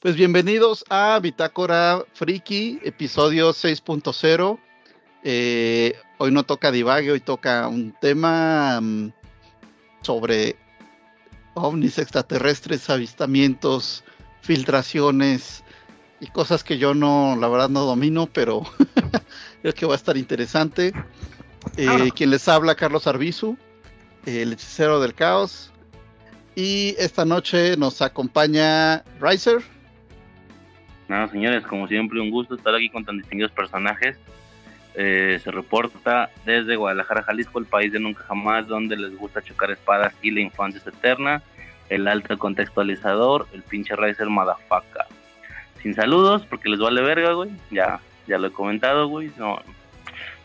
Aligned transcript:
Pues 0.00 0.14
bienvenidos 0.14 0.84
a 0.90 1.18
Bitácora 1.18 2.04
Friki, 2.12 2.78
episodio 2.84 3.50
6.0. 3.50 4.60
Eh, 5.24 5.96
hoy 6.18 6.30
no 6.30 6.44
toca 6.44 6.70
divague, 6.70 7.10
hoy 7.10 7.18
toca 7.18 7.66
un 7.66 7.90
tema 8.00 8.80
mm, 8.80 9.10
sobre 10.02 10.54
ovnis 11.54 11.98
extraterrestres, 11.98 12.88
avistamientos, 12.90 14.04
filtraciones 14.40 15.64
y 16.20 16.28
cosas 16.28 16.62
que 16.62 16.78
yo 16.78 16.94
no, 16.94 17.34
la 17.34 17.48
verdad 17.48 17.68
no 17.68 17.80
domino, 17.80 18.28
pero 18.32 18.62
creo 19.62 19.74
que 19.74 19.86
va 19.86 19.94
a 19.94 19.96
estar 19.96 20.16
interesante. 20.16 20.92
Eh, 21.76 22.10
quien 22.14 22.30
les 22.30 22.46
habla, 22.46 22.76
Carlos 22.76 23.08
Arbizu, 23.08 23.56
el 24.26 24.52
hechicero 24.52 25.00
del 25.00 25.14
caos. 25.14 25.72
Y 26.54 26.94
esta 26.98 27.24
noche 27.24 27.76
nos 27.76 28.00
acompaña 28.00 29.02
Riser. 29.20 29.77
Nada, 31.08 31.28
señores, 31.28 31.64
como 31.66 31.88
siempre, 31.88 32.20
un 32.20 32.30
gusto 32.30 32.54
estar 32.54 32.74
aquí 32.74 32.90
con 32.90 33.04
tan 33.04 33.16
distinguidos 33.18 33.52
personajes. 33.52 34.16
Eh, 34.94 35.40
se 35.42 35.50
reporta 35.50 36.30
desde 36.44 36.76
Guadalajara, 36.76 37.22
Jalisco, 37.22 37.58
el 37.58 37.66
país 37.66 37.92
de 37.92 38.00
nunca 38.00 38.24
jamás, 38.24 38.66
donde 38.66 38.96
les 38.96 39.16
gusta 39.16 39.40
chocar 39.42 39.70
espadas 39.70 40.12
y 40.22 40.30
la 40.30 40.40
infancia 40.40 40.80
es 40.80 40.86
eterna. 40.86 41.42
El 41.88 42.06
alto 42.08 42.36
contextualizador, 42.36 43.46
el 43.52 43.62
pinche 43.62 43.96
Riser 43.96 44.28
Madafaca. 44.28 45.06
Sin 45.82 45.94
saludos, 45.94 46.44
porque 46.50 46.68
les 46.68 46.80
vale 46.80 47.00
verga, 47.00 47.32
güey. 47.32 47.50
Ya, 47.70 48.00
ya 48.26 48.36
lo 48.38 48.48
he 48.48 48.52
comentado, 48.52 49.06
güey. 49.08 49.30
No. 49.38 49.60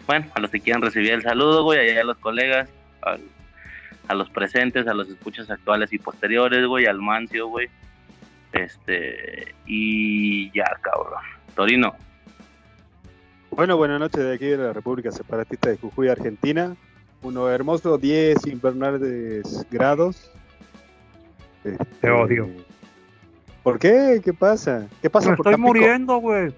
Bueno, 0.08 0.28
a 0.36 0.40
los 0.40 0.52
que 0.52 0.62
quieran 0.62 0.82
recibir 0.82 1.12
el 1.12 1.24
saludo, 1.24 1.64
güey, 1.64 1.80
allá 1.90 2.02
a 2.02 2.06
los 2.06 2.18
colegas, 2.18 2.70
al- 3.02 3.22
a 4.08 4.14
los 4.14 4.30
presentes, 4.30 4.88
a 4.88 4.94
los 4.94 5.10
escuchas 5.10 5.50
actuales 5.50 5.92
y 5.92 5.98
posteriores, 5.98 6.66
güey, 6.68 6.86
al 6.86 7.00
Mancio, 7.00 7.48
güey. 7.48 7.70
Este, 8.54 9.54
y 9.66 10.52
ya, 10.58 10.66
cabrón. 10.82 11.20
Torino, 11.56 11.94
Bueno, 13.52 13.78
buenas 13.78 14.00
noches 14.00 14.24
de 14.24 14.34
aquí 14.34 14.46
de 14.48 14.58
la 14.58 14.74
República 14.74 15.12
Separatista 15.12 15.70
de 15.70 15.78
Jujuy, 15.78 16.08
Argentina. 16.10 16.76
Unos 17.22 17.50
hermosos 17.52 18.00
10 18.02 18.48
invernales 18.48 19.66
grados. 19.72 20.32
Este, 21.64 21.86
Te 22.02 22.10
odio. 22.10 22.48
¿Por 23.64 23.80
qué? 23.80 24.22
¿Qué 24.24 24.34
pasa? 24.34 24.88
¿Qué 25.02 25.10
pasa 25.10 25.30
Me 25.32 25.38
por 25.38 25.48
estoy 25.48 25.54
Tampico? 25.54 25.68
muriendo, 25.68 26.18
güey. 26.18 26.54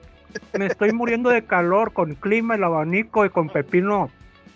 Me 0.57 0.65
estoy 0.65 0.91
muriendo 0.91 1.30
de 1.30 1.43
calor 1.45 1.93
con 1.93 2.15
clima, 2.15 2.55
el 2.55 2.63
abanico 2.63 3.25
y 3.25 3.30
con 3.30 3.47
pepino 3.49 4.09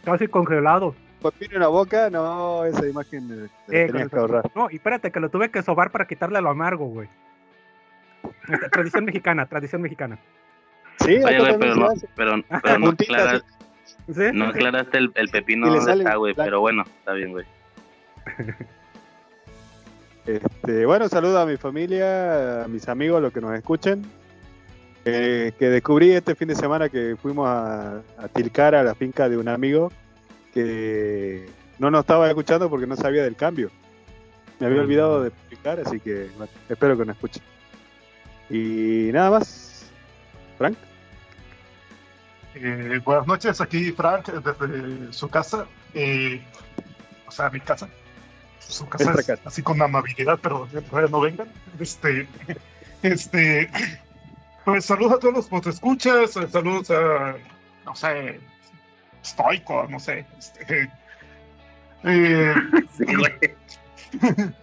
casi 0.03 0.27
congelado. 0.27 0.95
¿Pepino 1.21 1.55
en 1.55 1.59
la 1.61 1.67
boca? 1.67 2.09
No, 2.09 2.65
esa 2.65 2.87
imagen 2.87 3.29
eh, 3.31 3.83
Eh, 3.83 3.87
tenías 3.87 4.09
que 4.09 4.17
ahorrar. 4.17 4.49
No, 4.55 4.69
y 4.71 4.75
espérate, 4.75 5.11
que 5.11 5.19
lo 5.19 5.29
tuve 5.29 5.51
que 5.51 5.61
sobar 5.61 5.91
para 5.91 6.07
quitarle 6.07 6.41
lo 6.41 6.49
amargo, 6.49 6.85
güey. 6.87 7.07
Tradición 8.71 9.05
mexicana, 9.05 9.45
tradición 9.45 9.81
mexicana. 9.81 10.17
Sí, 10.99 11.15
Oye, 11.23 11.39
güey, 11.39 11.57
pero 11.57 11.75
no, 11.75 11.87
pero, 12.15 12.43
pero 12.61 12.79
no, 12.79 12.91
aclaras- 12.91 13.43
¿Sí? 14.07 14.23
no 14.33 14.45
aclaraste 14.45 14.97
el, 14.97 15.11
el 15.15 15.29
pepino 15.29 15.73
donde 15.73 15.93
está, 16.03 16.15
güey. 16.15 16.33
Pero 16.33 16.59
bueno, 16.59 16.83
está 16.99 17.13
bien, 17.13 17.31
güey. 17.31 17.45
Este, 20.25 20.85
bueno, 20.85 21.09
saludo 21.09 21.39
a 21.39 21.45
mi 21.47 21.57
familia, 21.57 22.63
a 22.65 22.67
mis 22.67 22.87
amigos, 22.87 23.17
a 23.17 23.21
los 23.21 23.33
que 23.33 23.41
nos 23.41 23.55
escuchen. 23.55 24.05
Eh, 25.05 25.53
que 25.57 25.69
descubrí 25.69 26.11
este 26.11 26.35
fin 26.35 26.49
de 26.49 26.55
semana 26.55 26.89
que 26.89 27.15
fuimos 27.19 27.47
a, 27.47 28.01
a 28.17 28.27
Tilcara, 28.27 28.81
a 28.81 28.83
la 28.83 28.93
finca 28.93 29.27
de 29.27 29.37
un 29.37 29.47
amigo 29.47 29.91
que 30.53 31.47
no 31.79 31.89
nos 31.89 32.01
estaba 32.01 32.27
escuchando 32.27 32.69
porque 32.69 32.85
no 32.85 32.95
sabía 32.95 33.23
del 33.23 33.35
cambio. 33.35 33.71
Me 34.59 34.67
había 34.67 34.81
olvidado 34.81 35.23
de 35.23 35.29
explicar, 35.29 35.79
así 35.79 35.99
que 35.99 36.27
bueno, 36.37 36.51
espero 36.67 36.95
que 36.97 37.05
nos 37.05 37.15
escuchen. 37.15 37.41
Y 38.49 39.11
nada 39.13 39.31
más. 39.31 39.89
Frank. 40.57 40.77
Eh, 42.55 42.99
buenas 43.05 43.27
noches, 43.27 43.61
aquí 43.61 43.91
Frank 43.91 44.27
desde 44.27 45.13
su 45.13 45.29
casa, 45.29 45.65
eh, 45.93 46.41
o 47.27 47.31
sea, 47.31 47.49
mi 47.49 47.59
casa. 47.59 47.87
Su 48.59 48.87
casa 48.89 49.13
es 49.13 49.29
así 49.45 49.61
con 49.61 49.81
amabilidad, 49.81 50.39
pero 50.41 50.67
no 51.09 51.21
vengan. 51.21 51.47
Este, 51.79 52.27
este, 53.03 53.69
pues 54.65 54.85
saludos 54.85 55.13
a 55.13 55.19
todos 55.19 55.49
los 55.49 55.63
que 55.63 55.69
escuchas, 55.69 56.31
saludos 56.31 56.91
a, 56.91 57.35
no 57.85 57.95
sé, 57.95 58.39
Stoico, 59.23 59.87
no 59.89 59.99
sé. 59.99 60.25
Este, 60.37 60.91
eh, 62.03 62.55
Sí. 62.97 63.05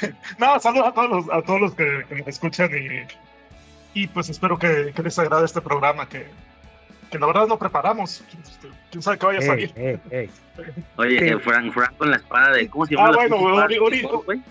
no, 0.38 0.58
saludos 0.60 0.88
a 0.88 0.92
todos 0.92 1.10
los, 1.10 1.30
a 1.30 1.42
todos 1.42 1.60
los 1.60 1.74
que, 1.74 2.04
que 2.08 2.14
nos 2.16 2.28
escuchan 2.28 2.70
y, 2.72 4.00
y 4.02 4.06
pues 4.08 4.28
espero 4.28 4.58
que, 4.58 4.92
que 4.94 5.02
les 5.02 5.18
agrade 5.18 5.44
este 5.44 5.60
programa 5.60 6.08
que, 6.08 6.26
que 7.10 7.18
la 7.18 7.26
verdad 7.26 7.46
no 7.46 7.58
preparamos. 7.58 8.22
Este, 8.42 8.68
¿Quién 8.90 9.02
sabe 9.02 9.18
qué 9.18 9.26
vaya 9.26 9.38
a 9.38 9.42
salir? 9.42 9.72
ey, 9.76 9.98
ey. 10.10 10.30
Oye, 10.96 11.18
Sí. 11.18 11.24
eh, 11.26 11.38
Frank, 11.38 11.72
Frank 11.72 11.96
con 11.96 12.10
la 12.10 12.16
espada 12.16 12.52
de. 12.52 12.68
¿Cómo 12.68 12.86
se 12.86 12.94
llama 12.94 13.08
Ah, 13.08 13.10
la 13.10 13.16
bueno, 13.16 13.36
pinche 13.36 13.42
güey, 13.50 13.54
espada 13.54 13.66
Ori- 13.66 13.74
de 13.74 13.80
Ori- 13.80 14.02
Gol, 14.10 14.24
güey? 14.24 14.42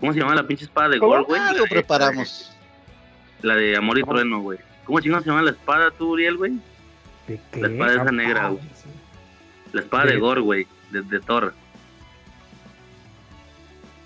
¿Cómo 0.00 0.12
se 0.12 0.18
llama 0.20 0.34
la 0.34 0.42
pinche 0.46 0.64
espada 0.64 0.88
de 0.88 0.98
¿Cómo? 0.98 1.12
gol, 1.12 1.24
güey? 1.24 1.40
Ah, 1.40 1.52
La 1.52 1.58
lo 1.58 1.64
de- 1.64 1.70
preparamos. 1.70 2.56
La 3.42 3.54
de 3.54 3.76
Amor 3.76 3.98
y 3.98 4.02
Trueno, 4.02 4.40
güey. 4.40 4.58
¿Cómo 4.84 5.00
chingón 5.00 5.22
se 5.22 5.28
llama 5.30 5.42
la 5.42 5.50
espada 5.50 5.90
tú, 5.92 6.10
Uriel, 6.12 6.36
güey? 6.36 6.52
¿De 7.28 7.40
qué? 7.52 7.60
La 7.60 7.68
espada 7.68 7.92
esa 7.92 8.02
Ah, 8.02 8.12
negra, 8.12 8.48
güey. 8.48 8.62
La 9.72 9.80
espada 9.82 10.04
de. 10.06 10.16
Gor, 10.18 10.40
güey. 10.40 10.66
De, 10.90 11.02
de 11.02 11.20
Thor. 11.20 11.54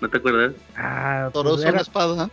¿No 0.01 0.09
te 0.09 0.17
acuerdas? 0.17 0.53
Ah, 0.75 1.29
pues 1.33 1.45
es 1.45 1.53
una 1.59 1.69
era, 1.69 1.81
espada. 1.81 2.29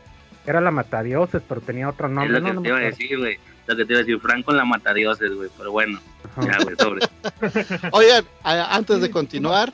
era 0.46 0.60
la 0.60 0.70
matadioses, 0.70 1.42
pero 1.48 1.60
tenía 1.60 1.88
otro 1.88 2.06
es 2.08 2.12
nombre. 2.12 2.32
lo 2.32 2.40
no, 2.40 2.46
que 2.48 2.54
no 2.54 2.62
te 2.62 2.68
iba 2.68 2.78
a 2.78 2.80
decir, 2.80 3.18
güey. 3.18 3.38
Lo 3.66 3.76
que 3.76 3.84
te 3.84 3.92
iba 3.92 4.00
a 4.00 4.04
decir, 4.04 4.20
Frank 4.20 4.44
con 4.44 4.56
la 4.56 4.64
matadioses, 4.64 5.32
güey. 5.34 5.48
Pero 5.56 5.70
bueno, 5.72 6.00
Ajá. 6.36 6.42
ya, 6.58 6.64
güey, 6.64 6.76
sobre. 6.76 7.06
Oigan, 7.92 8.24
antes 8.42 9.00
de 9.00 9.10
continuar, 9.10 9.72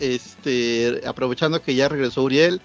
este, 0.00 1.02
aprovechando 1.06 1.60
que 1.62 1.74
ya 1.74 1.88
regresó 1.88 2.22
Uriel, 2.22 2.60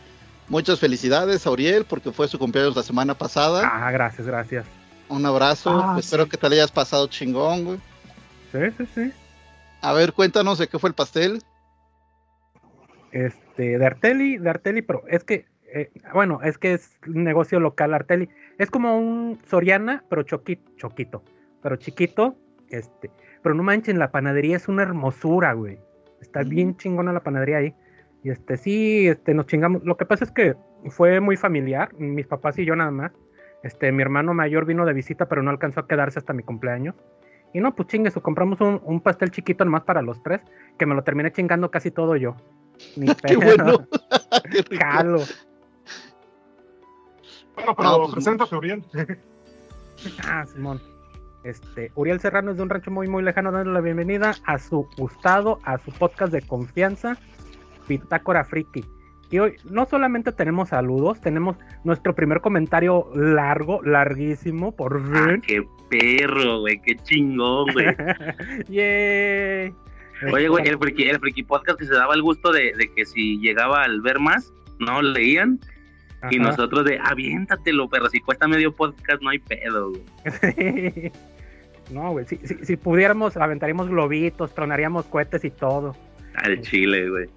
muchas 0.48 0.80
felicidades 0.80 1.46
a 1.46 1.52
Uriel 1.52 1.84
porque 1.86 2.12
fue 2.12 2.28
su 2.30 2.40
cumpleaños 2.40 2.76
la 2.76 2.84
semana 2.84 3.14
pasada. 3.16 3.70
Ah, 3.72 3.92
gracias, 3.92 4.26
gracias. 4.26 4.66
Un 5.10 5.26
abrazo, 5.26 5.82
Ah, 5.84 5.98
espero 6.00 6.24
sí. 6.24 6.30
que 6.32 6.38
te 6.38 6.50
la 6.50 6.56
hayas 6.56 6.72
pasado 6.72 7.08
chingón, 7.08 7.66
güey. 7.66 7.80
Sí, 8.52 8.60
sí, 8.78 8.88
sí. 8.96 9.12
A 9.82 9.94
ver, 9.94 10.14
cuéntanos 10.14 10.58
de 10.58 10.68
qué 10.68 10.80
fue 10.80 10.90
el 10.90 10.96
pastel. 10.96 11.44
Este, 13.12 13.40
de 13.64 13.86
Arteli, 13.86 14.38
de 14.38 14.50
Arteli, 14.50 14.82
pero 14.82 15.04
es 15.08 15.24
que, 15.24 15.46
eh, 15.74 15.90
bueno, 16.14 16.42
es 16.44 16.58
que 16.58 16.74
es 16.74 16.98
un 17.08 17.24
negocio 17.24 17.60
local 17.60 17.94
Arteli. 17.94 18.30
Es 18.58 18.70
como 18.70 18.98
un 18.98 19.40
Soriana, 19.46 20.04
pero 20.10 20.24
choquito, 20.24 20.72
choquito, 20.78 21.24
pero 21.62 21.76
chiquito, 21.76 22.38
este, 22.70 23.12
pero 23.42 23.56
no 23.56 23.64
manchen, 23.64 24.00
la 24.00 24.12
panadería 24.12 24.58
es 24.58 24.68
una 24.68 24.84
hermosura, 24.84 25.54
güey. 25.54 25.80
Está 26.22 26.44
bien 26.44 26.76
chingona 26.78 27.14
la 27.14 27.22
panadería 27.22 27.58
ahí. 27.58 27.76
Y 28.24 28.30
este, 28.30 28.58
sí, 28.58 29.08
este, 29.08 29.34
nos 29.34 29.48
chingamos. 29.48 29.84
Lo 29.84 29.98
que 29.98 30.06
pasa 30.06 30.26
es 30.26 30.32
que 30.32 30.56
fue 30.90 31.20
muy 31.20 31.38
familiar, 31.38 31.94
mis 31.98 32.28
papás 32.28 32.58
y 32.60 32.66
yo 32.66 32.76
nada 32.76 32.92
más. 32.92 33.12
Este, 33.64 33.92
mi 33.92 34.02
hermano 34.02 34.34
mayor 34.34 34.66
vino 34.66 34.86
de 34.86 34.94
visita, 34.94 35.28
pero 35.28 35.44
no 35.44 35.50
alcanzó 35.50 35.82
a 35.82 35.88
quedarse 35.88 36.20
hasta 36.20 36.34
mi 36.34 36.44
cumpleaños. 36.44 36.96
Y 37.54 37.60
no, 37.60 37.76
pues 37.76 37.88
chingue, 37.88 38.12
compramos 38.12 38.60
un, 38.62 38.82
un 38.84 39.02
pastel 39.02 39.32
chiquito 39.32 39.64
nomás 39.64 39.84
para 39.84 40.02
los 40.02 40.22
tres, 40.22 40.42
que 40.78 40.86
me 40.86 40.96
lo 40.96 41.04
terminé 41.04 41.32
chingando 41.32 41.72
casi 41.72 41.92
todo 41.92 42.16
yo. 42.16 42.36
Ni 42.96 43.08
Qué 43.16 43.16
pedo. 43.38 43.40
bueno. 43.40 43.88
Qué 44.52 44.62
rico. 44.62 44.86
Jalo. 44.86 45.20
Bueno, 47.56 47.76
pero 47.76 47.90
No, 47.90 47.98
pues, 48.00 48.12
preséntate, 48.14 48.56
Uriel. 48.56 48.84
Ah, 50.28 50.46
Simón. 50.46 50.80
Este, 51.44 51.92
Uriel 51.96 52.20
Serrano 52.20 52.52
es 52.52 52.58
de 52.58 52.64
un 52.64 52.70
rancho 52.70 52.92
muy, 52.92 53.08
muy 53.08 53.24
lejano, 53.24 53.52
dándole 53.52 53.74
la 53.74 53.82
bienvenida 53.82 54.36
a 54.46 54.60
su 54.60 54.88
gustado, 54.98 55.60
a 55.64 55.80
su 55.80 55.92
podcast 55.92 56.32
de 56.32 56.42
confianza, 56.44 57.18
Bitácora 57.88 58.44
Friki. 58.44 58.86
Y 59.32 59.40
hoy 59.40 59.56
no 59.66 59.86
solamente 59.88 60.32
tenemos 60.32 60.70
saludos, 60.70 61.20
tenemos 61.20 61.58
nuestro 61.84 62.14
primer 62.14 62.42
comentario 62.42 63.10
largo, 63.16 63.82
larguísimo, 63.84 64.72
por 64.76 65.02
Ah, 65.14 65.26
fin. 65.26 65.42
qué 65.42 65.68
perro, 65.90 66.60
güey. 66.60 66.80
Qué 66.82 66.96
chingón, 66.98 67.72
güey. 67.74 67.88
Yay. 68.68 69.74
Oye, 70.32 70.48
güey, 70.48 70.68
el 70.68 70.78
friki, 70.78 71.04
el 71.04 71.20
friki 71.20 71.44
podcast 71.44 71.80
que 71.80 71.86
se 71.86 71.94
daba 71.94 72.14
el 72.16 72.22
gusto 72.22 72.52
de, 72.52 72.74
de 72.78 72.92
que 72.96 73.06
si 73.06 73.38
llegaba 73.40 73.84
al 73.84 74.02
ver 74.02 74.20
más, 74.20 74.52
no 74.80 75.02
leían. 75.02 75.60
Y 76.32 76.40
nosotros 76.40 76.84
de, 76.84 77.00
aviéntatelo, 77.00 77.88
pero 77.90 78.10
si 78.10 78.20
cuesta 78.20 78.48
medio 78.48 78.74
podcast 78.74 79.22
no 79.22 79.30
hay 79.30 79.40
pedo, 79.40 79.92
güey. 79.92 81.12
no, 81.92 82.12
güey, 82.12 82.26
si, 82.26 82.38
si, 82.38 82.66
si 82.66 82.76
pudiéramos, 82.76 83.38
aventaríamos 83.38 83.88
globitos, 83.88 84.54
tronaríamos 84.54 85.06
cohetes 85.06 85.46
y 85.46 85.52
todo. 85.52 85.96
Al 86.34 86.60
chile, 86.62 87.10
güey. 87.10 87.30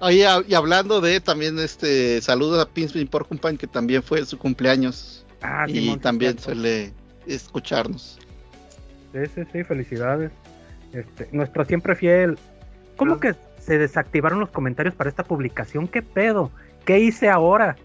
Oye, 0.00 0.26
y 0.46 0.54
hablando 0.54 1.00
de 1.00 1.20
también 1.20 1.58
este 1.58 2.20
saludos 2.22 2.64
a 2.64 2.68
Pinspin 2.70 3.06
Porcupine 3.06 3.58
que 3.58 3.66
también 3.66 4.02
fue 4.02 4.24
su 4.24 4.38
cumpleaños 4.38 5.26
Ah, 5.42 5.64
y 5.68 5.74
Simón, 5.80 6.00
también 6.00 6.32
cierto. 6.32 6.52
suele 6.60 6.92
escucharnos. 7.26 8.18
Sí, 9.12 9.18
sí, 9.34 9.42
sí, 9.52 9.64
felicidades. 9.64 10.30
Este, 10.92 11.28
nuestro 11.32 11.64
siempre 11.64 11.94
fiel. 11.94 12.38
¿Cómo 12.96 13.18
que 13.20 13.34
se 13.58 13.78
desactivaron 13.78 14.40
los 14.40 14.50
comentarios 14.50 14.94
para 14.94 15.08
esta 15.10 15.24
publicación? 15.24 15.88
¿Qué 15.88 16.02
pedo? 16.02 16.50
¿Qué 16.84 16.98
hice 16.98 17.28
ahora? 17.28 17.76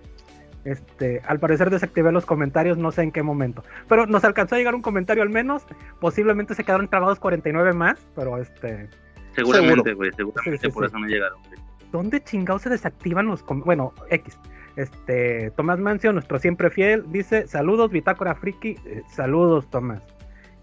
Este, 0.64 1.22
al 1.28 1.40
parecer 1.40 1.70
desactivé 1.70 2.12
los 2.12 2.26
comentarios, 2.26 2.78
no 2.78 2.92
sé 2.92 3.04
en 3.04 3.12
qué 3.12 3.22
momento. 3.22 3.64
Pero 3.88 4.08
nos 4.08 4.24
alcanzó 4.24 4.56
a 4.56 4.58
llegar 4.58 4.74
un 4.74 4.82
comentario 4.82 5.22
al 5.22 5.30
menos. 5.30 5.64
Posiblemente 6.00 6.56
se 6.56 6.64
quedaron 6.64 6.88
trabados 6.88 7.20
49 7.20 7.74
más, 7.74 8.00
pero 8.16 8.38
este, 8.38 8.90
Seguramente, 9.36 9.94
güey, 9.94 10.12
seguramente 10.16 10.58
Sí, 10.58 10.68
sí, 10.68 10.74
por 10.74 10.84
sí. 10.86 10.88
eso 10.90 11.00
no 11.00 11.08
llegaron. 11.08 11.40
güey. 11.44 11.66
¿dónde 11.92 12.22
chingados 12.22 12.64
se 12.64 12.70
desactivan 12.70 13.28
los 13.28 13.42
com- 13.44 13.62
bueno, 13.64 13.94
X. 14.10 14.38
Este, 14.76 15.52
Tomás 15.52 15.80
Mancio, 15.80 16.12
nuestro 16.12 16.40
siempre 16.40 16.70
fiel, 16.70 17.06
dice, 17.10 17.48
"Saludos 17.48 17.92
Bitácora 17.92 18.36
Friki." 18.36 18.76
Eh, 18.86 19.02
saludos, 19.10 19.70
Tomás. 19.70 20.02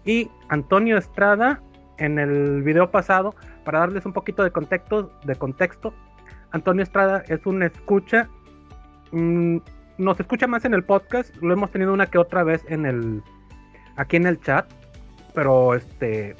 Y 0.05 0.29
Antonio 0.49 0.95
Estrada 0.97 1.59
en 1.97 2.19
el 2.19 2.63
video 2.63 2.91
pasado 2.91 3.35
para 3.63 3.79
darles 3.79 4.05
un 4.05 4.13
poquito 4.13 4.43
de 4.43 4.51
contexto, 4.51 5.11
de 5.23 5.35
contexto. 5.35 5.93
Antonio 6.51 6.83
Estrada 6.83 7.23
es 7.27 7.45
un 7.45 7.63
escucha 7.63 8.29
mm, 9.11 9.57
nos 9.97 10.19
escucha 10.19 10.47
más 10.47 10.65
en 10.65 10.73
el 10.73 10.83
podcast, 10.83 11.35
lo 11.37 11.53
hemos 11.53 11.71
tenido 11.71 11.93
una 11.93 12.07
que 12.07 12.17
otra 12.17 12.43
vez 12.43 12.65
en 12.67 12.85
el 12.85 13.21
aquí 13.95 14.17
en 14.17 14.25
el 14.25 14.41
chat, 14.41 14.65
pero 15.33 15.75
este 15.75 16.35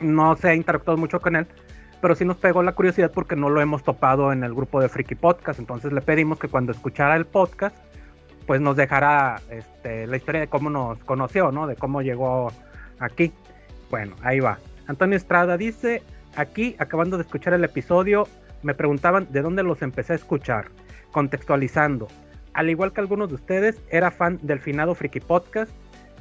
no 0.00 0.36
se 0.36 0.48
ha 0.48 0.54
interactuado 0.54 0.98
mucho 0.98 1.20
con 1.20 1.36
él 1.36 1.46
pero 2.04 2.14
sí 2.14 2.26
nos 2.26 2.36
pegó 2.36 2.62
la 2.62 2.72
curiosidad 2.72 3.10
porque 3.10 3.34
no 3.34 3.48
lo 3.48 3.62
hemos 3.62 3.82
topado 3.82 4.30
en 4.30 4.44
el 4.44 4.52
grupo 4.52 4.78
de 4.78 4.90
Friki 4.90 5.14
Podcast. 5.14 5.58
Entonces 5.58 5.90
le 5.90 6.02
pedimos 6.02 6.38
que 6.38 6.48
cuando 6.48 6.70
escuchara 6.70 7.16
el 7.16 7.24
podcast, 7.24 7.74
pues 8.46 8.60
nos 8.60 8.76
dejara 8.76 9.40
este, 9.48 10.06
la 10.06 10.18
historia 10.18 10.42
de 10.42 10.48
cómo 10.48 10.68
nos 10.68 10.98
conoció, 11.04 11.50
¿no? 11.50 11.66
De 11.66 11.76
cómo 11.76 12.02
llegó 12.02 12.52
aquí. 12.98 13.32
Bueno, 13.90 14.16
ahí 14.22 14.38
va. 14.38 14.58
Antonio 14.86 15.16
Estrada 15.16 15.56
dice, 15.56 16.02
aquí, 16.36 16.76
acabando 16.78 17.16
de 17.16 17.22
escuchar 17.22 17.54
el 17.54 17.64
episodio, 17.64 18.28
me 18.62 18.74
preguntaban 18.74 19.28
de 19.30 19.42
dónde 19.42 19.62
los 19.62 19.82
empecé 19.82 20.14
a 20.14 20.16
escuchar. 20.16 20.66
Contextualizando. 21.12 22.08
Al 22.52 22.70
igual 22.70 22.92
que 22.92 23.00
algunos 23.00 23.28
de 23.28 23.36
ustedes, 23.36 23.80
era 23.90 24.10
fan 24.10 24.38
del 24.42 24.60
finado 24.60 24.94
Friki 24.94 25.20
Podcast. 25.20 25.72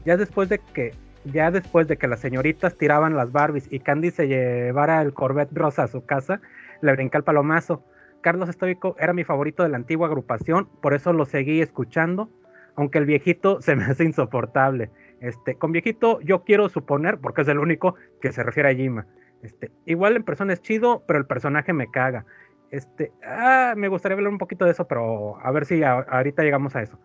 Ya 0.06 0.18
después 0.18 0.50
de 0.50 0.60
que 0.60 0.94
ya 1.25 1.51
después 1.51 1.88
de 1.88 1.98
que 1.98 2.07
las 2.07 2.19
señoritas 2.19 2.77
tiraban 2.77 3.15
las 3.15 3.31
Barbies 3.31 3.71
y 3.71 3.80
Candy 3.80 4.12
se 4.12 4.27
llevara 4.27 5.01
el 5.01 5.13
Corvette 5.13 5.54
rosa 5.54 5.83
a 5.83 5.88
su 5.88 6.06
casa, 6.06 6.42
le 6.81 6.92
brinqué 6.92 7.18
al 7.18 7.24
palomazo. 7.24 7.83
Carlos 8.21 8.50
Estoico 8.50 8.95
era 9.00 9.13
mi 9.13 9.24
favorito 9.24 9.63
de 9.63 9.69
la 9.69 9.77
antigua 9.77 10.07
agrupación, 10.07 10.68
por 10.81 10.94
eso 10.94 11.13
lo 11.13 11.25
seguí 11.25 11.62
escuchando, 11.62 12.30
aunque 12.75 12.98
el 12.98 13.06
viejito 13.06 13.62
se 13.62 13.75
me 13.75 13.86
hace 13.86 14.04
insoportable. 14.04 14.89
Este, 15.23 15.55
con 15.55 15.71
viejito 15.71 16.19
yo 16.19 16.43
quiero 16.43 16.67
suponer, 16.67 17.17
porque 17.17 17.43
es 17.43 17.47
el 17.47 17.57
único 17.57 17.95
que 18.21 18.33
se 18.33 18.43
refiere 18.43 18.69
a 18.69 18.75
Jima. 18.75 19.07
Este, 19.41 19.71
igual 19.85 20.17
en 20.17 20.23
persona 20.23 20.51
es 20.51 20.61
chido, 20.61 21.03
pero 21.07 21.17
el 21.17 21.25
personaje 21.25 21.71
me 21.71 21.89
caga. 21.89 22.25
Este, 22.71 23.13
ah, 23.25 23.73
me 23.77 23.87
gustaría 23.87 24.17
hablar 24.17 24.33
un 24.33 24.37
poquito 24.37 24.65
de 24.65 24.71
eso, 24.71 24.85
pero 24.85 25.37
a 25.41 25.49
ver 25.51 25.65
si 25.65 25.81
ahorita 25.81 26.43
llegamos 26.43 26.75
a 26.75 26.81
eso. 26.81 26.99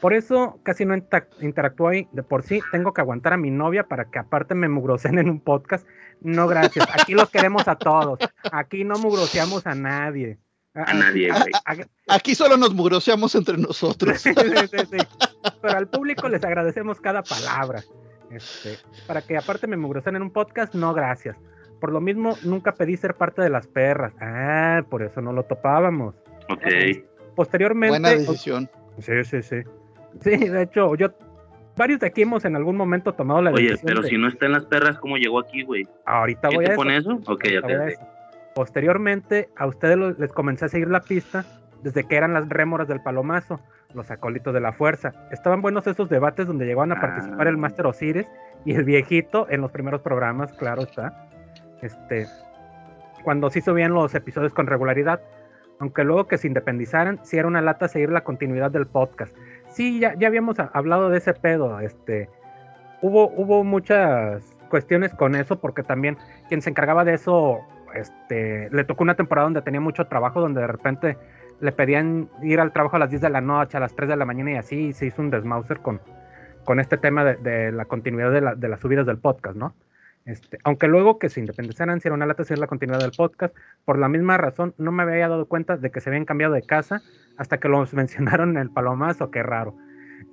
Por 0.00 0.12
eso 0.14 0.60
casi 0.62 0.84
no 0.84 0.94
interactúo 1.40 1.88
ahí. 1.88 2.08
De 2.12 2.22
por 2.22 2.44
sí 2.44 2.60
tengo 2.70 2.92
que 2.92 3.00
aguantar 3.00 3.32
a 3.32 3.36
mi 3.36 3.50
novia 3.50 3.88
para 3.88 4.04
que 4.04 4.20
aparte 4.20 4.54
me 4.54 4.68
mugroseen 4.68 5.18
en 5.18 5.28
un 5.28 5.40
podcast. 5.40 5.86
No, 6.20 6.46
gracias. 6.46 6.86
Aquí 6.92 7.14
los 7.14 7.28
queremos 7.30 7.66
a 7.66 7.76
todos. 7.76 8.20
Aquí 8.52 8.84
no 8.84 8.94
mugroseamos 8.96 9.66
a 9.66 9.74
nadie. 9.74 10.38
A 10.74 10.94
nadie, 10.94 11.30
güey. 11.30 11.84
Aquí 12.08 12.34
solo 12.34 12.56
nos 12.56 12.74
mugroseamos 12.74 13.34
entre 13.34 13.58
nosotros. 13.58 14.20
Sí, 14.20 14.32
sí, 14.34 14.66
sí, 14.70 14.78
sí. 14.90 14.96
Pero 15.60 15.76
al 15.78 15.88
público 15.88 16.28
les 16.28 16.42
agradecemos 16.44 17.00
cada 17.00 17.22
palabra. 17.22 17.82
Este, 18.30 18.78
para 19.06 19.20
que 19.20 19.36
aparte 19.36 19.66
me 19.66 19.76
mugroseen 19.76 20.16
en 20.16 20.22
un 20.22 20.30
podcast, 20.30 20.74
no 20.74 20.94
gracias. 20.94 21.36
Por 21.80 21.92
lo 21.92 22.00
mismo, 22.00 22.36
nunca 22.44 22.72
pedí 22.72 22.96
ser 22.96 23.14
parte 23.16 23.42
de 23.42 23.50
las 23.50 23.66
perras. 23.66 24.14
Ah, 24.20 24.82
por 24.88 25.02
eso 25.02 25.20
no 25.20 25.32
lo 25.32 25.42
topábamos. 25.44 26.14
Ok. 26.48 26.62
Posteriormente. 27.36 27.90
Buena 27.90 28.10
decisión. 28.10 28.70
Sí, 28.98 29.24
sí, 29.24 29.42
sí. 29.42 29.56
Sí, 30.20 30.36
de 30.36 30.62
hecho, 30.62 30.94
yo. 30.94 31.08
Varios 31.76 32.00
de 32.00 32.06
aquí 32.06 32.22
hemos 32.22 32.44
en 32.44 32.54
algún 32.54 32.76
momento 32.76 33.14
tomado 33.14 33.40
la 33.40 33.50
Oye, 33.50 33.62
decisión. 33.70 33.86
pero 33.86 34.02
de- 34.02 34.08
si 34.10 34.18
no 34.18 34.28
está 34.28 34.44
en 34.46 34.52
las 34.52 34.66
perras, 34.66 34.98
¿cómo 34.98 35.16
llegó 35.16 35.40
aquí, 35.40 35.62
güey? 35.62 35.88
Ahorita 36.04 36.48
¿Qué 36.50 36.56
voy 36.56 36.64
a 36.64 36.68
te 36.68 36.72
eso. 36.74 36.78
pone 36.80 36.96
eso? 36.98 37.10
Ok, 37.26 37.44
Ahorita 37.62 37.66
ok, 37.66 37.72
Posteriormente, 38.54 39.48
a 39.56 39.66
ustedes 39.66 40.18
les 40.18 40.32
comencé 40.32 40.66
a 40.66 40.68
seguir 40.68 40.88
la 40.88 41.00
pista 41.00 41.44
desde 41.82 42.04
que 42.04 42.16
eran 42.16 42.34
las 42.34 42.48
rémoras 42.48 42.86
del 42.88 43.02
palomazo, 43.02 43.60
los 43.94 44.10
acólitos 44.10 44.54
de 44.54 44.60
la 44.60 44.72
fuerza. 44.72 45.12
Estaban 45.30 45.62
buenos 45.62 45.86
esos 45.86 46.08
debates 46.08 46.46
donde 46.46 46.66
llegaban 46.66 46.92
a 46.92 47.00
participar 47.00 47.46
Ah. 47.46 47.50
el 47.50 47.56
Master 47.56 47.86
Osiris 47.86 48.26
y 48.64 48.74
el 48.74 48.84
viejito 48.84 49.46
en 49.50 49.60
los 49.60 49.70
primeros 49.70 50.00
programas, 50.02 50.52
claro 50.52 50.82
está. 50.82 51.28
Este, 51.82 52.26
cuando 53.24 53.50
sí 53.50 53.60
subían 53.60 53.92
los 53.92 54.14
episodios 54.14 54.54
con 54.54 54.66
regularidad, 54.66 55.20
aunque 55.80 56.04
luego 56.04 56.28
que 56.28 56.38
se 56.38 56.46
independizaran, 56.46 57.18
sí 57.24 57.38
era 57.38 57.48
una 57.48 57.60
lata 57.60 57.88
seguir 57.88 58.10
la 58.10 58.22
continuidad 58.22 58.70
del 58.70 58.86
podcast. 58.86 59.34
Sí, 59.68 59.98
ya, 59.98 60.14
ya 60.14 60.28
habíamos 60.28 60.58
hablado 60.58 61.08
de 61.08 61.18
ese 61.18 61.32
pedo, 61.34 61.80
este, 61.80 62.28
hubo, 63.00 63.28
hubo 63.30 63.64
muchas 63.64 64.44
cuestiones 64.68 65.12
con 65.14 65.34
eso, 65.34 65.58
porque 65.60 65.82
también 65.82 66.16
quien 66.48 66.62
se 66.62 66.70
encargaba 66.70 67.04
de 67.04 67.14
eso, 67.14 67.60
este, 67.94 68.68
le 68.70 68.84
tocó 68.84 69.02
una 69.04 69.14
temporada 69.14 69.44
donde 69.46 69.62
tenía 69.62 69.80
mucho 69.80 70.06
trabajo, 70.06 70.40
donde 70.40 70.60
de 70.60 70.66
repente 70.66 71.16
le 71.60 71.72
pedían 71.72 72.28
ir 72.42 72.60
al 72.60 72.72
trabajo 72.72 72.96
a 72.96 72.98
las 72.98 73.10
10 73.10 73.22
de 73.22 73.30
la 73.30 73.40
noche, 73.40 73.76
a 73.76 73.80
las 73.80 73.94
3 73.94 74.08
de 74.08 74.16
la 74.16 74.24
mañana 74.24 74.52
y 74.52 74.56
así, 74.56 74.76
y 74.88 74.92
se 74.92 75.06
hizo 75.06 75.22
un 75.22 75.30
desmauser 75.30 75.78
con, 75.80 76.00
con 76.64 76.80
este 76.80 76.96
tema 76.98 77.24
de, 77.24 77.36
de 77.36 77.72
la 77.72 77.84
continuidad 77.84 78.32
de, 78.32 78.40
la- 78.40 78.54
de 78.54 78.68
las 78.68 78.80
subidas 78.80 79.06
del 79.06 79.18
podcast, 79.18 79.56
¿no? 79.56 79.74
Este, 80.24 80.58
aunque 80.62 80.86
luego 80.86 81.18
que 81.18 81.28
se 81.28 81.40
independizaran, 81.40 82.00
si 82.00 82.06
era 82.06 82.14
una 82.14 82.26
lata 82.26 82.44
seguir 82.44 82.60
la 82.60 82.68
continuidad 82.68 83.00
del 83.00 83.10
podcast, 83.16 83.54
por 83.84 83.98
la 83.98 84.08
misma 84.08 84.38
razón 84.38 84.72
no 84.78 84.92
me 84.92 85.02
había 85.02 85.28
dado 85.28 85.46
cuenta 85.46 85.76
de 85.76 85.90
que 85.90 86.00
se 86.00 86.10
habían 86.10 86.24
cambiado 86.24 86.54
de 86.54 86.62
casa 86.62 87.00
hasta 87.36 87.58
que 87.58 87.68
los 87.68 87.92
mencionaron 87.94 88.50
en 88.50 88.58
el 88.58 88.70
palomazo, 88.70 89.30
qué 89.30 89.42
raro. 89.42 89.74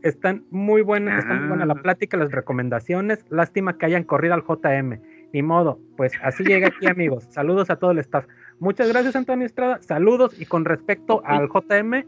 Están 0.04 0.44
muy 0.52 0.82
buenas, 0.84 1.20
está 1.24 1.34
muy 1.34 1.48
buena 1.48 1.66
la 1.66 1.74
Ah. 1.74 1.82
plática, 1.82 2.16
las 2.18 2.32
recomendaciones. 2.32 3.26
Lástima 3.30 3.78
que 3.78 3.86
hayan 3.88 4.04
corrido 4.04 4.36
al 4.36 4.44
JM. 4.44 5.00
Ni 5.34 5.42
modo, 5.44 5.80
pues 5.98 6.14
así 6.24 6.44
llega 6.44 6.68
aquí, 6.68 6.88
amigos. 6.88 7.26
Saludos 7.30 7.70
a 7.70 7.76
todo 7.78 7.92
el 7.92 8.00
staff. 8.00 8.26
Muchas 8.60 8.90
gracias, 8.90 9.16
Antonio 9.16 9.46
Estrada. 9.46 9.80
Saludos. 9.82 10.40
Y 10.42 10.46
con 10.46 10.66
respecto 10.66 11.22
al 11.26 11.48
JM, 11.48 12.04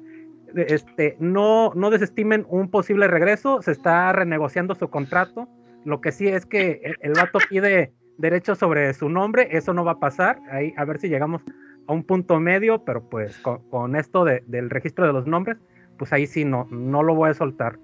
este, 0.55 1.15
no, 1.19 1.71
no 1.75 1.89
desestimen 1.89 2.45
un 2.49 2.69
posible 2.69 3.07
regreso. 3.07 3.61
Se 3.61 3.71
está 3.71 4.11
renegociando 4.11 4.75
su 4.75 4.89
contrato. 4.89 5.47
Lo 5.85 6.01
que 6.01 6.11
sí 6.11 6.27
es 6.27 6.45
que 6.45 6.81
el, 6.83 6.95
el 7.01 7.13
vato 7.13 7.39
pide 7.49 7.93
derechos 8.17 8.57
sobre 8.57 8.93
su 8.93 9.07
nombre. 9.09 9.47
Eso 9.51 9.73
no 9.73 9.85
va 9.85 9.93
a 9.93 9.99
pasar. 9.99 10.39
Ahí, 10.51 10.73
a 10.77 10.85
ver 10.85 10.99
si 10.99 11.07
llegamos 11.09 11.41
a 11.87 11.93
un 11.93 12.03
punto 12.03 12.39
medio, 12.39 12.83
pero 12.83 13.01
pues 13.09 13.37
con, 13.39 13.59
con 13.69 13.95
esto 13.95 14.25
de- 14.25 14.43
del 14.47 14.69
registro 14.69 15.07
de 15.07 15.13
los 15.13 15.25
nombres, 15.25 15.57
pues 15.97 16.11
ahí 16.13 16.27
sí 16.27 16.43
no, 16.45 16.67
no 16.69 17.01
lo 17.03 17.15
voy 17.15 17.29
a 17.29 17.33
soltar. 17.33 17.77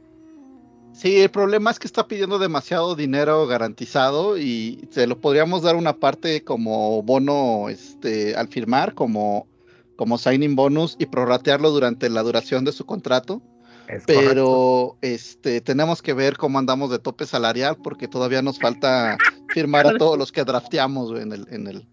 Sí, 0.98 1.22
el 1.22 1.30
problema 1.30 1.70
es 1.70 1.78
que 1.78 1.86
está 1.86 2.08
pidiendo 2.08 2.40
demasiado 2.40 2.96
dinero 2.96 3.46
garantizado 3.46 4.36
y 4.36 4.88
se 4.90 5.06
lo 5.06 5.22
podríamos 5.22 5.62
dar 5.62 5.76
una 5.76 5.94
parte 5.94 6.44
como 6.44 7.04
bono 7.04 7.70
este, 7.70 8.36
al 8.36 8.48
firmar, 8.48 8.96
como, 8.96 9.48
como 9.96 10.18
signing 10.18 10.56
bonus 10.56 10.96
y 10.98 11.06
prorratearlo 11.06 11.70
durante 11.70 12.10
la 12.10 12.24
duración 12.24 12.66
de 12.66 12.72
su 12.72 12.88
contrato. 12.88 13.44
Es 13.88 14.08
correcto. 14.08 14.28
Pero 14.28 14.98
este, 15.04 15.62
tenemos 15.62 16.02
que 16.02 16.14
ver 16.14 16.36
cómo 16.36 16.58
andamos 16.58 16.90
de 16.90 16.98
tope 16.98 17.28
salarial 17.28 17.78
porque 17.84 18.08
todavía 18.08 18.42
nos 18.42 18.58
falta 18.58 19.20
firmar 19.50 19.86
a 19.86 19.98
todos 20.00 20.18
los 20.18 20.32
que 20.32 20.46
drafteamos 20.46 21.12
güey, 21.12 21.22
en 21.22 21.32
el, 21.32 21.48
en 21.52 21.68
el, 21.68 21.88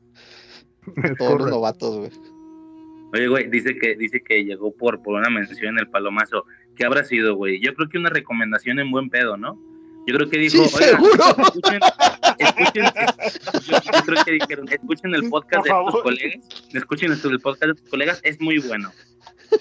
Es 1.04 1.18
todos 1.18 1.42
los 1.42 1.50
novatos, 1.50 1.98
güey. 1.98 2.10
Oye, 3.12 3.28
güey, 3.28 3.50
dice 3.50 3.76
que, 3.78 3.96
dice 3.96 4.22
que 4.22 4.44
llegó 4.44 4.74
por, 4.74 5.02
por 5.02 5.14
una 5.14 5.28
mención 5.28 5.74
en 5.74 5.80
el 5.80 5.90
palomazo. 5.90 6.46
¿Qué 6.76 6.84
habrá 6.84 7.04
sido, 7.04 7.36
güey? 7.36 7.60
Yo 7.60 7.74
creo 7.74 7.88
que 7.88 7.98
una 7.98 8.10
recomendación 8.10 8.78
en 8.78 8.90
buen 8.90 9.10
pedo, 9.10 9.36
¿no? 9.36 9.58
Yo 10.06 10.14
creo 10.16 10.28
que 10.28 10.38
dijo, 10.38 10.64
Sí, 10.64 10.74
"Oigan, 10.76 10.90
seguro. 10.90 11.24
escuchen, 11.44 11.80
escuchen, 12.38 12.84
yo, 13.66 13.76
yo 13.80 14.02
creo 14.04 14.24
que 14.24 14.32
dijeron, 14.32 14.68
escuchen 14.68 15.14
el 15.14 15.30
podcast 15.30 15.64
de 15.64 15.70
tus 15.90 16.02
colegas, 16.02 16.48
escuchen 16.74 17.12
el 17.12 17.40
podcast 17.40 17.64
de 17.64 17.74
tus 17.74 17.88
colegas, 17.88 18.20
es 18.22 18.40
muy 18.40 18.58
bueno. 18.58 18.90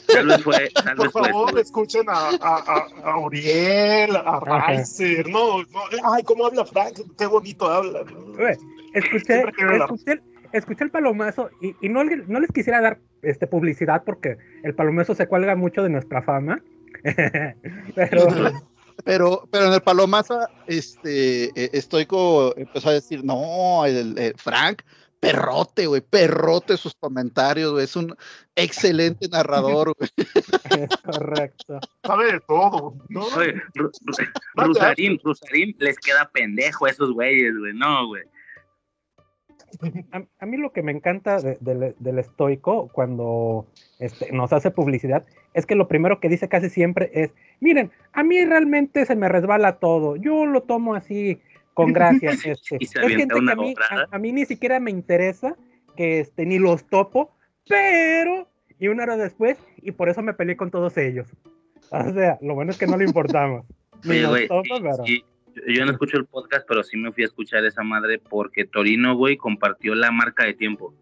Tal 0.07 0.27
vez 0.27 0.43
fue, 0.43 0.69
tal 0.83 0.95
Por 0.97 1.05
vez 1.05 1.13
favor, 1.13 1.59
escuchen 1.59 2.09
a, 2.09 2.29
a, 2.29 2.31
a, 2.41 3.11
a 3.11 3.17
Uriel, 3.19 4.15
a 4.15 4.37
Ajá. 4.37 4.67
Reiser, 4.67 5.29
no, 5.29 5.59
no, 5.61 5.79
ay, 6.11 6.23
cómo 6.23 6.47
habla 6.47 6.65
Frank, 6.65 6.99
qué 7.17 7.25
bonito 7.25 7.69
habla. 7.69 8.03
Escuché, 8.93 9.43
escuché, 9.77 10.21
escuché 10.51 10.83
el 10.83 10.91
palomazo 10.91 11.49
y, 11.61 11.75
y 11.81 11.89
no, 11.89 12.03
no 12.03 12.39
les 12.39 12.51
quisiera 12.51 12.81
dar 12.81 12.99
este, 13.21 13.47
publicidad 13.47 14.03
porque 14.05 14.37
el 14.63 14.73
palomazo 14.75 15.15
se 15.15 15.27
cuelga 15.27 15.55
mucho 15.55 15.83
de 15.83 15.89
nuestra 15.89 16.21
fama. 16.21 16.61
Pero, 17.95 18.27
Pero, 19.05 19.47
pero 19.51 19.65
en 19.67 19.73
el 19.73 19.81
Palomaza, 19.81 20.47
este, 20.67 21.45
eh, 21.45 21.69
Estoico 21.73 22.55
empezó 22.55 22.89
a 22.89 22.93
decir, 22.93 23.23
no, 23.25 23.85
el, 23.85 24.17
el 24.17 24.33
Frank, 24.37 24.83
perrote, 25.19 25.87
güey, 25.87 26.01
perrote 26.01 26.77
sus 26.77 26.93
comentarios, 26.95 27.71
güey, 27.71 27.85
es 27.85 27.95
un 27.95 28.15
excelente 28.55 29.27
narrador, 29.29 29.93
güey. 29.97 30.09
correcto. 31.03 31.79
Sabe 32.05 32.33
de 32.33 32.39
todo, 32.41 32.93
¿no? 33.09 33.23
Oye, 33.35 33.55
Ru- 33.73 33.91
Ru- 34.05 34.31
Rusarín, 34.55 35.19
Rusarín 35.23 35.75
les 35.79 35.97
queda 35.97 36.29
pendejo 36.31 36.85
a 36.85 36.91
esos 36.91 37.11
güeyes, 37.13 37.57
güey. 37.57 37.73
No, 37.73 38.07
güey. 38.07 38.23
A, 40.11 40.23
a 40.39 40.45
mí 40.45 40.57
lo 40.57 40.71
que 40.71 40.83
me 40.83 40.91
encanta 40.91 41.39
de- 41.39 41.57
del- 41.61 41.95
del 41.97 42.19
estoico 42.19 42.89
cuando 42.93 43.65
este, 43.99 44.31
nos 44.31 44.53
hace 44.53 44.69
publicidad 44.69 45.25
es 45.53 45.65
que 45.65 45.75
lo 45.75 45.87
primero 45.87 46.19
que 46.19 46.29
dice 46.29 46.47
casi 46.49 46.69
siempre 46.69 47.11
es, 47.13 47.31
miren, 47.59 47.91
a 48.11 48.23
mí 48.23 48.43
realmente 48.45 49.05
se 49.05 49.15
me 49.15 49.29
resbala 49.29 49.77
todo, 49.79 50.15
yo 50.15 50.45
lo 50.45 50.61
tomo 50.63 50.95
así 50.95 51.39
con 51.73 51.93
gracia. 51.93 52.31
Este. 52.31 52.77
Es 52.79 52.91
gente 52.93 53.35
que 53.35 53.51
a 53.51 53.55
mí, 53.55 53.75
a, 53.89 54.05
a 54.15 54.19
mí 54.19 54.31
ni 54.31 54.45
siquiera 54.45 54.79
me 54.79 54.91
interesa, 54.91 55.55
que 55.95 56.19
este, 56.19 56.45
ni 56.45 56.59
los 56.59 56.85
topo, 56.87 57.31
pero, 57.67 58.47
y 58.79 58.87
una 58.87 59.03
hora 59.03 59.17
después, 59.17 59.57
y 59.81 59.91
por 59.91 60.09
eso 60.09 60.21
me 60.21 60.33
peleé 60.33 60.57
con 60.57 60.71
todos 60.71 60.97
ellos. 60.97 61.27
O 61.91 62.13
sea, 62.13 62.37
lo 62.41 62.55
bueno 62.55 62.71
es 62.71 62.77
que 62.77 62.87
no 62.87 62.97
le 62.97 63.05
importamos. 63.05 63.65
Ni 64.03 64.11
Oye, 64.11 64.21
los 64.21 64.29
güey, 64.31 64.47
topo, 64.47 64.63
sí, 64.63 64.81
pero... 64.81 65.05
sí. 65.05 65.23
Yo- 65.55 65.61
Yo 65.67 65.85
no 65.85 65.91
escucho 65.91 66.17
el 66.17 66.25
podcast, 66.25 66.65
pero 66.67 66.81
sí 66.83 66.97
me 66.97 67.11
fui 67.11 67.23
a 67.23 67.27
escuchar 67.27 67.63
esa 67.63 67.83
madre 67.83 68.17
porque 68.17 68.65
Torino, 68.65 69.15
güey, 69.15 69.37
compartió 69.37 69.93
la 69.93 70.09
marca 70.11 70.45
de 70.45 70.55
tiempo. 70.55 70.95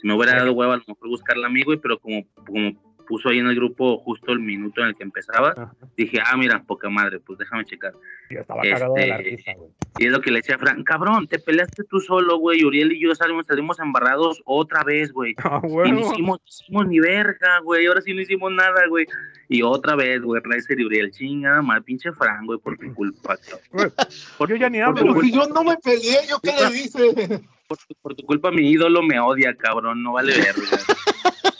Si 0.00 0.06
me 0.06 0.14
hubiera 0.14 0.34
dado 0.38 0.52
hueva, 0.54 0.74
a 0.74 0.76
lo 0.78 0.84
mejor 0.86 1.08
buscarla 1.10 1.48
a 1.48 1.50
mí, 1.50 1.62
güey, 1.62 1.76
pero 1.78 1.98
como, 1.98 2.24
como 2.46 2.72
puso 3.08 3.30
ahí 3.30 3.38
en 3.38 3.46
el 3.46 3.54
grupo 3.56 3.98
justo 3.98 4.32
el 4.32 4.40
minuto 4.40 4.82
en 4.82 4.88
el 4.88 4.94
que 4.94 5.02
empezaba, 5.02 5.50
Ajá. 5.56 5.72
dije, 5.96 6.18
ah, 6.24 6.36
mira, 6.36 6.62
poca 6.62 6.90
madre, 6.90 7.18
pues 7.20 7.38
déjame 7.38 7.64
checar. 7.64 7.92
Yo 8.30 8.40
estaba 8.40 8.60
cagado 8.62 8.92
de 8.94 9.06
la 9.06 9.16
Este, 9.16 9.30
risa, 9.30 9.52
güey. 9.56 9.70
Y 9.98 10.06
es 10.06 10.12
lo 10.12 10.20
que 10.20 10.30
le 10.30 10.40
decía 10.40 10.56
a 10.56 10.58
Frank, 10.58 10.84
cabrón, 10.86 11.26
te 11.26 11.38
peleaste 11.38 11.84
tú 11.84 11.98
solo, 12.00 12.36
güey, 12.38 12.62
Uriel 12.64 12.92
y 12.92 13.00
yo 13.00 13.14
salimos, 13.14 13.46
salimos 13.46 13.78
embarrados 13.80 14.42
otra 14.44 14.84
vez, 14.84 15.10
güey. 15.12 15.34
Ah, 15.44 15.60
Y 15.64 15.92
no 15.92 16.00
hicimos, 16.00 16.38
no 16.38 16.46
hicimos 16.46 16.86
ni 16.88 17.00
verga, 17.00 17.60
güey. 17.64 17.86
Ahora 17.86 18.02
sí 18.02 18.12
no 18.12 18.20
hicimos 18.20 18.52
nada, 18.52 18.86
güey. 18.88 19.06
Y 19.48 19.62
otra 19.62 19.96
vez, 19.96 20.20
güey, 20.20 20.42
Ricer 20.44 20.78
y 20.78 20.84
Uriel, 20.84 21.10
chinga, 21.10 21.62
mal 21.62 21.82
pinche 21.82 22.12
Fran, 22.12 22.44
güey, 22.44 22.58
por 22.58 22.76
tu 22.76 22.92
culpa. 22.94 23.36
Güey, 23.72 23.88
Por, 24.36 24.48
yo 24.50 24.56
ya 24.56 24.68
ni 24.68 24.78
por 24.80 24.98
hablo, 24.98 25.14
güey. 25.14 25.28
si 25.30 25.34
yo 25.34 25.46
no 25.48 25.64
me 25.64 25.76
peleé, 25.78 26.18
¿yo 26.28 26.38
qué 26.42 26.52
le 26.52 26.76
hice? 26.78 27.40
por, 27.66 27.78
tu- 27.78 27.94
por 28.02 28.14
tu 28.14 28.24
culpa 28.26 28.50
mi 28.50 28.70
ídolo 28.70 29.02
me 29.02 29.18
odia, 29.18 29.54
cabrón. 29.54 30.02
No 30.02 30.12
vale 30.12 30.32
verga. 30.36 30.52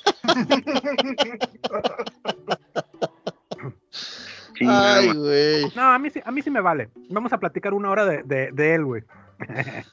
Ay, 4.67 5.13
güey. 5.15 5.73
No, 5.77 5.83
a 5.83 5.99
mí, 5.99 6.11
sí, 6.11 6.21
a 6.25 6.31
mí 6.31 6.43
sí 6.43 6.51
me 6.51 6.61
vale. 6.61 6.91
Vamos 7.11 7.33
a 7.33 7.39
platicar 7.39 7.75
una 7.75 7.91
hora 7.91 8.05
de, 8.05 8.23
de, 8.25 8.51
de 8.53 8.75
él, 8.75 8.85
güey. 8.85 9.03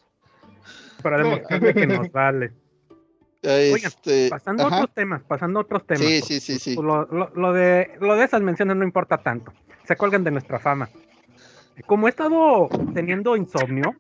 Para 1.04 1.18
demostrarle 1.20 1.74
que 1.74 1.88
nos 1.88 2.12
vale. 2.12 2.54
Este, 3.44 4.28
Pasando 4.30 4.64
a 4.64 4.68
ajá. 4.68 4.76
otros 4.78 4.96
temas, 4.96 5.22
pasando 5.24 5.60
a 5.60 5.62
otros 5.62 5.86
temas. 5.86 6.04
Sí, 6.08 6.22
sí, 6.22 6.40
sí, 6.40 6.58
sí. 6.58 6.76
Lo, 6.76 7.06
lo- 7.06 7.32
lo 7.36 7.54
de, 7.54 7.92
lo 8.00 8.16
de 8.16 8.24
esas 8.26 8.42
menciones 8.42 8.76
no 8.76 8.84
importa 8.84 9.18
tanto. 9.20 9.54
Se 9.84 9.96
cuelgan 9.96 10.24
de 10.24 10.32
nuestra 10.32 10.58
fama. 10.60 10.90
Como 11.86 12.08
he 12.08 12.10
estado 12.10 12.70
teniendo 12.96 13.36
insomnio 13.38 13.96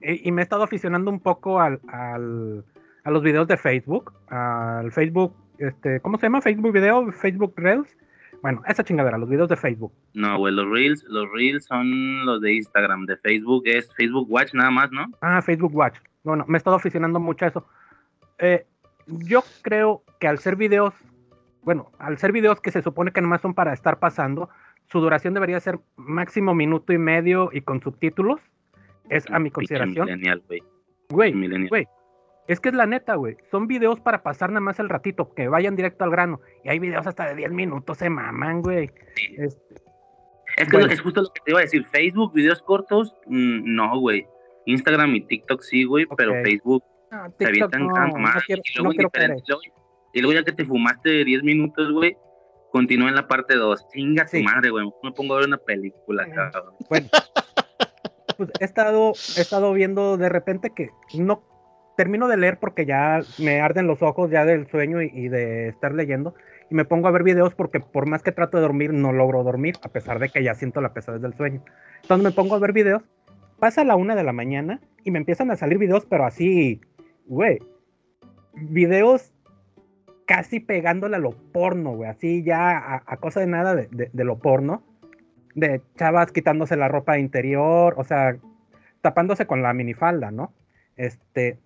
y, 0.00 0.28
y 0.28 0.32
me 0.32 0.42
he 0.42 0.44
estado 0.44 0.62
aficionando 0.62 1.10
un 1.10 1.18
poco 1.18 1.60
al, 1.60 1.80
al- 1.88 2.64
a 3.06 3.10
los 3.12 3.22
videos 3.22 3.46
de 3.46 3.56
Facebook, 3.56 4.12
al 4.30 4.90
Facebook, 4.90 5.32
este, 5.58 6.00
¿cómo 6.00 6.18
se 6.18 6.26
llama? 6.26 6.40
Facebook 6.40 6.72
Video, 6.72 7.12
Facebook 7.12 7.54
Reels. 7.56 7.96
Bueno, 8.42 8.62
esa 8.66 8.82
chingadera, 8.82 9.16
los 9.16 9.28
videos 9.28 9.48
de 9.48 9.54
Facebook. 9.54 9.92
No, 10.14 10.36
güey, 10.38 10.52
los 10.52 10.68
Reels, 10.68 11.04
los 11.04 11.30
Reels 11.32 11.64
son 11.66 12.26
los 12.26 12.40
de 12.40 12.54
Instagram. 12.54 13.06
De 13.06 13.16
Facebook 13.18 13.62
es 13.66 13.94
Facebook 13.94 14.26
Watch 14.28 14.54
nada 14.54 14.72
más, 14.72 14.90
¿no? 14.90 15.06
Ah, 15.20 15.40
Facebook 15.40 15.72
Watch. 15.72 15.98
Bueno, 16.24 16.44
me 16.48 16.56
he 16.56 16.58
estado 16.58 16.74
aficionando 16.74 17.20
mucho 17.20 17.44
a 17.44 17.48
eso. 17.48 17.66
Eh, 18.38 18.66
yo 19.06 19.44
creo 19.62 20.02
que 20.18 20.26
al 20.26 20.38
ser 20.38 20.56
videos, 20.56 20.92
bueno, 21.62 21.92
al 22.00 22.18
ser 22.18 22.32
videos 22.32 22.60
que 22.60 22.72
se 22.72 22.82
supone 22.82 23.12
que 23.12 23.22
nomás 23.22 23.40
son 23.40 23.54
para 23.54 23.72
estar 23.72 24.00
pasando, 24.00 24.50
su 24.88 24.98
duración 24.98 25.32
debería 25.32 25.60
ser 25.60 25.78
máximo 25.94 26.56
minuto 26.56 26.92
y 26.92 26.98
medio 26.98 27.50
y 27.52 27.60
con 27.60 27.80
subtítulos. 27.80 28.40
Es 29.10 29.30
a 29.30 29.38
mi 29.38 29.52
consideración. 29.52 30.08
güey. 30.48 30.62
Güey, 31.08 31.68
güey. 31.68 31.86
Es 32.48 32.60
que 32.60 32.68
es 32.68 32.74
la 32.74 32.86
neta, 32.86 33.14
güey. 33.16 33.36
Son 33.50 33.66
videos 33.66 33.98
para 34.00 34.22
pasar 34.22 34.50
nada 34.50 34.60
más 34.60 34.78
el 34.78 34.88
ratito, 34.88 35.32
que 35.34 35.48
vayan 35.48 35.74
directo 35.76 36.04
al 36.04 36.10
grano. 36.10 36.40
Y 36.64 36.68
hay 36.68 36.78
videos 36.78 37.06
hasta 37.06 37.26
de 37.26 37.34
10 37.34 37.50
minutos, 37.52 37.98
se 37.98 38.08
maman, 38.08 38.62
güey. 38.62 38.90
Este, 39.36 39.74
Es 40.56 40.68
que 40.68 40.76
Bueno. 40.76 40.92
es 40.92 41.00
justo 41.00 41.22
lo 41.22 41.28
que 41.32 41.40
te 41.44 41.50
iba 41.50 41.58
a 41.58 41.62
decir. 41.62 41.84
Facebook, 41.92 42.32
videos 42.32 42.62
cortos, 42.62 43.14
mm, 43.26 43.74
no, 43.74 43.98
güey. 43.98 44.26
Instagram 44.66 45.14
y 45.16 45.20
TikTok 45.26 45.60
sí, 45.62 45.84
güey, 45.84 46.06
pero 46.16 46.32
Ok. 46.32 46.38
Facebook 46.44 46.84
no, 47.10 47.24
se 47.24 47.30
TikTok 47.30 47.48
avientan 47.48 47.80
no, 47.86 47.88
no 47.88 48.12
mamada. 48.12 48.40
quiero, 48.46 48.62
y 48.64 48.78
luego, 48.78 48.92
y 50.12 50.20
luego 50.22 50.38
ya 50.40 50.44
que 50.44 50.52
te 50.52 50.64
fumaste 50.64 51.24
10 51.24 51.42
minutos, 51.42 51.92
güey, 51.92 52.16
continúa 52.72 53.08
en 53.08 53.16
la 53.16 53.26
parte 53.28 53.54
2. 53.56 53.88
Chinga 53.90 54.26
Sí. 54.28 54.38
tu 54.38 54.44
madre, 54.44 54.70
güey. 54.70 54.88
Me 55.02 55.12
pongo 55.12 55.34
a 55.34 55.38
ver 55.38 55.48
una 55.48 55.58
película, 55.58 56.26
Mm. 56.26 56.30
cabrón. 56.52 56.74
Bueno, 56.88 57.08
pues 58.36 58.50
he 58.60 58.64
estado, 58.64 59.12
he 59.36 59.40
estado 59.40 59.72
viendo 59.72 60.16
de 60.16 60.28
repente 60.28 60.70
que 60.74 60.90
no 61.14 61.42
termino 61.96 62.28
de 62.28 62.36
leer 62.36 62.58
porque 62.58 62.86
ya 62.86 63.20
me 63.38 63.60
arden 63.60 63.86
los 63.86 64.02
ojos 64.02 64.30
ya 64.30 64.44
del 64.44 64.66
sueño 64.68 65.02
y, 65.02 65.28
de 65.28 65.68
estar 65.68 65.92
leyendo 65.94 66.34
y 66.70 66.74
me 66.74 66.84
pongo 66.84 67.08
a 67.08 67.10
ver 67.10 67.22
videos 67.22 67.54
porque 67.54 67.80
por 67.80 68.06
más 68.06 68.22
que 68.22 68.32
trato 68.32 68.58
de 68.58 68.62
dormir 68.62 68.92
no 68.92 69.12
logro 69.12 69.42
dormir 69.42 69.76
a 69.82 69.88
pesar 69.88 70.18
de 70.18 70.28
que 70.28 70.42
ya 70.42 70.54
siento 70.54 70.80
la 70.80 70.92
pesadez 70.92 71.22
del 71.22 71.34
sueño. 71.34 71.62
Entonces 72.02 72.24
me 72.24 72.30
pongo 72.32 72.54
a 72.54 72.58
ver 72.58 72.72
videos, 72.72 73.02
pasa 73.58 73.84
la 73.84 73.96
una 73.96 74.14
de 74.14 74.24
la 74.24 74.32
mañana 74.32 74.80
y 75.04 75.10
me 75.10 75.18
empiezan 75.18 75.50
a 75.50 75.56
salir 75.56 75.78
videos 75.78 76.06
pero 76.06 76.26
así, 76.26 76.80
güey, 77.26 77.58
videos 78.54 79.32
casi 80.26 80.60
pegándole 80.60 81.16
a 81.16 81.20
lo 81.20 81.30
porno, 81.30 81.92
güey, 81.94 82.10
así 82.10 82.42
ya 82.42 83.02
a, 83.06 83.16
cosa 83.18 83.40
de 83.40 83.46
nada 83.46 83.74
de- 83.74 84.10
de 84.12 84.24
lo 84.24 84.38
porno, 84.38 84.82
de 85.54 85.80
chavas 85.96 86.32
quitándose 86.32 86.76
la 86.76 86.88
ropa 86.88 87.18
interior, 87.18 87.94
o 87.96 88.04
sea, 88.04 88.36
tapándose 89.00 89.46
con 89.46 89.62
la 89.62 89.72
minifalda, 89.72 90.30
¿no? 90.30 90.52
Este, 90.96 91.58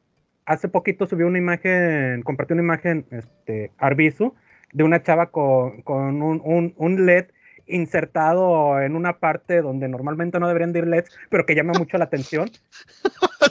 hace 0.50 0.69
poquito 0.69 1.07
subí 1.07 1.23
una 1.23 1.38
imagen, 1.38 2.23
compartí 2.23 2.52
una 2.54 2.62
imagen, 2.62 3.07
este, 3.11 3.71
Arbizu, 3.78 4.35
de 4.73 4.83
una 4.85 5.02
chava 5.02 5.26
con, 5.30 5.83
con 5.83 6.21
un, 6.23 6.40
un- 6.45 6.75
un 6.76 7.07
LED 7.07 7.26
insertado 7.66 8.80
en 8.80 8.97
una 8.97 9.19
parte 9.19 9.62
donde 9.62 9.88
normalmente 9.88 10.40
no 10.40 10.49
deberían 10.49 10.73
de 10.73 10.80
ir 10.80 10.87
LEDs, 10.88 11.09
pero 11.30 11.47
que 11.47 11.54
llama 11.54 11.73
mucho 11.78 11.99
la 11.99 12.04
atención. 12.04 12.50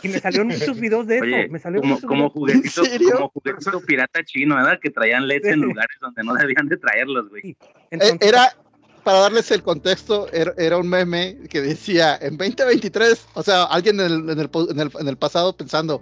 Y 0.04 0.10
me 0.10 0.20
salieron 0.20 0.48
muchos 0.48 0.78
videos 0.80 1.08
de 1.08 1.16
eso. 1.16 1.24
Oye, 1.26 1.48
me 1.50 1.58
salieron 1.60 1.90
como, 1.90 2.02
como 2.08 2.30
juguetito, 2.30 2.84
como 3.14 3.30
juguetito 3.30 3.82
pirata 3.86 4.24
chino, 4.26 4.56
¿verdad? 4.58 4.78
Que 4.82 4.90
traían 4.90 5.26
LEDs 5.28 5.46
en 5.46 5.62
lugares 5.62 5.96
donde 6.02 6.24
no 6.24 6.34
debían 6.36 6.68
de 6.68 6.78
traerlos, 6.78 7.30
güey. 7.30 7.52
Eh, 7.52 7.56
Entonces, 7.92 8.18
Era, 8.28 8.42
para 9.10 9.22
darles 9.22 9.50
el 9.50 9.64
contexto, 9.64 10.32
era, 10.32 10.54
era 10.56 10.78
un 10.78 10.88
meme 10.88 11.36
que 11.50 11.62
decía, 11.64 12.16
en 12.22 12.38
2023, 12.38 13.26
o 13.34 13.42
sea, 13.42 13.64
alguien 13.64 14.00
en 14.00 14.06
el, 14.06 14.30
en 14.30 14.40
el 14.40 14.50
en 14.70 14.80
el- 14.80 14.92
en 15.00 15.08
el 15.08 15.18
pasado 15.18 15.58
pensando, 15.58 16.00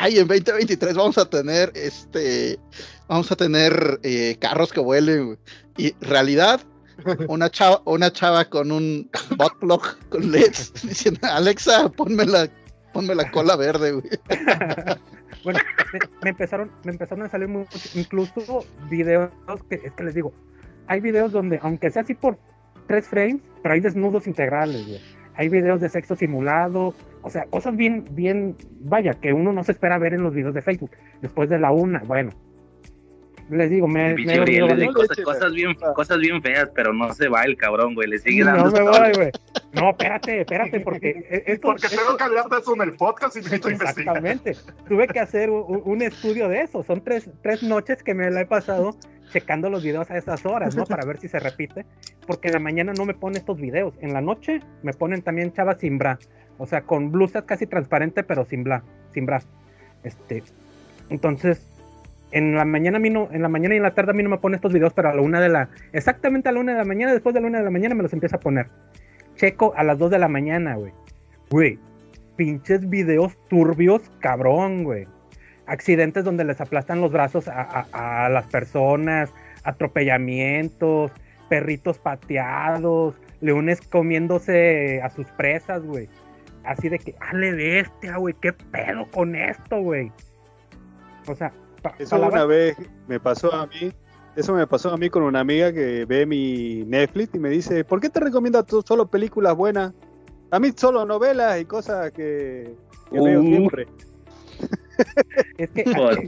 ay, 0.00 0.18
en 0.18 0.26
2023 0.26 0.96
vamos 0.96 1.18
a 1.18 1.30
tener, 1.30 1.70
este, 1.76 2.58
vamos 3.06 3.30
a 3.30 3.36
tener 3.36 4.00
eh, 4.02 4.36
carros 4.40 4.72
que 4.72 4.80
vuelen, 4.80 5.26
güey". 5.26 5.38
y 5.76 5.94
realidad, 6.04 6.60
una 7.28 7.48
chava, 7.48 7.80
una 7.84 8.12
chava 8.12 8.44
con 8.46 8.72
un 8.72 9.08
bot 9.36 9.52
con 10.08 10.32
LEDs, 10.32 10.72
diciendo, 10.82 11.20
Alexa, 11.30 11.88
ponme 11.90 12.26
la, 12.26 12.50
ponme 12.92 13.14
la 13.14 13.30
cola 13.30 13.54
verde, 13.54 13.92
güey. 13.92 14.08
bueno, 15.44 15.60
me, 15.92 15.98
me 16.24 16.30
empezaron, 16.30 16.72
me 16.82 16.90
empezaron 16.90 17.24
a 17.24 17.30
salir 17.30 17.46
mucho, 17.46 17.78
incluso 17.94 18.64
videos 18.90 19.30
que 19.70 19.76
es 19.76 19.92
que 19.92 20.02
les 20.02 20.14
digo, 20.16 20.32
hay 20.88 21.00
videos 21.00 21.32
donde, 21.32 21.58
aunque 21.62 21.90
sea 21.90 22.02
así 22.02 22.14
por 22.14 22.38
tres 22.86 23.06
frames, 23.06 23.36
pero 23.62 23.74
hay 23.74 23.80
desnudos 23.80 24.26
integrales, 24.26 24.86
güey. 24.86 25.00
Hay 25.34 25.48
videos 25.48 25.80
de 25.80 25.88
sexo 25.88 26.16
simulado, 26.16 26.94
o 27.22 27.30
sea, 27.30 27.44
cosas 27.44 27.76
bien, 27.76 28.04
bien, 28.10 28.56
vaya, 28.80 29.14
que 29.14 29.32
uno 29.32 29.52
no 29.52 29.62
se 29.62 29.72
espera 29.72 29.96
ver 29.98 30.14
en 30.14 30.22
los 30.22 30.34
videos 30.34 30.54
de 30.54 30.62
Facebook. 30.62 30.90
Después 31.22 31.48
de 31.48 31.58
la 31.58 31.70
una, 31.70 32.00
bueno. 32.00 32.30
Les 33.50 33.70
digo, 33.70 33.88
me, 33.88 34.10
he 34.10 34.14
le 34.18 34.38
varias- 34.40 34.92
cosas, 34.94 35.20
cosas 35.24 35.52
bien, 35.54 35.74
cosas 35.94 36.18
bien 36.18 36.42
feas, 36.42 36.70
pero 36.74 36.92
no 36.92 37.14
se 37.14 37.28
va 37.28 37.44
el 37.44 37.56
cabrón, 37.56 37.94
güey. 37.94 38.06
Le 38.06 38.18
sigue 38.18 38.44
No 38.44 38.54
dando. 38.54 38.70
me 38.72 38.82
voy, 38.82 39.12
güey. 39.14 39.30
No, 39.72 39.90
espérate, 39.90 40.40
espérate, 40.42 40.80
porque 40.80 41.08
e- 41.30 41.44
esto, 41.46 41.68
Porque 41.68 41.86
esto- 41.86 41.98
tengo 41.98 42.16
que 42.18 42.24
hablar 42.24 42.44
de 42.50 42.58
eso 42.58 42.74
en 42.74 42.82
el 42.82 42.92
podcast 42.96 43.36
y 43.36 43.38
necesito 43.38 43.70
investigar. 43.70 44.18
Exactamente. 44.18 44.56
Tuve 44.86 45.06
que 45.08 45.20
hacer 45.20 45.48
un 45.48 46.02
estudio 46.02 46.46
de 46.48 46.60
eso. 46.60 46.82
Son 46.82 47.02
tres, 47.02 47.30
tres 47.42 47.62
noches 47.62 48.02
que 48.02 48.12
me 48.12 48.30
la 48.30 48.42
he 48.42 48.46
pasado 48.46 48.94
checando 49.30 49.70
los 49.70 49.82
videos 49.82 50.10
a 50.10 50.16
esas 50.16 50.44
horas, 50.46 50.76
¿no? 50.76 50.84
Para 50.84 51.04
ver 51.04 51.18
si 51.18 51.28
se 51.28 51.38
repite. 51.38 51.84
Porque 52.26 52.48
en 52.48 52.54
la 52.54 52.60
mañana 52.60 52.92
no 52.92 53.04
me 53.04 53.14
pone 53.14 53.38
estos 53.38 53.60
videos. 53.60 53.94
En 54.00 54.12
la 54.12 54.20
noche 54.20 54.60
me 54.82 54.92
ponen 54.92 55.22
también 55.22 55.52
chavas 55.52 55.78
sin 55.78 55.98
bra. 55.98 56.18
O 56.58 56.66
sea, 56.66 56.82
con 56.82 57.10
blusas 57.12 57.44
casi 57.44 57.66
transparente, 57.66 58.22
pero 58.22 58.44
sin 58.44 58.64
bra. 58.64 58.82
Sin 59.12 59.26
bra. 59.26 59.40
Este. 60.02 60.42
Entonces, 61.10 61.60
en 62.30 62.54
la 62.54 62.64
mañana 62.64 62.98
a 62.98 63.00
mí 63.00 63.10
no, 63.10 63.28
en 63.32 63.42
la 63.42 63.48
mañana 63.48 63.74
y 63.74 63.78
en 63.78 63.82
la 63.82 63.94
tarde 63.94 64.10
a 64.10 64.14
mí 64.14 64.22
no 64.22 64.28
me 64.28 64.38
pone 64.38 64.56
estos 64.56 64.72
videos, 64.72 64.92
pero 64.92 65.08
a 65.08 65.14
la 65.14 65.22
una 65.22 65.40
de 65.40 65.48
la, 65.48 65.70
exactamente 65.92 66.48
a 66.48 66.52
la 66.52 66.60
una 66.60 66.72
de 66.72 66.78
la 66.78 66.84
mañana, 66.84 67.12
después 67.12 67.34
de 67.34 67.40
la 67.40 67.46
una 67.46 67.58
de 67.58 67.64
la 67.64 67.70
mañana 67.70 67.94
me 67.94 68.02
los 68.02 68.12
empieza 68.12 68.36
a 68.36 68.40
poner. 68.40 68.66
Checo 69.36 69.72
a 69.76 69.84
las 69.84 69.98
dos 69.98 70.10
de 70.10 70.18
la 70.18 70.28
mañana, 70.28 70.74
güey. 70.74 70.92
Güey, 71.50 71.78
pinches 72.36 72.88
videos 72.88 73.36
turbios, 73.48 74.02
cabrón, 74.20 74.84
güey. 74.84 75.06
Accidentes 75.68 76.24
donde 76.24 76.44
les 76.44 76.60
aplastan 76.60 77.00
los 77.00 77.12
brazos 77.12 77.46
a, 77.48 77.62
a- 77.92 78.26
a 78.26 78.28
las 78.28 78.46
personas, 78.48 79.30
atropellamientos, 79.64 81.10
perritos 81.48 81.98
pateados, 81.98 83.14
leones 83.40 83.80
comiéndose 83.80 85.00
a 85.02 85.10
sus 85.10 85.26
presas, 85.32 85.82
güey. 85.82 86.08
Así 86.64 86.88
de 86.88 86.98
que, 86.98 87.14
ale 87.20 87.52
bestia, 87.52 88.16
güey, 88.16 88.34
qué 88.40 88.52
pedo 88.52 89.06
con 89.12 89.34
esto, 89.34 89.80
güey. 89.80 90.10
O 91.26 91.34
sea, 91.34 91.52
pa- 91.82 91.94
Eso 91.98 92.20
una 92.20 92.44
vez 92.44 92.76
me 93.06 93.20
pasó 93.20 93.52
a 93.54 93.66
mí. 93.66 93.92
Eso 94.36 94.54
me 94.54 94.66
pasó 94.66 94.90
a 94.92 94.96
mí 94.96 95.10
con 95.10 95.22
una 95.22 95.40
amiga 95.40 95.72
que 95.72 96.04
ve 96.04 96.24
mi 96.24 96.84
Netflix 96.86 97.34
y 97.34 97.38
me 97.38 97.48
dice, 97.48 97.84
¿por 97.84 98.00
qué 98.00 98.08
te 98.08 98.20
recomiendas 98.20 98.66
tú 98.66 98.82
solo 98.86 99.06
películas 99.06 99.56
buenas? 99.56 99.92
A 100.50 100.60
mí 100.60 100.70
solo 100.76 101.04
novelas 101.04 101.60
y 101.60 101.64
cosas 101.64 102.12
que, 102.12 102.72
que 103.10 103.20
veo 103.20 103.40
Uh. 103.40 103.44
siempre. 103.44 103.86
Es 105.58 105.70
que 105.70 105.84
No 105.84 106.10
es- 106.10 106.18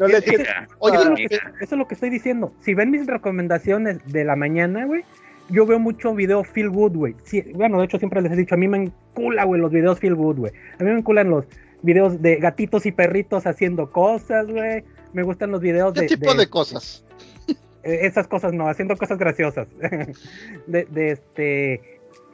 Oye, 0.79 0.97
eso, 0.97 1.03
es 1.03 1.09
lo 1.09 1.15
que, 1.17 1.25
eso 1.25 1.41
es 1.61 1.73
lo 1.73 1.89
que 1.89 1.95
estoy 1.95 2.11
diciendo. 2.11 2.53
Si 2.61 2.75
ven 2.75 2.91
mis 2.91 3.07
recomendaciones 3.07 3.99
de 4.13 4.25
la 4.25 4.37
mañana, 4.37 4.85
güey, 4.87 5.03
yo 5.49 5.67
veo 5.67 5.79
mucho 5.79 6.15
video 6.15 6.45
feel 6.45 6.71
good, 6.71 6.93
güey. 6.97 7.15
Sí, 7.25 7.43
bueno, 7.55 7.79
de 7.79 7.85
hecho 7.87 7.99
siempre 7.99 8.21
les 8.23 8.33
he 8.33 8.37
dicho, 8.37 8.55
a 8.55 8.59
mí 8.59 8.69
me 8.69 8.79
encula, 8.79 9.45
güey, 9.45 9.61
los 9.61 9.73
videos 9.73 9.99
feel 9.99 10.15
good, 10.15 10.37
güey. 10.39 10.53
A 10.79 10.85
mí 10.85 10.91
me 10.91 10.99
enculan 10.99 11.29
los 11.31 11.45
videos 11.83 12.21
de 12.23 12.37
gatitos 12.37 12.87
y 12.87 12.93
perritos 12.93 13.47
haciendo 13.47 13.91
cosas, 13.91 14.47
güey. 14.47 14.85
Me 15.13 15.23
gustan 15.23 15.51
los 15.51 15.61
videos 15.61 15.93
¿Qué 15.95 16.03
de... 16.03 16.07
tipo 16.09 16.33
de- 16.33 16.41
de 16.41 16.47
cosas? 16.49 17.05
eh, 17.83 18.01
esas 18.03 18.29
cosas 18.29 18.53
no, 18.53 18.69
haciendo 18.69 18.97
cosas 18.97 19.19
graciosas. 19.19 19.67
de, 20.67 20.85
de 20.85 21.11
este, 21.11 21.73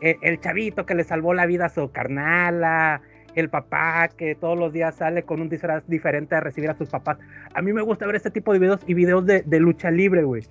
eh, 0.02 0.16
el 0.20 0.40
chavito 0.40 0.84
que 0.84 0.94
le 0.94 1.04
salvó 1.04 1.32
la 1.32 1.46
vida 1.46 1.66
a 1.66 1.68
su 1.70 1.90
carnala, 1.90 3.00
el 3.36 3.50
papá 3.50 4.08
que 4.08 4.34
todos 4.34 4.58
los 4.58 4.72
días 4.72 4.96
sale 4.96 5.22
con 5.22 5.40
un 5.40 5.48
disfraz 5.48 5.86
diferente 5.86 6.34
a 6.34 6.40
recibir 6.40 6.70
a 6.70 6.76
sus 6.76 6.88
papás. 6.88 7.18
A 7.54 7.62
mí 7.62 7.72
me 7.72 7.82
gusta 7.82 8.06
ver 8.06 8.16
este 8.16 8.30
tipo 8.30 8.52
de 8.52 8.58
videos 8.58 8.80
y 8.86 8.94
videos 8.94 9.24
de, 9.26 9.60
lucha 9.60 9.90
libre, 9.90 10.24
güey. 10.24 10.42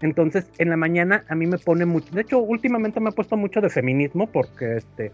Entonces, 0.00 0.50
en 0.58 0.68
la 0.68 0.76
mañana 0.76 1.24
a 1.28 1.36
mí 1.36 1.46
me 1.46 1.58
pone 1.58 1.86
mucho. 1.86 2.12
De 2.12 2.22
hecho, 2.22 2.40
últimamente 2.40 2.98
me 2.98 3.10
he 3.10 3.12
puesto 3.12 3.36
mucho 3.36 3.60
de 3.60 3.70
feminismo 3.70 4.26
porque 4.26 4.76
este. 4.76 5.12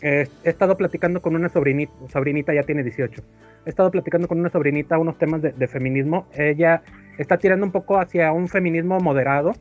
he 0.00 0.28
estado 0.44 0.76
platicando 0.76 1.20
con 1.20 1.34
una 1.34 1.48
sobrinita, 1.48 1.92
sobrinita 2.08 2.54
ya 2.54 2.62
tiene 2.62 2.84
18. 2.84 3.22
He 3.66 3.70
estado 3.70 3.90
platicando 3.90 4.28
con 4.28 4.38
una 4.38 4.50
sobrinita 4.50 4.96
unos 4.96 5.18
temas 5.18 5.42
de, 5.42 5.50
de 5.50 5.66
feminismo. 5.66 6.28
Ella 6.32 6.82
está 7.18 7.36
tirando 7.36 7.66
un 7.66 7.72
poco 7.72 7.98
hacia 7.98 8.32
un 8.32 8.46
feminismo 8.46 9.00
moderado, 9.00 9.54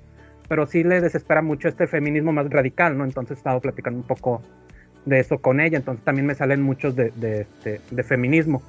pero 0.48 0.68
sí 0.68 0.84
le 0.84 1.02
desespera 1.02 1.42
mucho 1.42 1.68
este 1.68 1.88
feminismo 1.88 2.32
más 2.32 2.48
radical, 2.52 2.96
¿no? 2.96 3.06
Entonces 3.06 3.38
he 3.38 3.40
estado 3.40 3.60
platicando 3.60 4.00
un 4.00 4.06
poco 4.06 4.44
de 5.06 5.20
eso 5.20 5.40
con 5.40 5.60
ella, 5.60 5.78
entonces 5.78 6.04
también 6.04 6.26
me 6.26 6.36
salen 6.36 6.62
muchos 6.62 6.96
de, 6.96 7.12
de, 7.12 7.42
este, 7.42 7.82
de 7.92 8.04
feminismo, 8.04 8.62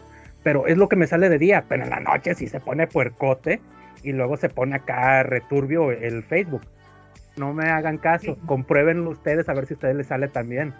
pero 0.42 0.66
es 0.66 0.76
lo 0.76 0.88
que 0.88 0.96
me 0.96 1.06
sale 1.06 1.28
de 1.28 1.38
día, 1.38 1.64
pero 1.68 1.84
en 1.84 1.90
la 1.90 2.00
noche 2.00 2.34
sí 2.34 2.48
se 2.48 2.60
pone 2.60 2.86
puercote 2.86 3.60
y 4.02 4.12
luego 4.12 4.36
se 4.36 4.48
pone 4.48 4.76
acá 4.76 5.22
returbio 5.22 5.90
el 5.90 6.22
Facebook. 6.22 6.62
No 7.36 7.52
me 7.52 7.64
hagan 7.64 7.98
caso, 7.98 8.36
compruébenlo 8.46 9.10
ustedes 9.10 9.48
a 9.48 9.54
ver 9.54 9.66
si 9.66 9.74
a 9.74 9.76
ustedes 9.76 9.96
les 9.96 10.06
sale 10.06 10.28
también. 10.28 10.74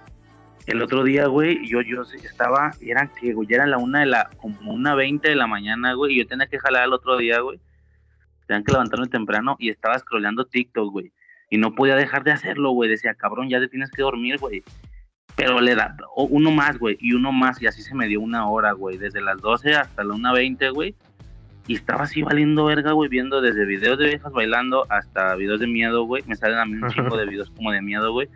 El 0.67 0.81
otro 0.81 1.05
día, 1.05 1.27
güey, 1.27 1.67
yo, 1.67 1.83
yo 1.83 2.05
sí 2.05 2.17
estaba, 2.25 2.73
era 2.81 3.11
que, 3.21 3.35
güey, 3.35 3.49
ya 3.49 3.57
era 3.57 3.67
la 3.67 3.77
una 3.77 4.01
de 4.01 4.07
la, 4.07 4.31
como 4.37 4.73
una 4.73 4.95
veinte 4.95 5.29
de 5.29 5.35
la 5.35 5.47
mañana, 5.47 5.93
güey, 5.93 6.15
y 6.15 6.19
yo 6.19 6.27
tenía 6.27 6.47
que 6.47 6.59
jalar 6.59 6.85
el 6.85 6.93
otro 6.93 7.19
día, 7.19 7.41
güey. 7.41 7.61
Tenían 8.47 8.65
que 8.65 8.73
levantarme 8.73 9.07
temprano 9.09 9.57
y 9.59 9.69
estaba 9.71 9.99
scrolleando 9.99 10.47
TikTok, 10.47 10.91
güey. 10.91 11.13
Y 11.51 11.59
no 11.59 11.75
podía 11.75 11.97
dejar 11.97 12.25
de 12.25 12.33
hacerlo, 12.33 12.71
güey. 12.71 12.89
Decía, 12.89 13.15
cabrón, 13.15 13.49
ya 13.49 13.61
te 13.61 13.69
tienes 13.69 13.91
que 13.91 14.03
dormir, 14.03 14.39
güey. 14.39 14.63
Pero 15.37 15.61
le 15.61 15.75
da 15.75 15.97
uno 16.17 16.51
más, 16.53 16.79
güey, 16.79 16.97
y 17.01 17.13
uno 17.13 17.33
más, 17.33 17.61
y 17.61 17.67
así 17.67 17.83
se 17.83 17.95
me 17.95 18.07
dio 18.07 18.21
una 18.21 18.49
hora, 18.49 18.73
güey. 18.73 18.99
Desde 18.99 19.21
las 19.21 19.41
12 19.41 19.75
hasta 19.75 20.05
la 20.05 20.15
una 20.15 20.33
veinte, 20.33 20.71
güey. 20.71 20.95
Y 21.67 21.75
estaba 21.75 22.05
así 22.05 22.23
valiendo 22.23 22.67
verga, 22.67 22.93
güey, 22.93 23.09
viendo 23.09 23.41
desde 23.41 23.65
videos 23.65 23.99
de 23.99 24.09
viejas 24.09 24.33
bailando 24.33 24.87
hasta 24.91 25.35
videos 25.35 25.61
de 25.61 25.67
miedo, 25.67 26.05
güey. 26.05 26.23
Me 26.27 26.37
salen 26.37 26.59
a 26.59 26.67
mí 26.67 26.75
un 26.75 26.89
chingo 26.91 27.17
de 27.17 27.27
videos 27.31 27.51
como 27.51 27.73
de 27.73 27.83
miedo, 27.83 28.13
güey. 28.13 28.29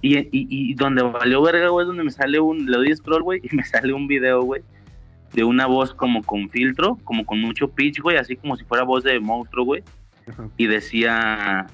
Y, 0.00 0.18
y, 0.18 0.28
y 0.32 0.74
donde 0.74 1.02
valió 1.02 1.42
verga, 1.42 1.68
güey, 1.68 1.86
donde 1.86 2.04
me 2.04 2.10
sale 2.10 2.38
un, 2.38 2.70
le 2.70 2.76
doy 2.76 2.94
scroll, 2.94 3.22
güey, 3.22 3.40
y 3.50 3.54
me 3.54 3.64
sale 3.64 3.92
un 3.92 4.06
video, 4.06 4.42
güey, 4.42 4.62
de 5.32 5.44
una 5.44 5.66
voz 5.66 5.94
como 5.94 6.22
con 6.22 6.48
filtro, 6.50 6.98
como 7.04 7.24
con 7.24 7.40
mucho 7.40 7.68
pitch, 7.68 8.00
güey, 8.00 8.16
así 8.16 8.36
como 8.36 8.56
si 8.56 8.64
fuera 8.64 8.84
voz 8.84 9.04
de 9.04 9.18
monstruo, 9.18 9.64
güey. 9.64 9.82
Y 10.58 10.66
decía, 10.66 11.66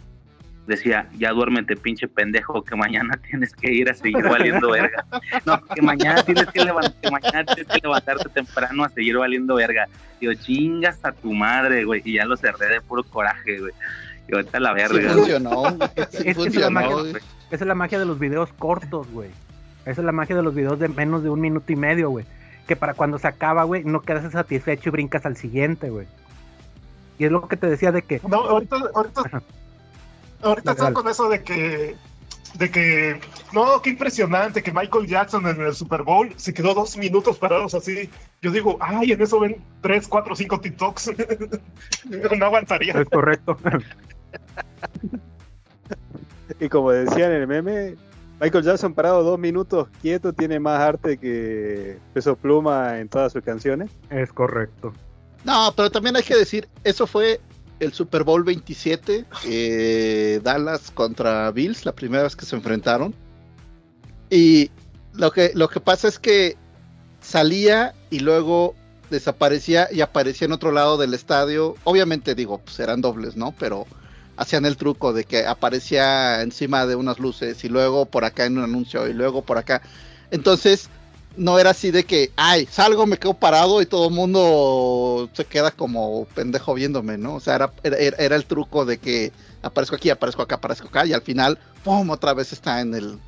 decía, 0.67 1.09
ya 1.19 1.33
duérmete, 1.33 1.77
pinche 1.77 2.09
pendejo, 2.09 2.63
que 2.63 2.75
mañana 2.77 3.19
tienes 3.31 3.53
que 3.55 3.73
ir 3.73 3.91
a 3.91 3.95
seguir 3.95 4.23
valiendo 4.29 4.71
verga. 4.71 5.05
No, 5.45 5.61
que 5.75 5.83
mañana 5.83 6.23
tienes 6.23 6.47
que, 6.47 6.61
que 6.61 7.11
mañana 7.11 7.45
tienes 7.45 7.67
que 7.67 7.81
levantarte 7.83 8.29
temprano 8.31 8.85
a 8.85 8.89
seguir 8.89 9.17
valiendo 9.19 9.57
verga. 9.57 9.87
Digo, 10.21 10.35
chingas 10.35 10.99
a 11.05 11.13
tu 11.13 11.33
madre, 11.33 11.85
güey, 11.85 12.03
y 12.05 12.15
ya 12.15 12.25
lo 12.25 12.37
cerré 12.37 12.69
de 12.69 12.81
puro 12.81 13.05
coraje, 13.05 13.59
güey. 13.59 13.73
Y 14.29 14.35
ahorita 14.35 14.59
la 14.59 14.71
Sí 14.71 14.75
verga, 14.75 14.99
güey. 15.01 15.15
funcionó, 15.17 15.57
güey. 15.61 15.91
Sí 16.11 16.17
Es 16.19 16.23
que 16.23 16.31
es 16.31 16.37
la 16.37 16.43
funcionó, 16.45 16.71
magia-. 16.71 17.21
Esa 17.51 17.65
es 17.65 17.69
la 17.69 17.75
magia 17.75 17.99
de 17.99 18.07
los 18.07 18.19
videos 18.19 18.51
cortos, 18.59 19.11
güey. 19.11 19.31
Esa 19.85 20.01
es 20.01 20.05
la 20.05 20.13
magia 20.13 20.35
de 20.35 20.43
los 20.43 20.55
videos 20.55 20.79
de 20.79 20.89
menos 20.89 21.23
de 21.23 21.29
un 21.29 21.41
minuto 21.41 21.71
y 21.73 21.77
medio, 21.77 22.09
güey. 22.09 22.25
Que 22.67 22.75
para 22.75 22.95
cuando 22.95 23.19
se 23.19 23.29
acaba, 23.29 23.65
güey, 23.65 23.85
no 23.85 24.01
quedas 24.01 24.33
satisfecho 24.33 24.89
y 24.89 24.93
brincas 24.93 25.27
al 25.27 25.37
siguiente, 25.37 25.91
güey. 25.91 26.07
Y 27.19 27.27
es 27.27 27.31
lo 27.31 27.47
que 27.47 27.57
te 27.57 27.67
decía 27.67 27.93
de 27.93 28.03
que 28.03 28.21
No, 28.27 28.39
ahorita, 28.39 28.77
ahorita. 28.95 29.43
Ahorita 30.45 30.73
están 30.73 30.95
con 30.95 31.09
eso 31.09 31.29
de 31.29 31.43
que, 31.43 31.97
de 32.55 32.71
que, 32.71 33.21
no, 33.53 33.81
qué 33.83 33.91
impresionante 33.91 34.63
que 34.63 34.73
Michael 34.73 35.07
Jackson 35.07 35.47
en 35.47 35.61
el 35.61 35.75
Super 35.75 36.03
Bowl 36.03 36.33
se 36.37 36.53
quedó 36.55 36.75
dos 36.75 36.97
minutos 36.97 37.39
parados 37.39 37.75
así. 37.75 38.11
Yo 38.43 38.51
digo, 38.51 38.77
ay, 38.81 39.13
en 39.13 39.23
eso 39.23 39.41
ven 39.41 39.57
tres, 39.81 40.07
cuatro, 40.09 40.37
cinco 40.37 40.61
TikToks. 40.61 41.13
no 42.39 42.47
aguantaría. 42.47 42.95
es 42.95 43.09
correcto. 43.09 43.57
Y 46.61 46.69
como 46.69 46.91
decía 46.91 47.27
en 47.27 47.33
el 47.33 47.47
meme, 47.47 47.97
Michael 48.41 48.65
Jackson 48.65 48.95
parado 48.95 49.23
dos 49.23 49.39
minutos 49.39 49.89
quieto 50.03 50.33
tiene 50.33 50.61
más 50.61 50.81
arte 50.81 51.17
que 51.17 51.99
Peso 52.13 52.37
Pluma 52.37 52.99
en 52.99 53.09
todas 53.09 53.33
sus 53.33 53.43
canciones. 53.43 53.91
es 54.11 54.33
correcto. 54.33 54.93
No, 55.45 55.73
pero 55.77 55.91
también 55.91 56.17
hay 56.17 56.23
que 56.23 56.37
decir, 56.37 56.69
eso 56.85 57.07
fue 57.07 57.41
el 57.81 57.93
Super 57.93 58.25
Bowl 58.25 58.45
27, 58.45 59.25
eh, 59.47 60.41
Dallas 60.43 60.91
contra 60.91 61.51
Bills, 61.51 61.85
la 61.85 61.93
primera 61.93 62.23
vez 62.23 62.37
que 62.37 62.47
se 62.47 62.57
enfrentaron. 62.57 63.15
Y 64.31 64.71
lo 65.13 65.33
que, 65.33 65.53
lo 65.55 65.69
que 65.69 65.81
pasa 65.81 66.09
es 66.09 66.19
que 66.19 66.57
salía 67.21 67.95
y 68.11 68.21
luego 68.21 68.75
desaparecía 69.11 69.89
y 69.91 70.01
aparecía 70.01 70.47
en 70.47 70.53
otro 70.53 70.73
lado 70.73 70.97
del 70.97 71.15
estadio. 71.15 71.77
Obviamente 71.85 72.35
digo, 72.35 72.59
pues 72.59 72.79
eran 72.81 73.01
dobles, 73.01 73.37
¿no? 73.37 73.55
Pero 73.59 73.87
hacían 74.37 74.67
el 74.67 74.77
truco 74.77 75.13
de 75.13 75.25
que 75.25 75.47
aparecía 75.47 76.43
encima 76.43 76.87
de 76.87 76.97
unas 76.97 77.19
luces 77.19 77.65
y 77.65 77.69
luego 77.69 78.07
por 78.07 78.25
acá 78.25 78.47
en 78.47 78.59
un 78.59 78.65
anuncio 78.65 79.07
y 79.09 79.13
luego 79.13 79.43
por 79.43 79.59
acá. 79.59 79.83
Entonces, 80.31 80.89
no 81.37 81.59
era 81.59 81.71
así 81.71 81.91
de 81.91 82.05
que, 82.05 82.33
ay, 82.37 82.67
salgo, 82.71 83.07
me 83.07 83.19
quedo 83.19 83.35
parado 83.35 83.83
y 83.83 83.87
todo 83.87 84.09
el 84.09 84.15
mundo 84.15 85.29
se 85.33 85.45
queda 85.45 85.71
como 85.71 86.27
pendejo 86.35 86.75
viéndome, 86.75 87.19
¿no? 87.19 87.35
O 87.37 87.41
sea, 87.41 87.55
era, 87.55 87.73
era, 87.83 88.37
el 88.37 88.47
truco 88.47 88.85
de 88.85 88.99
que 88.99 89.33
aparezco 89.63 89.97
aquí, 89.97 90.11
aparezco 90.11 90.43
acá, 90.43 90.57
aparezco 90.57 90.89
acá 90.89 91.07
y 91.07 91.13
al 91.13 91.23
final, 91.23 91.59
¡pum! 91.83 92.11
otra 92.11 92.35
vez 92.35 92.53
está 92.53 92.81
en 92.81 92.95
el, 92.95 93.19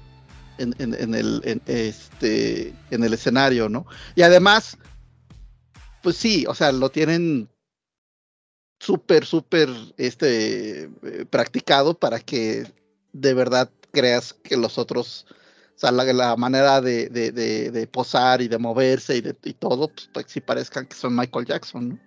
en, 0.59 0.75
en, 0.79 1.15
el, 1.15 1.61
este, 1.67 2.75
en 2.91 3.05
el 3.05 3.13
escenario, 3.13 3.69
¿no? 3.69 3.87
Y 4.15 4.23
además, 4.23 4.79
pues 6.03 6.17
sí, 6.17 6.47
o 6.47 6.55
sea, 6.55 6.73
lo 6.73 6.91
tienen 6.91 7.49
súper, 8.79 9.25
súper, 9.27 9.69
este, 9.97 10.85
eh, 10.85 11.25
practicado 11.29 11.99
para 11.99 12.21
que 12.21 12.67
de 13.13 13.35
verdad 13.35 13.71
creas 13.91 14.35
que 14.35 14.57
los 14.57 14.79
otros 14.79 15.27
sea, 15.79 15.93
la, 15.93 16.05
la 16.05 16.37
manera 16.37 16.81
de, 16.81 17.09
de, 17.09 17.33
de, 17.33 17.71
de, 17.71 17.87
posar 17.87 18.41
y 18.41 18.49
de 18.49 18.59
moverse 18.59 19.17
y, 19.17 19.21
de, 19.21 19.37
y 19.45 19.53
todo, 19.55 19.89
pues, 19.89 20.11
pues 20.13 20.27
sí 20.29 20.41
parezcan 20.41 20.87
que 20.87 20.95
son 20.95 21.15
Michael 21.15 21.47
Jackson, 21.47 21.89
¿no? 21.91 21.99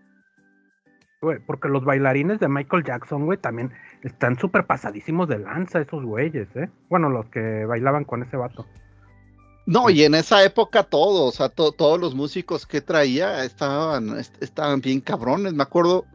Güey, 1.22 1.40
porque 1.46 1.68
los 1.68 1.84
bailarines 1.84 2.40
de 2.40 2.48
Michael 2.48 2.84
Jackson, 2.86 3.26
güey, 3.26 3.38
también 3.38 3.72
están 4.04 4.40
súper 4.40 4.66
pasadísimos 4.66 5.28
de 5.28 5.40
lanza 5.40 5.82
esos 5.82 6.04
güeyes, 6.04 6.48
¿eh? 6.56 6.70
Bueno, 6.90 7.10
los 7.10 7.26
que 7.28 7.66
bailaban 7.66 8.06
con 8.06 8.24
ese 8.24 8.38
vato. 8.38 8.66
No, 9.66 9.90
y 9.90 10.04
en 10.04 10.16
esa 10.16 10.44
época 10.44 10.84
todos, 10.84 11.36
o 11.36 11.38
sea, 11.38 11.50
to, 11.50 11.74
todos 11.74 12.00
los 12.00 12.16
músicos 12.16 12.66
que 12.66 12.82
traía 12.82 13.44
estaban, 13.44 14.18
est 14.18 14.42
estaban 14.42 14.82
bien 14.82 15.02
cabrones. 15.02 15.54
Me 15.54 15.64
acuerdo 15.64 16.06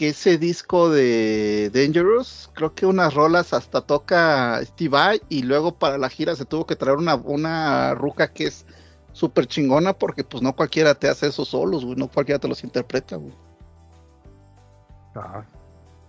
que 0.00 0.08
ese 0.08 0.38
disco 0.38 0.88
de 0.88 1.68
Dangerous, 1.74 2.48
creo 2.54 2.74
que 2.74 2.86
unas 2.86 3.12
rolas 3.12 3.52
hasta 3.52 3.82
toca 3.82 4.58
Steve 4.64 4.88
Vai 4.88 5.20
y 5.28 5.42
luego 5.42 5.78
para 5.78 5.98
la 5.98 6.08
gira 6.08 6.34
se 6.34 6.46
tuvo 6.46 6.64
que 6.66 6.74
traer 6.74 6.96
una, 6.96 7.16
una 7.16 7.92
ruca 7.94 8.32
que 8.32 8.46
es 8.46 8.64
súper 9.12 9.46
chingona 9.46 9.92
porque 9.92 10.24
pues 10.24 10.42
no 10.42 10.56
cualquiera 10.56 10.94
te 10.94 11.10
hace 11.10 11.26
esos 11.26 11.48
solos, 11.48 11.84
güey, 11.84 11.96
no 11.96 12.08
cualquiera 12.08 12.38
te 12.38 12.48
los 12.48 12.64
interpreta, 12.64 13.16
güey. 13.16 13.34
Ah, 15.16 15.44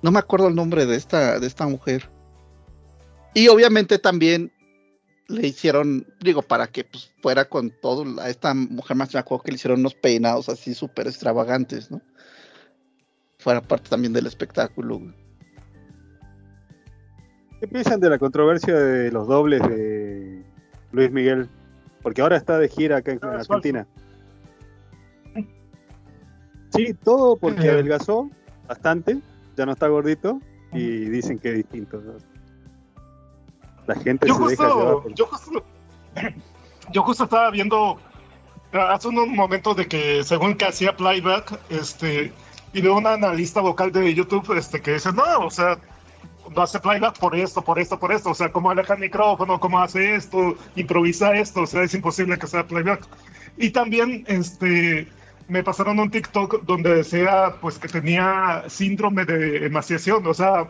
No 0.01 0.09
me 0.09 0.19
acuerdo 0.19 0.47
el 0.47 0.55
nombre 0.55 0.85
de 0.85 0.95
esta, 0.95 1.37
de 1.37 1.47
esta 1.47 1.67
mujer. 1.67 2.09
Y 3.33 3.49
obviamente 3.49 3.99
también 3.99 4.53
le 5.27 5.45
hicieron, 5.47 6.07
digo, 6.21 6.43
para 6.43 6.67
que 6.67 6.85
pues, 6.85 7.11
fuera 7.21 7.43
con 7.43 7.73
todo, 7.81 8.05
a 8.21 8.29
esta 8.29 8.53
mujer 8.53 8.95
más 8.95 9.13
me 9.13 9.19
acuerdo 9.19 9.43
que 9.43 9.51
le 9.51 9.55
hicieron 9.55 9.81
unos 9.81 9.95
peinados 9.95 10.47
así 10.47 10.73
súper 10.73 11.07
extravagantes, 11.07 11.91
¿no? 11.91 12.01
Fuera 13.41 13.59
parte 13.61 13.89
también 13.89 14.13
del 14.13 14.27
espectáculo. 14.27 14.99
güey. 14.99 15.13
¿Qué 17.59 17.67
piensan 17.67 17.99
de 17.99 18.09
la 18.09 18.17
controversia 18.19 18.73
de 18.73 19.11
los 19.11 19.27
dobles 19.27 19.61
de 19.63 20.43
Luis 20.91 21.11
Miguel? 21.11 21.49
Porque 22.01 22.21
ahora 22.21 22.37
está 22.37 22.57
de 22.57 22.67
gira 22.69 22.97
acá 22.97 23.11
en 23.11 23.19
Ah, 23.23 23.37
Argentina. 23.39 23.87
Sí, 26.73 26.93
todo 27.03 27.35
porque 27.35 27.69
adelgazó 27.69 28.29
bastante, 28.67 29.19
ya 29.57 29.65
no 29.65 29.73
está 29.73 29.87
gordito 29.89 30.39
y 30.71 31.05
dicen 31.09 31.37
que 31.37 31.49
es 31.49 31.55
distinto. 31.57 32.01
La 33.87 33.95
gente 33.95 34.27
Yo 34.27 34.35
se 34.35 34.51
deja 34.51 34.63
llevar 34.67 34.93
justo, 34.93 35.01
por- 35.03 35.13
yo 35.15 35.25
justo, 35.25 35.63
yo 36.93 37.03
justo 37.03 37.23
estaba 37.25 37.51
viendo 37.51 37.99
hace 38.71 39.07
unos 39.09 39.27
momentos 39.27 39.75
de 39.75 39.87
que 39.87 40.23
según 40.23 40.55
que 40.55 40.65
hacía 40.65 40.95
playback, 40.95 41.59
este, 41.69 42.31
y 42.73 42.81
veo 42.81 42.97
un 42.97 43.07
analista 43.07 43.61
vocal 43.61 43.91
de 43.91 44.13
YouTube 44.13 44.57
este, 44.57 44.81
que 44.81 44.93
dice, 44.93 45.11
no, 45.11 45.45
o 45.45 45.51
sea, 45.51 45.77
no 46.55 46.61
hace 46.61 46.79
playback 46.79 47.17
por 47.17 47.35
esto, 47.35 47.61
por 47.61 47.79
esto, 47.79 47.99
por 47.99 48.11
esto, 48.11 48.29
o 48.31 48.33
sea, 48.33 48.51
cómo 48.51 48.71
aleja 48.71 48.93
el 48.93 48.99
micrófono, 48.99 49.59
cómo 49.59 49.79
hace 49.79 50.15
esto, 50.15 50.55
improvisa 50.75 51.33
esto, 51.33 51.61
o 51.61 51.67
sea, 51.67 51.83
es 51.83 51.93
imposible 51.93 52.37
que 52.37 52.47
sea 52.47 52.67
playback. 52.67 53.07
Y 53.57 53.69
también, 53.71 54.23
este, 54.27 55.07
me 55.47 55.63
pasaron 55.63 55.99
un 55.99 56.09
TikTok 56.09 56.63
donde 56.63 56.95
decía, 56.95 57.55
pues, 57.61 57.77
que 57.77 57.87
tenía 57.87 58.63
síndrome 58.67 59.25
de 59.25 59.65
emaciación, 59.65 60.25
o 60.25 60.33
sea, 60.33 60.67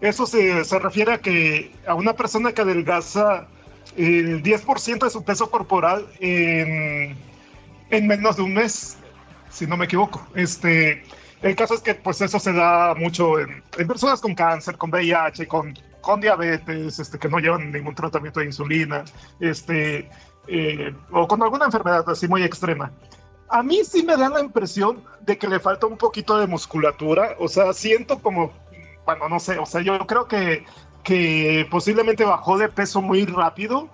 eso 0.00 0.26
se, 0.26 0.64
se 0.64 0.78
refiere 0.78 1.12
a 1.14 1.18
que 1.18 1.70
a 1.86 1.94
una 1.94 2.14
persona 2.14 2.52
que 2.52 2.62
adelgaza 2.62 3.46
el 3.96 4.42
10% 4.42 5.04
de 5.04 5.10
su 5.10 5.22
peso 5.24 5.50
corporal 5.50 6.06
en, 6.20 7.16
en 7.90 8.06
menos 8.06 8.36
de 8.36 8.42
un 8.42 8.54
mes, 8.54 8.96
si 9.52 9.66
no 9.66 9.76
me 9.76 9.84
equivoco. 9.84 10.26
Este, 10.34 11.04
el 11.42 11.54
caso 11.54 11.74
es 11.74 11.80
que 11.80 11.94
pues 11.94 12.20
eso 12.20 12.38
se 12.38 12.52
da 12.52 12.94
mucho 12.94 13.38
en, 13.38 13.62
en 13.78 13.86
personas 13.86 14.20
con 14.20 14.34
cáncer, 14.34 14.76
con 14.76 14.90
VIH, 14.90 15.46
con, 15.46 15.78
con 16.00 16.20
diabetes, 16.20 16.98
este, 16.98 17.18
que 17.18 17.28
no 17.28 17.38
llevan 17.38 17.70
ningún 17.70 17.94
tratamiento 17.94 18.40
de 18.40 18.46
insulina, 18.46 19.04
este, 19.40 20.10
eh, 20.48 20.94
o 21.10 21.28
con 21.28 21.42
alguna 21.42 21.66
enfermedad 21.66 22.04
así 22.08 22.26
muy 22.26 22.42
extrema. 22.42 22.90
A 23.48 23.62
mí 23.62 23.84
sí 23.84 24.02
me 24.02 24.16
da 24.16 24.30
la 24.30 24.40
impresión 24.40 25.04
de 25.20 25.36
que 25.36 25.46
le 25.46 25.60
falta 25.60 25.86
un 25.86 25.98
poquito 25.98 26.38
de 26.38 26.46
musculatura, 26.46 27.36
o 27.38 27.48
sea, 27.48 27.72
siento 27.74 28.18
como 28.18 28.50
bueno, 29.04 29.28
no 29.28 29.40
sé, 29.40 29.58
o 29.58 29.66
sea, 29.66 29.80
yo 29.80 29.98
creo 30.06 30.28
que, 30.28 30.64
que 31.02 31.66
posiblemente 31.70 32.24
bajó 32.24 32.58
de 32.58 32.68
peso 32.68 33.02
muy 33.02 33.24
rápido, 33.26 33.88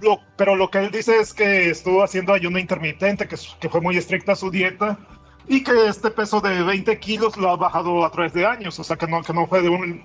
lo- 0.00 0.20
pero 0.36 0.56
lo 0.56 0.70
que 0.70 0.78
él 0.78 0.90
dice 0.90 1.18
es 1.20 1.32
que 1.34 1.70
estuvo 1.70 2.02
haciendo 2.02 2.32
ayuno 2.32 2.58
intermitente, 2.58 3.28
que, 3.28 3.36
que 3.60 3.68
fue 3.68 3.80
muy 3.80 3.96
estricta 3.96 4.34
su 4.34 4.50
dieta, 4.50 4.98
y 5.46 5.62
que 5.62 5.86
este 5.88 6.10
peso 6.10 6.40
de 6.40 6.62
20 6.62 6.98
kilos 6.98 7.36
lo 7.36 7.50
ha 7.50 7.56
bajado 7.56 8.04
a 8.04 8.10
través 8.10 8.32
de 8.32 8.46
años, 8.46 8.78
o 8.78 8.84
sea, 8.84 8.96
que 8.96 9.06
no, 9.06 9.22
que 9.22 9.32
no 9.32 9.46
fue 9.46 9.60
de 9.62 9.68
un, 9.68 10.04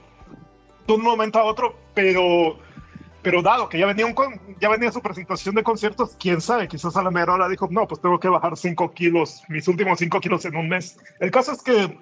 de 0.88 0.94
un 0.94 1.02
momento 1.02 1.40
a 1.40 1.44
otro, 1.44 1.76
pero, 1.94 2.58
pero 3.22 3.42
dado 3.42 3.70
que 3.70 3.78
ya 3.78 3.86
venía, 3.86 4.06
un 4.06 4.14
con- 4.14 4.40
ya 4.60 4.70
venía 4.70 4.92
su 4.92 5.02
presentación 5.02 5.56
de 5.56 5.64
conciertos, 5.64 6.16
quién 6.20 6.42
sabe, 6.42 6.68
quizás 6.68 6.96
a 6.98 7.04
la 7.04 7.12
mera 7.12 7.34
hora 7.34 7.48
dijo, 7.50 7.68
no, 7.72 7.88
pues 7.88 8.02
tengo 8.02 8.20
que 8.20 8.30
bajar 8.30 8.58
5 8.58 8.92
kilos, 8.94 9.44
mis 9.50 9.68
últimos 9.68 10.00
5 10.00 10.20
kilos 10.20 10.44
en 10.46 10.56
un 10.56 10.70
mes. 10.70 10.98
El 11.20 11.32
caso 11.32 11.52
es 11.52 11.62
que 11.62 11.98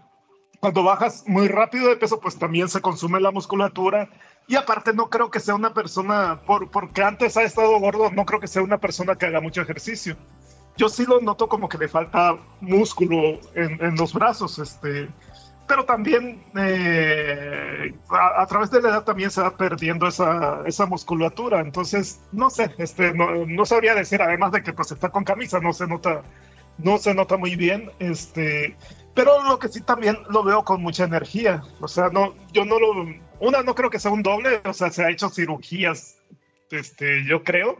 cuando 0.60 0.84
bajas 0.84 1.24
muy 1.28 1.48
rápido 1.48 1.90
de 1.90 1.98
peso, 1.98 2.20
pues 2.20 2.38
también 2.40 2.70
se 2.70 2.82
consume 2.82 3.20
la 3.20 3.32
musculatura. 3.32 4.10
Y 4.48 4.56
aparte 4.56 4.94
no 4.94 5.10
creo 5.10 5.32
que 5.32 5.40
sea 5.40 5.56
una 5.56 5.74
persona, 5.74 6.42
por, 6.46 6.70
porque 6.70 7.04
antes 7.04 7.36
ha 7.38 7.44
estado 7.44 7.80
gordo, 7.80 8.12
no 8.12 8.26
creo 8.26 8.40
que 8.40 8.48
sea 8.48 8.62
una 8.62 8.78
persona 8.78 9.16
que 9.16 9.26
haga 9.26 9.42
mucho 9.42 9.62
ejercicio. 9.62 10.16
Yo 10.78 10.90
sí 10.90 11.06
lo 11.06 11.20
noto 11.22 11.48
como 11.48 11.68
que 11.68 11.78
le 11.78 11.88
falta 11.88 12.38
músculo 12.62 13.40
en, 13.56 13.84
en 13.84 13.96
los 13.96 14.14
brazos, 14.14 14.60
este, 14.60 15.10
pero 15.68 15.86
también 15.86 16.44
eh, 16.58 17.96
a, 18.10 18.42
a 18.44 18.46
través 18.46 18.70
de 18.70 18.82
la 18.82 18.90
edad 18.90 19.04
también 19.04 19.32
se 19.32 19.42
va 19.42 19.56
perdiendo 19.58 20.08
esa, 20.08 20.62
esa 20.68 20.86
musculatura. 20.86 21.62
Entonces, 21.62 22.22
no 22.32 22.50
sé, 22.50 22.72
este, 22.78 23.14
no, 23.14 23.46
no 23.48 23.66
sabría 23.66 23.96
decir, 23.96 24.22
además 24.22 24.52
de 24.52 24.62
que 24.64 24.74
pues 24.74 24.92
está 24.92 25.10
con 25.10 25.24
camisa, 25.24 25.60
no 25.60 25.74
se 25.74 25.88
nota, 25.88 26.22
no 26.78 26.98
se 26.98 27.16
nota 27.16 27.38
muy 27.38 27.56
bien, 27.56 27.90
este, 28.00 28.76
pero 29.16 29.44
lo 29.44 29.58
que 29.58 29.70
sí 29.70 29.82
también 29.82 30.18
lo 30.30 30.44
veo 30.44 30.64
con 30.64 30.82
mucha 30.82 31.06
energía. 31.06 31.64
O 31.80 31.88
sea, 31.88 32.10
no, 32.10 32.36
yo 32.52 32.66
no 32.66 32.78
lo. 32.80 33.25
Una, 33.40 33.62
no 33.64 33.76
creo 33.76 33.90
que 33.90 34.00
sea 34.00 34.12
un 34.12 34.24
doble, 34.24 34.62
o 34.66 34.74
sea, 34.74 34.90
se 34.92 35.04
ha 35.04 35.10
hecho 35.12 35.30
cirugías, 35.30 36.18
este, 36.72 37.26
yo 37.28 37.44
creo. 37.44 37.78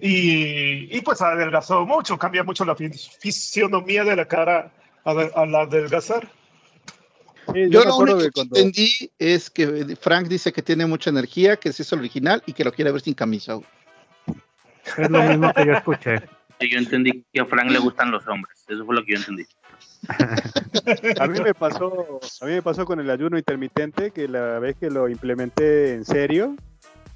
Y, 0.00 0.94
y 0.96 1.00
pues 1.02 1.20
ha 1.20 1.32
adelgazado 1.32 1.84
mucho, 1.86 2.18
cambia 2.18 2.42
mucho 2.44 2.64
la 2.64 2.74
fis- 2.74 3.10
fisionomía 3.20 4.04
de 4.04 4.16
la 4.16 4.26
cara 4.26 4.72
al, 5.04 5.54
adelgazar. 5.54 6.30
Sí, 7.52 7.64
Yo 7.68 7.84
lo 7.84 7.96
único 7.96 8.18
que 8.18 8.30
cuando- 8.30 8.56
entendí 8.56 9.10
es 9.18 9.50
que 9.50 9.96
Frank 10.00 10.28
dice 10.28 10.52
que 10.52 10.62
tiene 10.62 10.86
mucha 10.86 11.10
energía, 11.10 11.56
que 11.56 11.72
sí 11.72 11.82
es 11.82 11.92
el 11.92 11.98
original 11.98 12.42
y 12.46 12.52
que 12.52 12.64
lo 12.64 12.72
quiere 12.72 12.92
ver 12.92 13.00
sin 13.02 13.14
camisa. 13.14 13.58
es 14.96 15.10
lo 15.10 15.22
mismo 15.22 15.52
que 15.52 15.66
yo 15.66 15.72
escuché. 15.72 16.16
Y 16.60 16.70
yo 16.70 16.78
entendí 16.78 17.24
que 17.32 17.40
a 17.40 17.46
Frank 17.46 17.70
le 17.70 17.78
gustan 17.80 18.10
los 18.12 18.26
hombres. 18.28 18.64
Eso 18.68 18.84
fue 18.86 18.94
lo 18.94 19.04
que 19.04 19.12
yo 19.12 19.18
entendí. 19.18 19.44
A 21.20 21.26
mí 21.28 21.40
me 21.40 21.54
pasó, 21.54 22.20
a 22.40 22.44
mí 22.46 22.52
me 22.52 22.62
pasó 22.62 22.84
con 22.84 22.98
el 22.98 23.08
ayuno 23.08 23.38
intermitente 23.38 24.10
que 24.10 24.26
la 24.26 24.58
vez 24.58 24.76
que 24.76 24.90
lo 24.90 25.08
implementé 25.08 25.94
en 25.94 26.04
serio, 26.04 26.56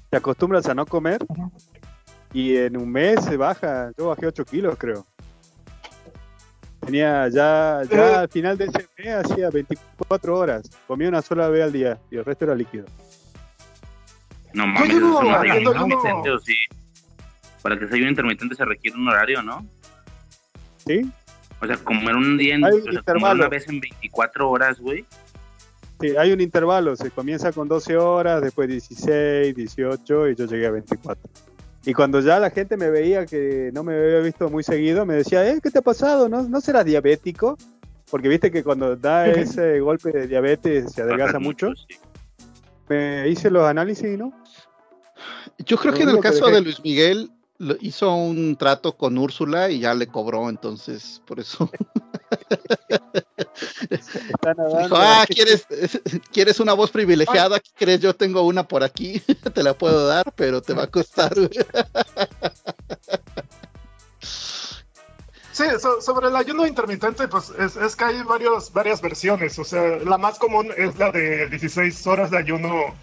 te 0.09 0.17
acostumbras 0.17 0.67
a 0.67 0.73
no 0.73 0.85
comer 0.85 1.19
y 2.33 2.55
en 2.55 2.77
un 2.77 2.89
mes 2.89 3.23
se 3.25 3.35
baja. 3.35 3.91
Yo 3.97 4.07
bajé 4.07 4.27
8 4.27 4.45
kilos, 4.45 4.75
creo. 4.77 5.05
Tenía 6.79 7.27
ya, 7.27 7.81
ya 7.89 8.21
al 8.21 8.29
final 8.29 8.57
de 8.57 8.65
ese 8.65 8.87
mes 8.97 9.25
hacía 9.25 9.49
24 9.49 10.37
horas. 10.37 10.69
Comía 10.87 11.09
una 11.09 11.21
sola 11.21 11.49
vez 11.49 11.63
al 11.63 11.73
día 11.73 11.97
y 12.09 12.17
el 12.17 12.23
resto 12.23 12.45
era 12.45 12.55
líquido. 12.55 12.85
No 14.53 14.65
mames, 14.65 14.95
no 14.95 15.57
intermitente, 15.57 16.31
¿o 16.31 16.39
sí? 16.39 16.55
Para 17.61 17.77
que 17.77 17.87
sea 17.87 17.95
ayuno 17.95 18.11
intermitente 18.11 18.55
se 18.55 18.63
requiere 18.63 18.95
un 18.95 19.09
horario, 19.09 19.41
¿no? 19.41 19.65
¿Sí? 20.85 21.11
O 21.61 21.65
sea, 21.65 21.77
comer 21.77 22.15
un 22.15 22.37
día, 22.37 22.55
en, 22.55 22.65
Hay 22.65 22.73
o 22.73 22.91
sea, 22.91 23.01
comer 23.03 23.33
una 23.35 23.47
vez 23.49 23.67
en 23.67 23.79
24 23.79 24.49
horas, 24.49 24.79
güey. 24.79 25.05
Sí, 25.99 26.15
hay 26.15 26.31
un 26.31 26.39
intervalo. 26.41 26.95
Se 26.95 27.09
comienza 27.09 27.51
con 27.51 27.67
12 27.67 27.97
horas, 27.97 28.41
después 28.41 28.67
16, 28.69 29.55
18 29.55 30.29
y 30.29 30.35
yo 30.35 30.45
llegué 30.45 30.67
a 30.67 30.71
24. 30.71 31.29
Y 31.85 31.93
cuando 31.93 32.19
ya 32.19 32.37
la 32.39 32.49
gente 32.51 32.77
me 32.77 32.89
veía 32.89 33.25
que 33.25 33.71
no 33.73 33.81
me 33.83 33.95
había 33.95 34.19
visto 34.19 34.49
muy 34.49 34.61
seguido, 34.63 35.05
me 35.05 35.15
decía, 35.15 35.49
eh, 35.49 35.59
¿qué 35.63 35.71
te 35.71 35.79
ha 35.79 35.81
pasado? 35.81 36.29
¿No, 36.29 36.43
¿No 36.43 36.61
serás 36.61 36.85
diabético? 36.85 37.57
Porque 38.11 38.27
viste 38.27 38.51
que 38.51 38.63
cuando 38.63 38.95
da 38.95 39.25
ese 39.27 39.79
golpe 39.79 40.11
de 40.11 40.27
diabetes 40.27 40.91
se 40.93 41.01
adelgaza 41.01 41.39
mucho. 41.39 41.73
sí. 41.75 41.95
Me 42.89 43.27
hice 43.27 43.49
los 43.49 43.65
análisis 43.67 44.05
y 44.13 44.15
no. 44.17 44.31
Yo 45.65 45.75
creo 45.77 45.91
Lo 45.91 45.97
que 45.97 46.03
en 46.03 46.09
el 46.09 46.15
que 46.17 46.21
caso 46.21 46.45
dejé- 46.45 46.53
de 46.53 46.61
Luis 46.61 46.81
Miguel 46.83 47.31
hizo 47.81 48.13
un 48.13 48.55
trato 48.55 48.95
con 48.95 49.17
Úrsula 49.17 49.69
y 49.69 49.79
ya 49.79 49.93
le 49.93 50.07
cobró, 50.07 50.49
entonces 50.49 51.21
por 51.25 51.39
eso. 51.39 51.69
Dijo, 54.81 54.95
ah, 54.95 55.25
¿quieres, 55.27 55.65
¿quieres 56.31 56.59
una 56.59 56.73
voz 56.73 56.91
privilegiada? 56.91 57.59
¿Qué 57.59 57.71
crees? 57.75 57.99
Yo 58.01 58.13
tengo 58.15 58.41
una 58.43 58.67
por 58.67 58.83
aquí, 58.83 59.19
te 59.53 59.63
la 59.63 59.73
puedo 59.73 60.07
dar, 60.07 60.31
pero 60.35 60.61
te 60.61 60.73
va 60.73 60.83
a 60.83 60.87
costar. 60.87 61.33
güey". 61.35 61.49
Sí, 65.51 65.63
so- 65.79 66.01
sobre 66.01 66.27
el 66.27 66.35
ayuno 66.35 66.67
intermitente, 66.67 67.27
pues 67.27 67.51
es, 67.57 67.75
es 67.77 67.95
que 67.95 68.03
hay 68.05 68.21
varios, 68.23 68.71
varias 68.71 69.01
versiones. 69.01 69.57
O 69.57 69.63
sea, 69.63 69.97
la 70.05 70.17
más 70.19 70.37
común 70.37 70.69
es 70.77 70.97
la 70.99 71.11
de 71.11 71.47
16 71.49 72.05
horas 72.05 72.29
de 72.29 72.37
ayuno, 72.37 72.93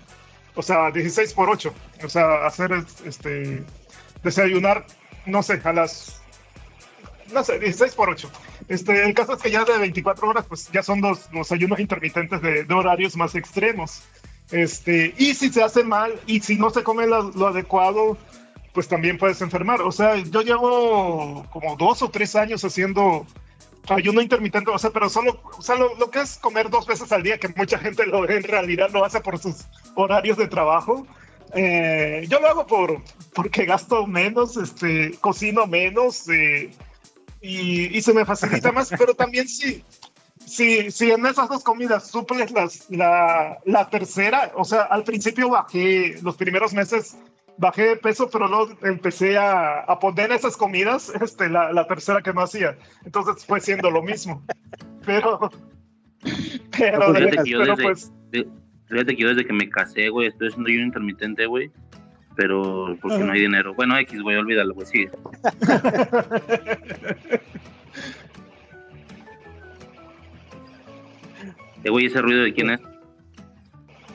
o 0.55 0.63
sea, 0.63 0.93
16 0.93 1.35
por 1.35 1.51
8. 1.51 1.73
O 2.05 2.09
sea, 2.09 2.47
hacer 2.47 2.71
este, 3.05 3.65
desayunar, 4.25 4.87
no 5.27 5.43
sé, 5.43 5.61
a 5.63 5.73
las, 5.73 6.21
no 7.33 7.45
sé, 7.45 7.59
16 7.59 7.95
por 7.95 8.11
8. 8.11 8.29
Este, 8.69 9.05
el 9.05 9.15
caso 9.15 9.35
es 9.35 9.43
que 9.43 9.51
ya 9.51 9.65
de 9.65 9.79
24 9.79 10.29
horas, 10.29 10.47
pues 10.49 10.71
ya 10.73 10.83
son 10.83 11.01
los, 11.01 11.31
los 11.33 11.53
ayunos 11.53 11.79
intermitentes 11.79 12.41
de, 12.43 12.67
horarios 12.75 13.17
más 13.17 13.35
extremos. 13.35 14.03
Este, 14.51 15.15
y 15.17 15.35
si 15.35 15.51
se 15.51 15.63
hace 15.63 15.85
mal 15.85 16.13
y 16.27 16.41
si 16.41 16.57
no 16.57 16.71
se 16.71 16.83
come 16.83 17.07
lo, 17.07 17.31
lo 17.31 17.49
adecuado, 17.49 18.19
pues 18.73 18.89
también 18.89 19.19
puedes 19.19 19.41
enfermar. 19.41 19.83
O 19.83 19.93
sea, 19.93 20.17
yo 20.17 20.43
llevo 20.43 21.47
como 21.53 21.77
dos 21.77 22.03
o 22.03 22.11
tres 22.11 22.35
años 22.35 22.65
haciendo 22.65 23.27
ayuno 23.89 24.23
intermitente, 24.23 24.71
o 24.71 24.79
sea, 24.79 24.91
pero 24.91 25.09
solo, 25.11 25.41
o 25.59 25.63
sea, 25.63 25.77
lo, 25.77 25.95
lo 25.97 26.11
que 26.11 26.21
es 26.21 26.39
comer 26.39 26.71
dos 26.71 26.87
veces 26.87 27.13
al 27.13 27.23
día, 27.23 27.39
que 27.39 27.49
mucha 27.49 27.79
gente 27.79 28.07
lo, 28.07 28.29
en 28.29 28.43
realidad 28.43 28.91
lo 28.93 29.05
hace 29.05 29.21
por 29.21 29.39
sus 29.39 29.67
horarios 29.95 30.39
de 30.39 30.49
trabajo. 30.49 31.07
Eh, 31.55 32.27
yo 32.29 32.41
lo 32.41 32.49
hago 32.49 32.67
por, 32.67 33.03
porque 33.35 33.65
gasto 33.65 34.07
menos, 34.07 34.57
este, 34.57 35.13
cocino 35.21 35.67
menos 35.67 36.29
eh, 36.29 36.71
y, 37.41 37.97
y 37.97 38.03
se 38.03 38.13
me 38.13 38.25
facilita 38.25 38.73
más, 38.73 38.91
pero 38.99 39.15
también 39.15 39.47
sí, 39.49 39.85
si, 40.47 40.91
si 40.91 41.11
en 41.11 41.25
esas 41.27 41.49
dos 41.49 41.63
comidas 41.63 42.09
suples 42.11 42.51
las, 42.51 42.91
la, 42.91 43.59
la 43.65 43.89
tercera, 43.91 44.53
o 44.57 44.65
sea, 44.65 44.83
al 44.83 45.05
principio 45.05 45.49
bajé, 45.51 46.17
los 46.23 46.37
primeros 46.37 46.73
meses 46.75 47.17
bajé 47.57 47.83
de 47.91 47.97
peso, 47.97 48.29
pero 48.29 48.49
luego 48.49 48.77
empecé 48.83 49.39
a, 49.39 49.81
a 49.81 49.99
poner 50.01 50.33
esas 50.33 50.57
comidas, 50.57 51.13
este, 51.23 51.49
la, 51.49 51.73
la 51.73 51.87
tercera 51.87 52.21
que 52.21 52.33
no 52.33 52.41
hacía. 52.43 52.77
Entonces 53.05 53.45
fue 53.47 53.61
siendo 53.61 53.91
lo 53.91 54.03
mismo. 54.03 54.43
Pero, 55.07 55.51
pero, 56.79 57.07
Pues 57.13 57.19
fíjate 57.19 57.37
que 57.45 57.51
yo 57.51 57.59
pero 57.59 57.77
desde- 57.77 57.83
pues, 57.83 58.13
Fíjate 58.89 59.17
que 59.17 59.23
yo 59.23 59.29
desde 59.29 59.47
que 59.47 59.53
me 59.53 59.69
casé, 59.69 60.09
güey, 60.11 60.29
estoy 60.29 60.49
haciendo 60.49 60.69
yo 60.71 60.77
un 60.81 60.87
intermitente, 60.87 61.47
güey. 61.47 61.71
Pero 62.37 62.97
porque 63.01 63.19
no 63.19 63.33
hay 63.33 63.41
dinero. 63.43 63.75
Bueno, 63.75 63.97
X, 63.99 64.21
güey, 64.21 64.37
olvídalo, 64.37 64.75
güey, 64.75 64.87
sigue. 64.87 65.11
Eh, 71.85 71.91
güey, 71.91 72.07
ese 72.07 72.23
ruido 72.23 72.43
de 72.43 72.53
quién 72.55 72.71
es. 72.71 72.81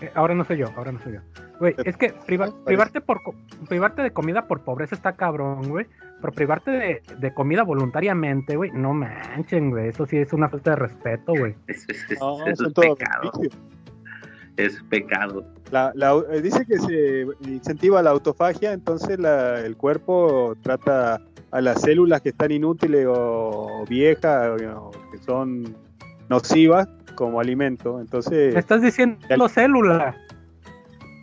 Eh, 0.01 0.11
ahora 0.15 0.33
no 0.33 0.43
soy 0.45 0.57
yo, 0.57 0.67
ahora 0.75 0.91
no 0.91 0.99
soy 1.01 1.13
yo. 1.13 1.19
Güey, 1.59 1.75
es 1.85 1.97
que 1.97 2.13
priva- 2.25 2.53
privarte, 2.65 3.01
por, 3.01 3.21
co- 3.21 3.35
privarte 3.67 4.01
de 4.01 4.11
comida 4.11 4.47
por 4.47 4.61
pobreza 4.63 4.95
está 4.95 5.13
cabrón, 5.15 5.67
güey. 5.69 5.85
Pero 6.21 6.33
privarte 6.33 6.71
de, 6.71 7.01
de 7.19 7.33
comida 7.33 7.63
voluntariamente, 7.63 8.55
güey, 8.55 8.71
no 8.71 8.93
manchen, 8.93 9.69
güey. 9.71 9.89
Eso 9.89 10.05
sí 10.05 10.17
es 10.17 10.33
una 10.33 10.49
falta 10.49 10.71
de 10.71 10.75
respeto, 10.77 11.33
güey. 11.37 11.55
Es, 11.67 11.87
es- 11.89 12.11
es- 12.11 12.19
No, 12.19 12.45
eso 12.47 12.69
son 12.69 12.73
es 12.85 12.95
pecado. 12.95 13.31
Es 14.59 14.81
pecado. 14.89 15.45
La- 15.71 15.91
la- 15.95 16.21
eh, 16.31 16.41
dice 16.41 16.65
que 16.65 16.77
se 16.79 17.25
incentiva 17.49 18.01
la 18.01 18.09
autofagia, 18.09 18.73
entonces 18.73 19.17
la- 19.19 19.59
el 19.61 19.77
cuerpo 19.77 20.55
trata 20.61 21.21
a 21.51 21.61
las 21.61 21.81
células 21.81 22.21
que 22.21 22.29
están 22.29 22.51
inútiles 22.51 23.05
o, 23.07 23.13
o 23.81 23.85
viejas 23.85 24.49
o, 24.75 24.91
que 25.11 25.17
son 25.19 25.75
nocivas 26.29 26.87
como 27.15 27.39
alimento. 27.39 27.99
Entonces, 27.99 28.53
Me 28.53 28.59
estás 28.59 28.81
diciendo 28.81 29.19
célula. 29.49 30.15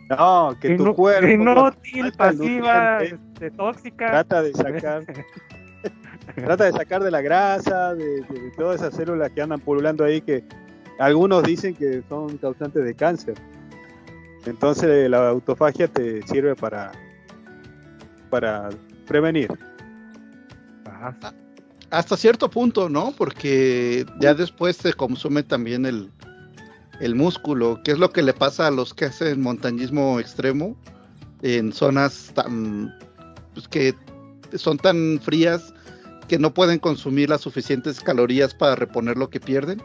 no, 0.09 0.55
que 0.59 0.75
tu 0.75 0.93
cuerpo 0.95 1.27
Inútil, 1.27 2.11
pasiva, 2.17 2.91
nutriente. 2.99 3.25
este, 3.33 3.51
tóxica. 3.51 4.07
trata 4.07 4.41
de 4.41 4.53
sacar, 4.53 5.03
trata 6.35 6.63
de 6.65 6.71
sacar 6.71 7.03
de 7.03 7.11
la 7.11 7.21
grasa, 7.21 7.93
de, 7.93 8.21
de- 8.21 8.39
de 8.41 8.51
todas 8.57 8.77
esas 8.81 8.93
células 8.95 9.31
que 9.31 9.41
andan 9.41 9.59
pululando 9.59 10.03
ahí 10.03 10.21
que 10.21 10.43
algunos 10.99 11.43
dicen 11.43 11.75
que 11.75 12.03
son 12.09 12.37
causantes 12.37 12.83
de 12.83 12.93
cáncer. 12.93 13.35
Entonces 14.45 15.09
la 15.09 15.29
autofagia 15.29 15.87
te 15.87 16.25
sirve 16.27 16.55
para 16.55 16.91
para 18.29 18.69
prevenir. 19.05 19.49
Ah, 20.85 21.13
Hasta 21.89 22.17
cierto 22.17 22.49
punto, 22.49 22.89
¿no? 22.89 23.13
Porque 23.17 24.05
ya 24.19 24.33
después 24.33 24.77
se 24.77 24.93
consume 24.93 25.43
también 25.43 25.85
el, 25.85 26.11
el 26.99 27.15
músculo, 27.15 27.81
que 27.83 27.91
es 27.91 27.99
lo 27.99 28.11
que 28.11 28.23
le 28.23 28.33
pasa 28.33 28.67
a 28.67 28.71
los 28.71 28.93
que 28.93 29.05
hacen 29.05 29.41
montañismo 29.41 30.19
extremo 30.19 30.75
en 31.41 31.71
zonas 31.71 32.31
tan 32.33 32.93
pues 33.53 33.67
que 33.67 33.95
son 34.55 34.77
tan 34.77 35.19
frías 35.21 35.73
que 36.27 36.37
no 36.37 36.53
pueden 36.53 36.79
consumir 36.79 37.29
las 37.29 37.41
suficientes 37.41 38.01
calorías 38.01 38.53
para 38.53 38.75
reponer 38.75 39.17
lo 39.17 39.29
que 39.29 39.39
pierden. 39.39 39.81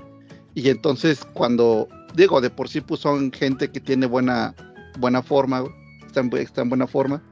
Y 0.54 0.68
entonces 0.68 1.24
cuando, 1.32 1.88
digo, 2.14 2.40
de 2.40 2.50
por 2.50 2.68
sí 2.68 2.80
pues 2.80 3.00
son 3.00 3.32
gente 3.32 3.70
que 3.70 3.80
tiene 3.80 4.06
buena, 4.06 4.54
buena 4.98 5.22
forma, 5.22 5.64
está 6.06 6.20
en, 6.20 6.30
bu- 6.30 6.38
está 6.38 6.62
en 6.62 6.68
buena 6.68 6.86
forma, 6.86 7.22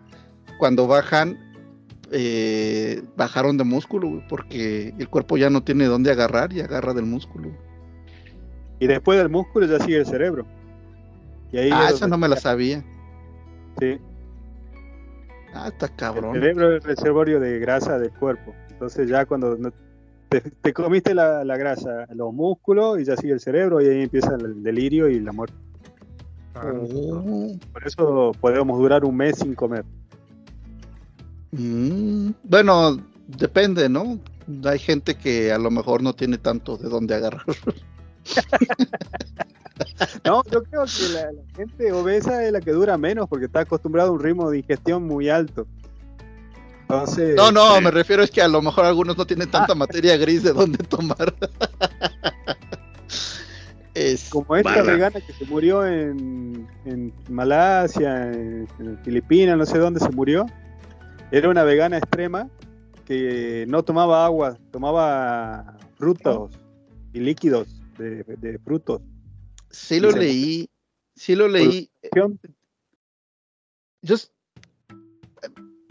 cuando 0.59 0.87
bajan, 0.87 1.39
eh, 2.13 3.03
bajaron 3.17 3.57
de 3.57 3.65
músculo, 3.65 4.23
porque 4.29 4.95
el 4.99 5.09
cuerpo 5.09 5.37
ya 5.37 5.51
no 5.51 5.63
tiene 5.63 5.85
dónde 5.85 6.11
agarrar 6.11 6.53
y 6.53 6.61
agarra 6.61 6.95
del 6.95 7.07
músculo. 7.07 7.51
Y 8.79 8.87
después 8.87 9.19
del 9.19 9.29
músculo 9.29 9.67
ya 9.67 9.79
sigue 9.85 9.99
el 9.99 10.07
cerebro. 10.07 10.47
Y 11.53 11.59
ahí 11.59 11.71
Ah, 11.73 11.89
es 11.89 11.97
esa 11.97 12.07
no 12.09 12.17
me 12.17 12.29
la 12.29 12.37
sabía. 12.37 12.83
sí, 13.79 13.99
Ah, 15.53 15.69
está 15.69 15.87
el 15.87 15.97
cabrón. 15.97 16.35
cerebro 16.35 16.69
es 16.77 16.83
el 16.85 16.89
reservorio 16.97 17.41
de 17.41 17.59
grasa 17.59 17.99
del 17.99 18.13
cuerpo. 18.13 18.55
Entonces 18.71 19.09
ya 19.09 19.27
cuando 19.27 19.57
no- 19.57 19.73
te, 20.31 20.41
te 20.41 20.73
comiste 20.73 21.15
la, 21.15 21.45
la 21.45 21.57
grasa, 21.59 22.07
los 22.15 22.33
músculos 22.33 23.01
y 23.01 23.05
ya 23.05 23.17
sigue 23.17 23.35
el 23.35 23.41
cerebro 23.41 23.81
y 23.81 23.89
ahí 23.89 24.03
empieza 24.03 24.35
el 24.37 24.63
delirio 24.63 25.09
y 25.09 25.21
la 25.21 25.33
muerte. 25.33 25.57
Oh, 26.55 27.55
Por 27.73 27.87
eso 27.87 28.33
podemos 28.41 28.79
durar 28.79 29.05
un 29.05 29.17
mes 29.17 29.39
sin 29.39 29.55
comer. 29.55 29.85
mm, 31.53 32.31
Bueno, 32.43 32.99
depende, 33.27 33.89
¿no? 33.89 34.19
Hay 34.65 34.79
gente 34.79 35.17
que 35.17 35.53
a 35.53 35.59
lo 35.59 35.71
mejor 35.71 36.03
no 36.03 36.13
tiene 36.15 36.39
tanto 36.39 36.77
de 36.77 36.89
dónde 36.89 37.15
agarrar. 37.15 37.45
No, 40.25 40.43
yo 40.53 40.63
creo 40.65 40.85
que 40.85 41.09
la, 41.15 41.33
la 41.33 41.43
gente 41.57 41.93
obesa 41.93 42.45
es 42.45 42.53
la 42.53 42.61
que 42.61 42.73
dura 42.73 42.99
menos 42.99 43.29
porque 43.29 43.47
está 43.47 43.61
acostumbrada 43.61 44.11
a 44.11 44.13
un 44.13 44.21
ritmo 44.21 44.51
de 44.51 44.59
ingestión 44.59 45.05
muy 45.05 45.31
alto. 45.31 45.67
Entonces, 46.93 47.37
No, 47.37 47.51
no, 47.53 47.77
sí. 47.79 47.85
me 47.85 47.91
refiero 47.91 48.23
es 48.23 48.31
que 48.31 48.43
a 48.43 48.49
lo 48.49 48.63
mejor 48.63 48.85
algunos 48.85 49.17
no 49.17 49.27
tienen 49.27 49.51
tanta 49.51 49.75
materia 49.75 50.17
gris 50.17 50.43
de 50.43 50.53
dónde 50.53 50.79
tomar. 50.85 51.35
Es, 53.93 54.29
como 54.31 54.55
esta 54.57 54.71
Barra. 54.71 54.93
vegana 54.93 55.21
que 55.21 55.33
se 55.33 55.45
murió 55.47 55.85
en, 55.85 56.67
en 56.85 57.13
Malasia, 57.29 58.33
en, 58.33 58.69
en 58.79 58.99
Filipinas, 59.05 59.59
no 59.59 59.67
sé 59.67 59.79
dónde 59.79 59.99
se 59.99 60.09
murió, 60.11 60.47
era 61.33 61.49
una 61.49 61.65
vegana 61.65 61.99
extrema 61.99 62.49
que 63.05 63.65
no 63.69 63.83
tomaba 63.83 64.25
agua, 64.25 64.57
tomaba 64.71 65.77
frutos 65.99 66.53
y 67.13 67.19
líquidos 67.19 67.83
de, 67.99 68.23
de 68.23 68.59
frutos. 68.61 69.03
sí 69.71 69.99
lo 69.99 70.13
leí, 70.13 70.71
sí 71.17 71.35
lo 71.35 71.49
leí. 71.49 71.91
Yo 74.03 74.17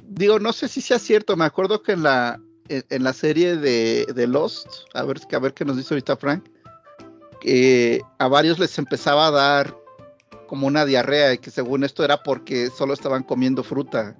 digo, 0.09 0.39
no 0.39 0.53
sé 0.53 0.67
si 0.67 0.81
sea 0.81 0.99
cierto, 0.99 1.35
me 1.35 1.45
acuerdo 1.45 1.81
que 1.81 1.93
en 1.93 2.03
la, 2.03 2.41
en, 2.67 3.03
la 3.03 3.13
serie 3.13 3.55
de, 3.55 4.05
de 4.13 4.27
Lost, 4.27 4.67
a 4.93 5.03
ver, 5.03 5.19
a 5.31 5.39
ver 5.39 5.53
qué 5.53 5.65
nos 5.65 5.77
dice 5.77 5.93
ahorita 5.93 6.17
Frank, 6.17 6.45
que 7.39 8.01
a 8.17 8.27
varios 8.27 8.59
les 8.59 8.77
empezaba 8.77 9.27
a 9.27 9.31
dar 9.31 9.75
como 10.47 10.67
una 10.67 10.85
diarrea 10.85 11.33
y 11.33 11.37
que 11.37 11.51
según 11.51 11.83
esto 11.83 12.03
era 12.03 12.23
porque 12.23 12.69
solo 12.69 12.93
estaban 12.93 13.23
comiendo 13.23 13.63
fruta. 13.63 14.17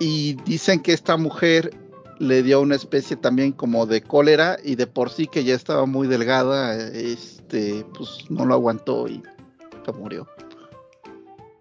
Y 0.00 0.34
dicen 0.44 0.80
que 0.80 0.92
esta 0.92 1.16
mujer 1.16 1.70
le 2.18 2.42
dio 2.42 2.60
una 2.60 2.74
especie 2.74 3.16
también 3.16 3.52
como 3.52 3.86
de 3.86 4.02
cólera 4.02 4.58
y 4.62 4.74
de 4.74 4.86
por 4.86 5.10
sí 5.10 5.26
que 5.26 5.44
ya 5.44 5.54
estaba 5.54 5.86
muy 5.86 6.08
delgada, 6.08 6.76
este, 6.88 7.84
pues 7.96 8.30
no 8.30 8.46
lo 8.46 8.54
aguantó 8.54 9.06
y 9.08 9.22
se 9.84 9.92
murió. 9.92 10.28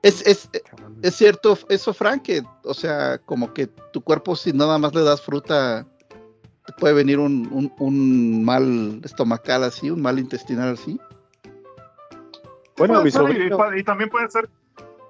Es, 0.04 0.26
es, 0.26 0.50
cabrón. 0.70 0.98
es 1.04 1.16
cierto 1.16 1.58
eso, 1.70 1.94
Frank, 1.94 2.24
que, 2.24 2.42
o 2.64 2.74
sea, 2.74 3.20
como 3.20 3.54
que 3.54 3.68
tu 3.68 4.02
cuerpo 4.02 4.36
si 4.36 4.52
nada 4.52 4.78
más 4.80 4.96
le 4.96 5.04
das 5.04 5.22
fruta, 5.22 5.86
te 6.66 6.74
puede 6.74 6.94
venir 6.96 7.20
un, 7.20 7.48
un- 7.52 7.74
un 7.78 8.44
mal 8.44 9.02
estomacal 9.04 9.64
así, 9.64 9.90
un 9.92 10.02
mal 10.02 10.18
intestinal 10.18 10.74
así. 10.74 11.00
Bueno, 12.78 13.04
y, 13.06 13.80
y 13.80 13.84
también 13.84 14.10
puede 14.10 14.30
ser 14.32 14.50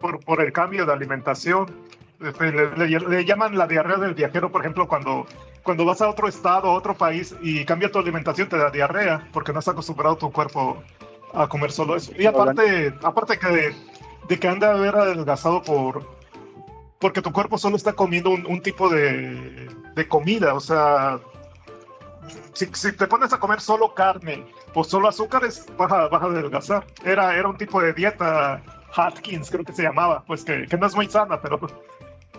por, 0.02 0.20
por 0.26 0.42
el 0.42 0.52
cambio 0.52 0.86
de 0.86 0.92
alimentación. 0.94 1.68
Este, 2.20 2.52
Le, 2.52 2.76
le- 2.76 3.00
le 3.00 3.26
llaman 3.26 3.58
la 3.58 3.68
diarrea 3.68 3.98
del 3.98 4.14
viajero, 4.14 4.52
por 4.52 4.62
ejemplo, 4.62 4.88
cuando, 4.88 5.26
cuando 5.64 5.86
vas 5.86 6.02
a 6.02 6.10
otro 6.10 6.28
estado, 6.28 6.68
a 6.70 6.74
otro 6.74 6.96
país 6.96 7.34
y 7.42 7.64
cambia 7.66 7.92
tu 7.92 8.00
alimentación, 8.00 8.50
te 8.50 8.58
da 8.58 8.70
diarrea, 8.70 9.28
porque 9.32 9.54
no 9.54 9.60
has 9.60 9.68
acostumbrado 9.68 10.18
tu 10.18 10.32
cuerpo 10.32 10.84
a 11.34 11.48
comer 11.48 11.72
solo 11.72 11.96
eso. 11.96 12.12
Y 12.18 12.26
aparte, 12.26 12.94
aparte 13.04 13.40
que 13.40 13.74
de, 14.28 14.40
que 14.40 14.48
anda 14.48 14.72
a 14.72 14.76
haber 14.76 14.96
adelgazado 14.96 15.62
por 15.62 16.22
porque 17.00 17.22
tu 17.22 17.32
cuerpo 17.32 17.58
solo 17.58 17.76
está 17.76 17.94
comiendo 17.94 18.30
un, 18.30 18.46
un 18.46 18.62
tipo 18.62 18.88
de, 18.88 19.68
de 19.96 20.08
comida, 20.08 20.54
o 20.54 20.60
sea, 20.60 21.20
si, 22.54 22.68
si 22.74 22.92
te 22.94 23.08
pones 23.08 23.34
a 23.34 23.40
comer 23.40 23.60
solo 23.60 23.94
carne 23.94 24.46
o 24.74 24.84
solo 24.84 25.08
azúcares, 25.08 25.66
vas 25.78 25.92
a, 25.92 26.08
vas 26.08 26.22
a 26.22 26.26
adelgazar. 26.26 26.86
Era, 27.04 27.36
era 27.36 27.48
un 27.48 27.58
tipo 27.58 27.82
de 27.82 27.94
dieta 27.94 28.62
Atkins, 28.96 29.50
creo 29.50 29.66
que 29.66 29.74
se 29.74 29.84
llamaba, 29.84 30.24
pues 30.26 30.44
que, 30.44 30.66
que 30.68 30.78
no 30.78 30.88
es 30.88 30.96
muy 30.96 31.08
sana, 31.08 31.42
pero, 31.42 31.60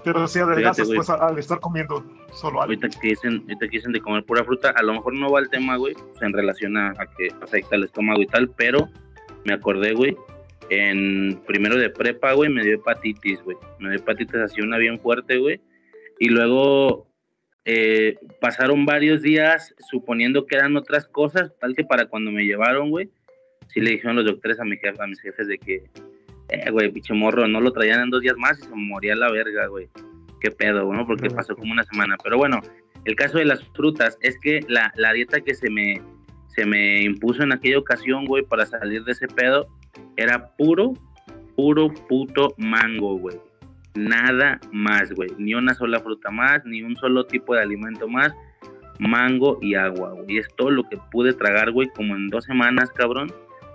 pero 0.04 0.28
sí 0.28 0.38
adelgazas 0.38 0.86
güey. 0.86 0.96
pues, 0.96 1.10
al 1.10 1.38
estar 1.38 1.60
comiendo 1.60 2.04
solo 2.32 2.62
algo. 2.62 2.74
Ahorita 2.74 2.88
que 2.88 3.08
dicen, 3.08 3.40
ahorita 3.42 3.66
que 3.66 3.76
dicen 3.76 3.92
de 3.92 4.00
comer 4.00 4.24
pura 4.24 4.44
fruta, 4.44 4.70
a 4.70 4.82
lo 4.82 4.94
mejor 4.94 5.14
no 5.14 5.30
va 5.30 5.40
el 5.40 5.50
tema, 5.50 5.76
güey, 5.76 5.94
pues, 5.94 6.22
en 6.22 6.32
relación 6.32 6.76
a, 6.76 6.90
a 6.90 7.06
que 7.06 7.28
afecta 7.42 7.76
el 7.76 7.84
estómago 7.84 8.22
y 8.22 8.26
tal, 8.26 8.48
pero 8.50 8.88
me 9.44 9.54
acordé, 9.54 9.94
güey, 9.94 10.16
en 10.72 11.42
primero 11.46 11.76
de 11.76 11.90
prepa, 11.90 12.32
güey, 12.32 12.48
me 12.48 12.64
dio 12.64 12.76
hepatitis, 12.76 13.42
güey. 13.42 13.58
Me 13.78 13.90
dio 13.90 13.98
hepatitis 13.98 14.36
así 14.36 14.62
una 14.62 14.78
bien 14.78 14.98
fuerte, 14.98 15.36
güey. 15.36 15.60
Y 16.18 16.30
luego 16.30 17.06
eh, 17.66 18.16
pasaron 18.40 18.86
varios 18.86 19.20
días 19.20 19.74
suponiendo 19.90 20.46
que 20.46 20.56
eran 20.56 20.74
otras 20.76 21.06
cosas, 21.06 21.52
tal 21.60 21.74
que 21.74 21.84
para 21.84 22.06
cuando 22.06 22.30
me 22.30 22.46
llevaron, 22.46 22.88
güey, 22.88 23.10
sí 23.68 23.80
le 23.80 23.90
dijeron 23.90 24.16
los 24.16 24.24
doctores 24.24 24.58
a, 24.60 24.64
mi 24.64 24.76
a 24.98 25.06
mis 25.06 25.20
jefes 25.20 25.46
de 25.46 25.58
que, 25.58 25.84
eh, 26.48 26.70
güey, 26.70 26.90
pinche 26.90 27.12
morro, 27.12 27.46
no 27.46 27.60
lo 27.60 27.72
traían 27.72 28.00
en 28.00 28.10
dos 28.10 28.22
días 28.22 28.36
más 28.38 28.58
y 28.58 28.62
se 28.62 28.74
moría 28.74 29.14
la 29.14 29.30
verga, 29.30 29.66
güey. 29.66 29.88
Qué 30.40 30.50
pedo, 30.50 30.90
¿no? 30.90 31.06
Porque 31.06 31.28
pasó 31.28 31.54
como 31.54 31.72
una 31.72 31.84
semana. 31.84 32.16
Pero 32.24 32.38
bueno, 32.38 32.62
el 33.04 33.14
caso 33.14 33.36
de 33.36 33.44
las 33.44 33.62
frutas 33.74 34.16
es 34.22 34.38
que 34.38 34.60
la, 34.68 34.90
la 34.96 35.12
dieta 35.12 35.42
que 35.42 35.54
se 35.54 35.68
me, 35.68 36.00
se 36.54 36.66
me 36.66 37.02
impuso 37.02 37.42
en 37.42 37.52
aquella 37.52 37.78
ocasión, 37.78 38.24
güey, 38.26 38.42
para 38.44 38.66
salir 38.66 39.04
de 39.04 39.12
ese 39.12 39.26
pedo, 39.28 39.66
era 40.16 40.48
puro, 40.56 40.92
puro 41.56 41.92
puto 42.08 42.54
mango, 42.58 43.16
güey. 43.18 43.36
Nada 43.94 44.60
más, 44.72 45.12
güey. 45.12 45.30
Ni 45.38 45.54
una 45.54 45.74
sola 45.74 46.00
fruta 46.00 46.30
más, 46.30 46.64
ni 46.64 46.82
un 46.82 46.96
solo 46.96 47.24
tipo 47.26 47.54
de 47.54 47.62
alimento 47.62 48.08
más. 48.08 48.32
Mango 48.98 49.58
y 49.60 49.74
agua, 49.74 50.12
güey. 50.12 50.38
Es 50.38 50.48
todo 50.56 50.70
lo 50.70 50.88
que 50.88 50.98
pude 51.10 51.32
tragar, 51.34 51.72
güey, 51.72 51.88
como 51.88 52.14
en 52.16 52.28
dos 52.28 52.44
semanas, 52.44 52.90
cabrón. 52.92 53.32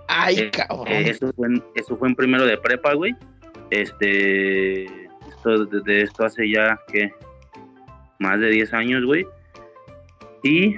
Ay, 0.08 0.38
Eh, 0.38 0.50
cabrón. 0.50 0.88
eh, 0.88 1.10
eso, 1.10 1.32
fue 1.34 1.48
en, 1.48 1.62
eso 1.74 1.96
fue 1.96 2.08
en 2.08 2.14
primero 2.14 2.44
de 2.46 2.56
prepa, 2.56 2.94
güey. 2.94 3.14
Este, 3.70 4.84
esto, 5.28 5.66
desde 5.66 6.02
esto 6.02 6.24
hace 6.24 6.48
ya, 6.50 6.80
que 6.92 7.12
Más 8.18 8.40
de 8.40 8.48
10 8.50 8.72
años, 8.74 9.04
güey. 9.04 9.24
Y 10.42 10.74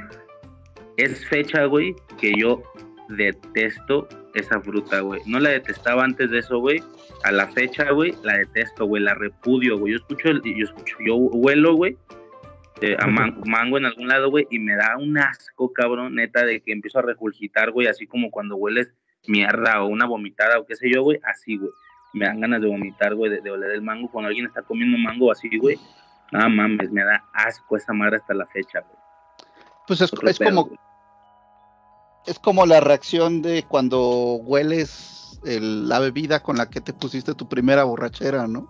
es 1.03 1.27
fecha, 1.29 1.65
güey, 1.67 1.95
que 2.21 2.33
yo 2.39 2.63
detesto 3.09 4.09
esa 4.35 4.61
fruta, 4.61 5.01
güey. 5.01 5.21
No 5.27 5.41
la 5.41 5.51
detestaba 5.51 6.05
antes 6.05 6.31
de 6.31 6.39
eso, 6.39 6.59
güey. 6.59 6.83
A 7.25 7.33
la 7.33 7.49
fecha, 7.49 7.91
güey, 7.91 8.15
la 8.23 8.39
detesto, 8.39 8.87
güey. 8.87 9.03
La 9.03 9.15
repudio, 9.15 9.79
güey. 9.79 9.93
Yo 9.93 9.99
escucho, 9.99 10.29
el- 10.29 10.43
yo 10.43 10.65
escucho, 10.65 10.97
yo 11.05 11.17
huelo, 11.17 11.75
güey. 11.75 11.97
eh, 12.83 12.97
a 12.99 13.07
man- 13.35 13.43
mango 13.47 13.77
en 13.77 13.85
algún 13.85 14.09
lado, 14.09 14.31
güey, 14.31 14.47
y 14.51 14.59
me 14.59 14.75
da 14.75 14.97
un 14.97 15.19
asco, 15.19 15.71
cabrón, 15.73 16.15
neta, 16.15 16.47
de 16.47 16.63
que 16.63 16.73
empiezo 16.73 16.99
a 16.99 17.03
regurgitar, 17.03 17.73
güey, 17.73 17.89
así 17.89 18.07
como 18.07 18.31
cuando 18.31 18.57
hueles 18.57 18.91
mierda 19.27 19.83
o 19.83 19.89
una 19.89 20.07
vomitada 20.07 20.59
o 20.59 20.65
qué 20.65 20.77
sé 20.77 20.91
yo, 20.91 21.03
güey, 21.03 21.21
así, 21.25 21.59
güey. 21.59 21.71
Me 22.15 22.25
dan 22.25 22.41
ganas 22.41 22.63
de 22.63 22.69
vomitar, 22.69 23.15
güey, 23.15 23.31
de, 23.33 23.41
de 23.43 23.51
oler 23.51 23.73
el 23.73 23.83
mango. 23.83 24.11
Cuando 24.11 24.29
alguien 24.29 24.47
está 24.47 24.63
comiendo 24.63 24.97
mango 24.97 25.31
así, 25.31 25.51
güey, 25.59 25.77
no 26.33 26.49
mames, 26.49 26.91
me 26.91 27.05
da 27.05 27.23
asco 27.35 27.77
esa 27.77 27.93
madre 27.93 28.17
hasta 28.17 28.33
la 28.33 28.47
fecha, 28.47 28.81
güey. 28.81 28.97
Pues 29.87 30.01
es, 30.01 30.11
como. 30.39 30.71
Es 32.27 32.39
como 32.39 32.67
la 32.67 32.81
reacción 32.81 33.43
de 33.43 33.63
cuando 33.65 34.35
hueles 34.37 35.39
el- 35.45 35.89
la 35.89 35.99
bebida 36.01 36.43
con 36.43 36.57
la 36.59 36.69
que 36.69 36.81
te 36.81 36.93
pusiste 36.93 37.35
tu 37.35 37.49
primera 37.49 37.85
borrachera, 37.85 38.47
¿no? 38.47 38.69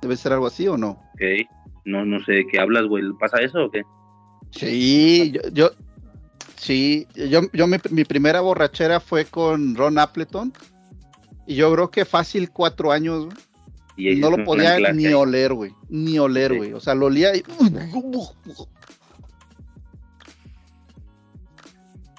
Debe 0.00 0.16
ser 0.16 0.32
algo 0.32 0.46
así 0.46 0.66
o 0.68 0.76
no. 0.76 0.90
Ok. 1.14 1.22
No, 1.84 2.04
no 2.04 2.24
sé 2.24 2.32
de 2.32 2.46
qué 2.46 2.60
hablas, 2.60 2.84
güey. 2.86 3.04
¿Pasa 3.18 3.38
eso 3.40 3.64
o 3.64 3.70
qué? 3.70 3.82
Sí, 4.50 5.32
yo, 5.32 5.40
yo 5.52 5.70
sí, 6.56 7.06
yo, 7.14 7.40
yo 7.52 7.66
mi, 7.66 7.78
mi 7.90 8.04
primera 8.04 8.40
borrachera 8.40 9.00
fue 9.00 9.24
con 9.24 9.74
Ron 9.74 9.98
Appleton 9.98 10.52
y 11.46 11.56
yo 11.56 11.72
creo 11.72 11.90
que 11.90 12.04
fácil 12.04 12.50
cuatro 12.50 12.92
años, 12.92 13.24
güey. 13.26 13.36
Y 13.96 14.16
no 14.16 14.30
lo 14.30 14.42
podía 14.44 14.78
ni 14.92 15.06
oler, 15.08 15.52
güey, 15.54 15.72
ni 15.88 16.18
oler, 16.18 16.52
Sí. 16.52 16.56
güey. 16.58 16.72
O 16.72 16.80
sea, 16.80 16.94
lo 16.94 17.06
olía 17.06 17.34
y... 17.36 17.42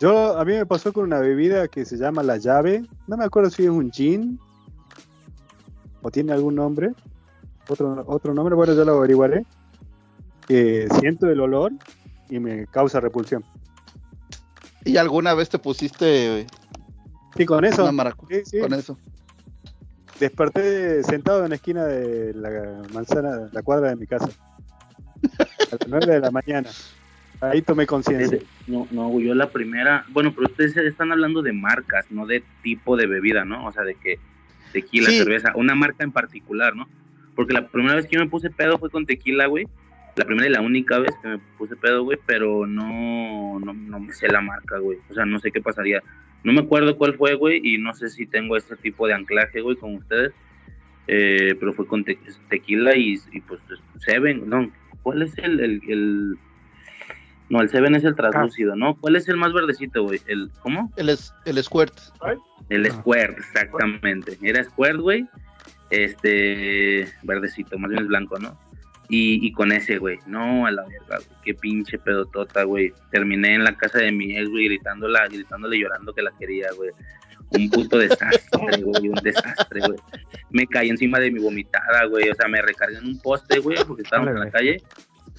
Yo, 0.04 0.38
a 0.38 0.44
mí 0.44 0.52
me 0.52 0.66
pasó 0.66 0.92
con 0.92 1.06
una 1.06 1.20
bebida 1.20 1.70
que 1.70 1.86
se 1.86 1.96
llama 1.96 2.24
La 2.24 2.36
Llave. 2.36 2.84
No 3.08 3.16
me 3.16 3.24
acuerdo 3.24 3.50
si 3.50 3.64
es 3.64 3.70
un 3.70 3.90
gin 3.90 4.38
o 6.02 6.12
tiene 6.12 6.34
algún 6.34 6.56
nombre. 6.56 6.92
Otro, 7.70 8.04
otro 8.08 8.34
nombre, 8.34 8.54
bueno, 8.54 8.74
ya 8.74 8.84
lo 8.84 8.98
averiguaré. 8.98 9.46
Que 10.46 10.90
siento 11.00 11.30
el 11.30 11.40
olor 11.40 11.72
y 12.30 12.38
me 12.40 12.68
causa 12.68 13.00
repulsión. 13.00 13.46
¿Y 14.84 14.98
alguna 14.98 15.36
vez 15.36 15.48
te 15.48 15.58
pusiste 15.58 16.48
Y 17.38 17.46
con 17.46 17.64
eso, 17.64 17.90
sí, 18.28 18.42
sí, 18.44 18.60
con 18.60 18.74
eso? 18.74 18.98
desperté 20.20 21.02
sentado 21.06 21.46
en 21.46 21.52
la 21.52 21.56
esquina 21.56 21.86
de 21.86 22.34
la 22.34 22.82
manzana, 22.94 23.48
la 23.54 23.62
cuadra 23.62 23.92
de 23.92 23.96
mi 23.96 24.06
casa. 24.06 24.28
A 25.40 25.78
las 25.80 25.88
9 25.88 26.06
de 26.08 26.20
la 26.20 26.30
mañana. 26.30 26.70
Ahí 27.52 27.62
tomé 27.62 27.86
conciencia. 27.86 28.40
No, 28.68 28.88
no, 28.92 29.20
yo 29.20 29.36
la 29.36 29.52
primera, 29.52 30.06
bueno, 30.10 30.34
pero 30.34 30.48
ustedes 30.48 30.78
están 30.78 31.12
hablando 31.12 31.42
de 31.42 31.52
marcas, 31.54 32.10
no 32.10 32.26
de 32.26 32.44
tipo 32.62 32.96
de 32.96 33.08
bebida, 33.08 33.44
¿no? 33.44 33.66
O 33.66 33.72
sea, 33.72 33.84
de 33.84 33.96
que 33.96 34.18
tequila, 34.72 35.10
Sí. 35.10 35.18
cerveza, 35.18 35.52
una 35.56 35.76
marca 35.76 36.04
en 36.04 36.12
particular, 36.12 36.76
¿no? 36.76 36.88
Porque 37.36 37.54
la 37.54 37.68
primera 37.68 37.96
vez 37.96 38.06
que 38.08 38.16
yo 38.16 38.22
me 38.24 38.30
puse 38.30 38.50
pedo 38.50 38.78
fue 38.78 38.90
con 38.90 39.06
tequila, 39.06 39.48
güey. 39.48 39.68
La 40.16 40.26
primera 40.26 40.48
y 40.48 40.52
la 40.52 40.62
única 40.62 41.00
vez 41.00 41.12
que 41.22 41.28
me 41.28 41.40
puse 41.58 41.76
pedo, 41.76 42.04
güey, 42.04 42.20
pero 42.26 42.66
no, 42.68 43.60
no, 43.60 43.74
no 43.74 44.00
me 44.00 44.14
sé 44.14 44.28
la 44.30 44.42
marca, 44.42 44.78
güey. 44.78 45.00
O 45.10 45.14
sea, 45.14 45.26
no 45.26 45.40
sé 45.40 45.52
qué 45.52 45.60
pasaría. 45.60 46.02
No 46.44 46.54
me 46.54 46.62
acuerdo 46.62 46.98
cuál 46.98 47.16
fue, 47.16 47.34
güey, 47.36 47.60
y 47.64 47.78
no 47.78 47.94
sé 47.94 48.10
si 48.10 48.26
tengo 48.28 48.56
este 48.56 48.76
tipo 48.76 49.08
de 49.08 49.14
anclaje, 49.16 49.62
güey, 49.62 49.76
con 49.76 49.96
ustedes. 49.96 50.34
Eh, 51.08 51.56
pero 51.60 51.74
fue 51.74 51.86
con 51.88 52.04
te- 52.06 52.20
tequila 52.50 52.96
y, 52.96 53.20
y, 53.32 53.42
pues 53.42 53.60
Seven, 54.00 54.48
no, 54.48 54.72
¿cuál 55.02 55.24
es 55.24 55.38
el, 55.40 55.60
el, 55.60 55.82
el- 55.88 56.38
no, 57.54 57.62
el 57.62 57.70
Seven 57.70 57.94
es 57.94 58.04
el 58.04 58.16
translúcido, 58.16 58.76
¿no? 58.76 58.96
¿Cuál 59.00 59.16
es 59.16 59.30
el 59.30 59.38
más 59.38 59.54
verdecito, 59.54 60.02
güey? 60.02 60.20
¿El, 60.26 60.50
¿Cómo? 60.62 60.92
El, 60.96 61.10
es, 61.10 61.32
el 61.46 61.64
squirt. 61.64 61.94
El 62.70 62.88
Ah. 62.88 62.90
Squirt, 62.90 63.38
exactamente. 63.38 64.40
Era 64.42 64.64
Squirt, 64.64 64.98
güey. 64.98 65.28
Este, 65.92 67.08
verdecito, 67.22 67.78
más 67.78 67.92
bien 67.92 68.02
es 68.02 68.08
blanco, 68.08 68.40
¿no? 68.40 68.60
Y, 69.08 69.46
y 69.46 69.52
con 69.52 69.72
ese, 69.72 70.00
güey, 70.00 70.18
no, 70.26 70.66
a 70.66 70.72
la 70.72 70.82
verga, 70.82 71.18
güey, 71.18 71.40
qué 71.44 71.54
pinche 71.54 72.00
pedotota, 72.00 72.64
güey. 72.64 72.92
Terminé 73.12 73.54
en 73.54 73.66
la 73.66 73.78
casa 73.78 74.00
de 74.00 74.12
mi 74.12 74.36
ex, 74.36 74.50
güey, 74.50 74.66
gritándola, 74.66 75.28
gritándole, 75.28 75.78
llorando 75.78 76.12
que 76.12 76.24
la 76.24 76.32
quería, 76.40 76.70
güey. 76.76 76.90
Un 77.52 77.70
puto 77.70 78.00
desastre, 78.00 78.42
güey, 78.82 79.10
un 79.10 79.20
desastre, 79.22 79.82
güey. 79.82 80.00
Me 80.50 80.66
caí 80.66 80.90
encima 80.90 81.20
de 81.20 81.30
mi 81.30 81.40
vomitada, 81.40 82.06
güey. 82.06 82.28
O 82.30 82.34
sea, 82.34 82.48
me 82.48 82.64
recargué 82.64 82.98
en 82.98 83.06
un 83.06 83.20
poste, 83.20 83.60
güey, 83.60 83.78
porque 83.88 84.02
estábamos 84.02 84.34
en 84.34 84.40
la 84.40 84.50
calle. 84.50 84.82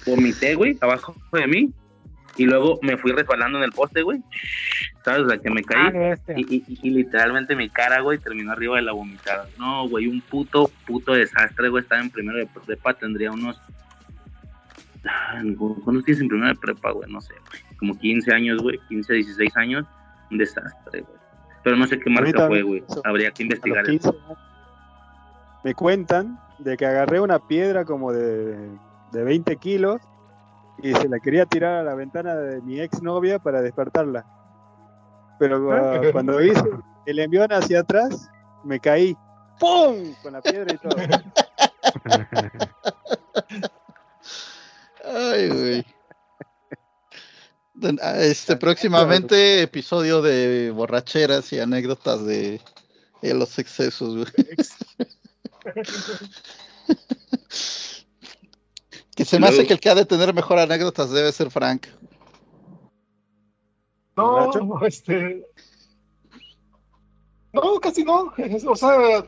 Vomité, 0.05 0.55
güey, 0.55 0.77
abajo 0.79 1.13
de 1.33 1.47
mí. 1.47 1.73
Y 2.37 2.45
luego 2.45 2.79
me 2.81 2.97
fui 2.97 3.11
resbalando 3.13 3.57
en 3.59 3.63
el 3.63 3.71
poste, 3.71 4.01
güey. 4.01 4.21
¿Sabes? 5.03 5.21
O 5.21 5.29
sea, 5.29 5.37
que 5.37 5.49
me 5.49 5.63
caí. 5.63 5.87
Ah, 5.93 6.11
este. 6.13 6.33
Y, 6.37 6.63
y- 6.67 6.79
y 6.81 6.89
literalmente 6.89 7.55
mi 7.55 7.69
cara, 7.69 8.01
güey, 8.01 8.17
terminó 8.17 8.51
arriba 8.51 8.75
de 8.75 8.81
la 8.81 8.91
vomitada. 8.91 9.47
No, 9.57 9.87
güey, 9.87 10.07
un 10.07 10.19
puto, 10.21 10.69
puto 10.85 11.13
desastre, 11.13 11.69
güey. 11.69 11.83
Estaba 11.83 12.01
en 12.01 12.09
primero 12.09 12.37
de 12.39 12.47
prepa, 12.65 12.93
tendría 12.93 13.31
unos. 13.31 13.61
Ah, 15.07 15.41
¿Cuántos 15.83 16.03
tienes 16.03 16.21
en 16.21 16.27
primero 16.27 16.49
de 16.49 16.55
prepa, 16.55 16.91
güey? 16.91 17.09
No 17.11 17.21
sé, 17.21 17.33
güey. 17.49 17.61
Como 17.77 17.97
15 17.97 18.33
años, 18.33 18.61
güey. 18.61 18.79
15, 18.89 19.13
16 19.13 19.55
años. 19.57 19.85
Un 20.31 20.37
desastre, 20.39 21.01
güey. 21.01 21.17
Pero 21.63 21.77
no 21.77 21.87
sé 21.87 21.99
qué 21.99 22.09
marca 22.09 22.47
fue, 22.47 22.61
güey. 22.63 22.83
Habría 23.03 23.31
que 23.31 23.43
investigar 23.43 23.85
15 23.85 24.09
eso. 24.09 24.37
me 25.63 25.73
cuentan 25.73 26.39
de 26.59 26.77
que 26.77 26.85
agarré 26.85 27.19
una 27.19 27.39
piedra 27.47 27.85
como 27.85 28.11
de, 28.11 28.55
de 29.11 29.23
20 29.23 29.55
kilos 29.57 30.01
y 30.81 30.93
se 30.93 31.09
la 31.09 31.19
quería 31.19 31.45
tirar 31.45 31.75
a 31.75 31.83
la 31.83 31.95
ventana 31.95 32.35
de 32.35 32.61
mi 32.61 32.79
exnovia 32.79 33.39
para 33.39 33.61
despertarla. 33.61 34.25
Pero 35.39 35.71
ah, 35.71 36.01
cuando 36.11 36.41
hice 36.41 36.63
el 37.05 37.19
envión 37.19 37.51
hacia 37.51 37.81
atrás, 37.81 38.29
me 38.63 38.79
caí. 38.79 39.15
¡Pum! 39.59 40.13
Con 40.21 40.33
la 40.33 40.41
piedra 40.41 40.73
y 40.73 40.77
todo. 40.77 40.95
Ay, 45.05 45.49
güey. 45.49 45.85
Ah, 48.01 48.21
Este 48.21 48.55
próximamente 48.55 49.61
episodio 49.61 50.21
de 50.21 50.71
borracheras 50.71 51.51
y 51.53 51.59
anécdotas 51.59 52.25
de, 52.25 52.61
de 53.21 53.33
los 53.33 53.59
excesos, 53.59 54.15
güey. 54.15 54.27
Que 59.15 59.25
se 59.25 59.39
me 59.39 59.47
hace 59.47 59.65
que 59.65 59.73
el 59.73 59.79
que 59.79 59.89
ha 59.89 59.95
de 59.95 60.05
tener 60.05 60.33
mejor 60.33 60.59
anécdotas 60.59 61.09
debe 61.09 61.31
ser 61.31 61.49
Frank. 61.49 61.87
No, 64.17 64.51
este. 64.85 65.45
No, 67.53 67.79
casi 67.79 68.03
no. 68.03 68.33
O 68.67 68.75
sea, 68.75 69.23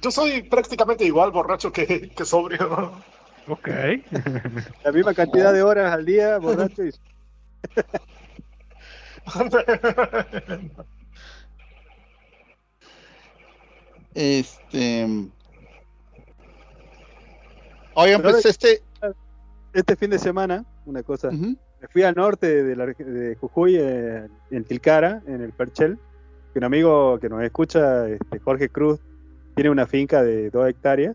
yo 0.00 0.10
soy 0.12 0.42
prácticamente 0.42 1.04
igual 1.04 1.32
borracho 1.32 1.72
que, 1.72 2.10
que 2.10 2.24
sobrio. 2.24 2.92
Ok. 3.48 3.68
La 4.84 4.92
misma 4.92 5.14
cantidad 5.14 5.52
de 5.52 5.62
horas 5.62 5.92
al 5.92 6.06
día, 6.06 6.38
borracho 6.38 6.84
y 6.84 6.92
Este. 14.14 15.04
Oigan, 17.94 18.22
Pero 18.22 18.32
pues 18.32 18.46
este. 18.46 18.85
Este 19.76 19.96
fin 19.96 20.10
de 20.10 20.18
semana, 20.18 20.64
una 20.86 21.02
cosa, 21.02 21.30
me 21.80 21.88
fui 21.88 22.02
al 22.02 22.14
norte 22.14 22.62
de, 22.64 22.76
la- 22.76 22.86
de 22.86 23.36
Jujuy, 23.36 23.76
eh, 23.78 24.28
en 24.50 24.64
Tilcara, 24.64 25.22
en 25.26 25.40
el 25.42 25.52
Perchel, 25.52 25.98
que 26.52 26.58
un 26.58 26.64
amigo 26.64 27.18
que 27.18 27.28
nos 27.28 27.42
escucha, 27.42 28.08
este, 28.08 28.38
Jorge 28.40 28.68
Cruz, 28.68 28.98
tiene 29.54 29.70
una 29.70 29.86
finca 29.86 30.22
de 30.22 30.50
dos 30.50 30.68
hectáreas. 30.68 31.14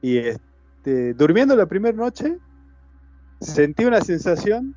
Y 0.00 0.18
este, 0.18 1.14
durmiendo 1.14 1.54
la 1.56 1.66
primera 1.66 1.96
noche, 1.96 2.36
sentí 3.40 3.84
una 3.84 4.00
sensación 4.00 4.74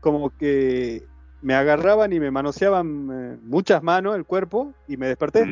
como 0.00 0.30
que 0.36 1.06
me 1.42 1.54
agarraban 1.54 2.12
y 2.12 2.20
me 2.20 2.30
manoseaban 2.30 3.08
eh, 3.12 3.38
muchas 3.42 3.82
manos 3.82 4.16
el 4.16 4.24
cuerpo 4.24 4.72
y 4.88 4.96
me 4.96 5.06
desperté. 5.08 5.44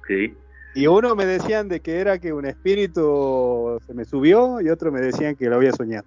Ok. 0.00 0.36
Y 0.76 0.86
uno 0.88 1.16
me 1.16 1.24
decían 1.24 1.68
de 1.68 1.80
que 1.80 2.00
era 2.00 2.18
que 2.18 2.34
un 2.34 2.44
espíritu 2.44 3.78
se 3.86 3.94
me 3.94 4.04
subió 4.04 4.60
y 4.60 4.68
otro 4.68 4.92
me 4.92 5.00
decían 5.00 5.34
que 5.34 5.48
lo 5.48 5.56
había 5.56 5.72
soñado. 5.72 6.04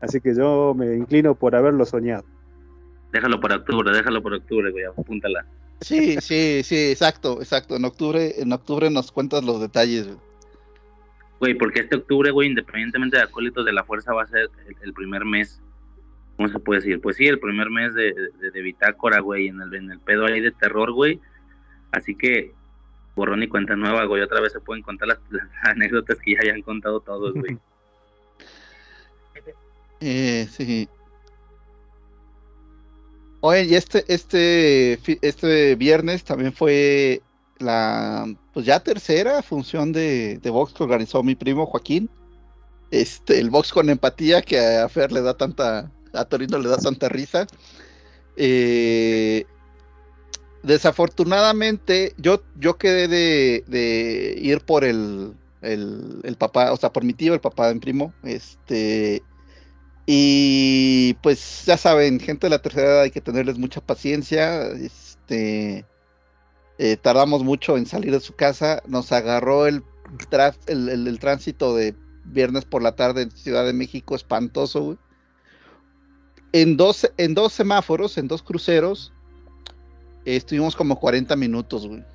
Así 0.00 0.20
que 0.20 0.32
yo 0.32 0.74
me 0.76 0.94
inclino 0.94 1.34
por 1.34 1.56
haberlo 1.56 1.84
soñado. 1.84 2.24
Déjalo 3.12 3.40
para 3.40 3.56
octubre, 3.56 3.90
déjalo 3.90 4.22
para 4.22 4.36
octubre, 4.36 4.70
güey, 4.70 4.84
apúntala. 4.84 5.44
Sí, 5.80 6.18
sí, 6.20 6.62
sí, 6.62 6.90
exacto, 6.92 7.40
exacto. 7.40 7.74
En 7.74 7.84
octubre, 7.84 8.40
en 8.40 8.52
octubre 8.52 8.90
nos 8.90 9.10
cuentas 9.10 9.42
los 9.42 9.60
detalles. 9.60 10.06
güey. 10.06 10.18
Güey, 11.40 11.54
porque 11.54 11.80
este 11.80 11.96
octubre, 11.96 12.30
güey, 12.30 12.48
independientemente 12.50 13.16
de 13.16 13.24
Acólitos 13.24 13.64
de 13.64 13.72
la 13.72 13.82
Fuerza, 13.82 14.12
va 14.12 14.22
a 14.22 14.26
ser 14.26 14.50
el, 14.68 14.76
el 14.82 14.92
primer 14.92 15.24
mes. 15.24 15.60
¿Cómo 16.36 16.48
se 16.48 16.60
puede 16.60 16.80
decir? 16.80 17.00
Pues 17.00 17.16
sí, 17.16 17.26
el 17.26 17.40
primer 17.40 17.70
mes 17.70 17.92
de, 17.94 18.14
de, 18.40 18.50
de 18.52 18.62
Bitácora, 18.62 19.18
güey, 19.18 19.48
en 19.48 19.60
el, 19.60 19.74
en 19.74 19.90
el 19.90 19.98
pedo 19.98 20.26
ahí 20.26 20.40
de 20.40 20.52
terror, 20.52 20.92
güey. 20.92 21.20
Así 21.90 22.14
que, 22.14 22.52
borrón 23.18 23.42
y 23.42 23.48
cuenta 23.48 23.76
nueva, 23.76 24.06
güey. 24.06 24.22
Otra 24.22 24.40
vez 24.40 24.52
se 24.52 24.60
pueden 24.60 24.82
contar 24.82 25.08
las, 25.08 25.18
anécdotas 25.62 26.18
que 26.24 26.32
ya 26.32 26.40
hayan 26.42 26.62
contado 26.62 27.00
todos, 27.00 27.34
güey. 27.34 27.58
Eh, 30.00 30.46
sí. 30.52 30.88
Oye, 33.40 33.64
y 33.64 33.74
este, 33.74 34.04
este, 34.06 35.00
este 35.22 35.74
viernes 35.74 36.22
también 36.22 36.52
fue 36.52 37.20
la, 37.58 38.32
pues 38.52 38.64
ya 38.64 38.78
tercera 38.78 39.42
función 39.42 39.90
de, 39.90 40.38
de 40.38 40.50
box 40.50 40.72
que 40.72 40.84
organizó 40.84 41.24
mi 41.24 41.34
primo 41.34 41.66
Joaquín. 41.66 42.08
Este, 42.92 43.40
el 43.40 43.50
box 43.50 43.72
con 43.72 43.90
empatía 43.90 44.40
que 44.40 44.60
a 44.60 44.88
Fer 44.88 45.10
le 45.10 45.20
da 45.20 45.36
tanta, 45.36 45.90
a 46.12 46.24
Torino 46.26 46.60
le 46.60 46.68
da 46.68 46.78
tanta 46.78 47.08
risa. 47.08 47.48
Eh, 48.36 49.44
desafortunadamente, 50.62 52.14
yo, 52.18 52.42
yo 52.56 52.78
quedé 52.78 53.08
de, 53.08 53.64
de 53.66 54.34
ir 54.40 54.60
por 54.60 54.84
el, 54.84 55.34
el, 55.62 56.36
papá, 56.38 56.72
o 56.72 56.76
sea, 56.76 56.92
por 56.92 57.04
mi 57.04 57.14
tío, 57.14 57.34
el 57.34 57.40
papá 57.40 57.68
de 57.68 57.74
mi 57.74 57.80
primo. 57.80 58.12
Este, 58.22 59.22
y 60.06 61.14
pues 61.22 61.64
ya 61.66 61.76
saben, 61.76 62.20
gente 62.20 62.46
de 62.46 62.50
la 62.50 62.62
tercera 62.62 62.88
edad 62.88 63.00
hay 63.02 63.10
que 63.10 63.20
tenerles 63.20 63.58
mucha 63.58 63.80
paciencia. 63.80 64.66
Este, 64.68 65.86
eh, 66.78 66.96
tardamos 66.96 67.44
mucho 67.44 67.76
en 67.76 67.86
salir 67.86 68.12
de 68.12 68.20
su 68.20 68.34
casa. 68.34 68.82
Nos 68.86 69.12
agarró 69.12 69.66
el, 69.66 69.82
el- 70.66 71.06
el 71.08 71.18
tránsito 71.18 71.74
de 71.76 71.94
viernes 72.24 72.64
por 72.64 72.82
la 72.82 72.96
tarde 72.96 73.22
en 73.22 73.30
Ciudad 73.30 73.64
de 73.66 73.72
México, 73.72 74.14
espantoso, 74.14 74.82
güey. 74.82 74.98
En 76.52 76.76
dos, 76.76 77.10
en 77.18 77.34
dos 77.34 77.52
semáforos, 77.52 78.16
en 78.18 78.28
dos 78.28 78.42
cruceros, 78.42 79.12
eh, 80.28 80.36
estuvimos 80.36 80.76
como 80.76 80.98
40 81.00 81.34
minutos, 81.36 81.86
güey. 81.86 82.04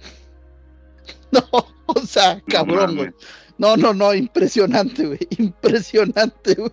No, 1.31 1.41
o 1.87 1.99
sea, 2.01 2.39
cabrón, 2.47 2.95
güey. 2.95 3.09
No, 3.57 3.75
no, 3.75 3.91
no, 3.91 4.13
impresionante, 4.13 5.03
güey. 5.07 5.19
Impresionante, 5.39 6.53
güey. 6.53 6.71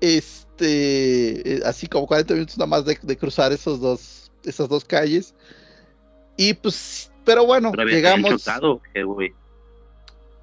Este, 0.00 1.56
eh, 1.56 1.60
así 1.66 1.88
como 1.88 2.06
40 2.06 2.34
minutos 2.34 2.58
nada 2.58 2.68
más 2.68 2.84
de, 2.84 2.96
de 3.02 3.16
cruzar 3.16 3.50
esos 3.50 3.80
dos, 3.80 4.30
esas 4.44 4.68
dos 4.68 4.84
calles. 4.84 5.34
Y 6.36 6.54
pues, 6.54 7.10
pero 7.24 7.44
bueno, 7.44 7.72
Pero 7.72 7.88
llegamos. 7.88 8.30
chocado, 8.30 8.80
¿qué, 8.94 9.02
güey. 9.02 9.34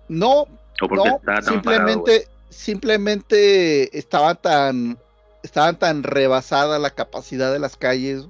No, 0.09 0.47
no, 0.81 1.21
tan 1.23 1.23
parado, 1.23 1.23
güey. 1.23 1.43
simplemente, 1.43 2.27
simplemente 2.49 3.97
estaba 3.97 4.35
tan, 4.35 4.97
estaban 5.43 5.79
tan 5.79 6.03
rebasada 6.03 6.77
la 6.77 6.89
capacidad 6.89 7.53
de 7.53 7.59
las 7.59 7.77
calles. 7.77 8.27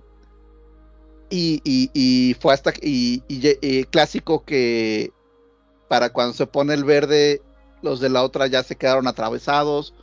Y, 1.30 1.61
y, 1.63 1.89
y 1.93 2.34
fue 2.36 2.53
hasta 2.53 2.71
y, 2.82 3.21
y 3.28 3.41
eh, 3.61 3.86
clásico 3.89 4.45
que 4.45 5.11
para 5.89 6.11
cuando 6.11 6.34
se 6.34 6.47
pone 6.47 6.73
el 6.73 6.84
verde, 6.86 7.41
los 7.82 7.99
de 7.99 8.09
la 8.09 8.23
otra 8.23 8.47
ya 8.47 8.63
se 8.63 8.75
quedaron 8.75 9.07
atravesados 9.07 9.93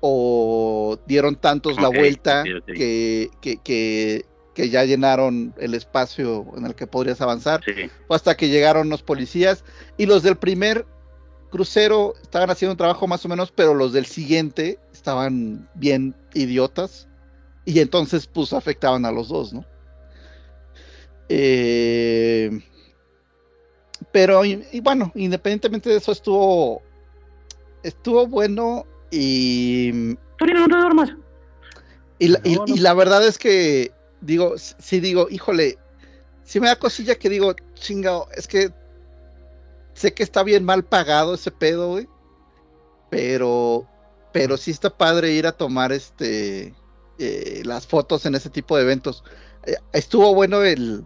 o 0.00 0.98
dieron 1.06 1.36
tantos 1.36 1.80
la 1.80 1.88
vuelta 1.88 2.44
que, 2.66 4.22
que 4.54 4.70
ya 4.70 4.84
llenaron 4.84 5.54
el 5.58 5.74
espacio 5.74 6.46
en 6.56 6.66
el 6.66 6.74
que 6.74 6.86
podrías 6.86 7.20
avanzar 7.20 7.62
Sí. 7.64 7.90
fue 8.06 8.16
hasta 8.16 8.36
que 8.36 8.48
llegaron 8.48 8.88
los 8.88 9.02
policías 9.02 9.64
y 9.96 10.06
los 10.06 10.22
del 10.22 10.36
primer 10.36 10.86
crucero 11.50 12.14
estaban 12.22 12.50
haciendo 12.50 12.72
un 12.72 12.78
trabajo 12.78 13.06
más 13.06 13.24
o 13.24 13.28
menos, 13.28 13.52
pero 13.52 13.74
los 13.74 13.92
del 13.92 14.06
siguiente 14.06 14.78
estaban 14.92 15.68
bien 15.74 16.14
idiotas 16.34 17.08
y 17.64 17.80
entonces 17.80 18.26
pues 18.26 18.52
afectaban 18.52 19.04
a 19.04 19.12
los 19.12 19.28
dos, 19.28 19.52
¿no? 19.52 19.64
Eh, 21.28 22.50
pero 24.12 24.44
y, 24.44 24.64
y 24.72 24.80
bueno, 24.80 25.12
independientemente 25.14 25.90
de 25.90 25.96
eso 25.96 26.12
estuvo 26.12 26.82
estuvo 27.82 28.26
bueno 28.26 28.84
y 29.10 29.90
no 30.40 30.66
te 30.68 30.76
duermas. 30.76 31.10
y 32.18 32.28
la, 32.28 32.40
y- 32.44 32.54
No, 32.56 32.66
no. 32.66 32.74
y 32.74 32.78
la 32.78 32.94
verdad 32.94 33.26
es 33.26 33.38
que 33.38 33.92
digo, 34.20 34.54
sí 34.58 35.00
digo, 35.00 35.28
híjole, 35.30 35.78
sí 36.44 36.60
me 36.60 36.68
da 36.68 36.76
cosilla 36.78 37.14
que 37.16 37.28
digo, 37.28 37.54
chingado, 37.74 38.28
es 38.34 38.46
que 38.46 38.70
sé 39.94 40.12
que 40.14 40.22
está 40.22 40.42
bien 40.42 40.64
mal 40.64 40.84
pagado 40.84 41.34
ese 41.34 41.50
pedo, 41.50 41.90
güey. 41.90 42.08
Pero, 43.10 43.86
pero 44.32 44.56
sí 44.56 44.70
está 44.72 44.90
padre 44.90 45.32
ir 45.32 45.46
a 45.46 45.52
tomar 45.52 45.92
este 45.92 46.74
eh, 47.18 47.62
las 47.64 47.86
fotos 47.86 48.26
en 48.26 48.34
ese 48.34 48.50
tipo 48.50 48.76
de 48.76 48.82
eventos. 48.82 49.22
Eh, 49.64 49.76
estuvo 49.92 50.34
bueno 50.34 50.62
el, 50.62 51.04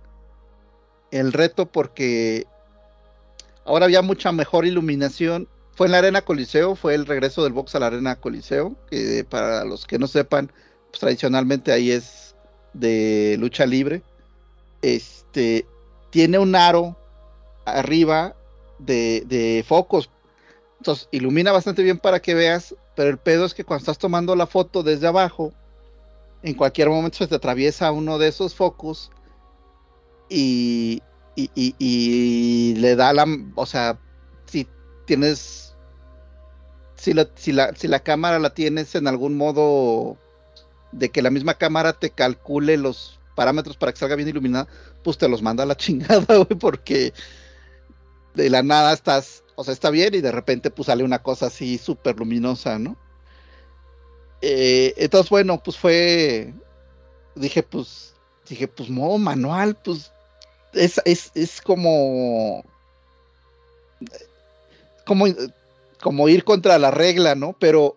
el 1.11 1.33
reto 1.33 1.67
porque 1.67 2.47
ahora 3.65 3.87
había 3.87 4.03
mucha 4.03 4.33
mejor 4.33 4.67
iluminación. 4.67 5.49
Fue 5.75 5.87
en 5.87 5.93
la 5.93 5.99
Arena 5.99 6.23
Coliseo, 6.23 6.77
fue 6.77 6.95
el 6.95 7.07
regreso 7.07 7.43
del 7.43 7.53
box 7.53 7.75
a 7.75 7.81
la 7.81 7.87
Arena 7.87 8.17
Coliseo, 8.17 8.77
que 8.91 9.25
para 9.29 9.65
los 9.65 9.87
que 9.87 9.99
no 9.99 10.07
sepan, 10.07 10.53
pues 10.91 11.01
tradicionalmente 11.01 11.73
ahí 11.73 11.91
es 11.91 12.35
de 12.75 13.37
lucha 13.39 13.67
libre. 13.67 14.03
Este 14.83 15.67
tiene 16.11 16.39
un 16.39 16.55
aro 16.55 16.97
arriba 17.65 18.35
de, 18.79 19.25
de 19.27 19.65
focos. 19.67 20.11
Entonces 20.79 21.09
ilumina 21.11 21.53
bastante 21.53 21.83
bien 21.83 21.99
para 21.99 22.21
que 22.21 22.35
veas, 22.35 22.75
pero 22.95 23.11
el 23.11 23.19
pedo 23.19 23.45
es 23.45 23.55
que 23.55 23.65
cuando 23.65 23.83
estás 23.83 23.99
tomando 23.99 24.35
la 24.37 24.47
foto 24.47 24.83
desde 24.83 25.07
abajo, 25.07 25.53
en 26.43 26.55
cualquier 26.55 26.89
momento 26.89 27.19
se 27.19 27.27
te 27.27 27.35
atraviesa 27.35 27.93
uno 27.93 28.19
de 28.19 28.29
esos 28.29 28.55
focos 28.55 29.11
y, 30.31 31.03
y, 31.37 31.51
y- 31.79 32.77
le 32.77 32.97
da 32.97 33.13
la, 33.13 33.27
o 33.57 33.67
sea, 33.67 34.01
si 34.47 34.69
tienes, 35.07 35.77
si 36.97 37.15
la, 37.15 37.29
si 37.35 37.53
la, 37.53 37.75
si 37.75 37.89
la 37.89 38.01
cámara 38.01 38.39
la 38.39 38.51
tienes 38.55 38.95
en 38.95 39.07
algún 39.09 39.37
modo 39.37 40.19
de 40.93 41.11
que 41.11 41.23
la 41.23 41.31
misma 41.31 41.55
cámara 41.55 41.95
te 41.95 42.11
calcule 42.11 42.77
los 42.79 43.21
parámetros 43.37 43.77
para 43.77 43.93
que 43.93 43.99
salga 44.01 44.17
bien 44.17 44.29
iluminada, 44.29 44.69
pues 45.05 45.19
te 45.19 45.29
los 45.29 45.43
manda 45.43 45.65
a 45.65 45.67
la 45.67 45.77
chingada, 45.79 46.27
güey, 46.37 46.59
porque 46.61 47.13
de 48.35 48.51
la 48.51 48.63
nada 48.63 48.93
estás, 48.93 49.45
o 49.57 49.63
sea, 49.65 49.73
está 49.73 49.91
bien 49.91 50.15
y 50.15 50.21
de 50.21 50.33
repente 50.33 50.71
pues 50.71 50.87
sale 50.87 51.05
una 51.05 51.23
cosa 51.23 51.47
así 51.47 51.79
súper 51.79 52.19
luminosa, 52.19 52.79
¿no? 52.79 52.97
Eh, 54.43 54.95
entonces, 54.97 55.31
bueno, 55.31 55.63
pues 55.63 55.77
fue, 55.77 56.55
dije, 57.37 57.63
pues, 57.63 58.15
dije, 58.49 58.69
pues 58.69 58.91
modo 58.91 59.19
manual, 59.19 59.77
pues 59.85 60.13
es, 60.73 61.01
es, 61.05 61.31
es 61.35 61.61
como, 61.61 62.65
como, 65.07 65.27
como 66.03 66.29
ir 66.29 66.45
contra 66.45 66.79
la 66.79 66.91
regla, 66.91 67.35
¿no? 67.35 67.57
Pero 67.59 67.97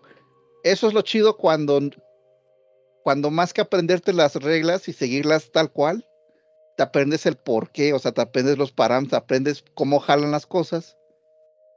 eso 0.62 0.88
es 0.88 0.94
lo 0.94 1.02
chido 1.02 1.36
cuando, 1.36 1.80
cuando 3.02 3.30
más 3.30 3.52
que 3.52 3.60
aprenderte 3.60 4.12
las 4.12 4.36
reglas 4.36 4.88
y 4.88 4.92
seguirlas 4.92 5.50
tal 5.52 5.70
cual, 5.70 6.06
te 6.76 6.82
aprendes 6.82 7.26
el 7.26 7.36
por 7.36 7.70
qué, 7.70 7.92
o 7.92 7.98
sea, 7.98 8.12
te 8.12 8.20
aprendes 8.20 8.58
los 8.58 8.72
parámetros, 8.72 9.20
aprendes 9.20 9.64
cómo 9.74 10.00
jalan 10.00 10.32
las 10.32 10.46
cosas, 10.46 10.96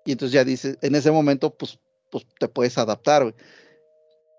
y 0.06 0.14
entonces 0.14 0.34
ya 0.34 0.43
dices, 0.43 0.78
en 0.82 0.95
ese 0.95 1.12
momento, 1.12 1.54
pues, 1.54 1.80
pues 2.10 2.26
te 2.39 2.48
puedes 2.48 2.78
adaptar, 2.78 3.24
güey. 3.24 3.36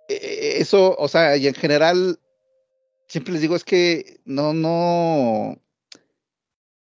Eh, 0.08 0.56
Eso, 0.58 0.96
o 0.98 1.08
sea, 1.08 1.36
y 1.36 1.46
en 1.46 1.54
general, 1.54 2.18
siempre 3.06 3.34
les 3.34 3.42
digo, 3.42 3.54
es 3.54 3.64
que 3.64 4.18
no, 4.24 4.54
no, 4.54 5.60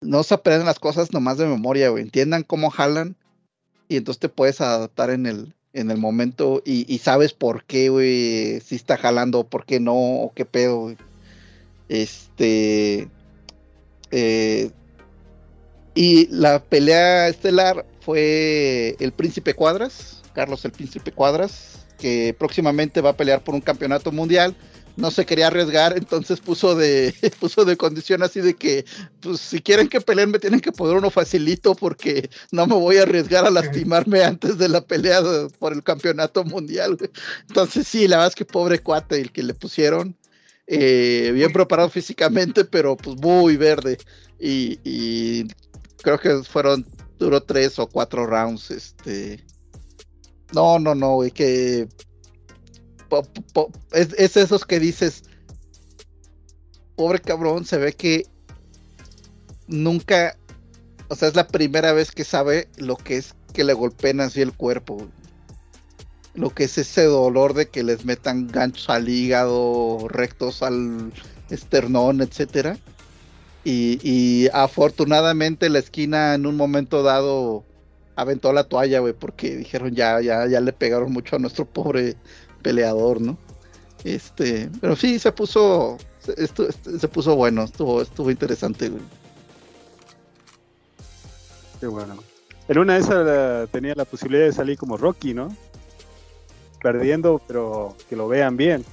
no 0.01 0.23
se 0.23 0.33
aprenden 0.33 0.65
las 0.65 0.79
cosas 0.79 1.13
nomás 1.13 1.37
de 1.37 1.45
memoria, 1.45 1.89
güey. 1.89 2.03
Entiendan 2.03 2.43
cómo 2.43 2.69
jalan, 2.69 3.15
y 3.87 3.97
entonces 3.97 4.19
te 4.19 4.29
puedes 4.29 4.61
adaptar 4.61 5.09
en 5.09 5.25
el, 5.25 5.55
en 5.73 5.91
el 5.91 5.97
momento, 5.97 6.61
y, 6.65 6.97
sabes 6.99 7.33
por 7.33 7.63
qué, 7.65 7.89
güey, 7.89 8.59
si 8.61 8.75
está 8.75 8.97
jalando, 8.97 9.47
por 9.47 9.65
qué 9.65 9.79
no, 9.79 9.95
o 9.95 10.33
qué 10.33 10.45
pedo. 10.45 10.95
Este. 11.89 13.09
Eh, 14.11 14.71
y 15.95 16.27
la 16.27 16.63
pelea 16.63 17.27
estelar 17.27 17.85
fue 17.99 18.95
el 18.99 19.11
Príncipe 19.11 19.53
Cuadras, 19.53 20.21
Carlos 20.33 20.63
el 20.65 20.71
Príncipe 20.71 21.11
Cuadras, 21.11 21.85
que 21.97 22.35
próximamente 22.37 23.01
va 23.01 23.11
a 23.11 23.17
pelear 23.17 23.43
por 23.43 23.53
un 23.53 23.61
campeonato 23.61 24.11
mundial. 24.11 24.55
No 24.99 25.11
se 25.11 25.25
quería 25.25 25.47
arriesgar, 25.47 25.97
entonces 25.97 26.41
puso 26.41 26.75
de, 26.75 27.13
puso 27.39 27.63
de 27.63 27.77
condición 27.77 28.21
así 28.21 28.41
de 28.41 28.55
que, 28.55 28.85
pues 29.21 29.39
si 29.39 29.61
quieren 29.61 29.87
que 29.87 30.01
peleen, 30.01 30.29
me 30.29 30.39
tienen 30.39 30.59
que 30.59 30.73
poner 30.73 30.97
uno 30.97 31.09
facilito 31.09 31.73
porque 31.73 32.29
no 32.51 32.67
me 32.67 32.75
voy 32.75 32.97
a 32.97 33.03
arriesgar 33.03 33.45
a 33.45 33.49
lastimarme 33.49 34.23
antes 34.25 34.57
de 34.57 34.67
la 34.69 34.81
pelea 34.81 35.21
por 35.57 35.73
el 35.73 35.83
campeonato 35.83 36.43
mundial. 36.43 36.97
Entonces 37.47 37.87
sí, 37.87 38.07
la 38.07 38.17
verdad 38.17 38.29
es 38.29 38.35
que 38.35 38.45
pobre 38.45 38.79
cuate 38.79 39.21
el 39.21 39.31
que 39.31 39.43
le 39.43 39.53
pusieron. 39.53 40.15
eh, 40.67 41.31
bien 41.33 41.51
preparado 41.51 41.89
físicamente, 41.89 42.65
pero 42.65 42.95
pues 42.97 43.17
muy 43.19 43.57
verde. 43.57 43.97
Y, 44.39 44.79
y 44.83 45.47
creo 46.03 46.19
que 46.19 46.43
fueron, 46.43 46.85
duró 47.17 47.41
tres 47.43 47.79
o 47.79 47.87
cuatro 47.87 48.25
rounds, 48.27 48.71
este. 48.71 49.43
No, 50.53 50.79
no, 50.79 50.95
no, 50.95 51.15
güey, 51.15 51.31
que 51.31 51.87
es, 53.91 54.13
es 54.17 54.37
esos 54.37 54.65
que 54.65 54.79
dices, 54.79 55.23
pobre 56.95 57.19
cabrón, 57.19 57.65
se 57.65 57.77
ve 57.77 57.93
que 57.93 58.25
nunca, 59.67 60.37
o 61.07 61.15
sea, 61.15 61.27
es 61.27 61.35
la 61.35 61.47
primera 61.47 61.93
vez 61.93 62.11
que 62.11 62.23
sabe 62.23 62.67
lo 62.77 62.95
que 62.95 63.17
es 63.17 63.35
que 63.53 63.63
le 63.63 63.73
golpeen 63.73 64.19
así 64.21 64.41
el 64.41 64.53
cuerpo. 64.53 65.07
Lo 66.35 66.51
que 66.51 66.65
es 66.65 66.77
ese 66.77 67.05
dolor 67.05 67.53
de 67.53 67.67
que 67.67 67.83
les 67.83 68.05
metan 68.05 68.47
ganchos 68.47 68.89
al 68.89 69.09
hígado, 69.09 70.07
rectos 70.07 70.61
al 70.61 71.11
esternón, 71.49 72.21
etcétera. 72.21 72.77
Y, 73.63 73.99
y 74.03 74.47
afortunadamente 74.53 75.69
la 75.69 75.79
esquina 75.79 76.35
en 76.35 76.45
un 76.45 76.55
momento 76.55 77.03
dado 77.03 77.65
aventó 78.15 78.53
la 78.53 78.65
toalla, 78.65 78.99
güey, 78.99 79.13
porque 79.13 79.55
dijeron 79.55 79.95
ya, 79.95 80.21
ya, 80.21 80.47
ya 80.47 80.59
le 80.61 80.73
pegaron 80.73 81.11
mucho 81.11 81.35
a 81.35 81.39
nuestro 81.39 81.65
pobre 81.65 82.15
peleador, 82.59 83.19
¿no? 83.21 83.37
Este, 84.03 84.69
pero 84.79 84.95
sí 84.95 85.19
se 85.19 85.31
puso, 85.31 85.97
se, 86.19 86.35
estu- 86.35 86.71
se 86.99 87.07
puso 87.07 87.35
bueno, 87.35 87.63
estuvo, 87.63 88.01
estuvo 88.01 88.31
interesante, 88.31 88.89
güey. 88.89 89.01
Qué 91.79 91.87
bueno. 91.87 92.17
En 92.67 92.77
una 92.77 92.93
de 92.95 92.99
esas 92.99 93.25
la- 93.25 93.67
tenía 93.71 93.93
la 93.95 94.05
posibilidad 94.05 94.45
de 94.45 94.53
salir 94.53 94.77
como 94.77 94.97
Rocky, 94.97 95.33
¿no? 95.33 95.55
Perdiendo, 96.81 97.41
pero 97.47 97.95
que 98.09 98.15
lo 98.15 98.27
vean 98.27 98.55
bien. 98.57 98.85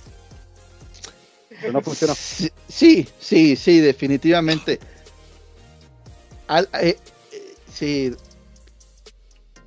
Pero 1.60 1.72
no 1.72 1.80
funcionó. 1.80 2.14
Sí, 2.14 2.50
sí, 2.68 3.08
sí, 3.18 3.56
sí, 3.56 3.80
definitivamente. 3.80 4.78
Al- 6.48 6.68
eh, 6.80 6.98
eh, 7.32 7.54
sí. 7.72 8.14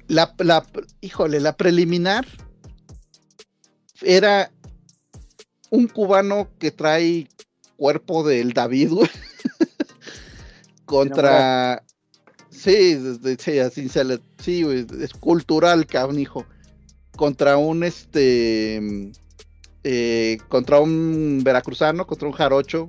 La, 0.07 0.33
la, 0.39 0.65
híjole, 1.01 1.39
la 1.39 1.55
preliminar 1.55 2.25
era 4.01 4.51
un 5.69 5.87
cubano 5.87 6.49
que 6.59 6.71
trae 6.71 7.27
cuerpo 7.77 8.27
del 8.27 8.53
David. 8.53 8.91
Contra. 10.85 11.83
Sí, 12.49 12.97
sí, 13.37 13.59
así 13.59 13.87
se 13.89 14.03
le- 14.03 14.19
sí, 14.43 14.65
es 15.01 15.13
cultural, 15.13 15.85
cabrón, 15.85 16.19
hijo. 16.19 16.45
Contra 17.15 17.57
un 17.57 17.83
este. 17.83 19.11
eh, 19.83 20.37
contra 20.49 20.79
un 20.79 21.41
veracruzano, 21.43 22.05
contra 22.07 22.27
un 22.27 22.33
jarocho 22.33 22.87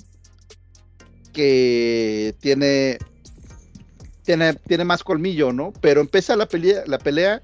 que 1.33 2.35
tiene 2.41 2.99
tiene, 4.25 4.55
tiene 4.55 4.85
más 4.85 5.03
colmillo, 5.05 5.53
¿no? 5.53 5.73
Pero 5.81 6.01
empieza 6.01 6.37
la 6.37 6.47
pelea, 6.47 6.83
la 6.87 6.99
pelea 6.99 7.43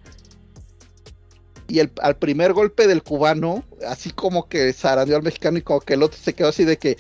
y 1.69 1.81
el, 1.81 1.91
al 2.03 2.17
primer 2.17 2.53
golpe 2.53 2.87
del 2.87 3.03
cubano, 3.03 3.65
así 3.87 4.11
como 4.11 4.49
que 4.49 4.73
zarandeó 4.73 5.17
al 5.17 5.23
mexicano 5.23 5.59
y 5.59 5.63
como 5.63 5.81
que 5.81 5.95
el 5.95 6.03
otro 6.03 6.19
se 6.21 6.35
quedó 6.35 6.49
así 6.49 6.65
de 6.65 6.79
que, 6.79 6.97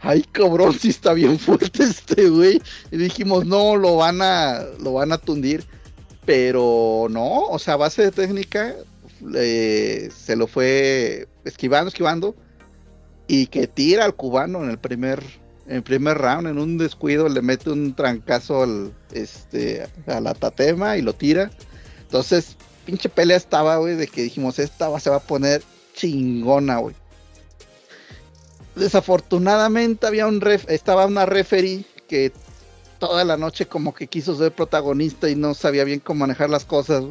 ay 0.00 0.22
cabrón, 0.32 0.74
sí 0.78 0.88
está 0.90 1.12
bien 1.12 1.38
fuerte 1.38 1.84
este 1.84 2.28
güey. 2.28 2.60
Y 2.90 2.96
dijimos, 2.96 3.46
no, 3.46 3.76
lo 3.76 3.96
van 3.96 4.20
a, 4.22 4.64
lo 4.80 4.94
van 4.94 5.12
a 5.12 5.18
tundir. 5.18 5.64
Pero 6.26 7.06
no, 7.10 7.46
o 7.46 7.58
sea, 7.58 7.76
base 7.76 8.02
de 8.02 8.10
técnica, 8.10 8.76
eh, 9.34 10.10
se 10.14 10.36
lo 10.36 10.46
fue 10.46 11.26
esquivando, 11.44 11.88
esquivando. 11.88 12.36
Y 13.26 13.46
que 13.46 13.66
tira 13.66 14.04
al 14.04 14.14
cubano 14.14 14.62
en 14.62 14.70
el 14.70 14.78
primer, 14.78 15.22
en 15.66 15.82
primer 15.82 16.18
round, 16.18 16.48
en 16.48 16.58
un 16.58 16.78
descuido, 16.78 17.28
le 17.28 17.42
mete 17.42 17.70
un 17.70 17.94
trancazo 17.94 18.64
al, 18.64 18.92
este, 19.12 19.86
a 20.06 20.20
la 20.20 20.34
tatema 20.34 20.96
y 20.96 21.02
lo 21.02 21.14
tira. 21.14 21.50
Entonces, 22.02 22.56
pinche 22.90 23.08
pelea 23.08 23.36
estaba, 23.36 23.76
güey, 23.76 23.94
de 23.94 24.08
que 24.08 24.22
dijimos, 24.22 24.58
esta 24.58 24.98
se 24.98 25.10
va 25.10 25.16
a 25.16 25.20
poner 25.20 25.62
chingona, 25.94 26.78
güey. 26.78 26.96
Desafortunadamente 28.74 30.08
había 30.08 30.26
un 30.26 30.40
ref, 30.40 30.68
estaba 30.68 31.06
una 31.06 31.24
referee 31.24 31.84
que 32.08 32.32
toda 32.98 33.24
la 33.24 33.36
noche 33.36 33.66
como 33.66 33.94
que 33.94 34.08
quiso 34.08 34.36
ser 34.36 34.52
protagonista 34.52 35.28
y 35.28 35.36
no 35.36 35.54
sabía 35.54 35.84
bien 35.84 36.00
cómo 36.00 36.20
manejar 36.20 36.50
las 36.50 36.64
cosas. 36.64 37.04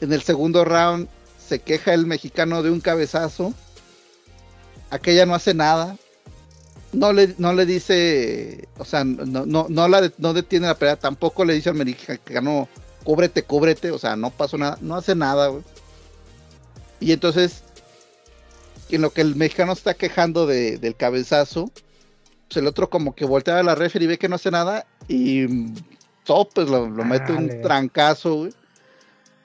En 0.00 0.12
el 0.12 0.22
segundo 0.22 0.64
round 0.64 1.08
se 1.38 1.60
queja 1.60 1.94
el 1.94 2.06
mexicano 2.06 2.64
de 2.64 2.72
un 2.72 2.80
cabezazo. 2.80 3.54
Aquella 4.90 5.24
no 5.24 5.36
hace 5.36 5.54
nada. 5.54 5.96
No 6.92 7.12
le, 7.12 7.34
no 7.38 7.52
le 7.52 7.64
dice, 7.64 8.68
o 8.78 8.84
sea, 8.84 9.04
no, 9.04 9.46
no, 9.46 9.66
no, 9.68 9.88
la, 9.88 10.10
no 10.18 10.32
detiene 10.32 10.66
la 10.66 10.78
pelea, 10.78 10.96
tampoco 10.96 11.44
le 11.44 11.54
dice 11.54 11.68
al 11.68 11.74
mexicano, 11.76 12.68
cúbrete, 13.06 13.44
cúbrete, 13.44 13.92
o 13.92 13.98
sea, 13.98 14.16
no 14.16 14.30
pasó 14.30 14.58
nada, 14.58 14.76
no 14.80 14.96
hace 14.96 15.14
nada, 15.14 15.46
güey. 15.46 15.62
Y 16.98 17.12
entonces, 17.12 17.62
en 18.90 19.00
lo 19.02 19.10
que 19.10 19.20
el 19.20 19.36
mexicano 19.36 19.72
está 19.72 19.94
quejando 19.94 20.44
de- 20.44 20.76
del 20.78 20.96
cabezazo, 20.96 21.70
pues 22.48 22.56
el 22.56 22.66
otro 22.66 22.90
como 22.90 23.14
que 23.14 23.24
voltea 23.24 23.60
a 23.60 23.62
la 23.62 23.76
referee 23.76 24.06
y 24.06 24.08
ve 24.08 24.18
que 24.18 24.28
no 24.28 24.34
hace 24.34 24.50
nada 24.50 24.86
y 25.06 25.46
mm, 25.46 25.74
todo, 26.24 26.48
pues 26.48 26.68
lo, 26.68 26.88
lo 26.90 27.04
mete 27.04 27.32
un 27.32 27.62
trancazo, 27.62 28.34
güey. 28.34 28.52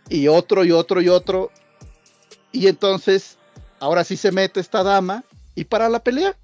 Y 0.09 0.27
otro 0.27 0.65
y 0.65 0.71
otro 0.71 0.99
y 1.01 1.09
otro. 1.09 1.51
Y 2.51 2.65
entonces, 2.67 3.37
ahora 3.79 4.03
sí 4.03 4.17
se 4.17 4.31
mete 4.31 4.59
esta 4.59 4.81
dama 4.81 5.23
y 5.53 5.65
para 5.65 5.87
la 5.87 6.03
pelea. 6.03 6.35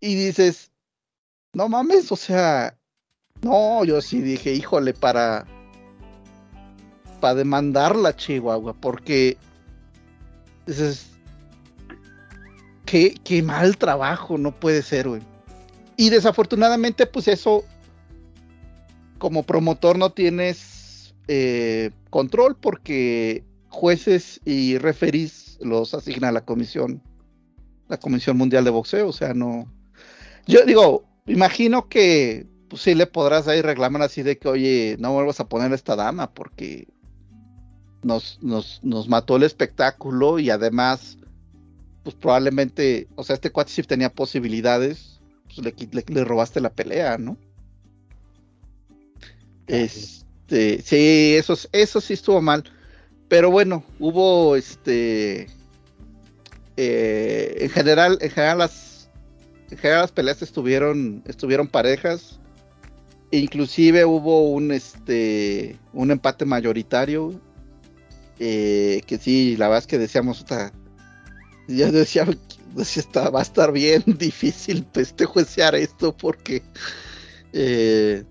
Y 0.00 0.16
dices, 0.16 0.72
no 1.52 1.68
mames, 1.68 2.10
o 2.10 2.16
sea, 2.16 2.76
no, 3.44 3.84
yo 3.84 4.00
sí 4.00 4.20
dije, 4.20 4.52
híjole, 4.52 4.94
para, 4.94 5.46
para 7.20 7.34
demandarla, 7.34 8.16
Chihuahua, 8.16 8.74
porque 8.74 9.36
dices, 10.66 11.10
qué, 12.86 13.14
qué 13.22 13.42
mal 13.42 13.76
trabajo, 13.76 14.38
no 14.38 14.52
puede 14.58 14.82
ser, 14.82 15.08
güey. 15.08 15.22
Y 15.96 16.10
desafortunadamente, 16.10 17.06
pues 17.06 17.28
eso, 17.28 17.64
como 19.18 19.42
promotor 19.42 19.98
no 19.98 20.10
tienes 20.10 21.14
eh, 21.28 21.90
control 22.10 22.56
porque 22.56 23.44
jueces 23.68 24.40
y 24.44 24.78
referís 24.78 25.58
los 25.60 25.94
asigna 25.94 26.32
la 26.32 26.44
comisión, 26.44 27.02
la 27.88 27.98
Comisión 27.98 28.36
Mundial 28.36 28.64
de 28.64 28.70
Boxeo, 28.70 29.08
o 29.08 29.12
sea, 29.12 29.34
no. 29.34 29.70
Yo 30.46 30.64
digo, 30.64 31.04
imagino 31.26 31.88
que 31.88 32.46
pues 32.74 32.82
sí 32.82 32.96
le 32.96 33.06
podrás 33.06 33.46
ahí 33.46 33.62
reclamar 33.62 34.02
así 34.02 34.24
de 34.24 34.36
que, 34.36 34.48
oye, 34.48 34.96
no 34.98 35.12
vuelvas 35.12 35.38
a 35.38 35.48
poner 35.48 35.70
a 35.70 35.76
esta 35.76 35.94
dama 35.94 36.34
porque 36.34 36.88
nos, 38.02 38.40
nos, 38.42 38.80
nos 38.82 39.08
mató 39.08 39.36
el 39.36 39.44
espectáculo 39.44 40.40
y 40.40 40.50
además, 40.50 41.16
pues 42.02 42.16
probablemente, 42.16 43.06
o 43.14 43.22
sea, 43.22 43.34
este 43.34 43.50
cuate 43.52 43.70
sí 43.70 43.80
tenía 43.84 44.10
posibilidades, 44.12 45.20
pues 45.44 45.58
le, 45.58 45.72
le- 45.92 46.04
le 46.12 46.24
robaste 46.24 46.60
la 46.60 46.72
pelea, 46.72 47.16
¿no? 47.16 47.36
Este, 49.68 50.82
sí, 50.82 51.34
eso, 51.38 51.52
es- 51.52 51.68
eso 51.70 52.00
sí 52.00 52.14
estuvo 52.14 52.42
mal. 52.42 52.64
Pero 53.28 53.52
bueno, 53.52 53.84
hubo 54.00 54.56
este. 54.56 55.46
eh, 56.76 57.56
en 57.60 57.70
general, 57.70 58.18
en 58.20 58.30
general 58.30 58.58
las. 58.58 59.08
En 59.70 59.78
general 59.78 60.00
las 60.02 60.12
peleas 60.12 60.42
estuvieron. 60.42 61.22
estuvieron 61.26 61.68
parejas. 61.68 62.40
Inclusive 63.38 64.04
hubo 64.04 64.50
un 64.50 64.72
este. 64.72 65.78
un 65.92 66.10
empate 66.10 66.44
mayoritario. 66.44 67.40
eh, 68.40 69.02
que 69.06 69.16
sí, 69.18 69.56
la 69.56 69.68
verdad 69.68 69.82
es 69.82 69.86
que 69.86 69.98
decíamos. 69.98 70.38
"Puta", 70.40 70.72
yo 71.68 71.90
decía, 71.92 72.26
"Está- 72.76 73.30
va 73.30 73.40
a 73.40 73.42
estar 73.42 73.72
bien 73.72 74.02
difícil 74.18 74.86
este 74.94 75.24
juecear 75.24 75.74
esto 75.74 76.16
porque. 76.16 76.62
eh, 77.52 78.24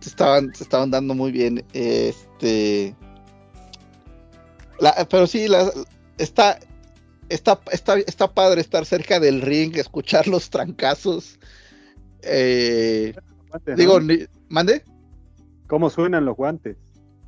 se 0.00 0.08
estaban, 0.10 0.54
se 0.54 0.64
estaban 0.64 0.90
dando 0.90 1.14
muy 1.14 1.32
bien. 1.32 1.64
Este. 1.72 2.94
Pero 5.08 5.26
sí, 5.26 5.48
la- 5.48 5.70
está, 6.18 6.58
está, 7.28 7.60
está, 7.72 7.98
está 8.00 8.32
padre 8.34 8.60
estar 8.60 8.84
cerca 8.84 9.18
del 9.20 9.40
ring, 9.40 9.76
escuchar 9.76 10.26
los 10.28 10.50
trancazos. 10.50 11.38
Eh, 12.22 13.14
Guantes, 13.54 13.76
digo, 13.76 14.00
¿no? 14.00 14.06
ni- 14.06 14.24
¿mande? 14.48 14.82
¿Cómo 15.68 15.88
suenan 15.90 16.24
los 16.24 16.36
guantes? 16.36 16.76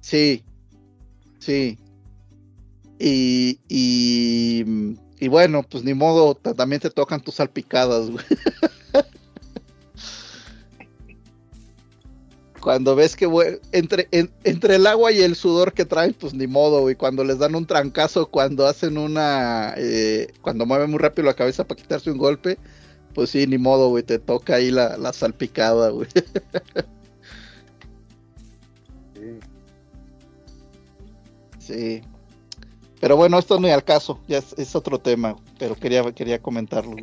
Sí, 0.01 0.43
sí. 1.39 1.79
Y, 2.99 3.61
y, 3.68 4.64
y 5.20 5.29
bueno, 5.29 5.62
pues 5.62 5.85
ni 5.85 5.95
modo, 5.95 6.35
ta- 6.35 6.55
también 6.55 6.81
te 6.81 6.91
tocan 6.91 7.20
tus 7.20 7.35
salpicadas, 7.37 8.11
güey. 8.11 8.24
Cuando 12.61 12.97
ves 12.97 13.14
que 13.14 13.27
güey, 13.27 13.61
entre, 13.70 14.09
en- 14.11 14.31
entre 14.43 14.74
el 14.77 14.87
agua 14.89 15.12
y 15.12 15.20
el 15.20 15.37
sudor 15.37 15.72
que 15.72 15.85
traen, 15.85 16.14
pues 16.14 16.35
ni 16.35 16.49
modo, 16.49 16.81
güey. 16.81 16.97
Cuando 16.97 17.22
les 17.22 17.39
dan 17.39 17.55
un 17.55 17.64
trancazo, 17.66 18.27
cuando 18.27 18.66
hacen 18.66 18.99
una. 18.99 19.74
eh, 19.77 20.33
cuando 20.43 20.66
mueven 20.66 20.91
muy 20.91 20.99
rápido 20.99 21.27
la 21.27 21.35
cabeza 21.35 21.64
para 21.64 21.81
quitarse 21.81 22.11
un 22.11 22.18
golpe, 22.18 22.59
pues 23.17 23.31
sí, 23.31 23.47
ni 23.47 23.57
modo, 23.57 23.89
güey. 23.89 24.03
Te 24.03 24.19
toca 24.19 24.57
ahí 24.57 24.71
la, 24.71 24.99
la 24.99 25.11
salpicada, 25.14 25.89
güey. 25.89 26.07
Sí. 29.14 29.41
Sí. 31.59 32.03
Pero 33.01 33.17
bueno, 33.17 33.39
esto 33.39 33.59
no 33.59 33.67
es 33.69 33.73
al 33.73 33.85
caso, 33.85 34.21
ya 34.29 34.37
es, 34.37 34.53
es 34.59 34.77
otro 34.77 34.99
tema, 34.99 35.35
pero 35.59 35.75
quería, 35.75 36.12
quería 36.12 36.41
comentarlo. 36.41 36.95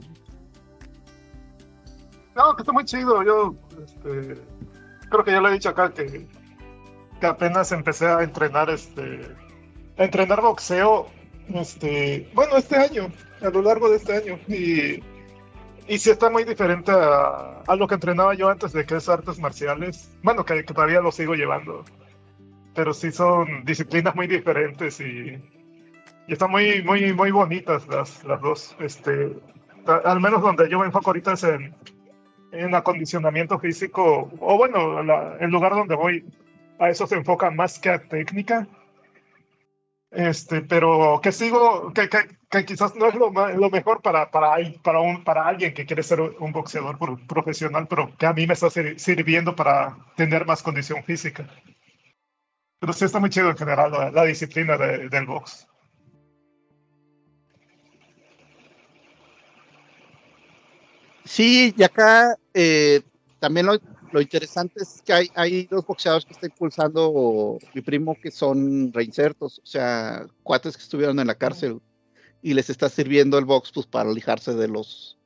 No, 2.36 2.56
que 2.56 2.62
está 2.62 2.72
muy 2.72 2.86
chido. 2.86 3.24
Yo 3.24 3.56
este, 3.84 4.40
creo 5.10 5.24
que 5.24 5.32
ya 5.32 5.42
lo 5.42 5.50
he 5.50 5.54
dicho 5.54 5.70
acá 5.70 5.92
que, 5.92 6.28
que 7.20 7.26
apenas 7.26 7.72
empecé 7.72 8.06
a 8.06 8.22
entrenar 8.22 8.70
este 8.70 9.36
a 9.98 10.04
entrenar 10.04 10.42
boxeo 10.42 11.08
este 11.56 12.30
bueno 12.36 12.58
este 12.58 12.76
año, 12.78 13.12
a 13.42 13.50
lo 13.50 13.64
largo 13.64 13.90
de 13.90 13.98
este 13.98 14.16
año. 14.16 14.40
Y, 14.48 15.02
y 15.88 15.98
sí 16.00 16.10
está 16.12 16.30
muy 16.30 16.44
diferente 16.44 16.92
a, 16.92 17.62
a 17.68 17.76
lo 17.76 17.88
que 17.88 17.96
entrenaba 17.96 18.34
yo 18.34 18.50
antes 18.50 18.74
de 18.74 18.86
que 18.86 18.96
es 18.98 19.10
artes 19.10 19.40
marciales. 19.40 20.12
Bueno, 20.24 20.46
que, 20.46 20.64
que 20.66 20.74
todavía 20.74 21.02
lo 21.02 21.12
sigo 21.12 21.36
llevando. 21.36 21.84
Pero 22.76 22.94
sí 22.94 23.12
son 23.12 23.64
disciplinas 23.66 24.16
muy 24.16 24.28
diferentes 24.28 25.00
y, 25.00 25.38
y 26.28 26.34
están 26.34 26.52
muy, 26.52 26.84
muy, 26.84 27.14
muy 27.14 27.32
bonitas 27.32 27.88
las, 27.88 28.24
las 28.24 28.42
dos. 28.42 28.76
Este, 28.80 29.36
al 30.06 30.20
menos 30.20 30.42
donde 30.42 30.70
yo 30.70 30.80
me 30.80 30.86
enfoco 30.86 31.10
ahorita 31.12 31.34
es 31.34 31.44
en, 31.44 31.76
en 32.52 32.76
acondicionamiento 32.76 33.60
físico, 33.60 34.32
o 34.40 34.58
bueno, 34.58 35.04
la- 35.04 35.38
el 35.40 35.52
lugar 35.52 35.74
donde 35.74 35.96
voy, 35.96 36.26
a 36.80 36.90
eso 36.90 37.08
se 37.08 37.16
enfoca 37.16 37.52
más 37.52 37.80
que 37.80 37.90
a 37.90 38.00
técnica. 38.00 38.68
Este, 40.16 40.62
pero 40.62 41.20
que 41.24 41.32
sigo, 41.32 41.92
que, 41.92 42.08
que, 42.08 42.20
que 42.52 42.66
quizás 42.66 42.96
no 42.96 43.08
es 43.08 43.16
lo, 43.16 43.32
lo 43.32 43.70
mejor 43.72 44.02
para, 44.04 44.30
para, 44.30 44.58
para, 44.84 45.00
un, 45.00 45.24
para 45.24 45.48
alguien 45.48 45.74
que 45.74 45.88
quiere 45.88 46.04
ser 46.04 46.22
un 46.22 46.52
boxeador 46.52 47.00
pro- 47.00 47.20
profesional, 47.28 47.88
pero 47.90 48.16
que 48.16 48.28
a 48.28 48.34
mí 48.34 48.46
me 48.46 48.54
está 48.54 48.70
sir- 48.70 49.00
sirviendo 49.00 49.56
para 49.56 49.98
tener 50.16 50.46
más 50.46 50.62
condición 50.62 51.04
física. 51.04 51.48
Pero 52.80 52.94
sí 52.94 53.06
está 53.06 53.20
muy 53.20 53.32
chido 53.32 53.50
en 53.50 53.58
general 53.58 53.92
la, 53.92 54.12
la 54.12 54.24
disciplina 54.26 54.78
de- 54.78 55.10
del 55.10 55.26
box. 55.26 55.68
Sí, 61.26 61.74
y 61.78 61.84
acá 61.84 62.36
eh, 62.54 63.02
también 63.40 63.66
lo, 63.66 63.80
lo 64.14 64.22
interesante 64.22 64.84
es 64.84 65.02
que 65.02 65.28
hay, 65.34 65.66
dos 65.66 65.88
boxeadores 65.88 66.24
que 66.24 66.34
está 66.34 66.46
impulsando 66.46 67.58
mi 67.74 67.82
primo 67.82 68.16
que 68.22 68.30
son 68.30 68.94
reinsertos, 68.94 69.58
o 69.58 69.66
sea, 69.66 70.28
cuates 70.44 70.78
que 70.78 70.84
estuvieron 70.84 71.20
en 71.20 71.26
la 71.26 71.36
cárcel 71.36 71.82
y 72.44 72.54
les 72.54 72.70
está 72.70 72.90
sirviendo 72.90 73.40
el 73.40 73.46
box 73.46 73.72
pues 73.74 73.88
para 73.88 74.12
alejarse 74.12 74.54
de 74.54 74.68
los 74.68 75.18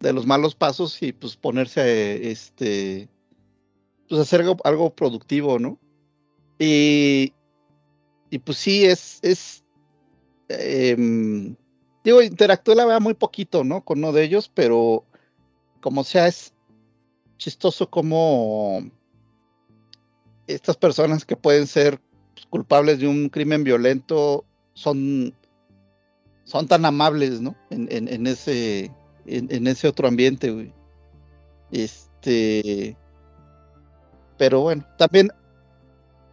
de 0.00 0.12
los 0.12 0.26
malos 0.26 0.54
pasos 0.54 1.02
y 1.02 1.12
pues 1.12 1.36
ponerse 1.36 2.30
este 2.30 3.08
pues 4.10 4.20
hacer 4.20 4.42
algo, 4.42 4.58
algo 4.64 4.94
productivo, 4.94 5.58
¿no? 5.58 5.78
Y, 6.58 7.32
y 8.28 8.38
pues 8.40 8.58
sí, 8.58 8.84
es, 8.84 9.20
es 9.22 9.64
em, 10.50 11.56
digo, 12.04 12.20
interactué 12.20 12.74
la 12.74 12.84
verdad 12.84 13.00
muy 13.00 13.14
poquito, 13.14 13.64
¿no? 13.64 13.82
Con 13.82 14.00
uno 14.00 14.12
de 14.12 14.24
ellos, 14.24 14.50
pero 14.52 15.06
como 15.80 16.04
sea, 16.04 16.26
es 16.26 16.51
chistoso 17.42 17.90
como 17.90 18.88
estas 20.46 20.76
personas 20.76 21.24
que 21.24 21.36
pueden 21.36 21.66
ser 21.66 22.00
pues, 22.34 22.46
culpables 22.46 23.00
de 23.00 23.08
un 23.08 23.28
crimen 23.28 23.64
violento 23.64 24.44
son, 24.74 25.34
son 26.44 26.68
tan 26.68 26.84
amables, 26.84 27.40
¿no? 27.40 27.56
En, 27.70 28.26
ese, 28.26 28.90
en, 29.26 29.66
ese 29.66 29.88
otro 29.88 30.06
ambiente. 30.06 30.72
Este. 31.72 32.96
Pero 34.38 34.60
bueno, 34.60 34.86
también 34.96 35.30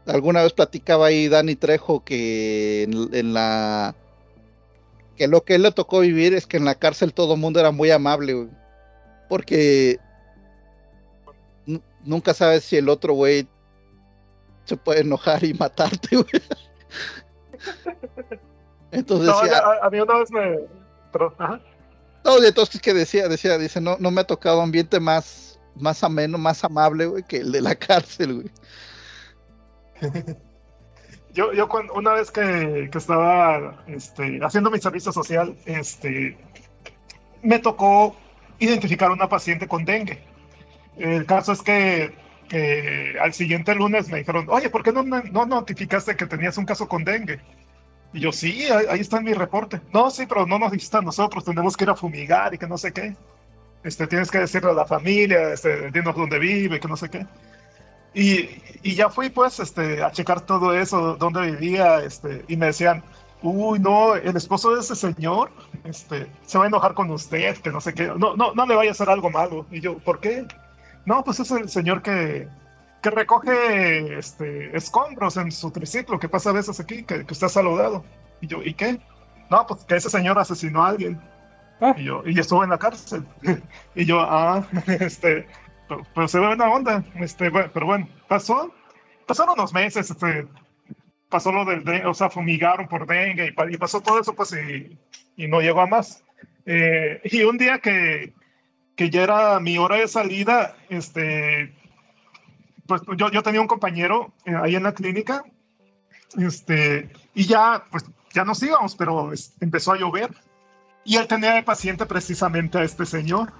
alguna 0.06 0.44
vez 0.44 0.54
platicaba 0.54 1.08
ahí 1.08 1.28
Dani 1.28 1.56
Trejo 1.56 2.04
que 2.04 2.84
en, 2.84 3.34
la 3.34 3.96
que 5.16 5.28
lo 5.28 5.44
que 5.44 5.56
él 5.56 5.64
le 5.64 5.72
tocó 5.72 6.00
vivir 6.00 6.34
es 6.34 6.48
que 6.48 6.58
en 6.58 6.66
la 6.66 6.76
cárcel 6.76 7.14
todo 7.14 7.34
el 7.34 7.40
mundo 7.40 7.60
era 7.60 7.72
muy 7.72 7.90
amable. 7.90 8.48
Porque 9.28 10.00
nunca 12.04 12.34
sabes 12.34 12.64
si 12.64 12.78
el 12.78 12.90
otro 12.90 13.14
güey 13.14 13.48
se 14.66 14.78
puede 14.78 15.02
enojar 15.02 15.44
y 15.44 15.54
matarte, 15.54 16.16
güey. 16.16 16.44
Entonces 18.92 19.28
No, 19.28 19.42
decía, 19.42 19.60
a, 19.60 19.88
a 19.88 19.90
mí 19.90 20.00
una 20.00 20.18
vez 20.20 20.32
me... 20.32 20.60
pero, 21.12 21.34
ajá. 21.38 21.60
no, 22.24 22.44
entonces 22.44 22.82
que 22.82 22.94
decía, 22.94 23.28
decía, 23.28 23.58
dice, 23.58 23.82
no, 23.82 23.98
no 24.00 24.12
me 24.12 24.22
ha 24.22 24.28
tocado 24.28 24.62
ambiente 24.62 25.00
más, 25.00 25.60
más 25.76 26.04
ameno, 26.04 26.38
más 26.38 26.64
amable, 26.64 27.06
güey, 27.06 27.24
que 27.24 27.38
el 27.38 27.52
de 27.52 27.62
la 27.62 27.76
cárcel, 27.76 28.34
güey. 28.36 28.52
Yo, 31.32 31.54
yo 31.54 31.70
cuando, 31.70 31.94
una 31.94 32.14
vez 32.14 32.32
que, 32.32 32.90
que 32.92 32.98
estaba 32.98 33.84
este, 33.88 34.40
haciendo 34.44 34.72
mi 34.72 34.80
servicio 34.80 35.12
social, 35.12 35.56
este, 35.66 36.36
me 37.44 37.60
tocó 37.60 38.16
identificar 38.58 39.12
a 39.12 39.14
una 39.14 39.30
paciente 39.30 39.68
con 39.68 39.86
dengue. 39.86 40.24
El 41.00 41.26
caso 41.26 41.54
es 41.54 41.62
que 41.62 42.14
al 43.22 43.34
siguiente 43.34 43.74
lunes 43.76 44.10
me 44.10 44.20
dijeron, 44.20 44.46
oye, 44.50 44.70
¿por 44.70 44.84
qué 44.84 44.92
no, 44.92 45.04
no 45.04 45.46
notificaste 45.46 46.16
que 46.16 46.26
tenías 46.26 46.58
un 46.58 46.66
caso 46.66 46.88
con 46.88 47.04
dengue? 47.04 47.40
Y 48.12 48.22
yo, 48.22 48.32
sí, 48.32 48.64
ahí, 48.72 48.86
ahí 48.90 49.00
está 49.00 49.18
en 49.18 49.26
mi 49.26 49.34
reporte. 49.34 49.82
No, 49.94 50.10
sí, 50.10 50.26
pero 50.28 50.46
no 50.46 50.58
nos 50.58 50.72
necesitan 50.72 51.06
nosotros, 51.06 51.44
tenemos 51.44 51.78
que 51.78 51.84
ir 51.84 51.90
a 51.90 51.96
fumigar 51.96 52.54
y 52.54 52.58
que 52.58 52.68
no 52.68 52.78
sé 52.78 52.92
qué. 52.92 53.16
Este, 53.84 54.08
tienes 54.08 54.30
que 54.30 54.40
decirle 54.40 54.72
a 54.72 54.74
la 54.74 54.86
familia, 54.86 55.54
este, 55.54 55.92
dinos 55.92 56.16
dónde 56.16 56.40
vive, 56.40 56.80
que 56.80 56.88
no 56.88 56.98
sé 56.98 57.10
qué. 57.10 57.26
Y, 58.14 58.50
y 58.82 58.96
ya 58.96 59.10
fui 59.10 59.30
pues 59.30 59.60
este, 59.60 60.04
a 60.04 60.12
checar 60.12 60.42
todo 60.42 60.74
eso, 60.74 61.16
dónde 61.16 61.52
vivía, 61.52 62.04
este, 62.04 62.44
y 62.48 62.58
me 62.58 62.68
decían, 62.68 63.04
uy, 63.42 63.80
no, 63.80 64.16
el 64.16 64.36
esposo 64.36 64.74
de 64.74 64.82
ese 64.82 64.96
señor 64.96 65.52
este, 65.84 66.28
se 66.46 66.58
va 66.58 66.66
a 66.66 66.68
enojar 66.68 66.94
con 66.96 67.10
usted, 67.12 67.58
que 67.58 67.70
no 67.70 67.80
sé 67.80 67.94
qué, 67.94 68.08
no, 68.08 68.36
no, 68.36 68.54
no 68.54 68.66
le 68.66 68.76
vaya 68.76 68.90
a 68.90 68.94
hacer 68.94 69.10
algo 69.10 69.30
malo. 69.30 69.66
Y 69.72 69.80
yo, 69.80 69.98
¿por 70.00 70.20
qué? 70.20 70.46
No, 71.10 71.24
pues 71.24 71.40
es 71.40 71.50
el 71.50 71.68
señor 71.70 72.04
que, 72.04 72.48
que 73.02 73.10
recoge 73.10 74.20
este, 74.20 74.78
escombros 74.78 75.38
en 75.38 75.52
su 75.52 75.72
triciclo, 75.72 76.20
que 76.20 76.30
pasa 76.30 76.52
a 76.52 76.54
veces 76.54 76.80
aquí, 76.80 77.02
que, 77.02 77.26
que 77.26 77.34
está 77.34 77.50
saludado. 77.50 78.06
Y 78.42 78.48
yo, 78.48 78.62
¿y 78.64 78.76
qué? 78.76 79.00
No, 79.50 79.66
pues 79.66 79.86
que 79.86 79.96
ese 79.96 80.12
señor 80.12 80.38
asesinó 80.38 80.84
a 80.84 80.90
alguien. 80.90 81.20
Ah. 81.82 81.96
Y 81.98 82.04
yo, 82.04 82.22
y 82.28 82.40
estuvo 82.40 82.64
en 82.64 82.70
la 82.70 82.78
cárcel. 82.78 83.26
y 83.96 84.06
yo, 84.06 84.20
ah, 84.20 84.68
este, 84.86 85.48
pero, 85.88 86.06
pero 86.14 86.28
se 86.28 86.40
ve 86.40 86.46
buena 86.46 86.70
onda. 86.70 87.04
Este, 87.16 87.50
bueno, 87.50 87.72
pero 87.74 87.88
bueno, 87.88 88.08
pasó, 88.28 88.72
pasaron 89.26 89.56
unos 89.58 89.74
meses, 89.74 90.12
este, 90.12 90.46
pasó 91.28 91.52
lo 91.52 91.66
del 91.66 91.84
dengue, 91.84 92.06
o 92.06 92.14
sea, 92.14 92.30
fumigaron 92.30 92.88
por 92.88 93.08
dengue 93.08 93.48
y, 93.48 93.74
y 93.74 93.78
pasó 93.78 94.00
todo 94.00 94.20
eso, 94.20 94.36
pues, 94.36 94.54
y, 94.54 94.96
y 95.38 95.48
no 95.48 95.60
llegó 95.60 95.82
a 95.82 95.88
más. 95.88 96.24
Eh, 96.68 97.20
y 97.24 97.42
un 97.42 97.58
día 97.58 97.80
que, 97.80 98.32
que 99.00 99.10
ya 99.10 99.24
era 99.24 99.62
mi 99.62 99.78
hora 99.78 99.96
de 99.96 100.10
salida, 100.10 100.76
este, 100.90 101.74
pues 102.86 103.02
yo, 103.16 103.32
yo 103.32 103.42
tenía 103.42 103.62
un 103.62 103.68
compañero 103.68 104.34
eh, 104.44 104.54
ahí 104.62 104.76
en 104.76 104.84
la 104.84 104.94
clínica, 104.94 105.46
este, 106.38 107.10
y 107.34 107.46
ya, 107.46 107.86
pues, 107.92 108.04
ya 108.34 108.44
nos 108.44 108.62
íbamos, 108.62 108.98
pero 108.98 109.32
es- 109.32 109.54
empezó 109.62 109.94
a 109.94 109.98
llover. 109.98 110.32
Y 111.06 111.16
él 111.16 111.28
tenía 111.28 111.54
de 111.54 111.64
paciente 111.64 112.06
precisamente 112.06 112.78
a 112.78 112.84
este 112.84 113.06
señor. 113.06 113.54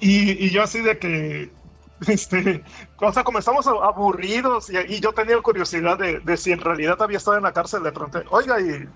Y, 0.00 0.44
y 0.44 0.50
yo 0.50 0.64
así 0.64 0.80
de 0.80 0.98
que, 0.98 1.52
este, 2.08 2.64
o 2.96 3.12
sea, 3.12 3.22
como 3.22 3.38
estamos 3.38 3.68
aburridos 3.68 4.70
y, 4.70 4.76
y 4.94 4.98
yo 4.98 5.12
tenía 5.12 5.40
curiosidad 5.40 5.98
de, 5.98 6.18
de 6.18 6.36
si 6.36 6.50
en 6.50 6.60
realidad 6.60 7.00
había 7.00 7.18
estado 7.18 7.36
en 7.36 7.44
la 7.44 7.52
cárcel, 7.52 7.84
le 7.84 7.92
pregunté, 7.92 8.24
oiga, 8.30 8.60
y, 8.60 8.88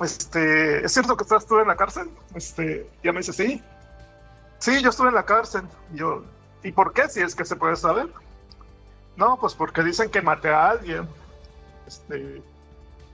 este, 0.00 0.84
¿es 0.84 0.92
cierto 0.92 1.16
que 1.16 1.22
usted 1.22 1.36
estuvo 1.36 1.60
en 1.60 1.68
la 1.68 1.76
cárcel? 1.76 2.10
Este, 2.34 2.90
ya 3.04 3.12
me 3.12 3.18
dice, 3.20 3.32
sí. 3.32 3.62
Sí, 4.58 4.82
yo 4.82 4.90
estuve 4.90 5.08
en 5.08 5.14
la 5.14 5.24
cárcel. 5.24 5.62
Yo, 5.92 6.24
¿y 6.62 6.72
por 6.72 6.92
qué? 6.92 7.08
Si 7.08 7.20
es 7.20 7.34
que 7.34 7.44
se 7.44 7.56
puede 7.56 7.76
saber. 7.76 8.08
No, 9.16 9.36
pues 9.38 9.54
porque 9.54 9.82
dicen 9.82 10.10
que 10.10 10.22
maté 10.22 10.48
a 10.48 10.70
alguien. 10.70 11.08
Este, 11.86 12.42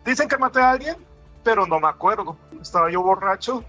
dicen 0.05 0.28
que 0.28 0.38
maté 0.38 0.61
a 0.61 0.70
alguien, 0.70 0.97
pero 1.43 1.66
no 1.66 1.80
me 1.80 1.88
acuerdo. 1.88 2.36
Estaba 2.61 2.91
yo 2.91 3.03
borracho 3.03 3.64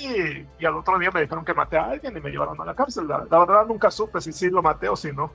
y, 0.00 0.64
al 0.64 0.76
otro 0.76 0.98
día 0.98 1.10
me 1.10 1.22
dijeron 1.22 1.44
que 1.44 1.54
maté 1.54 1.76
a 1.76 1.84
alguien 1.84 2.16
y 2.16 2.20
me 2.20 2.30
llevaron 2.30 2.60
a 2.60 2.64
la 2.64 2.74
cárcel. 2.74 3.08
La, 3.08 3.18
verdad 3.18 3.66
nunca 3.66 3.90
supe 3.90 4.20
si 4.20 4.32
sí 4.32 4.50
lo 4.50 4.62
maté 4.62 4.88
o 4.88 4.96
si 4.96 5.12
no. 5.12 5.30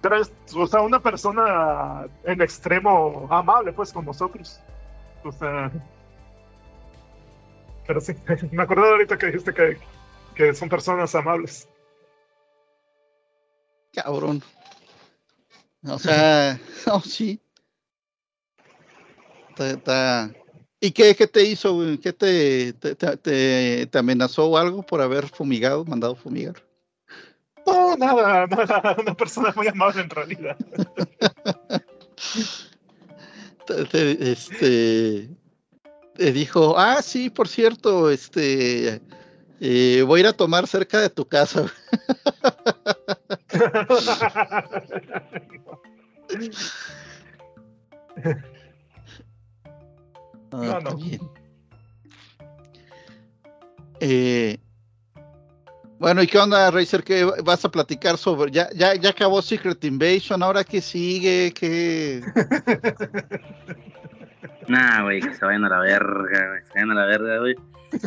Pero 0.00 0.16
es, 0.16 0.32
o 0.54 0.66
sea, 0.66 0.80
una 0.82 1.00
persona 1.00 2.06
en 2.24 2.40
extremo 2.40 3.26
amable, 3.30 3.72
pues, 3.72 3.92
con 3.92 4.04
nosotros. 4.04 4.60
O 5.24 5.32
sea... 5.32 5.70
Pero 7.86 8.00
sí, 8.00 8.14
me 8.52 8.62
acordé 8.62 8.88
ahorita 8.88 9.18
que 9.18 9.26
dijiste 9.26 9.52
que, 9.52 9.78
que 10.38 10.54
son 10.54 10.68
personas 10.68 11.12
amables. 11.16 11.68
cabrón. 13.92 14.40
O 15.84 15.98
sea, 15.98 16.60
no, 16.86 17.00
sí. 17.00 17.40
Está- 19.58 20.30
¿Y 20.80 20.92
qué, 20.92 21.16
qué 21.16 21.26
te 21.26 21.42
hizo, 21.42 21.74
güey? 21.74 21.98
¿Qué 21.98 22.12
te, 22.12 22.72
te, 22.74 22.94
te- 22.94 23.86
te- 23.86 23.98
amenazó 23.98 24.46
o 24.46 24.56
algo 24.56 24.84
por 24.84 25.00
haber 25.00 25.26
fumigado, 25.26 25.84
mandado 25.84 26.14
fumigar? 26.14 26.54
No, 27.66 27.96
nada, 27.96 28.46
nada, 28.46 28.96
una 29.00 29.14
persona 29.14 29.52
muy 29.56 29.66
amable 29.66 30.02
en 30.02 30.10
realidad. 30.10 30.56
Te, 33.66 33.84
te- 33.86 34.30
este, 34.30 35.28
te 36.14 36.32
dijo, 36.32 36.78
ah, 36.78 37.02
sí, 37.02 37.28
por 37.28 37.48
cierto, 37.48 38.08
este, 38.10 39.00
eh, 39.60 40.02
voy 40.06 40.20
a 40.20 40.22
ir 40.22 40.26
a 40.28 40.32
tomar 40.32 40.66
cerca 40.66 41.00
de 41.00 41.10
tu 41.10 41.26
casa. 41.26 41.66
Ah, 50.50 50.56
No, 50.56 50.78
está 50.78 50.90
no. 50.90 50.96
bien. 50.96 51.20
Eh, 54.00 54.58
bueno, 55.98 56.22
¿y 56.22 56.26
qué 56.28 56.38
onda, 56.38 56.70
Razer? 56.70 57.02
¿Qué 57.02 57.24
vas 57.24 57.64
a 57.64 57.70
platicar 57.70 58.16
sobre? 58.16 58.50
Ya, 58.52 58.68
ya, 58.74 58.94
ya 58.94 59.10
acabó 59.10 59.42
Secret 59.42 59.82
Invasion, 59.84 60.42
¿ahora 60.42 60.62
qué 60.64 60.80
sigue? 60.80 61.52
¿Qué? 61.54 62.22
Nah, 64.68 65.02
güey, 65.02 65.20
que 65.22 65.34
se 65.34 65.42
vayan 65.46 65.64
a 65.64 65.70
la 65.70 65.78
verga, 65.78 66.46
güey. 66.48 66.60
Se 66.66 66.72
vayan 66.74 66.90
a 66.90 66.94
la 66.94 67.06
verga, 67.06 67.38
güey. 67.38 67.54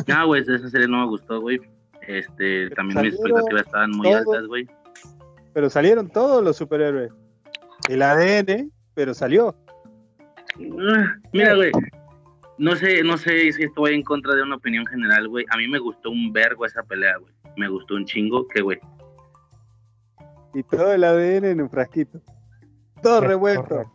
No, 0.06 0.26
güey, 0.26 0.42
esa 0.42 0.68
serie 0.68 0.88
no 0.88 1.00
me 1.00 1.06
gustó, 1.06 1.40
güey. 1.40 1.60
Este, 2.06 2.70
también 2.70 3.02
mis 3.02 3.14
expectativas 3.14 3.66
estaban 3.66 3.90
muy 3.90 4.10
todos. 4.10 4.26
altas, 4.26 4.46
güey. 4.46 4.68
Pero 5.54 5.70
salieron 5.70 6.08
todos 6.08 6.42
los 6.42 6.56
superhéroes. 6.56 7.12
El 7.88 8.02
ADN, 8.02 8.70
pero 8.94 9.14
salió. 9.14 9.54
Ah, 10.56 11.14
Mira, 11.32 11.54
güey. 11.54 11.72
No 12.58 12.76
sé, 12.76 13.02
no 13.02 13.16
sé 13.16 13.52
si 13.52 13.64
estoy 13.64 13.94
en 13.94 14.02
contra 14.02 14.34
de 14.34 14.42
una 14.42 14.56
opinión 14.56 14.86
general, 14.86 15.28
güey. 15.28 15.44
A 15.50 15.56
mí 15.56 15.66
me 15.68 15.78
gustó 15.78 16.10
un 16.10 16.32
vergo 16.32 16.64
esa 16.64 16.82
pelea, 16.82 17.16
güey. 17.18 17.32
Me 17.56 17.68
gustó 17.68 17.94
un 17.94 18.04
chingo, 18.04 18.46
que, 18.48 18.62
güey. 18.62 18.78
Y 20.54 20.62
todo 20.62 20.92
el 20.92 21.02
ADN 21.02 21.44
en 21.46 21.60
un 21.62 21.70
frasquito. 21.70 22.20
Todo 23.02 23.20
revuelto. 23.22 23.90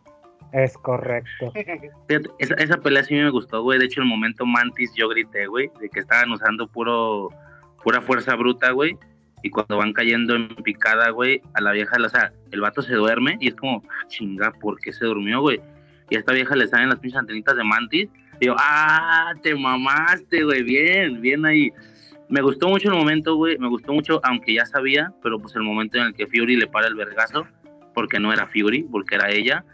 Es 0.52 0.76
correcto. 0.78 1.52
Esa, 2.38 2.54
esa 2.54 2.76
pelea 2.78 3.04
sí 3.04 3.14
me 3.14 3.30
gustó, 3.30 3.62
güey. 3.62 3.78
De 3.78 3.84
hecho, 3.84 4.00
el 4.00 4.06
momento 4.06 4.46
Mantis 4.46 4.92
yo 4.94 5.08
grité, 5.08 5.46
güey, 5.46 5.70
de 5.80 5.88
que 5.90 6.00
estaban 6.00 6.30
usando 6.32 6.66
puro, 6.66 7.28
pura 7.82 8.00
fuerza 8.00 8.34
bruta, 8.34 8.70
güey. 8.70 8.96
Y 9.42 9.50
cuando 9.50 9.76
van 9.76 9.92
cayendo 9.92 10.34
en 10.34 10.48
picada, 10.56 11.10
güey, 11.10 11.42
a 11.54 11.60
la 11.60 11.72
vieja, 11.72 11.96
o 12.02 12.08
sea, 12.08 12.32
el 12.50 12.60
vato 12.60 12.82
se 12.82 12.94
duerme 12.94 13.36
y 13.40 13.48
es 13.48 13.54
como, 13.54 13.82
ah, 13.88 14.06
chinga, 14.08 14.52
¿por 14.60 14.80
qué 14.80 14.92
se 14.92 15.04
durmió, 15.04 15.40
güey? 15.40 15.60
Y 16.10 16.16
a 16.16 16.18
esta 16.20 16.32
vieja 16.32 16.56
le 16.56 16.66
salen 16.66 16.88
las 16.88 16.98
pinches 16.98 17.20
antenitas 17.20 17.56
de 17.56 17.64
Mantis. 17.64 18.08
Y 18.40 18.46
yo, 18.46 18.56
ah, 18.58 19.32
te 19.42 19.54
mamaste, 19.54 20.44
güey, 20.44 20.62
bien, 20.62 21.20
bien 21.20 21.44
ahí. 21.44 21.70
Me 22.28 22.42
gustó 22.42 22.68
mucho 22.68 22.88
el 22.88 22.96
momento, 22.96 23.36
güey, 23.36 23.58
me 23.58 23.68
gustó 23.68 23.92
mucho, 23.92 24.20
aunque 24.22 24.54
ya 24.54 24.66
sabía, 24.66 25.12
pero 25.22 25.38
pues 25.38 25.54
el 25.56 25.62
momento 25.62 25.98
en 25.98 26.04
el 26.04 26.14
que 26.14 26.26
Fury 26.26 26.56
le 26.56 26.66
para 26.66 26.86
el 26.86 26.94
vergazo, 26.94 27.46
porque 27.94 28.18
no 28.18 28.32
era 28.32 28.46
Fury, 28.46 28.82
porque 28.90 29.14
era 29.14 29.30
ella. 29.30 29.64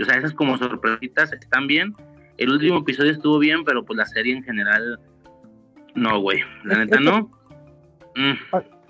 O 0.00 0.04
sea, 0.04 0.18
esas 0.18 0.32
como 0.32 0.56
sorpresitas 0.58 1.32
están 1.32 1.66
bien. 1.66 1.94
El 2.36 2.50
último 2.50 2.78
episodio 2.78 3.12
estuvo 3.12 3.38
bien, 3.38 3.64
pero 3.64 3.84
pues 3.84 3.96
la 3.96 4.06
serie 4.06 4.36
en 4.36 4.42
general, 4.42 4.98
no, 5.94 6.20
güey. 6.20 6.40
La 6.64 6.78
neta 6.78 7.00
no. 7.00 7.30
Mm, 8.16 8.34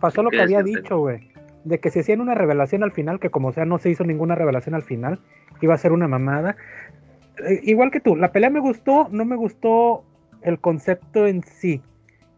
Pasó 0.00 0.22
lo 0.22 0.28
¿Qué 0.28 0.36
que 0.36 0.42
había 0.42 0.62
dicho, 0.62 0.98
güey. 0.98 1.30
De 1.64 1.80
que 1.80 1.88
si 1.88 2.00
hacían 2.00 2.20
una 2.20 2.34
revelación 2.34 2.82
al 2.82 2.92
final, 2.92 3.20
que 3.20 3.30
como 3.30 3.52
sea 3.52 3.64
no 3.64 3.78
se 3.78 3.88
hizo 3.88 4.04
ninguna 4.04 4.34
revelación 4.34 4.74
al 4.74 4.82
final, 4.82 5.18
iba 5.62 5.72
a 5.72 5.78
ser 5.78 5.92
una 5.92 6.08
mamada. 6.08 6.56
Eh, 7.38 7.60
igual 7.62 7.90
que 7.90 8.00
tú, 8.00 8.16
la 8.16 8.32
pelea 8.32 8.50
me 8.50 8.60
gustó, 8.60 9.08
no 9.10 9.24
me 9.24 9.34
gustó 9.34 10.04
el 10.42 10.58
concepto 10.60 11.26
en 11.26 11.42
sí. 11.42 11.80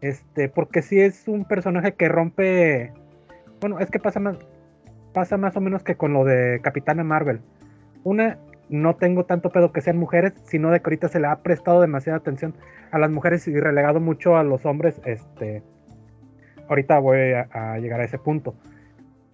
Este, 0.01 0.47
porque 0.47 0.81
sí 0.81 0.99
es 0.99 1.27
un 1.27 1.45
personaje 1.45 1.93
que 1.93 2.07
rompe. 2.07 2.93
Bueno, 3.59 3.79
es 3.79 3.91
que 3.91 3.99
pasa 3.99 4.19
más, 4.19 4.37
pasa 5.13 5.37
más 5.37 5.57
o 5.57 5.61
menos 5.61 5.83
que 5.83 5.95
con 5.95 6.13
lo 6.13 6.23
de 6.23 6.61
Capitana 6.61 7.03
Marvel. 7.03 7.41
Una, 8.03 8.37
no 8.69 8.95
tengo 8.95 9.25
tanto 9.25 9.49
pedo 9.49 9.71
que 9.71 9.81
sean 9.81 9.97
mujeres, 9.97 10.33
sino 10.45 10.71
de 10.71 10.79
que 10.79 10.87
ahorita 10.87 11.07
se 11.07 11.19
le 11.19 11.27
ha 11.27 11.41
prestado 11.41 11.81
demasiada 11.81 12.17
atención 12.17 12.53
a 12.91 12.99
las 12.99 13.11
mujeres 13.11 13.47
y 13.47 13.59
relegado 13.59 13.99
mucho 13.99 14.37
a 14.37 14.43
los 14.43 14.65
hombres. 14.65 15.01
Este, 15.05 15.63
ahorita 16.67 16.99
voy 16.99 17.33
a, 17.33 17.77
llegar 17.79 18.01
a 18.01 18.05
ese 18.05 18.17
punto. 18.17 18.55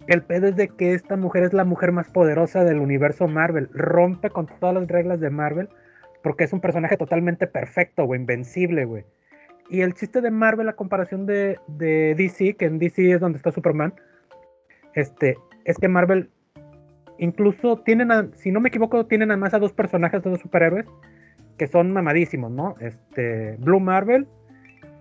El 0.06 0.22
pedo 0.22 0.48
es 0.48 0.56
de 0.56 0.68
que 0.68 0.94
esta 0.94 1.16
mujer 1.16 1.44
es 1.44 1.52
la 1.52 1.64
mujer 1.64 1.92
más 1.92 2.08
poderosa 2.10 2.62
del 2.64 2.78
universo 2.78 3.26
Marvel. 3.26 3.70
Rompe 3.72 4.30
con 4.30 4.46
todas 4.46 4.74
las 4.74 4.88
reglas 4.88 5.20
de 5.20 5.30
Marvel 5.30 5.68
porque 6.22 6.44
es 6.44 6.52
un 6.52 6.60
personaje 6.60 6.96
totalmente 6.96 7.46
perfecto, 7.46 8.04
güey, 8.04 8.20
invencible, 8.20 8.84
güey. 8.86 9.04
Y 9.68 9.80
el 9.80 9.94
chiste 9.94 10.20
de 10.20 10.30
Marvel, 10.30 10.68
a 10.68 10.74
comparación 10.74 11.26
de, 11.26 11.58
de 11.68 12.14
DC, 12.14 12.54
que 12.54 12.66
en 12.66 12.78
DC 12.78 13.12
es 13.12 13.20
donde 13.20 13.38
está 13.38 13.50
Superman, 13.50 13.94
este, 14.94 15.36
es 15.64 15.78
que 15.78 15.88
Marvel 15.88 16.30
incluso 17.18 17.78
tienen, 17.78 18.10
a- 18.12 18.28
si 18.34 18.50
no 18.50 18.60
me 18.60 18.68
equivoco, 18.68 19.06
tienen 19.06 19.30
además 19.30 19.54
a 19.54 19.58
dos 19.58 19.72
personajes, 19.72 20.22
dos 20.22 20.40
superhéroes, 20.40 20.86
que 21.58 21.66
son 21.66 21.92
mamadísimos, 21.92 22.50
¿no? 22.50 22.74
Este, 22.80 23.56
Blue 23.58 23.80
Marvel 23.80 24.26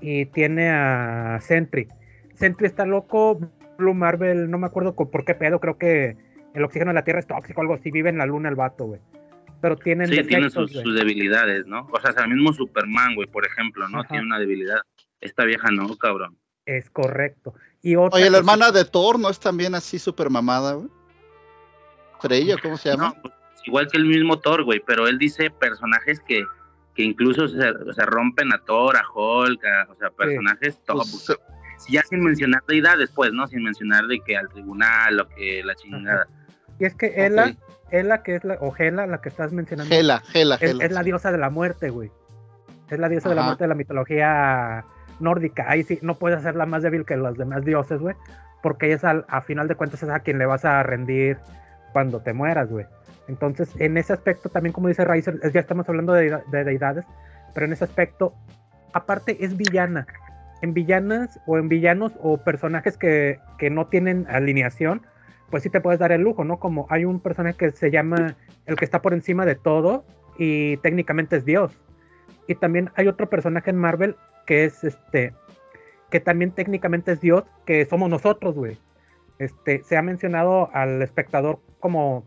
y 0.01 0.25
tiene 0.27 0.69
a 0.69 1.39
Sentry. 1.41 1.87
Sentry 2.35 2.67
está 2.67 2.85
loco, 2.85 3.39
Blue 3.77 3.93
Marvel, 3.93 4.49
no 4.49 4.57
me 4.57 4.67
acuerdo 4.67 4.95
por 4.95 5.25
qué 5.25 5.33
pedo, 5.35 5.59
creo 5.59 5.77
que 5.77 6.17
el 6.53 6.63
oxígeno 6.63 6.91
de 6.91 6.95
la 6.95 7.03
Tierra 7.03 7.19
es 7.19 7.27
tóxico, 7.27 7.61
algo 7.61 7.73
así, 7.73 7.91
vive 7.91 8.09
en 8.09 8.17
la 8.17 8.25
luna 8.25 8.49
el 8.49 8.55
vato, 8.55 8.85
güey. 8.85 9.01
Pero 9.61 9.77
tienen 9.77 10.07
sí, 10.07 10.15
tiene 10.23 10.43
defectos, 10.43 10.71
sus, 10.71 10.95
debilidades, 10.95 11.65
¿no? 11.65 11.87
O 11.91 11.99
sea, 12.01 12.11
el 12.23 12.29
mismo 12.31 12.51
Superman, 12.51 13.15
güey, 13.15 13.27
por 13.29 13.45
ejemplo, 13.45 13.87
¿no? 13.87 13.99
Ajá. 13.99 14.09
Tiene 14.09 14.25
una 14.25 14.37
debilidad. 14.37 14.81
Esta 15.21 15.45
vieja 15.45 15.69
no, 15.71 15.95
cabrón. 15.95 16.37
Es 16.65 16.89
correcto. 16.89 17.53
Y 17.81 17.95
otra 17.95 18.19
Oye, 18.19 18.29
la 18.29 18.39
hermana 18.39 18.71
de 18.71 18.83
Thor 18.83 19.17
no 19.17 19.29
es 19.29 19.39
también 19.39 19.73
así 19.73 19.99
súper 19.99 20.29
mamada, 20.29 20.73
güey. 20.73 20.89
Freya, 22.27 22.55
¿cómo 22.61 22.77
se 22.77 22.89
llama? 22.89 23.13
No, 23.23 23.31
igual 23.65 23.87
que 23.91 23.97
el 23.97 24.05
mismo 24.05 24.39
Thor, 24.39 24.63
güey, 24.63 24.81
pero 24.85 25.07
él 25.07 25.17
dice 25.17 25.49
personajes 25.51 26.19
que, 26.21 26.43
que 26.95 27.03
incluso 27.03 27.47
se, 27.47 27.57
se 27.93 28.05
rompen 28.05 28.51
a 28.53 28.59
Thor, 28.65 28.95
a 28.97 29.03
Hulk, 29.13 29.63
a- 29.65 29.91
o 29.91 29.95
sea, 29.95 30.09
personajes 30.09 30.79
top. 30.85 30.97
Pues, 30.97 31.37
ya 31.89 32.01
sin 32.03 32.23
mencionar 32.23 32.63
deidades, 32.67 33.11
pues, 33.13 33.31
¿no? 33.33 33.45
Sin 33.47 33.61
mencionar 33.63 34.05
de 34.07 34.19
que 34.21 34.37
al 34.37 34.47
tribunal 34.49 35.19
o 35.19 35.27
que 35.27 35.61
la 35.65 35.75
chingada. 35.75 36.27
Y 36.79 36.85
es 36.85 36.95
que 36.95 37.25
Ela, 37.25 37.47
Ok. 37.47 37.57
Ela, 37.91 38.23
que 38.23 38.35
es 38.35 38.43
la, 38.43 38.55
o 38.55 38.73
Hela, 38.75 39.05
la 39.05 39.21
que 39.21 39.29
estás 39.29 39.51
mencionando, 39.53 39.93
Gela, 39.93 40.21
Gela, 40.31 40.55
es, 40.55 40.61
Gela. 40.61 40.85
es 40.85 40.91
la 40.91 41.03
diosa 41.03 41.31
de 41.31 41.37
la 41.37 41.49
muerte, 41.51 41.89
güey. 41.91 42.09
Es 42.89 42.97
la 42.99 43.07
diosa 43.09 43.29
de 43.29 43.35
la 43.35 43.41
Ajá. 43.41 43.49
muerte 43.49 43.63
de 43.65 43.67
la 43.67 43.75
mitología 43.75 44.85
nórdica. 45.19 45.65
Ahí 45.69 45.83
sí, 45.83 45.99
no 46.01 46.15
puedes 46.15 46.39
hacerla 46.39 46.65
más 46.65 46.81
débil 46.83 47.05
que 47.05 47.15
los 47.17 47.37
demás 47.37 47.63
dioses, 47.65 47.99
güey. 47.99 48.15
Porque 48.63 48.87
ella 48.87 48.95
es 48.95 49.03
al- 49.03 49.25
a 49.27 49.41
final 49.41 49.67
de 49.67 49.75
cuentas 49.75 50.01
es 50.01 50.09
a 50.09 50.21
quien 50.21 50.37
le 50.39 50.45
vas 50.47 50.65
a 50.65 50.81
rendir 50.83 51.37
cuando 51.93 52.19
te 52.19 52.33
mueras, 52.33 52.69
güey. 52.69 52.85
Entonces, 53.27 53.69
en 53.79 53.97
ese 53.97 54.11
aspecto, 54.11 54.49
también 54.49 54.73
como 54.73 54.89
dice 54.89 55.05
Riser, 55.05 55.39
ya 55.53 55.61
estamos 55.61 55.87
hablando 55.87 56.11
de, 56.11 56.37
de 56.51 56.63
deidades, 56.63 57.05
pero 57.53 57.65
en 57.65 57.73
ese 57.73 57.85
aspecto, 57.85 58.33
aparte 58.91 59.43
es 59.43 59.55
villana. 59.55 60.05
En 60.61 60.73
villanas 60.73 61.39
o 61.45 61.57
en 61.57 61.69
villanos 61.69 62.13
o 62.21 62.37
personajes 62.37 62.97
que, 62.97 63.39
que 63.57 63.69
no 63.69 63.87
tienen 63.87 64.25
alineación, 64.29 65.01
pues 65.49 65.63
sí 65.63 65.69
te 65.69 65.81
puedes 65.81 65.99
dar 65.99 66.11
el 66.11 66.21
lujo, 66.21 66.43
¿no? 66.43 66.57
Como 66.57 66.87
hay 66.89 67.05
un 67.05 67.19
personaje 67.19 67.57
que 67.57 67.71
se 67.71 67.91
llama 67.91 68.35
el 68.65 68.75
que 68.75 68.85
está 68.85 69.01
por 69.01 69.13
encima 69.13 69.45
de 69.45 69.55
todo 69.55 70.05
y 70.37 70.77
técnicamente 70.77 71.37
es 71.37 71.45
Dios. 71.45 71.71
Y 72.47 72.55
también 72.55 72.89
hay 72.95 73.07
otro 73.07 73.29
personaje 73.29 73.69
en 73.69 73.77
Marvel 73.77 74.15
que 74.45 74.65
es 74.65 74.83
este, 74.83 75.33
que 76.09 76.19
también 76.19 76.51
técnicamente 76.51 77.11
es 77.11 77.21
Dios, 77.21 77.43
que 77.65 77.85
somos 77.85 78.09
nosotros, 78.09 78.55
güey. 78.55 78.77
Este, 79.39 79.83
se 79.83 79.97
ha 79.97 80.01
mencionado 80.01 80.69
al 80.73 81.01
espectador 81.01 81.59
como 81.79 82.23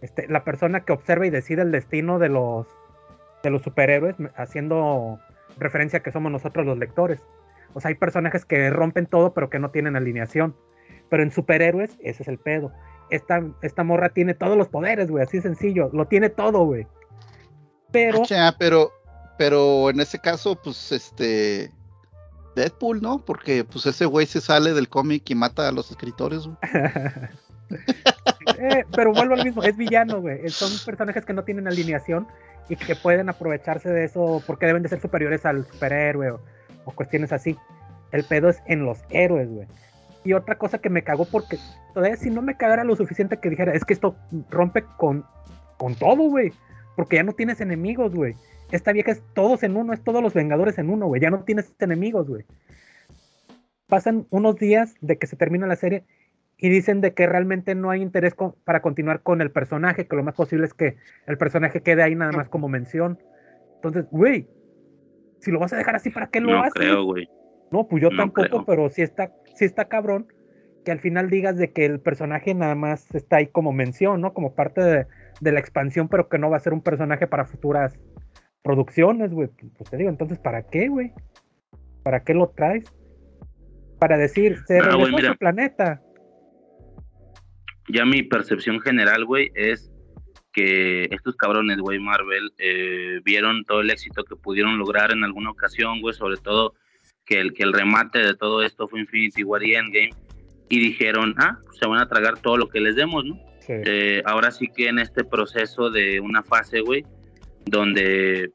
este, 0.00 0.28
la 0.28 0.44
persona 0.44 0.84
que 0.84 0.92
observa 0.92 1.26
y 1.26 1.30
decide 1.30 1.62
el 1.62 1.72
destino 1.72 2.18
de 2.18 2.28
los, 2.28 2.66
de 3.42 3.50
los 3.50 3.62
superhéroes, 3.62 4.16
haciendo 4.36 5.18
referencia 5.58 6.00
a 6.00 6.02
que 6.02 6.12
somos 6.12 6.30
nosotros 6.30 6.66
los 6.66 6.78
lectores. 6.78 7.20
O 7.74 7.80
sea, 7.80 7.88
hay 7.88 7.96
personajes 7.96 8.44
que 8.44 8.70
rompen 8.70 9.06
todo 9.06 9.34
pero 9.34 9.50
que 9.50 9.58
no 9.58 9.70
tienen 9.70 9.96
alineación. 9.96 10.56
Pero 11.10 11.22
en 11.22 11.30
superhéroes, 11.30 11.96
ese 12.00 12.22
es 12.22 12.28
el 12.28 12.38
pedo. 12.38 12.72
Esta, 13.10 13.42
esta 13.62 13.84
morra 13.84 14.08
tiene 14.08 14.34
todos 14.34 14.56
los 14.56 14.68
poderes, 14.68 15.10
güey, 15.10 15.22
así 15.24 15.40
sencillo. 15.40 15.90
Lo 15.92 16.06
tiene 16.06 16.30
todo, 16.30 16.64
güey. 16.64 16.86
Pero, 17.90 18.22
Acha, 18.22 18.56
pero, 18.58 18.90
pero 19.38 19.90
en 19.90 20.00
ese 20.00 20.18
caso, 20.18 20.58
pues, 20.62 20.92
este, 20.92 21.70
Deadpool, 22.54 23.00
¿no? 23.02 23.18
Porque, 23.18 23.64
pues, 23.64 23.86
ese 23.86 24.06
güey 24.06 24.26
se 24.26 24.40
sale 24.40 24.72
del 24.72 24.88
cómic 24.88 25.28
y 25.30 25.34
mata 25.34 25.68
a 25.68 25.72
los 25.72 25.90
escritores. 25.90 26.48
Eh, 28.58 28.84
pero 28.94 29.12
vuelvo 29.12 29.34
al 29.34 29.42
mismo, 29.42 29.62
es 29.62 29.76
villano, 29.76 30.20
güey. 30.20 30.48
Son 30.50 30.70
personajes 30.84 31.24
que 31.24 31.32
no 31.32 31.44
tienen 31.44 31.66
alineación 31.66 32.28
y 32.68 32.76
que 32.76 32.94
pueden 32.94 33.28
aprovecharse 33.28 33.88
de 33.88 34.04
eso 34.04 34.42
porque 34.46 34.66
deben 34.66 34.82
de 34.82 34.90
ser 34.90 35.00
superiores 35.00 35.44
al 35.44 35.66
superhéroe 35.66 36.30
o, 36.30 36.40
o 36.84 36.92
cuestiones 36.92 37.32
así. 37.32 37.56
El 38.12 38.22
pedo 38.24 38.50
es 38.50 38.62
en 38.66 38.84
los 38.84 38.98
héroes, 39.10 39.48
güey. 39.48 39.66
Y 40.24 40.34
otra 40.34 40.56
cosa 40.56 40.78
que 40.78 40.88
me 40.88 41.02
cagó 41.02 41.24
porque 41.24 41.58
todavía 41.92 42.16
si 42.16 42.30
no 42.30 42.42
me 42.42 42.56
cagara 42.56 42.84
lo 42.84 42.96
suficiente 42.96 43.38
que 43.38 43.50
dijera, 43.50 43.74
es 43.74 43.84
que 43.84 43.94
esto 43.94 44.14
rompe 44.50 44.84
con, 44.98 45.24
con 45.78 45.94
todo, 45.94 46.28
güey. 46.28 46.52
Porque 46.96 47.16
ya 47.16 47.22
no 47.22 47.32
tienes 47.32 47.60
enemigos, 47.60 48.14
güey. 48.14 48.34
Esta 48.72 48.92
vieja 48.92 49.12
es 49.12 49.22
todos 49.34 49.62
en 49.62 49.76
uno, 49.76 49.92
es 49.92 50.02
todos 50.02 50.22
los 50.22 50.34
Vengadores 50.34 50.78
en 50.78 50.90
uno, 50.90 51.06
güey. 51.06 51.20
Ya 51.20 51.30
no 51.30 51.44
tienes 51.44 51.72
enemigos, 51.78 52.28
güey. 52.28 52.44
Pasan 53.86 54.26
unos 54.30 54.56
días 54.56 54.94
de 55.00 55.18
que 55.18 55.26
se 55.26 55.36
termina 55.36 55.66
la 55.66 55.76
serie 55.76 56.04
y 56.56 56.68
dicen 56.70 57.00
de 57.00 57.12
que 57.14 57.26
realmente 57.26 57.74
no 57.74 57.90
hay 57.90 58.00
interés 58.02 58.34
con- 58.34 58.54
para 58.64 58.80
continuar 58.80 59.20
con 59.22 59.40
el 59.40 59.50
personaje, 59.50 60.06
que 60.06 60.16
lo 60.16 60.22
más 60.22 60.34
posible 60.34 60.66
es 60.66 60.74
que 60.74 60.96
el 61.26 61.36
personaje 61.38 61.82
quede 61.82 62.02
ahí 62.02 62.14
nada 62.14 62.32
más 62.32 62.48
como 62.48 62.68
mención. 62.68 63.18
Entonces, 63.76 64.06
güey, 64.10 64.48
si 65.40 65.50
lo 65.50 65.58
vas 65.60 65.72
a 65.72 65.76
dejar 65.76 65.94
así, 65.96 66.10
¿para 66.10 66.28
qué 66.28 66.40
lo 66.40 66.52
No 66.52 66.60
haces? 66.60 66.72
creo, 66.74 67.04
güey. 67.04 67.28
No, 67.70 67.86
pues 67.86 68.02
yo 68.02 68.10
No 68.10 68.16
tampoco, 68.16 68.48
creo. 68.48 68.64
pero 68.64 68.88
sí 68.88 69.02
está, 69.02 69.32
sí 69.54 69.64
está 69.64 69.86
cabrón 69.86 70.26
que 70.84 70.92
al 70.92 71.00
final 71.00 71.28
digas 71.30 71.56
de 71.56 71.72
que 71.72 71.84
el 71.84 72.00
personaje 72.00 72.54
nada 72.54 72.74
más 72.74 73.14
está 73.14 73.36
ahí 73.36 73.46
como 73.46 73.72
mención, 73.72 74.20
¿no? 74.20 74.32
Como 74.32 74.54
parte 74.54 74.80
de, 74.82 75.06
de 75.40 75.52
la 75.52 75.60
expansión, 75.60 76.08
pero 76.08 76.28
que 76.28 76.38
no 76.38 76.50
va 76.50 76.56
a 76.56 76.60
ser 76.60 76.72
un 76.72 76.82
personaje 76.82 77.26
para 77.26 77.44
futuras 77.46 77.98
producciones, 78.64 79.30
güey. 79.30 79.48
Pues 79.76 79.90
te 79.90 79.96
digo, 79.96 80.10
entonces, 80.10 80.38
¿para 80.38 80.66
qué, 80.66 80.88
güey? 80.88 81.12
¿Para 82.02 82.24
qué 82.24 82.34
lo 82.34 82.48
traes? 82.48 82.84
Para 84.00 84.16
decir, 84.16 84.58
se 84.66 84.80
güey, 84.80 85.04
regresó 85.12 85.32
su 85.32 85.38
planeta. 85.38 86.02
ya 87.88 88.04
mi 88.04 88.22
percepción 88.22 88.80
general, 88.80 89.24
güey, 89.26 89.52
es 89.54 89.92
que 90.52 91.04
estos 91.10 91.36
cabrones, 91.36 91.78
güey, 91.78 91.98
Marvel, 91.98 92.52
eh, 92.58 93.20
vieron 93.24 93.64
todo 93.64 93.80
el 93.82 93.90
éxito 93.90 94.24
que 94.24 94.36
pudieron 94.36 94.78
lograr 94.78 95.12
en 95.12 95.24
alguna 95.24 95.50
ocasión, 95.50 96.00
güey, 96.00 96.14
sobre 96.14 96.38
todo 96.38 96.74
que 97.26 97.40
el, 97.40 97.52
que 97.52 97.64
el 97.64 97.72
remate 97.72 98.20
de 98.20 98.34
todo 98.34 98.62
esto 98.62 98.88
fue 98.88 99.00
Infinity 99.00 99.44
War 99.44 99.62
y 99.62 99.74
Endgame, 99.74 100.10
y 100.70 100.78
dijeron, 100.78 101.34
ah, 101.38 101.58
pues 101.66 101.78
se 101.78 101.86
van 101.86 102.00
a 102.00 102.08
tragar 102.08 102.38
todo 102.38 102.56
lo 102.56 102.68
que 102.68 102.80
les 102.80 102.96
demos, 102.96 103.24
¿no? 103.24 103.34
Sí. 103.60 103.72
Eh, 103.84 104.22
ahora 104.24 104.50
sí 104.50 104.68
que 104.68 104.88
en 104.88 104.98
este 104.98 105.24
proceso 105.24 105.90
de 105.90 106.20
una 106.20 106.42
fase, 106.42 106.80
güey, 106.80 107.04
donde 107.66 108.50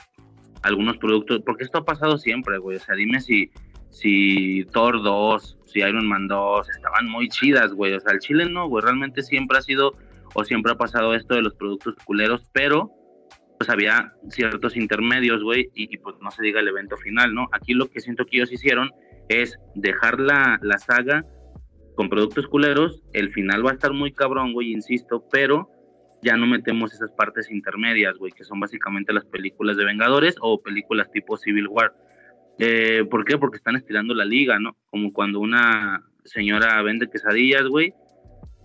algunos 0.63 0.97
productos, 0.97 1.41
porque 1.45 1.63
esto 1.63 1.79
ha 1.79 1.85
pasado 1.85 2.17
siempre, 2.17 2.57
güey, 2.57 2.77
o 2.77 2.79
sea, 2.79 2.95
dime 2.95 3.21
si, 3.21 3.51
si 3.89 4.65
Thor 4.71 5.01
2, 5.01 5.57
si 5.65 5.79
Iron 5.79 6.07
Man 6.07 6.27
2 6.27 6.69
estaban 6.69 7.07
muy 7.07 7.29
chidas, 7.29 7.73
güey, 7.73 7.93
o 7.93 7.99
sea, 7.99 8.13
el 8.13 8.19
chile 8.19 8.49
no, 8.49 8.67
güey, 8.67 8.83
realmente 8.83 9.23
siempre 9.23 9.57
ha 9.57 9.61
sido 9.61 9.93
o 10.35 10.43
siempre 10.43 10.73
ha 10.73 10.75
pasado 10.75 11.13
esto 11.15 11.35
de 11.35 11.41
los 11.41 11.55
productos 11.55 11.95
culeros, 12.05 12.43
pero 12.53 12.91
pues 13.57 13.69
había 13.69 14.13
ciertos 14.29 14.77
intermedios, 14.77 15.43
güey, 15.43 15.69
y, 15.73 15.93
y, 15.93 15.97
pues 15.97 16.15
no 16.21 16.31
se 16.31 16.43
diga 16.43 16.61
el 16.61 16.67
evento 16.69 16.95
final, 16.97 17.33
¿no? 17.33 17.47
Aquí 17.51 17.73
lo 17.73 17.89
que 17.89 17.99
siento 17.99 18.25
que 18.25 18.37
ellos 18.37 18.53
hicieron 18.53 18.89
es 19.27 19.57
dejar 19.75 20.19
la, 20.19 20.57
la 20.61 20.77
saga 20.77 21.25
con 21.95 22.09
productos 22.09 22.47
culeros, 22.47 23.03
el 23.11 23.33
final 23.33 23.65
va 23.65 23.71
a 23.71 23.73
estar 23.73 23.91
muy 23.91 24.13
cabrón, 24.13 24.53
güey, 24.53 24.71
insisto, 24.71 25.25
pero 25.29 25.69
ya 26.21 26.35
no 26.37 26.47
metemos 26.47 26.93
esas 26.93 27.11
partes 27.11 27.49
intermedias, 27.49 28.15
güey, 28.17 28.31
que 28.31 28.43
son 28.43 28.59
básicamente 28.59 29.13
las 29.13 29.25
películas 29.25 29.77
de 29.77 29.85
Vengadores 29.85 30.35
o 30.41 30.61
películas 30.61 31.11
tipo 31.11 31.37
Civil 31.37 31.67
War. 31.67 31.93
Eh, 32.57 33.05
¿Por 33.09 33.23
qué? 33.23 33.37
Porque 33.37 33.57
están 33.57 33.75
estirando 33.75 34.13
la 34.13 34.25
liga, 34.25 34.59
¿no? 34.59 34.75
Como 34.89 35.13
cuando 35.13 35.39
una 35.39 36.03
señora 36.25 36.81
vende 36.81 37.09
quesadillas, 37.09 37.63
güey, 37.63 37.93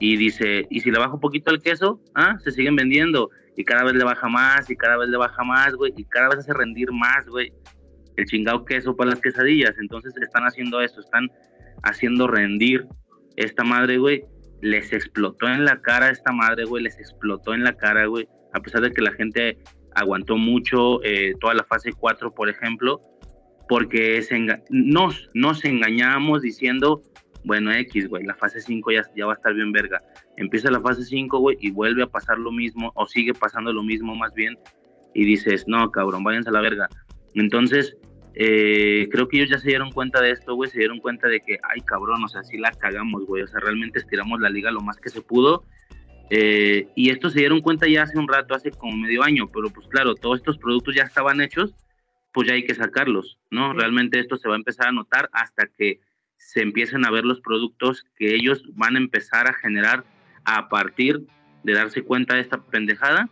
y 0.00 0.16
dice, 0.16 0.66
y 0.70 0.80
si 0.80 0.90
le 0.90 0.98
bajo 0.98 1.14
un 1.14 1.20
poquito 1.20 1.52
el 1.52 1.62
queso, 1.62 2.00
ah, 2.14 2.36
se 2.42 2.50
siguen 2.50 2.74
vendiendo, 2.74 3.30
y 3.57 3.64
cada 3.64 3.84
vez 3.84 3.94
le 3.94 4.05
baja 4.05 4.28
más, 4.28 4.68
y 4.68 4.76
cada 4.76 4.96
vez 4.96 5.09
le 5.09 5.16
baja 5.16 5.44
más, 5.44 5.74
güey, 5.74 5.92
y 5.96 6.05
cada 6.05 6.30
vez 6.30 6.40
hace 6.40 6.52
rendir 6.52 6.90
más, 6.92 7.26
güey, 7.26 7.52
el 8.16 8.26
chingado 8.26 8.64
queso 8.64 8.96
para 8.96 9.11
las 9.11 9.20
quesadillas. 9.20 9.76
Entonces 9.78 10.12
están 10.20 10.44
haciendo 10.44 10.80
eso, 10.80 11.00
están 11.00 11.28
haciendo 11.82 12.26
rendir 12.26 12.86
esta 13.36 13.64
madre, 13.64 13.98
güey, 13.98 14.24
les 14.64 14.94
explotó 14.94 15.46
en 15.46 15.66
la 15.66 15.82
cara 15.82 16.08
esta 16.08 16.32
madre, 16.32 16.64
güey, 16.64 16.84
les 16.84 16.98
explotó 16.98 17.52
en 17.52 17.64
la 17.64 17.74
cara, 17.76 18.06
güey, 18.06 18.26
a 18.54 18.60
pesar 18.60 18.80
de 18.80 18.90
que 18.92 19.02
la 19.02 19.12
gente 19.12 19.58
aguantó 19.94 20.38
mucho 20.38 21.04
eh, 21.04 21.34
toda 21.38 21.52
la 21.52 21.64
fase 21.64 21.92
4, 21.92 22.34
por 22.34 22.48
ejemplo, 22.48 23.02
porque 23.68 24.26
nos, 24.70 25.28
nos 25.34 25.64
engañábamos 25.66 26.40
diciendo, 26.40 27.02
bueno, 27.44 27.74
X, 27.74 28.08
güey, 28.08 28.24
la 28.24 28.34
fase 28.36 28.62
5 28.62 28.90
ya, 28.90 29.02
ya 29.14 29.26
va 29.26 29.34
a 29.34 29.36
estar 29.36 29.52
bien 29.52 29.70
verga. 29.70 30.00
Empieza 30.38 30.70
la 30.70 30.80
fase 30.80 31.04
5, 31.04 31.38
güey, 31.38 31.58
y 31.60 31.70
vuelve 31.70 32.02
a 32.02 32.06
pasar 32.06 32.38
lo 32.38 32.50
mismo, 32.50 32.90
o 32.94 33.06
sigue 33.06 33.34
pasando 33.34 33.70
lo 33.70 33.82
mismo 33.82 34.14
más 34.14 34.32
bien, 34.32 34.56
y 35.12 35.26
dices, 35.26 35.64
no, 35.68 35.90
cabrón, 35.90 36.24
váyanse 36.24 36.48
a 36.48 36.52
la 36.52 36.62
verga. 36.62 36.88
Entonces, 37.34 37.98
eh, 38.35 39.09
creo 39.11 39.28
que 39.28 39.39
ellos 39.39 39.51
ya 39.51 39.59
se 39.59 39.68
dieron 39.68 39.93
cuenta 39.93 40.20
de 40.20 40.32
esto, 40.32 40.55
güey, 40.55 40.68
se 40.68 40.78
dieron 40.78 40.99
cuenta 40.99 41.28
de 41.28 41.41
que, 41.41 41.59
ay, 41.62 41.80
cabrón, 41.82 42.24
o 42.24 42.28
sea, 42.28 42.43
sí 42.43 42.59
la 42.59 42.72
cagamos, 42.72 43.24
güey, 43.26 43.43
o 43.43 43.47
sea, 43.47 43.61
realmente 43.61 44.01
estiramos 44.01 44.41
la 44.41 44.51
liga 44.51 44.72
lo 44.72 44.80
más 44.80 44.97
que 44.97 45.09
se 45.09 45.22
pudo. 45.22 45.64
Eh, 46.30 46.89
y 46.97 47.11
esto 47.11 47.30
se 47.30 47.41
dieron 47.41 47.61
cuenta 47.61 47.87
ya 47.87 48.03
hace 48.03 48.18
un 48.18 48.26
rato, 48.26 48.55
hace 48.55 48.70
como 48.72 48.97
medio 48.97 49.22
año, 49.22 49.49
pero 49.53 49.70
pues 49.70 49.87
claro, 49.89 50.14
todos 50.14 50.39
estos 50.39 50.59
productos 50.59 50.95
ya 50.95 51.03
estaban 51.05 51.41
hechos, 51.41 51.74
pues 52.32 52.49
ya 52.49 52.55
hay 52.55 52.64
que 52.64 52.74
sacarlos, 52.74 53.39
¿no? 53.51 53.72
Sí. 53.72 53.78
Realmente 53.78 54.18
esto 54.18 54.37
se 54.37 54.49
va 54.49 54.55
a 54.55 54.59
empezar 54.59 54.89
a 54.89 54.93
notar 54.93 55.28
hasta 55.32 55.66
que 55.66 56.01
se 56.37 56.62
empiecen 56.62 57.07
a 57.07 57.11
ver 57.11 57.24
los 57.24 57.41
productos 57.41 58.05
que 58.16 58.35
ellos 58.35 58.64
van 58.74 58.97
a 58.97 58.99
empezar 58.99 59.49
a 59.49 59.55
generar 59.55 60.05
a 60.45 60.68
partir 60.68 61.22
de 61.62 61.72
darse 61.72 62.03
cuenta 62.03 62.35
de 62.35 62.41
esta 62.41 62.62
pendejada, 62.62 63.28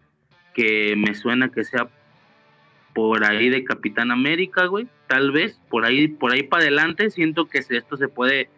que 0.54 0.94
me 0.96 1.14
suena 1.14 1.50
que 1.50 1.64
sea 1.64 1.88
por 2.94 3.24
ahí 3.24 3.48
de 3.48 3.64
Capitán 3.64 4.10
América, 4.10 4.66
güey, 4.66 4.86
tal 5.06 5.32
vez, 5.32 5.60
por 5.70 5.84
ahí, 5.84 6.08
por 6.08 6.32
ahí 6.32 6.42
para 6.42 6.64
adelante, 6.64 7.10
siento 7.10 7.46
que 7.46 7.58
esto 7.58 7.96
se 7.96 8.08
puede, 8.08 8.50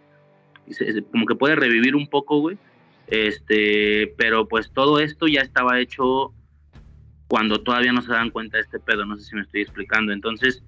como 1.12 1.26
que 1.26 1.35
puede 1.35 1.57
revivir 1.57 1.95
un 1.95 2.09
poco, 2.09 2.39
güey, 2.39 2.59
este, 3.07 4.12
pero 4.16 4.49
pues 4.49 4.70
todo 4.72 4.99
esto 4.99 5.26
ya 5.28 5.41
estaba 5.41 5.78
hecho 5.78 6.32
cuando 7.28 7.62
todavía 7.62 7.93
no 7.93 8.03
se 8.03 8.12
dan 8.12 8.30
cuenta 8.30 8.57
de 8.57 8.64
este 8.64 8.80
pedo, 8.80 9.07
no 9.07 9.16
sé 9.16 9.24
si 9.24 9.37
me 9.37 9.43
estoy 9.43 9.62
explicando, 9.62 10.12
entonces 10.12 10.62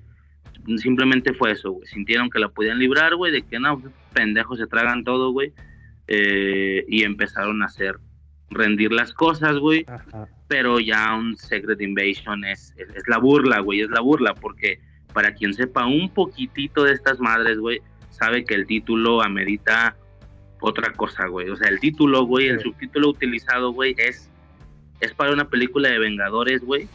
simplemente 0.79 1.35
fue 1.35 1.53
eso, 1.53 1.73
güey, 1.73 1.87
sintieron 1.87 2.31
que 2.31 2.39
la 2.39 2.49
podían 2.49 2.79
librar, 2.79 3.17
güey, 3.17 3.33
de 3.33 3.43
que 3.43 3.59
no, 3.59 3.83
pendejos 4.12 4.59
se 4.59 4.67
tragan 4.67 5.03
todo, 5.03 5.33
güey, 5.33 5.53
eh, 6.07 6.85
y 6.89 7.03
empezaron 7.03 7.62
a 7.62 7.67
hacer 7.67 7.99
rendir 8.51 8.93
las 8.93 9.12
cosas, 9.12 9.59
güey, 9.59 9.85
Ajá. 9.89 10.29
Pero 10.49 10.78
ya 10.80 11.14
un 11.14 11.36
Secret 11.36 11.80
Invasion 11.80 12.44
es, 12.44 12.72
es, 12.76 12.88
es 12.90 13.09
la 13.09 13.18
burla, 13.18 13.61
güey, 13.61 13.80
es 13.80 13.90
la 13.90 14.01
burla, 14.01 14.34
porque 14.34 14.78
para 15.12 15.32
quien 15.34 15.55
sepa 15.55 15.86
un 15.86 16.09
poquitito 16.11 16.84
de 16.84 16.92
estas 16.92 17.18
madres, 17.20 17.59
güey, 17.59 17.80
sabe 18.11 18.44
que 18.44 18.55
el 18.55 18.66
título 18.66 19.22
amerita 19.22 19.97
otra 20.61 20.92
cosa, 20.92 21.26
güey. 21.26 21.51
O 21.51 21.57
sea, 21.57 21.68
el 21.68 21.80
título, 21.80 22.24
güey, 22.24 22.49
el 22.49 22.59
Sí. 22.59 22.64
subtítulo 22.64 23.09
utilizado, 23.11 23.72
güey, 23.72 23.94
es, 23.99 24.30
es 25.01 25.12
para 25.14 25.32
una 25.32 25.49
película 25.49 25.88
de 25.90 25.99
Vengadores, 25.99 26.62
güey. 26.62 26.88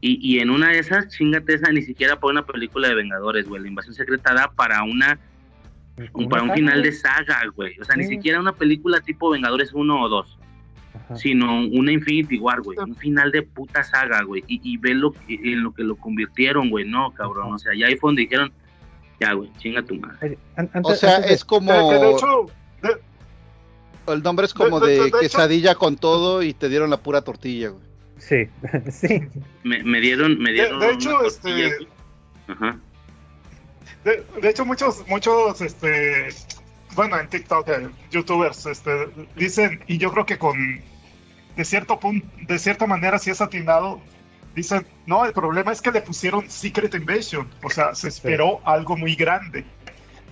Y, 0.00 0.18
y 0.20 0.40
en 0.40 0.50
una 0.50 0.70
de 0.70 0.78
esas, 0.80 1.08
chingate 1.08 1.54
esa, 1.54 1.70
ni 1.70 1.82
siquiera 1.82 2.18
para 2.18 2.32
una 2.32 2.44
película 2.46 2.88
de 2.88 2.94
Vengadores, 2.96 3.46
güey. 3.48 3.62
La 3.62 3.68
invasión 3.68 3.94
secreta 3.94 4.34
da 4.34 4.50
para 4.50 4.82
una 4.82 5.18
un- 6.14 6.28
para 6.28 6.42
un 6.42 6.52
final 6.54 6.82
de 6.82 6.90
saga, 6.90 7.40
güey. 7.54 7.78
O 7.78 7.84
sea, 7.84 7.94
ni 7.96 8.04
siquiera 8.04 8.40
una 8.40 8.52
película 8.52 9.00
tipo 9.00 9.30
Vengadores 9.30 9.72
1 9.74 10.02
o 10.02 10.08
2 10.08 10.38
Ajá. 10.94 11.16
sino 11.16 11.64
una 11.68 11.90
Infinity 11.92 12.38
War, 12.38 12.60
güey, 12.60 12.78
un 12.78 12.94
final 12.96 13.32
de 13.32 13.42
puta 13.42 13.82
saga, 13.82 14.22
güey, 14.24 14.44
y, 14.46 14.60
y 14.62 14.76
ve 14.76 14.92
lo 14.94 15.12
que- 15.12 15.34
en 15.42 15.62
lo 15.62 15.72
que 15.72 15.82
lo 15.84 15.96
convirtieron, 15.96 16.68
güey, 16.68 16.84
no, 16.86 17.12
cabrón, 17.12 17.54
o 17.54 17.58
sea, 17.58 17.72
ya 17.74 17.86
ahí 17.86 17.96
fue 17.96 18.08
donde 18.08 18.22
dijeron, 18.22 18.52
ya, 19.18 19.32
güey, 19.32 19.50
chinga 19.58 19.82
tu 19.82 19.94
madre. 19.94 20.36
O 20.82 20.94
sea, 20.94 21.20
de- 21.20 21.32
es 21.32 21.44
como. 21.44 21.72
De 21.90 22.10
hecho, 22.10 22.46
de- 22.82 24.12
El 24.12 24.22
nombre 24.22 24.44
es 24.46 24.52
como 24.52 24.80
de- 24.80 24.86
de- 24.90 24.92
de 24.96 25.00
de 25.02 25.08
hecho- 25.08 25.18
quesadilla 25.20 25.74
con 25.76 25.96
todo 25.96 26.42
y 26.42 26.52
te 26.54 26.68
dieron 26.68 26.90
la 26.90 26.98
pura 26.98 27.22
tortilla, 27.22 27.70
güey. 27.70 27.82
Sí, 28.18 28.48
sí. 28.90 29.20
Me, 29.64 29.82
me 29.84 30.00
dieron, 30.00 30.38
me 30.38 30.50
de, 30.50 30.54
dieron. 30.54 30.80
de 30.80 30.90
hecho, 30.92 31.24
este. 31.24 31.70
Ajá. 32.48 32.78
de, 34.04 34.24
de 34.42 34.48
hecho 34.50 34.64
muchos, 34.66 35.04
muchos, 35.08 35.60
este, 35.60 36.28
bueno, 36.94 37.18
en 37.18 37.28
TikTok, 37.28 37.68
eh, 37.68 37.88
YouTubers, 38.10 38.66
este, 38.66 39.08
dicen 39.36 39.82
y 39.86 39.98
yo 39.98 40.10
creo 40.12 40.26
que 40.26 40.38
con 40.38 40.56
de 41.56 41.64
cierto 41.64 41.98
punto, 42.00 42.26
de 42.46 42.58
cierta 42.58 42.86
manera, 42.86 43.18
si 43.18 43.30
es 43.30 43.40
atinado, 43.40 44.00
dicen, 44.54 44.86
no, 45.06 45.24
el 45.24 45.32
problema 45.32 45.72
es 45.72 45.82
que 45.82 45.90
le 45.92 46.02
pusieron 46.02 46.48
Secret 46.50 46.94
Invasion, 46.94 47.48
o 47.62 47.70
sea, 47.70 47.94
se 47.94 48.08
esperó 48.08 48.60
algo 48.64 48.96
muy 48.96 49.14
grande 49.14 49.64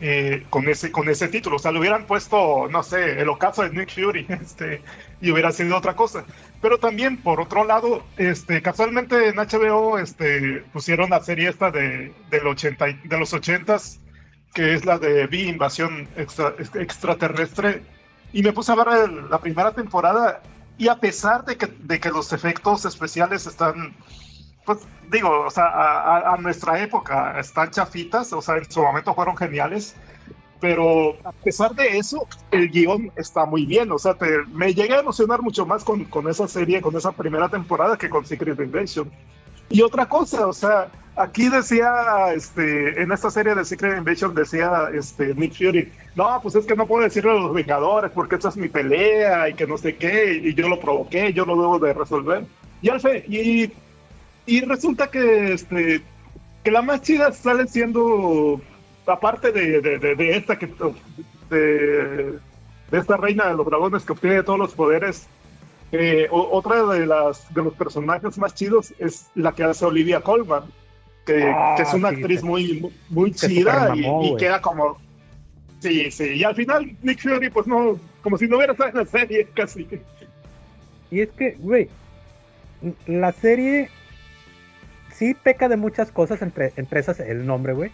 eh, 0.00 0.46
con, 0.48 0.66
ese, 0.68 0.90
con 0.90 1.08
ese 1.10 1.28
título, 1.28 1.56
o 1.56 1.58
sea, 1.58 1.72
le 1.72 1.78
hubieran 1.78 2.06
puesto, 2.06 2.68
no 2.70 2.82
sé, 2.82 3.20
el 3.20 3.28
ocaso 3.28 3.62
de 3.62 3.70
Nick 3.70 3.90
Fury, 3.92 4.26
este, 4.42 4.82
y 5.20 5.30
hubiera 5.30 5.52
sido 5.52 5.76
otra 5.76 5.94
cosa. 5.94 6.24
Pero 6.62 6.78
también, 6.78 7.18
por 7.22 7.40
otro 7.40 7.64
lado, 7.64 8.06
este, 8.16 8.62
casualmente 8.62 9.28
en 9.28 9.38
HBO 9.38 9.98
este, 9.98 10.62
pusieron 10.72 11.10
la 11.10 11.20
serie 11.20 11.50
esta 11.50 11.70
de, 11.70 12.14
del 12.30 12.46
80, 12.46 12.88
y- 12.88 12.94
de 13.08 13.18
los 13.18 13.34
80s, 13.34 14.00
que 14.54 14.74
es 14.74 14.84
la 14.84 14.98
de 14.98 15.24
V, 15.24 15.36
Invasión 15.42 16.08
extra- 16.16 16.54
Extraterrestre, 16.74 17.82
y 18.32 18.42
me 18.42 18.52
puse 18.52 18.72
a 18.72 18.76
ver 18.76 18.88
el- 19.04 19.30
la 19.30 19.38
primera 19.38 19.72
temporada 19.72 20.42
y 20.78 20.88
a 20.88 20.96
pesar 20.96 21.44
de 21.44 21.56
que, 21.56 21.66
de 21.66 22.00
que 22.00 22.10
los 22.10 22.32
efectos 22.32 22.84
especiales 22.84 23.46
están, 23.46 23.94
pues 24.64 24.78
digo, 25.10 25.40
o 25.46 25.50
sea, 25.50 25.66
a, 25.66 26.34
a- 26.34 26.36
nuestra 26.36 26.80
época 26.82 27.38
están 27.38 27.70
chafitas, 27.70 28.32
o 28.32 28.40
sea, 28.40 28.56
en 28.56 28.70
su 28.70 28.80
momento 28.82 29.14
fueron 29.14 29.36
geniales, 29.36 29.94
pero 30.60 31.16
a 31.24 31.32
pesar 31.32 31.74
de 31.74 31.96
eso, 31.98 32.26
el 32.50 32.70
guion 32.70 33.10
está 33.16 33.46
muy 33.46 33.64
bien. 33.64 33.90
O 33.92 33.98
sea, 33.98 34.14
te, 34.14 34.26
me 34.52 34.74
llega 34.74 34.96
a 34.96 35.00
emocionar 35.00 35.40
mucho 35.40 35.64
más 35.64 35.82
con, 35.84 36.04
con 36.04 36.28
esa 36.28 36.46
serie, 36.48 36.82
con 36.82 36.94
esa 36.96 37.12
primera 37.12 37.48
temporada 37.48 37.96
que 37.96 38.10
con 38.10 38.26
Secret 38.26 38.60
Invasion. 38.60 39.10
Y 39.70 39.80
otra 39.82 40.06
cosa, 40.06 40.46
o 40.46 40.52
sea, 40.52 40.88
aquí 41.22 41.48
decía, 41.48 42.32
este, 42.34 43.00
en 43.02 43.12
esta 43.12 43.30
serie 43.30 43.54
de 43.54 43.64
Secret 43.64 43.98
Invasion 43.98 44.34
decía 44.34 44.88
este, 44.94 45.34
Nick 45.34 45.54
Fury, 45.54 45.92
no, 46.16 46.40
pues 46.42 46.54
es 46.54 46.66
que 46.66 46.76
no 46.76 46.86
puedo 46.86 47.04
decirle 47.04 47.30
a 47.30 47.34
los 47.34 47.54
Vengadores 47.54 48.10
porque 48.12 48.36
esta 48.36 48.48
es 48.48 48.56
mi 48.56 48.68
pelea 48.68 49.48
y 49.48 49.54
que 49.54 49.66
no 49.66 49.76
sé 49.76 49.96
qué, 49.96 50.40
y 50.42 50.54
yo 50.54 50.68
lo 50.68 50.80
provoqué, 50.80 51.32
yo 51.32 51.44
lo 51.44 51.56
debo 51.56 51.78
de 51.78 51.92
resolver. 51.92 52.44
Y 52.82 52.88
al 52.88 53.00
fe, 53.00 53.24
y, 53.28 53.70
y 54.46 54.60
resulta 54.62 55.10
que, 55.10 55.52
este, 55.52 56.02
que 56.64 56.70
la 56.70 56.82
más 56.82 57.02
chida 57.02 57.32
sale 57.32 57.66
siendo, 57.66 58.60
aparte 59.06 59.52
de, 59.52 59.80
de, 59.80 59.98
de, 59.98 60.36
esta 60.36 60.58
que, 60.58 60.66
de, 61.50 62.38
de 62.90 62.98
esta 62.98 63.16
reina 63.16 63.48
de 63.48 63.54
los 63.54 63.66
dragones 63.66 64.04
que 64.04 64.12
obtiene 64.12 64.42
todos 64.42 64.58
los 64.58 64.74
poderes, 64.74 65.26
eh, 65.92 66.28
otra 66.30 66.84
de 66.84 67.04
las 67.04 67.52
de 67.52 67.64
los 67.64 67.74
personajes 67.74 68.38
más 68.38 68.54
chidos 68.54 68.94
es 69.00 69.26
la 69.34 69.52
que 69.52 69.64
hace 69.64 69.84
Olivia 69.84 70.20
Colman, 70.20 70.62
que, 71.26 71.42
Ah, 71.44 71.74
que 71.76 71.82
es 71.82 71.94
una 71.94 72.10
sí, 72.10 72.16
actriz 72.16 72.42
muy, 72.42 72.92
muy 73.08 73.32
chida 73.32 73.94
y, 73.94 74.02
güey. 74.02 74.36
queda 74.36 74.60
como. 74.60 74.98
Sí, 75.80 76.10
sí. 76.10 76.34
Y 76.34 76.44
al 76.44 76.54
final, 76.54 76.96
Nick 77.02 77.20
Fury, 77.20 77.50
pues 77.50 77.66
no, 77.66 77.98
como 78.22 78.36
si 78.36 78.46
no 78.46 78.56
hubiera 78.56 78.72
estado 78.72 78.90
en 78.90 78.96
la 78.96 79.06
serie 79.06 79.48
casi. 79.54 79.86
Y 81.10 81.20
es 81.20 81.30
que, 81.30 81.56
güey, 81.58 81.88
la 83.06 83.32
serie 83.32 83.88
sí 85.12 85.34
peca 85.34 85.68
de 85.68 85.76
muchas 85.76 86.10
cosas, 86.12 86.42
entre, 86.42 86.72
entre 86.76 87.00
esas 87.00 87.20
el 87.20 87.46
nombre, 87.46 87.72
güey. 87.72 87.90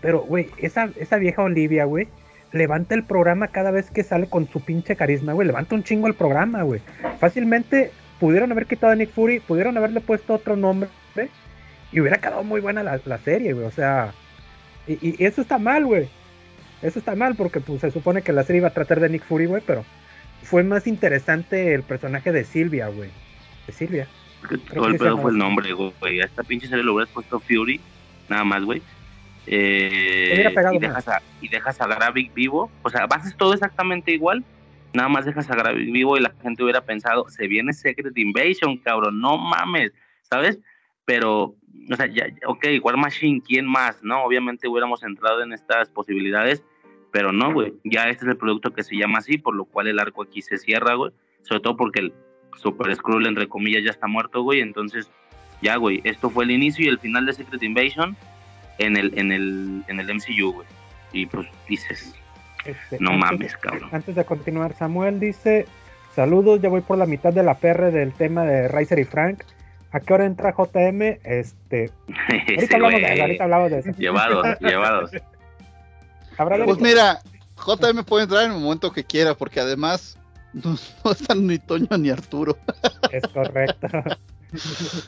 Pero, 0.00 0.20
güey, 0.22 0.50
esa, 0.58 0.90
esa 0.96 1.16
vieja 1.16 1.42
Olivia, 1.42 1.84
güey, 1.84 2.08
levanta 2.52 2.94
el 2.94 3.04
programa 3.04 3.48
cada 3.48 3.70
vez 3.70 3.90
que 3.90 4.02
sale 4.02 4.28
con 4.28 4.48
su 4.48 4.60
pinche 4.60 4.96
carisma, 4.96 5.32
güey. 5.32 5.46
Levanta 5.46 5.74
un 5.74 5.82
chingo 5.84 6.06
el 6.06 6.14
programa, 6.14 6.62
güey. 6.62 6.80
Fácilmente 7.18 7.90
pudieron 8.20 8.52
haber 8.52 8.66
quitado 8.66 8.92
a 8.92 8.96
Nick 8.96 9.10
Fury, 9.10 9.40
pudieron 9.40 9.76
haberle 9.76 10.00
puesto 10.00 10.34
otro 10.34 10.56
nombre 10.56 10.88
y 11.92 12.00
hubiera 12.00 12.18
quedado 12.18 12.42
muy 12.42 12.60
buena 12.60 12.82
la, 12.82 13.00
la 13.04 13.18
serie, 13.18 13.52
güey. 13.52 13.66
O 13.66 13.70
sea, 13.70 14.12
y, 14.86 14.98
y 15.02 15.24
eso 15.24 15.40
está 15.40 15.58
mal, 15.58 15.84
güey. 15.84 16.08
Eso 16.82 16.98
está 16.98 17.14
mal 17.14 17.34
porque 17.36 17.60
pues, 17.60 17.80
se 17.80 17.90
supone 17.90 18.22
que 18.22 18.32
la 18.32 18.44
serie 18.44 18.60
iba 18.60 18.68
a 18.68 18.74
tratar 18.74 19.00
de 19.00 19.08
Nick 19.08 19.24
Fury, 19.24 19.46
güey, 19.46 19.62
pero 19.66 19.84
fue 20.42 20.62
más 20.62 20.86
interesante 20.86 21.74
el 21.74 21.82
personaje 21.82 22.32
de 22.32 22.44
Silvia, 22.44 22.88
güey. 22.88 23.10
De 23.66 23.72
Silvia. 23.72 24.06
Porque 24.40 24.58
Creo 24.58 24.82
todo 24.82 24.92
el 24.92 24.98
pedo 24.98 25.18
fue 25.18 25.30
el 25.30 25.38
nombre, 25.38 25.72
güey. 25.72 26.20
A 26.20 26.24
esta 26.24 26.42
pinche 26.42 26.68
serie 26.68 26.84
le 26.84 26.90
hubieras 26.90 27.12
puesto 27.12 27.40
Fury, 27.40 27.80
nada 28.28 28.44
más, 28.44 28.62
güey. 28.62 28.82
Eh, 29.46 30.34
y, 30.34 30.78
dejas 30.78 31.08
a, 31.08 31.22
y 31.40 31.48
dejas 31.48 31.80
a 31.80 31.86
Gravik 31.86 32.34
vivo. 32.34 32.70
O 32.82 32.90
sea, 32.90 33.04
haces 33.04 33.36
todo 33.36 33.54
exactamente 33.54 34.12
igual. 34.12 34.44
Nada 34.92 35.08
más 35.08 35.24
dejas 35.24 35.50
a 35.50 35.56
Gravik 35.56 35.90
vivo 35.92 36.16
y 36.16 36.20
la 36.20 36.32
gente 36.42 36.62
hubiera 36.62 36.82
pensado, 36.82 37.28
se 37.28 37.46
viene 37.48 37.72
Secret 37.72 38.16
Invasion, 38.16 38.78
cabrón, 38.78 39.20
no 39.20 39.36
mames, 39.36 39.92
¿sabes? 40.22 40.58
Pero, 41.06 41.54
o 41.90 41.96
sea, 41.96 42.06
ya, 42.06 42.26
ok, 42.46 42.66
War 42.82 42.98
Machine, 42.98 43.40
¿quién 43.40 43.64
más? 43.64 44.02
No, 44.02 44.22
obviamente 44.24 44.68
hubiéramos 44.68 45.02
entrado 45.02 45.42
en 45.42 45.54
estas 45.54 45.88
posibilidades, 45.88 46.62
pero 47.12 47.32
no, 47.32 47.52
güey. 47.52 47.72
Ya 47.84 48.10
este 48.10 48.24
es 48.26 48.30
el 48.32 48.36
producto 48.36 48.74
que 48.74 48.82
se 48.82 48.96
llama 48.96 49.18
así, 49.18 49.38
por 49.38 49.54
lo 49.54 49.64
cual 49.64 49.86
el 49.86 49.98
arco 49.98 50.22
aquí 50.22 50.42
se 50.42 50.58
cierra, 50.58 50.94
güey. 50.94 51.12
Sobre 51.42 51.60
todo 51.60 51.76
porque 51.76 52.00
el 52.00 52.12
Super 52.56 52.94
Skrull, 52.94 53.26
entre 53.26 53.48
comillas, 53.48 53.84
ya 53.84 53.90
está 53.90 54.06
muerto, 54.06 54.42
güey. 54.42 54.60
Entonces, 54.60 55.10
ya, 55.62 55.76
güey, 55.76 56.00
esto 56.04 56.28
fue 56.28 56.44
el 56.44 56.50
inicio 56.50 56.84
y 56.84 56.88
el 56.88 56.98
final 56.98 57.24
de 57.24 57.32
Secret 57.32 57.62
Invasion 57.62 58.16
en 58.78 58.96
el, 58.96 59.18
en 59.18 59.32
el, 59.32 59.84
en 59.88 60.00
el 60.00 60.14
MCU, 60.14 60.52
güey. 60.52 60.66
Y 61.12 61.26
pues 61.26 61.46
dices, 61.68 62.14
Este, 62.64 62.98
no 63.00 63.12
mames, 63.12 63.56
cabrón. 63.56 63.88
Antes 63.92 64.16
de 64.16 64.24
continuar, 64.24 64.74
Samuel 64.74 65.20
dice: 65.20 65.66
Saludos, 66.14 66.60
ya 66.60 66.68
voy 66.68 66.80
por 66.80 66.98
la 66.98 67.06
mitad 67.06 67.32
de 67.32 67.42
la 67.42 67.54
PR 67.54 67.92
del 67.92 68.12
tema 68.12 68.44
de 68.44 68.68
Riser 68.68 68.98
y 68.98 69.04
Frank. 69.04 69.44
¿A 69.96 70.00
qué 70.00 70.12
hora 70.12 70.26
entra 70.26 70.54
JM? 70.54 71.20
Este, 71.24 71.90
ahorita 72.30 72.76
hablamos 72.76 73.00
de 73.00 73.20
ahorita 73.22 73.44
hablamos 73.44 73.70
de 73.70 73.78
eso. 73.78 73.90
Llevados, 73.92 74.46
llevados. 74.60 75.10
Pues 76.36 76.80
mira, 76.80 77.20
JM 77.56 78.04
puede 78.04 78.24
entrar 78.24 78.44
en 78.44 78.52
el 78.52 78.60
momento 78.60 78.92
que 78.92 79.04
quiera, 79.04 79.34
porque 79.34 79.58
además 79.58 80.18
no, 80.52 80.76
no 81.04 81.12
están 81.12 81.46
ni 81.46 81.58
Toño 81.58 81.88
ni 81.96 82.10
Arturo. 82.10 82.58
es 83.10 83.22
correcto. 83.28 83.88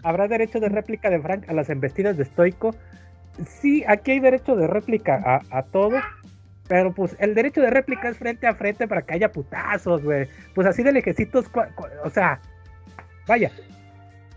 ¿Habrá 0.03 0.27
derecho 0.27 0.59
de 0.59 0.71
réplica 0.71 1.11
de 1.11 1.21
Frank 1.21 1.45
a 1.51 1.53
las 1.53 1.69
embestidas 1.69 2.17
de 2.17 2.25
Stoico? 2.25 2.75
Sí, 3.47 3.85
aquí 3.87 4.13
hay 4.13 4.21
derecho 4.21 4.57
de 4.57 4.69
réplica 4.69 5.23
a, 5.23 5.59
a 5.59 5.65
todo. 5.65 6.01
Pero 6.67 6.95
pues 6.95 7.15
el 7.19 7.35
derecho 7.35 7.61
de 7.61 7.69
réplica 7.69 8.09
es 8.09 8.17
frente 8.17 8.47
a 8.47 8.55
frente 8.55 8.89
para 8.89 9.03
que 9.03 9.13
haya 9.13 9.31
putazos, 9.33 10.03
güey. 10.03 10.29
Pues 10.55 10.67
así 10.67 10.83
de 10.83 10.93
lejecitos, 10.93 11.45
o 12.05 12.09
sea, 12.09 12.41
vaya. 13.27 13.53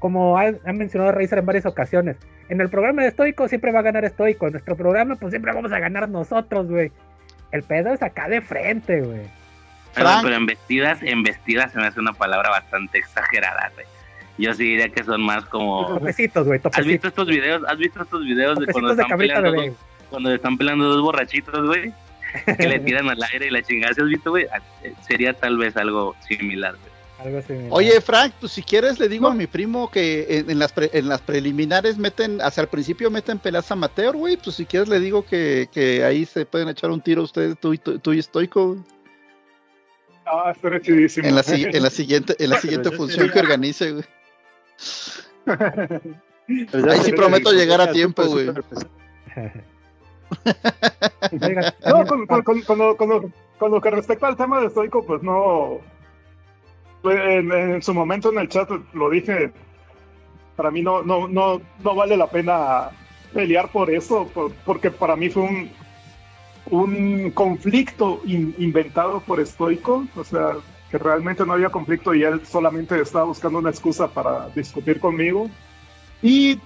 Como 0.02 0.38
ha, 0.38 0.48
ha 0.66 0.74
mencionado 0.74 1.12
Razer 1.12 1.40
en 1.40 1.46
varias 1.46 1.66
ocasiones. 1.66 2.18
En 2.50 2.60
el 2.60 2.70
programa 2.70 3.04
de 3.04 3.12
Stoico 3.12 3.48
siempre 3.48 3.72
va 3.72 3.80
a 3.80 3.84
ganar 3.84 4.06
Stoico. 4.10 4.48
En 4.48 4.54
nuestro 4.54 4.76
programa, 4.76 5.16
pues 5.16 5.32
siempre 5.32 5.54
vamos 5.54 5.72
a 5.72 5.80
ganar 5.80 6.10
nosotros, 6.10 6.68
güey. 6.68 6.92
El 7.52 7.62
pedo 7.62 7.94
es 7.94 8.02
acá 8.02 8.28
de 8.28 8.42
frente, 8.42 9.00
güey. 9.02 9.22
Pero, 9.94 10.10
pero 10.24 10.36
en 10.36 10.48
vestidas, 10.48 11.04
en 11.04 11.22
vestidas 11.22 11.72
se 11.72 11.80
me 11.80 11.86
hace 11.86 12.00
una 12.00 12.14
palabra 12.14 12.50
bastante 12.50 12.98
exagerada, 12.98 13.72
güey. 13.76 13.86
Yo 14.40 14.56
sí 14.56 14.64
diría 14.64 14.90
que 14.90 15.04
son 15.04 15.22
más 15.22 15.46
como... 15.46 15.86
Topecitos, 15.86 16.48
güey, 16.48 16.60
¿Has 16.74 16.86
visto 16.86 17.10
estos 17.10 17.28
videos? 17.28 17.62
¿Has 17.68 17.78
visto 17.78 18.02
estos 18.02 18.26
videos 18.26 18.58
de 18.58 18.66
cuando 18.68 18.96
de 18.96 19.02
están 19.04 19.18
peleando 19.20 19.52
dos, 19.52 19.70
cuando 20.10 20.34
están 20.34 20.58
peleando 20.58 20.86
dos 20.90 21.02
borrachitos, 21.04 21.68
güey? 21.68 21.94
Que 22.58 22.68
le 22.68 22.80
tiran 22.86 23.08
al 23.08 23.22
aire 23.32 23.48
y 23.48 23.50
la 23.52 23.62
chingada. 23.62 23.94
¿Sí 23.94 24.02
has 24.02 24.08
visto, 24.08 24.32
güey? 24.32 24.48
Ah, 24.52 24.62
eh, 24.84 24.94
Sería 25.08 25.34
tal 25.34 25.58
vez 25.58 25.78
algo 25.78 26.16
similar, 26.28 26.76
güey. 26.76 26.91
Algo. 27.24 27.40
Oye, 27.70 28.02
Frank, 28.02 28.34
pues 28.40 28.52
si 28.52 28.64
quieres 28.64 28.98
le 29.00 29.08
digo 29.08 29.28
a 29.28 29.34
mi 29.36 29.46
primo 29.46 29.92
que 29.92 30.26
en, 30.40 30.50
en 30.50 30.58
las 30.60 30.74
pre- 30.74 30.90
en 30.92 31.08
las 31.08 31.22
preliminares 31.22 31.98
meten, 32.00 32.42
hacia 32.42 32.62
el 32.62 32.68
principio 32.68 33.12
meten 33.12 33.38
peleas 33.38 33.72
amateur, 33.72 34.16
güey. 34.16 34.38
Pues 34.38 34.56
si 34.56 34.66
quieres 34.66 34.90
le 34.90 35.00
digo 35.00 35.24
que, 35.24 35.70
que 35.72 36.04
ahí 36.04 36.26
se 36.26 36.46
pueden 36.48 36.70
echar 36.70 36.90
un 36.90 37.00
tiro 37.02 37.22
ustedes, 37.22 37.58
tú 37.60 37.74
y, 37.74 37.78
tú, 37.78 38.00
tú 38.00 38.14
y 38.14 38.22
Stoico, 38.24 38.70
güey. 38.70 38.80
Ah, 40.26 40.52
estaría 40.56 40.80
chidísimo. 40.82 41.28
en 41.28 41.36
la, 41.36 41.44
si- 41.44 41.64
en 41.66 41.84
la 41.84 41.90
siguiente, 41.92 42.36
en 42.40 42.50
la 42.50 42.58
siguiente 42.60 42.90
función 42.92 43.30
que 43.30 43.40
organice, 43.40 43.92
güey. 43.92 44.06
Ahí 46.90 47.00
sí 47.04 47.12
prometo 47.14 47.52
llegar 47.52 47.82
a 47.82 47.92
tiempo, 47.92 48.26
güey. 48.26 48.50
No, 51.86 52.06
con, 52.06 52.26
con, 52.26 52.42
con, 52.44 52.62
con 52.62 52.78
lo, 52.78 52.98
con, 52.98 53.10
lo, 53.10 53.32
con 53.60 53.72
lo 53.72 53.82
que 53.82 53.90
respecta 53.92 54.28
al 54.28 54.38
tema 54.38 54.62
de 54.62 54.70
Stoico, 54.70 55.06
pues 55.06 55.22
no. 55.22 55.80
En, 57.04 57.52
en 57.52 57.82
su 57.82 57.94
momento 57.94 58.32
en 58.32 58.40
el 58.40 58.48
chat 58.50 58.70
lo 58.94 59.10
dije. 59.10 59.52
Para 60.56 60.70
mí 60.72 60.82
no, 60.82 61.02
no, 61.02 61.28
no, 61.28 61.62
no 61.84 61.96
vale 61.96 62.16
la 62.18 62.28
pena 62.28 62.90
pelear 63.34 63.72
por 63.72 63.90
eso, 63.90 64.28
por- 64.34 64.52
porque 64.66 64.92
para 64.92 65.16
mí 65.16 65.30
fue 65.30 65.44
un, 65.44 65.70
un 66.70 67.32
conflicto 67.32 68.22
in- 68.26 68.54
inventado 68.58 69.22
por 69.22 69.46
Stoico. 69.46 70.06
O 70.16 70.24
sea, 70.24 70.52
que 70.90 70.98
realmente 70.98 71.46
no 71.46 71.54
había 71.54 71.70
conflicto 71.70 72.14
y 72.14 72.24
él 72.24 72.46
solamente 72.46 73.00
estaba 73.00 73.26
buscando 73.26 73.60
una 73.60 73.70
excusa 73.70 74.08
para 74.10 74.50
discutir 74.50 75.00
conmigo. 75.00 75.50
Y 76.22 76.60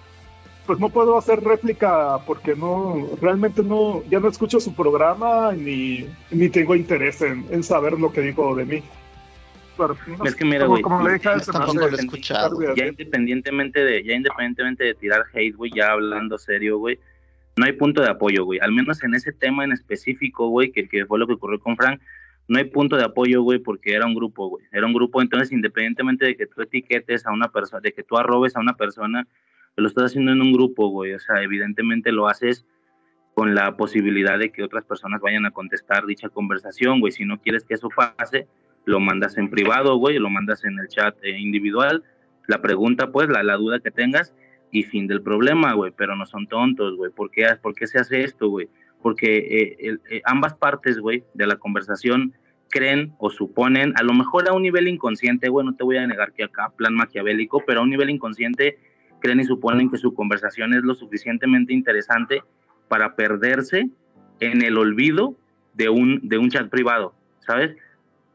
pues 0.66 0.80
no 0.80 0.90
puedo 0.90 1.16
hacer 1.18 1.44
réplica 1.44 2.18
porque 2.26 2.56
no, 2.56 3.08
realmente 3.22 3.62
no, 3.64 4.04
ya 4.10 4.20
no 4.20 4.28
escucho 4.28 4.60
su 4.60 4.74
programa 4.74 5.52
ni, 5.54 6.08
ni 6.32 6.50
tengo 6.50 6.76
interés 6.76 7.22
en, 7.22 7.46
en 7.52 7.64
saber 7.64 7.94
lo 8.00 8.12
que 8.12 8.22
dijo 8.22 8.56
de 8.56 8.66
mí. 8.66 8.84
No 9.78 10.24
Es 10.26 10.36
que 10.36 10.46
mira, 10.46 10.66
güey, 10.66 10.82
como 10.82 11.08
le 11.08 11.20
tampoco 11.20 11.74
lo 11.76 11.88
he 11.88 12.00
escuchado. 12.00 12.58
tarde 12.58 12.74
ya 12.76 12.84
de- 12.84 12.90
independientemente 12.90 13.84
de, 13.84 14.04
ya 14.04 14.14
independientemente 14.14 14.84
de 14.84 14.94
tirar 14.96 15.24
hate, 15.34 15.56
güey, 15.56 15.72
ya 15.76 15.92
hablando 15.92 16.38
serio, 16.38 16.78
güey, 16.78 17.00
no 17.58 17.66
hay 17.66 17.74
punto 17.74 18.02
de 18.02 18.10
apoyo, 18.10 18.46
güey. 18.46 18.60
Al 18.60 18.72
menos 18.72 19.04
en 19.04 19.16
ese 19.16 19.32
tema 19.32 19.64
en 19.64 19.72
específico, 19.72 20.48
güey, 20.50 20.72
que, 20.72 20.88
que 20.88 21.06
fue 21.06 21.20
lo 21.20 21.28
que 21.28 21.34
ocurrió 21.34 21.60
con 21.60 21.76
Frank, 21.78 22.02
no 22.48 22.58
hay 22.58 22.66
punto 22.66 22.96
de 22.96 23.04
apoyo, 23.04 23.42
güey, 23.42 23.60
porque 23.60 23.94
era 23.94 24.06
un 24.06 24.14
grupo, 24.14 24.50
güey. 24.50 24.66
Era 24.72 24.86
un 24.86 24.94
grupo, 24.94 25.22
entonces, 25.22 25.52
independientemente 25.52 26.26
de 26.26 26.36
que 26.38 26.46
tú 26.46 26.62
etiquetes 26.62 27.26
a 27.26 27.32
una 27.32 27.50
persona, 27.52 27.82
de 27.82 27.92
que 27.94 28.04
tú 28.04 28.18
arrobes 28.18 28.56
a 28.56 28.60
una 28.60 28.74
persona, 28.76 29.28
lo 29.78 29.88
estás 29.88 30.06
haciendo 30.06 30.32
en 30.32 30.42
un 30.42 30.54
grupo, 30.54 30.90
güey. 30.90 31.14
O 31.14 31.20
sea, 31.20 31.42
evidentemente 31.42 32.12
lo 32.12 32.28
haces 32.28 32.66
con 33.34 33.56
la 33.56 33.76
posibilidad 33.76 34.38
de 34.40 34.52
que 34.52 34.64
otras 34.64 34.86
personas 34.86 35.20
vayan 35.22 35.46
a 35.46 35.52
contestar 35.52 36.06
dicha 36.06 36.30
conversación, 36.30 37.00
güey. 37.00 37.12
Si 37.12 37.26
no 37.26 37.42
quieres 37.42 37.64
que 37.66 37.74
eso 37.74 37.90
pase, 37.90 38.48
lo 38.86 39.00
mandas 39.00 39.38
en 39.38 39.50
privado, 39.50 39.98
güey, 39.98 40.18
lo 40.18 40.30
mandas 40.30 40.64
en 40.64 40.80
el 40.80 40.88
chat 40.88 41.16
eh, 41.24 41.38
individual, 41.38 42.04
la 42.48 42.62
pregunta, 42.62 43.12
pues, 43.12 43.28
la, 43.30 43.44
la 43.44 43.56
duda 43.56 43.80
que 43.80 43.92
tengas 43.92 44.34
y 44.72 44.84
fin 44.84 45.08
del 45.08 45.22
problema, 45.22 45.74
güey, 45.74 45.92
pero 45.96 46.16
no 46.16 46.26
son 46.26 46.48
tontos, 46.48 46.96
güey. 46.96 47.12
¿Por 47.12 47.32
qué, 47.32 47.48
¿Por 47.62 47.74
qué 47.74 47.88
se 47.88 48.00
hace 48.00 48.24
esto, 48.24 48.50
güey? 48.50 48.70
Porque 49.02 49.38
eh, 49.38 49.98
eh, 50.10 50.22
ambas 50.26 50.54
partes, 50.56 51.00
güey, 51.00 51.24
de 51.34 51.48
la 51.48 51.56
conversación 51.56 52.34
creen 52.70 53.14
o 53.20 53.30
suponen, 53.30 53.94
a 53.96 54.04
lo 54.04 54.14
mejor 54.14 54.50
a 54.50 54.54
un 54.54 54.64
nivel 54.64 54.88
inconsciente, 54.88 55.50
güey, 55.50 55.66
no 55.66 55.76
te 55.76 55.84
voy 55.84 55.98
a 55.98 56.08
negar 56.08 56.34
que 56.34 56.44
acá, 56.44 56.72
plan 56.76 56.94
maquiavélico, 56.94 57.64
pero 57.66 57.80
a 57.80 57.84
un 57.84 57.90
nivel 57.90 58.10
inconsciente 58.10 58.78
creen 59.22 59.40
y 59.40 59.46
suponen 59.46 59.90
que 59.90 59.98
su 59.98 60.14
conversación 60.14 60.74
es 60.74 60.84
lo 60.84 60.94
suficientemente 60.94 61.74
interesante 61.74 62.44
para 62.88 63.16
perderse 63.16 63.90
en 64.40 64.62
el 64.62 64.78
olvido 64.78 65.36
de 65.74 65.90
un, 65.90 66.20
de 66.28 66.38
un 66.38 66.50
chat 66.50 66.70
privado, 66.70 67.14
¿sabes? 67.40 67.76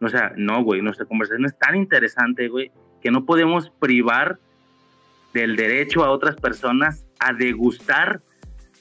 O 0.00 0.08
sea, 0.08 0.32
no, 0.36 0.62
güey, 0.62 0.80
nuestra 0.82 1.06
conversación 1.06 1.44
es 1.44 1.58
tan 1.58 1.76
interesante, 1.76 2.48
güey, 2.48 2.70
que 3.02 3.10
no 3.10 3.24
podemos 3.24 3.70
privar 3.80 4.38
del 5.34 5.56
derecho 5.56 6.04
a 6.04 6.10
otras 6.10 6.36
personas 6.36 7.04
a 7.18 7.32
degustar 7.32 8.22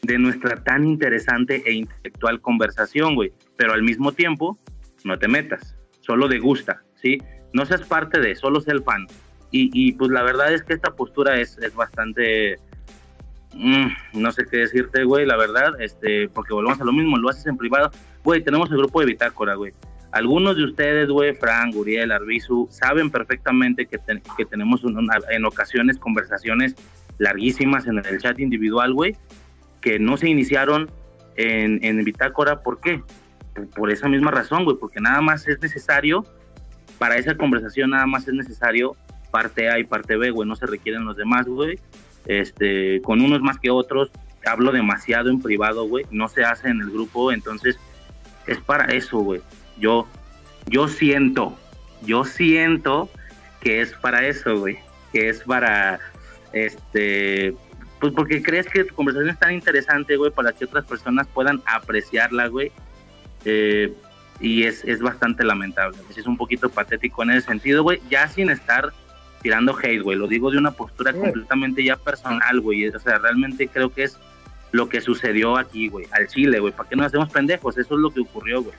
de 0.01 0.17
nuestra 0.17 0.63
tan 0.63 0.87
interesante 0.87 1.61
e 1.65 1.73
intelectual 1.73 2.41
conversación, 2.41 3.15
güey. 3.15 3.33
Pero 3.57 3.73
al 3.73 3.83
mismo 3.83 4.13
tiempo, 4.13 4.57
no 5.03 5.19
te 5.19 5.27
metas, 5.27 5.75
solo 5.99 6.27
degusta, 6.27 6.83
¿sí? 6.95 7.17
No 7.53 7.65
seas 7.65 7.81
parte 7.81 8.19
de, 8.19 8.35
solo 8.35 8.61
sé 8.61 8.71
el 8.71 8.83
fan. 8.83 9.05
Y, 9.51 9.69
y 9.73 9.93
pues 9.93 10.11
la 10.11 10.23
verdad 10.23 10.53
es 10.53 10.63
que 10.63 10.73
esta 10.73 10.95
postura 10.95 11.39
es, 11.39 11.57
es 11.57 11.75
bastante... 11.75 12.55
mm, 13.53 13.87
no 14.13 14.31
sé 14.31 14.45
qué 14.49 14.57
decirte, 14.57 15.03
güey, 15.03 15.25
la 15.25 15.35
verdad, 15.35 15.79
este, 15.81 16.29
porque 16.29 16.53
volvemos 16.53 16.79
a 16.79 16.85
lo 16.85 16.93
mismo, 16.93 17.17
lo 17.17 17.29
haces 17.29 17.47
en 17.47 17.57
privado. 17.57 17.91
Güey, 18.23 18.43
tenemos 18.43 18.71
el 18.71 18.77
grupo 18.77 19.01
de 19.01 19.07
Bitácora, 19.07 19.55
güey. 19.55 19.73
Algunos 20.11 20.57
de 20.57 20.63
ustedes, 20.63 21.09
güey, 21.09 21.35
Frank, 21.35 21.75
Uriel, 21.75 22.11
Arbizu, 22.11 22.67
saben 22.71 23.11
perfectamente 23.11 23.85
que, 23.85 23.99
que 24.37 24.45
tenemos 24.45 24.83
un- 24.83 24.97
una- 24.97 25.19
en 25.29 25.45
ocasiones 25.45 25.97
conversaciones 25.99 26.75
larguísimas 27.19 27.85
en 27.85 27.97
el 27.99 28.19
chat 28.19 28.39
individual, 28.39 28.93
güey, 28.93 29.15
que 29.81 29.99
no 29.99 30.17
se 30.17 30.27
iniciaron 30.29 30.89
en, 31.35 31.83
en 31.83 32.03
Bitácora. 32.03 32.61
¿Por 32.61 32.79
qué? 32.81 33.03
Por 33.75 33.91
esa 33.91 34.07
misma 34.07 34.31
razón, 34.31 34.63
güey, 34.65 34.77
porque 34.77 34.99
nada 34.99 35.21
más 35.21 35.47
es 35.47 35.61
necesario, 35.61 36.25
para 36.97 37.17
esa 37.17 37.35
conversación 37.35 37.91
nada 37.91 38.05
más 38.07 38.27
es 38.27 38.33
necesario 38.33 38.95
parte 39.31 39.69
A 39.69 39.77
y 39.79 39.83
parte 39.83 40.17
B, 40.17 40.31
güey, 40.31 40.47
no 40.49 40.55
se 40.55 40.65
requieren 40.65 41.05
los 41.05 41.17
demás, 41.17 41.45
güey. 41.45 41.77
Este, 42.25 43.01
con 43.03 43.21
unos 43.21 43.41
más 43.41 43.59
que 43.59 43.69
otros, 43.69 44.11
hablo 44.45 44.71
demasiado 44.71 45.29
en 45.29 45.41
privado, 45.41 45.87
güey, 45.87 46.05
no 46.11 46.27
se 46.29 46.43
hace 46.43 46.69
en 46.69 46.81
el 46.81 46.89
grupo, 46.89 47.31
entonces 47.31 47.77
es 48.47 48.57
para 48.59 48.85
eso, 48.85 49.19
güey. 49.19 49.41
Yo, 49.79 50.07
yo 50.67 50.87
siento, 50.87 51.57
yo 52.03 52.23
siento 52.25 53.09
que 53.61 53.81
es 53.81 53.93
para 53.93 54.25
eso, 54.27 54.57
güey, 54.59 54.77
que 55.11 55.29
es 55.29 55.41
para, 55.41 55.99
este, 56.53 57.53
pues 57.99 58.13
porque 58.13 58.41
crees 58.41 58.67
que 58.67 58.83
tu 58.85 58.95
conversación 58.95 59.29
es 59.29 59.39
tan 59.39 59.53
interesante, 59.53 60.15
güey, 60.15 60.31
para 60.31 60.51
que 60.53 60.65
otras 60.65 60.85
personas 60.85 61.27
puedan 61.27 61.61
apreciarla, 61.65 62.47
güey. 62.47 62.71
Eh, 63.45 63.93
y 64.41 64.63
es, 64.63 64.83
es 64.85 65.01
bastante 65.01 65.43
lamentable. 65.43 65.97
Es 66.15 66.25
un 66.25 66.37
poquito 66.37 66.69
patético 66.69 67.23
en 67.23 67.31
ese 67.31 67.47
sentido, 67.47 67.83
güey. 67.83 68.01
Ya 68.09 68.27
sin 68.29 68.49
estar 68.49 68.93
tirando 69.41 69.77
hate, 69.77 70.01
güey. 70.01 70.17
Lo 70.17 70.27
digo 70.27 70.49
de 70.51 70.57
una 70.57 70.71
postura 70.71 71.11
Sí. 71.11 71.19
completamente 71.19 71.83
ya 71.83 71.97
personal, 71.97 72.61
güey. 72.61 72.87
O 72.87 72.99
sea, 72.99 73.17
realmente 73.17 73.67
creo 73.67 73.93
que 73.93 74.03
es 74.03 74.17
lo 74.71 74.87
que 74.87 75.01
sucedió 75.01 75.57
aquí, 75.57 75.89
güey. 75.89 76.05
Al 76.11 76.27
Chile, 76.27 76.59
güey. 76.59 76.71
¿Para 76.71 76.87
qué 76.87 76.95
nos 76.95 77.07
hacemos 77.07 77.29
pendejos? 77.29 77.77
Eso 77.77 77.95
es 77.95 77.99
lo 77.99 78.11
que 78.11 78.21
ocurrió, 78.21 78.61
güey. 78.63 78.75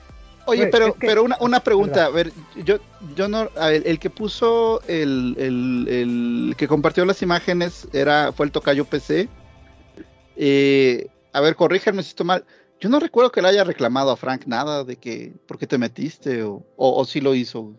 Oye, 0.50 0.66
pero, 0.68 0.86
es 0.88 0.94
que- 0.94 1.06
pero 1.06 1.22
una, 1.24 1.36
una 1.40 1.60
pregunta, 1.60 2.06
a 2.06 2.10
ver, 2.10 2.32
yo, 2.64 2.76
yo 3.16 3.28
no, 3.28 3.48
a 3.56 3.68
ver, 3.68 3.82
el 3.86 3.98
que 3.98 4.10
puso 4.10 4.80
el, 4.88 5.34
el, 5.38 5.88
el 5.88 6.54
que 6.56 6.68
compartió 6.68 7.04
las 7.04 7.22
imágenes 7.22 7.88
era, 7.92 8.32
fue 8.32 8.46
el 8.46 8.52
Tocayo 8.52 8.84
PC. 8.84 9.28
Eh, 10.36 11.08
a 11.32 11.40
ver, 11.40 11.54
corríjanme 11.56 12.02
si 12.02 12.10
estoy 12.10 12.26
mal. 12.26 12.44
Yo 12.80 12.88
no 12.88 12.98
recuerdo 12.98 13.30
que 13.30 13.42
le 13.42 13.48
haya 13.48 13.64
reclamado 13.64 14.10
a 14.10 14.16
Frank 14.16 14.42
nada 14.46 14.84
de 14.84 14.96
que, 14.96 15.32
¿por 15.46 15.58
qué 15.58 15.66
te 15.66 15.76
metiste? 15.78 16.42
O, 16.42 16.64
o, 16.76 17.00
o 17.00 17.04
sí 17.04 17.20
lo 17.20 17.34
hizo. 17.34 17.74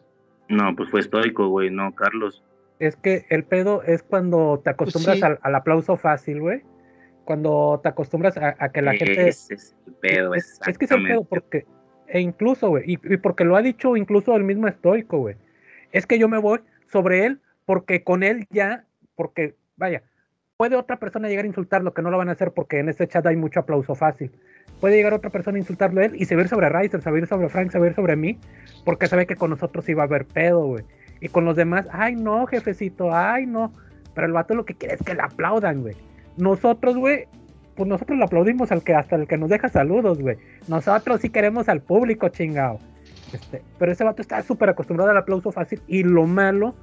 No, 0.48 0.76
pues 0.76 0.90
fue 0.92 1.00
estoico, 1.00 1.48
güey. 1.48 1.70
No, 1.72 1.94
Carlos. 1.96 2.44
Es 2.80 2.96
que 2.96 3.26
el 3.30 3.44
pedo 3.44 3.84
es 3.84 4.04
cuando 4.04 4.62
te 4.64 4.70
acostumbras 4.72 5.18
sí. 5.18 5.24
al, 5.24 5.40
al 5.42 5.56
aplauso 5.56 5.98
fácil, 5.98 6.42
güey. 6.42 6.62
Cuando 7.26 7.80
te 7.82 7.90
acostumbras 7.90 8.38
a, 8.38 8.56
a 8.60 8.70
que 8.72 8.82
la 8.82 8.94
gente... 8.94 9.30
Ese 9.30 9.54
es 9.54 9.76
el 9.88 9.94
pedo, 9.94 10.34
es, 10.36 10.60
es 10.66 10.78
que 10.78 10.86
es 10.86 10.92
el 10.92 11.04
pedo 11.04 11.24
porque... 11.24 11.66
E 12.12 12.20
incluso, 12.20 12.68
güey, 12.68 12.84
y, 12.86 12.98
porque 13.18 13.46
lo 13.46 13.56
ha 13.56 13.62
dicho 13.62 13.96
incluso 13.96 14.36
el 14.36 14.44
mismo 14.44 14.68
estoico, 14.68 15.20
güey. 15.20 15.36
Es 15.94 16.06
que 16.06 16.20
yo 16.20 16.28
me 16.28 16.40
voy 16.40 16.60
sobre 16.88 17.26
él 17.26 17.40
porque 17.66 18.04
con 18.04 18.22
él 18.22 18.48
ya... 18.50 18.84
Porque, 19.16 19.56
vaya, 19.78 20.04
puede 20.58 20.76
otra 20.76 21.00
persona 21.00 21.30
llegar 21.30 21.46
a 21.46 21.48
insultarlo, 21.48 21.94
que 21.94 22.02
no 22.02 22.12
lo 22.12 22.18
van 22.18 22.28
a 22.28 22.34
hacer 22.34 22.52
porque 22.52 22.80
en 22.80 22.90
ese 22.90 23.08
chat 23.08 23.26
hay 23.26 23.38
mucho 23.38 23.62
aplauso 23.62 23.96
fácil. 23.96 24.30
Puede 24.82 24.98
llegar 24.98 25.14
otra 25.14 25.30
persona 25.30 25.56
a 25.56 25.60
insultarlo 25.60 26.02
a 26.02 26.06
él 26.06 26.16
y 26.16 26.26
se 26.26 26.48
sobre 26.50 26.68
Riser, 26.68 27.02
se 27.02 27.26
sobre 27.28 27.50
Frank, 27.50 27.72
se 27.72 27.80
va 27.80 27.86
a 27.86 27.90
ir 27.90 27.96
sobre 27.96 28.18
mí, 28.18 28.38
porque 28.84 29.08
sabe 29.08 29.26
que 29.26 29.38
con 29.38 29.52
nosotros 29.52 29.88
iba 29.88 30.04
a 30.04 30.06
haber 30.06 30.26
pedo, 30.26 30.66
güey. 30.66 30.84
Y 31.22 31.30
con 31.30 31.46
los 31.46 31.56
demás, 31.56 31.88
ay 31.92 32.16
no, 32.16 32.46
jefecito, 32.46 33.16
ay 33.16 33.46
no. 33.46 33.72
Pero 34.14 34.28
el 34.28 34.34
vato 34.34 34.54
lo 34.54 34.66
que 34.66 34.74
quiere 34.74 34.96
es 34.96 35.02
que 35.02 35.14
le 35.14 35.22
aplaudan, 35.22 35.82
güey. 35.82 35.96
Nosotros, 36.36 36.98
güey, 36.98 37.28
pues 37.82 37.90
nosotros 37.90 38.16
le 38.20 38.24
aplaudimos 38.26 38.72
al 38.72 38.84
que 38.84 38.94
hasta 38.94 39.16
el 39.16 39.26
que 39.28 39.38
nos 39.40 39.50
deja 39.50 39.68
saludos, 39.68 40.20
güey. 40.22 40.38
Nosotros 40.68 41.20
sí 41.20 41.30
queremos 41.30 41.68
al 41.68 41.82
público, 41.82 42.30
chingado. 42.30 42.78
Este, 43.34 43.64
pero 43.80 43.92
ese 43.92 44.04
vato 44.04 44.22
está 44.22 44.44
súper 44.44 44.70
acostumbrado 44.70 45.10
al 45.10 45.18
aplauso 45.18 45.52
fácil 45.52 45.82
y 45.88 46.04
lo 46.04 46.28
malo, 46.28 46.76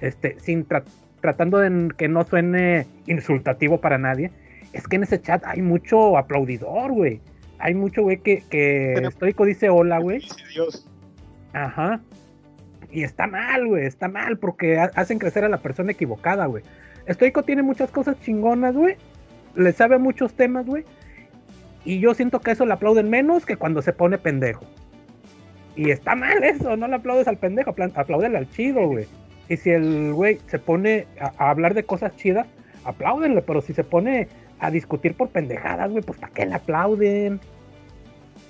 este, 0.00 0.40
sin 0.40 0.66
tra- 0.66 0.82
tratando 1.20 1.58
de 1.58 1.90
que 1.98 2.08
no 2.08 2.24
suene 2.24 2.86
insultativo 3.06 3.82
para 3.82 3.98
nadie, 3.98 4.30
es 4.72 4.88
que 4.88 4.96
en 4.96 5.02
ese 5.02 5.20
chat 5.20 5.44
hay 5.44 5.60
mucho 5.60 6.16
aplaudidor, 6.16 6.90
güey. 6.92 7.20
Hay 7.58 7.74
mucho, 7.74 8.00
güey, 8.02 8.16
que, 8.22 8.38
que 8.48 8.92
Pero- 8.94 9.08
estoico 9.10 9.44
dice 9.44 9.68
hola, 9.68 9.98
güey. 9.98 10.22
Dios. 10.54 10.88
Ajá. 11.52 12.00
Y 12.90 13.02
está 13.02 13.26
mal, 13.26 13.66
güey, 13.66 13.84
está 13.84 14.08
mal 14.08 14.38
porque 14.38 14.78
ha- 14.78 14.90
hacen 14.94 15.18
crecer 15.18 15.44
a 15.44 15.50
la 15.50 15.58
persona 15.58 15.92
equivocada, 15.92 16.46
güey. 16.46 16.62
Stoico 17.10 17.42
tiene 17.42 17.62
muchas 17.62 17.90
cosas 17.90 18.18
chingonas, 18.22 18.74
güey. 18.74 18.96
Le 19.56 19.72
sabe 19.72 19.96
a 19.96 19.98
muchos 19.98 20.34
temas, 20.34 20.66
güey. 20.66 20.84
Y 21.84 22.00
yo 22.00 22.14
siento 22.14 22.40
que 22.40 22.50
eso 22.50 22.66
le 22.66 22.72
aplauden 22.72 23.08
menos 23.10 23.46
que 23.46 23.56
cuando 23.56 23.80
se 23.82 23.92
pone 23.92 24.18
pendejo. 24.18 24.64
Y 25.76 25.90
está 25.90 26.14
mal 26.14 26.42
eso, 26.42 26.76
no 26.76 26.88
le 26.88 26.96
aplaudes 26.96 27.28
al 27.28 27.36
pendejo, 27.36 27.74
apláudele 27.94 28.38
al 28.38 28.50
chido, 28.50 28.86
güey. 28.88 29.06
Y 29.48 29.56
si 29.56 29.70
el 29.70 30.12
güey 30.12 30.40
se 30.48 30.58
pone 30.58 31.06
a, 31.20 31.32
a 31.38 31.50
hablar 31.50 31.74
de 31.74 31.84
cosas 31.84 32.16
chidas, 32.16 32.46
apláudenle, 32.84 33.42
pero 33.42 33.60
si 33.60 33.72
se 33.74 33.84
pone 33.84 34.28
a 34.58 34.70
discutir 34.70 35.14
por 35.14 35.28
pendejadas, 35.28 35.90
güey, 35.90 36.02
pues 36.02 36.18
¿para 36.18 36.32
qué 36.32 36.46
le 36.46 36.54
aplauden? 36.54 37.40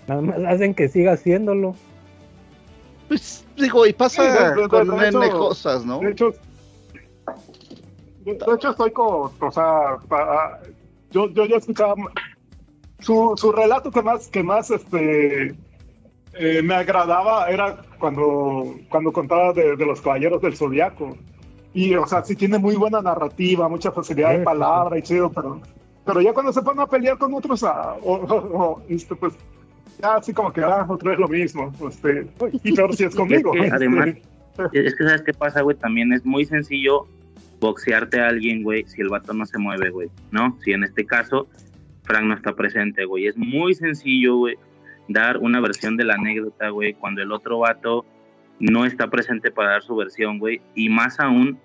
Nada 0.09 0.23
más 0.23 0.39
hacen 0.47 0.73
que 0.73 0.89
siga 0.89 1.13
haciéndolo. 1.13 1.75
Pues 3.09 3.45
digo, 3.57 3.87
y 3.87 3.93
pasa 3.93 4.23
Sí, 4.23 4.29
de- 4.29 4.55
de- 4.55 4.63
de- 4.63 4.69
con 4.69 4.99
de 4.99 5.09
hecho- 5.09 5.39
cosas, 5.39 5.85
¿no? 5.85 5.99
De 6.01 6.11
hecho, 6.11 6.31
de, 8.25 8.35
de 8.35 8.55
hecho 8.55 8.71
estoy 8.71 8.91
con, 8.93 9.31
o 9.41 9.51
sea, 9.51 9.97
pa- 10.09 10.61
yo, 11.17 11.31
yo 11.31 11.47
ya 11.47 11.57
escuchaba 11.57 11.95
su, 13.01 13.33
su 13.37 13.53
relato 13.53 13.91
que 13.91 14.03
más, 14.03 14.29
que 14.29 14.43
más 14.43 14.71
este, 14.71 15.55
eh, 16.35 16.63
me 16.63 16.75
agradaba 16.75 17.49
era 17.49 17.79
cuando, 17.99 18.75
cuando 18.91 19.13
contaba 19.13 19.53
de, 19.55 19.77
de 19.77 19.87
los 19.87 20.01
caballeros 20.03 20.43
del 20.43 20.57
zodiaco. 20.57 21.17
Y, 21.73 21.95
o 21.95 22.07
sea, 22.07 22.23
sí 22.25 22.35
tiene 22.37 22.59
muy 22.59 22.75
buena 22.77 23.01
narrativa, 23.03 23.69
mucha 23.69 23.93
facilidad 23.93 24.33
Sí, 24.33 24.39
de 24.39 24.45
palabra 24.45 24.99
y 24.99 25.03
chido, 25.03 25.31
pero, 25.31 25.61
pero 26.07 26.21
ya 26.23 26.33
cuando 26.33 26.53
se 26.53 26.61
van 26.63 26.81
a 26.81 26.87
pelear 26.87 27.19
con 27.19 27.33
otros, 27.35 27.63
ah, 27.65 27.97
o, 28.03 28.15
o- 28.35 28.63
o, 28.63 28.83
este, 28.89 29.15
pues, 29.15 29.35
ya 30.01 30.17
así 30.17 30.33
como 30.33 30.53
que, 30.53 30.63
ah, 30.63 30.87
otra 30.89 31.11
vez 31.11 31.19
lo 31.19 31.29
mismo, 31.29 31.71
este, 31.89 32.27
y 32.63 32.73
peor 32.75 32.95
si 32.97 33.05
es 33.05 33.15
conmigo. 33.15 33.53
que, 33.53 33.61
este. 33.61 33.73
además, 33.77 34.09
Es 34.73 34.95
que, 34.95 35.05
¿sabes 35.05 35.23
qué 35.23 35.33
pasa, 35.35 35.61
güey? 35.63 35.77
También 35.77 36.13
es 36.15 36.25
muy 36.25 36.45
sencillo 36.47 37.07
boxearte 37.61 38.21
a 38.21 38.29
alguien, 38.29 38.63
güey, 38.63 38.85
si 38.85 39.01
el 39.01 39.09
vato 39.09 39.33
no 39.33 39.47
se 39.47 39.59
mueve, 39.59 39.91
güey, 39.91 40.09
¿no? 40.31 40.59
Si 40.63 40.73
en 40.73 40.85
este 40.85 41.05
caso 41.05 41.49
Frank 42.05 42.25
no 42.25 42.35
está 42.35 42.55
presente, 42.55 43.05
güey. 43.05 43.27
Es 43.27 43.37
muy 43.37 43.75
sencillo, 43.75 44.37
güey, 44.37 44.57
dar 45.09 45.39
una 45.39 45.61
versión 45.61 45.97
de 45.97 46.05
la 46.05 46.15
anécdota, 46.15 46.69
güey, 46.71 46.95
cuando 46.95 47.23
el 47.23 47.33
otro 47.33 47.59
vato 47.61 48.05
no 48.59 48.85
está 48.85 49.09
presente 49.09 49.51
para 49.51 49.71
dar 49.71 49.83
su 49.83 49.97
versión, 49.97 50.39
güey. 50.39 50.61
Y 50.75 50.89
más 50.89 51.21
aún, 51.21 51.59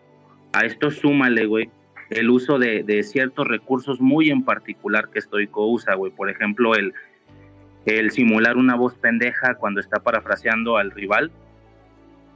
a 0.53 0.65
esto 0.65 0.91
súmale, 0.91 1.45
güey, 1.45 1.69
el 2.09 2.29
uso 2.29 2.59
de, 2.59 3.03
ciertos 3.03 3.47
recursos 3.47 4.01
muy 4.01 4.29
en 4.29 4.43
particular 4.43 5.09
que 5.09 5.21
Stoico 5.21 5.65
usa, 5.67 5.95
güey. 5.95 6.11
Por 6.11 6.29
ejemplo, 6.29 6.75
el, 6.75 6.93
el 7.85 8.11
simular 8.11 8.57
una 8.57 8.75
voz 8.75 8.95
pendeja 8.95 9.55
cuando 9.55 9.79
está 9.79 9.99
parafraseando 9.99 10.77
al 10.77 10.91
rival 10.91 11.31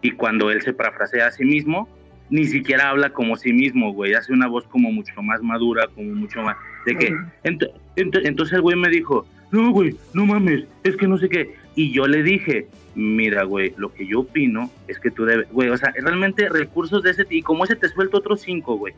y 0.01 0.11
cuando 0.11 0.49
él 0.49 0.61
se 0.61 0.73
parafrasea 0.73 1.27
a 1.27 1.31
sí 1.31 1.43
mismo, 1.43 1.89
ni 2.29 2.45
siquiera 2.45 2.89
habla 2.89 3.09
como 3.11 3.35
sí 3.35 3.53
mismo, 3.53 3.93
güey, 3.93 4.13
hace 4.13 4.33
una 4.33 4.47
voz 4.47 4.65
como 4.67 4.91
mucho 4.91 5.21
más 5.21 5.41
madura, 5.43 5.87
como 5.93 6.13
mucho 6.15 6.41
más, 6.41 6.57
de 6.85 6.95
que, 6.97 7.09
ent- 7.43 7.71
ent- 7.95 8.21
entonces 8.25 8.53
el 8.55 8.61
güey 8.61 8.75
me 8.75 8.89
dijo, 8.89 9.25
no, 9.51 9.71
güey, 9.71 9.95
no 10.13 10.25
mames, 10.25 10.65
es 10.83 10.95
que 10.97 11.07
no 11.07 11.17
sé 11.17 11.29
qué, 11.29 11.55
y 11.75 11.91
yo 11.91 12.07
le 12.07 12.23
dije, 12.23 12.67
mira, 12.95 13.43
güey, 13.43 13.73
lo 13.77 13.93
que 13.93 14.07
yo 14.07 14.21
opino 14.21 14.71
es 14.87 14.99
que 14.99 15.11
tú 15.11 15.25
debes, 15.25 15.47
güey, 15.51 15.69
o 15.69 15.77
sea, 15.77 15.93
realmente 16.01 16.49
recursos 16.49 17.03
de 17.03 17.11
ese, 17.11 17.25
y 17.29 17.41
como 17.41 17.63
ese 17.65 17.75
te 17.75 17.89
suelto 17.89 18.17
otros 18.17 18.41
cinco, 18.41 18.75
güey, 18.77 18.93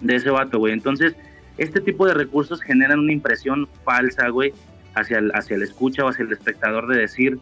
de 0.00 0.16
ese 0.16 0.30
vato, 0.30 0.58
güey, 0.58 0.72
entonces, 0.72 1.14
este 1.58 1.80
tipo 1.82 2.06
de 2.06 2.14
recursos 2.14 2.62
generan 2.62 3.00
una 3.00 3.12
impresión 3.12 3.68
falsa, 3.84 4.28
güey, 4.28 4.54
hacia 4.94 5.18
el, 5.18 5.30
hacia 5.34 5.56
el 5.56 5.62
escucha 5.62 6.04
o 6.04 6.08
hacia 6.08 6.24
el 6.24 6.32
espectador 6.32 6.86
de 6.88 6.98
decir, 7.00 7.38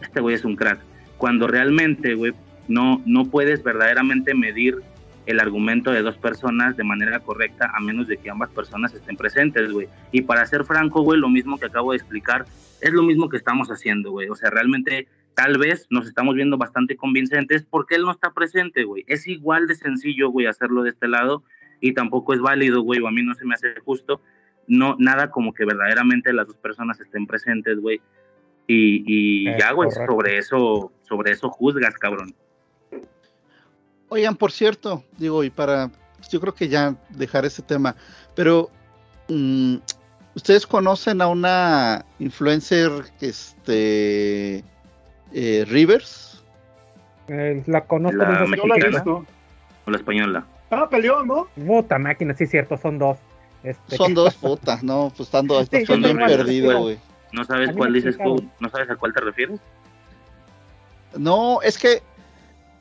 este 0.00 0.20
güey 0.20 0.34
es 0.36 0.44
un 0.46 0.56
crack, 0.56 0.80
cuando 1.18 1.46
realmente, 1.46 2.14
güey, 2.14 2.32
no, 2.70 3.02
no 3.04 3.24
puedes 3.24 3.62
verdaderamente 3.62 4.32
medir 4.32 4.80
el 5.26 5.40
argumento 5.40 5.90
de 5.90 6.02
dos 6.02 6.16
personas 6.16 6.76
de 6.76 6.84
manera 6.84 7.18
correcta 7.18 7.70
a 7.74 7.80
menos 7.80 8.06
de 8.06 8.16
que 8.16 8.30
ambas 8.30 8.50
personas 8.50 8.94
estén 8.94 9.16
presentes, 9.16 9.72
güey. 9.72 9.88
Y 10.12 10.22
para 10.22 10.46
ser 10.46 10.64
franco, 10.64 11.02
güey, 11.02 11.18
lo 11.20 11.28
mismo 11.28 11.58
que 11.58 11.66
acabo 11.66 11.90
de 11.90 11.98
explicar 11.98 12.46
es 12.80 12.92
lo 12.92 13.02
mismo 13.02 13.28
que 13.28 13.36
estamos 13.36 13.68
haciendo, 13.68 14.12
güey. 14.12 14.28
O 14.28 14.36
sea, 14.36 14.50
realmente 14.50 15.08
tal 15.34 15.58
vez 15.58 15.88
nos 15.90 16.06
estamos 16.06 16.36
viendo 16.36 16.58
bastante 16.58 16.96
convincentes 16.96 17.66
porque 17.68 17.96
él 17.96 18.02
no 18.02 18.12
está 18.12 18.32
presente, 18.32 18.84
güey. 18.84 19.04
Es 19.08 19.26
igual 19.26 19.66
de 19.66 19.74
sencillo, 19.74 20.30
güey, 20.30 20.46
hacerlo 20.46 20.84
de 20.84 20.90
este 20.90 21.08
lado 21.08 21.42
y 21.80 21.92
tampoco 21.92 22.34
es 22.34 22.40
válido, 22.40 22.82
güey, 22.82 23.00
o 23.00 23.08
a 23.08 23.12
mí 23.12 23.22
no 23.22 23.34
se 23.34 23.44
me 23.44 23.54
hace 23.54 23.74
justo. 23.84 24.20
No, 24.68 24.94
nada 25.00 25.32
como 25.32 25.52
que 25.52 25.64
verdaderamente 25.64 26.32
las 26.32 26.46
dos 26.46 26.56
personas 26.56 27.00
estén 27.00 27.26
presentes, 27.26 27.80
güey. 27.80 28.00
Y, 28.68 29.02
y 29.06 29.58
ya, 29.58 29.72
güey, 29.72 29.90
sobre 29.90 30.38
eso, 30.38 30.92
sobre 31.02 31.32
eso 31.32 31.50
juzgas, 31.50 31.94
cabrón. 31.94 32.34
Oigan, 34.10 34.36
por 34.36 34.50
cierto, 34.50 35.04
digo, 35.18 35.44
y 35.44 35.50
para, 35.50 35.88
yo 36.30 36.40
creo 36.40 36.52
que 36.54 36.68
ya 36.68 36.96
dejar 37.10 37.44
ese 37.44 37.62
tema, 37.62 37.94
pero 38.34 38.68
mm, 39.28 39.76
ustedes 40.34 40.66
conocen 40.66 41.22
a 41.22 41.28
una 41.28 42.04
influencer, 42.18 42.90
este, 43.20 44.64
eh, 45.32 45.64
Rivers. 45.68 46.42
Eh, 47.28 47.62
la 47.66 47.84
conozco 47.84 48.18
La 48.18 48.46
mexicana. 48.46 48.88
visto. 48.88 49.24
O 49.86 49.90
la 49.90 49.96
española. 49.96 50.44
Ah, 50.70 50.88
peleó, 50.90 51.24
¿no? 51.24 51.46
Puta 51.64 51.96
máquina, 51.98 52.34
sí, 52.34 52.46
cierto, 52.46 52.76
son 52.76 52.98
dos. 52.98 53.16
Este, 53.62 53.96
Son 53.96 54.12
dos 54.14 54.34
putas, 54.34 54.82
no, 54.82 55.12
pues 55.16 55.28
estando, 55.28 55.56
Sí, 55.60 55.68
estás 55.70 55.84
yo 55.84 55.96
bien 55.98 56.18
perdido, 56.18 56.80
güey. 56.82 56.98
¿No 57.32 57.44
sabes 57.44 57.70
cuál 57.76 57.92
dices 57.92 58.18
tú? 58.18 58.44
¿No 58.58 58.68
sabes 58.70 58.90
a 58.90 58.96
cuál 58.96 59.14
te 59.14 59.20
refieres? 59.20 59.60
No, 61.16 61.62
es 61.62 61.78
que 61.78 62.02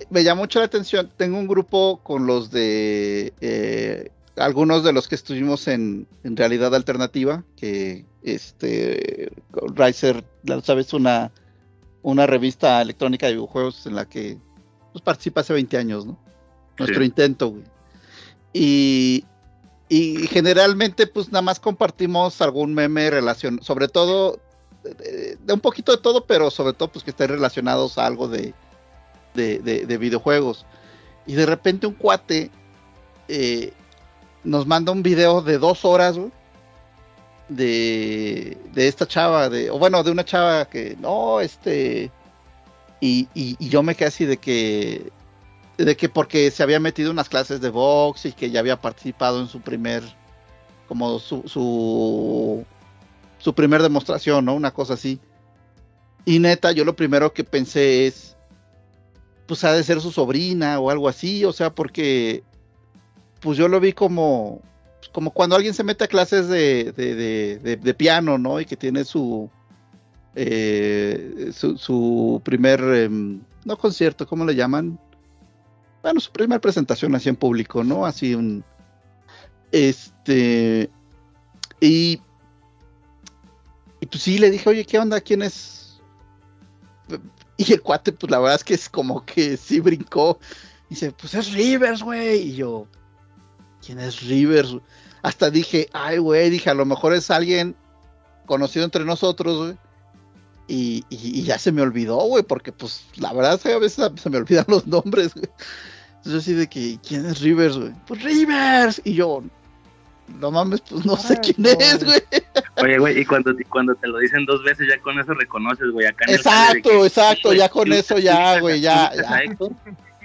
me 0.09 0.23
llama 0.23 0.41
mucho 0.41 0.59
la 0.59 0.65
atención. 0.65 1.11
Tengo 1.17 1.37
un 1.37 1.47
grupo 1.47 1.99
con 2.03 2.25
los 2.25 2.51
de 2.51 3.33
eh, 3.41 4.11
algunos 4.37 4.83
de 4.83 4.93
los 4.93 5.07
que 5.07 5.15
estuvimos 5.15 5.67
en, 5.67 6.07
en 6.23 6.37
realidad 6.37 6.73
alternativa, 6.73 7.43
que 7.55 8.05
este 8.23 9.31
Riser, 9.75 10.23
sabes, 10.63 10.93
una, 10.93 11.31
una 12.01 12.25
revista 12.25 12.81
electrónica 12.81 13.27
de 13.27 13.33
videojuegos 13.33 13.85
en 13.85 13.95
la 13.95 14.05
que 14.07 14.37
pues, 14.91 15.01
participa 15.03 15.41
hace 15.41 15.53
20 15.53 15.77
años, 15.77 16.05
¿no? 16.05 16.17
Nuestro 16.77 16.99
Sí. 17.01 17.05
intento, 17.05 17.49
güey. 17.49 17.63
Y, 18.53 19.25
y 19.89 20.27
generalmente, 20.27 21.05
pues 21.07 21.31
nada 21.31 21.41
más 21.41 21.59
compartimos 21.59 22.41
algún 22.41 22.73
meme 22.73 23.09
relacionado, 23.09 23.63
sobre 23.63 23.87
todo, 23.89 24.39
de, 24.83 25.37
de 25.43 25.53
un 25.53 25.59
poquito 25.59 25.91
de 25.91 25.97
todo, 26.01 26.25
pero 26.25 26.49
sobre 26.49 26.73
todo, 26.73 26.89
pues 26.91 27.03
que 27.03 27.11
estén 27.11 27.27
relacionados 27.29 27.97
a 27.97 28.05
algo 28.05 28.27
de, 28.27 28.53
de, 29.33 29.59
de- 29.59 29.85
de 29.85 29.97
videojuegos. 29.97 30.65
Y 31.25 31.33
de 31.33 31.45
repente 31.45 31.87
un 31.87 31.93
cuate 31.93 32.49
eh, 33.27 33.73
nos 34.43 34.65
manda 34.65 34.91
un 34.91 35.03
video 35.03 35.41
de 35.41 35.57
dos 35.57 35.85
horas, 35.85 36.17
de, 37.47 38.57
de 38.73 38.87
esta 38.87 39.07
chava, 39.07 39.49
de, 39.49 39.69
o 39.71 39.79
bueno, 39.79 40.03
de 40.03 40.11
una 40.11 40.23
chava 40.25 40.65
que, 40.69 40.95
no, 40.99 41.39
este, 41.41 42.11
y, 42.99 43.27
y- 43.33 43.55
y 43.59 43.69
yo 43.69 43.81
me 43.83 43.95
quedé 43.95 44.07
así 44.07 44.25
de 44.25 44.37
que, 44.37 45.11
de 45.77 45.95
que 45.97 46.09
porque 46.09 46.51
se 46.51 46.61
había 46.63 46.79
metido 46.79 47.11
unas 47.11 47.29
clases 47.29 47.61
de 47.61 47.69
box 47.69 48.25
y 48.25 48.31
que 48.33 48.51
ya 48.51 48.59
había 48.59 48.79
participado 48.81 49.39
en 49.39 49.47
su 49.47 49.61
primer, 49.61 50.03
como 50.87 51.19
su, 51.19 51.43
su, 51.47 52.65
su 53.39 53.53
primer 53.53 53.81
demostración, 53.81 54.45
¿no? 54.45 54.53
Una 54.53 54.71
cosa 54.71 54.93
así. 54.95 55.19
Y 56.25 56.39
neta, 56.39 56.71
yo 56.71 56.83
lo 56.85 56.95
primero 56.95 57.33
que 57.33 57.43
pensé 57.43 58.05
es, 58.07 58.35
pues 59.49 59.63
ha 59.63 59.73
de 59.73 59.83
ser 59.83 59.99
su 59.99 60.11
sobrina 60.11 60.79
o 60.79 60.91
algo 60.91 61.09
así, 61.09 61.43
o 61.43 61.51
sea, 61.51 61.73
porque, 61.73 62.43
pues 63.41 63.57
yo 63.57 63.67
lo 63.67 63.79
vi 63.79 63.93
como, 63.93 64.61
como 65.11 65.31
cuando 65.31 65.55
alguien 65.55 65.73
se 65.73 65.83
mete 65.83 66.03
a 66.03 66.07
clases 66.07 66.47
de- 66.47 66.91
de- 66.93 67.77
de 67.77 67.93
piano, 67.95 68.37
¿no? 68.37 68.61
Y 68.61 68.65
que 68.65 68.77
tiene 68.77 69.03
su, 69.03 69.49
eh, 70.35 71.49
su, 71.51 71.79
su 71.79 72.39
primer, 72.45 72.79
em, 72.79 73.41
no 73.65 73.75
concierto, 73.75 74.27
¿cómo 74.27 74.45
le 74.45 74.53
llaman? 74.53 74.99
Bueno, 76.03 76.19
su 76.19 76.31
primera 76.31 76.61
presentación 76.61 77.15
así 77.15 77.27
en 77.27 77.35
público, 77.35 77.83
¿no? 77.83 78.05
Así 78.05 78.35
un, 78.35 78.63
este, 79.71 80.91
y, 81.81 82.21
y 83.99 84.05
pues 84.05 84.21
sí, 84.21 84.37
le 84.37 84.51
dije, 84.51 84.69
oye, 84.69 84.85
¿qué 84.85 84.99
onda? 84.99 85.19
¿Quién 85.21 85.41
es? 85.41 85.78
Y 87.61 87.73
el 87.73 87.81
cuate, 87.81 88.13
pues 88.13 88.31
la 88.31 88.39
verdad 88.39 88.55
es 88.55 88.63
que 88.63 88.73
es 88.73 88.87
como 88.87 89.25
que 89.25 89.57
sí 89.57 89.81
brincó. 89.81 90.39
Dice, 90.89 91.11
pues 91.11 91.33
es 91.33 91.51
Rivers, 91.51 92.01
güey. 92.01 92.39
Y 92.51 92.55
yo, 92.55 92.87
¿quién 93.85 93.99
es 93.99 94.21
Rivers? 94.21 94.77
Hasta 95.21 95.49
dije, 95.49 95.89
ay, 95.91 96.19
güey, 96.19 96.49
dije, 96.49 96.69
a 96.69 96.73
lo 96.73 96.85
mejor 96.85 97.13
es 97.13 97.29
alguien 97.29 97.75
conocido 98.45 98.85
entre 98.85 99.03
nosotros, 99.03 99.57
güey. 99.57 99.77
Y, 100.69 101.03
y- 101.09 101.39
y 101.39 101.43
ya 101.43 101.59
se 101.59 101.73
me 101.73 101.81
olvidó, 101.81 102.15
güey, 102.27 102.43
porque 102.43 102.71
pues 102.71 103.03
la 103.17 103.33
verdad 103.33 103.55
es 103.55 103.61
que 103.63 103.73
a 103.73 103.77
veces 103.79 104.09
se 104.21 104.29
me 104.29 104.37
olvidan 104.37 104.65
los 104.69 104.87
nombres, 104.87 105.33
güey. 105.33 105.49
Entonces 106.17 106.41
así 106.43 106.53
de 106.53 106.67
que, 106.67 106.97
¿quién 107.05 107.25
es 107.25 107.41
Rivers, 107.41 107.77
güey? 107.77 107.91
Pues 108.07 108.23
Rivers. 108.23 109.01
Y 109.03 109.15
yo, 109.15 109.43
no 110.39 110.51
mames, 110.51 110.81
pues 110.81 111.05
no 111.05 111.17
sé 111.17 111.37
quién 111.39 111.55
no. 111.57 111.69
es, 111.69 112.03
güey. 112.03 112.21
Oye, 112.77 112.97
güey, 112.97 113.19
y 113.19 113.25
cuando, 113.25 113.51
y 113.51 113.63
cuando 113.63 113.95
te 113.95 114.07
lo 114.07 114.19
dicen 114.19 114.45
dos 114.45 114.63
veces, 114.63 114.87
ya 114.89 114.99
con 115.01 115.19
eso 115.19 115.33
reconoces, 115.33 115.89
güey. 115.91 116.07
Acá 116.07 116.25
en 116.27 116.33
el 116.33 116.35
Exacto, 116.37 116.89
que, 116.89 117.05
exacto, 117.05 117.53
ya 117.53 117.69
con 117.69 117.87
¿sí 117.87 117.93
eso 117.93 118.17
ya, 118.17 118.59
güey, 118.61 118.81
ya, 118.81 119.11
ya. 119.15 119.39
Héctor? 119.39 119.71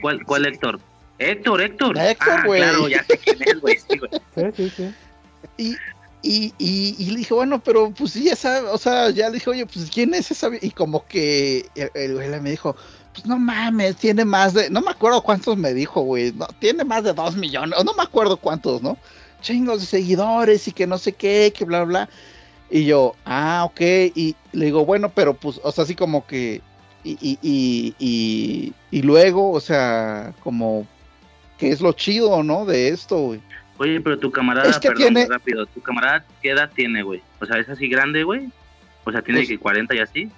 ¿Cuál, 0.01 0.25
¿Cuál 0.25 0.47
Héctor? 0.47 0.81
Héctor, 1.19 1.61
Héctor. 1.61 1.99
Héctor, 1.99 2.29
ah, 2.33 2.43
güey. 2.47 2.61
claro, 2.61 2.89
ya 2.89 3.05
sé 3.05 3.19
quién 3.19 3.39
es, 3.47 3.61
güey. 3.61 3.79
Sí, 3.79 3.99
güey. 3.99 4.11
Sí, 4.35 4.43
sí, 4.57 4.73
sí. 4.77 4.95
Y, 5.57 5.77
y, 6.23 6.55
y, 6.59 6.97
y 6.99 7.11
le 7.11 7.19
dije, 7.19 7.35
bueno, 7.35 7.61
pero 7.61 7.91
pues 7.91 8.13
sí, 8.13 8.29
esa, 8.29 8.73
o 8.73 8.79
sea, 8.79 9.11
ya 9.11 9.29
le 9.29 9.35
dije, 9.35 9.51
oye, 9.51 9.67
pues 9.67 9.91
quién 9.91 10.15
es 10.15 10.31
esa? 10.31 10.51
Y 10.61 10.71
como 10.71 11.07
que 11.07 11.67
el, 11.75 11.91
el 11.95 12.15
güey 12.15 12.41
me 12.41 12.51
dijo, 12.51 12.77
pues 13.15 13.27
no 13.27 13.39
mames, 13.39 13.97
tiene 13.97 14.25
más 14.25 14.55
de, 14.55 14.69
no 14.71 14.81
me 14.81 14.91
acuerdo 14.91 15.23
cuántos 15.23 15.57
me 15.57 15.73
dijo, 15.73 16.01
güey, 16.03 16.33
no, 16.33 16.47
tiene 16.59 16.85
más 16.85 17.05
de 17.05 17.13
dos 17.13 17.37
millones, 17.37 17.79
o 17.79 17.85
no 17.85 17.95
me 17.95 18.03
acuerdo 18.03 18.37
cuántos, 18.37 18.83
¿no? 18.83 18.99
Chingos 19.45 19.81
de 19.81 19.87
seguidores 19.87 20.67
y 20.67 20.73
que 20.73 20.87
no 20.87 20.97
sé 20.99 21.13
qué, 21.13 21.53
que 21.57 21.65
bla, 21.65 21.85
bla. 21.85 22.09
Y 22.71 22.87
yo, 22.87 23.15
ah, 23.27 23.63
ok, 23.67 23.81
y 24.15 24.35
le 24.53 24.65
digo, 24.65 24.85
bueno, 24.87 25.11
pero 25.15 25.35
pues, 25.35 25.61
o 25.63 25.71
sea, 25.71 25.85
así 25.85 25.95
como 25.95 26.27
que, 26.27 26.63
y, 27.05 27.13
y, 27.21 27.39
y, 27.43 27.95
y, 27.99 28.73
y 28.91 29.03
luego, 29.03 29.53
o 29.53 29.61
sea, 29.61 30.33
como, 30.43 30.87
¿qué 31.59 31.69
es 31.69 31.81
lo 31.83 31.93
chido, 31.93 32.43
no? 32.43 32.65
De 32.65 32.89
esto, 32.89 33.19
güey. 33.19 33.41
Oye, 33.77 34.01
pero 34.01 34.19
tu 34.19 34.31
camarada, 34.31 34.71
Es 34.71 34.79
que 34.79 34.89
perdón, 34.89 35.15
tiene- 35.15 35.27
rápido, 35.27 35.67
tu 35.67 35.81
camarada, 35.83 36.25
¿qué 36.43 36.51
edad 36.51 36.71
tiene, 36.75 37.03
güey? 37.03 37.21
O 37.41 37.47
sea, 37.47 37.59
¿es 37.59 37.69
así 37.69 37.87
grande, 37.89 38.25
güey? 38.25 38.49
O 39.05 39.13
sea, 39.13 39.21
¿tiene 39.21 39.41
Pues- 39.41 39.49
que 39.51 39.59
40 39.59 39.95
y 39.95 39.99
así? 39.99 40.31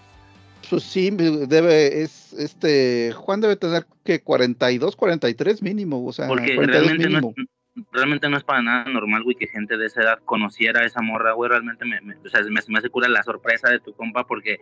Pues 0.68 0.82
sí, 0.82 1.10
debe, 1.10 2.02
es, 2.02 2.32
este, 2.32 3.12
Juan 3.12 3.40
debe 3.40 3.54
tener 3.54 3.86
que 4.04 4.20
42, 4.20 4.96
43 4.96 5.62
mínimo, 5.62 6.04
o 6.04 6.12
sea, 6.12 6.26
Porque 6.26 6.56
42 6.56 6.86
realmente 6.88 7.20
no, 7.20 7.32
es, 7.36 7.46
realmente 7.92 8.28
no 8.28 8.36
es 8.36 8.44
para 8.44 8.62
nada 8.62 8.84
normal, 8.90 9.22
güey, 9.22 9.36
que 9.36 9.46
gente 9.46 9.76
de 9.76 9.86
esa 9.86 10.02
edad 10.02 10.18
conociera 10.24 10.80
a 10.80 10.86
esa 10.86 11.02
morra, 11.02 11.32
güey. 11.32 11.50
Realmente 11.50 11.84
me, 11.84 12.00
me- 12.00 12.16
o 12.16 12.28
sea, 12.28 12.42
me, 12.42 12.60
me 12.68 12.78
hace 12.78 12.88
cura 12.90 13.08
la 13.08 13.22
sorpresa 13.22 13.70
de 13.70 13.80
tu 13.80 13.92
compa 13.94 14.26
porque 14.26 14.60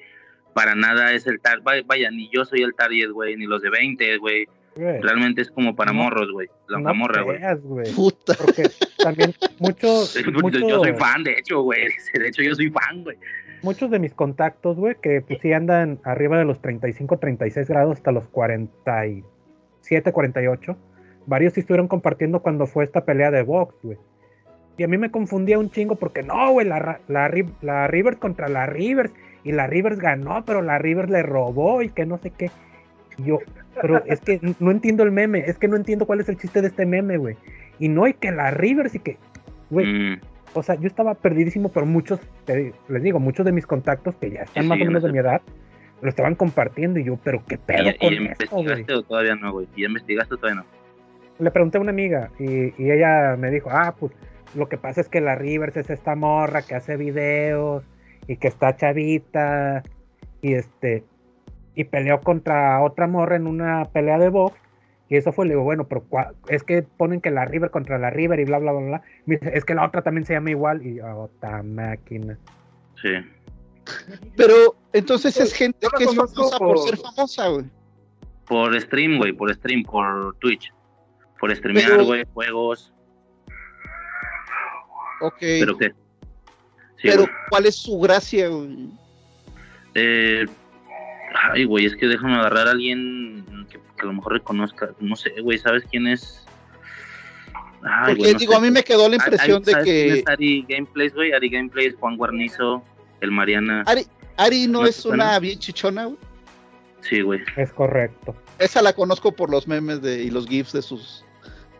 para 0.55 0.75
nada 0.75 1.13
es 1.13 1.27
el 1.27 1.41
tar, 1.41 1.61
vaya, 1.63 1.83
vaya, 1.87 2.11
ni 2.11 2.29
yo 2.33 2.45
soy 2.45 2.63
el 2.63 2.75
target, 2.75 3.11
güey, 3.11 3.37
ni 3.37 3.47
los 3.47 3.63
de 3.63 3.71
20, 3.71 4.19
güey. 4.19 4.47
Güey, 4.77 5.01
Realmente 5.03 5.41
es 5.43 5.51
como 5.53 5.77
para 5.77 5.93
No, 5.93 6.03
morros, 6.03 6.33
güey. 6.33 6.49
La, 6.67 6.81
no 6.81 6.95
morra, 6.95 7.23
güey. 7.23 7.37
creas, 7.39 7.61
güey. 7.63 7.93
Puta. 7.95 8.35
Porque 8.37 8.65
también 8.99 9.33
muchos, 9.61 10.15
Yo 10.25 10.33
muchos, 10.33 10.61
soy 10.69 10.93
fan, 10.95 11.23
de 11.23 11.33
hecho, 11.39 11.63
güey. 11.63 11.83
De 12.13 12.27
hecho, 12.29 12.43
yo 12.43 12.55
soy 12.57 12.71
fan, 12.71 13.05
güey. 13.05 13.17
muchos 13.63 13.89
de 13.93 14.01
mis 14.01 14.15
contactos, 14.15 14.77
güey, 14.77 14.97
que 15.01 15.21
pues 15.21 15.39
sí 15.41 15.53
andan 15.53 16.01
arriba 16.03 16.39
de 16.39 16.45
los 16.45 16.61
35, 16.61 17.19
36 17.19 17.69
grados 17.69 17.99
hasta 17.99 18.11
los 18.11 18.27
47, 18.29 20.13
48. 20.13 20.77
Varios 21.27 21.55
sí 21.55 21.61
estuvieron 21.61 21.89
compartiendo 21.89 22.41
cuando 22.41 22.67
fue 22.67 22.85
esta 22.85 23.05
pelea 23.05 23.31
de 23.31 23.43
box, 23.43 23.75
güey. 23.83 23.99
Y 24.77 24.83
a 24.83 24.89
mí 24.89 24.99
me 24.99 25.11
confundía 25.11 25.59
un 25.59 25.71
chingo 25.71 25.95
porque 25.97 26.23
no, 26.23 26.51
güey, 26.53 26.67
la, 26.67 26.99
la, 27.09 27.31
la 27.63 27.87
Rivers 27.87 28.17
contra 28.19 28.49
la 28.49 28.67
Rivers. 28.67 29.13
Y 29.45 29.53
la 29.53 29.67
Rivers 29.67 29.99
ganó, 29.99 30.43
pero 30.45 30.63
la 30.63 30.79
Rivers 30.79 31.11
le 31.11 31.23
robó 31.23 31.83
y 31.83 31.91
que 31.91 32.07
no 32.07 32.19
sé 32.19 32.31
qué. 32.31 32.51
Y 33.19 33.25
yo, 33.25 33.39
pero 33.81 34.03
es 34.07 34.21
que 34.21 34.41
no 34.59 34.71
entiendo 34.71 35.03
el 35.05 35.13
meme, 35.13 35.41
es 35.47 35.59
que 35.59 35.69
no 35.69 35.77
entiendo 35.77 36.07
cuál 36.07 36.21
es 36.21 36.29
el 36.29 36.37
chiste 36.39 36.61
de 36.63 36.69
este 36.69 36.87
meme, 36.87 37.19
güey. 37.19 37.37
Y 37.79 37.89
no, 37.89 38.07
y 38.09 38.15
que 38.15 38.33
la 38.33 38.51
Rivers 38.51 38.95
y 38.95 38.99
que, 39.01 39.19
güey, 39.71 39.87
Mm, 39.87 40.21
o 40.55 40.63
sea, 40.63 40.77
yo 40.77 40.87
estaba 40.87 41.15
perdidísimo, 41.15 41.69
pero 41.71 41.85
muchos, 41.87 42.21
te- 42.45 42.73
les 42.89 43.03
digo, 43.03 43.21
muchos 43.21 43.45
de 43.45 43.53
mis 43.53 43.67
contactos 43.67 44.17
que 44.17 44.31
ya 44.31 44.43
están 44.43 44.63
Sí, 44.65 44.69
más 44.69 44.79
sí, 44.79 44.83
o 44.85 44.87
menos 44.87 45.03
no 45.03 45.07
de 45.09 45.13
mi 45.13 45.19
edad, 45.19 45.43
lo 46.01 46.09
estaban 46.09 46.35
compartiendo 46.37 46.99
y 47.01 47.05
yo, 47.05 47.19
pero 47.23 47.43
qué 47.47 47.55
¿Y, 47.57 47.59
pedo 47.59 47.91
y 47.91 47.99
con 47.99 48.11
ya 48.11 48.31
esto, 48.33 48.47
güey. 48.57 48.63
investigaste 48.63 48.95
o 48.95 49.03
todavía 49.03 49.35
no, 49.37 49.53
güey? 49.53 49.67
¿Y 49.77 49.85
investigaste 49.85 50.35
o 50.35 50.39
todavía 50.39 50.63
no? 50.63 50.67
Le 51.39 51.51
pregunté 51.51 51.79
a 51.79 51.81
una 51.81 51.91
amiga 51.91 52.31
y, 52.39 52.81
y 52.83 52.91
ella 52.91 53.37
me 53.37 53.51
dijo, 53.51 53.69
ah, 53.73 53.95
pues 53.99 54.13
lo 54.55 54.69
que 54.69 54.77
pasa 54.79 55.01
es 55.01 55.09
que 55.09 55.21
la 55.21 55.35
Rivers 55.35 55.77
es 55.77 55.91
esta 55.91 56.15
morra 56.15 56.63
que 56.63 56.75
hace 56.75 56.97
videos 56.97 57.83
y 58.29 58.37
que 58.37 58.49
está 58.49 58.77
chavita 58.77 59.83
y 60.41 60.55
este 60.55 61.05
y 61.75 61.85
peleó 61.85 62.21
contra 62.21 62.81
otra 62.83 63.09
morra 63.09 63.35
en 63.37 63.47
una 63.49 63.85
pelea 63.87 64.19
de 64.19 64.29
box 64.29 64.57
Y 65.09 65.17
eso 65.17 65.33
fue, 65.33 65.45
le 65.47 65.55
digo, 65.55 65.65
bueno, 65.65 65.89
pero 65.89 66.05
cua- 66.09 66.33
es 66.49 66.63
que 66.63 66.83
ponen 66.85 67.21
que 67.21 67.31
la 67.33 67.45
River 67.47 67.71
contra 67.71 67.99
la 67.99 68.11
River 68.11 68.39
y 68.39 68.45
bla, 68.45 68.59
bla, 68.59 68.73
bla, 68.73 68.81
bla. 68.87 69.03
Me 69.27 69.37
dice, 69.37 69.51
es 69.59 69.65
que 69.65 69.75
la 69.75 69.85
otra 69.85 70.03
también 70.03 70.25
se 70.25 70.35
llama 70.35 70.51
igual. 70.51 70.87
Y 70.87 70.95
yo, 70.97 71.07
otra 71.19 71.63
máquina. 71.65 72.39
Sí. 73.03 73.11
Pero 74.37 74.55
entonces 74.93 75.37
es 75.39 75.53
gente 75.53 75.87
que 75.99 76.05
es 76.05 76.11
conozco 76.11 76.37
famosa 76.49 76.59
por 76.59 76.69
por- 76.77 76.89
ser 76.89 76.97
famosa, 76.97 77.49
güey. 77.49 77.65
Por 78.47 78.81
stream, 78.81 79.19
güey, 79.19 79.33
por 79.33 79.53
stream, 79.55 79.83
por 79.83 80.35
Twitch. 80.37 80.73
Por 81.39 81.55
streamear, 81.55 82.03
güey, 82.03 82.25
juegos. 82.33 82.93
Ok. 85.21 85.37
Pero 85.41 85.77
que. 85.77 85.89
Sí, 86.97 87.09
Pero. 87.11 87.27
¿cuál 87.51 87.67
es 87.67 87.77
su 87.77 87.99
gracia, 87.99 88.49
güey? 88.49 88.89
Eh, 89.95 90.47
ay, 91.53 91.65
güey, 91.65 91.87
es 91.87 91.97
que 91.97 92.07
déjame 92.07 92.35
agarrar 92.35 92.69
a 92.69 92.71
alguien 92.73 93.67
que, 93.71 93.79
que 93.79 94.03
a 94.03 94.07
lo 94.07 94.15
mejor 94.15 94.33
reconozca. 94.35 94.91
No 95.01 95.17
sé, 95.17 95.31
güey, 95.41 95.59
¿sabes 95.59 95.85
quién 95.91 96.07
es? 96.07 96.45
Ay, 97.83 98.15
Porque 98.17 98.33
no 98.33 98.39
digo, 98.39 98.53
sé. 98.53 98.59
a 98.59 98.61
mí 98.63 98.71
me 98.71 98.83
quedó 98.83 99.09
la 99.09 99.17
Ari- 99.17 99.23
impresión 99.25 99.63
de 99.63 99.73
¿sabes 99.73 99.85
quién 99.85 100.07
que 100.15 100.19
es 100.21 100.27
Ari 100.29 100.67
Gameplays, 100.69 101.15
güey? 101.15 101.33
Ari 101.33 101.51
Gameplays, 101.51 101.95
Juan 101.97 102.17
Guarnizo, 102.17 102.83
el 103.21 103.31
Mariana. 103.31 103.83
Ari, 103.87 104.07
Ari 104.39 104.67
no 104.67 104.81
¿No 104.81 104.87
es 104.87 105.05
una 105.05 105.39
bien 105.39 105.59
chichona, 105.59 106.07
güey. 106.07 106.19
Sí, 107.03 107.21
güey. 107.21 107.41
Es 107.57 107.71
correcto. 107.73 108.35
Esa 108.59 108.83
la 108.83 108.93
conozco 108.93 109.33
por 109.33 109.51
los 109.51 109.67
memes 109.67 110.01
de, 110.03 110.23
y 110.23 110.31
los 110.31 110.47
gifs 110.47 110.73
de 110.73 110.83
sus 110.83 111.25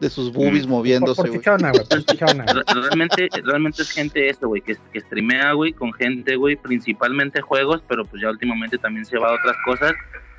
de 0.01 0.11
sus 0.11 0.33
boobies 0.33 0.67
Mm. 0.67 0.71
Moviéndose, 0.71 1.23
por 1.23 1.29
güey. 1.29 1.39
chichona, 1.41 1.71
güey, 1.71 1.85
por 1.87 2.05
chichona. 2.05 2.45
Re- 2.53 2.65
realmente, 2.67 3.29
realmente 3.45 3.83
es 3.83 3.91
gente 3.93 4.29
esto, 4.29 4.49
güey, 4.49 4.61
que, 4.61 4.77
que 4.93 5.01
streamea, 5.01 5.53
güey, 5.53 5.73
con 5.73 5.93
gente, 5.93 6.35
güey, 6.37 6.57
principalmente 6.57 7.41
juegos, 7.41 7.81
pero 7.89 8.05
pues 8.05 8.21
ya 8.21 8.29
últimamente 8.31 8.77
también 8.77 9.07
se 9.07 9.17
va 9.19 9.29
a 9.31 9.35
otras 9.35 9.57
cosas, 9.65 9.93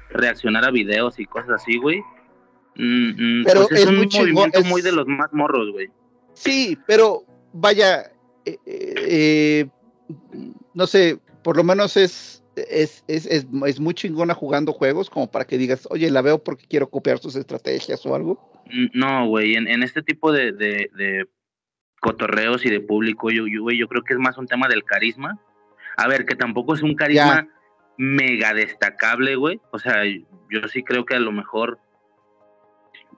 reaccionar 0.10 0.66
a 0.66 0.72
videos 0.72 1.18
y 1.20 1.26
cosas 1.26 1.52
así, 1.62 1.78
güey. 1.78 2.02
Mm, 2.76 3.40
mm, 3.42 3.44
Pero 3.46 3.68
pues 3.68 3.72
es, 3.72 3.80
es 3.80 3.88
un 3.88 3.96
muy 3.96 4.08
movimiento 4.08 4.60
es- 4.60 4.66
muy 4.66 4.82
de 4.82 4.92
los 4.92 5.08
más 5.08 5.32
morros, 5.32 5.72
güey. 5.72 5.90
Sí, 6.34 6.78
pero 6.86 7.24
vaya, 7.54 8.12
eh, 8.46 8.58
eh, 8.68 9.68
no 10.74 10.86
sé, 10.86 11.18
por 11.44 11.56
lo 11.56 11.64
menos 11.64 11.96
es, 11.96 12.44
es, 12.56 13.04
es, 13.08 13.26
es, 13.26 13.48
es 13.66 13.80
muy 13.80 13.94
chingona 13.94 14.34
jugando 14.34 14.74
juegos 14.74 15.10
como 15.10 15.30
para 15.30 15.46
que 15.46 15.58
digas, 15.58 15.88
oye, 15.90 16.10
la 16.10 16.22
veo 16.22 16.44
porque 16.44 16.68
quiero 16.68 16.90
copiar 16.90 17.20
sus 17.20 17.36
estrategias 17.36 18.06
o 18.06 18.16
algo. 18.16 18.64
Mm, 18.72 18.88
No, 18.94 19.28
güey, 19.28 19.56
en, 19.56 19.68
en 19.68 19.84
este 19.84 20.02
tipo 20.02 20.32
de, 20.32 20.52
de, 20.52 20.90
de 20.96 21.28
cotorreos 22.02 22.66
y 22.66 22.70
de 22.70 22.82
público, 22.82 23.30
yo, 23.32 23.48
yo, 23.48 23.70
yo 23.72 23.88
creo 23.88 24.04
que 24.04 24.14
es 24.14 24.20
más 24.20 24.38
un 24.38 24.48
tema 24.48 24.68
del 24.68 24.84
carisma. 24.84 25.40
A 25.98 26.08
ver, 26.08 26.26
que 26.26 26.36
tampoco 26.36 26.74
es 26.74 26.82
un 26.82 26.96
carisma 26.96 27.48
mega 27.98 28.54
destacable, 28.54 29.36
güey. 29.36 29.62
O 29.72 29.80
sea, 29.80 30.04
yo 30.06 30.68
sí 30.72 30.84
creo 30.84 31.06
que 31.06 31.16
a 31.16 31.20
lo 31.20 31.32
mejor, 31.32 31.80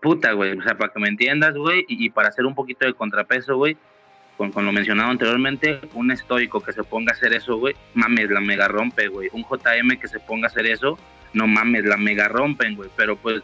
puta, 0.01 0.33
güey, 0.33 0.57
o 0.57 0.61
sea, 0.63 0.77
para 0.77 0.93
que 0.93 0.99
me 0.99 1.07
entiendas, 1.07 1.55
güey, 1.55 1.85
y, 1.87 2.05
y 2.05 2.09
para 2.11 2.29
hacer 2.29 2.45
un 2.45 2.53
poquito 2.55 2.85
de 2.85 2.93
contrapeso, 2.93 3.57
güey, 3.57 3.77
con, 4.37 4.51
con 4.51 4.65
lo 4.65 4.71
mencionado 4.71 5.09
anteriormente, 5.09 5.79
un 5.93 6.11
estoico 6.11 6.61
que 6.61 6.71
se 6.71 6.83
ponga 6.83 7.11
a 7.11 7.15
hacer 7.15 7.33
eso, 7.33 7.57
güey, 7.57 7.75
mames, 7.95 8.29
la 8.29 8.39
mega 8.39 8.67
rompe, 8.67 9.07
güey. 9.07 9.29
Un 9.33 9.43
JM 9.43 9.97
que 9.99 10.07
se 10.07 10.19
ponga 10.19 10.47
a 10.47 10.51
hacer 10.51 10.67
eso, 10.67 10.97
no 11.33 11.47
mames, 11.47 11.83
la 11.85 11.97
mega 11.97 12.27
rompen, 12.27 12.75
güey. 12.75 12.89
Pero 12.95 13.15
pues 13.15 13.41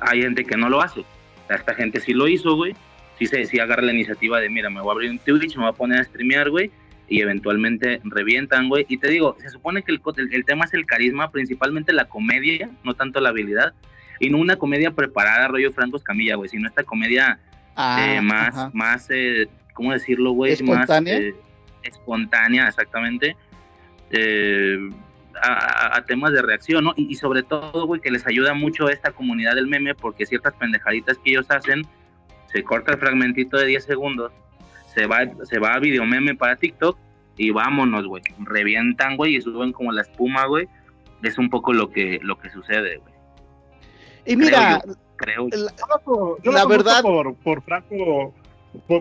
hay 0.00 0.22
gente 0.22 0.44
que 0.44 0.56
no 0.56 0.68
lo 0.68 0.80
hace. 0.80 1.04
Esta 1.48 1.74
gente 1.74 2.00
sí 2.00 2.14
lo 2.14 2.28
hizo, 2.28 2.54
güey. 2.56 2.74
Sí, 3.18 3.26
se, 3.26 3.44
sí 3.44 3.58
agarra 3.58 3.82
la 3.82 3.92
iniciativa 3.92 4.40
de, 4.40 4.48
mira, 4.48 4.70
me 4.70 4.80
voy 4.80 4.90
a 4.90 4.92
abrir 4.92 5.10
un 5.10 5.18
Twitch, 5.18 5.56
me 5.56 5.62
voy 5.62 5.70
a 5.70 5.76
poner 5.76 6.00
a 6.00 6.04
streamear, 6.04 6.50
güey. 6.50 6.70
Y 7.08 7.20
eventualmente 7.20 8.00
revientan, 8.04 8.68
güey. 8.68 8.86
Y 8.88 8.96
te 8.98 9.08
digo, 9.10 9.36
se 9.40 9.50
supone 9.50 9.82
que 9.82 9.92
el, 9.92 10.00
el, 10.16 10.34
el 10.34 10.44
tema 10.44 10.64
es 10.64 10.74
el 10.74 10.86
carisma, 10.86 11.30
principalmente 11.30 11.92
la 11.92 12.06
comedia, 12.06 12.70
no 12.82 12.94
tanto 12.94 13.20
la 13.20 13.28
habilidad. 13.28 13.74
Y 14.20 14.30
no 14.30 14.38
una 14.38 14.56
comedia 14.56 14.92
preparada, 14.92 15.48
rollo 15.48 15.72
Franco 15.72 15.96
Escamilla, 15.96 16.36
güey, 16.36 16.48
sino 16.48 16.68
esta 16.68 16.82
comedia 16.84 17.38
Ah, 17.76 18.06
eh, 18.06 18.20
más, 18.20 18.48
ajá. 18.48 18.70
más 18.72 19.06
eh, 19.10 19.48
¿cómo 19.74 19.92
decirlo, 19.92 20.32
güey? 20.32 20.52
¿Espontánea? 20.52 21.14
Más 21.14 21.22
eh, 21.22 21.34
espontánea, 21.82 22.68
exactamente. 22.68 23.36
Eh, 24.10 24.78
a, 25.42 26.02
temas 26.06 26.32
de 26.32 26.42
reacción, 26.42 26.84
¿no? 26.84 26.92
Y, 26.96 27.12
y 27.12 27.14
sobre 27.16 27.42
todo, 27.42 27.86
güey, 27.86 28.00
que 28.00 28.10
les 28.10 28.26
ayuda 28.26 28.54
mucho 28.54 28.88
esta 28.88 29.10
comunidad 29.10 29.54
del 29.54 29.66
meme, 29.66 29.94
porque 29.94 30.26
ciertas 30.26 30.54
pendejaditas 30.54 31.18
que 31.18 31.30
ellos 31.30 31.50
hacen, 31.50 31.86
se 32.52 32.62
corta 32.62 32.92
el 32.92 32.98
fragmentito 32.98 33.56
de 33.56 33.66
10 33.66 33.84
segundos, 33.84 34.32
se 34.94 35.06
va, 35.06 35.22
se 35.44 35.58
va 35.58 35.74
a 35.74 35.78
video 35.80 36.04
meme 36.04 36.34
para 36.36 36.56
TikTok 36.56 36.96
y 37.36 37.50
vámonos, 37.50 38.06
güey. 38.06 38.22
Revientan, 38.38 39.16
güey, 39.16 39.36
y 39.36 39.40
suben 39.40 39.72
como 39.72 39.90
la 39.92 40.02
espuma, 40.02 40.46
güey. 40.46 40.68
Es 41.22 41.36
un 41.36 41.50
poco 41.50 41.72
lo 41.72 41.90
que, 41.90 42.20
lo 42.22 42.38
que 42.38 42.50
sucede, 42.50 42.98
güey. 42.98 43.14
Y 44.26 44.36
mira, 44.36 44.80
Creo. 45.16 45.48
la- 45.50 45.58
Yo 45.58 45.86
la, 45.88 46.38
yo 46.42 46.52
La 46.52 46.58
la 46.60 46.66
verdad- 46.66 47.02
por, 47.02 47.34
por 47.36 47.62
Franco 47.62 48.34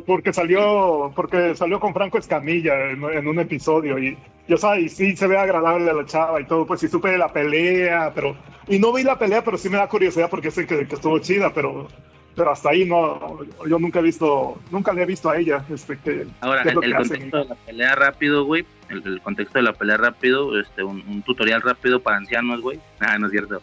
porque 0.05 0.33
salió 0.33 1.11
porque 1.15 1.55
salió 1.55 1.79
con 1.79 1.93
Franco 1.93 2.17
Escamilla 2.17 2.91
en, 2.91 3.03
en 3.03 3.27
un 3.27 3.39
episodio 3.39 3.97
y 3.99 4.17
yo 4.47 4.57
sabes 4.57 4.83
y 4.83 4.89
sí 4.89 5.15
se 5.15 5.27
ve 5.27 5.37
agradable 5.37 5.89
a 5.89 5.93
la 5.93 6.05
chava 6.05 6.39
y 6.41 6.45
todo 6.45 6.65
pues 6.65 6.79
sí 6.79 6.87
supe 6.87 7.09
de 7.09 7.17
la 7.17 7.31
pelea 7.31 8.11
pero 8.13 8.35
y 8.67 8.79
no 8.79 8.93
vi 8.93 9.03
la 9.03 9.17
pelea 9.17 9.43
pero 9.43 9.57
sí 9.57 9.69
me 9.69 9.77
da 9.77 9.87
curiosidad 9.87 10.29
porque 10.29 10.51
sé 10.51 10.65
que, 10.67 10.87
que 10.87 10.95
estuvo 10.95 11.17
chida 11.19 11.53
pero 11.53 11.87
pero 12.35 12.51
hasta 12.51 12.69
ahí 12.69 12.85
no 12.85 13.39
yo 13.67 13.79
nunca 13.79 13.99
he 13.99 14.03
visto 14.03 14.57
nunca 14.71 14.93
le 14.93 15.03
he 15.03 15.05
visto 15.05 15.29
a 15.29 15.37
ella 15.37 15.63
este 15.71 15.97
que 15.99 16.25
Ahora, 16.41 16.63
¿Qué 16.63 16.69
es 16.69 16.75
el, 16.75 16.81
que 16.81 16.93
contexto 16.95 17.37
de 17.37 17.45
la 17.45 17.55
pelea 17.55 17.95
rápido, 17.95 18.45
güey. 18.45 18.65
El, 18.89 19.01
el 19.05 19.21
contexto 19.21 19.59
de 19.59 19.63
la 19.63 19.73
pelea 19.73 19.97
rápido, 19.97 20.59
este, 20.59 20.83
un, 20.83 21.03
un 21.07 21.21
tutorial 21.23 21.61
rápido 21.61 22.01
para 22.01 22.17
ancianos, 22.17 22.61
güey. 22.61 22.79
Ah, 22.99 23.17
no 23.17 23.27
es 23.27 23.31
cierto. 23.31 23.61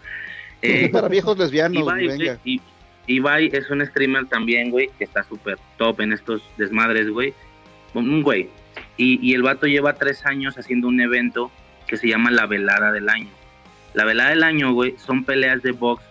Eh, 0.62 0.88
para 0.90 1.08
viejos 1.08 1.36
lesbianos, 1.38 1.84
venga. 1.84 2.14
güey, 2.14 2.38
y- 2.44 2.60
Ibai 3.06 3.51
es 3.52 3.70
un 3.70 3.85
streamer 3.85 4.27
también, 4.27 4.70
güey, 4.70 4.90
que 4.98 5.05
está 5.05 5.22
súper 5.24 5.59
top 5.78 6.01
en 6.01 6.12
estos 6.12 6.43
desmadres, 6.56 7.09
güey. 7.09 7.35
Un 7.94 8.22
güey. 8.22 8.48
Y, 8.97 9.18
y 9.27 9.35
el 9.35 9.43
vato 9.43 9.66
lleva 9.66 9.94
tres 9.94 10.24
años 10.27 10.56
haciendo 10.59 10.89
un 10.89 11.01
evento 11.01 11.51
que 11.86 11.97
se 11.97 12.09
llama 12.09 12.31
La 12.31 12.47
Velada 12.47 12.93
del 12.93 13.09
Año. 13.09 13.28
La 13.94 14.05
Velada 14.05 14.31
del 14.31 14.44
Año, 14.44 14.72
güey, 14.72 14.94
son 14.98 15.24
peleas 15.24 15.62
de 15.62 15.72
box 15.72 16.05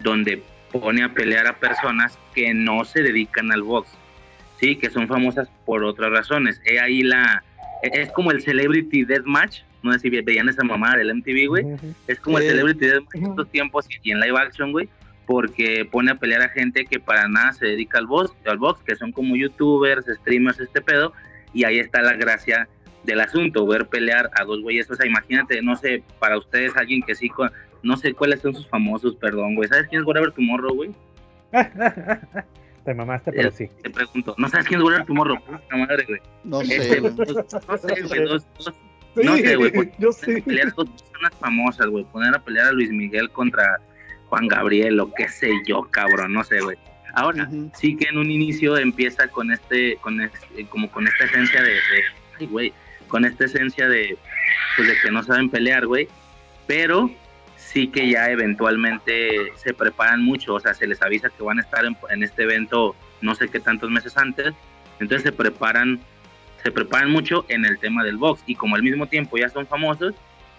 donde 0.00 0.42
pone 0.70 1.02
a 1.02 1.12
pelear 1.12 1.46
a 1.46 1.54
personas 1.54 2.18
que 2.34 2.54
no 2.54 2.84
se 2.84 3.02
dedican 3.02 3.50
al 3.50 3.62
box. 3.62 3.90
Sí, 4.60 4.76
que 4.76 4.90
son 4.90 5.08
famosas 5.08 5.48
por 5.64 5.84
otras 5.84 6.10
razones. 6.10 6.60
He 6.64 6.78
ahí 6.80 7.02
la... 7.02 7.42
Es 7.82 8.10
como 8.12 8.30
el 8.30 8.40
Celebrity 8.40 9.04
Deathmatch. 9.04 9.62
No 9.82 9.92
sé 9.92 9.98
si 9.98 10.10
veían 10.10 10.48
esa 10.48 10.64
mamada 10.64 10.96
del 10.96 11.14
MTV, 11.14 11.48
güey 11.48 11.64
es 12.06 12.20
como 12.20 12.38
el 12.38 12.44
Celebrity 12.44 12.86
Deathmatch 12.86 13.14
en 13.14 13.26
estos 13.26 13.50
tiempos 13.50 13.86
y 14.02 14.10
en 14.10 14.20
live 14.20 14.38
action, 14.38 14.72
güey, 14.72 14.88
porque 15.26 15.86
pone 15.90 16.12
a 16.12 16.14
pelear 16.14 16.42
a 16.42 16.48
gente 16.48 16.84
que 16.86 17.00
para 17.00 17.26
nada 17.28 17.52
se 17.52 17.66
dedica 17.66 17.98
al 17.98 18.06
box, 18.06 18.32
al 18.46 18.58
box, 18.58 18.80
que 18.82 18.94
son 18.96 19.10
como 19.12 19.36
youtubers, 19.36 20.06
streamers, 20.06 20.60
este 20.60 20.80
pedo, 20.80 21.12
y 21.52 21.64
ahí 21.64 21.78
está 21.78 22.00
la 22.02 22.12
gracia 22.14 22.68
del 23.04 23.20
asunto, 23.20 23.66
ver 23.66 23.86
pelear 23.86 24.30
a 24.38 24.44
dos 24.44 24.62
güeyes, 24.62 24.90
o 24.90 24.94
sea, 24.94 25.06
imagínate, 25.06 25.60
no 25.62 25.76
sé, 25.76 26.02
para 26.18 26.38
ustedes 26.38 26.76
alguien 26.76 27.02
que 27.02 27.14
sí, 27.14 27.28
con- 27.28 27.50
no 27.82 27.96
sé 27.96 28.14
cuáles 28.14 28.40
son 28.40 28.54
sus 28.54 28.68
famosos, 28.68 29.14
perdón, 29.16 29.54
güey, 29.54 29.68
¿sabes 29.68 29.86
quién 29.88 30.00
es 30.02 30.06
Whatever 30.06 30.32
Tomorrow, 30.32 30.74
güey? 30.74 30.90
Te 32.84 32.94
mamaste, 32.94 33.32
pero 33.32 33.48
El- 33.48 33.54
sí. 33.54 33.68
Te 33.82 33.90
pregunto, 33.90 34.34
¿no 34.38 34.48
sabes 34.48 34.66
quién 34.66 34.80
es 34.80 34.84
Whatever 34.84 35.06
Tomorrow? 35.06 35.38
Puta 35.44 35.76
madre, 35.76 36.04
güey. 36.06 36.20
No 36.44 36.60
Este, 36.60 36.80
sé, 36.82 37.00
pues, 37.00 37.16
no 37.16 37.78
sé, 37.78 38.02
güey, 38.02 38.24
dos, 38.28 38.46
dos, 38.58 38.74
sí, 39.16 39.22
No 39.24 39.36
sé, 39.36 39.56
güey, 39.56 39.72
yo 39.98 40.12
sí 40.12 40.40
pelear 40.40 40.72
dos 40.74 40.88
personas 40.90 41.34
famosas, 41.40 41.86
güey. 41.88 42.04
Poner 42.04 42.34
a 42.34 42.38
pelear 42.38 42.66
a 42.68 42.72
Luis 42.72 42.90
Miguel 42.90 43.28
contra 43.30 43.80
Juan 44.28 44.48
Gabriel 44.48 44.98
o 45.00 45.12
qué 45.14 45.28
sé 45.28 45.50
yo, 45.66 45.82
cabrón, 45.90 46.32
no 46.32 46.44
sé, 46.44 46.60
güey. 46.60 46.76
Ahora, 47.14 47.48
sí 47.74 47.96
que 47.96 48.08
en 48.10 48.18
un 48.18 48.30
inicio 48.30 48.76
empieza 48.76 49.28
con 49.28 49.50
este, 49.52 49.96
con 50.02 50.20
este, 50.20 50.66
como 50.66 50.90
con 50.90 51.06
esta 51.06 51.24
esencia 51.24 51.62
de, 51.62 51.70
de- 51.70 51.80
ay, 52.40 52.46
güey, 52.46 52.72
con 53.08 53.24
esta 53.24 53.44
esencia 53.46 53.88
de, 53.88 54.18
pues 54.76 54.88
de 54.88 54.94
que 55.02 55.10
no 55.10 55.22
saben 55.22 55.48
pelear, 55.48 55.86
güey. 55.86 56.08
Pero 56.66 57.10
sí 57.56 57.88
que 57.88 58.10
ya 58.10 58.30
eventualmente 58.30 59.52
se 59.56 59.72
preparan 59.72 60.22
mucho, 60.22 60.54
o 60.54 60.60
sea, 60.60 60.74
se 60.74 60.86
les 60.86 61.00
avisa 61.02 61.30
que 61.30 61.42
van 61.42 61.58
a 61.58 61.62
estar 61.62 61.84
en, 61.84 61.96
en 62.10 62.22
este 62.22 62.42
evento 62.42 62.94
no 63.22 63.34
sé 63.34 63.48
qué 63.48 63.60
tantos 63.60 63.90
meses 63.90 64.16
antes, 64.18 64.52
entonces 65.00 65.22
se 65.22 65.32
preparan, 65.32 66.00
se 66.62 66.70
preparan 66.70 67.10
mucho 67.10 67.46
en 67.48 67.64
el 67.64 67.78
tema 67.78 68.04
del 68.04 68.16
box 68.18 68.42
y 68.46 68.54
como 68.56 68.76
al 68.76 68.82
mismo 68.82 69.06
tiempo 69.06 69.38
ya 69.38 69.48
son 69.48 69.66
famosos, 69.66 70.14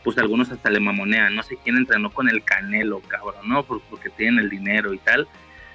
pues 0.08 0.18
algunos 0.20 0.50
hasta 0.54 0.70
le 0.70 0.80
mamonean, 0.80 1.36
no 1.36 1.44
sé 1.44 1.58
quién 1.62 1.76
entrenó 1.76 2.12
con 2.14 2.30
el 2.30 2.42
Canelo, 2.42 3.02
cabrón, 3.02 3.50
¿no? 3.50 3.64
Por- 3.64 3.82
Porque 3.90 4.10
tienen 4.10 4.40
el 4.40 4.50
dinero 4.50 4.94
y 4.94 5.00
tal. 5.00 5.28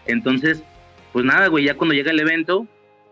Entonces, 0.07 0.63
pues 1.13 1.23
nada, 1.27 1.49
güey, 1.49 1.67
ya 1.67 1.75
cuando 1.75 1.93
llega 1.95 2.13
el 2.13 2.19
evento, 2.19 2.67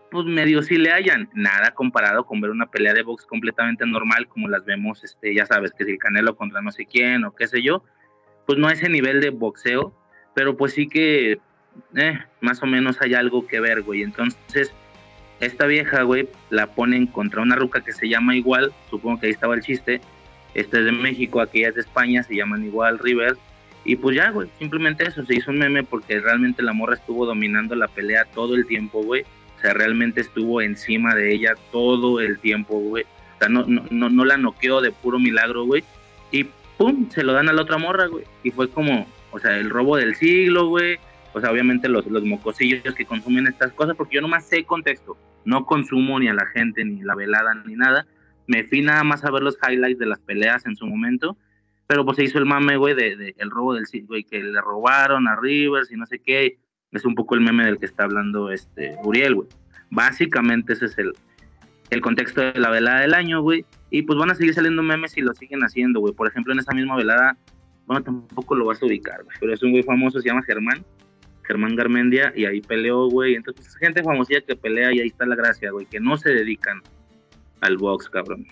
pues 0.09 0.25
medio 0.25 0.63
sí 0.63 0.77
le 0.77 0.91
hayan, 0.91 1.29
nada 1.35 1.75
comparado 1.75 2.25
con 2.25 2.41
ver 2.41 2.49
una 2.49 2.65
pelea 2.71 2.95
de 2.95 3.03
box 3.03 3.27
completamente 3.27 3.85
normal 3.85 4.27
como 4.27 4.47
las 4.49 4.65
vemos, 4.65 5.03
este, 5.03 5.35
ya 5.35 5.45
sabes, 5.45 5.73
que 5.73 5.85
si 5.85 5.91
el 5.91 5.99
Canelo 5.99 6.35
contra 6.35 6.59
no 6.63 6.71
sé 6.71 6.87
quién 6.87 7.23
o 7.23 7.35
qué 7.35 7.47
sé 7.47 7.61
yo, 7.61 7.83
pues 8.47 8.57
no 8.57 8.67
a 8.67 8.73
ese 8.73 8.89
nivel 8.89 9.21
de 9.21 9.29
boxeo, 9.29 9.93
pero 10.33 10.57
pues 10.57 10.73
sí 10.73 10.87
que 10.87 11.39
eh, 11.95 12.19
más 12.39 12.63
o 12.63 12.65
menos 12.65 12.99
hay 12.99 13.13
algo 13.13 13.45
que 13.45 13.59
ver, 13.59 13.83
güey. 13.83 14.01
Entonces, 14.01 14.73
esta 15.39 15.67
vieja, 15.67 16.01
güey, 16.01 16.27
la 16.49 16.65
ponen 16.73 17.05
contra 17.05 17.43
una 17.43 17.55
ruca 17.55 17.81
que 17.81 17.91
se 17.91 18.09
llama 18.09 18.35
igual, 18.35 18.73
supongo 18.89 19.19
que 19.19 19.27
ahí 19.27 19.33
estaba 19.33 19.53
el 19.53 19.61
chiste, 19.61 20.01
este 20.53 20.79
es 20.79 20.85
de 20.85 20.91
México, 20.91 21.41
aquella 21.41 21.69
es 21.69 21.75
de 21.75 21.81
España, 21.81 22.23
se 22.23 22.35
llaman 22.35 22.65
igual 22.65 22.99
River, 22.99 23.37
Y 23.85 23.95
pues 23.95 24.15
ya, 24.15 24.29
güey, 24.31 24.49
simplemente 24.59 25.07
eso, 25.07 25.25
se 25.25 25.35
hizo 25.35 25.51
un 25.51 25.59
meme 25.59 25.83
porque 25.83 26.19
realmente 26.19 26.61
la 26.61 26.73
morra 26.73 26.95
estuvo 26.95 27.25
dominando 27.25 27.75
la 27.75 27.87
pelea 27.87 28.25
todo 28.25 28.55
el 28.55 28.65
tiempo, 28.65 29.01
güey. 29.03 29.23
O 29.57 29.61
sea, 29.61 29.73
realmente 29.73 30.21
estuvo 30.21 30.61
encima 30.61 31.15
de 31.15 31.33
ella 31.33 31.55
todo 31.71 32.19
el 32.19 32.39
tiempo, 32.39 32.79
güey. 32.79 33.03
O 33.03 33.39
sea, 33.39 33.49
no, 33.49 33.65
no, 33.65 33.83
no, 33.89 34.09
no 34.09 34.25
la 34.25 34.37
noqueó 34.37 34.81
de 34.81 34.91
puro 34.91 35.19
milagro, 35.19 35.65
güey. 35.65 35.83
Y 36.31 36.45
pum, 36.77 37.09
se 37.09 37.23
lo 37.23 37.33
dan 37.33 37.49
a 37.49 37.53
la 37.53 37.61
otra 37.61 37.77
morra, 37.77 38.07
güey. 38.07 38.25
Y 38.43 38.51
fue 38.51 38.69
como, 38.69 39.07
o 39.31 39.39
sea, 39.39 39.57
el 39.57 39.69
robo 39.69 39.97
del 39.97 40.15
siglo, 40.15 40.67
güey. 40.67 40.97
O 41.33 41.39
sea, 41.39 41.51
obviamente 41.51 41.87
los, 41.87 42.05
los 42.07 42.23
mocosillos 42.23 42.93
que 42.93 43.05
consumen 43.05 43.47
estas 43.47 43.71
cosas, 43.73 43.95
porque 43.95 44.15
yo 44.15 44.21
nomás 44.21 44.47
sé 44.47 44.63
contexto. 44.63 45.17
No 45.45 45.65
consumo 45.65 46.19
ni 46.19 46.27
a 46.27 46.33
la 46.33 46.45
gente, 46.47 46.83
ni 46.83 47.01
la 47.01 47.15
velada, 47.15 47.53
ni 47.65 47.75
nada. 47.75 48.05
Me 48.47 48.63
fui 48.63 48.81
nada 48.81 49.03
más 49.03 49.23
a 49.23 49.31
ver 49.31 49.43
los 49.43 49.57
highlights 49.67 49.99
de 49.99 50.05
las 50.05 50.19
peleas 50.19 50.65
en 50.65 50.75
su 50.75 50.85
momento 50.85 51.37
pero 51.91 52.05
pues 52.05 52.15
se 52.15 52.23
hizo 52.23 52.37
el 52.37 52.45
mame, 52.45 52.77
güey, 52.77 52.95
de, 52.95 53.35
el 53.37 53.51
robo 53.51 53.73
del 53.73 53.83
güey, 54.07 54.23
que 54.23 54.41
le 54.41 54.61
robaron 54.61 55.27
a 55.27 55.35
Rivers 55.35 55.91
y 55.91 55.97
no 55.97 56.05
sé 56.05 56.19
qué. 56.19 56.57
Es 56.93 57.03
un 57.03 57.15
poco 57.15 57.35
el 57.35 57.41
meme 57.41 57.65
del 57.65 57.79
que 57.79 57.85
está 57.85 58.05
hablando 58.05 58.49
este 58.49 58.95
Uriel, 59.03 59.35
güey. 59.35 59.49
Básicamente 59.89 60.71
ese 60.71 60.85
es 60.85 60.97
el, 60.97 61.11
el 61.89 61.99
contexto 61.99 62.39
de 62.39 62.57
la 62.57 62.69
velada 62.69 63.01
del 63.01 63.13
año, 63.13 63.41
güey. 63.41 63.65
Y 63.89 64.03
pues 64.03 64.17
van 64.17 64.31
a 64.31 64.35
seguir 64.35 64.53
saliendo 64.53 64.81
memes 64.81 65.17
y 65.17 65.21
lo 65.21 65.33
siguen 65.33 65.65
haciendo, 65.65 65.99
güey. 65.99 66.13
Por 66.13 66.29
ejemplo, 66.29 66.53
en 66.53 66.59
esa 66.59 66.71
misma 66.71 66.95
velada, 66.95 67.35
bueno, 67.85 68.01
tampoco 68.01 68.55
lo 68.55 68.67
vas 68.67 68.81
a 68.81 68.85
ubicar, 68.85 69.25
güey. 69.25 69.35
Pero 69.41 69.53
es 69.53 69.61
un 69.61 69.71
güey 69.71 69.83
famoso, 69.83 70.21
se 70.21 70.29
llama 70.29 70.43
Germán. 70.43 70.85
Germán 71.43 71.75
Garmendia, 71.75 72.31
y 72.37 72.45
ahí 72.45 72.61
peleó, 72.61 73.09
güey. 73.09 73.35
Entonces, 73.35 73.65
pues, 73.65 73.75
gente 73.75 74.01
famosilla 74.01 74.39
que 74.39 74.55
pelea 74.55 74.93
y 74.93 75.01
ahí 75.01 75.07
está 75.07 75.25
la 75.25 75.35
gracia, 75.35 75.71
güey. 75.71 75.85
Que 75.87 75.99
no 75.99 76.15
se 76.15 76.29
dedican 76.29 76.81
al 77.61 77.77
box, 77.77 78.09
cabrón. 78.09 78.45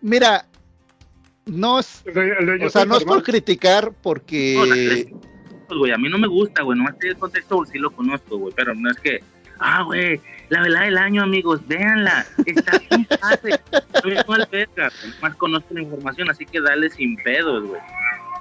Mira, 0.00 0.46
no 1.46 1.80
es, 1.80 2.04
o 2.64 2.70
sea, 2.70 2.84
no 2.84 2.96
es 2.96 3.04
por 3.04 3.22
criticar 3.22 3.92
porque... 4.02 5.10
Pues, 5.66 5.78
güey, 5.78 5.92
a 5.92 5.98
mí 5.98 6.08
no 6.08 6.18
me 6.18 6.28
gusta, 6.28 6.62
güey, 6.62 6.78
nomás 6.78 6.94
el 7.00 7.16
contexto 7.16 7.64
sí 7.66 7.78
lo 7.78 7.90
conozco, 7.90 8.38
güey, 8.38 8.54
pero 8.56 8.74
no 8.74 8.90
es 8.90 8.98
que, 8.98 9.22
ah, 9.58 9.82
güey, 9.82 10.20
la 10.48 10.62
velada 10.62 10.86
del 10.86 10.96
año, 10.96 11.22
amigos, 11.22 11.60
véanla, 11.66 12.26
está 12.46 12.78
sin 12.78 13.06
fácil, 13.06 13.58
más 15.20 15.34
conozco 15.36 15.74
la 15.74 15.82
información, 15.82 16.30
así 16.30 16.46
que 16.46 16.60
dale 16.60 16.88
sin 16.88 17.16
pedos, 17.16 17.66
güey. 17.66 17.80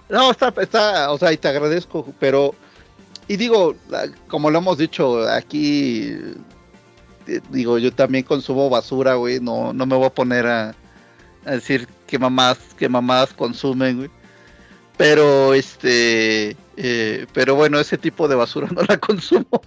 No, 0.10 0.32
está, 0.32 0.54
está, 0.62 1.12
o 1.12 1.18
sea, 1.18 1.34
y 1.34 1.38
te 1.38 1.50
agradezco, 1.50 2.14
pero, 2.18 2.56
y 3.28 3.36
digo, 3.36 3.76
como 4.28 4.50
lo 4.50 4.60
hemos 4.60 4.78
dicho 4.78 5.28
aquí, 5.28 6.16
digo, 7.50 7.78
yo 7.78 7.92
también 7.94 8.24
consumo 8.24 8.70
basura, 8.70 9.16
güey, 9.16 9.40
no, 9.40 9.74
no 9.74 9.86
me 9.86 9.96
voy 9.96 10.08
a 10.08 10.14
poner 10.14 10.48
a, 10.48 10.76
a 11.46 11.52
decir 11.52 11.88
que 12.08 12.20
mamás, 12.20 12.58
que 12.78 12.90
mamás 12.90 13.34
consumen, 13.34 13.98
güey. 13.98 14.10
Pero 14.98 15.54
este, 15.54 16.58
eh, 16.76 17.28
pero 17.34 17.56
bueno, 17.56 17.80
ese 17.80 17.98
tipo 17.98 18.28
de 18.28 18.36
basura 18.36 18.68
no 18.76 18.82
la 18.88 18.98
consumo. 18.98 19.62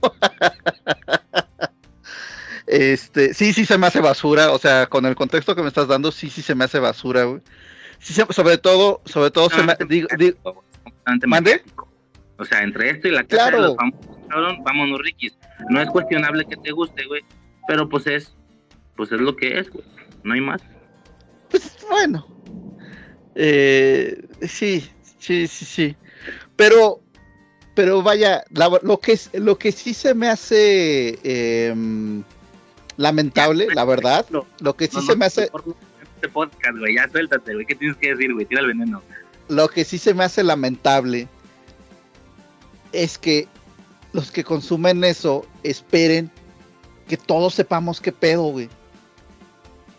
este, 2.67 3.35
sí, 3.35 3.53
sí 3.53 3.65
se 3.65 3.79
me 3.79 3.87
hace 3.87 4.01
basura, 4.01 4.53
o 4.53 4.59
sea, 4.59 4.87
con 4.87 5.07
el 5.07 5.15
contexto 5.15 5.55
que 5.55 5.63
me 5.63 5.69
estás 5.69 5.89
dando, 5.89 6.11
sí, 6.13 6.31
sí 6.31 6.43
se 6.43 6.55
me 6.55 6.65
hace 6.65 6.79
basura, 6.79 7.25
güey. 7.25 7.41
sobre 8.01 8.59
todo, 8.59 9.01
sobre 9.05 9.31
todo 9.31 9.51
se 9.51 9.63
me, 9.63 9.77
digo, 9.89 10.09
¿Mande? 11.27 11.63
O 12.37 12.45
sea, 12.45 12.63
entre 12.63 12.91
esto 12.91 13.09
y 13.09 13.11
la 13.11 13.25
casa 13.25 13.51
claro. 13.51 13.57
de 13.57 13.69
los 13.69 13.77
famosos, 13.77 14.65
vámonos, 14.65 15.01
Rikis. 15.01 15.37
No 15.69 15.81
es 15.81 15.91
cuestionable 15.91 16.47
que 16.47 16.57
te 16.57 16.71
guste, 16.73 17.05
güey, 17.05 17.23
pero 17.71 17.89
pues 17.89 18.05
es, 18.09 18.35
pues 18.97 19.13
es 19.13 19.21
lo 19.21 19.37
que 19.37 19.61
es, 19.61 19.71
güey. 19.71 19.85
No 20.25 20.35
hay 20.35 20.41
más. 20.41 20.61
Pues 21.51 21.77
bueno. 21.89 22.27
Eh, 23.37 24.27
sí, 24.41 24.91
sí, 25.21 25.47
sí, 25.47 25.65
sí. 25.65 25.97
Pero, 26.57 27.01
pero 27.77 28.03
vaya, 28.03 28.43
lo, 28.83 28.99
que, 28.99 29.17
lo 29.35 29.57
que 29.57 29.71
sí 29.71 29.95
se 29.95 30.15
me 30.15 30.27
hace 30.27 31.17
em, 31.23 32.25
lamentable, 32.97 33.69
la 33.73 33.85
verdad, 33.85 34.27
lo 34.59 34.75
que 34.75 34.89
sí 34.89 35.01
se 35.03 35.15
me 35.15 35.27
hace... 35.27 35.45
Este 35.45 36.29
podcast, 36.29 36.77
güey, 36.77 36.97
ya 36.97 37.09
suéltate, 37.09 37.55
güey, 37.55 37.67
¿qué 37.67 37.77
tienes 37.77 37.97
que 37.99 38.17
decir, 38.17 38.35
güey? 38.35 38.47
Tira 38.47 38.63
el 38.63 38.67
veneno. 38.67 39.01
Lo 39.47 39.69
que 39.69 39.85
sí 39.85 39.97
se 39.97 40.13
me 40.13 40.25
hace 40.25 40.43
lamentable 40.43 41.29
es 42.91 43.17
que 43.17 43.47
los 44.13 44.33
que 44.33 44.43
consumen 44.43 45.05
eso 45.05 45.47
esperen 45.63 46.33
que 47.11 47.17
todos 47.17 47.55
sepamos 47.55 48.01
qué 48.01 48.13
pedo, 48.13 48.45
güey. 48.45 48.69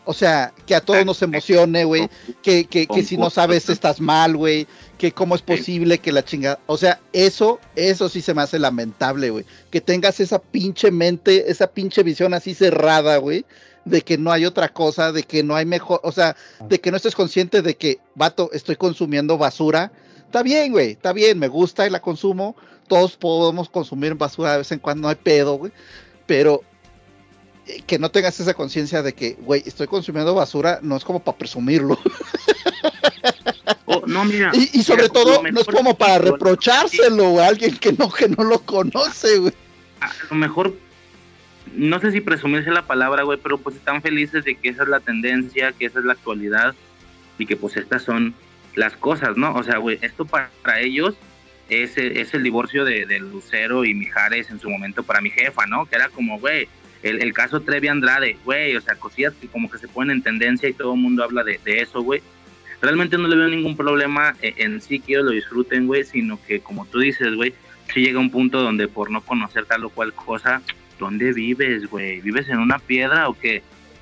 O 0.06 0.14
sea, 0.14 0.54
que 0.66 0.74
a 0.74 0.80
todos 0.80 1.06
nos 1.06 1.22
emocione, 1.22 1.84
güey. 1.84 2.10
Que, 2.42 2.64
que, 2.64 2.88
que 2.88 3.04
si 3.04 3.18
no 3.18 3.30
sabes 3.30 3.70
estás 3.70 4.00
mal, 4.00 4.38
güey. 4.38 4.66
Que 4.98 5.12
cómo 5.12 5.36
es 5.36 5.42
posible 5.42 6.00
que 6.00 6.14
la 6.14 6.24
chingada. 6.24 6.58
O 6.68 6.78
sea, 6.78 7.02
eso, 7.12 7.60
eso 7.76 8.08
sí 8.08 8.22
se 8.22 8.34
me 8.34 8.42
hace 8.42 8.60
lamentable, 8.60 9.30
güey. 9.30 9.46
Que 9.72 9.82
tengas 9.82 10.22
esa 10.22 10.40
pinche 10.40 10.90
mente, 10.90 11.52
esa 11.52 11.68
pinche 11.68 12.02
visión 12.02 12.34
así 12.34 12.54
cerrada, 12.54 13.18
güey. 13.18 13.46
De 13.84 14.02
que 14.04 14.18
no 14.18 14.32
hay 14.32 14.46
otra 14.46 14.70
cosa, 14.70 15.12
de 15.12 15.24
que 15.24 15.44
no 15.44 15.58
hay 15.58 15.66
mejor. 15.66 16.00
O 16.04 16.14
sea, 16.14 16.38
de 16.62 16.80
que 16.80 16.92
no 16.92 16.98
estés 16.98 17.14
consciente 17.14 17.62
de 17.62 17.76
que, 17.76 18.00
vato, 18.16 18.50
estoy 18.54 18.78
consumiendo 18.78 19.38
basura. 19.38 19.92
Está 20.18 20.44
bien, 20.44 20.72
güey. 20.72 20.92
Está 20.92 21.12
bien, 21.12 21.38
me 21.40 21.50
gusta 21.50 21.86
y 21.86 21.90
la 21.90 22.02
consumo. 22.02 22.56
Todos 22.88 23.18
podemos 23.18 23.70
consumir 23.70 24.16
basura 24.16 24.54
de 24.54 24.60
vez 24.60 24.72
en 24.72 24.80
cuando, 24.80 25.02
no 25.02 25.10
hay 25.10 25.16
pedo, 25.16 25.58
güey. 25.58 25.74
Pero 26.26 26.64
que 27.85 27.99
no 27.99 28.11
tengas 28.11 28.39
esa 28.39 28.53
conciencia 28.53 29.02
de 29.02 29.14
que, 29.14 29.34
güey, 29.39 29.64
estoy 29.65 29.88
consumiendo 29.88 30.34
basura, 30.35 30.80
no 30.81 30.98
es 30.98 31.03
como 31.03 31.23
para 31.23 31.38
presumirlo. 31.38 31.98
Oh, 33.85 34.03
no, 34.07 34.23
mira, 34.23 34.52
y, 34.53 34.84
sobre 34.84 35.10
todo, 35.10 35.43
no 35.43 35.60
es 35.60 35.68
como 35.68 35.98
para 35.98 36.19
reprochárselo 36.19 37.41
a 37.41 37.48
alguien 37.48 37.76
que 37.76 37.91
no, 37.91 38.10
que 38.10 38.30
no 38.30 38.45
lo 38.45 38.60
conoce, 38.60 39.38
güey. 39.38 39.53
A 39.99 40.10
lo 40.30 40.38
mejor, 40.38 40.73
no 41.73 41.99
sé 41.99 42.11
si 42.11 42.22
presumirse 42.22 42.72
la 42.72 42.88
palabra, 42.88 43.23
güey, 43.23 43.38
pero 43.41 43.57
pues 43.57 43.76
están 43.76 44.02
felices 44.02 44.45
de 44.45 44.56
que 44.56 44.69
esa 44.69 44.84
es 44.84 44.89
la 44.89 45.02
tendencia, 45.02 45.73
que 45.73 45.85
esa 45.88 45.99
es 45.99 46.06
la 46.06 46.14
actualidad 46.14 46.73
y 47.38 47.45
que 47.45 47.57
pues 47.57 47.76
estas 47.76 48.03
son 48.03 48.34
las 48.76 48.95
cosas, 48.95 49.35
¿no? 49.35 49.53
O 49.56 49.64
sea, 49.64 49.77
güey, 49.77 49.99
esto 50.02 50.26
para, 50.26 50.49
ellos 50.80 51.15
es, 51.68 51.98
es, 51.98 52.34
el 52.34 52.43
divorcio 52.43 52.85
de, 52.85 53.06
de 53.06 53.19
Lucero 53.19 53.84
y 53.84 53.93
Mijares 53.93 54.49
en 54.49 54.60
su 54.60 54.69
momento 54.69 55.03
para 55.03 55.19
mi 55.19 55.31
jefa, 55.31 55.65
¿no? 55.65 55.85
Que 55.85 55.98
era 55.98 56.07
como, 56.10 56.39
güey, 56.39 56.69
el, 57.03 57.34
caso 57.34 57.61
Trevi 57.61 57.88
Andrade, 57.88 58.38
güey, 58.45 58.76
o 58.76 58.82
sea, 58.82 58.95
cosillas 58.95 59.34
que 59.34 59.48
como 59.48 59.69
que 59.69 59.78
se 59.78 59.88
ponen 59.88 60.18
en 60.18 60.23
tendencia 60.23 60.69
y 60.69 60.73
todo 60.73 60.94
el 60.94 60.99
mundo 60.99 61.23
habla 61.23 61.44
de, 61.44 61.60
eso, 61.65 62.02
güey. 62.02 62.22
Realmente 62.82 63.18
no 63.18 63.28
le 63.28 63.36
veo 63.36 63.48
ningún 63.48 63.78
problema 63.78 64.36
en, 64.41 64.73
en 64.73 64.82
sí 64.82 64.99
que 64.99 65.14
ellos 65.14 65.26
lo 65.26 65.32
disfruten, 65.32 65.88
güey, 65.88 66.03
sino 66.03 66.40
que 66.44 66.60
como 66.60 66.86
tú 66.86 66.99
dices, 66.99 67.34
güey, 67.36 67.53
si 67.94 68.02
llega 68.02 68.19
un 68.19 68.32
punto 68.32 68.61
donde 68.61 68.88
por 68.88 69.11
no 69.11 69.22
conocer 69.22 69.65
tal 69.65 69.86
o 69.86 69.90
cual 69.90 70.14
cosa, 70.14 70.61
¿dónde 70.99 71.34
vives, 71.34 71.90
güey? 71.90 72.22
¿Vives 72.22 72.49
en 72.49 72.60
una 72.60 72.80
piedra 72.80 73.30
o 73.30 73.38
qué? 73.38 73.61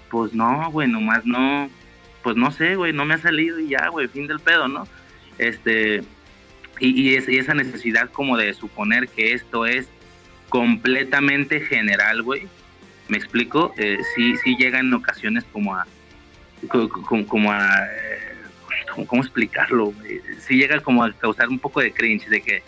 Pues 0.10 0.34
no, 0.34 0.70
güey, 0.72 0.88
nomás 0.88 1.26
no, 1.26 1.70
pues 2.24 2.36
no 2.36 2.52
sé, 2.52 2.76
güey, 2.76 2.94
no 2.94 3.06
me 3.06 3.16
ha 3.16 3.18
salido 3.18 3.60
y 3.60 3.70
ya, 3.70 3.88
güey, 3.90 4.08
fin 4.08 4.28
del 4.28 4.40
pedo, 4.40 4.68
¿no? 4.68 4.88
Este, 5.38 6.04
y, 6.80 7.10
y, 7.10 7.16
esa 7.16 7.54
necesidad 7.54 8.10
como 8.12 8.38
de 8.38 8.54
suponer 8.54 9.08
que 9.08 9.34
esto 9.34 9.66
es 9.66 9.90
completamente 10.50 11.62
general, 11.62 12.22
güey, 12.24 12.48
¿Me 13.10 13.18
explico? 13.18 13.74
Eh, 13.78 13.98
sí, 14.16 14.38
sí 14.38 14.56
llega 14.56 14.80
en 14.80 14.94
ocasiones 14.94 15.44
como 15.52 15.76
a... 15.76 15.86
Como. 17.28 17.54
Eh, 17.54 18.20
¿Cómo 19.08 19.22
explicarlo? 19.22 19.94
Sí 20.40 20.58
llega 20.58 20.80
como 20.80 21.04
a 21.04 21.12
causar 21.14 21.50
un 21.50 21.60
poco 21.60 21.82
de 21.82 21.92
cringe, 21.92 22.28
de 22.30 22.42
que... 22.42 22.64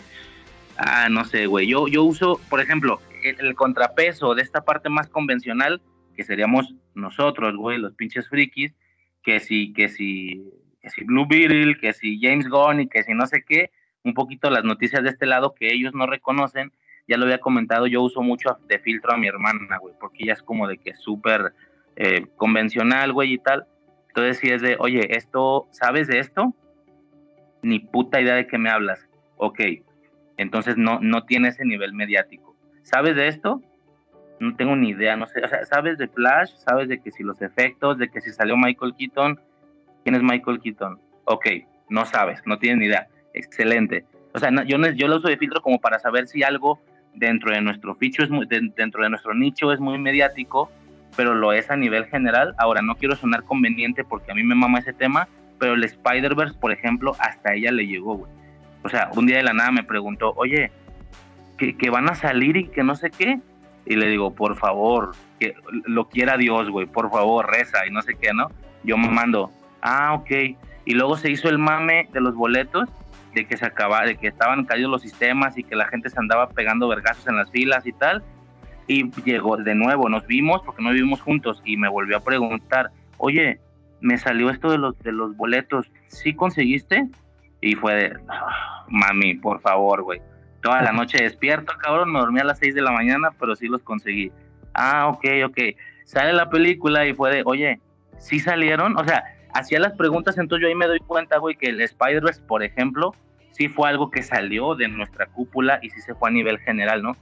Ah, 0.76 1.08
no 1.08 1.24
sé, 1.24 1.46
güey. 1.46 1.68
Yo, 1.68 1.86
yo 1.86 2.02
uso, 2.02 2.40
por 2.48 2.60
ejemplo, 2.60 3.00
el, 3.22 3.54
contrapeso 3.54 4.34
de 4.34 4.42
esta 4.42 4.64
parte 4.64 4.88
más 4.88 5.08
convencional, 5.08 5.80
que 6.16 6.24
seríamos 6.24 6.74
nosotros, 6.94 7.56
güey, 7.56 7.78
los 7.78 7.94
pinches 7.94 8.28
frikis, 8.28 8.74
que 9.22 9.38
si, 9.38 9.72
que 9.72 9.88
si, 9.88 10.50
que 10.80 10.90
si 10.90 11.04
Blue 11.04 11.26
Beetle, 11.28 11.76
que 11.78 11.92
si 11.92 12.18
James 12.20 12.48
Gunn 12.48 12.80
y 12.80 12.88
que 12.88 13.04
si 13.04 13.14
no 13.14 13.26
sé 13.26 13.44
qué, 13.46 13.70
un 14.02 14.14
poquito 14.14 14.50
las 14.50 14.64
noticias 14.64 15.04
de 15.04 15.10
este 15.10 15.26
lado 15.26 15.54
que 15.54 15.72
ellos 15.72 15.94
no 15.94 16.06
reconocen, 16.06 16.72
ya 17.08 17.16
lo 17.16 17.24
había 17.24 17.38
comentado, 17.38 17.86
yo 17.86 18.02
uso 18.02 18.22
mucho 18.22 18.58
de 18.68 18.78
filtro 18.78 19.12
a 19.12 19.16
mi 19.16 19.26
hermana, 19.26 19.78
güey, 19.78 19.94
porque 19.98 20.24
ella 20.24 20.34
es 20.34 20.42
como 20.42 20.66
de 20.66 20.78
que 20.78 20.94
súper 20.94 21.52
eh, 21.96 22.26
convencional, 22.36 23.12
güey, 23.12 23.34
y 23.34 23.38
tal. 23.38 23.66
Entonces, 24.08 24.38
si 24.38 24.48
es 24.48 24.62
de, 24.62 24.76
oye, 24.78 25.16
esto, 25.16 25.66
¿sabes 25.70 26.06
de 26.08 26.18
esto? 26.18 26.54
Ni 27.62 27.80
puta 27.80 28.20
idea 28.20 28.34
de 28.34 28.46
qué 28.46 28.58
me 28.58 28.70
hablas. 28.70 29.08
Ok, 29.36 29.60
entonces 30.36 30.76
no, 30.76 31.00
no 31.00 31.24
tiene 31.24 31.48
ese 31.48 31.64
nivel 31.64 31.92
mediático. 31.92 32.56
¿Sabes 32.82 33.16
de 33.16 33.28
esto? 33.28 33.62
No 34.40 34.56
tengo 34.56 34.76
ni 34.76 34.90
idea, 34.90 35.16
no 35.16 35.26
sé. 35.26 35.44
O 35.44 35.48
sea, 35.48 35.64
¿sabes 35.64 35.98
de 35.98 36.08
Flash? 36.08 36.50
¿Sabes 36.56 36.88
de 36.88 37.00
que 37.00 37.10
si 37.10 37.22
los 37.22 37.40
efectos, 37.42 37.98
de 37.98 38.08
que 38.08 38.20
si 38.20 38.30
salió 38.30 38.56
Michael 38.56 38.94
Keaton? 38.96 39.40
¿Quién 40.02 40.16
es 40.16 40.22
Michael 40.22 40.60
Keaton? 40.60 41.00
Ok, 41.24 41.46
no 41.88 42.04
sabes, 42.04 42.42
no 42.44 42.58
tienes 42.58 42.78
ni 42.78 42.86
idea. 42.86 43.06
Excelente. 43.34 44.04
O 44.34 44.38
sea, 44.38 44.50
yo, 44.64 44.78
yo 44.94 45.08
lo 45.08 45.16
uso 45.16 45.28
de 45.28 45.36
filtro 45.36 45.62
como 45.62 45.80
para 45.80 45.98
saber 45.98 46.26
si 46.26 46.42
algo 46.42 46.80
dentro 47.14 47.52
de 47.52 47.60
nuestro 47.60 47.94
ficho, 47.94 48.22
es 48.22 48.30
muy, 48.30 48.46
dentro 48.46 49.02
de 49.02 49.10
nuestro 49.10 49.34
nicho 49.34 49.72
es 49.72 49.80
muy 49.80 49.98
mediático, 49.98 50.70
pero 51.16 51.34
lo 51.34 51.52
es 51.52 51.70
a 51.70 51.76
nivel 51.76 52.06
general. 52.06 52.54
Ahora, 52.58 52.82
no 52.82 52.94
quiero 52.96 53.16
sonar 53.16 53.44
conveniente 53.44 54.04
porque 54.04 54.32
a 54.32 54.34
mí 54.34 54.42
me 54.42 54.54
mama 54.54 54.78
ese 54.78 54.92
tema, 54.92 55.28
pero 55.58 55.74
el 55.74 55.84
Spider-Verse, 55.84 56.58
por 56.58 56.72
ejemplo, 56.72 57.14
hasta 57.18 57.54
ella 57.54 57.70
le 57.70 57.86
llegó, 57.86 58.16
güey. 58.16 58.32
O 58.82 58.88
sea, 58.88 59.10
un 59.14 59.26
día 59.26 59.36
de 59.36 59.44
la 59.44 59.52
nada 59.52 59.70
me 59.70 59.84
preguntó, 59.84 60.32
oye, 60.36 60.72
que, 61.56 61.76
que 61.76 61.90
van 61.90 62.10
a 62.10 62.14
salir 62.14 62.56
y 62.56 62.68
que 62.68 62.82
no 62.82 62.96
sé 62.96 63.10
qué. 63.10 63.38
Y 63.84 63.96
le 63.96 64.08
digo, 64.08 64.34
por 64.34 64.56
favor, 64.56 65.12
que 65.38 65.54
lo 65.86 66.08
quiera 66.08 66.36
Dios, 66.36 66.70
güey, 66.70 66.86
por 66.86 67.10
favor, 67.10 67.50
reza 67.50 67.86
y 67.86 67.90
no 67.90 68.00
sé 68.02 68.14
qué, 68.14 68.32
¿no? 68.32 68.48
Yo 68.84 68.96
me 68.96 69.08
mando, 69.08 69.50
ah, 69.82 70.14
ok. 70.14 70.30
Y 70.84 70.94
luego 70.94 71.16
se 71.16 71.30
hizo 71.30 71.48
el 71.48 71.58
mame 71.58 72.08
de 72.12 72.20
los 72.20 72.34
boletos, 72.34 72.88
de 73.34 73.46
que 73.46 73.56
se 73.56 73.66
acaba, 73.66 74.02
de 74.04 74.16
que 74.16 74.28
estaban 74.28 74.64
caídos 74.64 74.90
los 74.90 75.02
sistemas 75.02 75.56
y 75.58 75.64
que 75.64 75.74
la 75.76 75.86
gente 75.86 76.10
se 76.10 76.18
andaba 76.18 76.48
pegando 76.50 76.88
vergazos 76.88 77.26
en 77.28 77.36
las 77.36 77.50
filas 77.50 77.86
y 77.86 77.92
tal. 77.92 78.22
Y 78.86 79.10
llegó 79.22 79.56
de 79.56 79.74
nuevo, 79.74 80.08
nos 80.08 80.26
vimos 80.26 80.62
porque 80.64 80.82
no 80.82 80.90
vivimos 80.90 81.20
juntos 81.20 81.62
y 81.64 81.76
me 81.76 81.88
volvió 81.88 82.16
a 82.18 82.20
preguntar, 82.20 82.90
oye, 83.18 83.60
me 84.00 84.18
salió 84.18 84.50
esto 84.50 84.70
de 84.70 84.78
los, 84.78 84.98
de 85.00 85.12
los 85.12 85.36
boletos, 85.36 85.90
¿sí 86.08 86.34
conseguiste? 86.34 87.08
Y 87.60 87.74
fue 87.76 87.94
de, 87.94 88.16
"Ah, 88.28 88.84
mami, 88.88 89.34
por 89.34 89.60
favor, 89.60 90.02
güey. 90.02 90.20
Toda 90.60 90.82
la 90.82 90.92
noche 90.92 91.22
despierto, 91.22 91.72
cabrón, 91.78 92.12
me 92.12 92.18
dormí 92.18 92.40
a 92.40 92.44
las 92.44 92.58
6 92.58 92.74
de 92.74 92.82
la 92.82 92.90
mañana, 92.92 93.30
pero 93.38 93.54
sí 93.56 93.68
los 93.68 93.82
conseguí. 93.82 94.30
Ah, 94.74 95.06
ok, 95.08 95.24
ok. 95.46 95.58
Sale 96.04 96.32
la 96.32 96.50
película 96.50 97.06
y 97.06 97.14
fue 97.14 97.34
de, 97.34 97.42
oye, 97.44 97.80
¿sí 98.18 98.40
salieron? 98.40 98.96
O 98.98 99.04
sea, 99.04 99.24
hacía 99.54 99.78
las 99.80 99.92
preguntas, 99.94 100.38
entonces 100.38 100.62
yo 100.62 100.68
ahí 100.68 100.74
me 100.74 100.86
doy 100.86 101.00
cuenta, 101.00 101.38
güey, 101.38 101.56
que 101.56 101.68
el 101.68 101.80
Spider-Verse, 101.80 102.42
por 102.42 102.62
ejemplo, 102.62 103.14
sí 103.52 103.68
fue 103.68 103.88
algo 103.88 104.10
que 104.10 104.22
salió 104.22 104.74
de 104.74 104.88
nuestra 104.88 105.26
cúpula 105.26 105.78
y 105.82 105.90
sí 105.90 106.00
se 106.00 106.14
fue 106.14 106.30
a 106.30 106.32
nivel 106.32 106.58
general, 106.60 107.02
¿no? 107.02 107.16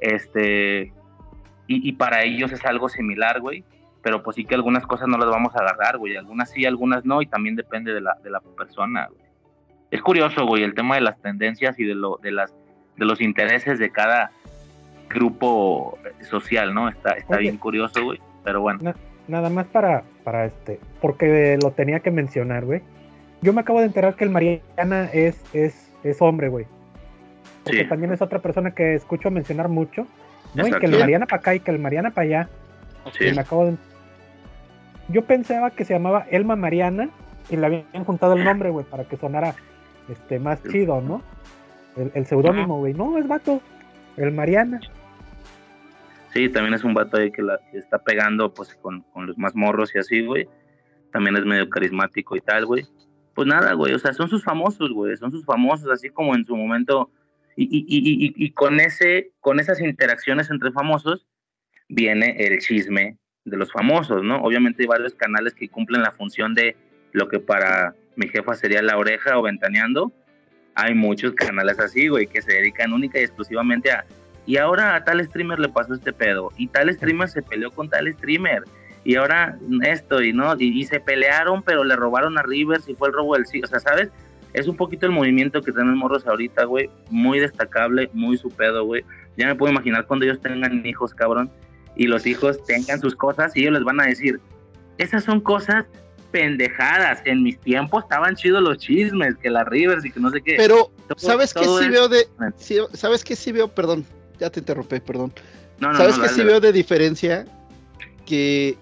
Este, 0.00 0.92
y, 1.66 1.88
y 1.88 1.92
para 1.92 2.22
ellos 2.22 2.52
es 2.52 2.64
algo 2.64 2.88
similar, 2.88 3.40
güey, 3.40 3.64
pero 4.02 4.22
pues 4.22 4.36
sí 4.36 4.44
que 4.44 4.54
algunas 4.54 4.86
cosas 4.86 5.08
no 5.08 5.16
las 5.18 5.28
vamos 5.30 5.54
a 5.56 5.60
agarrar, 5.60 5.98
güey, 5.98 6.16
algunas 6.16 6.50
sí, 6.50 6.64
algunas 6.66 7.04
no, 7.04 7.22
y 7.22 7.26
también 7.26 7.56
depende 7.56 7.92
de 7.94 8.00
la, 8.00 8.16
de 8.22 8.30
la 8.30 8.40
persona, 8.40 9.06
güey. 9.06 9.20
Es 9.90 10.02
curioso, 10.02 10.44
güey, 10.46 10.62
el 10.64 10.74
tema 10.74 10.96
de 10.96 11.02
las 11.02 11.20
tendencias 11.22 11.78
y 11.78 11.84
de, 11.84 11.94
lo, 11.94 12.18
de, 12.22 12.32
las, 12.32 12.52
de 12.96 13.04
los 13.04 13.20
intereses 13.20 13.78
de 13.78 13.90
cada 13.90 14.30
grupo 15.08 15.98
social, 16.28 16.74
¿no? 16.74 16.88
Está, 16.88 17.12
está 17.12 17.34
Oye. 17.36 17.42
bien 17.42 17.58
curioso, 17.58 18.02
güey, 18.02 18.20
pero 18.42 18.60
bueno. 18.60 18.80
Na- 18.82 18.96
nada 19.28 19.48
más 19.50 19.66
para, 19.66 20.02
para 20.24 20.46
este, 20.46 20.80
porque 21.00 21.58
lo 21.62 21.70
tenía 21.72 22.00
que 22.00 22.10
mencionar, 22.10 22.64
güey. 22.64 22.82
Yo 23.42 23.52
me 23.52 23.60
acabo 23.60 23.80
de 23.80 23.86
enterar 23.86 24.14
que 24.16 24.24
el 24.24 24.30
Mariana 24.30 25.10
es, 25.12 25.36
es, 25.52 25.92
es 26.02 26.20
hombre, 26.22 26.48
güey. 26.48 26.66
Porque 27.62 27.82
Sí. 27.82 27.88
también 27.88 28.12
es 28.12 28.22
otra 28.22 28.38
persona 28.40 28.72
que 28.72 28.94
escucho 28.94 29.30
mencionar 29.30 29.68
mucho. 29.68 30.06
¿no? 30.54 30.66
Y 30.66 30.72
que 30.72 30.86
el. 30.86 30.98
Mariana 30.98 31.26
para 31.26 31.40
acá 31.40 31.54
y 31.54 31.60
que 31.60 31.70
el 31.70 31.78
Mariana 31.78 32.10
para 32.10 32.24
allá. 32.26 32.48
Sí. 33.12 33.26
Y 33.26 33.32
me 33.32 33.40
acabo 33.40 33.66
de... 33.66 33.76
Yo 35.08 35.24
pensaba 35.26 35.70
que 35.70 35.84
se 35.84 35.92
llamaba 35.92 36.26
Elma 36.30 36.56
Mariana 36.56 37.10
y 37.50 37.56
le 37.56 37.66
habían 37.66 38.04
juntado 38.04 38.34
el 38.34 38.44
nombre, 38.44 38.70
güey, 38.70 38.86
para 38.86 39.04
que 39.04 39.16
sonara 39.18 39.54
este 40.08 40.38
más 40.38 40.62
chido, 40.62 41.00
¿no? 41.02 41.20
El, 41.96 42.10
el 42.14 42.24
seudónimo, 42.26 42.78
güey. 42.78 42.94
No, 42.94 43.18
es 43.18 43.28
vato. 43.28 43.60
El 44.16 44.32
Mariana. 44.32 44.80
Sí, 46.34 46.48
también 46.48 46.74
es 46.74 46.82
un 46.82 46.94
vato 46.94 47.16
ahí 47.16 47.30
que, 47.30 47.42
la, 47.42 47.60
que 47.70 47.78
está 47.78 48.02
pegando 48.02 48.52
pues 48.52 48.74
con, 48.74 49.02
con 49.12 49.26
los 49.26 49.38
más 49.38 49.54
morros 49.54 49.94
y 49.94 49.98
así, 49.98 50.20
güey. 50.26 50.48
También 51.12 51.36
es 51.36 51.44
medio 51.44 51.70
carismático 51.70 52.36
y 52.36 52.40
tal, 52.40 52.66
güey. 52.66 52.84
Pues 53.34 53.46
nada, 53.46 53.72
güey, 53.74 53.94
o 53.94 53.98
sea, 54.00 54.12
son 54.12 54.28
sus 54.28 54.42
famosos, 54.42 54.90
güey, 54.90 55.16
son 55.16 55.30
sus 55.30 55.44
famosos, 55.44 55.88
así 55.92 56.10
como 56.10 56.34
en 56.34 56.44
su 56.44 56.56
momento. 56.56 57.08
Y, 57.56 57.64
y, 57.64 57.84
y, 57.88 58.34
y, 58.36 58.50
con, 58.50 58.80
ese, 58.80 59.30
con 59.38 59.60
esas 59.60 59.80
interacciones 59.80 60.50
entre 60.50 60.72
famosos 60.72 61.24
viene 61.88 62.34
el 62.44 62.58
chisme 62.58 63.16
de 63.44 63.56
los 63.56 63.70
famosos, 63.70 64.24
¿no? 64.24 64.42
Obviamente 64.42 64.82
hay 64.82 64.88
varios 64.88 65.14
canales 65.14 65.54
que 65.54 65.68
cumplen 65.68 66.02
la 66.02 66.10
función 66.10 66.52
de 66.54 66.76
lo 67.12 67.28
que 67.28 67.38
para 67.38 67.94
mi 68.16 68.26
jefa 68.26 68.54
sería 68.54 68.82
la 68.82 68.98
oreja 68.98 69.38
o 69.38 69.42
ventaneando. 69.42 70.12
Hay 70.74 70.94
muchos 70.94 71.34
canales 71.34 71.78
así, 71.78 72.08
güey, 72.08 72.26
que 72.26 72.42
se 72.42 72.54
dedican 72.54 72.92
única 72.92 73.20
y 73.20 73.22
exclusivamente 73.22 73.92
a 73.92 74.04
y 74.46 74.56
ahora 74.58 74.94
a 74.94 75.04
tal 75.04 75.24
streamer 75.24 75.58
le 75.58 75.68
pasó 75.68 75.94
este 75.94 76.12
pedo, 76.12 76.50
y 76.56 76.68
tal 76.68 76.92
streamer 76.92 77.28
se 77.28 77.42
peleó 77.42 77.70
con 77.70 77.88
tal 77.88 78.12
streamer, 78.14 78.62
y 79.04 79.16
ahora 79.16 79.58
esto, 79.82 80.22
y 80.22 80.32
no, 80.32 80.54
y, 80.58 80.80
y 80.80 80.84
se 80.84 81.00
pelearon, 81.00 81.62
pero 81.62 81.84
le 81.84 81.94
robaron 81.96 82.38
a 82.38 82.42
Rivers 82.42 82.88
y 82.88 82.94
fue 82.94 83.08
el 83.08 83.14
robo 83.14 83.34
del 83.34 83.46
sí, 83.46 83.60
o 83.62 83.66
sea, 83.66 83.80
¿sabes? 83.80 84.08
Es 84.54 84.68
un 84.68 84.76
poquito 84.76 85.04
el 85.06 85.12
movimiento 85.12 85.60
que 85.62 85.72
tienen 85.72 85.96
morros 85.96 86.26
ahorita, 86.26 86.64
güey, 86.64 86.88
muy 87.10 87.40
destacable, 87.40 88.08
muy 88.12 88.36
su 88.38 88.48
pedo, 88.50 88.84
güey. 88.84 89.04
Ya 89.36 89.46
me 89.48 89.56
puedo 89.56 89.72
imaginar 89.72 90.06
cuando 90.06 90.24
ellos 90.26 90.40
tengan 90.40 90.86
hijos, 90.86 91.12
cabrón, 91.12 91.50
y 91.96 92.06
los 92.06 92.24
hijos 92.26 92.62
tengan 92.64 93.00
sus 93.00 93.14
cosas, 93.16 93.54
y 93.56 93.62
ellos 93.62 93.72
les 93.74 93.84
van 93.84 94.00
a 94.00 94.04
decir, 94.04 94.40
esas 94.96 95.24
son 95.24 95.40
cosas 95.40 95.84
pendejadas, 96.30 97.20
en 97.24 97.42
mis 97.42 97.58
tiempos 97.60 98.04
estaban 98.04 98.34
chidos 98.36 98.62
los 98.62 98.78
chismes, 98.78 99.36
que 99.36 99.50
la 99.50 99.64
Rivers 99.64 100.04
y 100.04 100.10
que 100.10 100.20
no 100.20 100.30
sé 100.30 100.40
qué. 100.40 100.54
Pero, 100.56 100.90
Todo- 101.08 101.18
¿sabes 101.18 101.52
qué 101.54 101.64
sí 101.64 101.84
es- 101.84 101.90
veo 101.90 102.08
de... 102.08 102.26
sí, 102.56 102.78
¿Sabes 102.92 103.24
qué 103.24 103.36
sí 103.36 103.52
veo? 103.52 103.68
Perdón, 103.68 104.04
ya 104.38 104.50
te 104.50 104.60
interrumpí, 104.60 105.00
perdón. 105.00 105.32
No, 105.78 105.92
no, 105.92 105.98
¿Sabes 105.98 106.18
no, 106.18 106.24
qué 106.24 106.28
sí 106.30 106.42
veo 106.42 106.60
de 106.60 106.72
diferencia? 106.72 107.46
Que, 108.26 108.78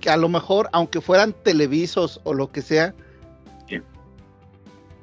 que 0.00 0.10
a 0.10 0.16
lo 0.16 0.28
mejor, 0.28 0.68
aunque 0.72 1.00
fueran 1.00 1.32
televisos 1.32 2.20
o 2.24 2.34
lo 2.34 2.50
que 2.50 2.62
sea, 2.62 2.94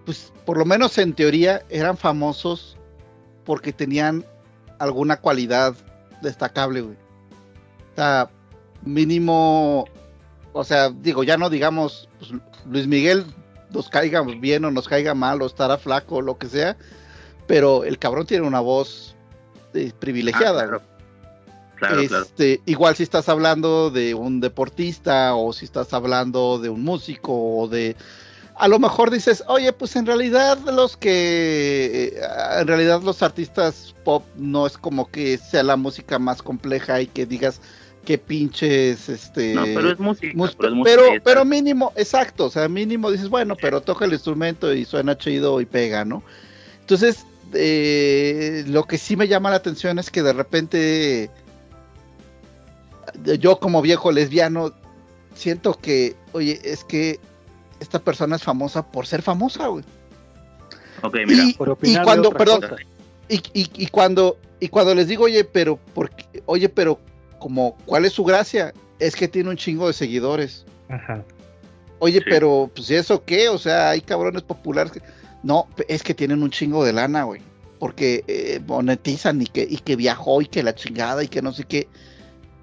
pues 0.05 0.33
por 0.45 0.57
lo 0.57 0.65
menos 0.65 0.97
en 0.97 1.13
teoría 1.13 1.63
eran 1.69 1.97
famosos 1.97 2.77
porque 3.45 3.71
tenían 3.71 4.25
alguna 4.79 5.17
cualidad 5.17 5.75
destacable, 6.21 6.81
güey. 6.81 6.97
O 7.93 7.95
sea, 7.95 8.29
mínimo, 8.83 9.85
o 10.51 10.63
sea, 10.63 10.89
digo, 10.89 11.23
ya 11.23 11.37
no 11.37 11.49
digamos, 11.49 12.09
pues, 12.19 12.31
Luis 12.69 12.87
Miguel 12.87 13.25
nos 13.69 13.89
caiga 13.89 14.21
bien 14.21 14.65
o 14.65 14.71
nos 14.71 14.87
caiga 14.87 15.13
mal 15.13 15.41
o 15.41 15.45
estará 15.45 15.77
flaco 15.77 16.15
o 16.15 16.21
lo 16.21 16.37
que 16.37 16.47
sea, 16.47 16.77
pero 17.47 17.83
el 17.83 17.97
cabrón 17.99 18.25
tiene 18.25 18.45
una 18.47 18.59
voz 18.59 19.15
eh, 19.73 19.91
privilegiada. 19.99 20.61
Ah, 20.61 20.67
claro. 20.67 20.81
Claro, 21.75 22.07
claro. 22.07 22.23
Este, 22.23 22.61
Igual 22.65 22.95
si 22.95 23.03
estás 23.03 23.27
hablando 23.27 23.89
de 23.89 24.13
un 24.13 24.39
deportista 24.39 25.35
o 25.35 25.51
si 25.51 25.65
estás 25.65 25.93
hablando 25.93 26.57
de 26.59 26.69
un 26.69 26.83
músico 26.83 27.33
o 27.33 27.67
de... 27.67 27.95
A 28.55 28.67
lo 28.67 28.77
mejor 28.79 29.09
dices, 29.09 29.43
oye, 29.47 29.73
pues 29.73 29.95
en 29.95 30.05
realidad 30.05 30.57
los 30.71 30.95
que... 30.95 32.13
eh, 32.15 32.21
En 32.61 32.67
realidad 32.67 33.01
los 33.01 33.21
artistas 33.23 33.95
pop 34.05 34.23
no 34.37 34.65
es 34.67 34.77
como 34.77 35.09
que 35.09 35.37
sea 35.37 35.63
la 35.63 35.75
música 35.75 36.19
más 36.19 36.41
compleja 36.41 37.01
y 37.01 37.07
que 37.07 37.25
digas 37.25 37.59
que 38.05 38.17
pinches... 38.17 39.09
Este, 39.09 39.53
No, 39.55 39.63
pero 39.63 39.91
es 39.91 39.99
música. 39.99 40.31
mus- 40.35 40.55
pero, 40.55 40.69
es 40.69 40.75
música 40.75 41.01
pero, 41.03 41.23
pero 41.23 41.45
mínimo, 41.45 41.91
exacto, 41.97 42.45
o 42.45 42.49
sea, 42.49 42.69
mínimo 42.69 43.11
dices, 43.11 43.27
bueno, 43.29 43.55
pero 43.59 43.81
toca 43.81 44.05
el 44.05 44.13
instrumento 44.13 44.71
y 44.73 44.85
suena 44.85 45.17
chido 45.17 45.59
y 45.59 45.65
pega, 45.65 46.05
¿no? 46.05 46.23
Entonces, 46.81 47.25
eh, 47.53 48.63
lo 48.67 48.83
que 48.85 48.97
sí 48.97 49.15
me 49.15 49.27
llama 49.27 49.49
la 49.49 49.57
atención 49.57 49.99
es 49.99 50.09
que 50.09 50.23
de 50.23 50.33
repente 50.33 51.29
yo 53.39 53.59
como 53.59 53.81
viejo 53.81 54.11
lesbiano 54.11 54.73
siento 55.35 55.73
que, 55.73 56.15
oye, 56.31 56.59
es 56.63 56.83
que 56.83 57.19
esta 57.79 57.99
persona 57.99 58.35
es 58.35 58.43
famosa 58.43 58.91
por 58.91 59.07
ser 59.07 59.21
famosa, 59.21 59.67
güey. 59.67 59.83
Ok, 61.01 61.17
mira. 61.27 61.43
Y, 61.43 61.53
Por 61.53 61.77
y 61.81 61.97
cuando, 61.97 62.31
perdón, 62.31 62.61
y, 63.27 63.35
y- 63.53 63.69
y 63.75 63.87
cuando 63.87 64.37
y 64.59 64.69
cuando 64.69 64.95
les 64.95 65.07
digo, 65.09 65.25
oye, 65.25 65.43
pero 65.43 65.77
porque, 65.93 66.25
oye, 66.45 66.69
pero 66.69 66.97
como, 67.39 67.75
¿cuál 67.85 68.05
es 68.05 68.13
su 68.13 68.23
gracia? 68.23 68.73
Es 68.99 69.15
que 69.15 69.27
tiene 69.27 69.49
un 69.49 69.57
chingo 69.57 69.87
de 69.87 69.93
seguidores. 69.93 70.65
Ajá. 70.87 71.21
Oye, 71.99 72.19
Sí. 72.19 72.25
pero, 72.29 72.71
pues, 72.73 72.89
¿y 72.89 72.95
¿eso 72.95 73.23
qué? 73.25 73.49
O 73.49 73.57
sea, 73.57 73.89
hay 73.89 73.99
cabrones 74.01 74.41
populares. 74.43 74.93
que- 74.93 75.01
No, 75.43 75.67
es 75.87 76.03
que 76.03 76.13
tienen 76.13 76.41
un 76.41 76.49
chingo 76.49 76.83
de 76.83 76.93
lana, 76.93 77.23
güey. 77.23 77.41
Porque 77.79 78.23
eh, 78.27 78.61
monetizan 78.65 79.41
y 79.41 79.45
que, 79.45 79.67
y 79.69 79.77
que 79.77 79.95
viajó 79.97 80.41
y 80.41 80.45
que 80.45 80.63
la 80.63 80.73
chingada 80.73 81.23
y 81.23 81.27
que 81.27 81.41
no 81.41 81.51
sé 81.51 81.65
qué. 81.65 81.87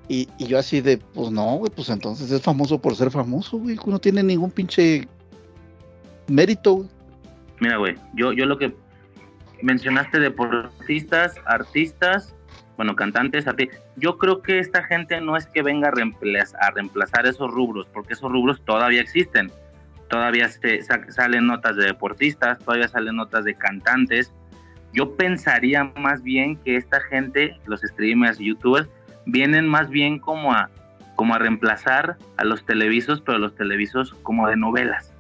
Y, 0.09 0.29
y 0.39 0.47
yo 0.47 0.59
así 0.59 0.81
de, 0.81 0.97
pues 0.99 1.31
no, 1.31 1.57
güey, 1.57 1.71
pues 1.71 1.89
entonces 1.91 2.31
es 2.31 2.43
famoso 2.43 2.81
por 2.81 2.97
ser 2.97 3.11
famoso, 3.11 3.59
güey. 3.59 3.79
No 3.87 3.99
tiene 3.99 4.23
ningún 4.23 4.51
pinche 4.51 5.07
mérito, 6.27 6.75
güey. 6.77 6.89
Mira, 7.61 7.77
güey, 7.77 7.97
yo, 8.15 8.33
yo 8.33 8.47
lo 8.47 8.57
que 8.57 8.75
mencionaste 9.61 10.19
deportistas, 10.19 11.35
artistas, 11.45 12.35
bueno, 12.79 12.97
cantantes, 12.97 13.47
arti- 13.47 13.69
yo 13.97 14.17
creo 14.17 14.41
que 14.41 14.59
esta 14.59 14.83
gente 14.85 15.21
no 15.21 15.37
es 15.37 15.47
que 15.47 15.63
venga 15.63 15.89
a 15.89 16.71
reemplazar 16.71 17.27
esos 17.27 17.51
rubros, 17.51 17.87
porque 17.93 18.15
esos 18.15 18.33
rubros 18.33 18.63
todavía 18.65 19.03
existen. 19.03 19.53
Todavía 20.11 20.49
se, 20.49 20.83
sa- 20.83 21.11
salen 21.11 21.47
notas 21.47 21.77
de 21.77 21.87
deportistas, 21.87 22.59
todavía 22.59 22.89
salen 22.89 23.17
notas 23.17 23.45
de 23.45 23.55
cantantes. 23.55 24.33
Yo 24.93 25.17
pensaría 25.17 25.85
más 25.97 26.23
bien 26.23 26.57
que 26.57 26.77
esta 26.77 27.01
gente, 27.01 27.57
los 27.67 27.81
streamers 27.81 28.39
youtubers, 28.39 28.89
vienen 29.25 29.67
más 29.67 29.89
bien 29.89 30.19
como 30.19 30.53
a, 30.53 30.69
como 31.17 31.35
a 31.35 31.39
reemplazar 31.39 32.17
a 32.37 32.45
los 32.45 32.67
televisos, 32.67 33.23
pero 33.23 33.39
los 33.39 33.55
televisos 33.55 34.15
como 34.23 34.49
de 34.49 34.57
novelas. 34.57 35.15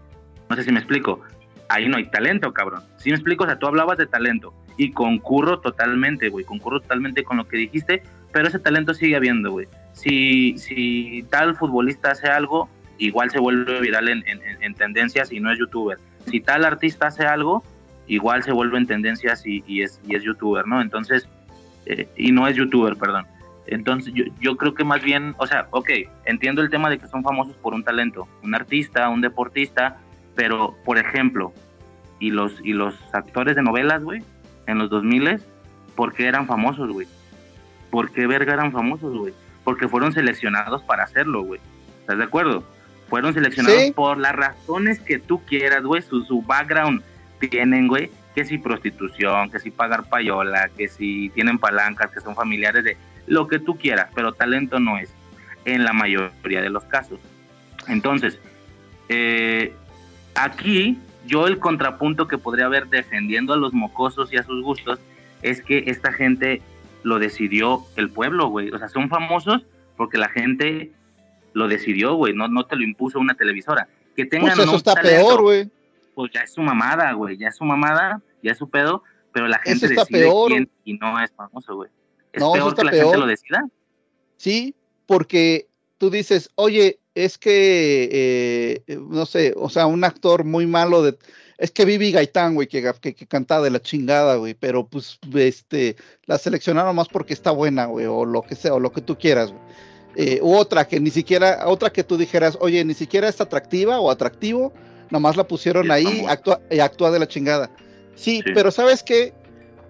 No 0.51 0.57
sé 0.57 0.65
si 0.65 0.73
me 0.73 0.81
explico 0.81 1.23
ahí 1.71 1.89
no 1.89 1.97
hay 1.97 2.11
talento, 2.11 2.53
cabrón. 2.53 2.83
Si 2.97 3.11
me 3.11 3.15
explico, 3.15 3.45
o 3.45 3.47
sea, 3.47 3.59
tú 3.59 3.67
hablabas 3.69 3.97
de 3.97 4.07
talento 4.07 4.53
y 4.77 4.91
concurro 4.91 5.61
totalmente, 5.61 6.29
güey, 6.29 6.45
concurro 6.45 6.81
totalmente 6.81 7.23
con 7.23 7.37
lo 7.37 7.47
que 7.47 7.59
dijiste, 7.59 8.03
pero 8.33 8.49
ese 8.49 8.59
talento 8.59 8.93
sigue 8.93 9.15
habiendo, 9.15 9.53
güey. 9.53 9.69
Si, 9.93 10.59
si 10.59 11.25
tal 11.31 11.55
futbolista 11.55 12.11
hace 12.11 12.29
algo, 12.29 12.69
igual 13.07 13.31
se 13.31 13.39
vuelve 13.41 13.81
viral 13.81 14.09
en, 14.09 14.23
en- 14.29 14.41
en 14.63 14.75
tendencias 14.75 15.33
y 15.33 15.41
no 15.41 15.51
es 15.53 15.59
youtuber. 15.59 15.99
si 16.27 16.41
tal 16.41 16.65
artista 16.65 17.09
hace 17.09 17.25
algo, 17.27 17.63
igual 18.07 18.43
se 18.43 18.53
vuelve 18.53 18.79
en 18.79 18.87
tendencias 18.87 19.47
y, 19.47 19.63
y 19.67 19.83
es, 19.83 20.01
y 20.07 20.15
es 20.17 20.23
youtuber, 20.23 20.67
¿no? 20.67 20.81
Entonces, 20.81 21.29
eh, 21.87 22.09
y 22.17 22.33
no 22.33 22.47
es 22.49 22.57
youtuber, 22.57 22.97
perdón. 22.97 23.27
Entonces, 23.67 24.13
yo, 24.15 24.25
yo 24.41 24.57
creo 24.57 24.75
que 24.75 24.85
más 24.85 25.03
bien, 25.03 25.35
o 25.39 25.47
sea, 25.47 25.69
ok, 25.71 25.91
entiendo 26.25 26.61
el 26.63 26.71
tema 26.71 26.91
de 26.91 26.99
que 26.99 27.07
son 27.07 27.23
famosos 27.23 27.55
por 27.57 27.73
un 27.75 27.85
talento, 27.85 28.27
un 28.43 28.55
artista, 28.55 29.09
un 29.09 29.21
deportista, 29.21 29.99
pero, 30.35 30.77
por 30.85 30.99
ejemplo, 30.99 31.53
y 32.19 32.31
los, 32.31 32.55
y 32.65 32.73
los 32.73 32.95
actores 33.15 33.55
de 33.57 33.63
novelas, 33.63 34.03
güey, 34.03 34.23
en 34.67 34.79
los 34.79 34.91
2000 34.91 35.41
¿por 35.95 36.13
qué 36.15 36.27
eran 36.27 36.47
famosos, 36.47 36.91
güey? 36.91 37.07
¿Por 37.91 38.11
qué 38.13 38.27
verga 38.27 38.55
eran 38.55 38.73
famosos, 38.73 39.17
güey? 39.17 39.35
Porque 39.65 39.89
fueron 39.89 40.13
seleccionados 40.13 40.83
para 40.83 41.05
hacerlo, 41.05 41.43
güey. 41.43 41.61
¿Estás 42.01 42.19
de 42.19 42.25
acuerdo? 42.25 42.65
Fueron 43.11 43.35
seleccionados 43.35 43.83
Sí. 43.83 43.93
por 43.93 44.17
las 44.19 44.35
razones 44.35 45.01
que 45.01 45.19
tú 45.19 45.45
quieras, 45.45 45.83
güey, 45.83 46.01
su, 46.01 46.25
su 46.25 46.41
background 46.43 47.03
tienen, 47.41 47.89
güey, 47.89 48.11
que 48.35 48.45
si 48.45 48.57
prostitución, 48.59 49.51
que 49.51 49.59
si 49.59 49.71
pagar 49.71 50.09
payola, 50.09 50.71
que 50.77 50.89
si 50.89 51.29
tienen 51.31 51.59
palancas, 51.59 52.11
que 52.13 52.21
son 52.21 52.35
familiares 52.37 52.85
de 52.85 52.97
lo 53.27 53.49
que 53.49 53.59
tú 53.59 53.77
quieras, 53.77 54.09
pero 54.15 54.33
talento 54.33 54.79
no 54.79 54.97
es, 54.99 55.13
en 55.65 55.85
la 55.85 55.93
mayoría 55.93 56.63
de 56.63 56.71
los 56.71 56.85
casos. 56.85 57.19
Entonces, 57.89 58.39
eh, 59.09 59.75
aquí 60.35 60.99
yo 61.27 61.47
el 61.47 61.59
contrapunto 61.59 62.29
que 62.29 62.39
podría 62.39 62.67
haber 62.67 62.87
defendiendo 62.87 63.53
a 63.53 63.57
los 63.57 63.73
mocosos 63.75 64.33
y 64.33 64.37
a 64.37 64.43
sus 64.43 64.63
gustos 64.63 65.01
es 65.43 65.63
que 65.63 65.85
esta 65.87 66.13
gente 66.13 66.63
lo 67.03 67.19
decidió 67.19 67.85
el 67.97 68.11
pueblo, 68.11 68.49
güey. 68.49 68.71
O 68.71 68.79
sea, 68.79 68.89
son 68.89 69.09
famosos 69.09 69.67
porque 69.97 70.19
la 70.19 70.29
gente 70.29 70.93
lo 71.53 71.69
decidió, 71.69 72.15
güey. 72.15 72.35
No, 72.35 72.49
no 72.49 72.65
te 72.67 72.77
lo 72.77 72.83
impuso 72.83 73.19
una 73.19 73.35
televisora. 73.35 73.89
Que 74.17 74.25
tengan 74.27 74.51
Pues 74.55 74.59
eso 74.61 74.71
no 74.73 74.77
está 74.79 74.95
talento, 74.95 75.27
peor, 75.27 75.43
güey. 75.43 75.71
Pues 76.15 76.31
ya 76.33 76.41
es 76.43 76.53
su 76.53 76.61
mamada, 76.63 77.13
güey. 77.13 77.37
Ya 77.39 77.49
es 77.49 77.57
su 77.57 77.65
mamada, 77.65 78.21
ya 78.43 78.53
es 78.53 78.59
su 78.59 78.69
pedo. 78.69 79.03
Pero 79.33 79.47
la 79.49 79.59
gente 79.59 79.89
decide 79.89 80.07
peor. 80.25 80.49
quién 80.51 80.71
y 80.85 80.95
no 80.95 81.23
es 81.23 81.31
famoso, 81.33 81.77
güey. 81.77 81.91
Es 82.33 82.41
No, 82.41 82.53
peor 82.53 82.75
que 82.75 82.85
la 82.85 82.91
peor. 82.91 83.05
gente 83.05 83.19
lo 83.19 83.27
decida. 83.27 83.65
Sí, 84.37 84.75
porque 85.07 85.69
tú 85.99 86.11
dices, 86.11 86.51
oye, 86.57 86.99
es 87.15 87.39
que, 87.39 88.09
eh, 88.87 88.97
no 89.09 89.27
sé, 89.27 89.53
o 89.57 89.69
sea, 89.69 89.87
un 89.87 90.05
actor 90.05 90.45
muy 90.45 90.67
malo 90.67 91.03
de... 91.03 91.19
Es 91.59 91.71
que 91.71 91.85
Vivi 91.85 92.11
Gaitán, 92.11 92.55
güey, 92.55 92.67
que, 92.69 92.91
que, 93.03 93.15
que 93.15 93.27
canta 93.27 93.61
de 93.61 93.69
la 93.71 93.83
chingada, 93.83 94.37
güey, 94.37 94.55
pero 94.55 94.87
pues, 94.87 95.19
este, 95.35 95.97
la 96.25 96.39
seleccionaron 96.39 96.97
más 96.97 97.09
porque 97.09 97.35
está 97.35 97.51
buena, 97.51 97.85
güey, 97.85 98.07
o 98.07 98.25
lo 98.25 98.41
que 98.43 98.55
sea, 98.55 98.73
o 98.75 98.81
lo 98.81 98.93
que 98.93 99.03
tú 99.03 99.19
quieras, 99.19 99.53
güey. 99.53 99.63
Eh, 100.17 100.41
u 100.43 100.55
otra 100.55 100.87
que 100.89 100.99
ni 101.01 101.11
siquiera, 101.11 101.63
otra 101.67 101.91
que 101.91 102.03
tú 102.05 102.17
dijeras, 102.17 102.59
oye, 102.61 102.85
ni 102.85 102.95
siquiera 102.95 103.29
es 103.29 103.41
atractiva 103.41 104.01
o 104.01 104.11
atractivo, 104.11 104.73
nomás 105.11 105.37
la 105.37 105.45
pusieron 105.47 105.91
ahí, 105.91 106.25
actúa, 106.29 106.61
y 106.71 106.81
actúa 106.81 107.11
de 107.11 107.19
la 107.21 107.29
chingada. 107.29 107.71
Sí, 108.17 108.43
Sí. 108.45 108.53
pero 108.55 108.71
¿sabes 108.71 109.03
qué? 109.03 109.33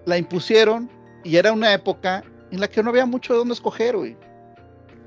La 0.05 0.17
impusieron 0.17 0.89
y 1.23 1.35
era 1.37 1.51
una 1.51 1.73
época 1.73 2.23
en 2.51 2.59
la 2.59 2.67
que 2.67 2.83
no 2.83 2.89
había 2.91 3.05
mucho 3.05 3.33
de 3.33 3.39
dónde 3.39 3.53
escoger, 3.55 3.97
güey. 3.97 4.15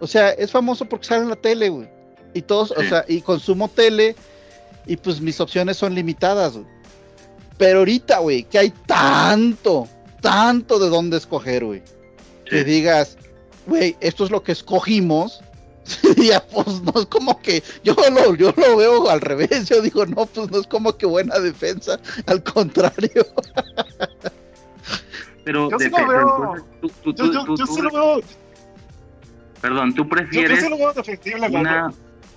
O 0.00 0.06
sea, 0.06 0.30
es 0.30 0.50
famoso 0.50 0.84
porque 0.84 1.06
sale 1.06 1.22
en 1.22 1.28
la 1.30 1.36
tele, 1.36 1.68
güey. 1.68 1.88
Y 2.34 2.42
todos, 2.42 2.72
o 2.72 2.82
sea, 2.82 3.04
y 3.06 3.20
consumo 3.20 3.68
tele 3.68 4.16
y 4.86 4.96
pues 4.96 5.20
mis 5.20 5.40
opciones 5.40 5.76
son 5.76 5.94
limitadas, 5.94 6.54
güey. 6.54 6.66
Pero 7.56 7.78
ahorita, 7.80 8.18
güey, 8.18 8.42
que 8.42 8.58
hay 8.58 8.72
tanto, 8.86 9.86
tanto 10.20 10.78
de 10.80 10.88
dónde 10.88 11.16
escoger, 11.18 11.64
güey. 11.64 11.82
Que 12.44 12.64
digas, 12.64 13.16
güey, 13.66 13.96
esto 14.00 14.24
es 14.24 14.30
lo 14.30 14.42
que 14.42 14.52
escogimos. 14.52 15.40
ya, 16.16 16.40
pues 16.40 16.80
no 16.82 16.92
es 16.98 17.06
como 17.06 17.40
que 17.42 17.62
yo 17.82 17.94
lo, 17.94 18.34
yo 18.34 18.54
lo 18.56 18.76
veo 18.76 19.10
al 19.10 19.20
revés. 19.20 19.68
Yo 19.68 19.82
digo, 19.82 20.06
no, 20.06 20.26
pues 20.26 20.50
no 20.50 20.58
es 20.58 20.66
como 20.66 20.96
que 20.96 21.06
buena 21.06 21.38
defensa. 21.38 22.00
Al 22.26 22.42
contrario. 22.42 23.26
Pero 25.44 25.70
Yo 25.70 25.78
sí 25.78 25.90
lo 25.90 26.08
veo- 26.08 26.56
Yo, 27.04 27.12
yo, 27.12 27.56
yo 27.56 27.66
sí 27.66 27.82
lo 27.82 27.90
veo, 27.90 28.20
yo, 28.20 28.26
Perdón, 29.60 29.94
tú 29.94 30.02
yo 30.02 30.08
prefieres 30.10 30.62
sí 30.62 30.68
lo 30.68 30.76
veo 30.76 30.92
defendible, 30.92 31.48
una, 31.48 31.90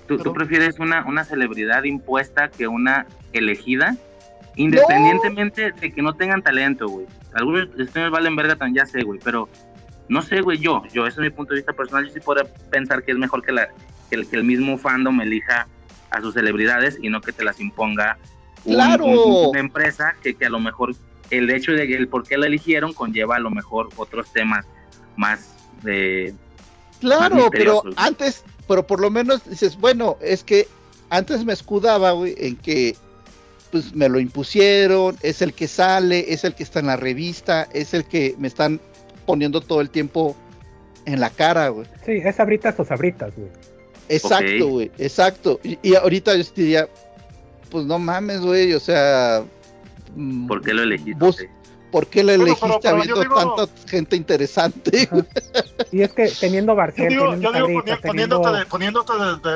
tú, 0.07 0.33
prefieres 0.33 0.79
una, 0.79 1.05
una 1.05 1.25
celebridad 1.25 1.83
impuesta 1.83 2.49
que 2.49 2.69
una 2.69 3.05
elegida, 3.33 3.97
independientemente 4.55 5.73
de 5.73 5.91
que 5.91 6.01
no 6.01 6.13
tengan 6.13 6.41
talento, 6.41 6.87
güey. 6.87 7.05
Algunos 7.33 7.67
streamers 7.67 8.11
valen 8.11 8.35
verga 8.37 8.55
tan 8.55 8.73
ya 8.73 8.85
sé, 8.85 9.03
güey, 9.03 9.19
pero 9.21 9.49
no 10.09 10.21
sé, 10.21 10.41
güey, 10.41 10.57
yo, 10.59 10.83
yo, 10.93 11.05
ese 11.05 11.19
es 11.21 11.23
mi 11.23 11.29
punto 11.29 11.53
de 11.53 11.59
vista 11.59 11.73
personal, 11.73 12.07
yo 12.07 12.13
sí 12.13 12.19
podría 12.19 12.45
pensar 12.69 13.03
que 13.03 13.11
es 13.11 13.17
mejor 13.17 13.43
que, 13.43 13.51
la, 13.51 13.67
que, 14.09 14.15
el, 14.15 14.27
que 14.27 14.35
el 14.37 14.43
mismo 14.43 14.77
fandom 14.77 15.19
elija 15.21 15.67
a 16.11 16.21
sus 16.21 16.33
celebridades 16.33 16.97
y 17.01 17.09
no 17.09 17.21
que 17.21 17.33
te 17.33 17.43
las 17.43 17.59
imponga 17.59 18.17
un- 18.65 18.73
¡Claro! 18.75 19.05
un- 19.05 19.49
una 19.49 19.59
empresa 19.59 20.15
que, 20.23 20.33
que 20.35 20.45
a 20.45 20.49
lo 20.49 20.59
mejor 20.59 20.95
el 21.29 21.49
hecho 21.49 21.73
de 21.73 21.87
que 21.87 21.95
el 21.95 22.07
por 22.07 22.25
qué 22.25 22.37
la 22.37 22.47
eligieron 22.47 22.93
conlleva 22.93 23.35
a 23.35 23.39
lo 23.39 23.49
mejor 23.49 23.89
otros 23.97 24.31
temas 24.31 24.65
más 25.17 25.53
de 25.83 26.33
Claro, 27.01 27.35
Más 27.35 27.49
pero 27.51 27.83
antes, 27.95 28.43
pero 28.67 28.87
por 28.87 28.99
lo 28.99 29.11
menos 29.11 29.47
dices, 29.47 29.77
bueno, 29.77 30.17
es 30.21 30.43
que 30.43 30.67
antes 31.09 31.45
me 31.45 31.53
escudaba, 31.53 32.11
güey, 32.13 32.33
en 32.37 32.55
que 32.55 32.95
pues 33.71 33.93
me 33.93 34.07
lo 34.09 34.19
impusieron, 34.19 35.17
es 35.21 35.41
el 35.41 35.53
que 35.53 35.67
sale, 35.67 36.33
es 36.33 36.43
el 36.45 36.55
que 36.55 36.63
está 36.63 36.79
en 36.79 36.87
la 36.87 36.95
revista, 36.95 37.67
es 37.73 37.93
el 37.93 38.05
que 38.05 38.33
me 38.39 38.47
están 38.47 38.79
poniendo 39.27 39.61
todo 39.61 39.81
el 39.81 39.91
tiempo 39.91 40.35
en 41.05 41.19
la 41.19 41.29
cara, 41.29 41.67
güey. 41.69 41.85
Sí, 42.03 42.13
es 42.13 42.35
sabritas 42.35 42.79
o 42.79 42.83
sabritas, 42.85 43.31
güey. 43.35 43.49
Exacto, 44.09 44.67
güey, 44.69 44.91
exacto. 44.97 45.59
Y, 45.63 45.77
y 45.83 45.93
ahorita 45.95 46.35
yo 46.35 46.43
diría, 46.55 46.87
pues 47.69 47.85
no 47.85 47.99
mames, 47.99 48.39
güey, 48.41 48.73
o 48.73 48.79
sea, 48.79 49.43
mm, 50.15 50.47
por 50.47 50.63
qué 50.63 50.73
lo 50.73 50.81
elegiste. 50.83 51.13
Vos- 51.19 51.37
¿por 51.91 52.07
qué 52.07 52.23
Bueno, 52.23 52.43
elegiste 52.43 52.67
pero- 52.81 52.95
habiendo 52.97 53.21
digo- 53.21 53.55
tanta 53.57 53.89
gente 53.89 54.15
interesante? 54.15 55.07
güey? 55.11 55.23
Y 55.91 56.01
es 56.01 56.11
que 56.13 56.29
teniendo 56.39 56.73
Yo 56.73 56.75
Barcel, 56.77 57.09
digo, 57.09 57.23
teniendo 57.25 57.51
yo 57.51 57.53
digo 57.53 57.67
sabritas, 57.79 57.99
poni- 57.99 58.07
poniéndote, 58.07 58.43
teniendo... 58.43 58.53
de- 58.53 58.65
poniéndote 58.65 59.13
de- 59.13 59.51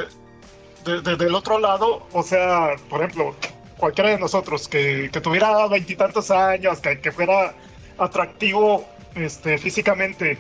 de- 0.86 1.02
de- 1.02 1.02
de- 1.12 1.16
del 1.26 1.36
otro 1.36 1.60
lado, 1.60 2.08
o 2.14 2.24
sea, 2.24 2.72
por 2.90 3.02
ejemplo, 3.02 3.36
cualquiera 3.78 4.10
de 4.12 4.20
nosotros 4.20 4.68
que, 4.68 5.10
que 5.12 5.22
tuviera 5.22 5.68
veintitantos 5.68 6.30
años, 6.32 6.80
que, 6.80 7.00
que 7.00 7.12
fuera 7.12 7.54
atractivo 7.98 8.86
este, 9.16 9.58
físicamente, 9.58 10.38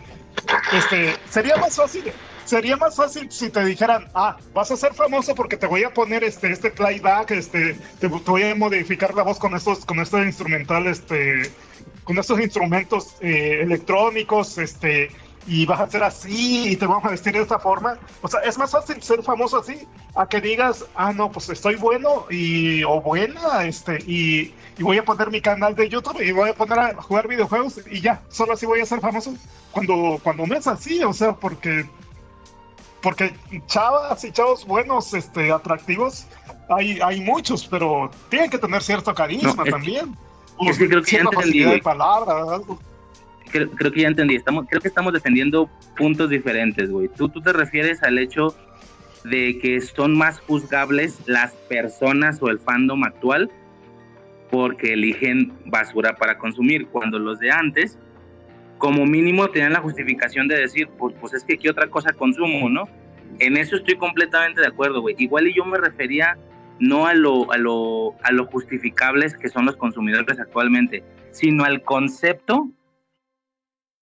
este, 0.74 1.16
sería 1.30 1.58
más 1.58 1.76
fácil. 1.76 2.12
Sería 2.46 2.76
más 2.76 2.96
fácil 2.96 3.32
si 3.32 3.50
te 3.50 3.64
dijeran, 3.64 4.10
ah, 4.14 4.36
vas 4.54 4.72
a 4.72 4.76
ser 4.76 4.94
famoso 4.94 5.36
porque 5.36 5.58
te 5.58 5.68
voy 5.68 5.84
a 5.84 5.94
poner 5.94 6.24
este, 6.24 6.52
este 6.52 6.72
playback, 6.72 7.32
este, 7.32 7.76
te, 8.00 8.10
te 8.10 8.32
voy 8.32 8.44
a 8.44 8.56
modificar 8.56 9.14
la 9.14 9.24
voz 9.24 9.38
con 9.38 9.56
estos, 9.56 9.86
con 9.86 10.00
este 10.00 10.18
instrumental, 10.24 10.88
este, 10.88 11.44
con 12.04 12.18
estos 12.18 12.40
instrumentos 12.40 13.16
eh, 13.22 13.60
electrónicos, 13.62 14.58
este, 14.58 15.12
y 15.48 15.66
vas 15.66 15.80
a 15.80 15.90
ser 15.90 16.04
así 16.04 16.72
y 16.72 16.76
te 16.76 16.86
vamos 16.86 17.06
a 17.06 17.10
vestir 17.10 17.34
de 17.34 17.42
esta 17.42 17.60
forma. 17.60 17.98
O 18.22 18.28
sea, 18.28 18.42
es 18.42 18.58
más 18.58 18.72
fácil 18.72 19.02
ser 19.02 19.24
famoso 19.24 19.60
así 19.60 19.88
a 20.16 20.28
que 20.28 20.42
digas, 20.42 20.86
ah, 20.96 21.14
no, 21.14 21.32
pues 21.32 21.50
estoy 21.50 21.76
bueno 21.76 22.26
y 22.30 22.84
o 22.84 23.02
buena, 23.02 23.66
este, 23.66 23.98
y, 24.06 24.54
y 24.78 24.84
voy 24.84 24.98
a 24.98 25.06
poner 25.06 25.30
mi 25.30 25.42
canal 25.42 25.76
de 25.76 25.90
YouTube 25.90 26.22
y 26.22 26.32
voy 26.32 26.50
a 26.50 26.54
poner 26.54 26.80
a 26.80 27.02
jugar 27.02 27.28
videojuegos 27.28 27.80
y 27.90 28.02
ya, 28.02 28.22
solo 28.30 28.54
así 28.54 28.66
voy 28.66 28.80
a 28.82 28.86
ser 28.86 29.00
famoso. 29.00 29.34
Cuando, 29.72 30.20
cuando 30.24 30.46
no 30.48 30.56
es 30.56 30.68
así, 30.68 31.04
o 31.04 31.14
sea, 31.14 31.34
porque 31.34 31.86
porque 33.02 33.34
chavas 33.66 34.24
y 34.24 34.32
chavos 34.32 34.66
buenos, 34.66 35.14
este, 35.14 35.52
atractivos, 35.52 36.28
hay, 36.70 37.00
hay 37.02 37.20
muchos, 37.22 37.68
pero 37.68 38.12
tienen 38.30 38.50
que 38.50 38.60
tener 38.60 38.82
cierto 38.84 39.14
carisma 39.16 39.54
No, 39.56 39.62
es 39.62 39.66
que- 39.66 39.72
también. 39.72 40.18
es 40.68 40.78
que 40.78 40.88
creo 40.88 41.02
que 41.02 41.12
ya 41.12 41.22
entendí, 41.22 41.60
de 41.60 41.66
güey. 41.66 41.82
palabra, 41.82 42.34
algo. 42.56 42.80
creo, 43.52 43.72
creo 43.72 43.92
que 43.92 44.02
ya 44.02 44.08
entendí. 44.08 44.36
Estamos, 44.36 44.66
creo 44.70 44.82
que 44.82 44.88
estamos 44.88 45.14
defendiendo 45.14 45.68
puntos 45.98 46.30
diferentes, 46.30 46.92
güey. 46.92 47.08
Tú, 47.10 47.28
tú 47.30 47.42
te 47.42 47.52
refieres 47.54 48.04
al 48.04 48.20
hecho 48.20 48.56
de 49.24 49.58
que 49.60 49.82
son 49.82 50.16
más 50.16 50.40
juzgables 50.42 51.18
las 51.26 51.54
personas 51.70 52.38
o 52.42 52.50
el 52.50 52.60
fandom 52.60 53.04
actual 53.04 53.50
porque 54.52 54.94
eligen 54.94 55.54
basura 55.66 56.16
para 56.16 56.38
consumir, 56.38 56.88
cuando 56.88 57.18
los 57.18 57.40
de 57.40 57.50
antes, 57.52 57.98
como 58.78 59.06
mínimo, 59.06 59.48
tenían 59.50 59.74
la 59.74 59.80
justificación 59.80 60.48
de 60.50 60.58
decir, 60.58 60.90
pues, 61.00 61.16
pues 61.20 61.34
es 61.34 61.44
que 61.46 61.58
qué 61.58 61.70
otra 61.70 61.88
cosa 61.88 62.12
consumo, 62.12 62.70
¿no? 62.70 62.84
En 63.40 63.56
eso 63.56 63.78
estoy 63.78 63.96
completamente 63.96 64.60
de 64.60 64.68
acuerdo, 64.68 65.02
güey. 65.02 65.16
Igual 65.18 65.48
y 65.48 65.56
yo 65.56 65.64
me 65.64 65.78
refería 65.78 66.38
no 66.80 67.08
a 67.08 67.14
lo, 67.14 67.52
a 67.52 67.58
lo, 67.58 68.16
a 68.24 68.32
lo 68.32 68.46
justificables 68.48 69.38
que 69.38 69.50
son 69.50 69.66
los 69.66 69.78
consumidores 69.78 70.40
actualmente, 70.40 71.04
sino 71.32 71.64
al 71.64 71.84
concepto 71.84 72.70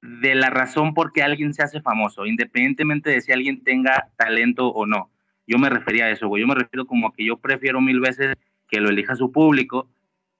de 0.01 0.33
la 0.33 0.49
razón 0.49 0.93
por 0.93 1.11
qué 1.11 1.21
alguien 1.21 1.53
se 1.53 1.61
hace 1.61 1.81
famoso, 1.81 2.25
independientemente 2.25 3.11
de 3.11 3.21
si 3.21 3.31
alguien 3.31 3.63
tenga 3.63 4.09
talento 4.17 4.69
o 4.69 4.85
no. 4.85 5.11
Yo 5.45 5.59
me 5.59 5.69
refería 5.69 6.05
a 6.05 6.09
eso, 6.09 6.27
güey. 6.27 6.41
Yo 6.41 6.47
me 6.47 6.55
refiero 6.55 6.87
como 6.87 7.07
a 7.07 7.13
que 7.13 7.25
yo 7.25 7.37
prefiero 7.37 7.81
mil 7.81 7.99
veces 7.99 8.35
que 8.67 8.79
lo 8.79 8.89
elija 8.89 9.15
su 9.15 9.31
público 9.31 9.89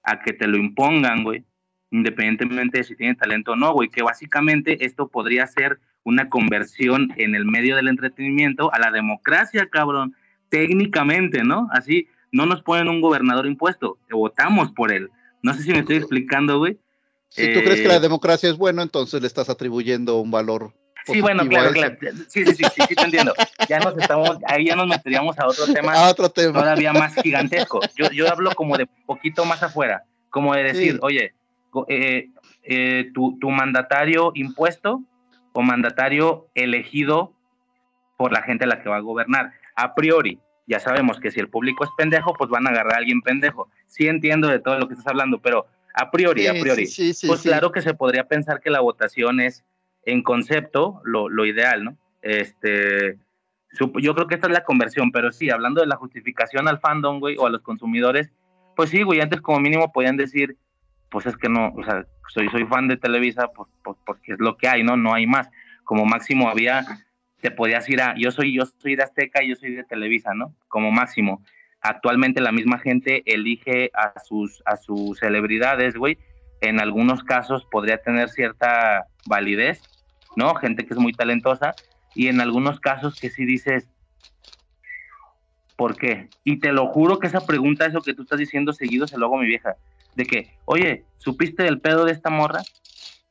a 0.02 0.20
que 0.20 0.32
te 0.32 0.46
lo 0.46 0.56
impongan, 0.56 1.24
güey, 1.24 1.44
independientemente 1.90 2.78
de 2.78 2.84
si 2.84 2.96
tiene 2.96 3.14
talento 3.14 3.52
o 3.52 3.56
no, 3.56 3.72
güey. 3.72 3.88
Que 3.88 4.02
básicamente 4.02 4.84
esto 4.84 5.08
podría 5.08 5.46
ser 5.46 5.78
una 6.02 6.28
conversión 6.28 7.12
en 7.16 7.34
el 7.34 7.44
medio 7.44 7.76
del 7.76 7.88
entretenimiento 7.88 8.72
a 8.72 8.78
la 8.78 8.90
democracia, 8.90 9.68
cabrón. 9.70 10.14
Técnicamente, 10.48 11.44
¿no? 11.44 11.68
Así, 11.72 12.08
no 12.32 12.46
nos 12.46 12.62
ponen 12.62 12.88
un 12.88 13.00
gobernador 13.00 13.46
impuesto, 13.46 13.98
votamos 14.10 14.72
por 14.72 14.92
él. 14.92 15.10
No 15.42 15.54
sé 15.54 15.62
si 15.62 15.72
me 15.72 15.80
estoy 15.80 15.96
explicando, 15.96 16.58
güey. 16.58 16.78
Si 17.28 17.52
tú 17.52 17.60
crees 17.60 17.80
que 17.80 17.88
la 17.88 17.96
Eh, 17.96 18.00
democracia 18.00 18.50
es 18.50 18.56
bueno, 18.56 18.82
entonces 18.82 19.20
le 19.20 19.26
estás 19.26 19.48
atribuyendo 19.48 20.20
un 20.20 20.30
valor. 20.30 20.74
Sí, 21.06 21.20
bueno, 21.20 21.42
a 21.42 21.48
claro, 21.48 21.72
claro. 21.72 21.96
Sí, 22.28 22.44
sí, 22.44 22.54
sí, 22.54 22.64
sí, 22.74 22.82
sí, 22.88 22.94
te 22.94 23.02
entiendo. 23.02 23.34
Ya 23.68 23.78
nos 23.80 23.96
estamos, 23.96 24.38
ahí 24.46 24.66
ya 24.66 24.76
nos 24.76 24.86
meteríamos 24.86 25.38
a 25.38 25.46
otro 25.46 25.72
tema 25.72 25.92
Ah, 25.94 26.10
otro 26.10 26.28
tema. 26.30 26.60
todavía 26.60 26.92
más 26.92 27.14
gigantesco. 27.14 27.80
Yo, 27.96 28.10
yo 28.10 28.30
hablo 28.30 28.54
como 28.54 28.76
de 28.76 28.86
poquito 29.06 29.44
más 29.44 29.62
afuera, 29.62 30.04
como 30.30 30.54
de 30.54 30.62
decir, 30.64 30.98
oye, 31.02 31.34
eh, 31.88 32.28
eh, 32.64 33.10
tu, 33.14 33.38
tu 33.38 33.50
mandatario 33.50 34.32
impuesto 34.34 35.02
o 35.52 35.62
mandatario 35.62 36.48
elegido 36.54 37.32
por 38.16 38.32
la 38.32 38.42
gente 38.42 38.64
a 38.64 38.68
la 38.68 38.82
que 38.82 38.88
va 38.88 38.96
a 38.96 39.00
gobernar. 39.00 39.52
A 39.74 39.94
priori, 39.94 40.38
ya 40.66 40.78
sabemos 40.78 41.18
que 41.18 41.30
si 41.30 41.40
el 41.40 41.48
público 41.48 41.84
es 41.84 41.90
pendejo, 41.96 42.34
pues 42.34 42.50
van 42.50 42.66
a 42.66 42.70
agarrar 42.70 42.94
a 42.94 42.98
alguien 42.98 43.22
pendejo. 43.22 43.68
Sí 43.86 44.06
entiendo 44.06 44.48
de 44.48 44.60
todo 44.60 44.78
lo 44.78 44.86
que 44.86 44.94
estás 44.94 45.08
hablando, 45.08 45.40
pero 45.40 45.66
a 45.94 46.10
priori, 46.10 46.46
a 46.46 46.52
priori, 46.52 46.88
pues 47.26 47.42
claro 47.42 47.72
que 47.72 47.82
se 47.82 47.94
podría 47.94 48.24
pensar 48.24 48.60
que 48.60 48.70
la 48.70 48.80
votación 48.80 49.40
es 49.40 49.64
en 50.04 50.22
concepto 50.22 51.00
lo, 51.04 51.28
lo 51.28 51.46
ideal, 51.46 51.84
¿no? 51.84 51.96
Este, 52.22 53.18
yo 53.78 54.14
creo 54.14 54.26
que 54.26 54.34
esta 54.34 54.48
es 54.48 54.52
la 54.52 54.64
conversión, 54.64 55.12
pero 55.12 55.32
sí, 55.32 55.50
hablando 55.50 55.80
de 55.80 55.86
la 55.86 55.96
justificación 55.96 56.68
al 56.68 56.80
fandom, 56.80 57.20
güey, 57.20 57.36
o 57.38 57.46
a 57.46 57.50
los 57.50 57.62
consumidores, 57.62 58.30
pues 58.76 58.90
sí, 58.90 59.02
güey, 59.02 59.20
antes 59.20 59.40
como 59.40 59.60
mínimo 59.60 59.92
podían 59.92 60.16
decir, 60.16 60.56
pues 61.10 61.26
es 61.26 61.36
que 61.36 61.48
no, 61.48 61.72
o 61.76 61.84
sea, 61.84 62.06
soy, 62.28 62.48
soy 62.48 62.64
fan 62.66 62.88
de 62.88 62.96
Televisa, 62.96 63.50
porque 63.82 64.32
es 64.32 64.40
lo 64.40 64.56
que 64.56 64.68
hay, 64.68 64.82
¿no? 64.82 64.96
No 64.96 65.12
hay 65.14 65.26
más. 65.26 65.50
Como 65.84 66.04
máximo 66.04 66.48
había, 66.48 66.84
te 67.40 67.50
podías 67.50 67.88
ir 67.88 68.00
a, 68.00 68.14
yo 68.16 68.30
soy, 68.30 68.54
yo 68.54 68.64
soy 68.66 68.96
de 68.96 69.02
Azteca 69.02 69.42
y 69.42 69.50
yo 69.50 69.56
soy 69.56 69.72
de 69.74 69.84
Televisa, 69.84 70.34
¿no? 70.34 70.54
Como 70.68 70.92
máximo. 70.92 71.42
Actualmente 71.80 72.40
la 72.40 72.52
misma 72.52 72.78
gente 72.78 73.22
elige 73.26 73.90
a 73.94 74.18
sus, 74.20 74.62
a 74.66 74.76
sus 74.76 75.18
celebridades, 75.18 75.96
güey. 75.96 76.18
En 76.60 76.80
algunos 76.80 77.22
casos 77.22 77.64
podría 77.70 77.98
tener 78.02 78.28
cierta 78.28 79.06
validez, 79.24 79.86
¿no? 80.36 80.54
Gente 80.54 80.86
que 80.86 80.94
es 80.94 81.00
muy 81.00 81.12
talentosa. 81.12 81.74
Y 82.14 82.28
en 82.28 82.40
algunos 82.40 82.80
casos 82.80 83.16
que 83.16 83.30
sí 83.30 83.44
dices, 83.44 83.88
¿por 85.76 85.96
qué? 85.96 86.28
Y 86.44 86.58
te 86.58 86.72
lo 86.72 86.86
juro 86.88 87.18
que 87.18 87.26
esa 87.26 87.46
pregunta, 87.46 87.86
eso 87.86 88.02
que 88.02 88.14
tú 88.14 88.22
estás 88.22 88.38
diciendo 88.38 88.72
seguido, 88.72 89.06
se 89.06 89.16
lo 89.16 89.26
hago 89.26 89.38
a 89.38 89.40
mi 89.40 89.46
vieja. 89.46 89.76
De 90.14 90.26
que, 90.26 90.58
oye, 90.64 91.04
¿supiste 91.18 91.62
del 91.62 91.80
pedo 91.80 92.04
de 92.04 92.12
esta 92.12 92.30
morra? 92.30 92.64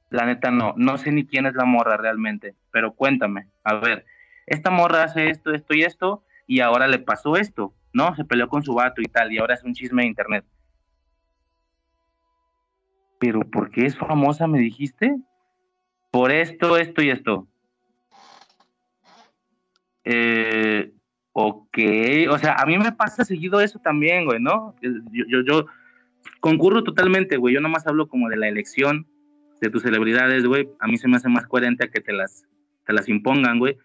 La 0.10 0.26
neta 0.26 0.50
no, 0.50 0.74
no 0.76 0.98
sé 0.98 1.12
ni 1.12 1.26
quién 1.26 1.46
es 1.46 1.54
la 1.54 1.66
morra 1.66 1.98
realmente, 1.98 2.56
pero 2.72 2.94
cuéntame, 2.94 3.48
a 3.64 3.76
ver, 3.76 4.06
esta 4.48 4.72
morra 4.72 5.04
hace 5.04 5.30
esto, 5.30 5.54
esto 5.54 5.76
y 5.76 5.84
esto, 5.84 6.24
y 6.48 6.62
ahora 6.62 6.88
le 6.88 6.98
pasó 6.98 7.38
esto, 7.38 7.76
¿no? 7.94 8.16
Se 8.16 8.26
peleó 8.26 8.48
con 8.50 8.64
su 8.64 8.74
vato 8.74 9.02
y 9.02 9.06
tal, 9.06 9.32
y 9.32 9.38
ahora 9.38 9.54
es 9.54 9.64
un 9.64 9.74
chisme 9.74 10.02
de 10.02 10.08
internet. 10.08 10.46
Pero 13.20 13.42
¿por 13.42 13.70
qué 13.70 13.86
es 13.86 13.98
famosa, 13.98 14.48
me 14.48 14.60
dijiste? 14.60 15.16
Por 16.12 16.32
esto, 16.32 16.78
esto 16.78 17.02
y 17.02 17.10
esto. 17.10 17.48
Eh, 20.06 20.92
ok, 21.34 21.78
o 22.32 22.38
sea, 22.40 22.56
a 22.56 22.66
mí 22.66 22.78
me 22.78 22.92
pasa 22.92 23.24
seguido 23.24 23.62
eso 23.62 23.80
también, 23.80 24.26
güey, 24.26 24.40
¿no? 24.42 24.76
Yo, 24.82 25.26
yo, 25.28 25.42
yo 25.46 25.66
concurro 26.40 26.84
totalmente, 26.84 27.38
güey, 27.38 27.54
yo 27.54 27.62
nomás 27.62 27.86
hablo 27.86 28.08
como 28.08 28.30
de 28.30 28.38
la 28.38 28.48
elección 28.48 29.06
de 29.62 29.70
tus 29.70 29.84
celebridades, 29.84 30.46
güey, 30.46 30.70
a 30.80 30.88
mí 30.88 30.98
se 30.98 31.08
me 31.08 31.18
hace 31.18 31.30
más 31.30 31.46
coherente 31.46 31.86
a 31.86 31.90
que 31.90 32.02
te 32.02 32.14
las, 32.14 32.46
te 32.86 32.94
las 32.94 33.10
impongan, 33.10 33.60
güey, 33.60 33.78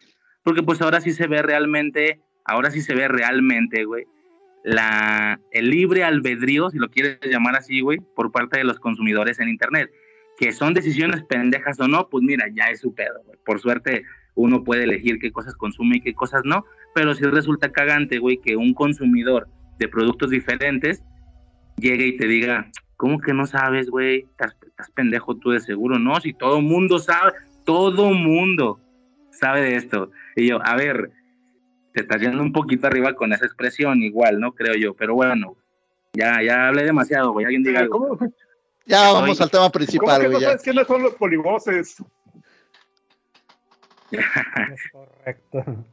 porque 0.43 0.63
pues 0.63 0.81
ahora 0.81 1.01
sí 1.01 1.13
se 1.13 1.27
ve 1.27 1.43
realmente, 1.43 2.21
ahora 2.45 2.71
sí 2.71 2.81
se 2.81 2.95
ve 2.95 3.09
realmente, 3.09 3.85
güey, 3.85 4.07
la, 4.65 5.39
el 5.51 5.71
libre 5.71 6.05
albedrío, 6.05 6.71
si 6.71 6.79
lo 6.79 6.91
quieres 6.91 7.19
llamar 7.23 7.55
así, 7.55 7.81
güey, 7.81 7.99
por 8.17 8.33
parte 8.33 8.59
de 8.59 8.65
los 8.65 8.81
consumidores 8.81 9.39
en 9.39 9.51
Internet. 9.51 9.91
Que 10.39 10.53
son 10.53 10.75
decisiones 10.75 11.23
pendejas 11.23 11.79
o 11.79 11.87
no, 11.87 12.09
pues 12.09 12.25
mira, 12.25 12.47
ya 12.53 12.65
es 12.71 12.81
su 12.81 12.93
pedo, 12.93 13.23
güey. 13.25 13.39
Por 13.45 13.61
suerte, 13.61 14.05
uno 14.35 14.65
puede 14.65 14.85
elegir 14.85 15.19
qué 15.21 15.31
cosas 15.31 15.55
consume 15.55 15.99
y 15.99 16.01
qué 16.01 16.15
cosas 16.15 16.43
no, 16.45 16.65
pero 16.95 17.15
sí 17.15 17.23
resulta 17.25 17.71
cagante, 17.71 18.19
güey, 18.19 18.39
que 18.39 18.57
un 18.57 18.75
consumidor 18.75 19.49
de 19.79 19.87
productos 19.87 20.31
diferentes 20.31 21.05
llegue 21.77 22.07
y 22.07 22.17
te 22.17 22.27
diga, 22.27 22.71
¿cómo 22.97 23.21
que 23.21 23.35
no 23.35 23.47
sabes, 23.47 23.91
güey? 23.91 24.21
Estás, 24.31 24.57
estás 24.67 24.91
pendejo 24.93 25.37
tú 25.37 25.51
de 25.51 25.61
seguro, 25.61 25.99
¿no? 25.99 26.19
Si 26.21 26.33
todo 26.33 26.61
mundo 26.63 26.99
sabe, 26.99 27.33
todo 27.65 28.13
mundo 28.13 28.81
sabe 29.31 29.61
de 29.61 29.77
esto. 29.77 30.11
Y 30.37 30.49
yo, 30.49 30.59
a 30.65 30.75
ver, 30.75 31.11
te 31.95 32.01
estás 32.03 32.21
yendo 32.21 32.43
un 32.43 32.53
poquito 32.53 32.87
arriba 32.89 33.15
con 33.15 33.33
esa 33.33 33.47
expresión, 33.47 34.03
igual, 34.03 34.41
¿no? 34.41 34.53
Creo 34.53 34.75
yo, 34.75 34.95
pero 34.95 35.15
bueno, 35.15 35.57
ya, 36.13 36.43
ya 36.43 36.69
hablé 36.69 36.85
demasiado, 36.85 37.33
güey, 37.33 37.47
alguien 37.47 37.63
diga 37.63 37.81
algo. 37.81 38.17
¿Cómo, 38.19 38.33
Ya 38.85 39.13
vamos 39.13 39.41
al 39.41 39.51
tema 39.51 39.71
principal, 39.71 40.23
no 40.25 40.29
güey. 40.31 40.41
ya. 40.43 40.49
sabes 40.49 40.63
quiénes 40.63 40.87
son 40.87 41.03
los 41.05 41.15
polivoces? 41.15 41.97
Es 44.11 44.21
correcto. 44.93 45.85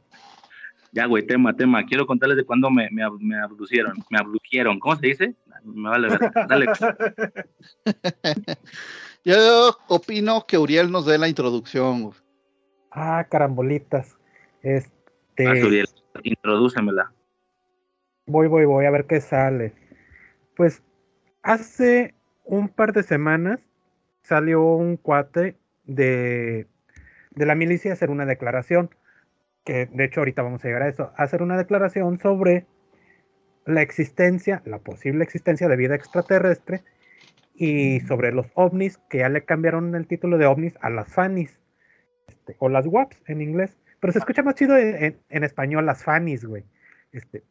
Ya, 0.92 1.06
güey, 1.06 1.26
tema, 1.26 1.56
tema. 1.56 1.84
Quiero 1.86 2.06
contarles 2.06 2.36
de 2.36 2.44
cuándo 2.44 2.70
me, 2.70 2.88
me, 2.90 3.02
me 3.18 3.40
abducieron. 3.40 3.94
Me 4.10 4.18
abducieron. 4.18 4.78
¿Cómo 4.78 4.94
se 4.96 5.06
dice? 5.06 5.34
Me 5.64 5.88
vale 5.88 6.08
ver. 6.10 6.20
Dale. 6.48 6.66
Yo 9.24 9.76
opino 9.88 10.44
que 10.46 10.58
Uriel 10.58 10.90
nos 10.90 11.06
dé 11.06 11.16
la 11.16 11.28
introducción. 11.28 12.02
güey. 12.02 12.14
Ah, 12.90 13.26
carambolitas. 13.30 14.16
Este, 14.62 14.92
Ah, 15.48 15.56
Suriel, 15.58 15.86
introdúcemela. 16.24 17.12
voy, 18.26 18.48
voy, 18.48 18.64
voy 18.64 18.86
a 18.86 18.90
ver 18.90 19.06
qué 19.06 19.20
sale. 19.20 19.72
Pues 20.56 20.82
hace 21.42 22.14
un 22.44 22.68
par 22.68 22.92
de 22.92 23.02
semanas 23.02 23.60
salió 24.22 24.62
un 24.62 24.96
cuate 24.96 25.56
de, 25.84 26.66
de 27.30 27.46
la 27.46 27.54
milicia 27.54 27.90
a 27.90 27.94
hacer 27.94 28.10
una 28.10 28.26
declaración, 28.26 28.90
que 29.64 29.86
de 29.86 30.04
hecho 30.04 30.20
ahorita 30.20 30.42
vamos 30.42 30.64
a 30.64 30.68
llegar 30.68 30.82
a 30.82 30.88
eso, 30.88 31.12
a 31.16 31.22
hacer 31.22 31.42
una 31.42 31.56
declaración 31.56 32.18
sobre 32.20 32.66
la 33.64 33.82
existencia, 33.82 34.62
la 34.64 34.78
posible 34.78 35.24
existencia 35.24 35.68
de 35.68 35.76
vida 35.76 35.94
extraterrestre 35.94 36.82
y 37.54 38.00
sobre 38.00 38.32
los 38.32 38.46
ovnis, 38.54 38.98
que 39.08 39.18
ya 39.18 39.28
le 39.28 39.44
cambiaron 39.44 39.94
el 39.94 40.06
título 40.06 40.38
de 40.38 40.46
ovnis 40.46 40.74
a 40.80 40.90
las 40.90 41.12
fanis, 41.12 41.60
este, 42.28 42.56
o 42.58 42.68
las 42.68 42.86
WAPs 42.86 43.20
en 43.26 43.40
inglés, 43.40 43.78
pero 44.02 44.12
se 44.12 44.18
escucha 44.18 44.42
más 44.42 44.56
chido 44.56 44.76
en, 44.76 44.96
en- 45.04 45.18
en 45.28 45.44
español 45.44 45.86
las 45.86 46.02
fanis, 46.02 46.44
güey. 46.44 46.64
Este, 47.12 47.44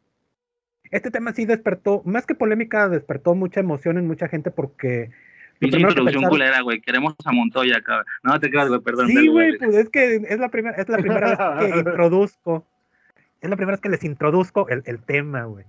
este 0.90 1.10
tema 1.10 1.32
sí 1.32 1.46
despertó, 1.46 2.02
más 2.04 2.26
que 2.26 2.34
polémica, 2.34 2.90
despertó 2.90 3.34
mucha 3.34 3.60
emoción 3.60 3.96
en 3.96 4.06
mucha 4.06 4.28
gente 4.28 4.50
porque... 4.50 5.10
Pinche 5.58 5.78
introducción 5.80 6.24
culera, 6.24 6.60
güey. 6.60 6.80
Queremos 6.82 7.14
a 7.24 7.32
Montoya 7.32 7.78
acá. 7.78 8.04
No 8.22 8.38
te 8.38 8.50
creas, 8.50 8.68
güey, 8.68 8.80
perdón. 8.82 9.06
Sí, 9.08 9.28
güey, 9.28 9.56
pues 9.56 9.74
es 9.76 9.88
que 9.88 10.16
es 10.16 10.38
la 10.38 10.50
primera, 10.50 10.76
es 10.76 10.88
la 10.90 10.98
primera 10.98 11.30
vez 11.30 11.72
que 11.72 11.78
introduzco. 11.78 12.66
Es 13.40 13.48
la 13.48 13.56
primera 13.56 13.72
vez 13.76 13.80
que 13.80 13.88
les 13.88 14.04
introduzco 14.04 14.68
el, 14.68 14.82
el 14.84 15.02
tema, 15.02 15.44
güey. 15.44 15.64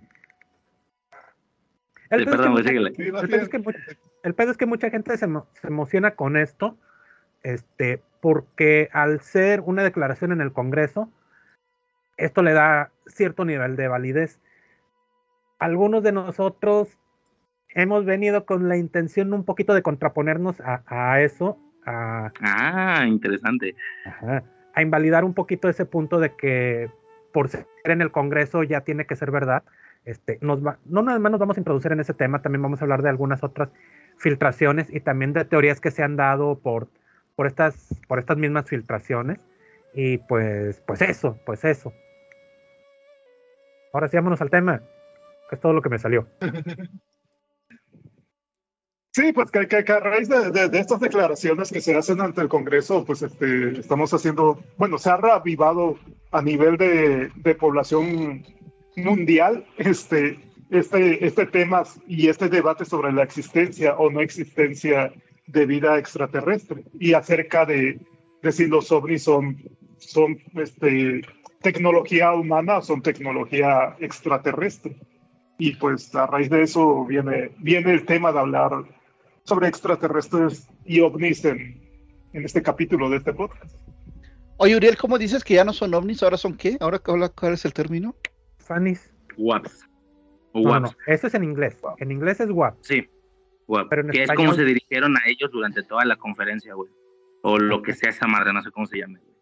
El 2.10 2.20
Sí, 2.20 2.26
pedo 2.26 2.32
es 2.32 2.32
que 2.32 2.38
perdón, 2.38 2.52
güey, 2.54 2.64
mucha- 2.64 3.22
el 3.22 3.30
pedo 3.30 3.42
es 3.44 3.50
que 3.50 3.64
el 4.24 4.34
pedo 4.36 4.52
es 4.52 4.58
que 4.58 4.66
mucha 4.66 4.90
gente 4.90 5.18
se, 5.18 5.28
se 5.28 5.68
emociona 5.68 6.12
con 6.16 6.38
esto, 6.38 6.78
este, 7.44 8.02
porque 8.24 8.88
al 8.94 9.20
ser 9.20 9.60
una 9.60 9.84
declaración 9.84 10.32
en 10.32 10.40
el 10.40 10.54
Congreso, 10.54 11.10
esto 12.16 12.42
le 12.42 12.54
da 12.54 12.90
cierto 13.06 13.44
nivel 13.44 13.76
de 13.76 13.90
validez. 13.90 14.40
Algunos 15.60 16.04
de 16.04 16.14
nosotros 16.14 16.98
hemos 17.76 18.06
venido 18.06 18.46
con 18.46 18.70
la 18.70 18.78
intención 18.78 19.34
un 19.34 19.44
poquito 19.44 19.74
de 19.74 19.82
contraponernos 19.82 20.62
a, 20.62 20.84
a 20.88 21.20
eso, 21.20 21.60
a, 21.86 22.32
Ah, 22.40 23.04
interesante. 23.06 23.76
Ajá. 24.06 24.44
A 24.74 24.82
invalidar 24.82 25.26
un 25.26 25.34
poquito 25.34 25.68
ese 25.68 25.86
punto 25.86 26.22
de 26.22 26.34
que 26.34 26.90
por 27.34 27.50
ser 27.50 27.68
en 27.84 28.02
el 28.02 28.12
Congreso 28.14 28.64
ya 28.64 28.82
tiene 28.86 29.06
que 29.06 29.18
ser 29.18 29.32
verdad. 29.32 29.64
Este, 30.06 30.38
nos 30.40 30.66
va- 30.66 30.78
no 30.86 31.02
nada 31.02 31.20
más 31.20 31.30
nos 31.34 31.42
vamos 31.42 31.58
a 31.58 31.60
introducir 31.60 31.92
en 31.92 32.00
ese 32.00 32.14
tema, 32.14 32.42
también 32.42 32.62
vamos 32.62 32.80
a 32.82 32.86
hablar 32.86 33.02
de 33.02 33.10
algunas 33.10 33.44
otras 33.44 33.68
filtraciones 34.18 34.90
y 34.90 35.02
también 35.02 35.34
de 35.34 35.44
teorías 35.44 35.82
que 35.82 35.92
se 35.92 36.04
han 36.04 36.16
dado 36.16 36.58
por, 36.60 36.88
por, 37.36 37.48
estas, 37.48 37.88
por 38.08 38.20
estas 38.20 38.38
mismas 38.38 38.68
filtraciones. 38.68 39.40
Y 39.94 40.18
pues, 40.18 40.82
pues 40.88 41.02
eso, 41.02 41.38
pues 41.46 41.64
eso. 41.66 41.94
Ahora 43.94 44.08
sí, 44.08 44.18
vámonos 44.18 44.42
al 44.42 44.50
tema, 44.50 44.82
que 45.50 45.56
es 45.56 45.62
todo 45.62 45.74
lo 45.74 45.82
que 45.82 45.90
me 45.90 46.00
salió. 46.00 46.28
Sí, 49.16 49.32
pues 49.32 49.52
que, 49.52 49.68
que- 49.68 49.84
que 49.84 49.92
a 49.92 50.00
raíz 50.00 50.28
de, 50.28 50.50
de- 50.50 50.70
de 50.70 50.80
estas 50.80 51.00
declaraciones 51.00 51.72
que 51.72 51.82
se 51.82 51.96
hacen 51.96 52.20
ante 52.20 52.42
el 52.42 52.48
Congreso, 52.50 53.06
pues 53.06 53.22
este, 53.22 53.80
estamos 53.80 54.12
haciendo, 54.12 54.64
bueno, 54.78 54.98
se 54.98 55.12
ha 55.12 55.18
reavivado 55.18 56.00
a 56.32 56.42
nivel 56.42 56.78
de, 56.78 57.30
de 57.36 57.54
población 57.54 58.44
mundial 58.96 59.68
este, 59.78 60.40
este, 60.72 61.24
este 61.28 61.46
tema 61.46 61.84
y 62.08 62.28
este 62.28 62.50
debate 62.50 62.86
sobre 62.86 63.12
la 63.12 63.22
existencia 63.22 63.96
o 63.98 64.10
no 64.10 64.20
existencia 64.20 65.14
de 65.48 65.66
vida 65.66 65.98
extraterrestre 65.98 66.84
y 67.00 67.14
acerca 67.14 67.66
de, 67.66 68.00
de 68.42 68.52
si 68.52 68.68
los 68.68 68.92
ovnis 68.92 69.24
son, 69.24 69.58
son 69.98 70.38
este, 70.56 71.22
tecnología 71.62 72.34
humana 72.34 72.78
o 72.78 72.82
son 72.82 73.02
tecnología 73.02 73.96
extraterrestre. 74.00 74.96
Y 75.58 75.76
pues 75.76 76.14
a 76.16 76.28
raíz 76.28 76.50
de 76.50 76.64
eso 76.64 77.06
viene, 77.06 77.52
viene 77.60 77.94
el 77.94 78.06
tema 78.06 78.32
de 78.32 78.40
hablar 78.40 78.72
sobre 79.44 79.68
extraterrestres 79.68 80.68
y 80.86 81.00
ovnis 81.00 81.46
en, 81.46 81.82
en 82.34 82.46
este 82.46 82.62
capítulo 82.62 83.10
de 83.10 83.18
este 83.18 83.34
podcast. 83.34 83.76
Oye, 84.58 84.76
Uriel, 84.76 84.98
¿cómo 84.98 85.18
dices 85.18 85.44
que 85.44 85.56
ya 85.56 85.66
no 85.66 85.74
son 85.74 85.94
ovnis? 85.94 86.24
¿Ahora 86.24 86.38
son 86.38 86.56
qué? 86.56 86.78
¿Ahora 86.80 87.00
cuál 87.00 87.54
es 87.54 87.66
el 87.66 87.74
término? 87.74 88.16
Fanny's. 88.60 89.12
WAPs. 89.38 89.88
No, 90.54 90.62
no, 90.62 90.70
WAPs. 90.70 90.96
no, 91.08 91.14
eso 91.14 91.28
es 91.28 91.34
en 91.34 91.44
inglés. 91.44 91.78
En 91.98 92.12
inglés 92.12 92.40
es 92.40 92.50
WAP. 92.50 92.76
Sí. 92.82 93.08
Pero 93.90 94.04
que 94.08 94.24
es 94.24 94.30
español- 94.30 94.36
como 94.48 94.54
se 94.54 94.66
dirigieron 94.66 95.16
a 95.18 95.22
ellos 95.28 95.52
durante 95.52 95.84
toda 95.84 96.06
la 96.06 96.16
conferencia, 96.18 96.74
güey. 96.74 96.92
O 97.42 97.58
lo 97.58 97.82
que 97.82 97.94
sea 97.94 98.10
esa 98.10 98.28
madre, 98.28 98.54
no 98.54 98.62
sé 98.62 98.72
cómo 98.72 98.86
se 98.88 99.00
llame. 99.00 99.20
güey. 99.20 99.34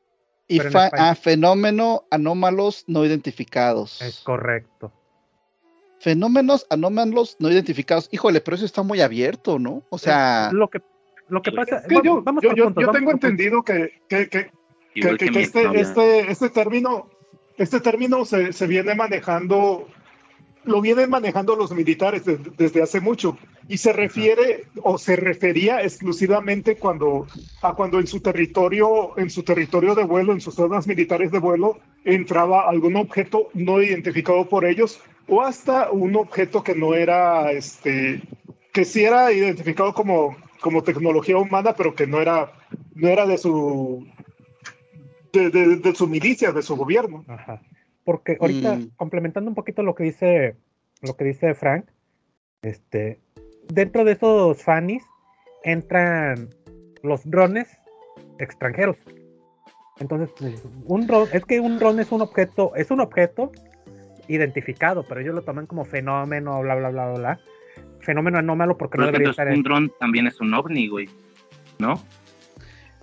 Y 0.48 0.60
español. 0.60 0.90
ah, 0.98 1.16
fenómeno 1.16 2.04
anómalos 2.12 2.84
no 2.88 3.06
identificados. 3.06 4.02
Es 4.02 4.20
correcto. 4.20 4.92
Fenómenos 6.00 6.66
anómalos 6.70 7.36
no 7.40 7.50
identificados. 7.52 8.10
Híjole, 8.12 8.42
pero 8.42 8.56
eso 8.56 8.66
está 8.66 8.82
muy 8.82 9.02
abierto, 9.02 9.60
¿no? 9.60 9.84
O 9.90 9.98
sea, 10.00 10.50
lo 10.52 10.68
que, 10.70 10.82
lo 11.30 11.42
que 11.44 11.52
pasa. 11.52 11.78
Es 11.78 11.88
que 11.88 11.96
va- 11.96 12.02
yo, 12.04 12.22
vamos 12.24 12.42
yo, 12.44 12.54
yo- 12.56 12.64
puntos, 12.66 12.82
yo 12.82 12.88
vamos 12.88 13.00
tengo 13.00 13.12
entendido 13.12 13.64
que, 13.64 14.02
que, 14.10 14.28
que, 14.28 14.30
que, 14.30 14.52
Igual 14.96 15.18
que- 15.18 15.26
que 15.28 15.32
que 15.32 15.38
mi 15.38 15.44
este, 15.44 15.80
este, 15.80 16.32
este 16.32 16.50
término, 16.50 17.08
este 17.58 17.80
término 17.80 18.26
se, 18.26 18.52
se 18.52 18.66
viene 18.68 18.96
manejando, 18.96 19.88
lo 20.64 20.80
vienen 20.82 21.10
manejando 21.10 21.56
los 21.56 21.72
militares 21.72 22.24
de- 22.26 22.38
desde 22.58 22.82
hace 22.82 23.00
mucho 23.02 23.38
y 23.68 23.78
se 23.78 23.94
refiere 23.94 24.66
o 24.84 24.98
se 24.98 25.16
refería 25.16 25.82
exclusivamente 25.82 26.76
cuando 26.76 27.28
a 27.62 27.74
cuando 27.74 28.00
en 28.00 28.08
su 28.08 28.20
territorio, 28.20 29.18
en 29.18 29.30
su 29.30 29.44
territorio 29.44 29.96
de 29.96 30.04
vuelo, 30.04 30.34
en 30.34 30.42
sus 30.42 30.56
zonas 30.56 30.88
militares 30.88 31.32
de 31.32 31.40
vuelo, 31.40 31.80
entraba 32.04 32.70
algún 32.70 32.96
objeto 32.96 33.50
no 33.54 33.82
identificado 33.82 34.48
por 34.48 34.66
ellos 34.66 35.00
o 35.28 35.42
hasta 35.42 35.90
un 35.92 36.16
objeto 36.16 36.64
que 36.64 36.76
no 36.76 36.94
era, 36.94 37.52
este, 37.52 38.22
que 38.74 38.86
sí 38.86 39.04
era 39.04 39.32
identificado 39.32 39.94
como, 39.94 40.36
como 40.60 40.84
tecnología 40.84 41.38
humana, 41.38 41.74
pero 41.76 41.96
que 41.96 42.06
no 42.08 42.20
era, 42.22 42.52
no 42.96 43.08
era 43.08 43.26
de 43.26 43.38
su 43.38 44.06
de, 45.34 45.50
de- 45.50 45.78
de 45.78 45.96
su 45.96 46.08
milicia, 46.08 46.52
de 46.52 46.62
su 46.62 46.76
gobierno. 46.76 47.24
Ajá. 47.28 47.62
Porque 48.04 48.38
ahorita, 48.40 48.76
Mm. 48.78 48.90
complementando 48.96 49.50
un 49.50 49.56
poquito 49.56 49.84
lo 49.84 49.96
que 49.96 50.04
dice, 50.06 50.56
lo 51.02 51.16
que 51.16 51.24
dice 51.26 51.54
Frank, 51.54 51.86
este, 52.62 53.20
dentro 53.68 54.04
de 54.04 54.14
esos 54.14 54.62
fannies 54.62 55.04
entran 55.64 56.50
los 57.04 57.30
drones 57.30 57.68
extranjeros. 58.40 58.98
Entonces, 60.00 60.30
pues, 60.40 60.64
un 60.86 61.06
dron, 61.06 61.28
es 61.32 61.46
que 61.46 61.60
un 61.60 61.78
dron 61.78 62.00
es 62.00 62.12
un 62.12 62.22
objeto, 62.22 62.74
es 62.76 62.90
un 62.90 63.02
objeto 63.02 63.52
identificado, 64.28 65.04
pero 65.08 65.22
ellos 65.22 65.36
lo 65.36 65.42
toman 65.44 65.68
como 65.68 65.86
fenómeno, 65.86 66.60
bla, 66.62 66.76
bla, 66.76 66.90
bla, 66.90 67.06
bla, 67.12 67.20
bla. 67.20 67.40
Fenómeno 68.00 68.40
anómalo 68.40 68.78
porque 68.78 68.94
Pero 68.98 69.06
no 69.06 69.12
debería 69.12 69.30
estar 69.32 69.48
un 69.48 69.54
en... 69.54 69.64
dron 69.64 69.92
también 70.00 70.26
es 70.26 70.40
un 70.42 70.54
ovni, 70.56 70.88
güey. 70.88 71.08
¿No? 71.78 71.98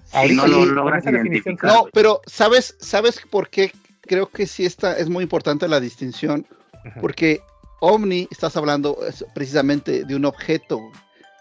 Si 0.05 0.17
Ahorita 0.17 0.47
no 0.47 0.49
lo 0.49 0.65
logras 0.67 1.05
identificar. 1.05 1.71
no, 1.71 1.87
pero 1.93 2.21
¿sabes, 2.27 2.77
¿sabes 2.81 3.21
por 3.31 3.49
qué? 3.49 3.71
Creo 4.09 4.29
que 4.29 4.47
sí 4.47 4.65
está, 4.65 4.97
es 4.99 5.09
muy 5.09 5.23
importante 5.23 5.69
la 5.69 5.81
distinción, 5.81 6.47
Ajá. 6.73 7.01
porque 7.01 7.41
ovni, 7.81 8.27
estás 8.31 8.57
hablando 8.57 8.99
es, 9.07 9.25
precisamente 9.35 10.05
de 10.05 10.17
un 10.17 10.25
objeto 10.25 10.81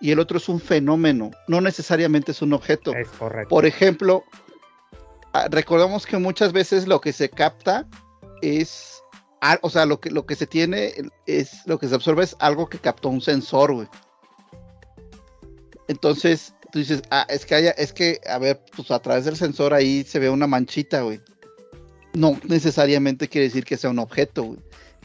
y 0.01 0.11
el 0.11 0.19
otro 0.19 0.37
es 0.37 0.47
un 0.49 0.59
fenómeno, 0.59 1.31
no 1.47 1.61
necesariamente 1.61 2.31
es 2.31 2.41
un 2.41 2.53
objeto. 2.53 2.93
Es 2.93 3.07
correcto. 3.09 3.49
Por 3.49 3.65
ejemplo, 3.65 4.23
ah, 5.33 5.47
recordamos 5.49 6.05
que 6.05 6.17
muchas 6.17 6.53
veces 6.53 6.87
lo 6.87 7.01
que 7.01 7.13
se 7.13 7.29
capta 7.29 7.87
es, 8.43 9.01
al- 9.41 9.59
o 9.63 9.69
sea, 9.69 9.85
lo 9.87 9.99
que, 9.99 10.11
lo 10.11 10.25
que 10.27 10.35
se 10.35 10.45
tiene 10.45 10.93
es, 11.25 11.65
lo 11.65 11.79
que 11.79 11.87
se 11.87 11.95
absorbe 11.95 12.23
es 12.25 12.35
algo 12.39 12.67
que 12.69 12.77
captó 12.77 13.09
un 13.09 13.21
sensor, 13.21 13.73
güey. 13.73 13.87
Entonces, 15.87 16.53
tú 16.71 16.79
dices, 16.79 17.01
ah, 17.11 17.25
es 17.29 17.45
que 17.45 17.55
haya, 17.55 17.71
es 17.71 17.93
que, 17.93 18.19
a 18.29 18.37
ver, 18.37 18.61
pues 18.75 18.91
a 18.91 18.99
través 18.99 19.25
del 19.25 19.37
sensor 19.37 19.73
ahí 19.73 20.03
se 20.03 20.19
ve 20.19 20.29
una 20.29 20.47
manchita, 20.47 21.01
güey. 21.01 21.21
No 22.17 22.39
necesariamente 22.47 23.27
quiere 23.27 23.47
decir 23.47 23.63
que 23.63 23.77
sea 23.77 23.91
un 23.91 23.99
objeto. 23.99 24.57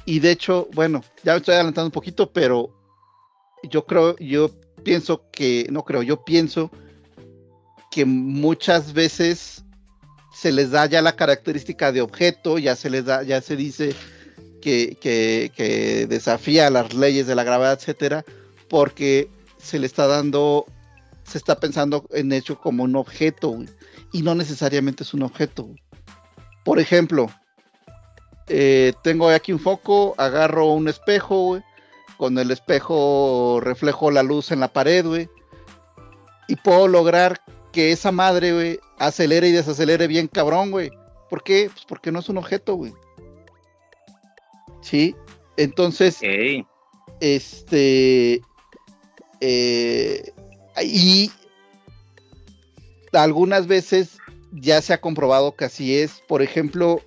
Y 0.06 0.20
de 0.20 0.30
hecho, 0.30 0.68
bueno, 0.72 1.04
ya 1.22 1.32
me 1.32 1.38
estoy 1.38 1.54
adelantando 1.54 1.88
un 1.88 1.92
poquito, 1.92 2.32
pero 2.32 2.74
yo 3.68 3.84
creo, 3.84 4.16
yo 4.18 4.50
pienso 4.82 5.30
que, 5.30 5.66
no 5.70 5.84
creo, 5.84 6.02
yo 6.02 6.24
pienso 6.24 6.70
que 7.90 8.06
muchas 8.06 8.94
veces 8.94 9.62
se 10.32 10.50
les 10.52 10.70
da 10.70 10.86
ya 10.86 11.02
la 11.02 11.14
característica 11.14 11.92
de 11.92 12.00
objeto, 12.00 12.58
ya 12.58 12.74
se 12.74 12.88
les 12.88 13.04
da, 13.04 13.22
ya 13.22 13.42
se 13.42 13.56
dice 13.56 13.94
que, 14.62 14.96
que- 15.00 16.06
desafía 16.08 16.70
las 16.70 16.94
leyes 16.94 17.26
de 17.26 17.34
la 17.34 17.44
gravedad, 17.44 17.74
etcétera, 17.74 18.24
porque 18.68 19.28
se 19.58 19.78
le 19.78 19.86
está 19.86 20.06
dando, 20.06 20.64
se 21.24 21.36
está 21.36 21.60
pensando 21.60 22.06
en 22.12 22.32
hecho 22.32 22.58
como 22.58 22.84
un 22.84 22.96
objeto, 22.96 23.58
y 24.12 24.22
no 24.22 24.34
necesariamente 24.34 25.02
es 25.02 25.12
un 25.12 25.22
objeto. 25.22 25.74
Por 26.64 26.78
ejemplo, 26.78 27.28
eh, 28.48 28.92
tengo 29.02 29.28
aquí 29.28 29.52
un 29.52 29.60
foco, 29.60 30.14
agarro 30.18 30.66
un 30.66 30.88
espejo, 30.88 31.46
güey, 31.46 31.62
con 32.16 32.38
el 32.38 32.50
espejo 32.50 33.60
reflejo 33.60 34.10
la 34.10 34.22
luz 34.22 34.50
en 34.52 34.60
la 34.60 34.68
pared, 34.68 35.04
güey, 35.06 35.28
y 36.48 36.56
puedo 36.56 36.88
lograr 36.88 37.40
que 37.72 37.92
esa 37.92 38.12
madre, 38.12 38.52
güey, 38.52 38.80
acelere 38.98 39.48
y 39.48 39.52
desacelere 39.52 40.06
bien 40.06 40.28
cabrón, 40.28 40.70
güey. 40.70 40.90
¿Por 41.30 41.42
qué? 41.42 41.70
Pues 41.72 41.84
porque 41.86 42.12
no 42.12 42.20
es 42.20 42.28
un 42.28 42.36
objeto, 42.36 42.74
güey. 42.74 42.92
Sí. 44.82 45.16
Entonces, 45.56 46.18
este. 47.20 48.42
eh, 49.40 50.32
y 50.82 51.30
algunas 53.12 53.66
veces 53.66 54.18
ya 54.52 54.80
se 54.82 54.92
ha 54.92 55.00
comprobado 55.00 55.54
que 55.56 55.64
así 55.64 55.98
es. 55.98 56.22
Por 56.28 56.42
ejemplo, 56.42 57.00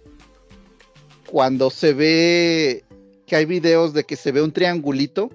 cuando 1.27 1.69
se 1.69 1.93
ve 1.93 2.83
que 3.25 3.35
hay 3.35 3.45
videos 3.45 3.93
de 3.93 4.03
que 4.03 4.15
se 4.15 4.31
ve 4.31 4.41
un 4.41 4.51
triangulito 4.51 5.29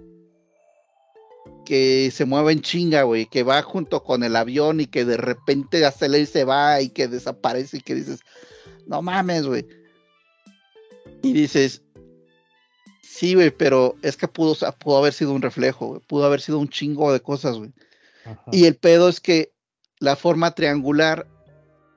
que 1.64 2.10
se 2.12 2.24
mueve 2.24 2.52
en 2.52 2.62
chinga, 2.62 3.04
güey, 3.04 3.26
que 3.26 3.44
va 3.44 3.62
junto 3.62 4.02
con 4.02 4.24
el 4.24 4.34
avión 4.34 4.80
y 4.80 4.86
que 4.86 5.04
de 5.04 5.16
repente 5.16 5.84
acelera 5.84 6.22
y 6.22 6.26
se 6.26 6.44
va 6.44 6.80
y 6.80 6.88
que 6.88 7.06
desaparece 7.06 7.76
y 7.76 7.80
que 7.80 7.94
dices, 7.94 8.20
no 8.86 9.02
mames, 9.02 9.46
güey. 9.46 9.66
Y 11.22 11.32
dices, 11.32 11.82
sí, 13.02 13.34
güey, 13.34 13.50
pero 13.50 13.94
es 14.02 14.16
que 14.16 14.26
pudo, 14.26 14.52
o 14.52 14.54
sea, 14.56 14.72
pudo 14.72 14.98
haber 14.98 15.12
sido 15.12 15.32
un 15.32 15.42
reflejo, 15.42 15.86
güey, 15.86 16.00
pudo 16.00 16.24
haber 16.24 16.40
sido 16.40 16.58
un 16.58 16.68
chingo 16.68 17.12
de 17.12 17.20
cosas, 17.20 17.56
güey. 17.56 17.72
Y 18.50 18.64
el 18.64 18.74
pedo 18.74 19.08
es 19.08 19.20
que 19.20 19.52
la 20.00 20.16
forma 20.16 20.54
triangular 20.54 21.28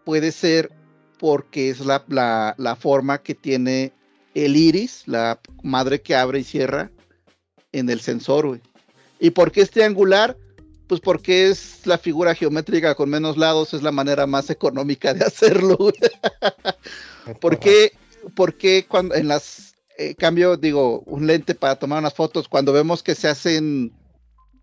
puede 0.03 0.31
ser 0.31 0.71
porque 1.19 1.69
es 1.69 1.79
la, 1.79 2.03
la, 2.07 2.55
la 2.57 2.75
forma 2.75 3.21
que 3.21 3.35
tiene 3.35 3.93
el 4.33 4.55
iris, 4.55 5.03
la 5.05 5.39
madre 5.61 6.01
que 6.01 6.15
abre 6.15 6.39
y 6.39 6.43
cierra 6.43 6.91
en 7.71 7.89
el 7.89 8.01
sensor, 8.01 8.47
güey. 8.47 8.61
¿Y 9.19 9.29
por 9.29 9.51
qué 9.51 9.61
es 9.61 9.71
triangular? 9.71 10.37
Pues 10.87 10.99
porque 10.99 11.49
es 11.49 11.85
la 11.85 11.97
figura 11.97 12.35
geométrica 12.35 12.95
con 12.95 13.09
menos 13.09 13.37
lados, 13.37 13.73
es 13.73 13.83
la 13.83 13.91
manera 13.91 14.27
más 14.27 14.49
económica 14.49 15.13
de 15.13 15.23
hacerlo. 15.25 15.77
¿Por 17.39 17.57
qué, 17.59 17.93
por 18.35 18.57
qué 18.57 18.85
cuando 18.87 19.15
en 19.15 19.27
las 19.27 19.73
eh, 19.97 20.15
cambio, 20.15 20.57
digo, 20.57 21.01
un 21.05 21.27
lente 21.27 21.53
para 21.53 21.75
tomar 21.75 21.99
unas 21.99 22.15
fotos, 22.15 22.47
cuando 22.47 22.73
vemos 22.73 23.03
que 23.03 23.15
se 23.15 23.27
hacen 23.27 23.93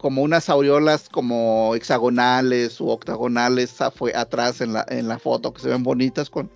como 0.01 0.23
unas 0.23 0.49
aureolas 0.49 1.11
como 1.11 1.75
hexagonales 1.75 2.81
o 2.81 2.87
octagonales 2.87 3.79
afue- 3.81 4.17
atrás 4.17 4.63
en 4.63 4.73
la, 4.73 4.87
en 4.89 5.09
la 5.09 5.19
foto 5.19 5.53
que 5.53 5.61
se 5.61 5.69
ven 5.69 5.83
bonitas 5.83 6.31
con 6.31 6.51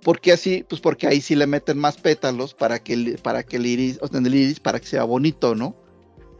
¿Por 0.00 0.20
qué 0.20 0.32
así? 0.32 0.64
Pues 0.68 0.80
porque 0.80 1.06
ahí 1.08 1.20
sí 1.20 1.34
le 1.34 1.46
meten 1.46 1.78
más 1.78 1.96
pétalos 1.96 2.54
para 2.54 2.78
que 2.80 2.92
el, 2.94 3.18
para 3.22 3.42
que 3.42 3.56
el 3.56 3.66
iris, 3.66 3.98
o 4.00 4.06
sea, 4.08 4.18
el 4.20 4.34
iris 4.34 4.58
para 4.60 4.80
que 4.80 4.86
sea 4.86 5.04
bonito, 5.04 5.54
¿no? 5.54 5.76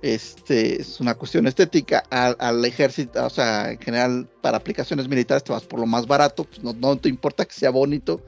Este 0.03 0.81
es 0.81 1.01
una 1.01 1.15
cuestión 1.15 1.47
estética. 1.47 2.03
Al, 2.11 2.37
al 2.41 2.65
ejército, 2.65 3.25
o 3.25 3.31
sea, 3.31 3.71
en 3.71 3.79
general, 3.79 4.29
para 4.41 4.57
aplicaciones 4.57 5.09
militares 5.09 5.45
te 5.45 5.53
vas 5.53 5.63
por 5.63 5.79
lo 5.79 5.87
más 5.87 6.09
barato, 6.09 6.43
pues 6.43 6.63
no, 6.63 6.73
no 6.73 6.97
te 6.97 7.09
importa 7.09 7.45
que 7.45 7.55
sea 7.55 7.71
bonito. 7.71 8.21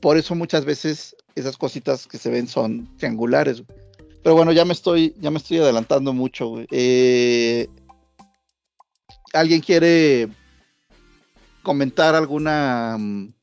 Por 0.00 0.16
eso 0.16 0.34
muchas 0.34 0.64
veces 0.64 1.14
esas 1.34 1.58
cositas 1.58 2.06
que 2.06 2.16
se 2.16 2.30
ven 2.30 2.48
son 2.48 2.88
triangulares. 2.96 3.62
güey. 3.66 3.83
Pero 4.24 4.36
bueno, 4.36 4.52
ya 4.52 4.64
me 4.64 4.72
estoy, 4.72 5.14
ya 5.20 5.30
me 5.30 5.36
estoy 5.36 5.58
adelantando 5.58 6.14
mucho. 6.14 6.48
güey. 6.48 6.66
Eh, 6.70 7.68
¿Alguien 9.34 9.60
quiere 9.60 10.28
comentar 11.62 12.14
alguna 12.14 12.96
mm, 12.98 13.34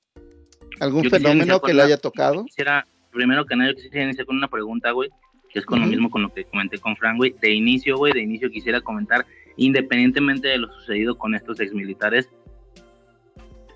algún 0.79 1.03
Yo 1.03 1.11
fenómeno 1.11 1.61
que 1.61 1.75
le 1.75 1.83
haya 1.83 1.97
tocado? 1.97 2.45
quisiera, 2.45 2.87
primero 3.11 3.45
que 3.45 3.55
nada, 3.55 3.69
yo 3.69 3.75
quisiera 3.75 4.05
iniciar 4.05 4.25
con 4.25 4.37
una 4.37 4.47
pregunta, 4.47 4.89
güey, 4.89 5.11
que 5.53 5.59
es 5.59 5.65
con 5.67 5.81
lo 5.81 5.85
mismo 5.85 6.09
con 6.09 6.23
lo 6.23 6.33
que 6.33 6.45
comenté 6.45 6.79
con 6.79 6.97
Frank, 6.97 7.17
güey. 7.17 7.35
De 7.39 7.51
inicio, 7.51 7.97
güey, 7.97 8.11
de 8.13 8.21
inicio 8.21 8.49
quisiera 8.49 8.81
comentar, 8.81 9.27
independientemente 9.57 10.47
de 10.47 10.57
lo 10.57 10.73
sucedido 10.73 11.15
con 11.15 11.35
estos 11.35 11.59
exmilitares, 11.59 12.27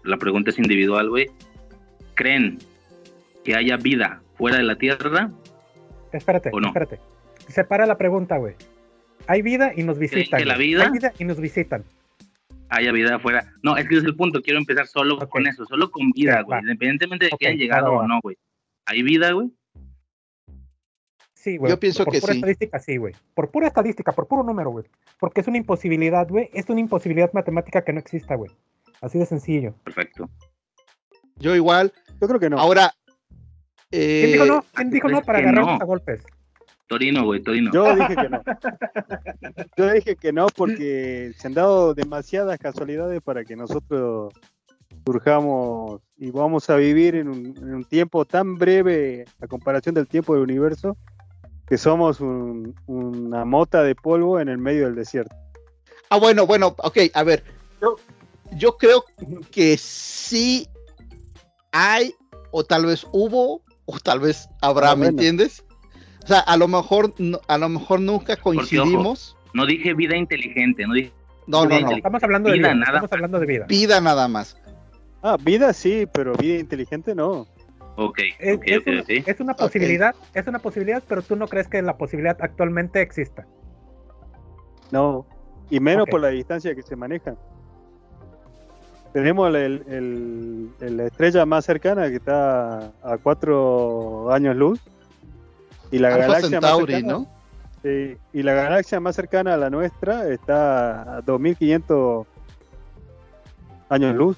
la 0.03 0.17
pregunta 0.17 0.49
es 0.49 0.57
individual, 0.57 1.07
güey. 1.09 1.27
¿Creen 2.15 2.57
que 3.43 3.53
haya 3.53 3.77
vida 3.77 4.23
fuera 4.39 4.57
de 4.57 4.63
la 4.63 4.75
Tierra? 4.75 5.31
Espérate, 6.17 6.49
¿O 6.53 6.59
no? 6.59 6.67
espérate. 6.67 6.99
separa 7.47 7.85
la 7.85 7.97
pregunta, 7.97 8.37
güey. 8.37 8.55
Hay 9.27 9.41
vida 9.41 9.71
y 9.75 9.83
nos 9.83 9.97
visitan. 9.99 10.39
que 10.39 10.45
la 10.45 10.57
vida- 10.57 10.83
Hay 10.83 10.91
vida 10.91 11.13
y 11.19 11.25
nos 11.25 11.39
visitan. 11.39 11.83
haya 12.69 12.91
vida 12.91 13.15
afuera. 13.15 13.53
No, 13.63 13.77
es 13.77 13.83
que 13.87 13.95
ese 13.95 14.03
es 14.03 14.05
el 14.05 14.15
punto. 14.15 14.41
Quiero 14.41 14.59
empezar 14.59 14.87
solo 14.87 15.17
con 15.29 15.47
eso, 15.47 15.65
solo 15.65 15.89
con 15.91 16.11
vida, 16.11 16.41
güey. 16.41 16.59
Independientemente 16.61 17.25
de 17.25 17.31
que 17.39 17.47
hayan 17.47 17.57
llegado 17.59 17.91
o 17.93 18.07
no, 18.07 18.19
güey. 18.21 18.37
¿Hay 18.85 19.01
vida, 19.03 19.31
güey? 19.31 19.51
Sí, 21.33 21.57
güey. 21.57 21.69
Yo 21.69 21.79
pienso 21.79 22.03
por 22.05 22.13
que 22.13 22.21
pura 22.21 22.33
sí. 22.33 22.39
estadística, 22.39 22.79
sí, 22.79 22.97
güey. 22.97 23.13
Por 23.35 23.51
pura 23.51 23.67
estadística, 23.67 24.11
por 24.11 24.27
puro 24.27 24.43
número, 24.43 24.71
güey. 24.71 24.85
Porque 25.19 25.41
es 25.41 25.47
una 25.47 25.57
imposibilidad, 25.57 26.27
güey. 26.27 26.49
Es 26.53 26.67
una 26.69 26.79
imposibilidad 26.79 27.31
matemática 27.33 27.83
que 27.83 27.93
no 27.93 27.99
exista, 27.99 28.35
güey. 28.35 28.51
Así 29.01 29.19
de 29.19 29.25
sencillo. 29.27 29.75
Perfecto. 29.83 30.29
Yo 31.37 31.55
igual. 31.55 31.93
Yo 32.19 32.27
creo 32.27 32.39
que 32.39 32.49
no. 32.49 32.57
Ahora. 32.57 32.93
¿Quién 33.95 34.29
eh, 34.29 34.31
dijo 34.33 34.45
no? 34.45 34.65
¿Quién 34.73 34.89
dijo 34.89 35.07
no 35.09 35.21
para 35.21 35.39
agarrarnos 35.39 35.77
no. 35.77 35.81
a 35.81 35.85
golpes? 35.85 36.21
Torino, 36.87 37.23
güey, 37.25 37.41
Torino. 37.41 37.71
Yo 37.73 37.95
dije 37.95 38.15
que 38.15 38.29
no. 38.29 38.43
Yo 39.77 39.91
dije 39.91 40.15
que 40.15 40.31
no 40.33 40.47
porque 40.55 41.31
se 41.37 41.47
han 41.47 41.53
dado 41.53 41.93
demasiadas 41.95 42.59
casualidades 42.59 43.21
para 43.21 43.43
que 43.43 43.55
nosotros 43.55 44.33
surjamos 45.05 46.01
y 46.17 46.31
vamos 46.31 46.69
a 46.69 46.75
vivir 46.75 47.15
en 47.15 47.27
un, 47.29 47.45
en 47.57 47.73
un 47.75 47.83
tiempo 47.85 48.25
tan 48.25 48.55
breve 48.57 49.25
a 49.41 49.47
comparación 49.47 49.95
del 49.95 50.07
tiempo 50.07 50.33
del 50.33 50.43
universo 50.43 50.95
que 51.67 51.77
somos 51.77 52.19
un- 52.21 52.75
una 52.85 53.45
mota 53.45 53.81
de 53.81 53.95
polvo 53.95 54.39
en 54.39 54.49
el 54.49 54.57
medio 54.59 54.85
del 54.85 54.95
desierto. 54.95 55.35
Ah, 56.09 56.19
bueno, 56.19 56.45
bueno, 56.45 56.75
ok, 56.77 56.97
a 57.13 57.23
ver. 57.23 57.43
Yo- 57.81 57.95
Yo 58.57 58.77
creo 58.77 59.03
que 59.51 59.75
sí 59.77 60.67
hay, 61.71 62.13
o 62.51 62.63
tal 62.63 62.85
vez 62.85 63.05
hubo, 63.11 63.61
o 63.85 63.99
tal 63.99 64.19
vez 64.19 64.49
habrá, 64.61 64.91
Ah, 64.91 64.95
¿me 64.95 65.05
bueno. 65.05 65.09
entiendes? 65.19 65.63
O 66.23 66.27
sea, 66.27 66.39
a 66.39 66.57
lo 66.57 66.67
mejor, 66.67 67.13
a 67.47 67.57
lo 67.57 67.69
mejor 67.69 67.99
nunca 68.01 68.35
coincidimos. 68.35 69.37
No 69.53 69.65
dije 69.65 69.93
vida 69.93 70.17
inteligente, 70.17 70.85
no 70.87 70.93
dije 70.93 71.13
No, 71.47 71.65
no, 71.65 71.79
no. 71.79 71.87
Vida 71.87 71.97
Estamos 71.97 72.23
hablando 72.23 72.49
de 72.49 72.57
Vida, 72.57 72.69
vida. 72.69 72.75
nada 72.79 72.85
Estamos 72.97 73.03
más. 73.11 73.13
hablando 73.13 73.39
de 73.39 73.45
vida. 73.45 73.65
Vida 73.67 74.01
nada 74.01 74.27
más. 74.27 74.57
Ah, 75.21 75.37
vida 75.41 75.71
sí, 75.73 76.07
pero 76.11 76.33
vida 76.35 76.59
inteligente 76.59 77.13
no. 77.15 77.47
Ok, 77.97 78.19
Es, 78.39 78.57
una, 78.57 79.01
ok. 79.01 79.09
es 79.09 79.39
una 79.39 79.53
posibilidad, 79.55 80.15
es 80.33 80.47
una 80.47 80.59
posibilidad, 80.59 81.01
pero 81.07 81.21
tú 81.21 81.35
no 81.37 81.47
crees 81.47 81.67
que 81.69 81.81
la 81.81 81.97
posibilidad 81.97 82.37
actualmente 82.41 83.01
exista. 83.01 83.47
No, 84.91 85.25
y 85.69 85.79
menos 85.79 86.05
por 86.09 86.21
la 86.21 86.27
distancia 86.29 86.75
que 86.75 86.81
se 86.81 86.95
maneja. 86.95 87.35
Tenemos 89.15 89.47
el- 89.47 89.55
el- 89.87 90.69
el- 90.81 90.97
la 90.97 91.05
estrella 91.05 91.45
más 91.45 91.63
cercana 91.63 92.09
que 92.09 92.15
está 92.17 92.91
a 93.01 93.17
cuatro 93.23 94.29
años 94.29 94.57
luz. 94.57 94.81
Y 95.89 95.99
la 95.99 96.09
Alpha 96.09 96.19
galaxia 96.27 96.59
más 96.59 96.75
cercana, 96.75 97.13
¿no? 97.13 97.27
sí, 97.81 98.17
y 98.33 98.43
la 98.43 98.53
galaxia 98.55 98.99
más 98.99 99.15
cercana 99.15 99.53
a 99.53 99.57
la 99.57 99.69
nuestra 99.69 100.27
está 100.27 101.15
a 101.19 101.21
2500 101.21 102.27
años 103.87 104.13
luz. 104.17 104.37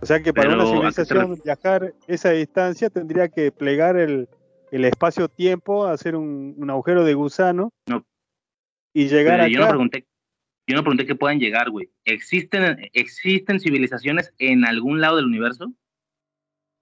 O 0.00 0.06
sea 0.06 0.22
que 0.22 0.32
para 0.32 0.50
Pero, 0.50 0.60
una 0.62 0.70
¿a 0.70 0.72
civilización 0.72 1.40
viajar 1.44 1.92
esa 2.06 2.30
distancia 2.30 2.88
tendría 2.88 3.28
que 3.30 3.50
plegar 3.50 3.96
el, 3.96 4.28
el 4.70 4.84
espacio-tiempo, 4.84 5.86
hacer 5.86 6.14
un, 6.14 6.54
un 6.56 6.70
agujero 6.70 7.02
de 7.02 7.14
gusano 7.14 7.72
No. 7.88 8.04
y 8.92 9.08
llegar 9.08 9.38
Pero 9.40 9.48
yo 9.48 9.58
no 9.58 9.68
pregunté, 9.70 10.06
yo 10.66 10.76
no 10.76 10.82
pregunté 10.82 11.06
que 11.06 11.14
puedan 11.14 11.38
llegar, 11.38 11.70
güey. 11.70 11.90
¿Existen, 12.04 12.88
¿Existen 12.92 13.60
civilizaciones 13.60 14.32
en 14.38 14.64
algún 14.64 15.00
lado 15.00 15.16
del 15.16 15.26
universo? 15.26 15.72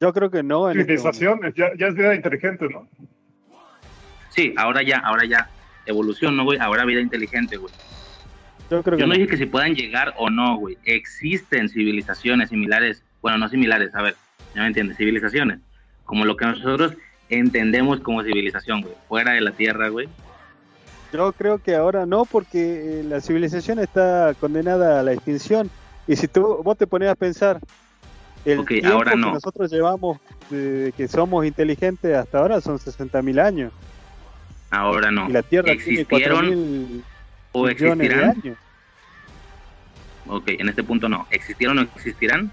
Yo 0.01 0.13
creo 0.13 0.31
que 0.31 0.43
no. 0.43 0.71
En 0.71 0.81
este. 0.81 0.97
Civilización, 0.97 1.41
ya, 1.57 1.75
ya 1.77 1.87
es 1.89 1.95
vida 1.95 2.15
inteligente, 2.15 2.69
¿no? 2.69 2.89
Sí, 4.29 4.55
ahora 4.57 4.83
ya, 4.83 4.99
ahora 4.99 5.25
ya. 5.25 5.51
Evolución, 5.87 6.37
¿no, 6.37 6.45
güey? 6.45 6.59
Ahora 6.61 6.85
vida 6.85 7.01
inteligente, 7.01 7.57
güey. 7.57 7.73
Yo 8.71 8.83
creo 8.83 8.97
que 8.97 9.01
Yo 9.03 9.07
no 9.07 9.13
no. 9.13 9.19
dije 9.19 9.29
que 9.29 9.37
si 9.37 9.47
puedan 9.47 9.75
llegar 9.75 10.15
o 10.17 10.31
no, 10.31 10.57
güey. 10.57 10.79
Existen 10.85 11.69
civilizaciones 11.69 12.51
similares, 12.51 13.05
bueno, 13.21 13.39
no 13.39 13.49
similares, 13.49 13.95
a 13.95 14.03
ver, 14.03 14.15
ya 14.55 14.63
me 14.63 14.69
entiendes, 14.69 14.97
civilizaciones, 14.97 15.59
como 16.05 16.25
lo 16.25 16.37
que 16.37 16.47
nosotros 16.47 16.97
entendemos 17.29 18.01
como 18.01 18.23
civilización, 18.23 18.83
güey, 18.83 18.95
fuera 19.09 19.33
de 19.33 19.41
la 19.41 19.51
Tierra, 19.53 19.89
güey. 19.89 20.09
Yo 21.13 21.33
creo 21.33 21.59
que 21.59 21.75
ahora 21.75 22.07
no, 22.07 22.25
porque 22.25 23.01
eh, 23.01 23.05
la 23.05 23.21
civilización 23.21 23.79
está 23.79 24.35
condenada 24.41 25.01
a 25.01 25.03
la 25.03 25.13
extinción. 25.13 25.71
Y 26.07 26.17
si 26.17 26.27
tú 26.27 26.63
vos 26.65 26.77
te 26.77 26.87
pones 26.87 27.11
a 27.11 27.15
pensar, 27.15 27.61
el 28.45 28.65
tiempo 28.65 28.89
ahora 28.89 29.13
que 29.13 29.19
no. 29.19 29.35
nosotros 29.35 29.71
llevamos 29.71 30.19
de 30.51 30.93
que 30.97 31.07
somos 31.09 31.45
inteligentes 31.47 32.17
hasta 32.17 32.39
ahora 32.39 32.61
son 32.61 32.79
60.000 32.79 33.41
años. 33.41 33.73
Ahora 34.71 35.11
no. 35.11 35.29
Y 35.29 35.33
la 35.33 35.43
Tierra 35.43 35.67
tiene 35.67 36.01
¿Existieron 36.01 36.47
4.000 36.47 37.03
o 37.53 37.67
millones 37.67 37.99
de 37.99 38.05
existirán? 38.05 38.31
años. 38.43 38.59
Ok, 40.29 40.49
en 40.49 40.69
este 40.69 40.83
punto 40.83 41.09
no. 41.09 41.27
¿Existieron 41.31 41.79
o 41.79 41.83
existirán? 41.83 42.51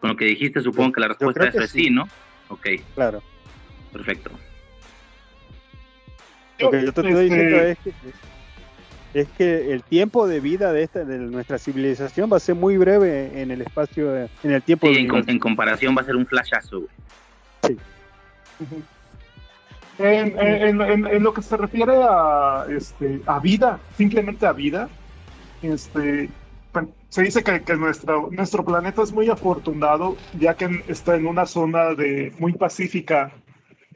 Con 0.00 0.10
lo 0.10 0.16
que 0.16 0.26
dijiste, 0.26 0.60
supongo 0.60 0.92
que 0.92 1.00
la 1.00 1.08
respuesta 1.08 1.44
a 1.44 1.48
eso 1.48 1.60
es 1.60 1.70
sí. 1.70 1.84
sí, 1.84 1.90
¿no? 1.90 2.08
Ok, 2.48 2.66
Claro. 2.94 3.22
perfecto. 3.92 4.30
Lo 6.60 6.70
que 6.70 6.84
yo 6.84 6.92
te 6.92 7.00
estoy 7.00 7.12
Este, 7.12 7.22
diciendo 7.22 7.60
es 7.60 7.78
que, 7.78 7.92
es 9.20 9.28
que 9.30 9.72
el 9.72 9.82
tiempo 9.82 10.28
de 10.28 10.40
vida 10.40 10.72
de 10.72 10.82
esta 10.82 11.04
de 11.04 11.18
nuestra 11.18 11.58
civilización 11.58 12.30
va 12.32 12.36
a 12.36 12.40
ser 12.40 12.54
muy 12.54 12.76
breve 12.76 13.40
en 13.40 13.50
el 13.50 13.62
espacio, 13.62 14.16
en 14.16 14.28
el 14.50 14.62
tiempo 14.62 14.86
Sí, 14.88 14.94
del 14.94 15.02
en, 15.04 15.08
com- 15.08 15.24
en 15.26 15.38
comparación 15.38 15.96
va 15.96 16.02
a 16.02 16.04
ser 16.04 16.16
un 16.16 16.26
flashazo, 16.26 16.80
güey. 16.80 17.76
En, 19.98 20.38
en- 20.38 20.80
en- 20.80 21.06
en 21.06 21.22
lo 21.22 21.34
que 21.34 21.42
se 21.42 21.56
refiere 21.56 21.92
a, 22.02 22.64
este, 22.70 23.20
a 23.26 23.38
vida, 23.38 23.80
simplemente 23.96 24.46
a 24.46 24.52
vida, 24.52 24.88
este, 25.60 26.30
se 27.10 27.22
dice 27.22 27.42
que, 27.42 27.60
que 27.62 27.74
nuestro, 27.76 28.30
nuestro 28.30 28.64
planeta 28.64 29.02
es 29.02 29.12
muy 29.12 29.28
afortunado, 29.28 30.16
ya 30.38 30.54
que 30.54 30.84
está 30.88 31.16
en 31.16 31.26
una 31.26 31.44
zona 31.44 31.94
de, 31.94 32.32
muy 32.38 32.52
pacífica. 32.52 33.30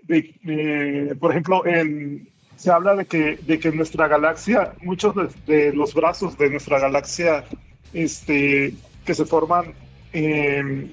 De- 0.02 0.34
eh, 0.46 1.14
por 1.18 1.30
ejemplo, 1.30 1.64
en, 1.64 2.28
se 2.56 2.70
habla 2.70 2.94
de 2.94 3.06
que, 3.06 3.36
de 3.36 3.58
que 3.58 3.72
nuestra 3.72 4.08
galaxia, 4.08 4.72
muchos 4.82 5.14
de, 5.46 5.72
los 5.72 5.94
brazos 5.94 6.36
de 6.38 6.50
nuestra 6.50 6.78
galaxia 6.78 7.44
este, 7.92 8.74
que 9.04 9.14
se 9.14 9.24
forman, 9.24 9.74
eh, 10.12 10.90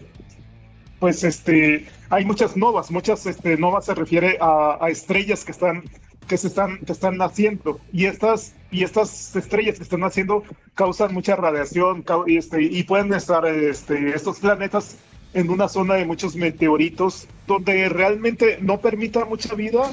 pues 0.99 1.23
este, 1.23 1.87
hay 2.09 2.25
muchas 2.25 2.55
novas, 2.55 2.91
muchas 2.91 3.25
este, 3.25 3.57
novas 3.57 3.85
se 3.85 3.95
refiere 3.95 4.37
a, 4.39 4.77
a 4.79 4.89
estrellas 4.89 5.43
que 5.45 5.51
están 5.51 5.83
que 6.27 6.37
se 6.37 6.47
están 6.47 6.77
que 6.85 6.93
están 6.93 7.17
naciendo. 7.17 7.79
Y 7.91 8.05
estas 8.05 8.53
y 8.71 8.83
estas 8.83 9.35
estrellas 9.35 9.77
que 9.77 9.83
están 9.83 9.99
naciendo 9.99 10.43
causan 10.75 11.13
mucha 11.13 11.35
radiación 11.35 12.05
y, 12.27 12.37
este, 12.37 12.61
y 12.61 12.83
pueden 12.83 13.13
estar 13.13 13.45
este, 13.45 14.15
estos 14.15 14.39
planetas 14.39 14.97
en 15.33 15.49
una 15.49 15.67
zona 15.67 15.95
de 15.95 16.05
muchos 16.05 16.35
meteoritos 16.35 17.27
donde 17.47 17.89
realmente 17.89 18.59
no 18.61 18.79
permita 18.79 19.25
mucha 19.25 19.55
vida, 19.55 19.91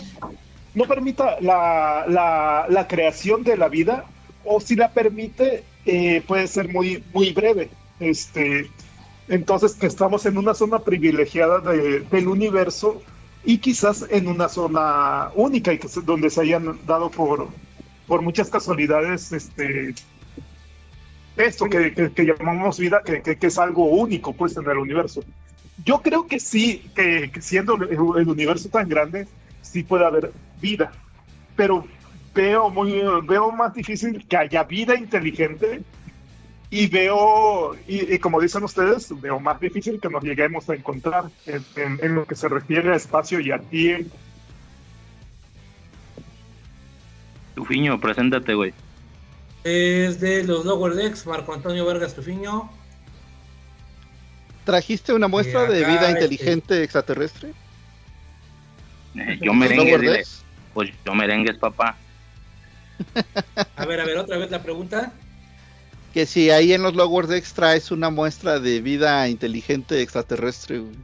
no 0.78 0.84
permita 0.84 1.40
la, 1.40 2.04
la, 2.08 2.86
creación 2.86 3.42
de 3.42 3.56
la 3.56 3.68
vida 3.68 4.04
o 4.44 4.60
si 4.60 4.76
la 4.76 4.92
permite 4.92 5.64
eh, 5.84 6.22
puede 6.26 6.46
ser 6.46 6.72
muy 6.72 7.02
muy 7.12 7.32
breve. 7.32 7.68
Este, 7.98 8.70
entonces 9.28 9.74
que 9.74 9.86
estamos 9.88 10.24
en 10.24 10.38
una 10.38 10.54
zona 10.54 10.78
privilegiada 10.78 11.58
de- 11.58 12.00
del 12.00 12.28
universo 12.28 13.02
y 13.44 13.58
quizás 13.58 14.06
en 14.10 14.28
una 14.28 14.48
zona 14.48 15.30
única 15.34 15.72
y 15.72 15.78
que 15.78 15.88
donde 16.04 16.30
se 16.30 16.42
hayan 16.42 16.78
dado 16.86 17.10
por, 17.10 17.48
por 18.06 18.22
muchas 18.22 18.48
casualidades 18.48 19.32
este 19.32 19.94
esto 21.36 21.66
que, 21.66 21.92
que- 22.14 22.24
llamamos 22.24 22.78
vida 22.78 23.02
que, 23.04 23.36
es 23.40 23.58
algo 23.58 23.84
único 23.86 24.32
pues 24.32 24.56
en 24.56 24.68
el 24.68 24.78
universo 24.78 25.22
yo 25.84 26.02
creo 26.02 26.26
que 26.26 26.40
sí 26.40 26.90
que, 26.94 27.30
siendo 27.40 27.74
el 27.74 28.28
universo 28.28 28.68
tan 28.68 28.88
grande 28.88 29.26
sí 29.62 29.82
puede 29.82 30.04
haber 30.04 30.32
vida 30.60 30.92
pero 31.56 31.84
veo 32.34 32.70
muy 32.70 33.00
veo 33.26 33.50
más 33.50 33.74
difícil 33.74 34.24
que 34.28 34.36
haya 34.36 34.62
vida 34.64 34.94
inteligente 34.94 35.82
y 36.70 36.86
veo, 36.86 37.74
y, 37.88 38.14
y 38.14 38.18
como 38.18 38.40
dicen 38.40 38.62
ustedes, 38.62 39.08
veo 39.22 39.40
más 39.40 39.58
difícil 39.58 39.98
que 40.00 40.10
nos 40.10 40.22
lleguemos 40.22 40.68
a 40.68 40.74
encontrar 40.74 41.24
en, 41.46 41.64
en- 41.76 41.98
en 42.02 42.14
lo 42.14 42.26
que 42.26 42.34
se 42.34 42.46
refiere 42.46 42.92
a 42.92 42.96
espacio 42.96 43.40
y 43.40 43.50
a 43.50 43.58
tiempo. 43.58 44.14
Tufiño, 47.54 47.98
preséntate, 48.00 48.54
güey. 48.54 48.72
Es 49.64 50.20
de 50.20 50.44
los 50.44 50.64
Lower 50.64 50.94
Decks, 50.94 51.26
Marco 51.26 51.52
Antonio 51.52 51.84
Vargas 51.84 52.14
Tufiño. 52.14 52.70
¿Trajiste 54.64 55.12
una 55.14 55.28
muestra 55.28 55.64
Y 55.64 55.72
de 55.72 55.78
vida 55.80 56.08
este- 56.10 56.10
inteligente 56.10 56.82
extraterrestre? 56.82 57.52
Eh, 59.14 59.38
yo 59.40 59.46
¿Los 59.46 59.56
merengue, 59.56 59.84
Lower 59.86 60.00
dile. 60.00 60.12
Decks? 60.18 60.44
Pues 60.78 60.92
yo 61.04 61.12
merengues, 61.12 61.58
papá. 61.58 61.96
A 63.74 63.84
ver, 63.84 64.00
a 64.00 64.04
ver, 64.04 64.16
otra 64.16 64.38
vez 64.38 64.48
la 64.48 64.62
pregunta. 64.62 65.12
Que 66.14 66.24
si 66.24 66.50
ahí 66.50 66.72
en 66.72 66.84
los 66.84 66.94
Lower 66.94 67.26
Decks 67.26 67.52
traes 67.52 67.90
una 67.90 68.10
muestra 68.10 68.60
de 68.60 68.80
vida 68.80 69.28
inteligente 69.28 70.00
extraterrestre, 70.00 70.78
güey. 70.78 70.94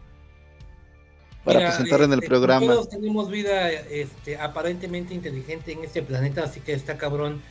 para 1.43 1.59
Mira, 1.59 1.71
presentar 1.71 2.03
en 2.03 2.13
el 2.13 2.21
este, 2.21 2.29
programa. 2.29 2.67
Todos 2.67 2.89
tenemos 2.89 3.29
vida 3.33 3.69
este, 3.73 4.39
aparentemente 4.39 5.13
inteligente 5.13 5.73
en 5.73 5.83
este 5.83 6.03
planeta, 6.03 6.45
así 6.45 6.61
que 6.61 6.73
está 6.73 6.97
cabrón 6.97 7.43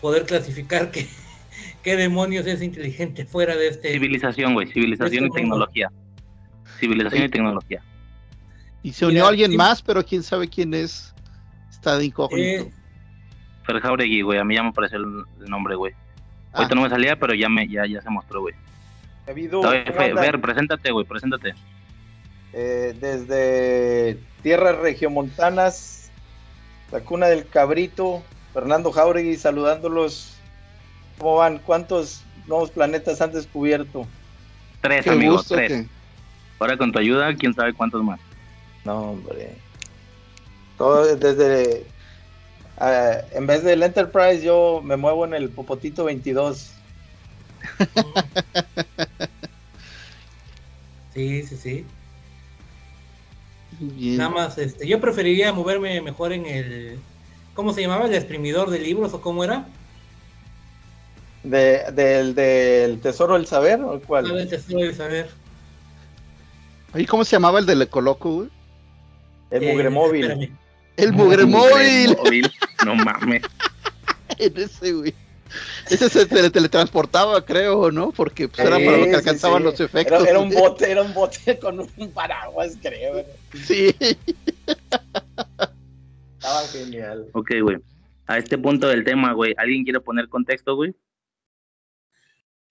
poder 0.00 0.26
clasificar 0.26 0.92
qué, 0.92 1.08
qué 1.82 1.96
demonios 1.96 2.46
es 2.46 2.62
inteligente 2.62 3.24
fuera 3.24 3.56
de 3.56 3.66
este. 3.66 3.90
Civilización, 3.94 4.54
güey, 4.54 4.68
civilización 4.68 5.24
y 5.24 5.26
Este 5.26 5.40
tecnología. 5.40 5.90
Civilización 6.78 7.24
y 7.24 7.28
tecnología. 7.30 7.82
Y 8.84 8.92
se 8.92 9.06
unió 9.06 9.22
Mira, 9.22 9.28
alguien 9.28 9.50
sí. 9.50 9.56
más, 9.56 9.82
pero 9.82 10.04
quién 10.04 10.22
sabe 10.22 10.46
quién 10.46 10.72
es. 10.72 11.13
Está 11.84 11.98
de 11.98 12.06
incógnito. 12.06 12.64
Eh, 12.64 12.72
Fer 13.66 13.78
Jauregui, 13.80 14.22
güey, 14.22 14.38
a 14.38 14.44
mí 14.44 14.54
ya 14.54 14.62
me 14.62 14.70
apareció 14.70 14.96
el, 14.96 15.22
el 15.42 15.50
nombre, 15.50 15.74
güey. 15.74 15.92
Ah. 16.54 16.58
Ahorita 16.58 16.74
no 16.74 16.80
me 16.80 16.88
salía, 16.88 17.16
pero 17.18 17.34
ya 17.34 17.50
me 17.50 17.68
ya, 17.68 17.84
ya 17.86 18.00
se 18.00 18.08
mostró, 18.08 18.40
güey. 18.40 18.54
David, 19.26 19.52
A 19.62 19.68
ver, 19.70 19.84
¿cómo 19.84 19.98
Fe, 19.98 20.04
andan? 20.10 20.24
Ver, 20.24 20.40
preséntate, 20.40 20.90
güey, 20.92 21.04
preséntate. 21.04 21.54
Eh, 22.54 22.96
desde 22.98 24.18
tierras 24.42 24.78
regiomontanas, 24.78 26.10
la 26.90 27.00
cuna 27.00 27.26
del 27.26 27.46
cabrito, 27.48 28.22
Fernando 28.54 28.90
Jauregui 28.90 29.36
saludándolos. 29.36 30.38
¿Cómo 31.18 31.36
van? 31.36 31.58
¿Cuántos 31.58 32.24
nuevos 32.46 32.70
planetas 32.70 33.20
han 33.20 33.32
descubierto? 33.32 34.06
Tres, 34.80 35.04
Qué 35.04 35.10
amigos, 35.10 35.36
gusto 35.42 35.56
tres. 35.56 35.70
que- 35.70 35.88
Ahora 36.60 36.78
con 36.78 36.92
tu 36.92 36.98
ayuda, 36.98 37.34
quién 37.34 37.52
sabe 37.52 37.74
cuántos 37.74 38.02
más. 38.02 38.20
No, 38.86 39.10
hombre. 39.10 39.54
Todo 40.78 41.16
desde... 41.16 41.84
ah, 42.78 43.18
en 43.32 43.46
vez 43.46 43.62
del 43.62 43.82
Enterprise, 43.82 44.42
yo 44.44 44.80
me 44.82 44.96
muevo 44.96 45.24
en 45.24 45.34
el 45.34 45.48
Popotito 45.50 46.04
22. 46.04 46.70
sí, 51.14 51.42
sí, 51.44 51.56
sí. 51.56 51.86
Bien. 53.80 54.18
Nada 54.18 54.30
más, 54.30 54.58
este, 54.58 54.86
yo 54.86 55.00
preferiría 55.00 55.52
moverme 55.52 56.00
mejor 56.00 56.32
en 56.32 56.46
el. 56.46 56.98
¿Cómo 57.54 57.72
se 57.72 57.82
llamaba? 57.82 58.06
¿El 58.06 58.14
exprimidor 58.14 58.70
de 58.70 58.78
libros 58.80 59.14
o 59.14 59.20
cómo 59.20 59.44
era? 59.44 59.66
De, 61.42 61.84
del, 61.92 62.34
del 62.34 63.00
Tesoro 63.00 63.34
del 63.34 63.46
Saber, 63.46 63.80
¿o 63.82 64.00
cuál? 64.00 64.32
ver, 64.32 64.48
te 64.48 64.56
estoy 64.56 64.94
saber. 64.94 65.28
Oye, 66.94 67.06
¿cómo 67.06 67.24
se 67.24 67.32
llamaba 67.32 67.58
el 67.58 67.66
del 67.66 67.82
Ecoloco, 67.82 68.30
güey? 68.30 68.48
El 69.50 69.62
Eh, 69.62 69.72
Mugre 69.72 69.90
Móvil. 69.90 70.30
espérame. 70.30 70.63
El 70.96 71.12
Mugre 71.12 71.44
Móvil. 71.44 72.16
Móvil. 72.16 72.52
No 72.84 72.94
mames. 72.94 73.42
En 74.38 74.56
ese, 74.56 74.92
güey. 74.92 75.14
Ese 75.88 76.08
se 76.08 76.26
tele- 76.26 76.50
teletransportaba, 76.50 77.44
creo, 77.44 77.92
¿no? 77.92 78.10
Porque 78.10 78.48
pues, 78.48 78.58
era 78.66 78.78
Sí, 78.78 78.84
para 78.84 78.96
lo 78.96 79.04
que 79.04 79.14
alcanzaban 79.14 79.58
sí. 79.58 79.64
los 79.64 79.80
efectos. 79.80 80.22
Era, 80.22 80.30
era 80.30 80.38
un 80.40 80.50
bote, 80.54 80.90
era 80.90 81.02
un 81.02 81.14
bote 81.14 81.58
con 81.60 81.78
un 81.80 82.10
paraguas, 82.12 82.76
creo. 82.82 83.24
Sí. 83.64 83.94
Estaba 86.38 86.66
genial. 86.72 87.26
Ok, 87.32 87.50
güey. 87.62 87.76
A 88.26 88.38
este 88.38 88.56
punto 88.58 88.88
del 88.88 89.04
tema, 89.04 89.32
güey, 89.34 89.54
¿alguien 89.56 89.84
quiere 89.84 90.00
poner 90.00 90.28
contexto, 90.28 90.74
güey? 90.74 90.94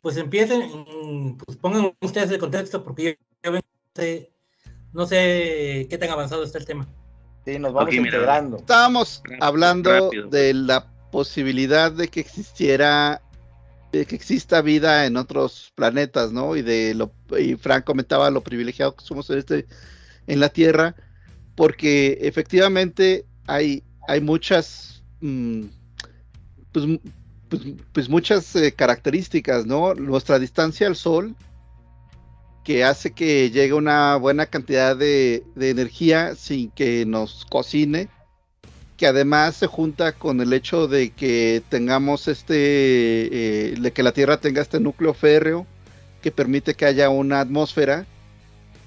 Pues 0.01 0.17
empiecen, 0.17 0.61
mm, 0.69 1.37
pues 1.37 1.57
pongan 1.57 1.93
ustedes 2.01 2.31
el 2.31 2.39
contexto 2.39 2.83
porque 2.83 3.17
yo, 3.43 3.51
no 3.51 3.59
sé, 3.95 4.31
no 4.91 5.05
sé 5.07 5.87
qué 5.89 5.97
tan 5.97 6.09
avanzado 6.09 6.43
está 6.43 6.57
el 6.57 6.65
tema. 6.65 6.87
Sí, 7.45 7.59
nos 7.59 7.73
vamos 7.73 7.93
integrando. 7.93 8.57
Estábamos 8.57 9.21
Rápido, 9.23 9.43
hablando 9.43 9.89
rápido. 9.91 10.29
de 10.29 10.53
la 10.53 10.87
posibilidad 11.11 11.91
de 11.91 12.07
que 12.07 12.19
existiera, 12.19 13.21
de 13.91 14.05
que 14.05 14.15
exista 14.15 14.61
vida 14.61 15.05
en 15.05 15.17
otros 15.17 15.71
planetas, 15.75 16.31
¿no? 16.31 16.55
Y 16.55 16.61
de 16.61 16.93
lo, 16.95 17.11
y 17.37 17.55
Frank 17.55 17.83
comentaba 17.83 18.29
lo 18.31 18.41
privilegiado 18.41 18.95
que 18.95 19.03
somos 19.05 19.29
en 19.29 19.39
este, 19.39 19.67
en 20.27 20.39
la 20.39 20.49
Tierra, 20.49 20.95
porque 21.55 22.17
efectivamente 22.21 23.25
hay, 23.45 23.83
hay 24.07 24.21
muchas, 24.21 25.03
mm, 25.21 25.63
pues, 26.71 26.85
pues, 27.49 27.61
pues 27.91 28.09
muchas 28.09 28.55
eh, 28.55 28.71
características, 28.71 29.65
¿no? 29.65 29.93
Nuestra 29.93 30.39
distancia 30.39 30.87
al 30.87 30.95
Sol, 30.95 31.35
que 32.63 32.83
hace 32.83 33.11
que 33.11 33.51
llegue 33.51 33.73
una 33.73 34.15
buena 34.15 34.45
cantidad 34.45 34.95
de, 34.95 35.43
de 35.55 35.69
energía 35.69 36.35
sin 36.35 36.71
que 36.71 37.05
nos 37.05 37.45
cocine, 37.49 38.07
que 38.97 39.07
además 39.07 39.55
se 39.57 39.67
junta 39.67 40.13
con 40.13 40.39
el 40.39 40.53
hecho 40.53 40.87
de 40.87 41.11
que 41.11 41.61
tengamos 41.69 42.27
este, 42.27 42.55
eh, 42.55 43.75
de 43.79 43.91
que 43.91 44.03
la 44.03 44.13
Tierra 44.13 44.37
tenga 44.39 44.61
este 44.61 44.79
núcleo 44.79 45.13
férreo 45.13 45.65
que 46.21 46.31
permite 46.31 46.73
que 46.75 46.85
haya 46.85 47.09
una 47.09 47.41
atmósfera 47.41 48.05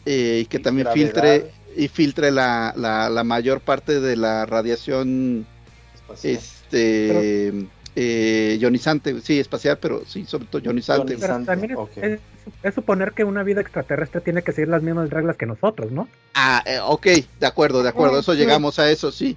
eh, 0.07 0.41
y 0.43 0.47
que 0.47 0.59
Y 0.59 0.61
también 0.61 0.87
gravedad. 0.87 0.95
filtre 0.95 1.51
y 1.77 1.89
filtre 1.89 2.31
la, 2.31 2.73
la- 2.77 3.11
la 3.11 3.25
mayor 3.25 3.61
parte 3.61 4.01
de 4.01 4.17
la 4.17 4.47
radiación 4.47 5.47
Espacial. 5.95 6.35
este 6.35 7.53
eh, 7.99 8.59
ionizante, 8.61 9.21
sí, 9.23 9.41
espacial, 9.41 9.79
pero 9.81 10.03
sí, 10.07 10.25
sobre 10.27 10.45
todo 10.47 10.61
ionizante. 10.63 11.17
Pero 11.19 11.43
también 11.45 11.71
es, 11.73 11.77
ok. 11.79 11.97
es- 11.97 12.21
es 12.63 12.75
suponer 12.75 13.13
que 13.13 13.25
una 13.25 13.43
vida 13.43 13.63
extraterrestre 13.63 14.21
tiene 14.21 14.43
que 14.43 14.53
seguir 14.53 14.69
las 14.69 14.83
mismas 14.83 15.09
reglas 15.11 15.37
que 15.37 15.47
nosotros, 15.47 15.91
¿no? 15.91 16.07
Ah, 16.35 16.63
eh, 16.67 16.79
ok, 16.81 17.07
de 17.41 17.47
acuerdo, 17.47 17.83
de 17.83 17.89
acuerdo, 17.89 18.17
Ah, 18.19 18.21
eso 18.21 18.33
sí. 18.35 18.39
llegamos 18.39 18.79
a 18.79 18.91
eso, 18.91 19.11
sí. 19.11 19.37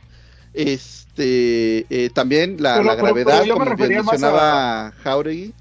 Este, 0.54 1.86
eh, 1.90 2.10
también 2.14 2.58
la, 2.60 2.74
Pero- 2.74 2.84
la 2.84 2.92
pero- 2.96 3.04
gravedad, 3.06 3.42
pero 3.44 3.54
como 3.56 3.76
bien 3.76 3.96
mencionaba 4.06 4.92
Jauregui. 5.04 5.54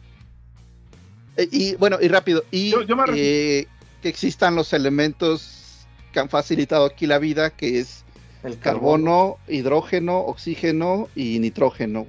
Eh, 1.36 1.48
y 1.52 1.74
bueno, 1.76 1.98
y 2.00 2.08
rápido, 2.08 2.42
y 2.50 2.70
Yo- 2.70 2.82
yo 2.82 2.96
me 2.96 3.04
ref- 3.04 3.14
eh, 3.16 3.66
que 4.02 4.08
existan 4.08 4.54
los 4.56 4.72
elementos 4.72 5.86
que 6.12 6.18
han 6.20 6.28
facilitado 6.28 6.84
aquí 6.86 7.06
la 7.06 7.18
vida, 7.18 7.50
que 7.50 7.78
es 7.78 8.04
El 8.42 8.58
carbono, 8.58 9.36
hidrógeno, 9.46 10.18
oxígeno 10.20 11.08
y 11.14 11.38
nitrógeno. 11.38 12.06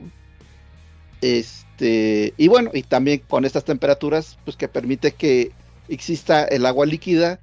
Este, 1.22 2.34
y 2.38 2.48
bueno, 2.48 2.72
y 2.74 2.84
también 2.84 3.24
con 3.28 3.46
estas 3.46 3.66
temperaturas, 3.66 4.38
pues 4.46 4.56
que 4.56 4.68
permite 4.68 5.14
que 5.14 5.52
exista 5.88 6.44
el 6.46 6.66
agua 6.66 6.86
líquida 6.86 7.40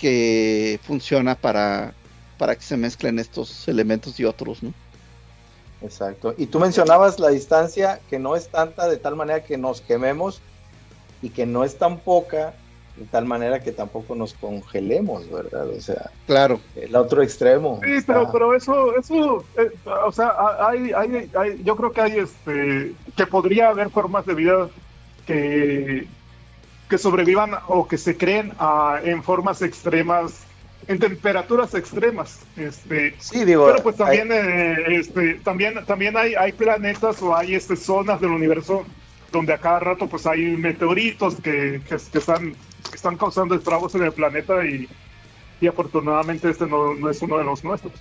que 0.00 0.80
funciona 0.82 1.34
para, 1.34 1.94
para 2.38 2.56
que 2.56 2.62
se 2.62 2.76
mezclen 2.76 3.18
estos 3.18 3.68
elementos 3.68 4.18
y 4.18 4.24
otros, 4.24 4.62
¿no? 4.62 4.72
Exacto. 5.82 6.34
Y 6.38 6.46
tú 6.46 6.60
mencionabas 6.60 7.18
la 7.18 7.28
distancia 7.28 8.00
que 8.08 8.18
no 8.18 8.36
es 8.36 8.48
tanta 8.48 8.88
de 8.88 8.96
tal 8.96 9.16
manera 9.16 9.44
que 9.44 9.58
nos 9.58 9.80
quememos 9.80 10.40
y 11.22 11.30
que 11.30 11.46
no 11.46 11.64
es 11.64 11.76
tan 11.76 11.98
poca 11.98 12.54
de 12.96 13.06
tal 13.06 13.24
manera 13.24 13.60
que 13.60 13.72
tampoco 13.72 14.14
nos 14.14 14.34
congelemos, 14.34 15.30
¿verdad? 15.30 15.68
O 15.70 15.80
sea, 15.80 16.10
Claro, 16.26 16.60
el 16.76 16.94
otro 16.94 17.22
extremo. 17.22 17.80
Sí, 17.82 17.92
está- 17.92 18.14
pero, 18.14 18.32
pero 18.32 18.54
eso, 18.54 18.96
eso, 18.96 19.44
eh, 19.58 19.70
o 20.04 20.12
sea, 20.12 20.34
hay, 20.60 20.92
hay, 20.92 21.30
hay- 21.34 21.62
yo 21.64 21.74
creo 21.76 21.92
que 21.92 22.00
hay, 22.02 22.18
este, 22.18 22.92
que 23.16 23.26
podría 23.26 23.68
haber 23.70 23.90
formas 23.90 24.26
de 24.26 24.34
vida 24.34 24.68
que, 25.26 26.06
que 26.88 26.98
sobrevivan 26.98 27.52
o 27.68 27.86
que 27.88 27.96
se 27.96 28.16
creen 28.16 28.52
ah, 28.58 29.00
en 29.02 29.22
formas 29.22 29.62
extremas, 29.62 30.44
en 30.88 30.98
temperaturas 30.98 31.74
extremas, 31.74 32.40
este, 32.56 33.14
Sí, 33.18 33.44
digo, 33.44 33.66
pero 33.66 33.82
pues 33.82 33.98
hay- 34.00 34.18
también, 34.18 34.28
eh, 34.32 34.76
este, 34.98 35.34
también, 35.44 35.84
también 35.86 36.16
hay, 36.16 36.34
hay 36.34 36.52
planetas 36.52 37.22
o 37.22 37.34
hay 37.34 37.54
este, 37.54 37.76
zonas 37.76 38.20
del 38.20 38.30
universo 38.32 38.84
donde 39.30 39.54
a 39.54 39.58
cada 39.58 39.78
rato 39.80 40.06
pues 40.08 40.26
hay 40.26 40.42
meteoritos 40.58 41.36
que, 41.36 41.80
que, 41.88 41.96
que 42.12 42.18
están, 42.18 42.54
que 42.90 42.96
están 42.96 43.16
causando 43.16 43.54
estragos 43.54 43.94
en 43.94 44.02
el 44.04 44.12
planeta 44.12 44.64
y, 44.66 44.88
y 45.60 45.66
afortunadamente 45.68 46.50
este 46.50 46.66
no, 46.66 46.94
no 46.94 47.10
es 47.10 47.22
uno 47.22 47.38
de 47.38 47.44
los 47.44 47.64
nuestros. 47.64 47.92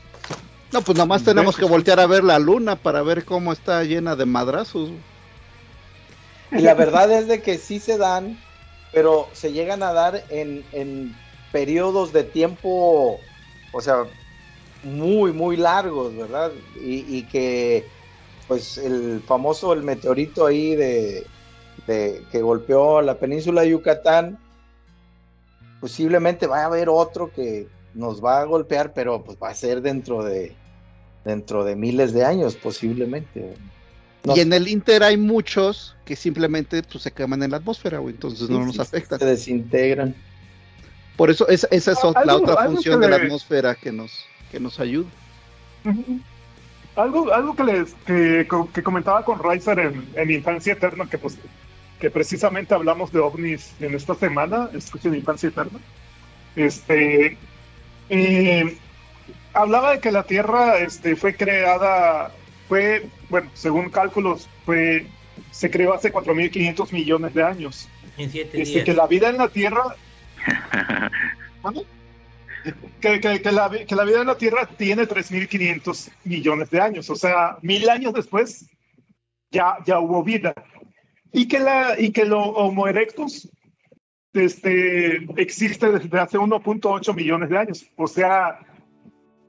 no, 0.72 0.84
pues 0.84 0.98
nomás 0.98 1.24
tenemos 1.24 1.58
que 1.58 1.66
voltear 1.66 2.00
a 2.00 2.08
ver 2.08 2.24
la 2.24 2.40
luna 2.40 2.82
para 2.82 3.02
ver 3.04 3.26
cómo 3.26 3.52
está 3.54 3.84
llena 3.84 4.16
de 4.16 4.26
madrazos. 4.26 4.92
Y 6.54 6.62
la 6.62 6.74
verdad 6.74 7.12
es 7.12 7.28
de 7.28 7.42
que 7.42 7.58
sí 7.58 7.80
se 7.80 7.98
dan, 7.98 8.46
pero 8.92 9.32
se 9.34 9.54
llegan 9.54 9.84
a 9.84 9.94
dar 9.94 10.26
en, 10.30 10.68
en 10.72 11.24
periodos 11.52 12.12
de 12.14 12.24
tiempo, 12.26 13.30
o 13.72 13.82
sea, 13.82 14.14
muy, 14.82 15.34
muy 15.34 15.58
largos, 15.58 16.16
¿verdad? 16.16 16.64
Y, 16.76 17.18
y 17.20 17.28
que, 17.30 17.94
pues, 18.48 18.78
el 18.78 19.24
famoso, 19.28 19.74
el 19.74 19.84
meteorito 19.84 20.46
ahí 20.46 20.76
de, 20.76 21.32
de- 21.88 22.28
que 22.32 22.42
golpeó 22.42 23.02
la 23.02 23.20
península 23.20 23.62
de 23.62 23.72
Yucatán, 23.72 24.41
posiblemente 25.82 26.48
va 26.48 26.62
a 26.62 26.66
haber 26.68 26.88
otro 26.88 27.30
que 27.34 27.68
nos 27.94 28.24
va 28.24 28.40
a 28.40 28.46
golpear, 28.46 28.94
pero 28.94 29.22
pues 29.24 29.38
va 29.42 29.50
a 29.50 29.54
ser 29.56 29.82
dentro 29.82 30.24
de, 30.24 30.56
dentro 31.26 31.66
de 31.66 31.76
miles 31.76 32.14
de 32.14 32.24
años, 32.24 32.56
posiblemente. 32.56 33.56
No 34.24 34.38
y 34.38 34.40
en 34.40 34.54
el 34.54 34.68
Inter 34.68 35.02
hay 35.04 35.18
muchos 35.18 35.96
que 36.06 36.16
simplemente 36.16 36.84
pues, 36.84 37.04
se 37.04 37.12
queman 37.12 37.42
en 37.44 37.52
la 37.52 37.58
atmósfera, 37.58 37.98
güey, 37.98 38.14
entonces 38.14 38.50
no 38.50 38.60
Sí, 38.60 38.66
nos 38.68 38.76
sí, 38.76 38.82
afectan. 38.82 39.20
Se 39.20 39.26
desintegran. 39.26 40.16
Por 41.18 41.30
eso 41.32 41.48
esa, 41.50 41.68
esa 41.72 41.92
es 41.92 41.98
Ah, 42.04 42.12
la 42.26 42.34
algo- 42.34 42.44
otra 42.44 42.62
algo 42.62 42.74
función 42.76 43.02
de 43.02 43.10
la 43.10 43.16
atmósfera 43.18 43.76
que 43.76 43.92
nos, 43.92 44.26
que 44.52 44.60
nos 44.60 44.80
ayuda. 44.80 45.10
Algo, 46.96 47.34
algo 47.34 47.56
que 47.56 47.64
les 47.64 47.94
que 48.06 48.84
comentaba 48.84 49.24
con 49.26 49.40
Riser 49.42 49.80
en, 49.80 50.08
en 50.16 50.32
Infancia 50.32 50.74
Eterna, 50.74 51.08
que 51.10 51.18
pues 51.18 51.38
que 52.02 52.10
precisamente 52.10 52.74
hablamos 52.74 53.12
de 53.14 53.20
ovnis 53.20 53.74
en 53.80 53.94
esta 53.96 54.16
semana, 54.16 54.70
escuchen 54.74 55.16
Infancia 55.16 55.50
Eterna. 55.50 55.80
Este 56.56 57.38
eh, 58.10 58.78
hablaba 59.54 59.92
de 59.94 60.00
que 60.00 60.12
la 60.12 60.24
Tierra 60.24 60.80
este, 60.80 61.16
fue 61.16 61.36
creada, 61.36 62.32
fue, 62.68 63.06
bueno, 63.30 63.50
según 63.54 63.90
cálculos, 63.90 64.50
fue, 64.66 65.06
se 65.52 65.70
creó 65.72 65.94
hace 65.94 66.12
4.500 66.12 66.92
millones 66.92 67.34
de 67.34 67.44
años. 67.44 67.88
En 68.18 68.30
siete 68.30 68.62
Este, 68.62 68.74
días. 68.74 68.86
que 68.86 68.94
la 68.94 69.08
vida 69.08 69.30
en 69.30 69.38
la 69.38 69.48
Tierra, 69.48 69.96
que, 73.00 73.20
que- 73.22 73.42
que 73.42 73.52
la, 73.52 73.70
que 73.70 73.96
la 73.96 74.04
vida 74.04 74.22
en 74.22 74.28
la 74.28 74.38
Tierra 74.38 74.66
tiene 74.78 75.04
3.500 75.08 76.10
millones 76.26 76.70
de 76.70 76.82
años, 76.82 77.10
o 77.10 77.16
sea, 77.16 77.58
mil 77.62 77.90
años 77.90 78.14
después 78.14 78.66
ya, 79.52 79.78
ya 79.86 80.00
hubo 80.00 80.24
vida. 80.24 80.54
Y 81.32 81.48
que, 81.48 81.60
la, 81.60 82.00
y 82.00 82.12
que 82.12 82.26
lo 82.26 82.42
Homo 82.42 82.88
erectus 82.88 83.50
este, 84.34 85.28
existe 85.38 85.92
desde 85.92 86.20
hace 86.20 86.38
1.8 86.38 87.16
millones 87.16 87.50
de 87.50 87.58
años, 87.58 87.86
o 87.96 88.08
sea, 88.08 88.60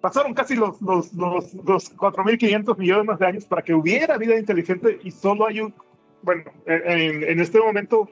pasaron 0.00 0.34
casi 0.34 0.54
los, 0.54 0.80
los, 0.80 1.12
los, 1.12 1.54
los 1.54 1.96
4.500 1.96 2.78
millones 2.78 3.18
de 3.18 3.26
años 3.26 3.44
para 3.44 3.62
que 3.62 3.74
hubiera 3.74 4.18
vida 4.18 4.36
inteligente 4.38 5.00
y 5.02 5.10
solo 5.10 5.46
hay 5.46 5.60
un, 5.60 5.74
bueno, 6.22 6.44
en, 6.66 7.22
en 7.24 7.40
este 7.40 7.60
momento 7.60 8.08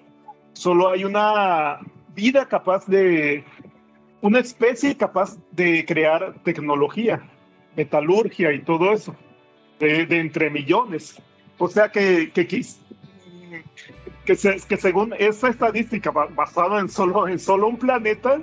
solo 0.52 0.90
hay 0.90 1.05
una 1.05 1.80
vida 2.14 2.47
capaz 2.47 2.86
de, 2.86 3.44
una 4.22 4.40
especie 4.40 4.97
capaz 4.97 5.38
de 5.52 5.84
crear 5.84 6.34
tecnología, 6.44 7.22
metalurgia 7.76 8.52
y 8.52 8.62
todo 8.62 8.92
eso, 8.92 9.14
de, 9.78 10.06
de 10.06 10.20
entre 10.20 10.51
millones. 10.51 11.20
O 11.59 11.68
sea 11.68 11.90
que, 11.90 12.30
que, 12.32 12.47
que, 14.24 14.35
se- 14.36 14.60
que 14.68 14.77
según 14.77 15.14
esa 15.18 15.48
estadística 15.48 16.10
ba- 16.10 16.28
basada 16.35 16.81
en 16.81 16.89
solo, 16.89 17.28
en 17.28 17.39
solo 17.39 17.68
un 17.68 17.78
planeta, 17.78 18.40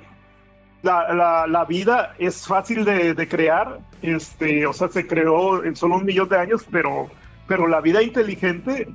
la, 0.82 1.12
la, 1.14 1.46
la 1.46 1.64
vida 1.64 2.14
es 2.18 2.46
fácil 2.46 2.84
de, 2.84 3.14
de 3.14 3.28
crear, 3.28 3.80
este, 4.02 4.66
o 4.66 4.72
sea, 4.72 4.88
se 4.88 5.06
creó 5.06 5.64
en 5.64 5.74
solo 5.76 5.96
un 5.96 6.04
millón 6.04 6.28
de 6.28 6.38
años, 6.38 6.64
pero, 6.70 7.08
pero 7.46 7.66
la 7.66 7.80
vida 7.80 8.02
inteligente 8.02 8.88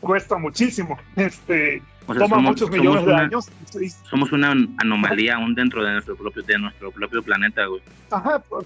cuesta 0.00 0.36
muchísimo. 0.38 0.98
Este, 1.16 1.82
O 2.06 2.14
sea, 2.14 2.22
toma 2.24 2.36
somos- 2.36 2.42
muchos 2.50 2.70
millones 2.70 3.04
de 3.06 3.12
una- 3.12 3.22
años. 3.22 3.48
y- 3.80 3.88
Somos 4.10 4.32
una 4.32 4.52
anomalía 4.78 5.36
aún 5.36 5.54
dentro 5.54 5.84
de 5.84 5.92
nuestro 5.92 6.16
propio, 6.16 6.42
de 6.42 6.58
nuestro 6.58 6.90
propio 6.90 7.22
planeta, 7.22 7.64
güey. 7.66 7.80
Ajá, 8.10 8.40
po- 8.40 8.64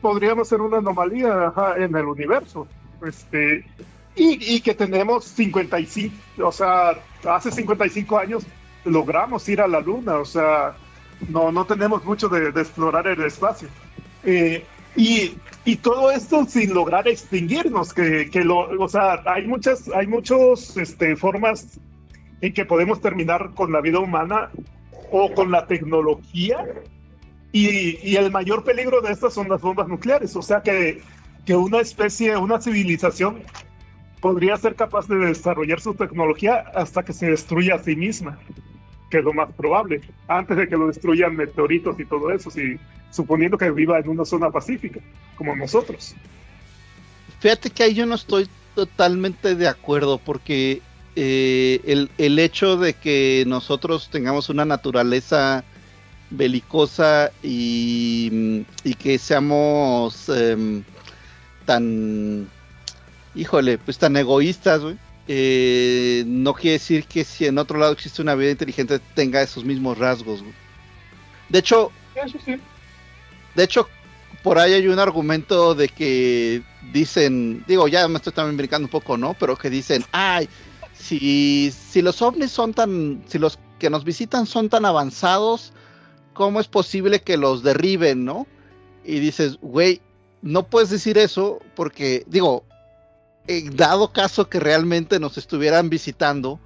podríamos 0.00 0.48
ser 0.48 0.60
una 0.60 0.78
anomalía 0.78 1.46
ajá, 1.46 1.76
en 1.76 1.94
el 1.94 2.06
universo. 2.06 2.66
Este, 3.06 3.64
y, 4.14 4.56
y 4.56 4.60
que 4.60 4.74
tenemos 4.74 5.24
55, 5.24 6.14
o 6.46 6.52
sea, 6.52 6.98
hace 7.24 7.50
55 7.50 8.18
años 8.18 8.44
logramos 8.84 9.48
ir 9.48 9.60
a 9.60 9.68
la 9.68 9.80
luna, 9.80 10.16
o 10.18 10.24
sea, 10.24 10.76
no, 11.28 11.52
no 11.52 11.64
tenemos 11.64 12.04
mucho 12.04 12.28
de, 12.28 12.52
de 12.52 12.60
explorar 12.60 13.06
el 13.06 13.22
espacio. 13.22 13.68
Eh, 14.24 14.64
y, 14.94 15.34
y 15.64 15.76
todo 15.76 16.10
esto 16.10 16.44
sin 16.46 16.74
lograr 16.74 17.08
extinguirnos, 17.08 17.94
que, 17.94 18.28
que 18.30 18.44
lo, 18.44 18.68
o 18.82 18.88
sea, 18.88 19.22
hay 19.24 19.46
muchas, 19.46 19.88
hay 19.88 20.06
muchas 20.06 20.76
este, 20.76 21.16
formas 21.16 21.78
en 22.40 22.52
que 22.52 22.64
podemos 22.64 23.00
terminar 23.00 23.52
con 23.54 23.72
la 23.72 23.80
vida 23.80 24.00
humana 24.00 24.50
o 25.10 25.32
con 25.32 25.50
la 25.50 25.66
tecnología 25.66 26.66
y, 27.52 27.98
y 28.02 28.16
el 28.16 28.30
mayor 28.30 28.64
peligro 28.64 29.00
de 29.00 29.12
estas 29.12 29.34
son 29.34 29.48
las 29.48 29.60
bombas 29.60 29.88
nucleares, 29.88 30.34
o 30.36 30.42
sea 30.42 30.62
que, 30.62 31.02
que 31.46 31.54
una 31.54 31.80
especie, 31.80 32.36
una 32.36 32.60
civilización 32.60 33.42
podría 34.22 34.56
ser 34.56 34.76
capaz 34.76 35.08
de 35.08 35.16
desarrollar 35.16 35.80
su 35.80 35.94
tecnología 35.94 36.64
hasta 36.74 37.02
que 37.02 37.12
se 37.12 37.26
destruya 37.26 37.74
a 37.74 37.82
sí 37.82 37.96
misma, 37.96 38.38
que 39.10 39.18
es 39.18 39.24
lo 39.24 39.34
más 39.34 39.52
probable, 39.52 40.00
antes 40.28 40.56
de 40.56 40.68
que 40.68 40.76
lo 40.76 40.86
destruyan 40.86 41.36
meteoritos 41.36 41.98
y 41.98 42.06
todo 42.06 42.30
eso, 42.30 42.48
si, 42.50 42.78
suponiendo 43.10 43.58
que 43.58 43.70
viva 43.72 43.98
en 43.98 44.08
una 44.08 44.24
zona 44.24 44.50
pacífica, 44.50 45.00
como 45.36 45.56
nosotros. 45.56 46.14
Fíjate 47.40 47.68
que 47.70 47.82
ahí 47.82 47.94
yo 47.94 48.06
no 48.06 48.14
estoy 48.14 48.48
totalmente 48.76 49.56
de 49.56 49.66
acuerdo 49.66 50.18
porque 50.18 50.80
eh, 51.16 51.80
el, 51.84 52.08
el 52.16 52.38
hecho 52.38 52.76
de 52.76 52.94
que 52.94 53.42
nosotros 53.48 54.08
tengamos 54.08 54.48
una 54.48 54.64
naturaleza 54.64 55.64
belicosa 56.30 57.32
y, 57.42 58.64
y 58.84 58.94
que 58.94 59.18
seamos 59.18 60.28
em, 60.28 60.84
tan, 61.66 62.48
híjole, 63.34 63.78
pues 63.78 63.98
tan 63.98 64.16
egoístas, 64.16 64.80
güey, 64.80 64.96
eh, 65.28 66.24
no 66.26 66.54
quiere 66.54 66.72
decir 66.72 67.04
que 67.04 67.24
si 67.24 67.46
en 67.46 67.58
otro 67.58 67.78
lado 67.78 67.92
existe 67.92 68.22
una 68.22 68.34
vida 68.34 68.50
inteligente 68.50 68.98
tenga 69.14 69.42
esos 69.42 69.64
mismos 69.64 69.98
rasgos. 69.98 70.40
güey. 70.40 70.54
De 71.48 71.58
hecho, 71.58 71.92
sí. 72.44 72.56
de 73.54 73.64
hecho, 73.64 73.88
por 74.42 74.58
ahí 74.58 74.72
hay 74.72 74.88
un 74.88 74.98
argumento 74.98 75.74
de 75.74 75.88
que 75.88 76.62
dicen, 76.92 77.64
digo, 77.66 77.86
ya 77.88 78.08
me 78.08 78.16
estoy 78.16 78.32
también 78.32 78.56
brincando 78.56 78.86
un 78.86 78.90
poco, 78.90 79.16
¿no? 79.16 79.34
Pero 79.34 79.56
que 79.56 79.70
dicen, 79.70 80.04
ay, 80.12 80.48
si, 80.92 81.70
si 81.70 82.02
los 82.02 82.20
ovnis 82.22 82.50
son 82.50 82.74
tan, 82.74 83.22
si 83.26 83.38
los 83.38 83.58
que 83.78 83.90
nos 83.90 84.04
visitan 84.04 84.46
son 84.46 84.68
tan 84.68 84.84
avanzados, 84.84 85.72
¿cómo 86.32 86.60
es 86.60 86.68
posible 86.68 87.20
que 87.20 87.36
los 87.36 87.62
derriben, 87.62 88.24
no? 88.24 88.46
Y 89.04 89.20
dices, 89.20 89.58
güey, 89.60 90.00
no 90.42 90.64
puedes 90.64 90.90
decir 90.90 91.18
eso 91.18 91.60
porque, 91.74 92.24
digo, 92.26 92.64
en 93.46 93.76
dado 93.76 94.12
caso 94.12 94.48
que 94.48 94.60
realmente 94.60 95.18
nos 95.18 95.38
estuvieran 95.38 95.90
visitando, 95.90 96.60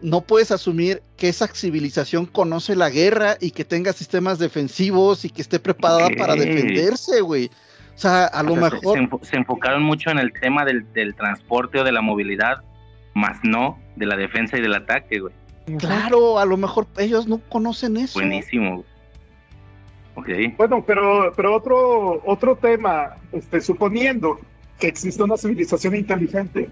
no 0.00 0.20
puedes 0.20 0.50
asumir 0.52 1.02
que 1.16 1.28
esa 1.28 1.48
civilización 1.48 2.26
conoce 2.26 2.76
la 2.76 2.88
guerra 2.88 3.36
y 3.40 3.50
que 3.50 3.64
tenga 3.64 3.92
sistemas 3.92 4.38
defensivos 4.38 5.24
y 5.24 5.30
que 5.30 5.42
esté 5.42 5.58
preparada 5.58 6.08
para 6.16 6.34
defenderse, 6.34 7.20
güey. 7.20 7.50
O 7.94 7.98
sea, 8.00 8.26
a 8.26 8.42
lo 8.44 8.52
sea, 8.52 8.62
mejor... 8.62 8.96
Se, 8.96 9.02
enfo- 9.02 9.24
se 9.24 9.36
enfocaron 9.36 9.82
mucho 9.82 10.10
en 10.10 10.18
el 10.18 10.32
tema 10.32 10.64
del, 10.64 10.90
del 10.92 11.14
transporte 11.16 11.80
o 11.80 11.84
de 11.84 11.90
la 11.90 12.00
movilidad, 12.00 12.62
más 13.14 13.38
no 13.42 13.78
de 13.96 14.06
la 14.06 14.16
defensa 14.16 14.56
y 14.56 14.60
del 14.60 14.74
ataque, 14.74 15.18
güey. 15.18 15.34
Claro, 15.78 16.38
a 16.38 16.44
lo 16.44 16.56
mejor 16.56 16.86
ellos 16.96 17.26
no 17.26 17.38
conocen 17.48 17.96
eso. 17.96 18.20
Buenísimo, 18.20 18.76
güey. 18.76 18.86
Ok. 20.14 20.56
Bueno, 20.56 20.84
pero, 20.86 21.32
pero 21.36 21.54
otro, 21.54 22.22
otro 22.24 22.56
tema, 22.56 23.16
este, 23.32 23.60
suponiendo 23.60 24.38
que 24.78 24.88
existe 24.88 25.22
una 25.22 25.36
civilización 25.36 25.96
inteligente 25.96 26.68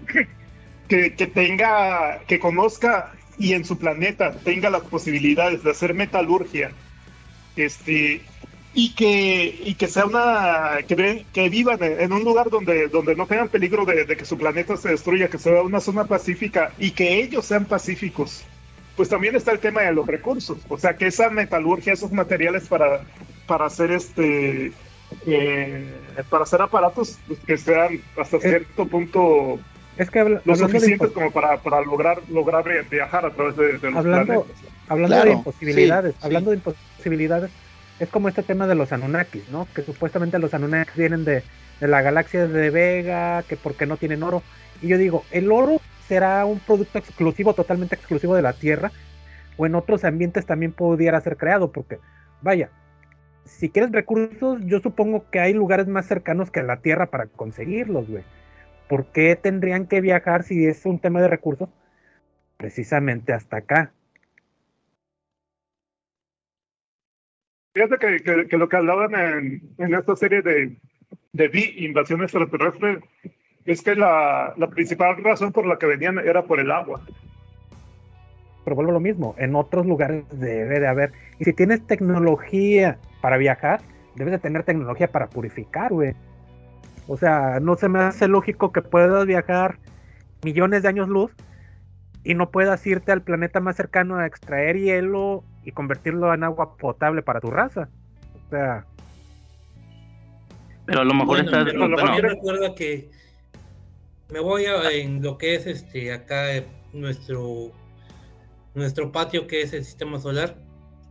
que, 0.87 1.13
que 1.13 1.27
tenga, 1.27 2.19
que 2.27 2.39
conozca 2.39 3.13
y 3.37 3.53
en 3.53 3.65
su 3.65 3.77
planeta 3.77 4.33
tenga 4.43 4.69
las 4.69 4.81
posibilidades 4.81 5.63
de 5.63 5.71
hacer 5.71 5.93
metalurgia, 5.93 6.71
este, 7.55 8.21
y 8.73 8.93
que, 8.93 9.59
y 9.63 9.75
que 9.75 9.87
sea 9.87 10.05
una, 10.05 10.77
que, 10.87 11.25
que 11.33 11.49
vivan 11.49 11.79
en 11.81 12.11
un 12.13 12.23
lugar 12.23 12.49
donde, 12.49 12.87
donde 12.87 13.15
no 13.15 13.27
tengan 13.27 13.49
peligro 13.49 13.85
de, 13.85 14.05
de 14.05 14.17
que 14.17 14.25
su 14.25 14.37
planeta 14.37 14.77
se 14.77 14.89
destruya, 14.89 15.29
que 15.29 15.37
sea 15.37 15.61
una 15.61 15.79
zona 15.79 16.05
pacífica 16.05 16.71
y 16.77 16.91
que 16.91 17.21
ellos 17.21 17.45
sean 17.45 17.65
pacíficos. 17.65 18.43
Pues 18.95 19.09
también 19.09 19.35
está 19.35 19.51
el 19.51 19.59
tema 19.59 19.81
de 19.81 19.93
los 19.93 20.07
recursos, 20.07 20.57
o 20.69 20.77
sea, 20.77 20.95
que 20.97 21.07
esa 21.07 21.29
metalurgia, 21.29 21.93
esos 21.93 22.11
materiales 22.11 22.67
para, 22.67 23.01
para 23.45 23.65
hacer 23.65 23.91
este 23.91 24.71
eh, 25.25 25.93
para 26.25 26.43
hacer 26.43 26.61
aparatos 26.61 27.19
pues, 27.27 27.39
que 27.39 27.57
sean 27.57 27.99
hasta 28.19 28.39
cierto 28.39 28.85
punto 28.87 29.59
Es 29.97 30.09
que 30.09 30.19
habla- 30.19 30.41
lo 30.45 30.55
suficientes 30.55 31.11
como 31.11 31.31
para, 31.31 31.57
para 31.57 31.81
lograr 31.81 32.19
lograr 32.29 32.63
vi- 32.63 32.87
viajar 32.89 33.25
a 33.25 33.31
través 33.31 33.55
de, 33.55 33.77
de 33.77 33.91
los 33.91 33.97
Hablando- 33.97 34.43
planetas. 34.43 34.63
hablando 34.87 35.15
Claro, 35.15 35.29
de 35.29 35.35
imposibilidades, 35.37 36.13
sí, 36.13 36.19
sí. 36.21 36.25
hablando 36.25 36.51
de 36.51 36.57
imposibilidades, 36.57 37.51
es 37.99 38.09
como 38.09 38.27
este 38.29 38.43
tema 38.43 38.67
de 38.67 38.75
los 38.75 38.91
Anunnakis, 38.91 39.49
¿no? 39.49 39.67
Que 39.73 39.81
supuestamente 39.81 40.37
los 40.39 40.53
Anunnakis 40.53 40.95
vienen 40.95 41.25
de, 41.25 41.43
de 41.79 41.87
la 41.87 42.01
galaxia 42.01 42.47
de 42.47 42.69
Vega, 42.69 43.43
que 43.43 43.57
porque 43.57 43.85
no 43.87 43.97
tienen 43.97 44.21
oro. 44.23 44.43
Y 44.81 44.87
yo 44.87 44.97
digo, 44.99 45.23
¿el 45.31 45.51
oro 45.51 45.81
será 46.07 46.45
un 46.45 46.59
producto 46.59 46.99
exclusivo, 46.99 47.53
totalmente 47.53 47.95
exclusivo 47.95 48.35
de 48.35 48.43
la 48.43 48.53
Tierra? 48.53 48.91
O 49.57 49.65
en 49.65 49.73
otros 49.73 50.03
ambientes 50.03 50.45
también 50.45 50.71
pudiera 50.73 51.19
ser 51.21 51.35
creado, 51.37 51.71
porque, 51.71 51.97
vaya, 52.43 52.69
si 53.47 53.69
quieres 53.69 53.91
recursos, 53.91 54.59
yo 54.65 54.79
supongo 54.79 55.29
que 55.31 55.39
hay 55.39 55.53
lugares 55.53 55.87
más 55.87 56.05
cercanos 56.05 56.51
que 56.51 56.63
la 56.63 56.81
Tierra 56.81 57.07
para 57.07 57.27
conseguirlos, 57.27 58.09
güey. 58.09 58.23
¿Por 58.87 59.11
qué 59.11 59.35
tendrían 59.35 59.87
que 59.87 60.01
viajar 60.01 60.43
si 60.43 60.65
es 60.65 60.85
un 60.85 60.99
tema 60.99 61.21
de 61.21 61.27
recursos? 61.27 61.69
Precisamente 62.57 63.33
hasta 63.33 63.57
acá. 63.57 63.93
Fíjate 67.73 68.47
que, 68.47 68.57
lo 68.57 68.69
que 68.69 68.77
hablaban 68.77 69.13
en, 69.13 69.61
en 69.77 69.93
esta 69.93 70.15
serie 70.15 70.41
de, 70.41 70.77
de 71.33 71.47
V, 71.47 71.73
Invasión 71.77 72.23
Extraterrestre, 72.23 72.99
es 73.65 73.81
que 73.83 73.95
la 73.95 74.55
principal 74.73 75.23
razón 75.23 75.51
por 75.51 75.65
la 75.65 75.77
que 75.77 75.85
venían 75.85 76.17
era 76.17 76.43
por 76.43 76.59
el 76.59 76.71
agua. 76.71 77.05
Pero 78.67 78.75
vuelvo 78.75 78.91
a 78.91 78.95
lo 78.95 78.99
mismo, 78.99 79.33
en 79.37 79.55
otros 79.55 79.85
lugares 79.85 80.25
debe 80.29 80.81
de 80.81 80.87
haber. 80.87 81.13
Y 81.39 81.45
si 81.45 81.53
tienes 81.53 81.87
tecnología 81.87 82.97
para 83.21 83.37
viajar, 83.37 83.79
debes 84.15 84.33
de 84.33 84.39
tener 84.39 84.63
tecnología 84.63 85.07
para 85.09 85.27
purificar, 85.29 85.93
güey. 85.93 86.15
O 87.07 87.15
sea, 87.15 87.61
no 87.61 87.77
se 87.77 87.87
me 87.87 87.99
hace 87.99 88.27
lógico 88.27 88.73
que 88.73 88.81
puedas 88.81 89.25
viajar 89.25 89.77
millones 90.43 90.83
de 90.83 90.89
años 90.89 91.07
luz 91.07 91.31
y 92.25 92.33
no 92.33 92.49
puedas 92.51 92.85
irte 92.85 93.13
al 93.13 93.21
planeta 93.21 93.61
más 93.61 93.77
cercano 93.77 94.17
a 94.17 94.25
extraer 94.25 94.75
hielo 94.75 95.45
y 95.63 95.71
convertirlo 95.71 96.33
en 96.33 96.43
agua 96.43 96.75
potable 96.75 97.21
para 97.21 97.39
tu 97.39 97.49
raza. 97.49 97.87
O 98.35 98.49
sea, 98.49 98.85
Pero 100.87 100.99
a 100.99 101.05
lo 101.05 101.13
mejor 101.13 101.41
Bueno, 101.41 101.43
estás. 101.43 101.63
pero 101.71 101.79
bueno, 101.79 101.95
también 101.95 102.25
recuerda 102.25 102.75
que 102.75 103.11
me 104.29 104.41
voy 104.41 104.65
a, 104.65 104.91
en 104.91 105.21
lo 105.23 105.37
que 105.37 105.55
es 105.55 105.65
este 105.67 106.11
acá 106.11 106.53
eh, 106.53 106.67
nuestro 106.91 107.71
nuestro 108.77 109.11
patio 109.11 109.47
que 109.47 109.61
es 109.61 109.73
el 109.73 109.83
sistema 109.83 110.19
solar. 110.19 110.55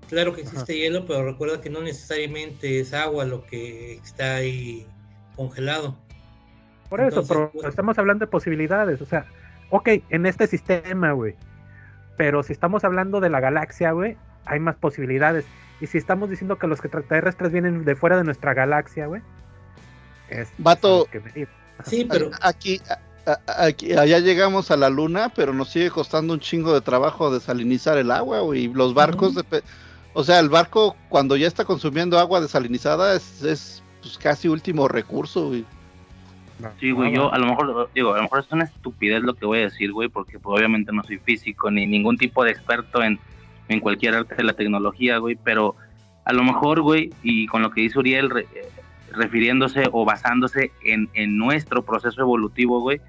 Claro 0.09 0.33
que 0.35 0.43
existe 0.43 0.79
hielo, 0.79 1.05
pero 1.05 1.25
recuerda 1.25 1.61
que 1.61 1.69
no 1.69 1.83
necesariamente 1.83 2.79
es 2.81 2.95
agua 2.95 3.25
lo 3.25 3.45
que 3.45 3.95
está 3.95 4.37
ahí 4.37 4.87
congelado. 5.35 5.97
por 6.89 7.01
eso, 7.01 7.09
Entonces, 7.09 7.29
pero 7.37 7.51
pues- 7.51 7.67
estamos 7.67 7.99
hablando 7.99 8.25
de 8.25 8.31
posibilidades. 8.31 9.03
O 9.03 9.07
sea, 9.07 9.27
ok, 9.71 9.89
en 10.11 10.27
este 10.27 10.47
sistema, 10.47 11.11
güey. 11.13 11.35
Pero 12.17 12.45
si 12.45 12.53
estamos 12.53 12.85
hablando 12.85 13.21
de 13.21 13.29
la 13.29 13.41
galaxia, 13.41 13.91
güey, 13.91 14.17
hay 14.45 14.61
más 14.61 14.77
posibilidades. 14.77 15.45
Y 15.81 15.89
si 15.89 15.99
estamos 15.99 16.31
diciendo 16.31 16.57
que 16.59 16.69
los 16.69 16.79
extraterrestres 16.79 17.53
vienen 17.53 17.85
de 17.85 17.97
fuera 17.97 18.17
de 18.17 18.23
nuestra 18.25 18.55
galaxia, 18.55 19.07
güey. 19.07 19.21
Es 20.31 20.49
Vato. 20.59 21.07
que. 21.11 21.21
Sí, 21.85 22.07
pero 22.09 22.31
Aquí, 22.41 22.81
aquí, 23.59 23.93
allá 23.93 24.19
llegamos 24.21 24.71
a 24.71 24.77
la 24.77 24.89
luna, 24.89 25.31
pero 25.35 25.53
nos 25.53 25.71
sigue 25.71 25.91
costando 25.91 26.33
un 26.35 26.41
chingo 26.41 26.73
de 26.73 26.81
trabajo 26.81 27.33
desalinizar 27.33 27.99
el 27.99 28.11
agua, 28.11 28.41
güey. 28.41 28.65
Y 28.65 28.69
los 28.69 28.95
barcos, 28.95 29.35
o 30.15 30.25
sea, 30.25 30.39
el 30.41 30.49
barco 30.49 30.97
cuando 31.09 31.37
ya 31.37 31.47
está 31.47 31.65
consumiendo 31.65 32.19
agua 32.19 32.41
desalinizada 32.41 33.15
es, 33.15 33.43
es 33.43 33.83
pues, 34.01 34.17
casi 34.19 34.49
último 34.49 34.89
recurso, 34.89 35.49
güey. 35.49 35.65
Sí, 36.81 36.91
güey, 36.91 37.15
yo 37.15 37.31
a 37.33 37.39
lo 37.39 37.47
mejor, 37.47 37.91
digo, 37.95 38.15
a 38.15 38.17
lo 38.17 38.23
mejor 38.23 38.41
es 38.41 38.51
una 38.51 38.65
estupidez 38.65 39.23
lo 39.23 39.35
que 39.35 39.45
voy 39.45 39.59
a 39.59 39.63
decir, 39.63 39.93
güey, 39.93 40.09
porque 40.09 40.39
pues, 40.39 40.59
obviamente 40.59 40.91
no 40.93 41.03
soy 41.05 41.19
físico 41.19 41.71
ni 41.71 41.87
ningún 41.87 42.17
tipo 42.17 42.45
de 42.45 42.53
experto 42.53 43.03
en, 43.03 43.19
en 43.69 43.81
cualquier 43.81 44.15
arte 44.15 44.37
de 44.37 44.45
la 44.45 44.55
tecnología, 44.55 45.19
güey, 45.19 45.37
pero 45.37 45.77
a 46.25 46.33
lo 46.33 46.43
mejor, 46.45 46.81
güey, 46.81 47.13
y 47.23 47.47
con 47.47 47.63
lo 47.63 47.71
que 47.71 47.83
dice 47.83 47.99
Uriel, 47.99 48.31
re- 48.31 48.47
refiriéndose 49.17 49.85
o 49.93 50.05
basándose 50.05 50.73
en, 50.85 51.09
en 51.15 51.37
nuestro 51.37 51.85
proceso 51.85 52.21
evolutivo, 52.21 52.81
güey, 52.81 53.01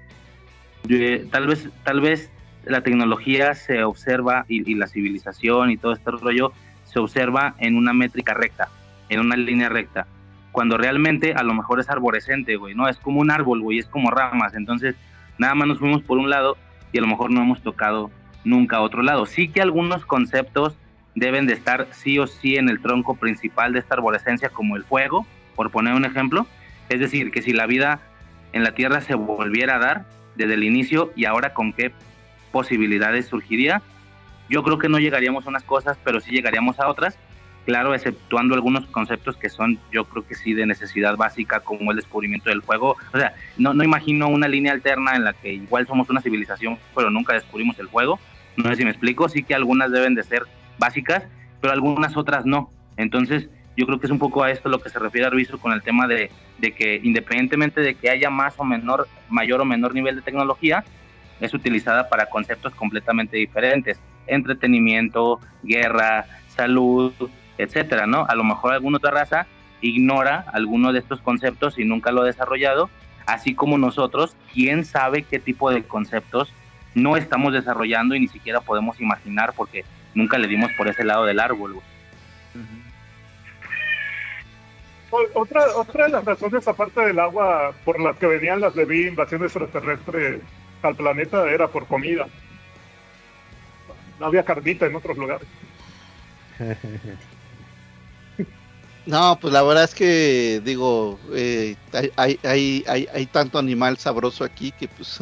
eh, 0.88 1.26
tal 1.30 1.46
vez, 1.46 1.68
tal 1.84 2.00
vez 2.00 2.30
la 2.64 2.82
tecnología 2.82 3.54
se 3.54 3.82
observa 3.84 4.44
y, 4.48 4.74
la 4.74 4.86
civilización 4.86 5.70
y 5.70 5.76
todo 5.76 5.92
este 5.92 6.10
rollo 6.10 6.52
se 6.84 6.98
observa 6.98 7.54
en 7.58 7.76
una 7.76 7.92
métrica 7.92 8.34
recta, 8.34 8.68
en 9.08 9.20
una 9.20 9.36
línea 9.36 9.68
recta 9.68 10.06
cuando 10.52 10.76
realmente 10.76 11.34
a 11.34 11.44
lo 11.44 11.54
mejor 11.54 11.78
es 11.78 11.88
arborescente, 11.88 12.56
güey, 12.56 12.74
¿no? 12.74 12.88
Es 12.88 12.96
como 12.98 13.20
un 13.20 13.30
árbol, 13.30 13.60
güey, 13.60 13.78
es 13.78 13.86
como 13.86 14.10
ramas. 14.10 14.54
Entonces, 14.54 14.96
nada 15.36 15.54
más 15.54 15.68
nos 15.68 15.78
fuimos 15.78 16.02
por 16.02 16.18
un 16.18 16.30
lado 16.30 16.56
y 16.90 16.98
a 16.98 17.00
lo 17.00 17.06
mejor 17.06 17.30
no 17.30 17.42
hemos 17.42 17.62
tocado 17.62 18.10
nunca 18.44 18.80
otro 18.80 19.02
lado. 19.02 19.26
Sí 19.26 19.48
que 19.48 19.60
algunos 19.60 20.04
conceptos 20.04 20.76
deben 21.14 21.46
de 21.46 21.52
estar 21.52 21.86
sí 21.92 22.18
o 22.18 22.26
sí 22.26 22.56
en 22.56 22.68
el 22.68 22.80
tronco 22.80 23.14
principal 23.14 23.72
de 23.72 23.80
esta 23.80 23.94
arborescencia, 23.94 24.48
como 24.48 24.76
el 24.76 24.84
fuego, 24.84 25.26
por 25.58 25.72
poner 25.72 25.94
un 25.94 26.04
ejemplo. 26.04 26.46
Es 26.88 27.00
decir, 27.00 27.32
que 27.32 27.42
si 27.42 27.52
la 27.52 27.66
vida 27.66 27.98
en 28.52 28.62
la 28.62 28.76
Tierra 28.76 29.00
se 29.00 29.16
volviera 29.16 29.74
a 29.74 29.78
dar 29.80 30.04
desde 30.36 30.54
el 30.54 30.62
inicio 30.62 31.12
y 31.16 31.24
ahora 31.24 31.52
con 31.52 31.72
qué 31.72 31.90
posibilidades 32.52 33.26
surgiría, 33.26 33.82
yo 34.48 34.62
creo 34.62 34.78
que 34.78 34.88
no 34.88 35.00
llegaríamos 35.00 35.46
a 35.46 35.48
unas 35.48 35.64
cosas, 35.64 35.98
pero 36.04 36.20
sí 36.20 36.30
llegaríamos 36.30 36.78
a 36.78 36.88
otras 36.88 37.18
claro, 37.66 37.92
exceptuando 37.92 38.54
algunos 38.54 38.86
conceptos 38.86 39.36
que 39.36 39.50
son, 39.50 39.78
yo 39.92 40.06
creo 40.06 40.26
que 40.26 40.34
sí, 40.34 40.54
de 40.54 40.64
necesidad 40.64 41.18
básica, 41.18 41.60
como 41.60 41.90
el 41.90 41.98
descubrimiento 41.98 42.48
del 42.48 42.62
fuego. 42.62 42.96
O 43.12 43.18
sea, 43.18 43.34
no, 43.58 43.74
no 43.74 43.84
imagino 43.84 44.28
una 44.28 44.48
línea 44.48 44.72
alterna 44.72 45.14
en 45.16 45.24
la 45.24 45.34
que 45.34 45.52
igual 45.52 45.86
somos 45.86 46.08
una 46.08 46.22
civilización, 46.22 46.78
pero 46.94 47.10
nunca 47.10 47.34
descubrimos 47.34 47.78
el 47.78 47.90
fuego. 47.90 48.18
No 48.56 48.70
sé 48.70 48.76
si 48.76 48.84
me 48.84 48.90
explico, 48.90 49.28
sí 49.28 49.42
que 49.42 49.54
algunas 49.54 49.90
deben 49.90 50.14
de 50.14 50.22
ser 50.22 50.44
básicas, 50.78 51.24
pero 51.60 51.74
algunas 51.74 52.16
otras 52.16 52.46
no. 52.46 52.70
Entonces, 52.96 53.50
yo 53.78 53.86
creo 53.86 54.00
que 54.00 54.06
es 54.06 54.10
un 54.10 54.18
poco 54.18 54.42
a 54.42 54.50
esto 54.50 54.68
lo 54.68 54.80
que 54.80 54.90
se 54.90 54.98
refiere 54.98 55.28
Arviso 55.28 55.56
con 55.56 55.72
el 55.72 55.82
tema 55.82 56.08
de, 56.08 56.32
que 56.60 57.00
independientemente 57.00 57.80
de 57.80 57.94
que 57.94 58.10
haya 58.10 58.28
más 58.28 58.54
o 58.56 58.64
menor, 58.64 59.06
mayor 59.28 59.60
o 59.60 59.64
menor 59.64 59.94
nivel 59.94 60.16
de 60.16 60.22
tecnología, 60.22 60.84
es 61.38 61.54
utilizada 61.54 62.08
para 62.08 62.26
conceptos 62.26 62.74
completamente 62.74 63.36
diferentes. 63.36 64.00
Entretenimiento, 64.26 65.38
guerra, 65.62 66.26
salud, 66.48 67.12
etcétera, 67.56 68.08
¿no? 68.08 68.26
A 68.28 68.34
lo 68.34 68.42
mejor 68.42 68.72
alguna 68.72 68.96
otra 68.96 69.12
raza 69.12 69.46
ignora 69.80 70.44
alguno 70.52 70.92
de 70.92 70.98
estos 70.98 71.20
conceptos 71.20 71.78
y 71.78 71.84
nunca 71.84 72.10
lo 72.10 72.22
ha 72.22 72.26
desarrollado, 72.26 72.90
así 73.26 73.54
como 73.54 73.78
nosotros, 73.78 74.36
quién 74.52 74.84
sabe 74.84 75.22
qué 75.22 75.38
tipo 75.38 75.70
de 75.70 75.84
conceptos 75.84 76.52
no 76.96 77.16
estamos 77.16 77.52
desarrollando 77.52 78.16
y 78.16 78.20
ni 78.20 78.26
siquiera 78.26 78.60
podemos 78.60 79.00
imaginar 79.00 79.52
porque 79.56 79.84
nunca 80.14 80.36
le 80.36 80.48
dimos 80.48 80.72
por 80.72 80.88
ese 80.88 81.04
lado 81.04 81.24
del 81.26 81.38
árbol. 81.38 81.80
Otra, 85.10 85.64
otra 85.76 86.04
de 86.06 86.10
las 86.12 86.24
razones, 86.24 86.68
aparte 86.68 87.00
del 87.00 87.18
agua, 87.18 87.74
por 87.84 87.98
las 88.00 88.16
que 88.18 88.26
venían 88.26 88.60
las 88.60 88.74
de 88.74 88.82
invasión 89.08 89.42
extraterrestre 89.42 90.40
al 90.82 90.94
planeta 90.96 91.50
era 91.50 91.68
por 91.68 91.86
comida. 91.86 92.26
No 94.20 94.26
había 94.26 94.42
carnita 94.44 94.86
en 94.86 94.96
otros 94.96 95.16
lugares. 95.16 95.48
No, 99.06 99.38
pues 99.40 99.54
la 99.54 99.62
verdad 99.62 99.84
es 99.84 99.94
que 99.94 100.60
digo, 100.62 101.18
eh, 101.32 101.76
hay, 101.94 102.10
hay, 102.16 102.38
hay, 102.42 102.84
hay, 102.86 103.08
hay 103.10 103.24
tanto 103.24 103.58
animal 103.58 103.96
sabroso 103.96 104.44
aquí 104.44 104.70
que 104.70 104.86
pues 104.86 105.16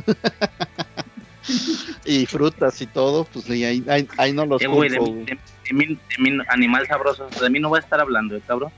y 2.04 2.26
frutas 2.26 2.82
y 2.82 2.88
todo, 2.88 3.24
pues 3.32 3.48
ahí, 3.48 3.62
ahí, 3.88 4.08
ahí 4.18 4.32
no 4.32 4.44
los 4.44 4.60
Eh, 4.60 4.66
güey, 4.66 4.88
de, 4.90 4.96
de- 4.98 5.38
de 5.68 5.74
mí- 5.74 5.86
de 5.86 6.18
mí, 6.18 6.38
animal 6.48 6.84
sabroso, 6.88 7.28
de 7.40 7.48
mí 7.48 7.60
no 7.60 7.70
va 7.70 7.76
a 7.76 7.80
estar 7.80 8.00
hablando, 8.00 8.34
¿eh, 8.34 8.42
cabrón. 8.44 8.72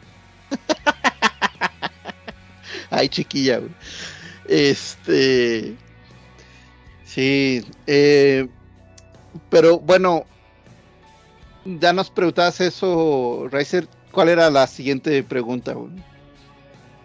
Ay, 2.90 3.08
chiquilla. 3.08 3.60
Este. 4.46 5.74
Sí. 7.04 7.64
eh, 7.86 8.48
pero 9.50 9.78
bueno. 9.78 10.24
Ya 11.64 11.92
nos 11.92 12.10
preguntabas 12.10 12.60
eso, 12.62 13.46
Riser. 13.52 13.86
¿Cuál 14.10 14.30
era 14.30 14.50
la 14.50 14.66
siguiente 14.66 15.22
pregunta? 15.22 15.74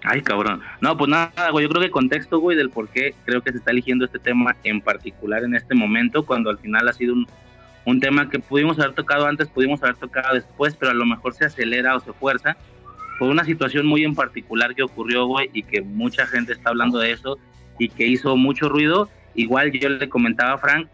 Ay, 0.04 0.22
cabrón. 0.22 0.62
No, 0.80 0.98
pues 0.98 1.10
nada, 1.10 1.50
güey. 1.52 1.66
Yo 1.66 1.70
creo 1.70 1.82
que 1.82 1.92
contexto, 1.92 2.40
güey, 2.40 2.58
del 2.58 2.70
por 2.70 2.88
qué 2.90 3.14
creo 3.26 3.42
que 3.42 3.52
se 3.52 3.58
está 3.58 3.72
eligiendo 3.72 4.06
este 4.06 4.20
tema 4.20 4.56
en 4.64 4.82
particular 4.82 5.44
en 5.44 5.56
este 5.56 5.76
momento, 5.76 6.26
cuando 6.26 6.50
al 6.50 6.60
final 6.60 6.88
ha 6.88 6.94
sido 6.94 7.14
un, 7.14 7.28
un 7.86 8.00
tema 8.00 8.30
que 8.30 8.40
pudimos 8.40 8.80
haber 8.80 8.94
tocado 8.94 9.26
antes, 9.26 9.48
pudimos 9.48 9.82
haber 9.84 9.96
tocado 9.96 10.36
después, 10.36 10.76
pero 10.76 10.92
a 10.92 10.96
lo 10.96 11.06
mejor 11.06 11.34
se 11.34 11.46
acelera 11.46 11.96
o 11.96 12.00
se 12.00 12.14
fuerza 12.14 12.56
por 13.24 13.32
una 13.32 13.46
situación 13.46 13.86
muy 13.86 14.04
en 14.04 14.16
particular 14.16 14.76
que 14.76 14.84
ocurrió, 14.84 15.26
güey, 15.26 15.50
y 15.54 15.64
que 15.64 15.82
mucha 15.82 16.28
gente 16.28 16.52
está 16.52 16.72
hablando 16.72 17.00
de 17.00 17.14
eso 17.14 17.40
y 17.80 17.88
que 17.88 18.06
hizo 18.06 18.36
mucho 18.36 18.68
ruido. 18.68 19.10
Igual 19.34 19.72
yo 19.72 19.88
le 19.88 20.10
comentaba 20.10 20.56
a 20.56 20.58
Frank, 20.58 20.90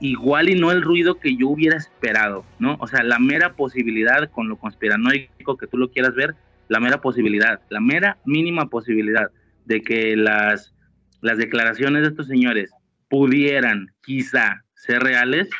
igual 0.00 0.48
y 0.48 0.54
no 0.54 0.72
el 0.72 0.80
ruido 0.80 1.20
que 1.20 1.36
yo 1.36 1.50
hubiera 1.50 1.76
esperado, 1.76 2.46
¿no? 2.58 2.78
O 2.80 2.86
sea, 2.86 3.02
la 3.02 3.18
mera 3.18 3.52
posibilidad 3.52 4.30
con 4.30 4.48
lo 4.48 4.56
conspiranoico 4.56 5.58
que 5.58 5.66
tú 5.66 5.76
lo 5.76 5.90
quieras 5.90 6.14
ver, 6.14 6.34
la 6.68 6.80
mera 6.80 7.02
posibilidad, 7.02 7.60
la 7.68 7.80
mera 7.80 8.16
mínima 8.24 8.70
posibilidad 8.70 9.30
de 9.66 9.82
que 9.82 10.16
las, 10.16 10.72
las 11.20 11.36
declaraciones 11.36 12.00
de 12.00 12.08
estos 12.08 12.26
señores 12.26 12.70
pudieran 13.10 13.88
quizá 14.00 14.64
ser 14.76 15.02
reales, 15.02 15.50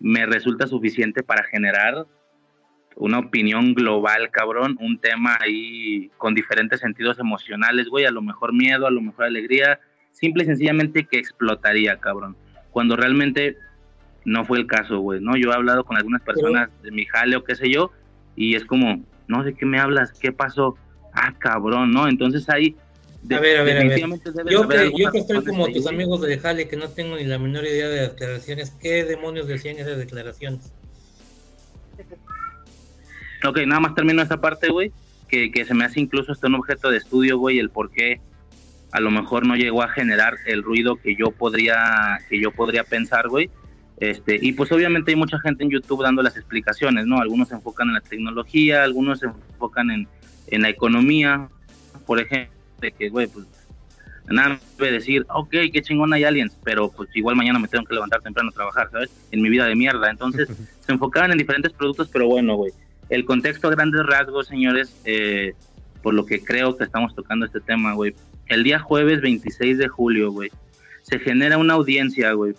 me 0.00 0.26
resulta 0.26 0.66
suficiente 0.66 1.22
para 1.22 1.44
generar 1.44 2.04
una 3.00 3.18
opinión 3.18 3.74
global, 3.74 4.30
cabrón, 4.30 4.76
un 4.80 4.98
tema 4.98 5.38
ahí 5.40 6.10
con 6.18 6.34
diferentes 6.34 6.80
sentidos 6.80 7.18
emocionales, 7.18 7.88
güey, 7.88 8.04
a 8.04 8.10
lo 8.10 8.20
mejor 8.22 8.52
miedo, 8.52 8.86
a 8.86 8.90
lo 8.90 9.00
mejor 9.00 9.24
alegría, 9.24 9.80
simple 10.12 10.42
y 10.42 10.46
sencillamente 10.46 11.06
que 11.06 11.18
explotaría, 11.18 11.96
cabrón, 11.98 12.36
cuando 12.70 12.96
realmente 12.96 13.56
no 14.26 14.44
fue 14.44 14.58
el 14.58 14.66
caso, 14.66 14.98
güey, 15.00 15.20
¿no? 15.20 15.34
Yo 15.36 15.50
he 15.50 15.54
hablado 15.54 15.82
con 15.84 15.96
algunas 15.96 16.20
personas 16.20 16.68
de 16.82 16.90
mi 16.90 17.06
jale 17.06 17.36
o 17.36 17.42
qué 17.44 17.54
sé 17.54 17.70
yo, 17.70 17.90
y 18.36 18.54
es 18.54 18.66
como, 18.66 19.02
no 19.28 19.44
sé 19.44 19.54
qué 19.54 19.64
me 19.64 19.80
hablas, 19.80 20.12
qué 20.12 20.30
pasó, 20.30 20.76
ah, 21.14 21.32
cabrón, 21.38 21.92
¿no? 21.92 22.06
Entonces 22.06 22.50
ahí... 22.50 22.76
de- 23.22 23.36
A 23.36 23.40
ver, 23.40 23.56
a 23.56 23.62
ver, 23.62 23.78
a 23.78 23.82
Yo 24.50 24.68
que, 24.68 24.92
yo 24.94 25.10
que 25.10 25.18
estoy 25.18 25.42
como 25.44 25.68
tus 25.72 25.86
amigos 25.86 26.20
de 26.20 26.38
Jale, 26.38 26.68
que 26.68 26.76
no 26.76 26.88
tengo 26.90 27.16
ni 27.16 27.24
la 27.24 27.38
menor 27.38 27.64
idea 27.64 27.88
de 27.88 28.08
declaraciones, 28.08 28.72
¿qué 28.72 29.04
demonios 29.04 29.48
decían 29.48 29.78
esas 29.78 29.96
declaraciones? 29.96 30.74
Ok, 33.46 33.58
nada 33.66 33.80
más 33.80 33.94
termino 33.94 34.22
esta 34.22 34.40
parte, 34.40 34.68
güey, 34.68 34.92
que, 35.28 35.50
que 35.50 35.64
se 35.64 35.74
me 35.74 35.84
hace 35.84 36.00
incluso 36.00 36.32
hasta 36.32 36.46
un 36.46 36.56
objeto 36.56 36.90
de 36.90 36.98
estudio, 36.98 37.38
güey, 37.38 37.58
el 37.58 37.70
por 37.70 37.90
qué 37.90 38.20
a 38.92 39.00
lo 39.00 39.10
mejor 39.10 39.46
no 39.46 39.56
llegó 39.56 39.82
a 39.82 39.88
generar 39.88 40.34
el 40.46 40.62
ruido 40.62 40.96
que 40.96 41.14
yo 41.14 41.30
podría, 41.30 42.18
que 42.28 42.40
yo 42.40 42.50
podría 42.50 42.84
pensar, 42.84 43.28
güey. 43.28 43.50
Este, 43.98 44.38
y 44.40 44.52
pues 44.52 44.72
obviamente 44.72 45.10
hay 45.10 45.16
mucha 45.16 45.38
gente 45.40 45.62
en 45.62 45.70
YouTube 45.70 46.02
dando 46.02 46.22
las 46.22 46.36
explicaciones, 46.36 47.06
¿no? 47.06 47.20
Algunos 47.20 47.48
se 47.48 47.54
enfocan 47.54 47.88
en 47.88 47.94
la 47.94 48.00
tecnología, 48.00 48.82
algunos 48.82 49.20
se 49.20 49.26
enfocan 49.26 49.90
en, 49.90 50.08
en 50.48 50.62
la 50.62 50.70
economía, 50.70 51.48
por 52.06 52.18
ejemplo, 52.18 52.54
de 52.80 52.92
que, 52.92 53.10
güey, 53.10 53.26
pues 53.26 53.46
nada 54.26 54.58
de 54.78 54.92
decir, 54.92 55.26
ok, 55.28 55.50
qué 55.72 55.82
chingón 55.82 56.12
hay 56.12 56.24
aliens, 56.24 56.56
pero 56.64 56.90
pues 56.90 57.10
igual 57.14 57.36
mañana 57.36 57.58
me 57.58 57.68
tengo 57.68 57.84
que 57.84 57.94
levantar 57.94 58.22
temprano 58.22 58.50
a 58.50 58.54
trabajar, 58.54 58.88
¿sabes? 58.90 59.10
En 59.30 59.42
mi 59.42 59.50
vida 59.50 59.66
de 59.66 59.74
mierda. 59.74 60.10
Entonces, 60.10 60.48
se 60.80 60.92
enfocaban 60.92 61.32
en 61.32 61.38
diferentes 61.38 61.72
productos, 61.72 62.08
pero 62.12 62.26
bueno, 62.26 62.56
güey. 62.56 62.72
El 63.10 63.24
contexto 63.24 63.68
a 63.68 63.72
grandes 63.72 64.06
rasgos, 64.06 64.46
señores, 64.46 65.00
eh, 65.04 65.52
por 66.02 66.14
lo 66.14 66.24
que 66.24 66.40
creo 66.40 66.76
que 66.76 66.84
estamos 66.84 67.14
tocando 67.14 67.44
este 67.44 67.60
tema, 67.60 67.92
güey. 67.92 68.14
El 68.46 68.64
día 68.64 68.78
jueves 68.78 69.20
26 69.20 69.78
de 69.78 69.88
julio, 69.88 70.32
güey, 70.32 70.50
se 71.02 71.18
genera 71.18 71.58
una 71.58 71.74
audiencia, 71.74 72.32
güey, 72.32 72.54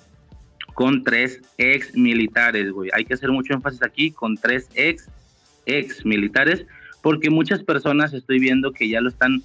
con 0.73 1.03
tres 1.03 1.41
ex 1.57 1.95
militares, 1.95 2.71
güey. 2.71 2.89
Hay 2.93 3.05
que 3.05 3.13
hacer 3.13 3.31
mucho 3.31 3.53
énfasis 3.53 3.81
aquí 3.83 4.11
con 4.11 4.35
tres 4.35 4.69
ex, 4.75 5.09
ex 5.65 6.05
militares, 6.05 6.65
porque 7.01 7.29
muchas 7.29 7.63
personas 7.63 8.13
estoy 8.13 8.39
viendo 8.39 8.71
que 8.71 8.89
ya 8.89 9.01
lo 9.01 9.09
están 9.09 9.41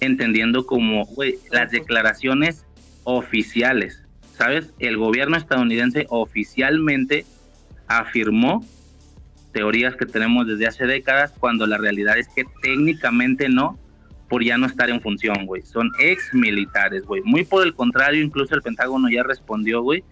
entendiendo 0.00 0.66
como, 0.66 1.04
güey, 1.06 1.36
las 1.50 1.70
declaraciones 1.70 2.64
oficiales, 3.04 4.02
¿sabes? 4.36 4.72
El 4.78 4.96
gobierno 4.96 5.36
estadounidense 5.36 6.06
oficialmente 6.08 7.24
afirmó 7.88 8.64
teorías 9.52 9.96
que 9.96 10.06
tenemos 10.06 10.46
desde 10.46 10.66
hace 10.66 10.86
décadas, 10.86 11.32
cuando 11.38 11.66
la 11.66 11.78
realidad 11.78 12.18
es 12.18 12.28
que 12.28 12.44
técnicamente 12.62 13.48
no, 13.48 13.78
por 14.28 14.42
ya 14.42 14.56
no 14.56 14.66
estar 14.66 14.88
en 14.88 15.00
función, 15.00 15.46
güey. 15.46 15.62
Son 15.62 15.90
ex 16.00 16.32
militares, 16.32 17.04
güey. 17.04 17.22
Muy 17.22 17.44
por 17.44 17.66
el 17.66 17.74
contrario, 17.74 18.22
incluso 18.22 18.54
el 18.54 18.62
Pentágono 18.62 19.10
ya 19.10 19.22
respondió, 19.22 19.82
güey. 19.82 20.02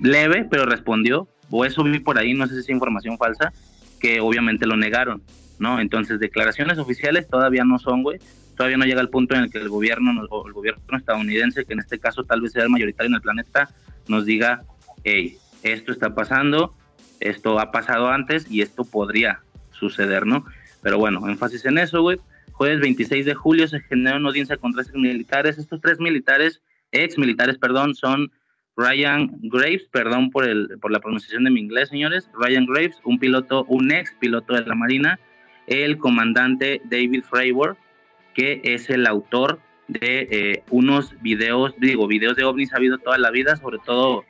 Leve, 0.00 0.46
pero 0.48 0.64
respondió. 0.64 1.28
O 1.50 1.64
eso 1.64 1.82
vi 1.82 1.98
por 1.98 2.18
ahí, 2.18 2.34
no 2.34 2.46
sé 2.46 2.54
si 2.54 2.60
es 2.60 2.68
información 2.70 3.18
falsa, 3.18 3.52
que 4.00 4.20
obviamente 4.20 4.66
lo 4.66 4.76
negaron, 4.76 5.22
¿no? 5.58 5.80
Entonces, 5.80 6.18
declaraciones 6.18 6.78
oficiales 6.78 7.28
todavía 7.28 7.64
no 7.64 7.78
son, 7.78 8.02
güey. 8.02 8.18
Todavía 8.56 8.76
no 8.78 8.84
llega 8.84 9.00
el 9.00 9.08
punto 9.08 9.34
en 9.34 9.42
el 9.42 9.50
que 9.50 9.58
el 9.58 9.68
gobierno, 9.68 10.24
o 10.30 10.46
el 10.46 10.52
gobierno 10.52 10.96
estadounidense, 10.96 11.64
que 11.64 11.72
en 11.72 11.80
este 11.80 11.98
caso 11.98 12.24
tal 12.24 12.40
vez 12.40 12.52
sea 12.52 12.62
el 12.62 12.70
mayoritario 12.70 13.08
en 13.08 13.14
el 13.14 13.22
planeta, 13.22 13.68
nos 14.08 14.24
diga, 14.24 14.62
hey, 15.04 15.36
esto 15.62 15.92
está 15.92 16.14
pasando, 16.14 16.74
esto 17.22 17.58
ha 17.58 17.70
pasado 17.70 18.08
antes 18.08 18.50
y 18.50 18.62
esto 18.62 18.84
podría 18.84 19.40
suceder, 19.70 20.26
¿no? 20.26 20.44
Pero 20.82 20.98
bueno, 20.98 21.28
énfasis 21.28 21.64
en 21.64 21.78
eso, 21.78 22.02
güey. 22.02 22.18
Jueves 22.52 22.80
26 22.80 23.24
de 23.24 23.34
julio 23.34 23.66
se 23.68 23.80
genera 23.80 24.16
una 24.16 24.28
audiencia 24.28 24.56
con 24.56 24.72
tres 24.72 24.92
militares. 24.92 25.58
Estos 25.58 25.80
tres 25.80 26.00
militares, 26.00 26.62
ex 26.90 27.16
militares, 27.18 27.58
perdón, 27.58 27.94
son 27.94 28.30
Ryan 28.76 29.30
Graves, 29.42 29.84
perdón 29.90 30.30
por, 30.30 30.48
el, 30.48 30.78
por 30.80 30.90
la 30.90 31.00
pronunciación 31.00 31.44
de 31.44 31.50
mi 31.50 31.60
inglés, 31.60 31.88
señores. 31.88 32.28
Ryan 32.34 32.66
Graves, 32.66 32.96
un 33.04 33.18
piloto, 33.18 33.64
un 33.64 33.92
ex 33.92 34.14
piloto 34.18 34.54
de 34.54 34.66
la 34.66 34.74
Marina. 34.74 35.18
El 35.66 35.98
comandante 35.98 36.82
David 36.84 37.22
Fravor, 37.22 37.76
que 38.34 38.60
es 38.64 38.90
el 38.90 39.06
autor 39.06 39.60
de 39.86 40.28
eh, 40.30 40.62
unos 40.70 41.14
videos, 41.22 41.74
digo, 41.78 42.06
videos 42.06 42.36
de 42.36 42.44
ovnis 42.44 42.72
ha 42.72 42.76
habido 42.76 42.98
toda 42.98 43.18
la 43.18 43.30
vida, 43.30 43.56
sobre 43.56 43.78
todo 43.78 44.24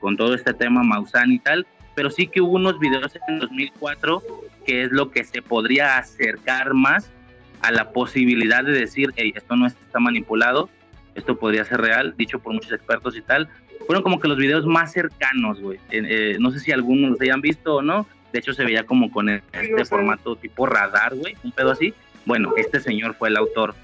con 0.00 0.16
todo 0.16 0.34
este 0.34 0.54
tema 0.54 0.82
Maussan 0.82 1.32
y 1.32 1.38
tal 1.40 1.66
pero 1.98 2.10
sí 2.10 2.28
que 2.28 2.40
hubo 2.40 2.52
unos 2.52 2.78
videos 2.78 3.18
en 3.26 3.40
2004 3.40 4.22
que 4.64 4.84
es 4.84 4.92
lo 4.92 5.10
que 5.10 5.24
se 5.24 5.42
podría 5.42 5.98
acercar 5.98 6.72
más 6.72 7.10
a 7.60 7.72
la 7.72 7.90
posibilidad 7.90 8.62
de 8.62 8.70
decir, 8.70 9.12
hey, 9.16 9.32
esto 9.34 9.56
no 9.56 9.66
está 9.66 9.98
manipulado, 9.98 10.70
esto 11.16 11.36
podría 11.40 11.64
ser 11.64 11.80
real, 11.80 12.14
dicho 12.16 12.38
por 12.38 12.52
muchos 12.52 12.70
expertos 12.70 13.16
y 13.16 13.22
tal. 13.22 13.48
Fueron 13.84 14.04
como 14.04 14.20
que 14.20 14.28
los 14.28 14.38
videos 14.38 14.64
más 14.64 14.92
cercanos, 14.92 15.60
güey. 15.60 15.80
Eh, 15.90 16.36
no 16.38 16.52
sé 16.52 16.60
si 16.60 16.70
algunos 16.70 17.10
los 17.10 17.20
hayan 17.20 17.40
visto 17.40 17.74
o 17.74 17.82
no. 17.82 18.06
De 18.32 18.38
hecho, 18.38 18.52
se 18.52 18.62
veía 18.62 18.86
como 18.86 19.10
con 19.10 19.28
este 19.28 19.84
formato 19.84 20.36
tipo 20.36 20.66
radar, 20.66 21.16
güey, 21.16 21.34
un 21.42 21.50
pedo 21.50 21.72
así. 21.72 21.94
Bueno, 22.26 22.54
este 22.56 22.78
señor 22.78 23.16
fue 23.16 23.30
el 23.30 23.36
autor 23.36 23.74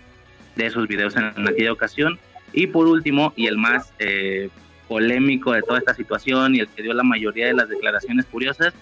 de 0.54 0.66
esos 0.66 0.86
videos 0.86 1.16
en, 1.16 1.48
aquella 1.48 1.72
ocasión. 1.72 2.20
Y 2.52 2.68
por 2.68 2.86
último, 2.86 3.32
y 3.34 3.48
el 3.48 3.58
más 3.58 3.92
eh, 3.98 4.50
polémico 4.88 5.52
de 5.52 5.62
toda 5.62 5.78
esta 5.78 5.94
situación 5.94 6.54
y 6.54 6.60
el 6.60 6.68
que 6.68 6.82
dio 6.82 6.94
la 6.94 7.02
mayoría 7.02 7.46
de 7.46 7.54
las 7.54 7.68
declaraciones 7.68 8.26
curiosas, 8.26 8.74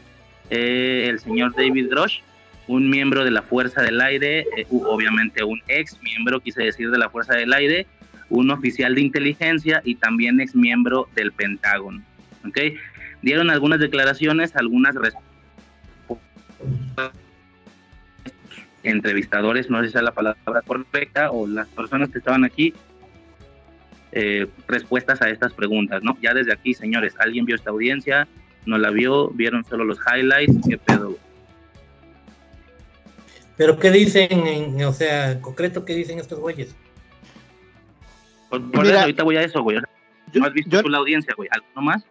eh, 0.51 1.07
el 1.09 1.19
señor 1.19 1.55
David 1.55 1.89
Grosh, 1.91 2.20
un 2.69 2.89
miembro 2.89 3.24
de 3.24 3.31
la 3.31 3.43
Fuerza 3.43 3.83
del 3.83 4.01
Aire, 4.01 4.47
eh, 4.57 4.66
obviamente 4.70 5.43
un 5.45 5.61
ex 5.69 6.01
miembro, 6.03 6.41
quise 6.41 6.62
decir, 6.62 6.91
de 6.91 6.99
la 6.99 7.11
Fuerza 7.11 7.35
del 7.35 7.53
Aire, 7.53 7.87
un 8.29 8.51
oficial 8.51 8.95
de 8.95 9.03
inteligencia 9.03 9.83
y 9.85 9.97
también 9.97 10.41
ex 10.41 10.55
miembro 10.55 11.09
del 11.15 11.33
Pentágono. 11.33 12.03
¿okay? 12.47 12.77
Dieron 13.20 13.51
algunas 13.51 13.79
declaraciones, 13.79 14.57
algunas 14.57 14.97
entrevistadores, 18.83 19.70
no 19.70 19.83
sé 19.83 19.91
si 19.91 19.97
es 19.97 20.03
la 20.03 20.12
palabra 20.12 20.62
correcta, 20.66 21.31
o 21.31 21.47
las 21.47 21.69
personas 21.69 22.11
que 22.11 22.19
estaban 22.19 22.45
aquí, 22.45 22.74
eh, 24.13 24.47
respuestas 24.69 25.23
a 25.23 25.31
estas 25.31 25.53
preguntas, 25.53 26.03
¿no? 26.03 26.17
Ya 26.21 26.35
desde 26.35 26.53
aquí, 26.53 26.75
señores, 26.75 27.15
¿alguien 27.19 27.47
vio 27.47 27.57
esta 27.57 27.71
audiencia? 27.71 28.29
¿No 28.67 28.79
la 28.79 28.91
vio? 28.91 29.31
¿Vieron 29.31 29.65
solo 29.65 29.85
los 29.85 29.99
highlights? 29.99 30.69
¿Qué 30.69 30.79
pedo? 30.79 31.17
Pero 33.57 33.79
¿qué 33.79 33.91
dicen, 33.91 34.47
en, 34.47 34.85
o 34.85 34.93
sea, 34.93 35.33
en 35.33 35.41
concreto, 35.41 35.85
qué 35.85 35.95
dicen 35.95 36.19
estos 36.19 36.39
güeyes? 36.39 36.75
Por, 38.51 38.87
eso, 38.87 38.99
ahorita 38.99 39.23
voy 39.23 39.37
a 39.37 39.43
eso, 39.43 39.63
güey. 39.63 39.79
¿No 40.35 40.47
has 40.47 40.53
visto 40.53 40.83
la 40.83 40.99
audiencia, 40.99 41.33
güey? 41.35 41.49
¿Algo 41.51 41.67
más? 41.81 42.05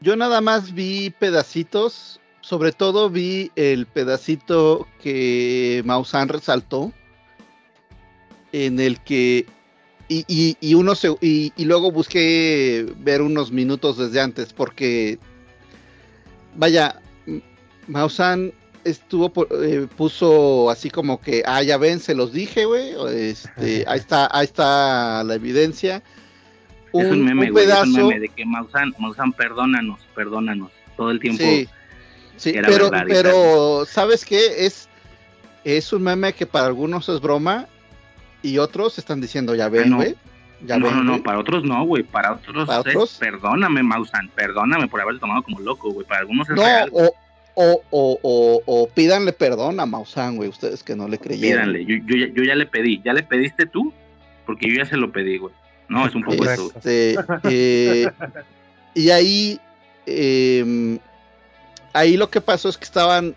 Yo 0.00 0.14
nada 0.16 0.40
más 0.40 0.72
vi 0.72 1.10
pedacitos, 1.10 2.20
sobre 2.42 2.72
todo 2.72 3.10
vi 3.10 3.50
el 3.56 3.86
pedacito 3.86 4.86
que 5.02 5.82
Maussan 5.84 6.28
resaltó, 6.28 6.92
en 8.52 8.78
el 8.80 9.00
que 9.00 9.46
y, 10.12 10.56
y, 10.60 10.74
uno 10.74 10.96
se, 10.96 11.14
y, 11.20 11.52
luego 11.64 11.92
busqué 11.92 12.84
ver 12.98 13.22
unos 13.22 13.52
minutos 13.52 13.96
desde 13.96 14.20
antes, 14.20 14.52
porque, 14.52 15.20
vaya, 16.56 17.00
Mausan 17.86 18.52
estuvo, 18.82 19.32
eh, 19.62 19.86
puso 19.96 20.68
así 20.68 20.90
como 20.90 21.20
que, 21.20 21.44
ah, 21.46 21.62
ya 21.62 21.78
ven, 21.78 22.00
se 22.00 22.16
los 22.16 22.32
dije, 22.32 22.64
güey, 22.64 22.94
este, 23.12 23.84
ahí 23.86 24.00
está, 24.00 24.28
ahí 24.32 24.46
está 24.46 25.22
la 25.22 25.34
evidencia. 25.36 26.02
Un, 26.90 27.06
es 27.06 27.12
un 27.12 27.24
meme, 27.24 27.50
güey, 27.52 27.70
es 27.70 27.82
un 27.82 27.92
meme 27.92 28.18
de 28.18 28.28
que 28.30 28.44
Mausan, 28.44 28.92
Mausan, 28.98 29.32
perdónanos, 29.32 30.00
perdónanos, 30.16 30.72
todo 30.96 31.12
el 31.12 31.20
tiempo. 31.20 31.44
Sí, 31.44 31.68
sí 32.36 32.52
pero, 32.66 32.90
pero, 33.06 33.86
¿sabes 33.86 34.24
qué? 34.24 34.66
Es, 34.66 34.88
es 35.62 35.92
un 35.92 36.02
meme 36.02 36.32
que 36.32 36.46
para 36.46 36.66
algunos 36.66 37.08
es 37.08 37.20
broma 37.20 37.68
y 38.42 38.58
otros 38.58 38.98
están 38.98 39.20
diciendo, 39.20 39.54
ya 39.54 39.68
ven, 39.68 39.94
güey. 39.94 40.16
No, 40.60 40.78
no, 40.78 41.02
no, 41.02 41.22
para 41.22 41.38
otros 41.38 41.64
no, 41.64 41.84
güey. 41.84 42.02
Para 42.02 42.32
otros, 42.32 42.66
¿Para 42.66 42.80
otros? 42.80 43.16
perdóname, 43.18 43.82
Mausan, 43.82 44.28
perdóname 44.34 44.88
por 44.88 45.00
haber 45.00 45.18
tomado 45.18 45.42
como 45.42 45.60
loco, 45.60 45.90
güey. 45.90 46.06
Para 46.06 46.20
algunos 46.20 46.48
es 46.50 46.56
no, 46.56 46.62
O, 46.92 47.82
o, 47.90 48.18
o, 48.22 48.62
o, 48.66 48.88
pídanle 48.88 49.32
perdón 49.32 49.80
a 49.80 49.86
Mausan, 49.86 50.36
güey, 50.36 50.48
ustedes 50.48 50.82
que 50.82 50.94
no 50.94 51.08
le 51.08 51.18
creyeron. 51.18 51.64
Pídanle, 51.64 51.84
yo, 51.84 51.96
yo, 52.06 52.26
yo, 52.26 52.42
ya 52.42 52.54
le 52.54 52.66
pedí. 52.66 53.00
¿Ya 53.04 53.12
le 53.12 53.22
pediste 53.22 53.66
tú? 53.66 53.92
Porque 54.46 54.68
yo 54.68 54.76
ya 54.76 54.84
se 54.84 54.96
lo 54.96 55.10
pedí, 55.10 55.38
güey. 55.38 55.54
No, 55.88 56.06
es 56.06 56.14
un 56.14 56.22
poco 56.22 56.44
eso. 56.44 56.72
Este, 56.76 57.16
eh, 57.44 58.10
y 58.94 59.10
ahí, 59.10 59.60
eh, 60.06 60.98
ahí 61.92 62.16
lo 62.16 62.30
que 62.30 62.40
pasó 62.40 62.68
es 62.68 62.76
que 62.76 62.84
estaban 62.84 63.34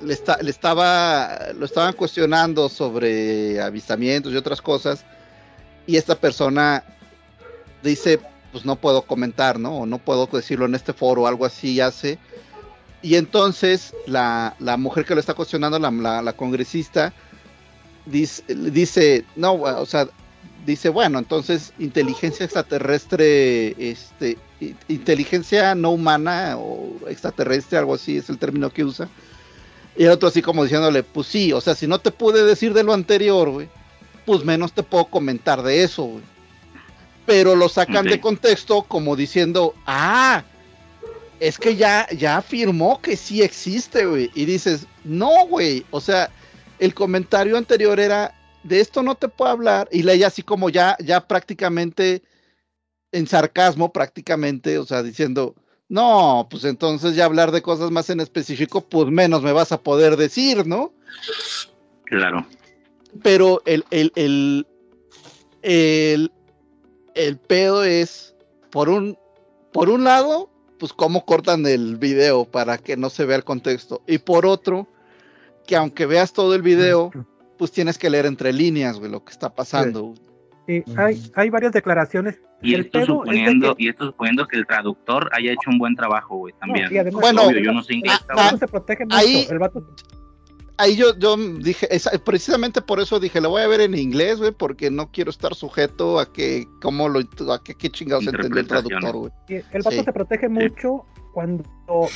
le, 0.00 0.14
estaba, 0.50 1.52
lo 1.54 1.64
estaban 1.64 1.94
cuestionando 1.94 2.68
sobre 2.68 3.60
avistamientos 3.60 4.32
y 4.32 4.36
otras 4.36 4.60
cosas, 4.60 5.04
y 5.86 5.96
esta 5.96 6.16
persona 6.16 6.84
dice, 7.82 8.20
pues 8.52 8.64
no 8.64 8.76
puedo 8.76 9.02
comentar, 9.02 9.58
¿no? 9.58 9.78
O 9.78 9.86
no 9.86 9.98
puedo 9.98 10.26
decirlo 10.26 10.66
en 10.66 10.74
este 10.74 10.92
foro 10.92 11.26
algo 11.26 11.44
así 11.44 11.80
hace. 11.80 12.18
Y 13.02 13.16
entonces 13.16 13.94
la, 14.06 14.56
mujer 14.78 15.04
que 15.04 15.14
lo 15.14 15.20
está 15.20 15.34
cuestionando, 15.34 15.78
la, 15.78 16.22
la, 16.22 16.32
congresista, 16.32 17.12
dice, 18.04 18.42
dice, 18.48 19.24
no, 19.36 19.54
o 19.54 19.86
sea, 19.86 20.08
dice, 20.64 20.88
bueno, 20.88 21.18
entonces 21.18 21.72
inteligencia 21.78 22.44
extraterrestre, 22.44 23.90
este, 23.90 24.38
inteligencia 24.88 25.74
no 25.74 25.90
humana 25.90 26.56
o 26.58 26.96
extraterrestre, 27.08 27.78
algo 27.78 27.94
así 27.94 28.16
es 28.16 28.28
el 28.28 28.38
término 28.38 28.70
que 28.70 28.84
usa 28.84 29.08
y 29.96 30.04
el 30.04 30.10
otro 30.10 30.28
así 30.28 30.42
como 30.42 30.62
diciéndole, 30.62 31.02
pues 31.02 31.26
sí, 31.26 31.52
o 31.52 31.60
sea, 31.60 31.74
si 31.74 31.86
no 31.86 31.98
te 31.98 32.10
pude 32.10 32.44
decir 32.44 32.74
de 32.74 32.82
lo 32.82 32.92
anterior, 32.92 33.48
güey, 33.50 33.68
pues 34.24 34.44
menos 34.44 34.72
te 34.72 34.82
puedo 34.82 35.06
comentar 35.06 35.62
de 35.62 35.82
eso, 35.82 36.04
güey. 36.04 36.24
Pero 37.24 37.56
lo 37.56 37.68
sacan 37.68 38.04
de 38.04 38.20
contexto 38.20 38.82
como 38.82 39.16
diciendo, 39.16 39.74
ah, 39.86 40.44
es 41.40 41.58
que 41.58 41.76
ya, 41.76 42.06
ya 42.16 42.36
afirmó 42.36 43.00
que 43.00 43.16
sí 43.16 43.42
existe, 43.42 44.06
güey. 44.06 44.30
Y 44.34 44.44
dices, 44.44 44.86
no, 45.04 45.46
güey, 45.48 45.84
o 45.90 46.00
sea, 46.00 46.30
el 46.78 46.94
comentario 46.94 47.56
anterior 47.56 47.98
era, 47.98 48.34
de 48.62 48.80
esto 48.80 49.02
no 49.02 49.16
te 49.16 49.28
puedo 49.28 49.50
hablar. 49.50 49.88
Y 49.90 50.02
leía 50.02 50.28
así 50.28 50.42
como 50.42 50.70
ya, 50.70 50.96
ya 51.00 51.26
prácticamente, 51.26 52.22
en 53.10 53.26
sarcasmo 53.26 53.92
prácticamente, 53.92 54.78
o 54.78 54.86
sea, 54.86 55.02
diciendo, 55.02 55.56
no, 55.88 56.48
pues 56.50 56.64
entonces 56.64 57.14
ya 57.14 57.24
hablar 57.24 57.52
de 57.52 57.62
cosas 57.62 57.90
más 57.90 58.10
en 58.10 58.20
específico, 58.20 58.80
pues 58.80 59.08
menos 59.08 59.42
me 59.42 59.52
vas 59.52 59.72
a 59.72 59.80
poder 59.80 60.16
decir, 60.16 60.66
¿no? 60.66 60.92
Claro. 62.04 62.46
Pero 63.22 63.62
el, 63.66 63.84
el, 63.90 64.12
el, 64.16 64.66
el, 65.62 66.32
el 67.14 67.36
pedo 67.38 67.84
es, 67.84 68.34
por 68.70 68.88
un, 68.88 69.16
por 69.72 69.88
un 69.88 70.04
lado, 70.04 70.50
pues 70.78 70.92
cómo 70.92 71.24
cortan 71.24 71.66
el 71.66 71.96
video 71.96 72.44
para 72.44 72.78
que 72.78 72.96
no 72.96 73.08
se 73.08 73.24
vea 73.24 73.36
el 73.36 73.44
contexto. 73.44 74.02
Y 74.06 74.18
por 74.18 74.44
otro, 74.44 74.88
que 75.66 75.76
aunque 75.76 76.06
veas 76.06 76.32
todo 76.32 76.54
el 76.54 76.62
video, 76.62 77.10
pues 77.56 77.72
tienes 77.72 77.96
que 77.96 78.10
leer 78.10 78.26
entre 78.26 78.52
líneas, 78.52 78.98
güey, 78.98 79.10
lo 79.10 79.24
que 79.24 79.32
está 79.32 79.54
pasando. 79.54 80.14
Y 80.68 80.82
hay, 80.98 81.22
hay 81.34 81.50
varias 81.50 81.72
declaraciones. 81.72 82.40
Y 82.62 82.74
El 82.74 82.86
esto, 82.86 82.92
pedo 82.92 83.02
es 83.02 83.06
de 83.08 83.12
suponiendo, 83.14 83.76
que- 83.76 83.82
y 83.84 83.88
esto 83.88 84.06
suponiendo 84.06 84.46
que 84.48 84.56
el 84.56 84.66
traductor 84.66 85.28
haya 85.32 85.52
hecho 85.52 85.70
un 85.70 85.78
buen 85.78 85.94
trabajo, 85.94 86.36
güey, 86.38 86.54
también. 86.60 86.86
No, 86.86 86.92
y 86.92 86.98
además- 86.98 87.20
Bueno, 87.20 87.42
Obvio, 87.42 87.60
yo 87.60 87.72
no 87.72 87.82
sé 87.82 87.94
inglés. 87.94 88.18
El 88.30 88.36
vato 88.36 88.58
se 88.58 88.66
protege 88.68 89.04
mucho. 89.04 89.16
ahí- 89.16 89.46
El 89.50 89.58
vato 89.58 89.86
Ahí 90.78 90.94
yo, 90.94 91.16
yo 91.18 91.36
dije, 91.38 91.86
esa- 91.94 92.10
precisamente 92.22 92.82
por 92.82 93.00
eso 93.00 93.18
dije, 93.18 93.40
lo 93.40 93.48
voy 93.48 93.62
a 93.62 93.66
ver 93.66 93.80
en 93.80 93.94
inglés, 93.96 94.38
güey, 94.38 94.52
porque 94.52 94.90
no 94.90 95.10
quiero 95.10 95.30
estar 95.30 95.54
sujeto 95.54 96.20
a 96.20 96.30
que, 96.30 96.66
cómo 96.82 97.08
lo, 97.08 97.20
a 97.20 97.62
que 97.64 97.74
qué 97.74 97.88
chingados 97.88 98.26
entendió 98.26 98.60
el 98.60 98.66
traductor, 98.66 99.16
güey. 99.16 99.32
El 99.48 99.82
vato 99.82 99.90
Sí. 99.92 100.04
se 100.04 100.12
protege 100.12 100.50
mucho 100.50 101.06
cuando 101.32 101.64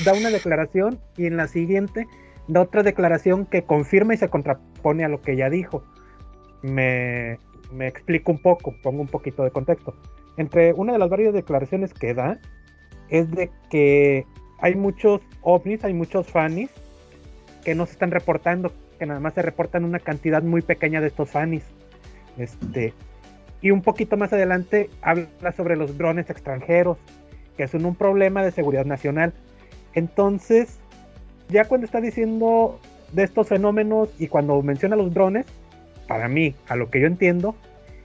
da 0.04 0.12
una 0.12 0.28
declaración 0.28 0.98
y 1.16 1.24
en 1.24 1.38
la 1.38 1.48
siguiente 1.48 2.06
da 2.48 2.60
otra 2.60 2.82
declaración 2.82 3.46
que 3.46 3.62
confirma 3.64 4.12
y 4.12 4.18
se 4.18 4.28
contrapone 4.28 5.04
a 5.04 5.08
lo 5.08 5.22
que 5.22 5.36
ya 5.36 5.48
dijo. 5.48 5.82
Me, 6.62 7.38
me 7.72 7.88
explico 7.88 8.32
un 8.32 8.38
poco, 8.38 8.74
pongo 8.82 9.00
un 9.00 9.08
poquito 9.08 9.44
de 9.44 9.50
contexto. 9.50 9.94
Entre 10.36 10.72
una 10.72 10.92
de 10.92 10.98
las 10.98 11.10
varias 11.10 11.34
declaraciones 11.34 11.92
que 11.94 12.14
da 12.14 12.38
es 13.08 13.30
de 13.30 13.50
que 13.70 14.26
hay 14.60 14.74
muchos 14.74 15.20
ovnis, 15.42 15.84
hay 15.84 15.94
muchos 15.94 16.26
fanis 16.26 16.70
que 17.64 17.74
no 17.74 17.86
se 17.86 17.92
están 17.92 18.10
reportando, 18.10 18.72
que 18.98 19.06
nada 19.06 19.20
más 19.20 19.34
se 19.34 19.42
reportan 19.42 19.84
una 19.84 19.98
cantidad 19.98 20.42
muy 20.42 20.62
pequeña 20.62 21.00
de 21.00 21.08
estos 21.08 21.30
fanis. 21.30 21.64
Este, 22.38 22.94
y 23.60 23.70
un 23.70 23.82
poquito 23.82 24.16
más 24.16 24.32
adelante 24.32 24.88
habla 25.02 25.52
sobre 25.56 25.76
los 25.76 25.98
drones 25.98 26.30
extranjeros, 26.30 26.98
que 27.56 27.68
son 27.68 27.84
un 27.84 27.94
problema 27.94 28.42
de 28.42 28.52
seguridad 28.52 28.86
nacional. 28.86 29.34
Entonces, 29.94 30.78
ya 31.48 31.64
cuando 31.64 31.84
está 31.84 32.00
diciendo 32.00 32.78
de 33.12 33.24
estos 33.24 33.48
fenómenos 33.48 34.08
y 34.18 34.28
cuando 34.28 34.62
menciona 34.62 34.96
los 34.96 35.12
drones, 35.12 35.46
para 36.10 36.26
mí, 36.26 36.56
a 36.66 36.74
lo 36.74 36.90
que 36.90 36.98
yo 37.00 37.06
entiendo, 37.06 37.54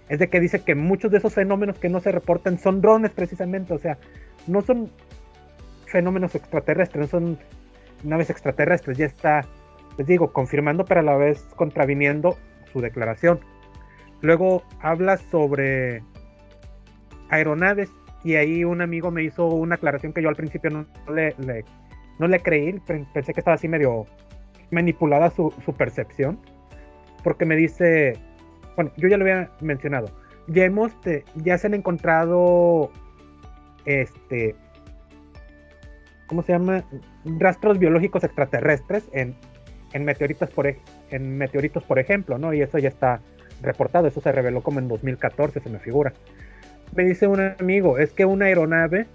es 0.09 0.19
de 0.19 0.27
que 0.29 0.39
dice 0.39 0.59
que 0.63 0.75
muchos 0.75 1.09
de 1.09 1.17
esos 1.17 1.33
fenómenos 1.33 1.79
que 1.79 1.89
no 1.89 1.99
se 2.01 2.11
reportan 2.11 2.59
son 2.59 2.79
drones 2.79 3.09
precisamente, 3.09 3.73
o 3.73 3.79
sea, 3.79 3.97
no 4.45 4.61
son 4.61 4.91
fenómenos 5.87 6.35
extraterrestres, 6.35 7.01
no 7.01 7.07
son 7.07 7.39
naves 8.03 8.29
extraterrestres, 8.29 8.99
ya 8.99 9.07
está, 9.07 9.41
les 9.97 10.05
digo, 10.05 10.31
confirmando 10.31 10.85
pero 10.85 10.99
a 10.99 11.03
la 11.03 11.15
vez 11.17 11.41
contraviniendo 11.55 12.37
su 12.71 12.79
declaración. 12.79 13.39
Luego 14.21 14.61
habla 14.81 15.17
sobre 15.17 16.03
aeronaves 17.29 17.89
y 18.23 18.35
ahí 18.35 18.63
un 18.65 18.81
amigo 18.81 19.09
me 19.09 19.23
hizo 19.23 19.47
una 19.47 19.75
aclaración 19.75 20.13
que 20.13 20.21
yo 20.21 20.29
al 20.29 20.35
principio 20.35 20.69
no 20.69 20.85
le, 22.27 22.39
creí, 22.43 22.73
pe- 22.81 23.07
pensé 23.15 23.33
que 23.33 23.39
estaba 23.39 23.55
así 23.55 23.67
medio 23.67 24.05
manipulada 24.69 25.31
su 25.31 25.51
percepción, 25.75 26.37
porque 27.25 27.43
me 27.43 27.55
dice, 27.55 28.13
bueno, 28.75 28.91
yo 28.97 29.07
ya 29.07 29.17
lo 29.17 29.23
había 29.23 29.49
mencionado, 29.59 30.11
ya 30.45 30.63
hemos, 30.63 30.91
ya 31.33 31.57
se 31.57 31.65
han 31.65 31.73
encontrado, 31.73 32.91
este, 33.85 34.55
¿cómo 36.27 36.43
se 36.43 36.51
llama? 36.51 36.85
Rastros 37.25 37.79
biológicos 37.79 38.23
extraterrestres 38.23 39.09
en, 39.11 39.33
en 39.93 40.05
meteoritos 40.05 40.51
por, 40.51 40.67
en 40.67 41.37
meteoritos, 41.39 41.83
por 41.83 41.97
ejemplo, 41.97 42.37
¿no? 42.37 42.53
Y 42.53 42.61
eso 42.61 42.77
ya 42.77 42.89
está 42.89 43.21
reportado, 43.59 44.07
eso 44.07 44.21
se 44.21 44.31
reveló 44.31 44.61
como 44.61 44.77
en 44.77 44.87
2014, 44.87 45.61
se 45.61 45.69
me 45.71 45.79
figura. 45.79 46.13
Me 46.95 47.05
dice 47.05 47.25
un 47.25 47.41
amigo, 47.41 47.97
es 47.97 48.11
que 48.11 48.25
una 48.25 48.45
aeronave 48.45 49.07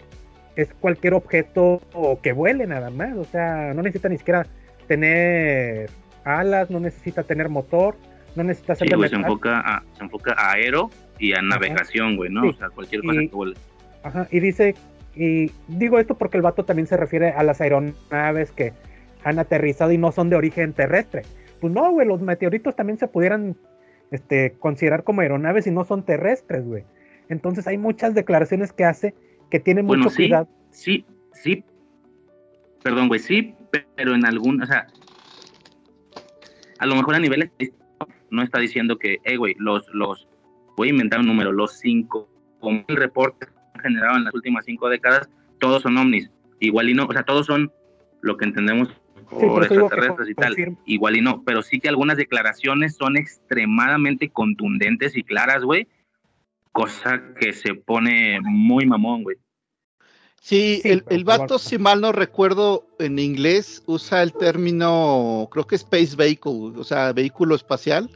es 0.57 0.75
cualquier 0.81 1.15
objeto 1.15 1.81
que 2.25 2.33
vuele 2.33 2.67
nada 2.67 2.91
más, 2.91 3.17
o 3.17 3.25
sea, 3.25 3.73
no 3.73 3.83
necesita 3.83 4.09
ni 4.09 4.19
siquiera 4.19 4.49
tener 4.89 5.91
alas, 6.25 6.71
no 6.71 6.81
necesita 6.81 7.23
tener 7.23 7.49
motor, 7.49 7.97
no 8.37 8.45
necesita 8.45 8.75
ser 8.75 8.87
Sí, 8.87 8.91
de 8.91 8.97
güey, 8.97 9.09
se 9.11 9.17
enfoca, 9.17 9.61
a, 9.61 9.83
se 9.97 10.05
enfoca 10.05 10.35
a 10.37 10.53
aero 10.53 10.91
y 11.19 11.33
a 11.35 11.43
navegación, 11.43 12.17
güey, 12.17 12.31
¿no? 12.31 12.43
Sí. 12.43 12.49
O 12.49 12.53
sea, 12.55 12.69
cualquier 12.71 13.03
cosa 13.03 13.23
Y- 13.23 13.29
que. 13.29 13.55
Ajá, 14.03 14.27
y 14.31 14.41
dice, 14.41 14.75
y 15.15 15.51
digo 15.69 15.99
esto 15.99 16.17
porque 16.17 16.37
el 16.37 16.43
vato 16.43 16.65
también 16.65 16.87
se 16.87 16.97
refiere 16.97 17.31
a 17.31 17.43
las 17.43 17.61
aeronaves 17.61 18.51
que 18.53 18.73
han 19.25 19.39
aterrizado 19.39 19.93
y 19.93 19.99
no 19.99 20.13
son 20.13 20.31
de 20.31 20.37
origen 20.37 20.73
terrestre. 20.73 21.23
Pues 21.61 21.73
no, 21.73 21.91
güey, 21.93 22.07
los 22.07 22.23
meteoritos 22.23 22.75
también 22.75 22.99
se 22.99 23.07
pudieran 23.09 23.57
este, 24.11 24.53
considerar 24.59 25.05
como 25.05 25.21
aeronaves 25.21 25.67
y 25.67 25.71
no 25.71 25.85
son 25.85 26.05
terrestres, 26.05 26.65
güey. 26.65 26.85
Entonces 27.29 27.67
hay 27.67 27.77
muchas 27.77 28.15
declaraciones 28.15 28.73
que 28.73 28.85
hace 28.85 29.15
que 29.51 29.61
tienen 29.61 29.87
Bueno, 29.87 30.05
mucho 30.05 30.15
sí, 30.17 30.23
cuidado. 30.25 30.49
sí, 30.71 31.05
sí. 31.35 31.65
Perdón, 32.83 33.09
güey, 33.09 33.21
sí, 33.21 33.55
pero 33.95 34.15
en 34.15 34.25
algún, 34.25 34.63
o 34.63 34.67
sea, 34.67 34.87
a 36.81 36.87
lo 36.87 36.97
mejor 36.97 37.15
a 37.15 37.19
nivel 37.19 37.51
no 38.31 38.43
está 38.43 38.59
diciendo 38.59 38.99
que, 38.99 39.19
eh, 39.25 39.37
güey, 39.37 39.55
los, 39.59 39.87
los, 39.93 40.27
voy 40.77 40.89
a 40.89 40.91
inventar 40.93 41.21
un 41.21 41.27
número, 41.27 41.53
los 41.53 41.79
cinco 41.79 42.29
mil 42.63 42.85
reportes 42.89 43.51
que 43.51 43.59
han 43.75 43.81
generado 43.83 44.17
en 44.17 44.25
las 44.25 44.35
últimas 44.35 44.65
cinco 44.65 44.89
décadas, 44.89 45.29
todos 45.59 45.83
son 45.83 45.99
ovnis. 45.99 46.31
Igual 46.59 46.89
y 46.89 46.95
no, 46.95 47.05
o 47.07 47.13
sea, 47.13 47.23
todos 47.23 47.47
son 47.47 47.71
lo 48.23 48.37
que 48.37 48.47
entendemos 48.47 48.89
por 49.29 49.63
extraterrestres 49.63 50.31
y 50.31 50.35
tal. 50.35 50.79
Igual 50.87 51.17
y 51.17 51.21
no, 51.21 51.43
pero 51.45 51.63
sí 51.63 51.81
que 51.81 51.89
algunas 51.89 52.17
declaraciones 52.17 52.97
son 52.97 53.17
extremadamente 53.19 54.31
contundentes 54.31 55.17
y 55.17 55.23
claras, 55.23 55.63
güey. 55.63 55.87
Cosa 56.73 57.35
que 57.39 57.53
se 57.53 57.75
pone 57.75 58.41
muy 58.43 58.87
mamón, 58.87 59.23
güey. 59.23 59.37
Sí, 60.41 60.81
Sí, 60.83 60.89
el, 60.89 61.05
el 61.11 61.25
vato, 61.25 61.59
si 61.59 61.77
mal 61.79 62.01
no 62.01 62.13
recuerdo, 62.13 62.87
en 62.99 63.19
inglés 63.19 63.83
usa 63.87 64.23
el 64.23 64.33
término, 64.33 65.49
creo 65.53 65.67
que 65.67 65.77
Space 65.77 66.17
Vehicle, 66.17 66.73
o 66.77 66.83
sea, 66.83 67.13
vehículo 67.13 67.55
espacial, 67.55 68.11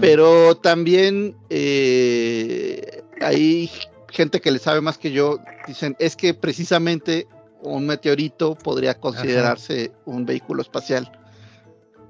pero 0.00 0.56
también 0.56 1.36
eh, 1.50 3.02
hay 3.20 3.70
gente 4.10 4.40
que 4.40 4.50
le 4.50 4.58
sabe 4.58 4.80
más 4.80 4.98
que 4.98 5.12
yo, 5.12 5.38
dicen, 5.66 5.94
es 5.98 6.16
que 6.16 6.34
precisamente 6.34 7.28
un 7.62 7.86
meteorito 7.86 8.54
podría 8.54 8.98
considerarse 8.98 9.92
un 10.06 10.24
vehículo 10.24 10.62
espacial. 10.62 11.10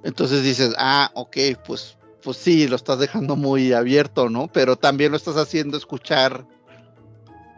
Entonces 0.04 0.44
dices, 0.44 0.74
ah, 0.78 1.10
ok, 1.14 1.36
pues, 1.66 1.98
pues 2.22 2.36
sí, 2.36 2.68
lo 2.68 2.76
estás 2.76 2.98
dejando 2.98 3.36
muy 3.36 3.72
abierto, 3.72 4.30
¿no? 4.30 4.48
Pero 4.48 4.76
también 4.76 5.10
lo 5.10 5.16
estás 5.16 5.36
haciendo 5.36 5.76
escuchar, 5.76 6.46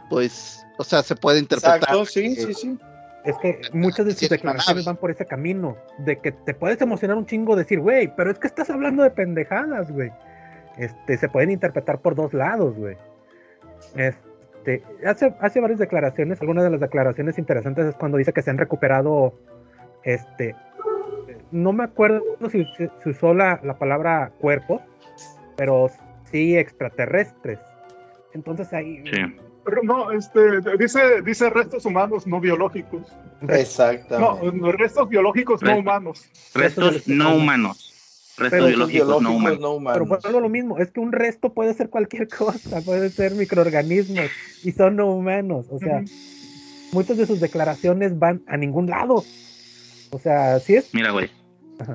pues, 0.09 0.58
o 0.79 0.85
sea, 0.85 1.03
se 1.03 1.15
puede 1.15 1.39
interpretar. 1.41 1.77
Exacto, 1.79 2.05
sí, 2.07 2.35
sí, 2.35 2.55
sí. 2.55 2.79
Es 3.25 3.37
que 3.39 3.61
muchas 3.73 4.07
de 4.07 4.13
sus 4.13 4.29
declaraciones 4.31 4.85
van 4.87 4.97
por 4.97 5.11
ese 5.11 5.27
camino, 5.27 5.77
de 5.99 6.19
que 6.19 6.33
te 6.33 6.55
puedes 6.55 6.81
emocionar 6.81 7.17
un 7.19 7.27
chingo 7.27 7.57
decir, 7.57 7.81
güey, 7.81 8.11
pero 8.17 8.31
es 8.31 8.39
que 8.39 8.47
estás 8.47 8.71
hablando 8.71 9.03
de 9.03 9.11
pendejadas, 9.11 9.91
güey. 9.91 10.11
Este, 10.79 11.19
se 11.19 11.29
pueden 11.29 11.51
interpretar 11.51 12.01
por 12.01 12.15
dos 12.15 12.33
lados, 12.33 12.75
güey. 12.77 12.97
Este, 13.97 14.83
hace, 15.05 15.35
hace 15.41 15.61
varias 15.61 15.81
declaraciones, 15.81 16.41
algunas 16.41 16.65
de 16.65 16.71
las 16.71 16.81
declaraciones 16.81 17.37
interesantes 17.39 17.87
es 17.87 17.95
cuando 17.97 18.17
dice 18.19 18.33
que 18.33 18.43
se 18.43 18.51
han 18.51 18.59
recuperado, 18.59 19.35
este, 20.05 20.55
no 21.51 21.73
me 21.73 21.85
acuerdo 21.85 22.23
si, 22.51 22.65
si- 22.77 22.89
si 23.03 23.11
usó 23.11 23.35
la, 23.35 23.61
la 23.65 23.79
palabra 23.79 24.31
cuerpos, 24.41 24.81
pero 25.57 25.91
sí 26.31 26.57
extraterrestres. 26.57 27.59
Entonces 28.33 28.73
ahí... 28.73 29.03
Sí. 29.13 29.37
No, 29.83 30.11
este, 30.13 30.61
dice, 30.79 31.23
dice 31.23 31.51
restos 31.51 31.85
humanos 31.85 32.27
no 32.27 32.41
biológicos. 32.41 33.03
Exactamente. 33.49 34.53
No, 34.53 34.73
restos 34.73 35.09
biológicos 35.09 35.63
no 35.63 35.79
humanos. 35.79 36.29
Restos 36.55 37.07
no 37.07 37.37
humanos. 37.37 37.89
Restos 38.39 38.69
biológicos, 38.69 39.23
no 39.23 39.33
humanos. 39.33 39.61
no 39.61 39.93
Pero 39.93 40.05
humanos. 40.05 40.25
a 40.25 40.31
lo 40.31 40.49
mismo, 40.49 40.79
es 40.79 40.91
que 40.93 41.01
un 41.01 41.13
resto 41.13 41.53
puede 41.53 41.75
ser 41.75 41.91
cualquier 41.91 42.29
cosa, 42.29 42.81
puede 42.85 43.11
ser 43.11 43.33
microorganismos 43.33 44.31
y 44.63 44.73
son 44.73 44.97
no 44.97 45.07
humanos. 45.07 45.67
O 45.71 45.79
sea, 45.79 46.05
muchas 46.93 47.17
de 47.17 47.27
sus 47.27 47.41
declaraciones 47.41 48.19
van 48.19 48.43
a 48.47 48.57
ningún 48.57 48.89
lado. 48.89 49.25
O 50.11 50.19
sea, 50.19 50.59
sí 50.61 50.77
es. 50.77 50.95
Mira, 50.95 51.11
güey. 51.11 51.31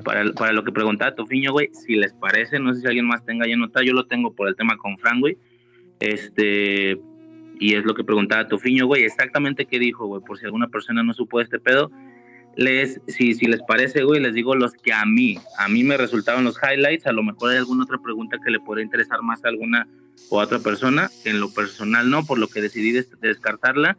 Para, 0.02 0.24
para 0.32 0.52
lo 0.52 0.64
que 0.64 0.72
preguntaba 0.72 1.14
Tofiño, 1.14 1.52
güey, 1.52 1.68
si 1.74 1.94
les 1.94 2.14
parece, 2.14 2.58
no 2.58 2.72
sé 2.72 2.80
si 2.80 2.86
alguien 2.86 3.06
más 3.06 3.22
tenga 3.24 3.46
ya 3.46 3.54
nota, 3.56 3.82
yo 3.84 3.92
lo 3.92 4.06
tengo 4.06 4.32
por 4.32 4.48
el 4.48 4.56
tema 4.56 4.78
con 4.78 4.96
Fran, 4.98 5.20
güey. 5.20 5.36
Este, 6.00 6.98
y 7.66 7.74
es 7.76 7.84
lo 7.84 7.94
que 7.94 8.04
preguntaba 8.04 8.46
Tofiño, 8.46 8.86
güey, 8.86 9.04
exactamente 9.04 9.64
qué 9.64 9.78
dijo, 9.78 10.06
güey, 10.06 10.20
por 10.22 10.38
si 10.38 10.44
alguna 10.44 10.68
persona 10.68 11.02
no 11.02 11.14
supo 11.14 11.40
este 11.40 11.58
pedo. 11.58 11.90
Les, 12.56 13.00
si, 13.08 13.34
si 13.34 13.46
les 13.46 13.62
parece, 13.62 14.04
güey, 14.04 14.20
les 14.20 14.34
digo 14.34 14.54
los 14.54 14.72
que 14.74 14.92
a 14.92 15.04
mí, 15.06 15.38
a 15.58 15.68
mí 15.68 15.82
me 15.82 15.96
resultaron 15.96 16.44
los 16.44 16.56
highlights, 16.62 17.06
a 17.06 17.12
lo 17.12 17.22
mejor 17.22 17.50
hay 17.50 17.56
alguna 17.56 17.84
otra 17.84 17.98
pregunta 17.98 18.38
que 18.44 18.50
le 18.50 18.60
podría 18.60 18.84
interesar 18.84 19.22
más 19.22 19.44
a 19.44 19.48
alguna 19.48 19.88
o 20.30 20.40
a 20.40 20.44
otra 20.44 20.58
persona, 20.58 21.10
en 21.24 21.40
lo 21.40 21.50
personal 21.52 22.10
no, 22.10 22.24
por 22.26 22.38
lo 22.38 22.48
que 22.48 22.60
decidí 22.60 22.92
des- 22.92 23.18
descartarla. 23.20 23.96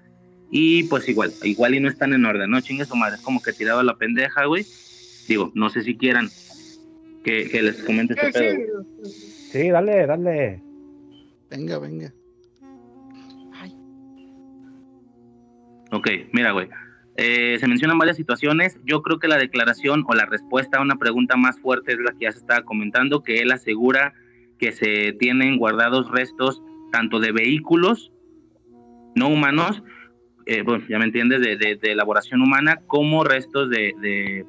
Y 0.51 0.83
pues 0.83 1.09
igual, 1.09 1.33
igual 1.43 1.73
y 1.75 1.79
no 1.79 1.89
están 1.89 2.13
en 2.13 2.23
orden, 2.23 2.51
¿no? 2.51 2.61
Chingue 2.61 2.85
su 2.85 2.95
madre, 2.95 3.15
es 3.15 3.21
como 3.21 3.41
que 3.41 3.51
tiraba 3.51 3.83
la 3.83 3.95
pendeja, 3.97 4.45
güey. 4.45 4.63
Digo, 5.27 5.51
no 5.55 5.69
sé 5.69 5.81
si 5.81 5.97
quieran 5.97 6.29
que, 7.23 7.49
que 7.49 7.61
les 7.63 7.81
comente 7.83 8.13
este 8.13 8.31
pedo. 8.31 8.83
sí. 9.03 9.11
Sí, 9.51 9.69
dale, 9.69 10.05
dale. 10.05 10.61
Venga, 11.49 11.79
venga. 11.79 12.13
Ok, 15.91 16.09
mira, 16.31 16.51
güey. 16.51 16.69
Eh, 17.17 17.57
se 17.59 17.67
mencionan 17.67 17.97
varias 17.97 18.17
situaciones. 18.17 18.77
Yo 18.83 19.01
creo 19.01 19.19
que 19.19 19.27
la 19.27 19.37
declaración 19.37 20.03
o 20.07 20.13
la 20.13 20.25
respuesta 20.25 20.79
a 20.79 20.81
una 20.81 20.97
pregunta 20.97 21.37
más 21.37 21.59
fuerte 21.59 21.93
es 21.93 21.99
la 21.99 22.11
que 22.11 22.25
ya 22.25 22.31
se 22.31 22.39
estaba 22.39 22.63
comentando, 22.63 23.23
que 23.23 23.37
él 23.37 23.51
asegura 23.51 24.13
que 24.59 24.71
se 24.71 25.13
tienen 25.13 25.57
guardados 25.57 26.09
restos 26.11 26.61
tanto 26.91 27.19
de 27.19 27.31
vehículos 27.31 28.11
no 29.15 29.29
humanos, 29.29 29.81
eh, 30.45 30.61
bueno, 30.61 30.83
ya 30.87 30.99
me 30.99 31.05
entiendes, 31.05 31.41
de, 31.41 31.79
elaboración 31.81 32.41
humana, 32.41 32.81
como 32.85 33.23
restos 33.23 33.69
de, 33.69 34.45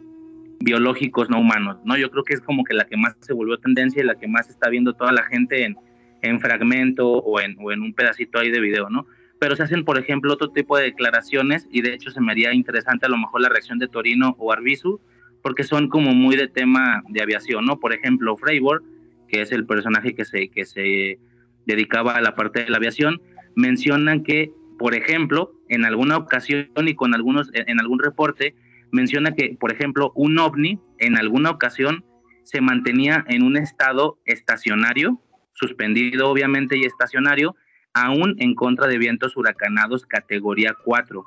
biológicos 0.61 1.31
no 1.31 1.39
humanos, 1.41 1.79
¿no? 1.85 1.97
Yo 1.97 2.11
creo 2.11 2.25
que 2.25 2.35
es 2.35 2.41
como 2.41 2.65
que 2.65 2.75
la 2.75 2.87
que 2.87 2.97
más 2.97 3.15
se 3.21 3.33
volvió 3.33 3.59
tendencia 3.59 4.03
y 4.03 4.07
la 4.07 4.17
que 4.17 4.27
más 4.27 4.49
está 4.49 4.69
viendo 4.69 4.95
toda 4.95 5.13
la 5.13 5.23
gente 5.23 5.65
en, 5.65 5.77
en 6.23 6.41
fragmento 6.41 7.09
o 7.09 7.41
en, 7.41 7.57
o 7.61 7.73
en 7.73 7.83
un 7.83 7.95
pedacito 7.95 8.39
ahí 8.39 8.51
de 8.51 8.61
video, 8.61 8.91
¿no? 8.91 9.07
Pero 9.39 9.57
se 9.57 9.63
hacen, 9.63 9.85
por 9.85 9.99
ejemplo, 9.99 10.33
otro 10.33 10.51
tipo 10.51 10.77
de 10.77 10.85
declaraciones 10.85 11.67
y 11.71 11.83
de 11.83 11.95
hecho 11.95 12.11
se 12.11 12.21
me 12.21 12.33
haría 12.33 12.55
interesante 12.55 13.07
a 13.07 13.09
lo 13.09 13.19
mejor 13.19 13.43
la 13.43 13.49
reacción 13.49 13.79
de 13.79 13.89
Torino 13.89 14.35
o 14.39 14.53
Arbizu, 14.53 15.01
porque 15.43 15.65
son 15.65 15.89
como 15.89 16.15
muy 16.15 16.37
de 16.37 16.49
tema 16.49 17.03
de 17.09 17.23
aviación, 17.23 17.65
¿no? 17.65 17.79
Por 17.79 17.93
ejemplo, 17.93 18.37
Freiburg, 18.37 18.83
que 19.29 19.43
es 19.43 19.53
el 19.53 19.67
personaje 19.67 20.15
que 20.15 20.25
se, 20.25 20.49
que 20.49 20.65
se 20.65 21.19
dedicaba 21.67 22.15
a 22.15 22.21
la 22.21 22.35
parte 22.35 22.65
de 22.65 22.71
la 22.71 22.79
aviación, 22.79 23.21
mencionan 23.55 24.23
que, 24.23 24.51
por 24.79 24.95
ejemplo, 24.95 25.53
en 25.69 25.85
alguna 25.85 26.17
ocasión 26.17 26.69
y 26.85 26.95
con 26.95 27.15
algunos, 27.15 27.51
en 27.53 27.81
algún 27.81 27.99
reporte, 27.99 28.55
menciona 28.93 29.33
que, 29.33 29.57
por 29.59 29.73
ejemplo, 29.73 30.13
un 30.15 30.39
ovni 30.39 30.81
en 30.99 31.17
alguna 31.17 31.51
ocasión 31.51 32.05
se 32.45 32.61
mantenía 32.61 33.25
en 33.29 33.43
un 33.43 33.57
estado 33.57 34.19
estacionario, 34.25 35.21
suspendido 35.55 36.29
obviamente 36.31 36.77
y 36.79 36.85
estacionario, 36.85 37.57
aún 37.97 38.37
en 38.39 38.55
contra 38.55 38.87
de 38.87 38.99
vientos 38.99 39.37
huracanados 39.39 40.05
categoría 40.05 40.77
4, 40.85 41.25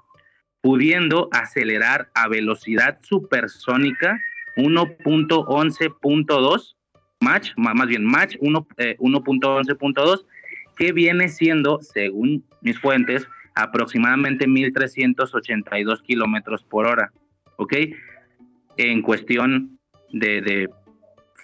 pudiendo 0.62 1.28
acelerar 1.32 2.12
a 2.14 2.28
velocidad 2.28 3.00
supersónica 3.02 4.22
1.11.2 4.56 6.76
Match, 7.22 7.54
más 7.58 7.88
bien 7.88 8.06
Match 8.06 8.36
1.11.2, 8.38 10.20
eh, 10.20 10.26
que 10.78 10.94
viene 10.94 11.28
siendo, 11.28 11.82
según 11.82 12.46
mis 12.62 12.80
fuentes, 12.80 13.28
aproximadamente 13.56 14.48
1.382 14.48 16.04
kilómetros 16.04 16.64
por 16.64 16.86
hora, 16.86 17.12
¿ok? 17.58 17.74
En 18.78 19.02
cuestión 19.02 19.80
de, 20.12 20.70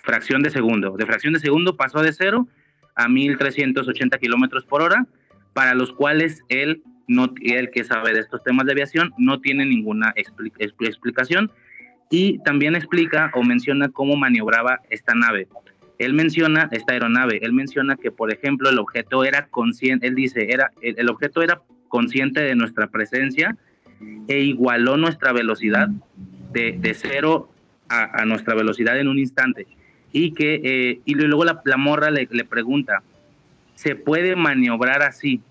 fracción 0.04 0.44
de 0.44 0.52
segundo. 0.52 0.96
De 0.96 1.08
fracción 1.08 1.34
de 1.34 1.40
segundo 1.40 1.76
pasó 1.76 2.04
de 2.04 2.14
cero 2.14 2.48
a 2.96 3.08
1.380 3.08 4.20
kilómetros 4.20 4.66
por 4.66 4.82
hora, 4.82 5.06
para 5.54 5.74
los 5.74 5.92
cuales 5.92 6.42
él, 6.50 6.84
no, 7.08 7.34
el 7.42 7.70
que 7.72 7.84
sabe 7.84 8.14
de 8.14 8.20
estos 8.20 8.44
temas 8.44 8.66
de 8.66 8.74
aviación, 8.74 9.14
no 9.18 9.40
tiene 9.40 9.66
ninguna 9.66 10.14
explicación 10.16 11.52
y 12.10 12.40
también 12.40 12.76
explica 12.76 13.32
o 13.34 13.44
menciona 13.44 13.90
cómo 13.90 14.16
maniobraba 14.16 14.82
esta 14.90 15.14
nave 15.14 15.48
él 15.98 16.14
menciona 16.14 16.70
esta 16.72 16.94
aeronave, 16.94 17.40
él 17.42 17.54
menciona 17.54 17.96
que, 17.96 18.12
por 18.12 18.32
ejemplo, 18.34 18.70
el 18.70 18.80
objeto 18.80 19.24
era 19.24 19.48
consciente, 19.48 20.08
él 20.08 20.16
dice, 20.16 20.52
era, 20.52 20.72
el, 20.82 21.10
objeto 21.10 21.42
era 21.42 21.62
consciente 21.88 22.42
de 22.42 22.56
nuestra 22.56 22.88
presencia 22.88 23.56
e 24.28 24.40
igualó 24.42 24.98
nuestra 24.98 25.32
velocidad 25.32 25.88
de, 26.52 26.78
de 26.78 26.94
cero 26.94 27.50
a, 27.88 28.26
nuestra 28.26 28.56
velocidad 28.56 29.00
en 29.00 29.08
un 29.08 29.20
instante. 29.20 29.68
Y 30.18 30.32
que, 30.32 30.62
eh, 30.64 31.02
y 31.04 31.14
luego 31.16 31.44
la, 31.44 31.62
la 31.66 31.76
morra 31.76 32.10
le, 32.10 32.26
pregunta, 32.46 33.04
¿se 33.74 33.98
puede 33.98 34.38
maniobrar 34.38 35.02
así 35.04 35.42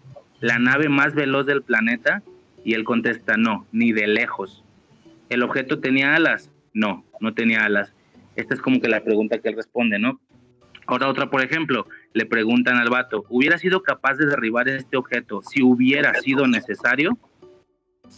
la 0.40 0.58
nave 0.58 0.88
más 0.88 1.14
veloz 1.14 1.44
del 1.44 1.62
planeta? 1.62 2.22
Y 2.64 2.72
él 2.72 2.82
contesta, 2.82 3.36
no, 3.36 3.66
ni 3.72 3.92
de 3.92 4.06
lejos. 4.06 4.64
¿El 5.28 5.42
objeto 5.42 5.80
tenía 5.80 6.14
alas? 6.14 6.50
No, 6.72 7.04
no 7.20 7.34
tenía 7.34 7.66
alas. 7.66 7.92
Esta 8.36 8.54
es 8.54 8.62
como 8.62 8.80
que 8.80 8.88
la 8.88 9.04
pregunta 9.04 9.38
que 9.38 9.50
él 9.50 9.56
responde, 9.56 9.98
¿no? 9.98 10.18
Ahora 10.86 11.08
otra, 11.08 11.28
por 11.28 11.42
ejemplo, 11.42 11.86
le 12.14 12.24
preguntan 12.24 12.78
al 12.78 12.88
vato, 12.88 13.26
¿hubiera 13.28 13.58
sido 13.58 13.82
capaz 13.82 14.14
de 14.14 14.24
derribar 14.24 14.66
este 14.70 14.96
objeto 14.96 15.42
si 15.42 15.62
hubiera 15.62 16.14
sido 16.22 16.46
necesario? 16.46 17.18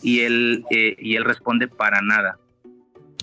Y 0.01 0.21
él, 0.21 0.65
eh, 0.71 0.95
y 1.01 1.17
él 1.17 1.25
responde, 1.25 1.67
para 1.67 2.03
nada. 2.03 2.39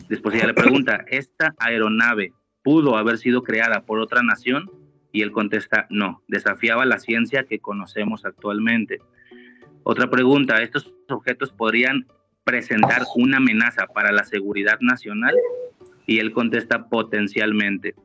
Después 0.09 0.35
ella 0.35 0.47
le 0.47 0.53
pregunta, 0.53 1.05
¿esta 1.07 1.55
aeronave 1.57 2.33
pudo 2.63 2.97
haber 2.97 3.17
sido 3.17 3.43
creada 3.43 3.81
por 3.81 3.99
otra 3.99 4.23
nación? 4.23 4.71
Y 5.11 5.21
él 5.21 5.31
contesta, 5.31 5.85
no, 5.89 6.23
desafiaba 6.27 6.85
la 6.85 6.97
ciencia 6.97 7.43
que 7.43 7.59
conocemos 7.59 8.25
actualmente. 8.25 8.99
Otra 9.83 10.09
pregunta, 10.09 10.61
¿estos 10.61 10.91
objetos 11.09 11.51
podrían 11.51 12.07
presentar 12.43 13.03
una 13.15 13.37
amenaza 13.37 13.85
para 13.87 14.11
la 14.11 14.23
seguridad 14.23 14.79
nacional? 14.79 15.35
Y 16.07 16.19
él 16.19 16.33
contesta, 16.33 16.89
potencialmente. 16.89 17.95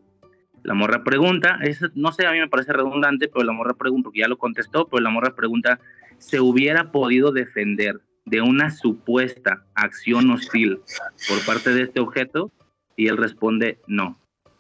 La 0.62 0.74
morra 0.74 1.02
pregunta, 1.02 1.58
no 1.94 2.12
sé, 2.12 2.26
a 2.26 2.32
mí 2.32 2.38
me 2.40 2.48
parece 2.48 2.72
redundante, 2.72 3.28
pero 3.28 3.44
la 3.44 3.52
morra 3.52 3.74
pregunta, 3.74 4.04
porque 4.06 4.20
ya 4.20 4.28
lo 4.28 4.38
contestó, 4.38 4.86
pero 4.86 5.00
la 5.02 5.10
morra 5.10 5.34
pregunta, 5.34 5.80
¿se 6.18 6.40
hubiera 6.40 6.90
podido 6.90 7.32
defender 7.32 8.00
de 8.26 8.42
una 8.42 8.70
supuesta 8.70 9.64
acción 9.74 10.30
hostil 10.30 10.80
por 11.28 11.44
parte 11.46 11.70
de 11.70 11.84
este 11.84 12.00
objeto? 12.00 12.52
Y 12.96 13.06
él 13.06 13.16
responde, 13.16 13.80
no, 13.86 14.18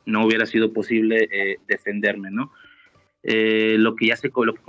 no 0.08 0.26
hubiera 0.26 0.46
sido 0.46 0.72
posible 0.72 1.28
eh, 1.30 1.58
defenderme, 1.68 2.30
¿no? 2.30 2.52
Eh, 3.22 3.76
lo 3.78 3.96
que 3.96 4.06
ya 4.06 4.16
se 4.16 4.30
lo 4.34 4.54
que 4.54 4.62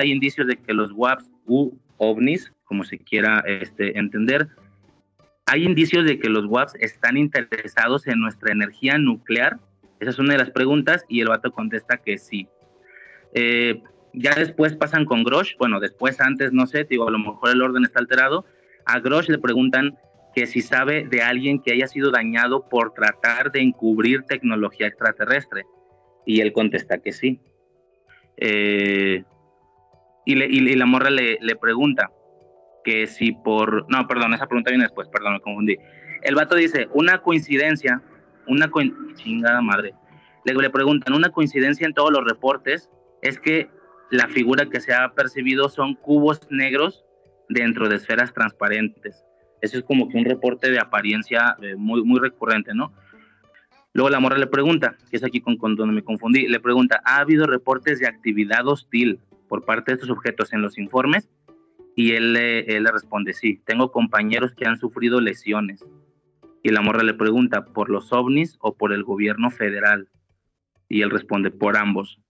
hay 0.00 0.10
indicios 0.10 0.46
de 0.46 0.56
que 0.56 0.74
los 0.74 0.92
WAPs 0.92 1.30
u 1.46 1.72
ovnis, 1.98 2.52
como 2.64 2.84
se 2.84 2.98
quiera 2.98 3.44
este, 3.46 3.98
entender, 3.98 4.48
hay 5.46 5.64
indicios 5.64 6.04
de 6.04 6.18
que 6.18 6.28
los 6.28 6.46
WAPs 6.46 6.74
están 6.80 7.16
interesados 7.16 8.06
en 8.06 8.20
nuestra 8.20 8.52
energía 8.52 8.98
nuclear 8.98 9.58
esa 10.00 10.10
es 10.10 10.18
una 10.18 10.32
de 10.32 10.38
las 10.38 10.50
preguntas 10.50 11.04
y 11.08 11.20
el 11.20 11.28
vato 11.28 11.52
contesta 11.52 11.98
que 11.98 12.16
sí. 12.16 12.48
Eh, 13.34 13.82
ya 14.14 14.34
después 14.34 14.74
pasan 14.74 15.04
con 15.04 15.22
Grosh, 15.22 15.56
bueno, 15.58 15.78
después 15.78 16.20
antes, 16.20 16.52
no 16.52 16.66
sé, 16.66 16.84
digo, 16.84 17.06
a 17.06 17.12
lo 17.12 17.18
mejor 17.18 17.50
el 17.50 17.62
orden 17.62 17.84
está 17.84 18.00
alterado. 18.00 18.46
A 18.86 18.98
Grosh 18.98 19.28
le 19.28 19.38
preguntan 19.38 19.96
que 20.34 20.46
si 20.46 20.60
sabe 20.60 21.06
de 21.08 21.22
alguien 21.22 21.60
que 21.60 21.72
haya 21.72 21.86
sido 21.86 22.10
dañado 22.10 22.68
por 22.68 22.92
tratar 22.92 23.50
de 23.52 23.60
encubrir 23.60 24.22
tecnología 24.22 24.86
extraterrestre. 24.86 25.64
Y 26.26 26.40
él 26.40 26.52
contesta 26.52 26.98
que 26.98 27.12
sí. 27.12 27.40
Eh, 28.36 29.24
y, 30.26 30.74
la 30.76 30.86
morra 30.86 31.10
le, 31.10 31.38
pregunta 31.60 32.10
que 32.84 33.06
si 33.06 33.32
por... 33.32 33.90
No, 33.90 34.06
perdón, 34.06 34.34
esa 34.34 34.46
pregunta 34.46 34.70
viene 34.70 34.84
después, 34.84 35.08
perdón, 35.08 35.34
me 35.34 35.40
confundí. 35.40 35.76
El 36.22 36.34
vato 36.34 36.54
dice, 36.54 36.88
una 36.92 37.18
coincidencia 37.22 38.02
una 38.50 38.70
chingada 39.14 39.60
madre. 39.60 39.94
Le, 40.44 40.54
le 40.54 40.70
preguntan, 40.70 41.14
una 41.14 41.30
coincidencia 41.30 41.86
en 41.86 41.94
todos 41.94 42.10
los 42.10 42.24
reportes 42.24 42.90
es 43.22 43.38
que 43.38 43.70
la 44.10 44.26
figura 44.28 44.66
que 44.66 44.80
se 44.80 44.92
ha 44.92 45.12
percibido 45.12 45.68
son 45.68 45.94
cubos 45.94 46.40
negros 46.50 47.04
dentro 47.48 47.88
de 47.88 47.96
esferas 47.96 48.32
transparentes. 48.32 49.24
Eso 49.60 49.78
es 49.78 49.84
como 49.84 50.08
que 50.08 50.16
un 50.16 50.24
reporte 50.24 50.70
de 50.70 50.78
apariencia 50.78 51.56
eh, 51.62 51.74
muy, 51.76 52.02
muy 52.02 52.20
recurrente, 52.20 52.74
¿no? 52.74 52.92
Luego 53.92 54.10
la 54.10 54.20
morra 54.20 54.38
le 54.38 54.46
pregunta, 54.46 54.96
que 55.10 55.16
es 55.16 55.24
aquí 55.24 55.40
con, 55.40 55.56
donde 55.58 55.94
me 55.94 56.04
confundí, 56.04 56.46
le 56.46 56.60
pregunta, 56.60 57.00
¿ha 57.04 57.18
habido 57.18 57.46
reportes 57.46 57.98
de 57.98 58.06
actividad 58.06 58.66
hostil 58.68 59.18
por 59.48 59.64
parte 59.64 59.90
de 59.90 59.96
estos 59.96 60.10
objetos 60.10 60.52
en 60.52 60.62
los 60.62 60.78
informes? 60.78 61.28
Y 61.96 62.12
él, 62.12 62.36
él 62.36 62.84
le 62.84 62.92
responde, 62.92 63.32
sí, 63.32 63.60
tengo 63.64 63.90
compañeros 63.90 64.52
que 64.54 64.66
han 64.66 64.78
sufrido 64.78 65.20
lesiones. 65.20 65.84
Y 66.62 66.70
la 66.70 66.82
morra 66.82 67.02
le 67.02 67.14
pregunta, 67.14 67.64
¿por 67.64 67.90
los 67.90 68.12
ovnis 68.12 68.56
o 68.60 68.76
por 68.76 68.92
el 68.92 69.02
gobierno 69.02 69.50
federal? 69.50 70.08
Y 70.88 71.02
él 71.02 71.10
responde, 71.10 71.50
por 71.50 71.76
ambos. 71.76 72.20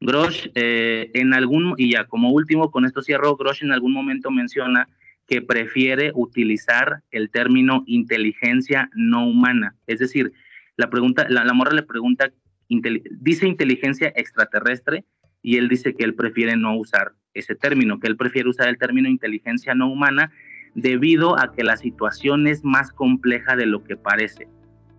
Grosh, 0.00 0.48
eh, 0.54 1.10
en 1.14 1.34
algún, 1.34 1.74
y 1.78 1.92
ya 1.92 2.04
como 2.04 2.30
último, 2.30 2.70
con 2.70 2.84
esto 2.84 3.02
cierro, 3.02 3.36
Grosh 3.36 3.62
en 3.62 3.72
algún 3.72 3.92
momento 3.92 4.30
menciona 4.30 4.88
que 5.26 5.42
prefiere 5.42 6.12
utilizar 6.14 7.02
el 7.10 7.30
término 7.30 7.82
inteligencia 7.86 8.90
no 8.94 9.26
humana. 9.26 9.74
Es 9.86 9.98
decir, 9.98 10.32
la, 10.76 10.88
pregunta, 10.88 11.26
la, 11.28 11.44
la 11.44 11.52
morra 11.52 11.72
le 11.72 11.82
pregunta, 11.82 12.32
dice 12.68 13.46
inteligencia 13.46 14.12
extraterrestre 14.14 15.04
y 15.42 15.56
él 15.56 15.68
dice 15.68 15.94
que 15.94 16.04
él 16.04 16.14
prefiere 16.14 16.56
no 16.56 16.76
usar 16.76 17.12
ese 17.34 17.54
término, 17.54 17.98
que 17.98 18.06
él 18.06 18.16
prefiere 18.16 18.48
usar 18.48 18.68
el 18.68 18.78
término 18.78 19.08
inteligencia 19.08 19.74
no 19.74 19.90
humana 19.90 20.32
debido 20.74 21.38
a 21.38 21.52
que 21.52 21.64
la 21.64 21.76
situación 21.76 22.46
es 22.46 22.64
más 22.64 22.92
compleja 22.92 23.56
de 23.56 23.66
lo 23.66 23.82
que 23.82 23.96
parece 23.96 24.48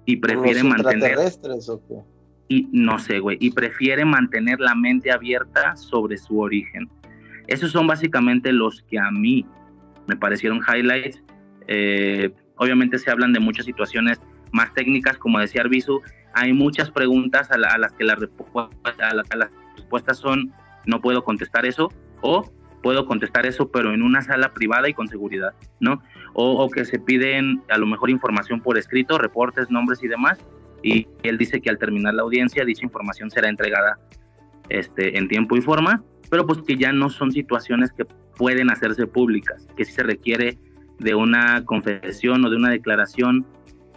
y 0.05 0.17
prefiere 0.17 0.63
mantener 0.63 1.17
y 2.49 2.67
no 2.71 2.97
sé, 2.97 3.19
güey, 3.19 3.37
y 3.41 3.51
prefiere 3.51 4.05
mantener 4.05 4.59
la 4.59 4.73
mente 4.73 5.11
abierta 5.11 5.75
sobre 5.75 6.17
su 6.17 6.39
origen. 6.39 6.89
Esos 7.47 7.71
son 7.71 7.87
básicamente 7.87 8.51
los 8.53 8.83
que 8.83 8.97
a 8.99 9.11
mí 9.11 9.45
me 10.07 10.15
parecieron 10.15 10.61
highlights. 10.67 11.21
Eh, 11.67 12.31
obviamente 12.55 12.97
se 12.97 13.11
hablan 13.11 13.33
de 13.33 13.39
muchas 13.39 13.65
situaciones 13.65 14.19
más 14.51 14.73
técnicas, 14.73 15.17
como 15.17 15.39
decía 15.39 15.61
Arbizu, 15.61 16.01
hay 16.33 16.53
muchas 16.53 16.89
preguntas 16.91 17.51
a, 17.51 17.57
las 17.57 17.91
que 17.93 18.03
la, 18.03 18.15
las 18.15 19.49
respuestas 19.75 20.17
son 20.17 20.53
no 20.85 21.01
puedo 21.01 21.23
contestar 21.23 21.65
eso 21.65 21.91
o 22.21 22.49
puedo 22.81 23.05
contestar 23.05 23.45
eso, 23.45 23.69
pero 23.69 23.93
en 23.93 24.01
una 24.01 24.21
sala 24.21 24.53
privada 24.53 24.87
y 24.87 24.93
con 24.93 25.07
seguridad, 25.07 25.53
¿no? 25.79 26.01
O, 26.33 26.69
que 26.69 26.85
se 26.85 26.99
piden 26.99 27.63
a 27.69 27.77
lo 27.77 27.87
mejor 27.87 28.09
información 28.09 28.61
por 28.61 28.77
escrito, 28.77 29.17
reportes, 29.17 29.69
nombres 29.71 30.03
y 30.03 30.07
demás, 30.07 30.39
y 30.83 31.07
él 31.23 31.37
dice 31.37 31.59
que 31.59 31.69
al 31.69 31.79
terminar 31.79 32.13
la 32.13 32.21
audiencia 32.21 32.63
dicha 32.63 32.85
información 32.85 33.31
será 33.31 33.49
entregada 33.49 33.99
este, 34.69 35.17
en 35.17 35.27
tiempo 35.27 35.57
y 35.57 35.61
forma, 35.61 36.03
pero 36.29 36.45
pues 36.45 36.59
que 36.61 36.77
ya 36.77 36.91
no 36.91 37.09
son 37.09 37.31
situaciones 37.31 37.91
que 37.91 38.05
pueden 38.37 38.69
hacerse 38.69 39.07
públicas, 39.07 39.67
que 39.75 39.85
si 39.85 39.93
se 39.93 40.03
requiere 40.03 40.57
de 40.99 41.15
una 41.15 41.63
confesión 41.65 42.43
o 42.45 42.49
de 42.49 42.55
una 42.55 42.69
declaración 42.69 43.45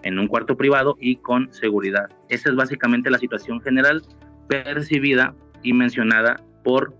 en 0.02 0.18
un 0.18 0.26
cuarto 0.26 0.56
privado 0.56 0.96
y 1.00 1.16
con 1.16 1.52
seguridad. 1.52 2.08
Esa 2.28 2.50
es 2.50 2.56
básicamente 2.56 3.10
la 3.10 3.18
situación 3.18 3.60
general 3.60 4.02
percibida 4.48 5.34
y 5.62 5.72
mencionada 5.72 6.42
por 6.64 6.94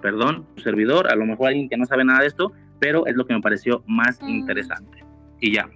perdón, 0.00 0.46
servidor, 0.62 1.08
a 1.08 1.14
lo 1.14 1.26
mejor 1.26 1.48
alguien 1.48 1.68
que 1.68 1.76
no 1.76 1.84
sabe 1.84 2.04
nada 2.04 2.20
de 2.20 2.26
esto, 2.26 2.52
pero 2.78 3.06
es 3.06 3.14
lo 3.16 3.26
que 3.26 3.34
me 3.34 3.40
pareció 3.40 3.82
más 3.86 4.20
mm. 4.22 4.28
interesante. 4.28 5.04
Y 5.40 5.54
ya. 5.54 5.68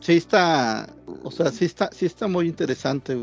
Sí 0.00 0.16
está, 0.16 0.92
o 1.22 1.30
sea, 1.30 1.50
sí 1.50 1.64
está, 1.64 1.90
sí 1.92 2.06
está 2.06 2.26
muy 2.26 2.48
interesante. 2.48 3.16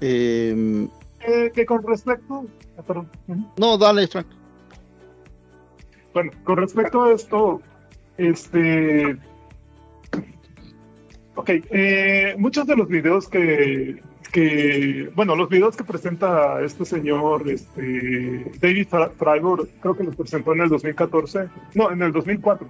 Em, 0.00 0.88
eh, 1.26 1.50
que 1.54 1.64
con 1.64 1.82
respecto, 1.82 2.46
No, 3.58 3.78
dale, 3.78 4.06
Frank. 4.08 4.26
Bueno, 6.12 6.30
con 6.44 6.56
respecto 6.58 7.02
a 7.02 7.12
esto, 7.12 7.60
este, 8.16 9.16
ok, 11.34 11.48
eh, 11.48 12.34
muchos 12.38 12.66
de 12.66 12.76
los 12.76 12.88
videos 12.88 13.28
que 13.28 14.00
que, 14.34 15.12
bueno, 15.14 15.36
los 15.36 15.48
videos 15.48 15.76
que 15.76 15.84
presenta 15.84 16.60
este 16.60 16.84
señor, 16.84 17.48
este, 17.48 18.50
David 18.60 18.88
Freiburg, 19.16 19.68
creo 19.80 19.96
que 19.96 20.02
los 20.02 20.16
presentó 20.16 20.52
en 20.54 20.62
el 20.62 20.68
2014, 20.70 21.48
no, 21.74 21.92
en 21.92 22.02
el 22.02 22.10
2004, 22.10 22.66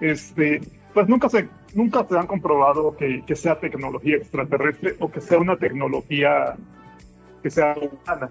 este, 0.00 0.62
pues 0.94 1.06
nunca 1.10 1.28
se, 1.28 1.50
nunca 1.74 2.06
se 2.08 2.16
han 2.16 2.26
comprobado 2.26 2.96
que, 2.96 3.22
que 3.26 3.36
sea 3.36 3.60
tecnología 3.60 4.16
extraterrestre 4.16 4.96
o 5.00 5.10
que 5.10 5.20
sea 5.20 5.36
una 5.36 5.58
tecnología 5.58 6.56
que 7.42 7.50
sea 7.50 7.76
humana. 7.76 8.30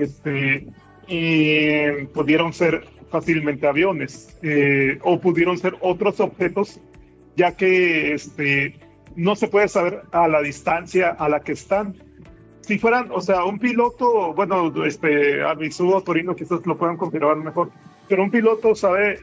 Este, 0.00 0.66
y 1.06 2.06
pudieron 2.12 2.52
ser 2.52 2.84
fácilmente 3.10 3.66
aviones 3.66 4.36
eh, 4.42 4.98
o 5.02 5.20
pudieron 5.20 5.58
ser 5.58 5.76
otros 5.80 6.18
objetos, 6.20 6.80
ya 7.36 7.56
que 7.56 8.14
este, 8.14 8.78
no 9.14 9.36
se 9.36 9.48
puede 9.48 9.68
saber 9.68 10.02
a 10.12 10.26
la 10.28 10.42
distancia 10.42 11.10
a 11.10 11.28
la 11.28 11.40
que 11.40 11.52
están. 11.52 11.94
Si 12.62 12.78
fueran, 12.78 13.10
o 13.12 13.20
sea, 13.20 13.44
un 13.44 13.58
piloto, 13.58 14.32
bueno, 14.34 14.72
este, 14.84 15.42
a 15.44 15.54
mi 15.54 15.68
Torino 16.04 16.34
quizás 16.34 16.66
lo 16.66 16.78
puedan 16.78 16.96
confirmar 16.96 17.36
mejor, 17.36 17.70
pero 18.08 18.22
un 18.22 18.30
piloto 18.30 18.74
sabe, 18.74 19.20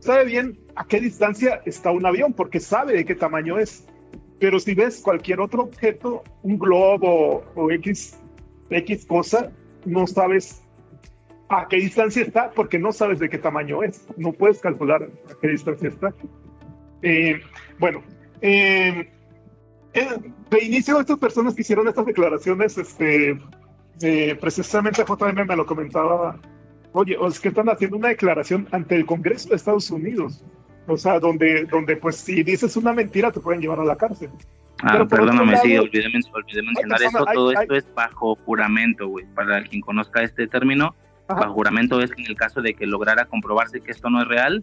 sabe 0.00 0.26
bien 0.26 0.58
a 0.76 0.84
qué 0.86 1.00
distancia 1.00 1.62
está 1.64 1.90
un 1.90 2.04
avión, 2.04 2.34
porque 2.34 2.60
sabe 2.60 2.92
de 2.94 3.04
qué 3.04 3.14
tamaño 3.14 3.58
es. 3.58 3.86
Pero 4.38 4.60
si 4.60 4.74
ves 4.74 5.00
cualquier 5.00 5.40
otro 5.40 5.62
objeto, 5.62 6.22
un 6.42 6.58
globo 6.58 7.44
o 7.54 7.70
X, 7.70 8.18
X 8.70 9.06
cosa, 9.06 9.50
no 9.84 10.06
sabes 10.06 10.62
a 11.48 11.68
qué 11.68 11.76
distancia 11.76 12.22
está 12.22 12.50
porque 12.50 12.78
no 12.78 12.92
sabes 12.92 13.18
de 13.18 13.28
qué 13.28 13.38
tamaño 13.38 13.82
es. 13.82 14.06
No 14.16 14.32
puedes 14.32 14.60
calcular 14.60 15.02
a 15.02 15.40
qué 15.40 15.48
distancia 15.48 15.88
está. 15.88 16.14
Eh, 17.02 17.40
bueno, 17.78 18.02
eh, 18.40 19.10
eh, 19.92 20.08
de 20.50 20.64
inicio, 20.64 20.98
estas 20.98 21.18
personas 21.18 21.54
que 21.54 21.60
hicieron 21.62 21.86
estas 21.86 22.06
declaraciones, 22.06 22.78
este, 22.78 23.38
precisamente 24.40 25.04
JM 25.04 25.46
me 25.46 25.56
lo 25.56 25.66
comentaba, 25.66 26.40
oye, 26.92 27.16
es 27.26 27.40
que 27.40 27.48
están 27.48 27.68
haciendo 27.68 27.98
una 27.98 28.08
declaración 28.08 28.66
ante 28.72 28.96
el 28.96 29.04
Congreso 29.04 29.50
de 29.50 29.56
Estados 29.56 29.90
Unidos, 29.90 30.42
o 30.86 30.96
sea, 30.96 31.20
donde, 31.20 31.64
donde 31.66 31.96
pues 31.96 32.16
si 32.16 32.42
dices 32.42 32.76
una 32.76 32.92
mentira 32.92 33.30
te 33.30 33.40
pueden 33.40 33.60
llevar 33.60 33.80
a 33.80 33.84
la 33.84 33.96
cárcel. 33.96 34.30
Ah, 34.86 35.06
perdóname, 35.08 35.56
sí, 35.58 35.76
olvidé, 35.78 36.08
mencionar 36.10 37.02
eso. 37.02 37.24
Todo 37.32 37.52
esto 37.52 37.74
es 37.74 37.94
bajo 37.94 38.36
juramento, 38.44 39.08
güey. 39.08 39.24
Para 39.34 39.62
quien 39.64 39.80
conozca 39.80 40.22
este 40.22 40.46
término, 40.46 40.94
bajo 41.26 41.54
juramento 41.54 42.00
es 42.00 42.10
en 42.16 42.26
el 42.26 42.36
caso 42.36 42.60
de 42.60 42.74
que 42.74 42.86
lograra 42.86 43.24
comprobarse 43.24 43.80
que 43.80 43.92
esto 43.92 44.10
no 44.10 44.22
es 44.22 44.28
real, 44.28 44.62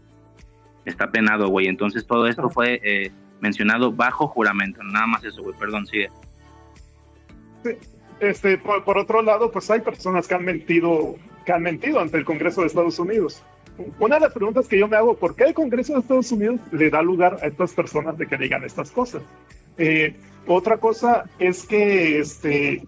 está 0.86 1.10
penado, 1.10 1.50
güey. 1.50 1.68
Entonces 1.68 2.06
todo 2.06 2.28
esto 2.28 2.50
fue 2.50 2.80
eh, 2.84 3.12
mencionado 3.40 3.92
bajo 3.92 4.28
juramento. 4.28 4.84
Nada 4.84 5.08
más 5.08 5.24
eso, 5.24 5.42
güey. 5.42 5.56
Perdón, 5.58 5.88
sigue. 5.88 6.10
Este, 8.20 8.60
por, 8.60 8.98
otro 8.98 9.24
lado, 9.24 9.52
pues 9.52 9.70
hay 9.72 9.82
personas 9.82 10.28
que 10.28 10.36
han 10.36 10.46
mentido, 10.46 11.16
que 11.46 11.52
han 11.52 11.64
mentido 11.64 12.00
ante 12.00 12.18
el 12.18 12.26
Congreso 12.26 12.62
de 12.62 12.68
Estados 12.68 13.00
Unidos. 13.00 13.42
Una 14.00 14.16
de 14.16 14.22
las 14.22 14.34
preguntas 14.34 14.68
que 14.68 14.78
yo 14.78 14.88
me 14.88 14.98
hago, 14.98 15.16
¿por 15.18 15.36
qué 15.36 15.46
el 15.46 15.56
Congreso 15.56 15.94
de 15.94 16.00
Estados 16.00 16.32
Unidos 16.32 16.60
le 16.72 16.92
da 16.92 17.02
lugar 17.02 17.40
a 17.42 17.48
estas 17.48 17.74
personas 17.74 18.16
de 18.20 18.28
que 18.28 18.38
digan 18.38 18.64
estas 18.64 18.92
cosas? 18.92 19.24
Eh, 19.82 20.16
otra 20.46 20.78
cosa 20.78 21.24
es 21.40 21.66
que, 21.66 22.20
este, 22.20 22.84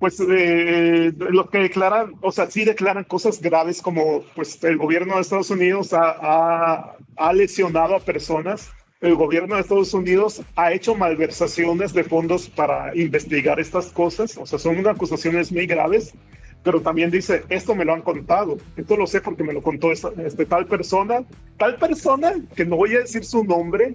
pues, 0.00 0.18
eh, 0.20 1.12
lo 1.16 1.48
que 1.48 1.58
declaran, 1.58 2.14
o 2.22 2.32
sea, 2.32 2.50
sí 2.50 2.64
declaran 2.64 3.04
cosas 3.04 3.40
graves 3.40 3.80
como, 3.80 4.22
pues, 4.34 4.62
el 4.64 4.76
gobierno 4.76 5.14
de 5.14 5.20
Estados 5.20 5.50
Unidos 5.50 5.92
ha, 5.92 6.96
ha 7.16 7.32
lesionado 7.32 7.94
a 7.94 8.00
personas 8.00 8.72
el 9.00 9.16
gobierno 9.16 9.54
de 9.54 9.60
Estados 9.60 9.92
Unidos 9.92 10.40
ha 10.56 10.72
hecho 10.72 10.94
malversaciones 10.94 11.92
de 11.92 12.04
fondos 12.04 12.48
para 12.48 12.96
investigar 12.96 13.60
estas 13.60 13.86
cosas, 13.92 14.38
o 14.38 14.46
sea, 14.46 14.58
son 14.58 14.86
acusaciones 14.86 15.52
muy 15.52 15.66
graves, 15.66 16.14
pero 16.62 16.80
también 16.80 17.10
dice, 17.10 17.42
esto 17.50 17.74
me 17.74 17.84
lo 17.84 17.92
han 17.92 18.00
contado, 18.00 18.56
esto 18.76 18.96
lo 18.96 19.06
sé 19.06 19.20
porque 19.20 19.44
me 19.44 19.52
lo 19.52 19.62
contó 19.62 19.92
este, 19.92 20.46
tal 20.46 20.66
persona, 20.66 21.22
tal 21.58 21.76
persona 21.76 22.32
que 22.56 22.64
no 22.64 22.76
voy 22.76 22.94
a 22.96 23.00
decir 23.00 23.26
su 23.26 23.44
nombre, 23.44 23.94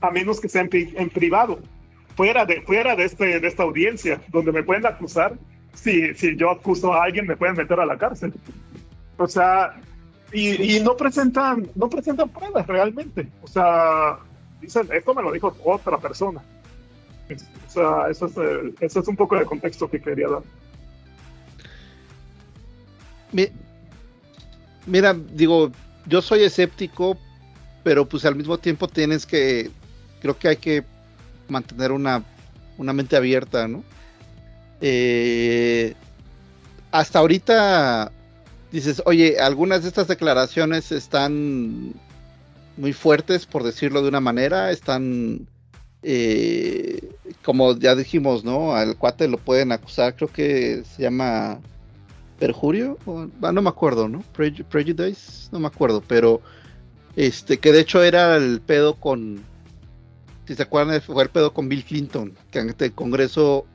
a 0.00 0.10
menos 0.10 0.40
que 0.40 0.48
sea 0.48 0.62
en, 0.70 1.10
privado, 1.10 1.58
fuera, 2.16 2.44
de, 2.44 2.62
fuera 2.62 2.94
de, 2.96 3.04
este, 3.04 3.40
de 3.40 3.48
esta 3.48 3.62
audiencia, 3.62 4.20
donde 4.28 4.52
me 4.52 4.62
pueden 4.62 4.86
acusar, 4.86 5.38
si, 5.74 6.14
si 6.14 6.36
yo 6.36 6.50
acuso 6.50 6.92
a 6.92 7.04
alguien 7.04 7.26
me 7.26 7.36
pueden 7.36 7.56
meter 7.56 7.78
a 7.78 7.86
la 7.86 7.98
cárcel. 7.98 8.32
O 9.18 9.26
sea, 9.26 9.74
y, 10.32 10.80
no 10.80 10.96
presentan 10.96 11.68
no 11.74 11.88
presentan 11.88 12.28
pruebas 12.28 12.66
realmente. 12.66 13.28
O 13.42 13.46
sea 13.46 14.18
esto 14.62 15.14
me 15.14 15.22
lo 15.22 15.32
dijo 15.32 15.56
otra 15.64 15.98
persona. 15.98 16.42
O 17.30 17.70
sea 17.70 18.08
eso 18.10 18.26
es, 18.26 18.36
eso 18.80 19.00
es 19.00 19.08
un 19.08 19.16
poco 19.16 19.36
de 19.36 19.44
contexto 19.44 19.88
que 19.88 20.00
quería 20.00 20.28
dar. 20.28 20.42
Mira 24.86 25.14
digo 25.14 25.70
yo 26.06 26.22
soy 26.22 26.42
escéptico 26.42 27.16
pero 27.82 28.08
pues 28.08 28.24
al 28.24 28.34
mismo 28.34 28.58
tiempo 28.58 28.88
tienes 28.88 29.26
que 29.26 29.70
creo 30.20 30.38
que 30.38 30.48
hay 30.48 30.56
que 30.56 30.84
mantener 31.48 31.92
una, 31.92 32.24
una 32.78 32.92
mente 32.92 33.16
abierta 33.16 33.68
no 33.68 33.84
eh, 34.80 35.94
hasta 36.90 37.18
ahorita 37.18 38.12
dices, 38.72 39.02
oye, 39.06 39.38
algunas 39.38 39.82
de 39.82 39.88
estas 39.88 40.08
declaraciones 40.08 40.92
están 40.92 41.94
muy 42.76 42.92
fuertes, 42.92 43.46
por 43.46 43.62
decirlo 43.62 44.02
de 44.02 44.08
una 44.08 44.20
manera, 44.20 44.70
están, 44.70 45.46
eh, 46.02 47.10
como 47.42 47.76
ya 47.78 47.94
dijimos, 47.94 48.44
¿no? 48.44 48.74
Al 48.74 48.96
cuate 48.96 49.28
lo 49.28 49.38
pueden 49.38 49.72
acusar, 49.72 50.14
creo 50.14 50.28
que 50.28 50.82
se 50.84 51.02
llama 51.02 51.58
perjurio, 52.38 52.98
ah, 53.42 53.52
no 53.52 53.62
me 53.62 53.70
acuerdo, 53.70 54.08
¿no? 54.08 54.22
prejudice, 54.32 55.48
no 55.52 55.58
me 55.58 55.68
acuerdo, 55.68 56.02
pero 56.06 56.42
este, 57.16 57.58
que 57.58 57.72
de 57.72 57.80
hecho 57.80 58.02
era 58.02 58.36
el 58.36 58.60
pedo 58.60 58.94
con, 58.94 59.42
si 60.46 60.54
se 60.54 60.62
acuerdan, 60.62 61.00
fue 61.00 61.22
el 61.22 61.30
pedo 61.30 61.52
con 61.52 61.68
Bill 61.68 61.84
Clinton, 61.84 62.36
que 62.50 62.60
ante 62.60 62.86
el 62.86 62.92
Congreso 62.92 63.66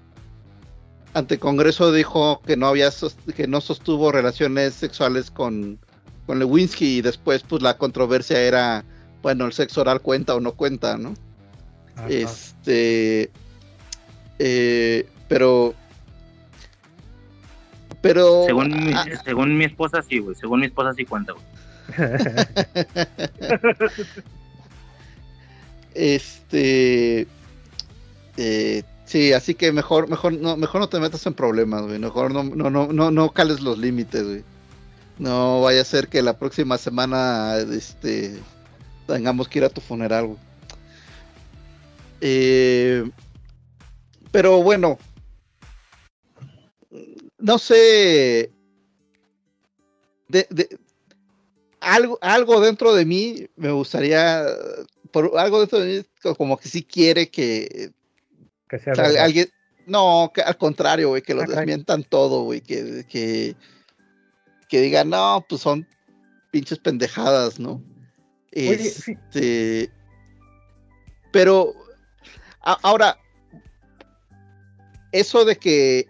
ante 1.14 1.40
Congreso 1.40 1.91
dijo 1.91 2.41
que 2.45 2.56
no 2.56 2.67
había 2.67 2.90
que 3.35 3.48
no 3.48 3.59
sostuvo 3.59 4.11
relaciones 4.11 4.75
sexuales 4.75 5.30
con, 5.30 5.80
con 6.25 6.40
Lewinsky 6.40 6.98
y 6.98 7.01
después 7.01 7.43
pues 7.43 7.61
la 7.61 7.77
controversia 7.77 8.41
era 8.41 8.85
bueno 9.22 9.45
el 9.45 9.53
sexo 9.53 9.82
oral 9.82 10.01
cuenta 10.01 10.35
o 10.35 10.40
no 10.40 10.53
cuenta 10.53 10.98
no 10.98 11.14
este 12.08 13.30
eh, 14.40 15.06
pero 15.27 15.75
pero 18.01 18.45
según 18.45 18.85
mi, 18.85 18.93
ah, 18.93 19.06
según 19.25 19.58
mi 19.58 19.66
esposa 19.66 20.01
sí 20.01 20.19
güey 20.19 20.35
según 20.35 20.61
mi 20.61 20.67
esposa 20.67 20.93
sí 20.93 21.03
cuenta 21.03 21.33
güey 21.33 21.45
este 25.94 27.28
eh, 28.38 28.84
Sí, 29.11 29.34
así 29.34 29.56
que 29.56 29.74
mejor, 29.74 30.08
mejor 30.08 30.32
no, 30.32 30.56
mejor 30.56 30.80
no 30.80 30.88
te 30.88 30.98
metas 30.98 31.26
en 31.26 31.34
problemas, 31.34 31.82
güey. 31.82 32.00
Mejor 32.00 32.34
no, 32.34 32.44
no, 32.44 32.70
no, 32.70 32.94
no, 32.94 33.11
no 33.11 33.30
cales 33.32 33.60
los 33.60 33.78
límites, 33.78 34.24
güey. 34.24 34.44
No 35.20 35.60
vaya 35.61 35.82
a 35.82 35.84
ser 35.84 36.08
que 36.08 36.22
la 36.22 36.40
próxima 36.40 36.78
semana, 36.78 37.58
este, 37.58 38.40
tengamos 39.08 39.50
que 39.50 39.60
ir 39.60 39.66
a 39.66 39.70
tu 39.70 39.82
funeral, 39.82 40.28
güey. 40.28 40.40
Eh, 42.22 43.03
pero 44.32 44.64
bueno, 44.64 44.98
no 47.38 47.58
sé, 47.58 48.53
algo, 51.82 52.18
algo 52.22 52.61
dentro 52.61 52.94
de 52.94 53.06
mí 53.06 53.48
me 53.58 53.72
gustaría, 53.72 54.45
por 55.11 55.38
algo 55.38 55.65
de 55.65 55.85
mí 56.01 56.06
co- 56.22 56.35
como 56.35 56.57
que 56.57 56.69
sí 56.69 56.83
quiere 56.83 57.30
que 57.30 57.91
Que 58.69 58.80
sea 58.80 58.93
alguien, 59.23 59.49
no, 59.85 60.31
que 60.33 60.41
al 60.41 60.57
contrario, 60.57 61.09
güey, 61.09 61.22
que 61.22 61.33
lo 61.33 61.41
desmientan 61.57 62.03
todo, 62.03 62.43
güey, 62.43 62.61
que, 62.61 63.06
que, 63.09 63.56
que 64.69 64.81
digan, 64.81 65.09
no, 65.09 65.45
pues 65.49 65.61
son 65.61 65.85
pinches 66.51 66.80
pendejadas, 66.80 67.59
¿no? 67.59 67.81
Oye, 68.53 68.77
sí. 68.90 69.11
Este, 69.14 69.91
pero 71.31 71.73
a- 72.61 72.77
ahora, 72.83 73.17
eso 75.11 75.43
de 75.45 75.56
que 75.57 76.07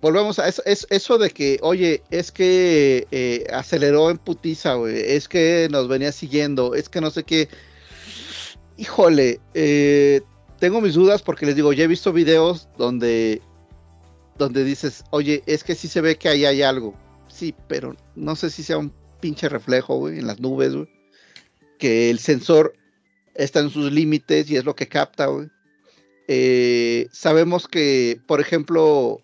volvemos 0.00 0.38
a 0.38 0.48
eso, 0.48 0.62
es- 0.64 0.86
eso 0.90 1.18
de 1.18 1.30
que, 1.30 1.58
oye, 1.62 2.02
es 2.10 2.32
que 2.32 3.06
eh, 3.10 3.46
aceleró 3.52 4.10
en 4.10 4.18
putiza, 4.18 4.74
güey, 4.74 4.96
es 4.98 5.28
que 5.28 5.68
nos 5.70 5.88
venía 5.88 6.12
siguiendo, 6.12 6.74
es 6.74 6.88
que 6.88 7.00
no 7.00 7.10
sé 7.10 7.24
qué. 7.24 7.48
Híjole, 8.76 9.40
eh, 9.54 10.22
tengo 10.58 10.80
mis 10.80 10.94
dudas 10.94 11.22
porque 11.22 11.46
les 11.46 11.56
digo, 11.56 11.72
ya 11.72 11.84
he 11.84 11.88
visto 11.88 12.12
videos 12.12 12.68
donde, 12.78 13.42
donde 14.38 14.64
dices, 14.64 15.04
oye, 15.10 15.42
es 15.46 15.64
que 15.64 15.74
sí 15.74 15.86
se 15.88 16.00
ve 16.00 16.16
que 16.16 16.28
ahí 16.28 16.44
hay 16.46 16.62
algo. 16.62 16.94
Sí, 17.28 17.54
pero 17.68 17.94
no 18.16 18.36
sé 18.36 18.50
si 18.50 18.62
sea 18.62 18.78
un 18.78 18.92
pinche 19.20 19.48
reflejo, 19.48 19.96
güey, 19.98 20.18
en 20.18 20.26
las 20.26 20.40
nubes, 20.40 20.74
güey. 20.74 20.88
Que 21.78 22.10
el 22.10 22.18
sensor 22.18 22.74
está 23.34 23.60
en 23.60 23.70
sus 23.70 23.92
límites 23.92 24.50
y 24.50 24.56
es 24.56 24.64
lo 24.64 24.74
que 24.74 24.88
capta, 24.88 25.26
güey. 25.26 25.48
Eh, 26.28 27.08
sabemos 27.12 27.68
que, 27.68 28.20
por 28.26 28.40
ejemplo, 28.40 29.20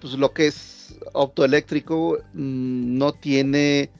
pues 0.00 0.14
lo 0.14 0.32
que 0.32 0.48
es 0.48 0.98
optoeléctrico 1.12 2.18
mm, 2.34 2.98
no 2.98 3.12
tiene 3.12 3.90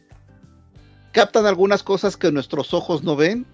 captan 1.13 1.47
algunas 1.47 1.83
cosas 1.83 2.17
que 2.17 2.31
nuestros 2.31 2.75
ojos 2.75 3.03
no 3.03 3.17
ven. 3.17 3.47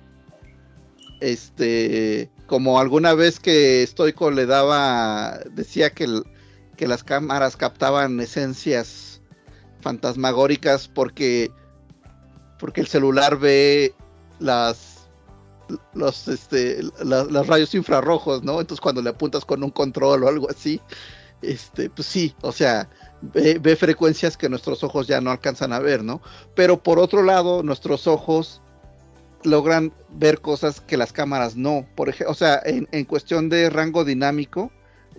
Este 1.21 2.31
como 2.47 2.81
alguna 2.81 3.15
vez 3.15 3.39
que 3.39 3.87
Stoico 3.87 4.31
le 4.31 4.47
daba 4.47 5.39
decía 5.53 5.91
que, 5.91 6.23
que 6.77 6.89
las 6.89 7.05
cámaras 7.05 7.57
captaban 7.57 8.21
esencias 8.21 9.23
fantasmagóricas 9.81 10.89
porque 10.89 11.51
porque 12.59 12.81
el 12.81 12.89
celular 12.89 13.39
ve 13.39 13.95
las 14.41 15.09
los 15.95 16.27
este 16.29 16.83
los 17.05 17.47
rayos 17.47 17.75
infrarrojos 17.75 18.43
no 18.43 18.61
entonces 18.61 18.81
cuando 18.81 19.01
le 19.01 19.11
apuntas 19.11 19.45
con 19.45 19.63
un 19.63 19.71
control 19.71 20.25
o 20.25 20.29
algo 20.29 20.51
así 20.51 20.81
este, 21.43 21.91
pues 21.91 22.07
sí, 22.07 22.35
o 22.43 22.53
sea, 22.53 22.89
ve, 23.21 23.77
frecuencias 23.77 24.37
que 24.37 24.49
nuestros 24.49 24.83
ojos 24.85 25.07
ya 25.07 25.21
no 25.21 25.31
alcanzan 25.31 25.73
a 25.73 25.79
ver, 25.79 26.03
¿no? 26.03 26.21
Pero 26.55 26.83
por 26.83 26.99
otro 26.99 27.23
lado, 27.23 27.63
nuestros 27.63 28.07
ojos 28.07 28.63
logran 29.45 29.93
ver 30.11 30.41
cosas 30.41 30.81
que 30.81 30.97
las 30.97 31.13
cámaras 31.13 31.57
no. 31.57 31.87
Por 31.95 32.09
ejemplo, 32.09 32.33
o 32.33 32.35
sea, 32.35 32.61
en, 32.65 33.05
cuestión 33.05 33.49
de 33.49 33.71
rango 33.71 34.05
dinámico, 34.05 34.71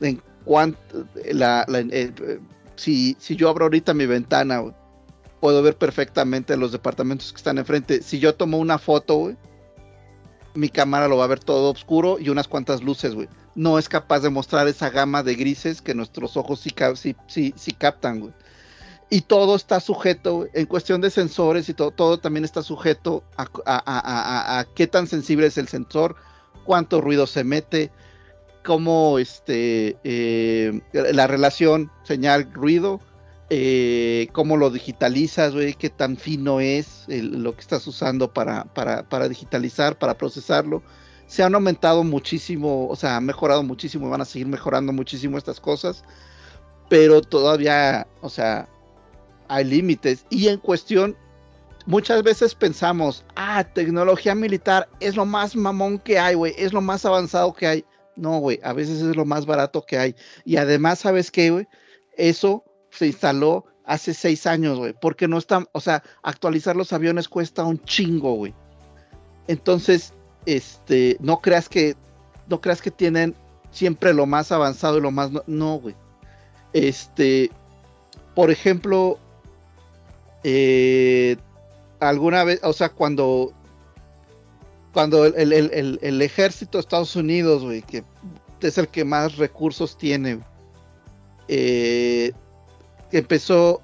en 0.01 0.21
cuanto 0.45 1.05
la, 1.31 1.65
eh, 1.69 2.11
si, 2.75 3.15
si 3.19 3.35
yo 3.35 3.49
abro 3.49 3.65
ahorita 3.65 3.93
mi 3.93 4.05
ventana, 4.05 4.63
puedo 5.39 5.61
ver 5.61 5.75
perfectamente 5.75 6.55
los 6.55 6.71
departamentos 6.71 7.33
que 7.33 7.37
están 7.37 7.57
enfrente. 7.57 8.01
Si 8.01 8.19
yo 8.19 8.35
tomo 8.35 8.57
una 8.59 8.77
foto, 8.77 9.33
mi 10.53 10.69
cámara 10.69 11.07
lo 11.07 11.17
va 11.17 11.25
a 11.25 11.27
ver 11.27 11.39
todo 11.39 11.71
oscuro 11.71 12.17
y 12.19 12.29
unas 12.29 12.47
cuantas 12.47 12.81
luces, 12.81 13.13
güey. 13.13 13.27
No 13.55 13.77
es 13.77 13.87
capaz 13.87 14.21
de 14.21 14.29
mostrar 14.29 14.67
esa 14.67 14.89
gama 14.89 15.21
de 15.23 15.35
grises 15.35 15.81
que 15.81 15.93
nuestros 15.93 16.37
ojos 16.37 16.59
sí, 16.59 16.71
ca- 16.71 16.95
sí, 16.95 17.15
sí- 17.27 17.53
sí 17.55 17.71
captan. 17.73 18.33
Y 19.09 19.21
todo 19.21 19.55
está 19.55 19.79
sujeto, 19.79 20.47
en 20.53 20.65
cuestión 20.65 20.99
de 21.01 21.11
sensores 21.11 21.69
y 21.69 21.73
todo, 21.75 22.17
también 22.17 22.45
está 22.45 22.63
sujeto 22.63 23.23
a, 23.37 24.65
qué 24.75 24.87
tan 24.87 25.05
sensible 25.05 25.47
es 25.47 25.57
el 25.59 25.67
sensor, 25.67 26.15
cuánto 26.65 26.99
ruido 26.99 27.27
se 27.27 27.43
mete, 27.43 27.91
cómo 28.63 29.19
este, 29.19 29.97
eh, 30.03 30.81
la 30.93 31.27
relación 31.27 31.91
señal-ruido, 32.03 33.01
eh, 33.51 34.29
cómo 34.31 34.57
lo 34.57 34.71
digitalizas, 34.71 35.53
qué 35.77 35.89
tan 35.91 36.17
fino 36.17 36.59
es 36.59 37.05
lo 37.07 37.53
que 37.53 37.61
estás 37.61 37.85
usando 37.85 38.33
para 38.33 39.29
digitalizar, 39.29 39.99
para 39.99 40.17
procesarlo. 40.17 40.81
Se 41.27 41.43
han 41.43 41.55
aumentado 41.55 42.03
muchísimo, 42.03 42.87
o 42.87 42.95
sea, 42.95 43.17
han 43.17 43.25
mejorado 43.25 43.63
muchísimo 43.63 44.07
y 44.07 44.09
van 44.09 44.21
a 44.21 44.25
seguir 44.25 44.47
mejorando 44.47 44.93
muchísimo 44.93 45.37
estas 45.37 45.59
cosas, 45.59 46.03
pero 46.89 47.21
todavía, 47.21 48.07
o 48.21 48.29
sea, 48.29 48.67
hay 49.47 49.65
límites. 49.65 50.25
Y 50.29 50.47
en 50.47 50.57
cuestión, 50.57 51.17
muchas 51.85 52.23
veces 52.23 52.55
pensamos, 52.55 53.25
ah, 53.35 53.63
tecnología 53.63 54.35
militar 54.35 54.87
es 54.99 55.15
lo 55.15 55.25
más 55.25 55.55
mamón 55.55 55.99
que 55.99 56.19
hay, 56.19 56.35
güey, 56.35 56.53
es 56.57 56.73
lo 56.73 56.81
más 56.81 57.05
avanzado 57.05 57.53
que 57.53 57.67
hay. 57.67 57.85
No, 58.15 58.37
güey, 58.37 58.59
a 58.63 58.73
veces 58.73 59.01
es 59.01 59.15
lo 59.15 59.25
más 59.25 59.45
barato 59.45 59.83
que 59.85 59.97
hay. 59.97 60.15
Y 60.45 60.57
además, 60.57 60.99
¿sabes 60.99 61.31
qué, 61.31 61.49
güey? 61.49 61.67
Eso 62.15 62.63
se 62.91 63.07
instaló 63.07 63.65
hace 63.85 64.13
seis 64.13 64.45
años, 64.45 64.77
güey, 64.77 64.93
porque 64.93 65.27
no 65.27 65.37
están, 65.37 65.67
o 65.71 65.79
sea, 65.79 66.03
actualizar 66.21 66.75
los 66.75 66.93
aviones 66.93 67.27
cuesta 67.27 67.63
un 67.63 67.83
chingo, 67.83 68.35
güey. 68.35 68.53
Entonces, 69.47 70.13
este, 70.45 71.17
no 71.19 71.39
creas 71.41 71.69
que, 71.69 71.95
no 72.47 72.61
creas 72.61 72.81
que 72.81 72.91
tienen 72.91 73.35
siempre 73.71 74.13
lo 74.13 74.25
más 74.25 74.51
avanzado 74.51 74.97
y 74.97 75.01
lo 75.01 75.11
más, 75.11 75.31
no, 75.47 75.75
güey. 75.79 75.95
Este, 76.73 77.51
por 78.35 78.51
ejemplo, 78.51 79.17
eh, 80.43 81.37
alguna 81.99 82.43
vez, 82.43 82.59
o 82.63 82.73
sea, 82.73 82.89
cuando, 82.89 83.53
cuando 84.93 85.25
el, 85.25 85.53
el- 85.53 85.99
el- 86.01 86.21
ejército 86.21 86.77
de 86.77 86.81
Estados 86.81 87.15
Unidos, 87.15 87.63
güey, 87.63 87.81
que 87.81 88.03
es 88.61 88.77
el 88.77 88.87
que 88.87 89.03
más 89.05 89.37
recursos 89.37 89.97
tiene, 89.97 90.39
eh, 91.47 92.31
empezó 93.11 93.81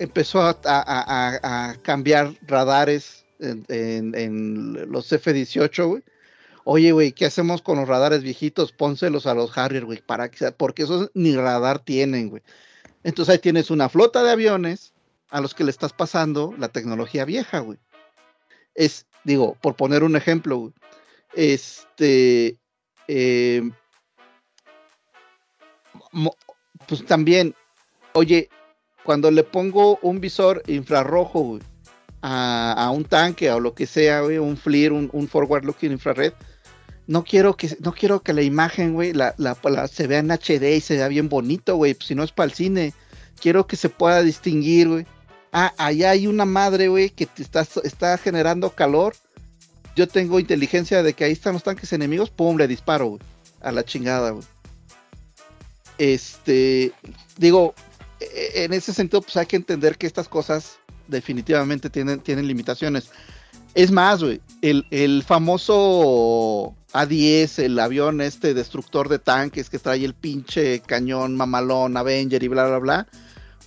empezó 0.00 0.42
a 0.42 1.74
cambiar 1.82 2.32
radares 2.42 3.21
en, 3.42 4.90
los 4.90 5.12
F-18, 5.12 5.86
güey. 5.86 6.02
Oye, 6.64 6.92
güey, 6.92 7.12
¿qué 7.12 7.26
hacemos 7.26 7.60
con 7.60 7.78
los 7.78 7.88
radares 7.88 8.22
viejitos? 8.22 8.72
Pónselos 8.72 9.26
a 9.26 9.34
los 9.34 9.56
Harrier, 9.58 9.84
güey, 9.84 10.00
para 10.00 10.30
que, 10.30 10.52
porque 10.52 10.84
esos 10.84 11.10
ni 11.14 11.34
radar 11.34 11.80
tienen, 11.80 12.30
güey. 12.30 12.42
Entonces 13.02 13.32
ahí 13.32 13.38
tienes 13.38 13.70
una 13.70 13.88
flota 13.88 14.22
de 14.22 14.30
aviones 14.30 14.94
a 15.28 15.40
los 15.40 15.54
que 15.54 15.64
le 15.64 15.70
estás 15.70 15.92
pasando 15.92 16.54
la 16.58 16.68
tecnología 16.68 17.24
vieja, 17.24 17.58
güey. 17.58 17.78
Es, 18.74 19.06
digo, 19.24 19.56
por 19.60 19.74
poner 19.74 20.04
un 20.04 20.14
ejemplo, 20.14 20.56
güey. 20.58 20.72
Este, 21.34 22.58
mo- 26.12 26.36
pues 26.86 27.04
también, 27.06 27.54
oye, 28.12 28.48
cuando 29.02 29.30
le 29.30 29.42
pongo 29.42 29.98
un 30.02 30.20
visor 30.20 30.62
infrarrojo, 30.66 31.40
güey, 31.40 31.62
a, 32.22 32.72
a 32.72 32.90
un 32.90 33.04
tanque 33.04 33.50
o 33.50 33.60
lo 33.60 33.74
que 33.74 33.86
sea, 33.86 34.20
güey, 34.22 34.38
un 34.38 34.56
FLIR, 34.56 34.92
un, 34.92 35.28
forward 35.28 35.64
looking 35.64 35.92
infrared, 35.92 36.32
no 37.06 37.24
quiero 37.24 37.56
que, 37.56 37.76
no 37.80 37.92
quiero 37.92 38.22
que 38.22 38.32
la 38.32 38.42
imagen, 38.42 38.94
güey, 38.94 39.12
la, 39.12 39.34
la- 39.36 39.88
se 39.88 40.06
vea 40.06 40.20
en 40.20 40.30
HD 40.30 40.76
y 40.76 40.80
se 40.80 40.96
vea 40.96 41.08
bien 41.08 41.28
bonito, 41.28 41.76
güey, 41.76 41.94
pues, 41.94 42.06
si 42.06 42.14
no 42.14 42.22
es 42.22 42.32
para 42.32 42.46
el 42.48 42.52
cine. 42.54 42.94
Quiero 43.40 43.66
que 43.66 43.74
se 43.76 43.88
pueda 43.88 44.22
distinguir, 44.22 44.88
güey. 44.88 45.06
Ah, 45.52 45.74
allá 45.76 46.10
hay 46.10 46.28
una 46.28 46.44
madre, 46.44 46.86
güey, 46.88 47.10
que 47.10 47.26
te 47.26 47.42
está, 47.42 47.66
está 47.82 48.16
generando 48.18 48.70
calor. 48.70 49.16
Yo 49.96 50.06
tengo 50.06 50.38
inteligencia 50.38 51.02
de 51.02 51.12
que 51.12 51.24
ahí 51.24 51.32
están 51.32 51.54
los 51.54 51.64
tanques 51.64 51.92
enemigos, 51.92 52.30
pum, 52.30 52.56
le 52.56 52.68
disparo, 52.68 53.06
güey. 53.08 53.20
A 53.60 53.72
la 53.72 53.84
chingada, 53.84 54.30
güey. 54.30 54.44
Este, 55.98 56.92
digo, 57.36 57.74
e- 58.20 58.64
en 58.64 58.72
ese 58.72 58.94
sentido, 58.94 59.22
pues 59.22 59.36
hay 59.36 59.46
que 59.46 59.56
entender 59.56 59.98
que 59.98 60.06
estas 60.06 60.28
cosas 60.28 60.78
definitivamente 61.08 61.90
tienen, 61.90 62.20
tienen 62.20 62.46
limitaciones. 62.46 63.10
Es 63.74 63.90
más, 63.90 64.22
güey, 64.22 64.40
el, 64.60 64.86
el 64.90 65.22
famoso 65.22 66.74
A10, 66.92 67.62
el 67.62 67.78
avión 67.78 68.20
este 68.20 68.54
destructor 68.54 69.08
de 69.08 69.18
tanques 69.18 69.70
que 69.70 69.78
trae 69.78 70.04
el 70.04 70.14
pinche 70.14 70.80
cañón 70.80 71.36
mamalón, 71.36 71.96
Avenger 71.96 72.42
y 72.42 72.48
bla, 72.48 72.66
bla, 72.66 72.78
bla, 72.78 73.06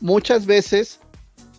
muchas 0.02 0.46
veces 0.46 1.00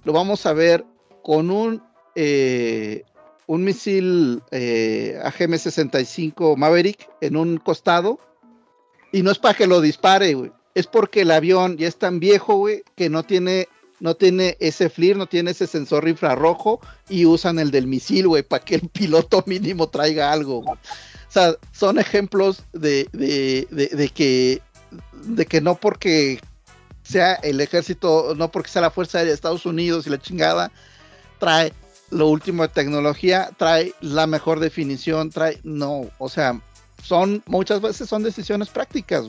lo 0.04 0.12
vamos 0.12 0.46
a 0.46 0.52
ver 0.52 0.84
con 1.22 1.50
un, 1.50 1.82
eh, 2.14 3.02
un 3.48 3.64
misil 3.64 4.42
eh, 4.52 5.20
AGM-65 5.24 6.56
Maverick 6.56 7.08
en 7.20 7.36
un 7.36 7.56
costado 7.58 8.20
y 9.10 9.22
no 9.22 9.32
es 9.32 9.38
para 9.38 9.54
que 9.54 9.66
lo 9.66 9.80
dispare. 9.80 10.52
Es 10.74 10.86
porque 10.86 11.22
el 11.22 11.30
avión 11.30 11.76
ya 11.76 11.88
es 11.88 11.96
tan 11.96 12.20
viejo, 12.20 12.54
güey, 12.56 12.84
que 12.94 13.08
no 13.08 13.24
tiene, 13.24 13.66
no 14.00 14.14
tiene 14.14 14.56
ese 14.60 14.88
FLIR, 14.90 15.16
no 15.16 15.26
tiene 15.26 15.52
ese 15.52 15.66
sensor 15.66 16.08
infrarrojo 16.08 16.80
y 17.08 17.24
usan 17.26 17.58
el 17.58 17.70
del 17.70 17.86
misil, 17.86 18.28
güey, 18.28 18.42
para 18.42 18.64
que 18.64 18.76
el 18.76 18.88
piloto 18.92 19.42
mínimo 19.46 19.88
traiga 19.88 20.32
algo. 20.32 20.58
O 20.60 20.78
sea, 21.28 21.54
son 21.72 21.98
ejemplos 21.98 22.62
de, 22.72 23.08
de, 23.12 23.66
de- 23.70 24.08
que, 24.10 24.62
de 25.24 25.46
que 25.46 25.60
no 25.60 25.74
porque 25.74 26.40
sea 27.02 27.34
el 27.34 27.60
ejército, 27.60 28.34
no 28.36 28.50
porque 28.50 28.70
sea 28.70 28.82
la 28.82 28.90
Fuerza 28.90 29.18
Aérea 29.18 29.30
de 29.30 29.34
Estados 29.34 29.66
Unidos 29.66 30.06
y 30.06 30.10
la 30.10 30.18
chingada, 30.18 30.70
trae 31.38 31.72
lo 32.10 32.28
último 32.28 32.62
de 32.62 32.68
tecnología, 32.68 33.50
trae 33.56 33.92
la 34.00 34.26
mejor 34.26 34.60
definición, 34.60 35.30
trae, 35.30 35.58
no, 35.64 36.08
o 36.18 36.28
sea, 36.28 36.60
son, 37.02 37.42
muchas 37.46 37.80
veces 37.80 38.08
son 38.08 38.22
decisiones 38.22 38.68
prácticas, 38.68 39.24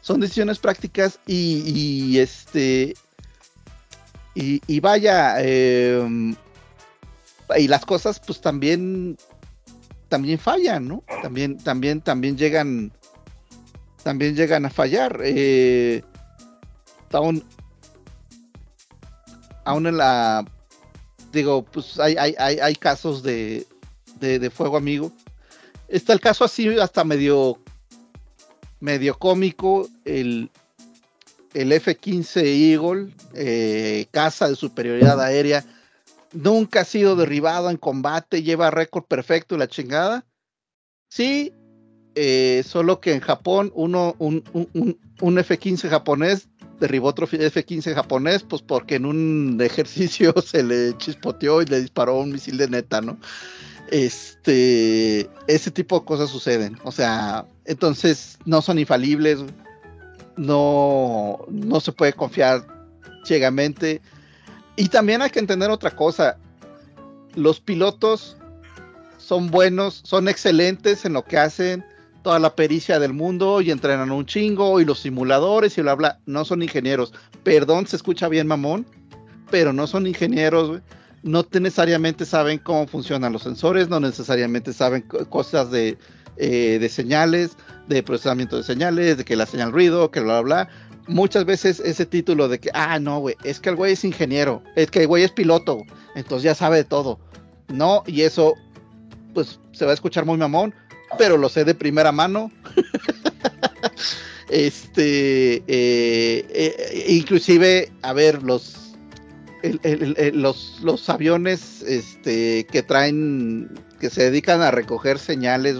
son 0.00 0.20
decisiones 0.20 0.58
prácticas 0.58 1.18
y, 1.26 2.18
este, 2.18 2.94
y, 4.34 4.80
vaya, 4.80 5.40
em, 5.40 6.34
y 7.56 7.68
las 7.68 7.84
cosas 7.84 8.20
pues 8.20 8.40
también, 8.40 9.16
también 10.08 10.38
fallan, 10.38 10.88
¿no? 10.88 11.04
También, 11.22 11.58
también, 11.58 12.00
también 12.00 12.36
llegan, 12.36 12.92
también 14.02 14.34
llegan 14.34 14.64
a 14.64 14.70
fallar. 14.70 15.20
Eh, 15.22 16.02
aún, 17.12 17.44
aún 19.64 19.86
en 19.86 19.96
la 19.98 20.44
digo, 21.32 21.62
pues 21.64 21.98
hay, 21.98 22.16
hay, 22.16 22.34
hay, 22.38 22.74
casos 22.74 23.22
de, 23.22 23.66
de, 24.20 24.50
fuego 24.50 24.76
amigo. 24.76 25.12
Está 25.88 26.12
el 26.12 26.20
caso 26.20 26.44
así 26.44 26.68
hasta 26.78 27.04
medio, 27.04 27.58
medio 28.80 29.18
cómico, 29.18 29.88
el, 30.04 30.50
el 31.54 31.72
F-15 31.72 32.42
Eagle, 32.44 33.12
eh, 33.34 34.06
casa 34.10 34.48
de 34.48 34.56
superioridad 34.56 35.20
aérea, 35.20 35.64
nunca 36.32 36.80
ha 36.80 36.84
sido 36.84 37.16
derribado 37.16 37.70
en 37.70 37.76
combate, 37.76 38.42
lleva 38.42 38.70
récord 38.70 39.04
perfecto 39.04 39.54
y 39.54 39.58
la 39.58 39.68
chingada. 39.68 40.24
Sí, 41.08 41.52
eh, 42.14 42.62
solo 42.66 43.00
que 43.00 43.12
en 43.12 43.20
Japón 43.20 43.70
uno, 43.74 44.14
un, 44.18 44.44
un, 44.52 44.98
un 45.20 45.38
F-15 45.38 45.88
japonés 45.88 46.48
derribó 46.82 47.08
otro 47.08 47.26
F-15 47.30 47.94
japonés, 47.94 48.42
pues 48.42 48.60
porque 48.60 48.96
en 48.96 49.06
un 49.06 49.58
ejercicio 49.62 50.34
se 50.44 50.62
le 50.62 50.96
chispoteó 50.98 51.62
y 51.62 51.66
le 51.66 51.80
disparó 51.80 52.18
un 52.18 52.32
misil 52.32 52.58
de 52.58 52.68
neta, 52.68 53.00
¿no? 53.00 53.18
Este, 53.90 55.28
ese 55.46 55.70
tipo 55.70 56.00
de 56.00 56.06
cosas 56.06 56.30
suceden, 56.30 56.78
o 56.82 56.92
sea, 56.92 57.46
entonces 57.66 58.38
no 58.46 58.62
son 58.62 58.78
infalibles, 58.78 59.40
no, 60.36 61.44
no 61.48 61.80
se 61.80 61.92
puede 61.92 62.12
confiar 62.12 62.66
ciegamente. 63.24 64.00
Y 64.76 64.88
también 64.88 65.22
hay 65.22 65.30
que 65.30 65.38
entender 65.38 65.70
otra 65.70 65.90
cosa, 65.90 66.38
los 67.34 67.60
pilotos 67.60 68.36
son 69.18 69.50
buenos, 69.50 70.00
son 70.04 70.28
excelentes 70.28 71.04
en 71.04 71.12
lo 71.12 71.24
que 71.24 71.38
hacen, 71.38 71.84
toda 72.22 72.38
la 72.38 72.54
pericia 72.54 72.98
del 72.98 73.12
mundo 73.12 73.60
y 73.60 73.70
entrenan 73.70 74.10
un 74.12 74.26
chingo 74.26 74.80
y 74.80 74.84
los 74.84 75.00
simuladores 75.00 75.76
y 75.78 75.82
bla 75.82 75.94
bla. 75.94 76.18
No 76.26 76.44
son 76.44 76.62
ingenieros. 76.62 77.12
Perdón, 77.42 77.86
se 77.86 77.96
escucha 77.96 78.28
bien 78.28 78.46
mamón, 78.46 78.86
pero 79.50 79.72
no 79.72 79.86
son 79.86 80.06
ingenieros, 80.06 80.80
No 81.22 81.46
necesariamente 81.52 82.24
saben 82.24 82.58
cómo 82.58 82.86
funcionan 82.86 83.32
los 83.32 83.42
sensores, 83.42 83.88
no 83.88 84.00
necesariamente 84.00 84.72
saben 84.72 85.02
cosas 85.02 85.70
de, 85.70 85.98
eh, 86.44 86.80
de 86.80 86.88
señales, 86.88 87.52
de 87.86 88.02
procesamiento 88.02 88.56
de 88.56 88.64
señales, 88.64 89.16
de 89.16 89.24
que 89.24 89.36
la 89.36 89.46
señal 89.46 89.70
ruido, 89.70 90.10
que 90.10 90.18
bla 90.18 90.40
bla 90.40 90.64
bla. 90.64 90.68
Muchas 91.06 91.44
veces 91.44 91.78
ese 91.78 92.04
título 92.04 92.48
de 92.48 92.58
que, 92.58 92.68
ah, 92.74 92.98
no, 92.98 93.20
güey, 93.20 93.36
es 93.44 93.60
que 93.60 93.68
el 93.68 93.76
güey 93.76 93.92
es 93.92 94.04
ingeniero, 94.04 94.60
es 94.74 94.90
que 94.90 95.02
el 95.02 95.06
güey 95.06 95.22
es 95.22 95.30
piloto, 95.30 95.84
entonces 96.16 96.42
ya 96.42 96.56
sabe 96.56 96.78
de 96.78 96.84
todo. 96.84 97.20
No, 97.68 98.02
y 98.08 98.22
eso, 98.22 98.56
pues 99.34 99.60
se 99.70 99.84
va 99.84 99.92
a 99.92 99.94
escuchar 99.94 100.24
muy 100.24 100.36
mamón, 100.36 100.74
pero 101.16 101.36
lo 101.36 101.48
sé 101.48 101.64
de 101.64 101.76
primera 101.76 102.10
mano. 102.10 102.50
este, 104.50 105.62
eh, 105.68 106.44
eh, 106.48 107.04
inclusive, 107.06 107.92
a 108.02 108.12
ver, 108.14 108.42
los, 108.42 108.96
los, 110.32 110.80
los 110.82 111.08
aviones 111.08 111.82
este, 111.82 112.66
que 112.66 112.82
traen, 112.82 113.70
que 114.00 114.10
se 114.10 114.24
dedican 114.24 114.60
a 114.60 114.72
recoger 114.72 115.20
señales, 115.20 115.76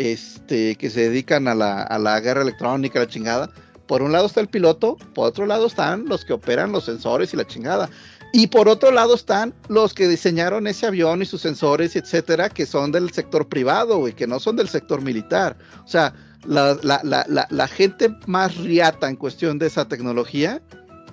este, 0.00 0.76
que 0.76 0.88
se 0.88 1.10
dedican 1.10 1.46
a 1.46 1.54
la, 1.54 1.82
a 1.82 1.98
la 1.98 2.18
guerra 2.20 2.40
electrónica, 2.40 3.00
la 3.00 3.06
chingada. 3.06 3.50
Por 3.86 4.00
un 4.00 4.12
lado 4.12 4.26
está 4.26 4.40
el 4.40 4.48
piloto, 4.48 4.96
por 5.14 5.28
otro 5.28 5.44
lado 5.44 5.66
están 5.66 6.06
los 6.06 6.24
que 6.24 6.32
operan 6.32 6.72
los 6.72 6.86
sensores 6.86 7.34
y 7.34 7.36
la 7.36 7.46
chingada. 7.46 7.90
Y 8.32 8.46
por 8.46 8.66
otro 8.68 8.92
lado 8.92 9.14
están 9.14 9.52
los 9.68 9.92
que 9.92 10.08
diseñaron 10.08 10.66
ese 10.66 10.86
avión 10.86 11.20
y 11.20 11.26
sus 11.26 11.42
sensores, 11.42 11.96
etcétera, 11.96 12.48
que 12.48 12.64
son 12.64 12.92
del 12.92 13.10
sector 13.10 13.46
privado, 13.48 14.08
y 14.08 14.14
que 14.14 14.26
no 14.26 14.40
son 14.40 14.56
del 14.56 14.68
sector 14.68 15.02
militar. 15.02 15.58
O 15.84 15.88
sea, 15.88 16.14
la, 16.46 17.68
gente 17.68 18.08
más 18.26 18.56
riata 18.56 19.06
en 19.06 19.16
cuestión 19.16 19.58
de 19.58 19.66
esa 19.66 19.86
tecnología 19.86 20.62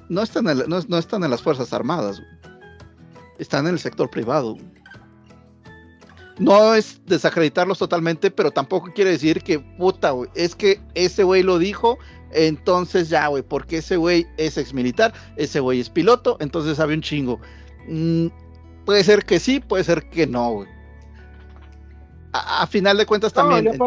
no 0.07 0.21
están 0.21 0.47
en, 0.47 0.63
no, 0.67 0.97
están 0.97 1.25
en 1.25 1.31
las 1.31 1.41
Fuerzas 1.41 1.73
Armadas, 1.73 2.21
están 3.37 3.67
en 3.67 3.73
el 3.73 3.79
sector 3.79 4.09
privado. 4.09 4.55
No 6.39 6.75
es 6.75 7.01
desacreditarlos 7.05 7.79
totalmente, 7.79 8.29
pero 8.29 8.51
tampoco 8.51 8.91
quiere 8.93 9.11
decir 9.11 9.41
que, 9.41 9.59
puta, 9.59 10.13
es 10.35 10.55
que 10.55 10.79
ese 10.93 11.23
güey 11.23 11.43
lo 11.43 11.57
dijo 11.57 11.97
entonces 12.31 13.09
ya, 13.09 13.27
güey, 13.27 13.43
porque 13.43 13.77
ese 13.77 13.97
güey 13.97 14.27
es 14.37 14.57
ex 14.57 14.73
militar, 14.73 15.13
ese 15.37 15.59
güey 15.59 15.79
es 15.79 15.89
piloto, 15.89 16.37
entonces 16.39 16.77
sabe 16.77 16.93
un 16.93 17.01
chingo. 17.01 17.39
Mm, 17.87 18.27
puede 18.85 19.03
ser 19.03 19.25
que 19.25 19.39
sí, 19.39 19.59
puede 19.59 19.83
ser 19.83 20.09
que 20.09 20.27
no, 20.27 20.51
güey. 20.51 20.69
A, 22.33 22.67
final 22.67 22.97
de 22.97 23.05
cuentas 23.05 23.33
también 23.33 23.79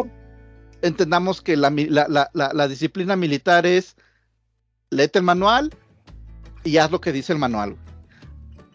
entendamos 0.81 1.41
que 1.41 1.55
la, 1.55 2.67
disciplina 2.67 3.15
militar 3.15 3.65
es 3.65 3.95
léete 4.89 5.19
el 5.19 5.25
manual 5.25 5.73
y 6.63 6.77
haz 6.77 6.91
lo 6.91 6.99
que 6.99 7.11
dice 7.11 7.31
el 7.31 7.39
manual. 7.39 7.77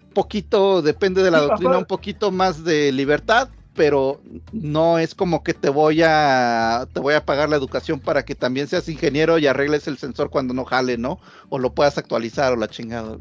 Un 0.06 0.12
poquito, 0.14 0.80
depende 0.80 1.22
de 1.22 1.30
la 1.30 1.40
doctrina, 1.40 1.76
un 1.76 1.84
poquito 1.84 2.30
más 2.30 2.64
de 2.64 2.90
libertad, 2.92 3.50
pero 3.76 4.20
no 4.52 4.98
es 4.98 5.14
como 5.14 5.44
que 5.44 5.54
te 5.54 5.68
voy 5.68 6.02
a 6.02 6.86
te 6.92 7.00
voy 7.00 7.14
a 7.14 7.24
pagar 7.24 7.48
la 7.48 7.56
educación 7.56 8.00
para 8.00 8.24
que 8.24 8.34
también 8.34 8.66
seas 8.66 8.88
ingeniero 8.88 9.38
y 9.38 9.46
arregles 9.46 9.86
el 9.86 9.98
sensor 9.98 10.30
cuando 10.30 10.54
no 10.54 10.64
jale, 10.64 10.98
¿no? 10.98 11.20
O 11.48 11.58
lo 11.58 11.74
puedas 11.74 11.98
actualizar 11.98 12.52
o 12.52 12.56
la 12.56 12.68
chingada. 12.68 13.18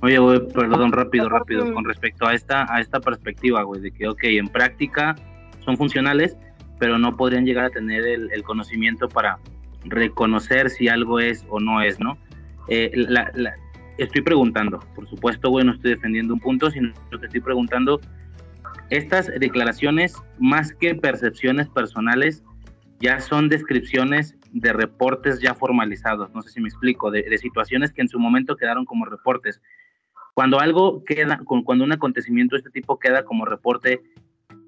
Oye, 0.00 0.18
güey, 0.18 0.46
perdón, 0.48 0.92
rápido, 0.92 1.28
rápido, 1.28 1.72
con 1.72 1.84
respecto 1.84 2.26
a 2.26 2.34
esta, 2.34 2.66
a 2.68 2.80
esta 2.80 3.00
perspectiva, 3.00 3.62
güey, 3.62 3.80
de 3.80 3.92
que, 3.92 4.06
ok, 4.06 4.24
en 4.24 4.48
práctica 4.48 5.16
son 5.64 5.76
funcionales, 5.78 6.36
pero 6.78 6.98
no 6.98 7.16
podrían 7.16 7.46
llegar 7.46 7.64
a 7.64 7.70
tener 7.70 8.06
el, 8.06 8.42
conocimiento 8.42 9.08
para 9.08 9.38
reconocer 9.84 10.68
si 10.68 10.88
algo 10.88 11.18
es 11.18 11.46
o 11.48 11.60
no 11.60 11.80
es, 11.80 11.98
¿no? 11.98 12.18
Eh, 12.68 12.92
estoy 13.96 14.20
preguntando, 14.20 14.80
por 14.94 15.08
supuesto, 15.08 15.48
güey, 15.48 15.64
no 15.64 15.72
estoy 15.72 15.92
defendiendo 15.92 16.34
un 16.34 16.40
punto, 16.40 16.70
sino 16.70 16.92
que 17.10 17.26
estoy 17.26 17.40
preguntando 17.40 18.00
estas 18.90 19.26
declaraciones, 19.26 20.16
más 20.38 20.72
que 20.72 20.94
percepciones 20.94 21.68
personales, 21.68 22.44
ya 23.00 23.20
son 23.20 23.48
descripciones 23.48 24.36
de 24.52 24.72
reportes 24.72 25.40
ya 25.40 25.54
formalizados. 25.54 26.32
No 26.34 26.42
sé 26.42 26.50
si 26.50 26.60
me 26.60 26.68
explico, 26.68 27.10
de, 27.10 27.36
situaciones 27.38 27.92
que 27.92 28.02
en 28.02 28.08
su 28.08 28.18
momento 28.18 28.56
quedaron 28.56 28.84
como 28.84 29.04
reportes. 29.04 29.60
Cuando 30.34 30.60
algo 30.60 31.04
queda, 31.04 31.40
cuando 31.44 31.84
un 31.84 31.92
acontecimiento 31.92 32.56
de 32.56 32.60
este 32.60 32.70
tipo 32.70 32.98
queda 32.98 33.24
como 33.24 33.44
reporte, 33.44 34.02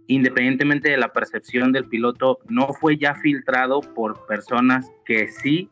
independientemente 0.07 0.91
de 0.91 0.97
la 0.97 1.13
percepción 1.13 1.73
del 1.73 1.85
piloto, 1.85 2.39
no 2.49 2.73
fue 2.73 2.97
ya 2.97 3.15
filtrado 3.15 3.81
por 3.81 4.27
personas 4.27 4.91
que 5.05 5.29
sí 5.29 5.69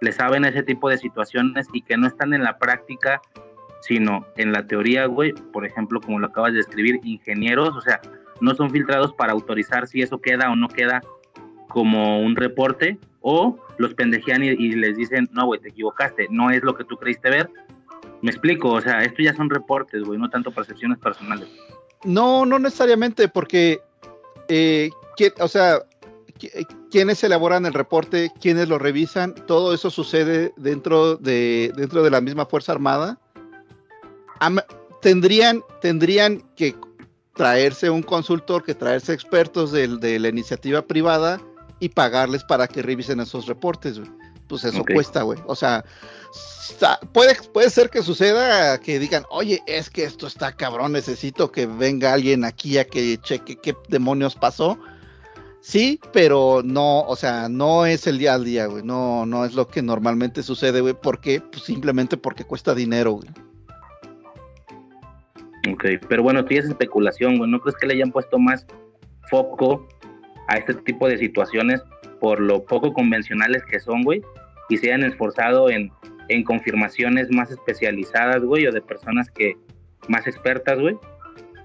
le 0.00 0.12
saben 0.12 0.44
ese 0.44 0.64
tipo 0.64 0.90
de 0.90 0.98
situaciones 0.98 1.68
y 1.72 1.82
que 1.82 1.96
no 1.96 2.08
están 2.08 2.34
en 2.34 2.42
la 2.42 2.58
práctica 2.58 3.20
sino 3.82 4.24
en 4.36 4.52
la 4.52 4.66
teoría, 4.66 5.06
güey, 5.06 5.32
por 5.52 5.66
ejemplo, 5.66 6.00
como 6.00 6.20
lo 6.20 6.28
acabas 6.28 6.54
de 6.54 6.60
escribir, 6.60 7.00
ingenieros, 7.02 7.76
o 7.76 7.80
sea, 7.80 8.00
no 8.40 8.54
son 8.54 8.70
filtrados 8.70 9.12
para 9.12 9.32
autorizar 9.32 9.88
si 9.88 10.02
eso 10.02 10.20
queda 10.20 10.50
o 10.50 10.56
no 10.56 10.68
queda 10.68 11.02
como 11.68 12.20
un 12.20 12.36
reporte, 12.36 12.98
o 13.20 13.58
los 13.78 13.94
pendejean 13.94 14.44
y, 14.44 14.72
les 14.72 14.96
dicen, 14.96 15.28
no, 15.32 15.46
güey, 15.46 15.60
te 15.60 15.70
equivocaste, 15.70 16.28
no 16.30 16.50
es 16.50 16.62
lo 16.62 16.74
que 16.74 16.84
tú 16.84 16.96
creíste 16.96 17.30
ver. 17.30 17.50
Me 18.20 18.30
explico, 18.30 18.70
o 18.70 18.80
sea, 18.80 19.02
esto 19.02 19.22
ya 19.22 19.34
son 19.34 19.50
reportes, 19.50 20.02
güey, 20.04 20.18
no 20.18 20.30
tanto 20.30 20.50
percepciones 20.52 20.98
personales. 20.98 21.48
No, 22.04 22.46
no 22.46 22.58
necesariamente, 22.58 23.28
porque, 23.28 23.80
eh, 24.48 24.90
o 25.40 25.48
sea, 25.48 25.78
quienes 26.90 27.24
elaboran 27.24 27.66
el 27.66 27.74
reporte, 27.74 28.32
quienes 28.40 28.68
lo 28.68 28.78
revisan, 28.78 29.34
todo 29.46 29.72
eso 29.72 29.90
sucede 29.90 30.52
dentro 30.56 31.16
de, 31.16 31.72
dentro 31.76 32.02
de 32.02 32.10
la 32.10 32.20
misma 32.20 32.46
Fuerza 32.46 32.72
Armada 32.72 33.18
tendrían, 35.00 35.62
tendrían 35.80 36.42
que 36.56 36.74
traerse 37.34 37.90
un 37.90 38.02
consultor, 38.02 38.64
que 38.64 38.74
traerse 38.74 39.12
expertos 39.12 39.72
de, 39.72 40.18
la 40.18 40.28
iniciativa 40.28 40.82
privada 40.82 41.40
y 41.80 41.88
pagarles 41.88 42.44
para 42.44 42.68
que 42.68 42.82
revisen 42.82 43.20
esos 43.20 43.46
reportes, 43.46 44.00
Pues 44.48 44.64
eso 44.64 44.84
cuesta, 44.84 45.22
güey. 45.22 45.38
O 45.46 45.56
sea, 45.56 45.84
puede, 47.12 47.34
puede 47.52 47.70
ser 47.70 47.90
que 47.90 48.02
suceda 48.02 48.78
que 48.78 48.98
digan, 48.98 49.24
oye, 49.30 49.62
es 49.66 49.88
que 49.90 50.04
esto 50.04 50.26
está 50.26 50.52
cabrón, 50.52 50.92
necesito 50.92 51.50
que 51.50 51.66
venga 51.66 52.12
alguien 52.12 52.44
aquí 52.44 52.78
a 52.78 52.86
que 52.86 53.18
cheque 53.18 53.56
qué 53.56 53.74
demonios 53.88 54.34
pasó. 54.34 54.78
Sí, 55.60 56.00
pero 56.12 56.60
no, 56.64 57.02
o 57.02 57.14
sea, 57.14 57.48
no 57.48 57.86
es 57.86 58.08
el 58.08 58.18
día 58.18 58.34
al 58.34 58.44
día, 58.44 58.66
güey. 58.66 58.82
No, 58.82 59.24
no 59.26 59.44
es 59.44 59.54
lo 59.54 59.68
que 59.68 59.80
normalmente 59.80 60.42
sucede, 60.42 60.80
güey. 60.80 60.92
¿Por 60.92 61.20
qué? 61.20 61.40
Pues 61.40 61.62
simplemente 61.62 62.16
porque 62.16 62.44
cuesta 62.44 62.74
dinero, 62.74 63.12
güey. 63.12 63.28
Ok, 65.70 65.84
pero 66.08 66.22
bueno, 66.22 66.44
tú 66.44 66.54
es 66.54 66.64
especulación, 66.64 67.38
güey. 67.38 67.50
¿No 67.50 67.60
crees 67.60 67.76
que 67.76 67.86
le 67.86 67.94
hayan 67.94 68.10
puesto 68.10 68.38
más 68.38 68.66
foco 69.30 69.86
a 70.48 70.56
este 70.56 70.74
tipo 70.74 71.08
de 71.08 71.18
situaciones 71.18 71.80
por 72.20 72.40
lo 72.40 72.64
poco 72.64 72.92
convencionales 72.92 73.64
que 73.64 73.78
son, 73.78 74.02
güey? 74.02 74.22
Y 74.68 74.76
se 74.78 74.88
hayan 74.88 75.04
esforzado 75.04 75.70
en, 75.70 75.90
en 76.28 76.42
confirmaciones 76.42 77.30
más 77.30 77.50
especializadas, 77.50 78.42
güey, 78.42 78.66
o 78.66 78.72
de 78.72 78.82
personas 78.82 79.30
que 79.30 79.56
más 80.08 80.26
expertas, 80.26 80.78
güey. 80.78 80.96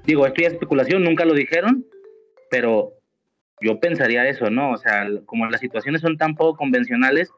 Digo, 0.06 0.26
esto 0.26 0.42
ya 0.42 0.48
es 0.48 0.54
especulación, 0.54 1.04
nunca 1.04 1.26
lo 1.26 1.34
dijeron, 1.34 1.86
pero 2.50 2.94
yo 3.62 3.80
pensaría 3.80 4.28
eso, 4.28 4.50
¿no? 4.50 4.72
O 4.72 4.78
sea, 4.78 5.08
como 5.26 5.48
las 5.48 5.60
situaciones 5.60 6.02
son 6.02 6.18
tan 6.18 6.36
poco 6.36 6.58
convencionales, 6.58 7.32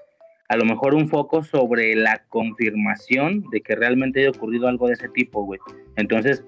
a 0.49 0.57
lo 0.57 0.65
mejor 0.65 0.95
un 0.95 1.07
foco 1.07 1.43
sobre 1.43 1.95
la 1.95 2.23
confirmación 2.27 3.43
de 3.51 3.61
que 3.61 3.75
realmente 3.75 4.21
haya 4.21 4.31
ocurrido 4.31 4.67
algo 4.67 4.87
de 4.87 4.93
ese 4.93 5.07
tipo, 5.09 5.43
güey. 5.45 5.59
Entonces, 5.95 6.43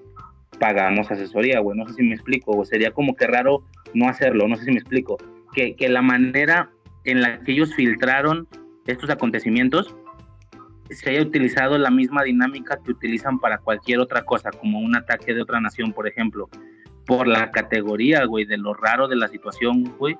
pagamos 0.58 1.10
asesoría, 1.10 1.60
güey. 1.60 1.78
No 1.78 1.88
sé 1.88 1.94
si 1.94 2.02
me 2.02 2.14
explico, 2.14 2.52
güey. 2.52 2.66
Sería 2.66 2.90
como 2.90 3.14
que 3.14 3.26
raro 3.26 3.64
no 3.94 4.08
hacerlo, 4.08 4.48
no 4.48 4.56
sé 4.56 4.64
si 4.64 4.72
me 4.72 4.78
explico. 4.78 5.16
Que, 5.54 5.76
que 5.76 5.88
la 5.88 6.02
manera 6.02 6.70
en 7.04 7.20
la 7.20 7.40
que 7.40 7.52
ellos 7.52 7.74
filtraron 7.74 8.48
estos 8.86 9.08
acontecimientos 9.08 9.94
se 10.90 11.10
haya 11.10 11.22
utilizado 11.22 11.78
la 11.78 11.90
misma 11.90 12.22
dinámica 12.24 12.78
que 12.84 12.90
utilizan 12.90 13.38
para 13.38 13.58
cualquier 13.58 14.00
otra 14.00 14.24
cosa, 14.24 14.50
como 14.50 14.80
un 14.80 14.96
ataque 14.96 15.32
de 15.32 15.42
otra 15.42 15.60
nación, 15.60 15.92
por 15.92 16.06
ejemplo 16.06 16.50
por 17.06 17.26
la 17.26 17.50
categoría, 17.50 18.24
güey, 18.24 18.44
de 18.44 18.58
lo 18.58 18.74
raro 18.74 19.08
de 19.08 19.16
la 19.16 19.28
situación, 19.28 19.84
güey, 19.98 20.16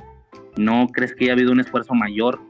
¿no 0.56 0.88
crees 0.88 1.14
que 1.14 1.24
haya 1.24 1.34
habido 1.34 1.52
un 1.52 1.60
esfuerzo 1.60 1.94
mayor 1.94 2.40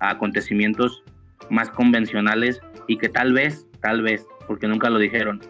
acontecimientos 0.00 1.02
más 1.48 1.70
convencionales 1.70 2.60
y 2.86 2.98
que 2.98 3.08
tal 3.08 3.32
vez, 3.32 3.66
tal 3.80 4.02
vez, 4.02 4.26
porque 4.46 4.66
nunca 4.66 4.90
lo 4.90 4.98
dijeron, 4.98 5.40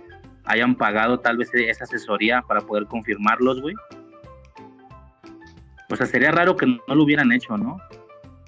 hayan 0.44 0.74
pagado 0.74 1.20
tal 1.20 1.36
vez 1.36 1.50
esa 1.54 1.84
asesoría 1.84 2.42
para 2.42 2.60
poder 2.60 2.86
confirmarlos, 2.86 3.62
güey? 3.62 3.74
O 5.90 5.96
sea, 5.96 6.06
sería 6.06 6.30
raro 6.30 6.56
que 6.56 6.66
no 6.66 6.94
lo 6.94 7.02
hubieran 7.02 7.32
hecho, 7.32 7.56
¿no? 7.56 7.78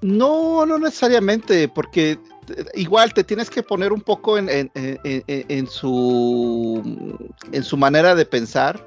No, 0.00 0.66
no 0.66 0.78
necesariamente, 0.78 1.68
porque 1.68 2.18
igual 2.74 3.14
te 3.14 3.24
tienes 3.24 3.50
que 3.50 3.62
poner 3.62 3.92
un 3.92 4.00
poco 4.00 4.36
en 4.36 5.66
su 5.68 6.82
manera 7.76 8.14
de 8.14 8.26
pensar 8.26 8.84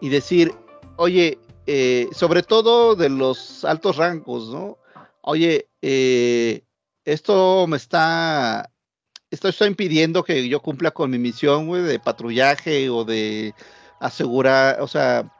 y 0.00 0.08
decir, 0.08 0.52
oye, 0.96 1.38
eh, 1.66 2.08
sobre 2.12 2.42
todo 2.42 2.96
de 2.96 3.08
los 3.08 3.64
altos 3.64 3.96
rangos, 3.96 4.48
¿no? 4.48 4.78
Oye, 5.22 5.68
eh, 5.80 6.64
esto 7.04 7.66
me 7.68 7.76
está, 7.76 8.70
esto 9.30 9.48
está 9.48 9.66
impidiendo 9.66 10.24
que 10.24 10.48
yo 10.48 10.60
cumpla 10.60 10.90
con 10.90 11.10
mi 11.10 11.18
misión, 11.18 11.66
güey, 11.66 11.82
de 11.82 12.00
patrullaje 12.00 12.90
o 12.90 13.04
de 13.04 13.54
asegurar, 14.00 14.80
o 14.80 14.88
sea, 14.88 15.30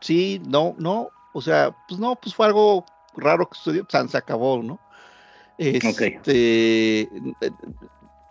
sí, 0.00 0.40
no, 0.46 0.74
no, 0.78 1.08
o 1.32 1.40
sea, 1.40 1.74
pues 1.88 1.98
no, 1.98 2.16
pues 2.16 2.34
fue 2.34 2.46
algo 2.46 2.84
raro 3.16 3.48
que 3.48 3.56
sucedió, 3.56 3.86
pues, 3.86 4.10
se 4.10 4.18
acabó, 4.18 4.62
¿no? 4.62 4.78
Este, 5.56 6.20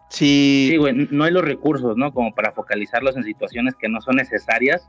sí. 0.10 0.68
Sí, 0.70 0.78
güey, 0.78 0.94
no 1.10 1.24
hay 1.24 1.32
los 1.32 1.44
recursos, 1.44 1.98
¿no? 1.98 2.14
Como 2.14 2.36
para 2.36 2.52
focalizarlos 2.52 3.18
en 3.18 3.24
situaciones 3.24 3.74
que 3.76 3.90
no 3.90 4.00
son 4.00 4.18
necesarias 4.18 4.88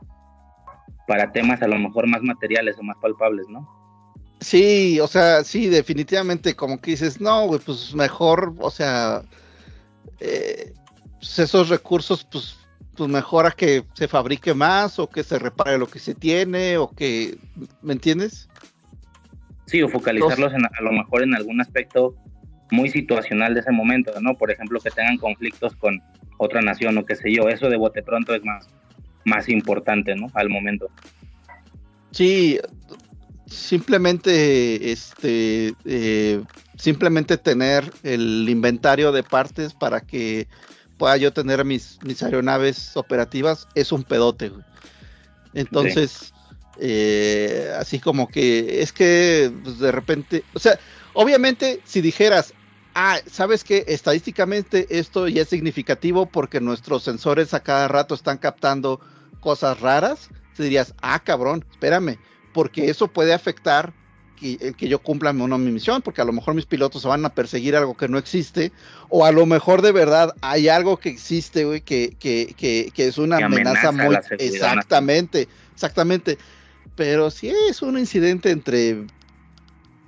para 1.07 1.31
temas 1.31 1.63
a 1.63 1.67
lo 1.67 1.79
mejor 1.79 2.07
más 2.07 2.21
materiales 2.21 2.77
o 2.77 2.83
más 2.83 2.97
palpables, 2.97 3.47
¿no? 3.49 3.84
Sí, 4.45 4.99
o 4.99 5.07
sea, 5.07 5.43
sí, 5.43 5.69
definitivamente, 5.69 6.53
como 6.53 6.79
que 6.79 6.91
dices, 6.91 7.19
no, 7.19 7.47
güey, 7.47 7.59
pues 7.59 7.95
mejor, 7.95 8.53
o 8.59 8.69
sea, 8.69 9.23
eh, 10.19 10.71
pues 11.17 11.39
esos 11.39 11.69
recursos, 11.69 12.27
pues, 12.31 12.55
pues 12.95 13.09
mejor 13.09 13.47
a 13.47 13.51
que 13.51 13.83
se 13.95 14.07
fabrique 14.07 14.53
más 14.53 14.99
o 14.99 15.09
que 15.09 15.23
se 15.23 15.39
repare 15.39 15.79
lo 15.79 15.87
que 15.87 15.97
se 15.97 16.13
tiene 16.13 16.77
o 16.77 16.91
que, 16.91 17.39
¿me 17.81 17.93
entiendes? 17.93 18.47
Sí, 19.65 19.81
o 19.81 19.89
focalizarlos 19.89 20.53
en, 20.53 20.63
a 20.63 20.81
lo 20.83 20.91
mejor 20.91 21.23
en 21.23 21.33
algún 21.33 21.59
aspecto 21.59 22.15
muy 22.69 22.91
situacional 22.91 23.55
de 23.55 23.61
ese 23.61 23.71
momento, 23.71 24.11
¿no? 24.21 24.37
Por 24.37 24.51
ejemplo, 24.51 24.79
que 24.79 24.91
tengan 24.91 25.17
conflictos 25.17 25.75
con 25.75 26.03
otra 26.37 26.61
nación 26.61 26.95
o 26.99 27.03
qué 27.03 27.15
sé 27.15 27.33
yo, 27.33 27.49
eso 27.49 27.67
de 27.67 27.77
bote 27.77 28.03
pronto 28.03 28.35
es 28.35 28.45
más, 28.45 28.67
más 29.25 29.49
importante, 29.49 30.15
¿no? 30.15 30.27
Al 30.35 30.49
momento. 30.49 30.91
Sí, 32.11 32.59
simplemente, 33.47 34.91
este, 34.91 35.73
eh, 35.85 36.43
simplemente 36.77 37.37
tener 37.37 37.91
el 38.03 38.47
inventario 38.49 39.11
de 39.11 39.23
partes 39.23 39.73
para 39.73 40.01
que 40.01 40.47
pueda 40.97 41.17
yo 41.17 41.33
tener 41.33 41.63
mis, 41.65 41.99
mis 42.03 42.23
aeronaves 42.23 42.95
operativas 42.95 43.67
es 43.75 43.91
un 43.91 44.03
pedote. 44.03 44.51
Entonces, 45.53 46.33
eh, 46.79 47.73
así 47.77 47.99
como 47.99 48.27
que 48.27 48.81
es 48.81 48.91
que 48.91 49.51
pues, 49.63 49.79
de 49.79 49.91
repente, 49.91 50.43
o 50.53 50.59
sea, 50.59 50.77
obviamente 51.13 51.81
si 51.85 52.01
dijeras, 52.01 52.53
ah, 52.93 53.19
sabes 53.29 53.63
que 53.63 53.85
estadísticamente 53.87 54.87
esto 54.89 55.27
ya 55.27 55.43
es 55.43 55.49
significativo 55.49 56.25
porque 56.25 56.59
nuestros 56.59 57.03
sensores 57.03 57.53
a 57.53 57.61
cada 57.61 57.87
rato 57.87 58.15
están 58.15 58.37
captando 58.37 58.99
cosas 59.39 59.79
raras, 59.79 60.29
te 60.55 60.63
dirías, 60.63 60.93
ah, 61.01 61.19
cabrón, 61.23 61.63
espérame, 61.71 62.17
porque 62.55 62.89
eso 62.89 63.09
puede 63.09 63.33
afectar 63.33 63.91
que, 64.39 64.57
el 64.61 64.77
que 64.77 64.87
yo 64.87 64.99
cumpla 64.99 65.31
una 65.31 65.57
mi 65.57 65.73
misión, 65.73 66.01
porque 66.01 66.21
a 66.21 66.25
lo 66.25 66.31
mejor 66.31 66.55
mis 66.55 66.65
pilotos 66.65 67.01
se 67.01 67.07
van 67.09 67.25
a 67.25 67.29
perseguir 67.29 67.75
algo 67.75 67.97
que 67.97 68.07
no 68.07 68.17
existe, 68.17 68.71
o 69.09 69.25
a 69.25 69.33
lo 69.33 69.45
mejor 69.45 69.81
de 69.81 69.91
verdad 69.91 70.33
hay 70.39 70.69
algo 70.69 70.95
que 70.95 71.09
existe, 71.09 71.65
güey, 71.65 71.81
que, 71.81 72.15
que, 72.17 72.55
que, 72.55 72.91
que, 72.93 73.07
es 73.07 73.17
una 73.17 73.45
amenaza, 73.45 73.91
muy... 73.91 74.15
Exactamente, 74.39 75.49
exactamente. 75.73 76.37
Pero 76.95 77.29
si 77.29 77.49
es 77.49 77.81
un 77.81 77.99
incidente 77.99 78.51
entre 78.51 79.05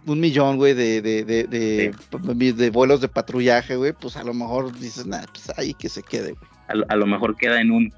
un 0.06 0.20
millón, 0.22 0.56
güey, 0.56 0.74
de, 0.74 1.02
de, 1.02 1.26
de, 1.26 2.54
de, 2.54 2.70
vuelos 2.70 3.02
de 3.02 3.10
patrullaje, 3.10 3.76
güey, 3.76 3.92
pues 3.92 4.16
a 4.16 4.24
lo 4.24 4.34
mejor 4.34 4.72
dices, 4.80 5.06
nada, 5.06 5.26
pues 5.34 5.52
ahí 5.60 5.74
que 5.74 5.90
se 5.90 6.02
quede, 6.02 6.32
güey. 6.32 6.86
a, 6.88 6.96
lo 6.96 7.06
mejor 7.08 7.36
queda 7.36 7.60
en 7.60 7.72
un 7.72 7.94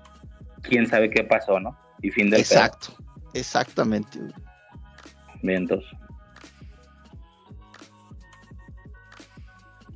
quién 0.63 0.87
sabe 0.87 1.11
qué 1.11 1.23
pasó, 1.23 1.59
¿no? 1.59 1.77
Y 2.01 2.09
fin 2.09 2.31
del 2.31 2.39
Exacto, 2.39 2.95
exactamente. 3.33 4.19
Bien, 5.41 5.63
entonces. 5.63 5.89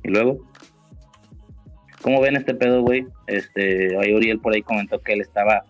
Y 0.02 0.08
luego, 0.08 0.38
¿cómo 2.02 2.20
ven 2.20 2.36
este 2.36 2.54
pedo, 2.54 2.82
güey? 2.82 3.06
Este, 3.26 3.96
ahí 3.98 4.12
Uriel 4.12 4.38
por 4.38 4.52
ahí 4.52 4.62
comentó 4.62 5.00
que 5.00 5.14
él 5.14 5.22
estaba 5.22 5.64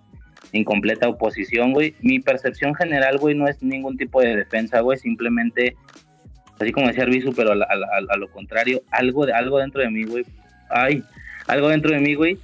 en 0.52 0.64
completa 0.64 1.08
oposición, 1.08 1.72
güey. 1.72 1.94
Mi 2.00 2.20
percepción 2.20 2.74
general, 2.74 3.18
güey, 3.18 3.34
no 3.34 3.46
es 3.48 3.62
ningún 3.62 3.96
tipo 3.96 4.20
de 4.20 4.36
defensa, 4.36 4.80
güey, 4.80 4.98
simplemente, 4.98 5.76
así 6.60 6.72
como 6.72 6.88
decía 6.88 7.04
Arbizu, 7.04 7.32
pero 7.32 7.52
a, 7.52 7.54
a, 7.54 8.16
lo 8.16 8.30
contrario, 8.30 8.82
algo, 8.90 9.26
de, 9.26 9.32
algo 9.32 9.58
dentro 9.58 9.82
de 9.82 9.90
mí, 9.90 10.04
güey, 10.04 10.24
ay, 10.70 11.02
algo 11.46 11.68
dentro 11.68 11.92
de 11.92 12.00
mí, 12.00 12.14
güey, 12.14 12.38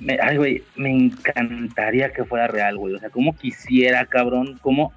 me, 0.00 0.18
ay, 0.20 0.36
güey, 0.36 0.62
me 0.76 0.90
encantaría 0.90 2.12
que 2.12 2.24
fuera 2.24 2.46
real, 2.46 2.78
güey. 2.78 2.94
O 2.94 2.98
sea, 2.98 3.10
como 3.10 3.34
quisiera, 3.36 4.04
cabrón, 4.06 4.58
como 4.62 4.92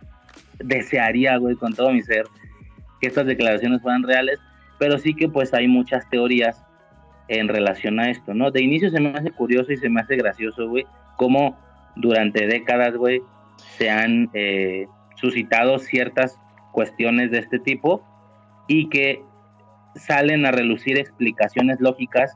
desearía, 0.60 1.38
güey, 1.38 1.56
con 1.56 1.74
todo 1.74 1.92
mi 1.92 2.02
ser, 2.02 2.26
que 3.02 3.08
estas 3.08 3.26
declaraciones 3.26 3.82
fueran 3.82 4.04
reales, 4.04 4.40
pero 4.80 4.98
sí 4.98 5.14
que 5.14 5.28
pues 5.28 5.54
hay 5.54 5.68
muchas 5.68 6.10
teorías 6.10 6.64
en 7.28 7.48
relación 7.48 8.00
a 8.00 8.10
esto, 8.10 8.34
¿no? 8.34 8.52
De 8.52 8.62
inicio 8.62 8.90
se 8.90 9.00
me 9.00 9.10
hace 9.10 9.32
curioso 9.32 9.72
y 9.72 9.78
se 9.78 9.90
me 9.90 10.02
hace 10.02 10.16
gracioso, 10.16 10.68
güey, 10.68 10.86
cómo 11.18 11.58
durante 11.96 12.48
décadas, 12.48 12.96
güey, 12.96 13.22
se 13.78 13.90
han 13.90 14.30
eh, 14.34 14.88
suscitado 15.16 15.80
ciertas 15.80 16.40
cuestiones 16.72 17.32
de 17.32 17.40
este 17.40 17.60
tipo 17.60 18.04
y 18.68 18.90
que 18.90 19.22
salen 19.96 20.46
a 20.46 20.52
relucir 20.52 20.98
explicaciones 20.98 21.80
lógicas 21.80 22.36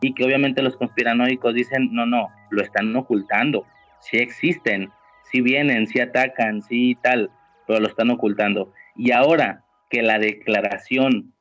y 0.00 0.14
que 0.14 0.24
obviamente 0.24 0.62
los 0.62 0.76
conspiranoicos 0.76 1.54
dicen, 1.54 1.90
no, 1.92 2.06
no, 2.06 2.28
lo 2.50 2.62
están 2.62 2.94
ocultando, 2.96 3.66
sí 4.00 4.18
existen, 4.18 4.90
sí 5.30 5.40
vienen, 5.40 5.86
sí 5.86 6.00
atacan, 6.00 6.62
sí 6.62 6.96
tal, 7.02 7.30
pero 7.66 7.80
lo 7.80 7.88
están 7.88 8.10
ocultando. 8.10 8.72
Y 8.96 9.12
ahora 9.12 9.64
que 9.88 10.02
la 10.02 10.18
declaración 10.18 11.34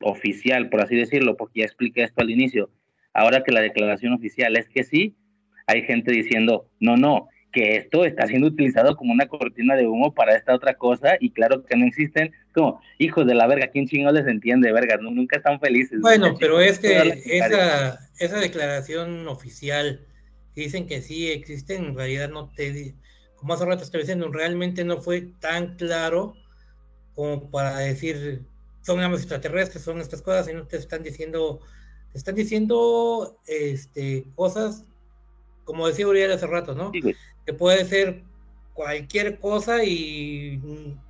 oficial, 0.00 0.68
por 0.68 0.82
así 0.82 0.96
decirlo, 0.96 1.36
porque 1.36 1.60
ya 1.60 1.66
expliqué 1.66 2.02
esto 2.02 2.22
al 2.22 2.30
inicio, 2.30 2.70
ahora 3.12 3.42
que 3.42 3.52
la 3.52 3.60
declaración 3.60 4.12
oficial 4.12 4.56
es 4.56 4.68
que 4.68 4.84
sí, 4.84 5.16
hay 5.66 5.82
gente 5.82 6.12
diciendo, 6.12 6.70
no, 6.80 6.96
no, 6.96 7.28
que 7.56 7.76
esto 7.76 8.04
está 8.04 8.26
siendo 8.26 8.48
utilizado 8.48 8.94
como 8.96 9.14
una 9.14 9.28
cortina 9.28 9.76
de 9.76 9.86
humo 9.86 10.12
para 10.12 10.36
esta 10.36 10.54
otra 10.54 10.74
cosa 10.74 11.16
y 11.18 11.30
claro 11.30 11.64
que 11.64 11.74
no 11.74 11.86
existen, 11.86 12.34
como 12.54 12.82
hijos 12.98 13.26
de 13.26 13.34
la 13.34 13.46
verga, 13.46 13.68
¿quién 13.68 13.86
chingo 13.86 14.12
les 14.12 14.26
entiende, 14.26 14.70
verga? 14.72 14.98
nunca 14.98 15.38
están 15.38 15.58
felices. 15.58 16.02
Bueno, 16.02 16.36
pero 16.38 16.60
es 16.60 16.78
que 16.78 17.22
esa, 17.24 17.98
esa 18.18 18.40
declaración 18.40 19.26
oficial 19.26 20.04
dicen 20.54 20.86
que 20.86 21.00
sí 21.00 21.32
existen, 21.32 21.86
en 21.86 21.96
realidad 21.96 22.28
no 22.28 22.50
te, 22.54 22.94
como 23.36 23.54
hace 23.54 23.64
rato 23.64 23.84
estoy 23.84 24.02
diciendo, 24.02 24.30
realmente 24.30 24.84
no 24.84 25.00
fue 25.00 25.22
tan 25.40 25.76
claro 25.76 26.34
como 27.14 27.50
para 27.50 27.78
decir, 27.78 28.42
son 28.82 28.98
naves 28.98 29.20
extraterrestres, 29.20 29.82
son 29.82 30.02
estas 30.02 30.20
cosas, 30.20 30.46
y 30.50 30.52
no 30.52 30.66
te 30.66 30.76
están 30.76 31.02
diciendo, 31.02 31.60
te 32.12 32.18
están 32.18 32.34
diciendo 32.34 33.40
este, 33.46 34.26
cosas, 34.34 34.84
como 35.64 35.88
decía 35.88 36.06
Uriel 36.06 36.32
hace 36.32 36.46
rato, 36.46 36.74
¿no? 36.74 36.92
Que 37.46 37.52
puede 37.54 37.84
ser 37.84 38.22
cualquier 38.74 39.38
cosa 39.38 39.84
y, 39.84 40.60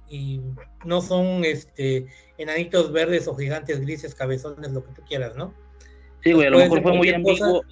y, 0.08 0.40
no 0.84 1.00
son 1.00 1.44
este 1.44 2.06
enanitos 2.38 2.92
verdes 2.92 3.26
o 3.26 3.34
gigantes 3.34 3.80
grises, 3.80 4.14
cabezones, 4.14 4.70
lo 4.70 4.84
que 4.84 4.92
tú 4.92 5.02
quieras, 5.08 5.34
¿no? 5.34 5.52
Sí, 6.22 6.32
güey, 6.32 6.46
a 6.46 6.50
lo 6.50 6.58
mejor 6.58 6.82
fue 6.82 6.92
muy 6.92 7.08
ambiguo. 7.08 7.64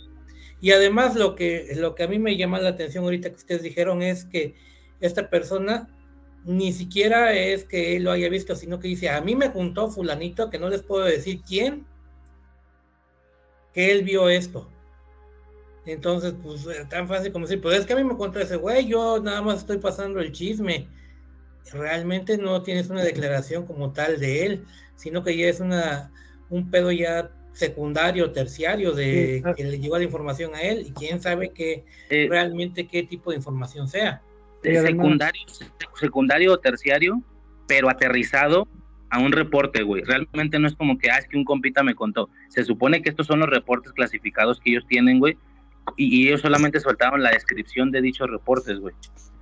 Y 0.61 0.73
además 0.73 1.15
lo 1.15 1.35
que, 1.35 1.73
lo 1.77 1.95
que 1.95 2.05
a 2.05 2.09
mí 2.09 2.19
me 2.19 2.37
llama 2.37 2.59
la 2.59 2.71
atención 2.71 3.05
ahorita 3.05 3.29
que 3.29 3.37
ustedes 3.37 3.63
dijeron 3.63 4.03
es 4.03 4.25
que 4.25 4.55
esta 5.01 5.29
persona 5.29 5.89
ni 6.45 6.73
siquiera 6.73 7.33
es 7.33 7.65
que 7.65 7.97
él 7.97 8.05
lo 8.05 8.13
haya 8.13 8.29
visto, 8.29 8.57
sino 8.57 8.81
que 8.81 8.89
dice, 8.89 9.11
a 9.11 9.21
mí 9.21 9.35
me 9.37 9.49
juntó 9.49 9.91
fulanito, 9.91 10.51
que 10.51 10.59
no 10.59 10.69
les 10.69 10.83
puedo 10.83 11.05
decir 11.05 11.43
quién, 11.47 11.87
que 13.73 13.93
él 13.93 14.05
vio 14.05 14.29
esto. 14.29 14.71
Entonces, 15.87 16.35
pues 16.43 16.67
eh, 16.67 16.87
tan 16.89 17.09
fácil 17.09 17.33
como 17.33 17.47
decir, 17.47 17.61
pues 17.61 17.79
es 17.79 17.87
que 17.87 17.93
a 17.93 17.97
mí 17.97 18.05
me 18.05 18.17
contó 18.17 18.41
ese 18.41 18.57
güey, 18.57 18.87
yo 18.87 19.21
nada 19.21 19.43
más 19.43 19.59
estoy 19.59 19.79
pasando 19.79 20.21
el 20.21 20.33
chisme. 20.33 20.89
Realmente 21.73 22.39
no 22.39 22.63
tienes 22.63 22.91
una 22.91 23.03
declaración 23.03 23.67
como 23.67 23.93
tal 23.93 24.19
de 24.19 24.47
él, 24.47 24.65
sino 24.97 25.23
que 25.23 25.37
ya 25.37 25.47
es 25.47 25.61
una 25.61 26.11
un 26.51 26.71
pedo 26.71 26.93
ya 26.93 27.31
secundario, 27.53 28.33
terciario 28.33 28.93
de 28.93 29.43
que 29.57 29.65
le 29.65 29.79
llegó 29.79 29.97
la 29.97 30.05
información 30.05 30.55
a 30.55 30.63
él 30.63 30.87
y 30.87 30.93
quién 30.93 31.21
sabe 31.21 31.51
que 31.51 31.85
eh, 32.11 32.27
realmente 32.29 32.87
qué 32.87 33.05
tipo 33.05 33.31
de 33.31 33.37
información 33.37 33.89
sea. 33.89 34.23
secundario, 34.63 35.43
secundario 35.95 36.53
o 36.53 36.59
terciario, 36.59 37.23
pero 37.67 37.89
aterrizado 37.89 38.69
a 39.11 39.21
un 39.21 39.33
reporte, 39.33 39.83
güey. 39.83 40.03
Realmente 40.03 40.59
no 40.59 40.67
es 40.67 40.75
como 40.75 40.99
que, 40.99 41.11
ah, 41.11 41.19
es 41.19 41.29
que 41.29 41.37
un 41.37 41.45
compita 41.45 41.83
me 41.85 41.95
contó. 41.95 42.29
Se 42.49 42.65
supone 42.65 43.01
que 43.03 43.11
estos 43.11 43.27
son 43.27 43.41
los 43.41 43.49
reportes 43.49 43.93
clasificados 43.93 44.59
que 44.59 44.71
ellos 44.71 44.85
tienen, 44.89 45.21
güey, 45.21 45.37
y, 45.97 46.29
ellos 46.29 46.41
solamente 46.41 46.81
soltaron 46.81 47.23
la 47.23 47.31
descripción 47.31 47.91
de 47.91 48.03
dichos 48.03 48.29
reportes, 48.31 48.79
güey. 48.79 48.95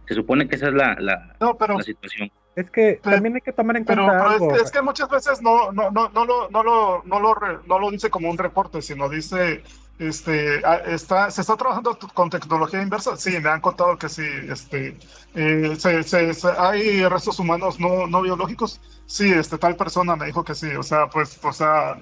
Se 0.07 0.15
supone 0.15 0.49
que 0.49 0.57
esa 0.57 0.69
es 0.69 0.75
la, 0.75 0.97
la, 0.99 1.37
la 1.41 1.83
situación. 1.83 2.31
Es 2.55 2.71
que 2.71 3.01
también 3.03 3.35
hay 3.35 3.41
que 3.41 3.53
tomar 3.53 3.77
en 3.79 3.85
cuenta 3.85 4.37
pero, 4.39 4.57
Es, 4.57 4.71
que, 4.71 4.83
muchas 4.83 5.09
veces 5.09 5.41
no, 5.41 5.73
no, 5.73 5.91
no, 5.91 6.11
no, 6.11 6.25
lo, 6.27 6.51
no, 6.51 6.63
lo, 6.63 7.03
no, 7.05 7.21
lo, 7.21 7.35
no 7.67 7.79
lo 7.79 7.91
dice 7.91 8.11
como 8.11 8.29
un 8.29 8.37
reporte, 8.37 8.83
sino 8.83 9.09
dice, 9.09 9.63
este, 9.99 10.61
ah, 10.65 10.83
está, 10.87 11.31
se 11.31 11.41
está 11.41 11.57
trabajando 11.57 11.99
con 12.13 12.29
tecnología 12.29 12.83
inversa. 12.83 13.17
Sí, 13.17 13.39
me 13.41 13.49
han 13.49 13.61
contado 13.61 13.97
que 13.97 14.09
sí, 14.11 14.27
este, 14.51 14.99
eh, 15.35 15.77
se, 15.79 16.03
se, 16.03 16.49
hay 16.59 17.07
restos 17.07 17.39
humanos 17.39 17.81
no, 17.81 18.07
no 18.07 18.21
biológicos. 18.21 18.81
Sí, 19.07 19.31
este, 19.31 19.57
tal 19.57 19.77
persona 19.77 20.17
me 20.17 20.27
dijo 20.27 20.45
que 20.45 20.55
sí, 20.55 20.75
o 20.75 20.83
sea, 20.83 21.07
pues, 21.09 21.39
o 21.43 21.53
sea, 21.53 21.99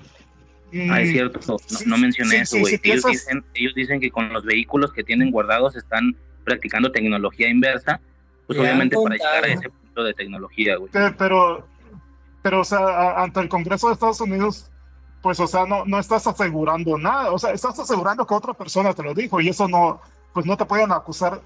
Ah, 0.90 1.00
es 1.00 1.10
cierto, 1.10 1.40
no, 1.48 1.56
no 1.86 1.98
mencioné 1.98 2.40
eso, 2.40 2.58
güey. 2.58 2.80
ellos, 2.82 3.04
dicen, 3.04 3.44
ellos 3.54 3.74
dicen 3.74 4.00
que 4.00 4.10
con 4.10 4.32
los 4.32 4.44
vehículos 4.44 4.92
que 4.92 5.02
tienen 5.02 5.30
guardados 5.30 5.76
están 5.76 6.16
practicando 6.44 6.92
tecnología 6.92 7.48
inversa, 7.48 8.00
pues 8.46 8.58
obviamente 8.58 8.96
para 9.02 9.16
llegar 9.16 9.44
a 9.44 9.48
ese 9.48 9.68
punto 9.68 10.04
de 10.04 10.14
tecnología, 10.14 10.76
güey. 10.76 10.90
Pero, 11.18 11.66
pero, 12.42 12.60
o 12.60 12.64
sea, 12.64 13.22
ante 13.22 13.40
el 13.40 13.48
Congreso 13.48 13.88
de 13.88 13.94
Estados 13.94 14.20
Unidos, 14.20 14.70
pues, 15.22 15.40
o 15.40 15.46
sea, 15.46 15.66
no, 15.66 15.84
no 15.84 15.98
estás 15.98 16.26
asegurando 16.26 16.96
nada, 16.96 17.32
o 17.32 17.38
sea, 17.38 17.50
estás 17.52 17.78
asegurando 17.78 18.26
que 18.26 18.34
otra 18.34 18.54
persona 18.54 18.94
te 18.94 19.02
lo 19.02 19.12
dijo 19.12 19.40
y 19.40 19.48
eso 19.48 19.68
no, 19.68 20.00
pues 20.32 20.46
no 20.46 20.56
te 20.56 20.64
pueden 20.64 20.92
acusar 20.92 21.40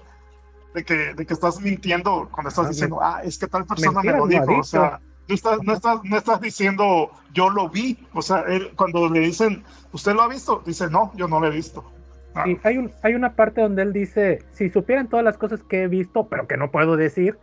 de 0.73 0.83
que, 0.83 1.13
de 1.13 1.25
que 1.25 1.33
estás 1.33 1.59
mintiendo 1.59 2.29
cuando 2.31 2.49
estás 2.49 2.67
ah, 2.67 2.69
diciendo, 2.69 2.99
ah, 3.01 3.21
es 3.23 3.37
que 3.37 3.47
tal 3.47 3.65
persona 3.65 4.01
me 4.01 4.11
lo 4.11 4.27
dijo, 4.27 4.59
o 4.59 4.63
sea 4.63 4.99
no 5.27 5.35
estás, 5.35 5.63
no, 5.63 5.73
estás, 5.73 5.99
no 6.03 6.17
estás 6.17 6.41
diciendo 6.41 7.11
yo 7.33 7.49
lo 7.49 7.69
vi. 7.69 7.97
O 8.13 8.21
sea, 8.21 8.41
él, 8.47 8.71
cuando 8.75 9.09
le 9.09 9.19
dicen, 9.19 9.63
¿usted 9.91 10.13
lo 10.13 10.23
ha 10.23 10.27
visto? 10.27 10.63
Dice, 10.65 10.89
no, 10.89 11.11
yo 11.15 11.27
no 11.27 11.39
lo 11.39 11.47
he 11.47 11.51
visto. 11.51 11.83
Ah. 12.33 12.45
hay, 12.63 12.77
un, 12.77 12.91
hay 13.01 13.13
una 13.13 13.33
parte 13.33 13.61
donde 13.61 13.81
él 13.81 13.93
dice, 13.93 14.43
si 14.51 14.69
supieran 14.69 15.07
todas 15.07 15.23
las 15.23 15.37
cosas 15.37 15.63
que 15.63 15.83
he 15.83 15.87
visto, 15.87 16.27
pero 16.27 16.47
que 16.47 16.57
no 16.57 16.69
puedo 16.69 16.97
decir, 16.97 17.37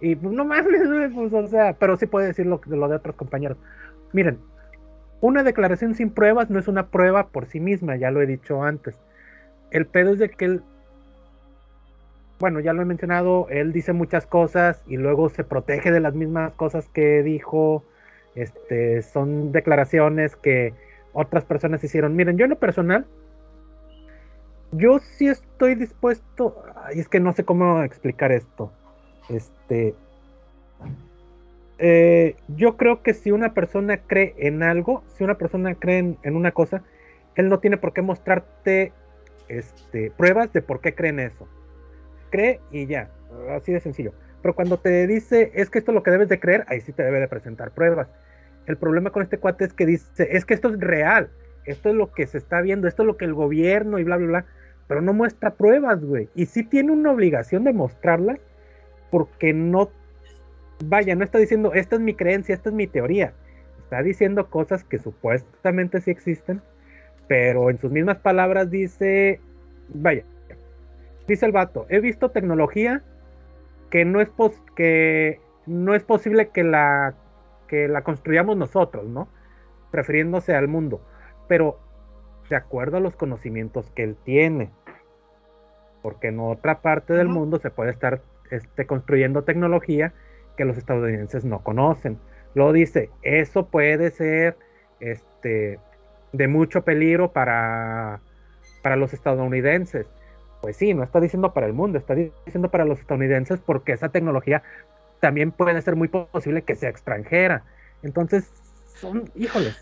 y 0.00 0.14
pues 0.14 0.32
no 0.32 0.44
mames, 0.44 1.12
pues, 1.14 1.32
o 1.32 1.46
sea, 1.48 1.74
pero 1.74 1.96
sí 1.96 2.06
puede 2.06 2.28
decir 2.28 2.46
lo, 2.46 2.60
lo 2.64 2.88
de 2.88 2.96
otros 2.96 3.16
compañeros. 3.16 3.58
Miren, 4.12 4.38
una 5.20 5.42
declaración 5.42 5.94
sin 5.94 6.10
pruebas 6.10 6.48
no 6.48 6.58
es 6.58 6.68
una 6.68 6.86
prueba 6.86 7.26
por 7.28 7.46
sí 7.46 7.60
misma, 7.60 7.96
ya 7.96 8.10
lo 8.10 8.22
he 8.22 8.26
dicho 8.26 8.62
antes. 8.62 8.98
El 9.70 9.86
pedo 9.86 10.12
es 10.12 10.18
de 10.18 10.30
que 10.30 10.44
él 10.44 10.62
bueno, 12.38 12.60
ya 12.60 12.72
lo 12.72 12.82
he 12.82 12.84
mencionado, 12.84 13.48
él 13.50 13.72
dice 13.72 13.92
muchas 13.92 14.26
cosas 14.26 14.82
y 14.86 14.96
luego 14.96 15.28
se 15.28 15.44
protege 15.44 15.90
de 15.90 16.00
las 16.00 16.14
mismas 16.14 16.52
cosas 16.52 16.88
que 16.88 17.22
dijo. 17.22 17.84
Este, 18.34 19.02
son 19.02 19.50
declaraciones 19.50 20.36
que 20.36 20.72
otras 21.12 21.44
personas 21.44 21.82
hicieron. 21.82 22.14
Miren, 22.14 22.38
yo 22.38 22.44
en 22.44 22.50
lo 22.50 22.58
personal, 22.58 23.06
yo 24.70 25.00
sí 25.00 25.26
estoy 25.26 25.74
dispuesto, 25.74 26.62
y 26.94 27.00
es 27.00 27.08
que 27.08 27.18
no 27.18 27.32
sé 27.32 27.44
cómo 27.44 27.82
explicar 27.82 28.30
esto. 28.30 28.70
Este, 29.28 29.96
eh, 31.78 32.36
yo 32.48 32.76
creo 32.76 33.02
que 33.02 33.14
si 33.14 33.32
una 33.32 33.54
persona 33.54 33.96
cree 33.96 34.34
en 34.38 34.62
algo, 34.62 35.02
si 35.16 35.24
una 35.24 35.34
persona 35.34 35.74
cree 35.74 36.16
en, 36.22 36.36
una 36.36 36.52
cosa, 36.52 36.84
él 37.34 37.48
no 37.48 37.58
tiene 37.58 37.76
por 37.76 37.92
qué 37.92 38.02
mostrarte 38.02 38.92
este, 39.48 40.12
pruebas 40.12 40.52
de 40.52 40.62
por 40.62 40.80
qué 40.80 40.94
cree 40.94 41.10
en 41.10 41.20
eso 41.20 41.48
cree 42.28 42.60
y 42.70 42.86
ya, 42.86 43.10
así 43.50 43.72
de 43.72 43.80
sencillo. 43.80 44.12
Pero 44.42 44.54
cuando 44.54 44.78
te 44.78 45.06
dice, 45.06 45.50
es 45.54 45.70
que 45.70 45.78
esto 45.78 45.90
es 45.90 45.94
lo 45.94 46.02
que 46.02 46.10
debes 46.10 46.28
de 46.28 46.38
creer, 46.40 46.64
ahí 46.68 46.80
sí 46.80 46.92
te 46.92 47.02
debe 47.02 47.20
de 47.20 47.28
presentar 47.28 47.72
pruebas. 47.72 48.08
El 48.66 48.76
problema 48.76 49.10
con 49.10 49.22
este 49.22 49.38
cuate 49.38 49.64
es 49.64 49.72
que 49.72 49.86
dice, 49.86 50.28
es 50.30 50.44
que 50.44 50.54
esto 50.54 50.68
es 50.68 50.78
real, 50.78 51.30
esto 51.64 51.88
es 51.88 51.94
lo 51.94 52.12
que 52.12 52.26
se 52.26 52.38
está 52.38 52.60
viendo, 52.60 52.86
esto 52.86 53.02
es 53.02 53.06
lo 53.06 53.16
que 53.16 53.24
el 53.24 53.34
gobierno 53.34 53.98
y 53.98 54.04
bla, 54.04 54.16
bla, 54.16 54.26
bla, 54.26 54.44
pero 54.86 55.02
no 55.02 55.12
muestra 55.12 55.54
pruebas, 55.54 56.04
güey. 56.04 56.28
Y 56.34 56.46
sí 56.46 56.64
tiene 56.64 56.92
una 56.92 57.12
obligación 57.12 57.64
de 57.64 57.72
mostrarlas 57.72 58.38
porque 59.10 59.52
no, 59.52 59.90
vaya, 60.84 61.14
no 61.14 61.24
está 61.24 61.38
diciendo, 61.38 61.72
esta 61.74 61.96
es 61.96 62.02
mi 62.02 62.14
creencia, 62.14 62.54
esta 62.54 62.70
es 62.70 62.74
mi 62.74 62.86
teoría. 62.86 63.32
Está 63.78 64.02
diciendo 64.02 64.50
cosas 64.50 64.84
que 64.84 64.98
supuestamente 64.98 66.00
sí 66.00 66.10
existen, 66.10 66.60
pero 67.26 67.70
en 67.70 67.78
sus 67.78 67.90
mismas 67.90 68.18
palabras 68.18 68.70
dice, 68.70 69.40
vaya, 69.88 70.24
Dice 71.28 71.44
el 71.44 71.52
vato, 71.52 71.84
he 71.90 72.00
visto 72.00 72.30
tecnología 72.30 73.02
que 73.90 74.06
no 74.06 74.22
es, 74.22 74.30
que 74.74 75.40
no 75.66 75.94
es 75.94 76.02
posible 76.02 76.48
que 76.48 76.64
la, 76.64 77.14
que 77.68 77.86
la 77.86 78.02
construyamos 78.02 78.56
nosotros, 78.56 79.06
¿no? 79.06 79.28
Refiriéndose 79.92 80.54
al 80.54 80.68
mundo. 80.68 81.02
Pero 81.46 81.78
de 82.48 82.56
acuerdo 82.56 82.96
a 82.96 83.00
los 83.00 83.14
conocimientos 83.14 83.90
que 83.90 84.04
él 84.04 84.16
tiene. 84.24 84.70
Porque 86.00 86.28
en 86.28 86.40
otra 86.40 86.80
parte 86.80 87.12
del 87.12 87.28
mundo 87.28 87.58
se 87.58 87.70
puede 87.70 87.90
estar 87.90 88.22
este, 88.50 88.86
construyendo 88.86 89.44
tecnología 89.44 90.14
que 90.56 90.64
los 90.64 90.78
estadounidenses 90.78 91.44
no 91.44 91.62
conocen. 91.62 92.18
Lo 92.54 92.72
dice, 92.72 93.10
eso 93.22 93.66
puede 93.66 94.10
ser 94.12 94.56
este, 95.00 95.78
de 96.32 96.48
mucho 96.48 96.84
peligro 96.84 97.32
para, 97.32 98.20
para 98.82 98.96
los 98.96 99.12
estadounidenses 99.12 100.08
pues 100.60 100.76
sí, 100.76 100.94
no 100.94 101.02
está 101.02 101.20
diciendo 101.20 101.52
para 101.52 101.66
el 101.66 101.72
mundo, 101.72 101.98
está 101.98 102.14
diciendo 102.14 102.70
para 102.70 102.84
los 102.84 102.98
estadounidenses 103.00 103.60
porque 103.64 103.92
esa 103.92 104.08
tecnología 104.08 104.62
también 105.20 105.52
puede 105.52 105.80
ser 105.82 105.96
muy 105.96 106.08
posible 106.08 106.62
que 106.62 106.76
sea 106.76 106.90
extranjera. 106.90 107.64
Entonces, 108.02 108.50
son, 109.00 109.30
híjoles. 109.34 109.76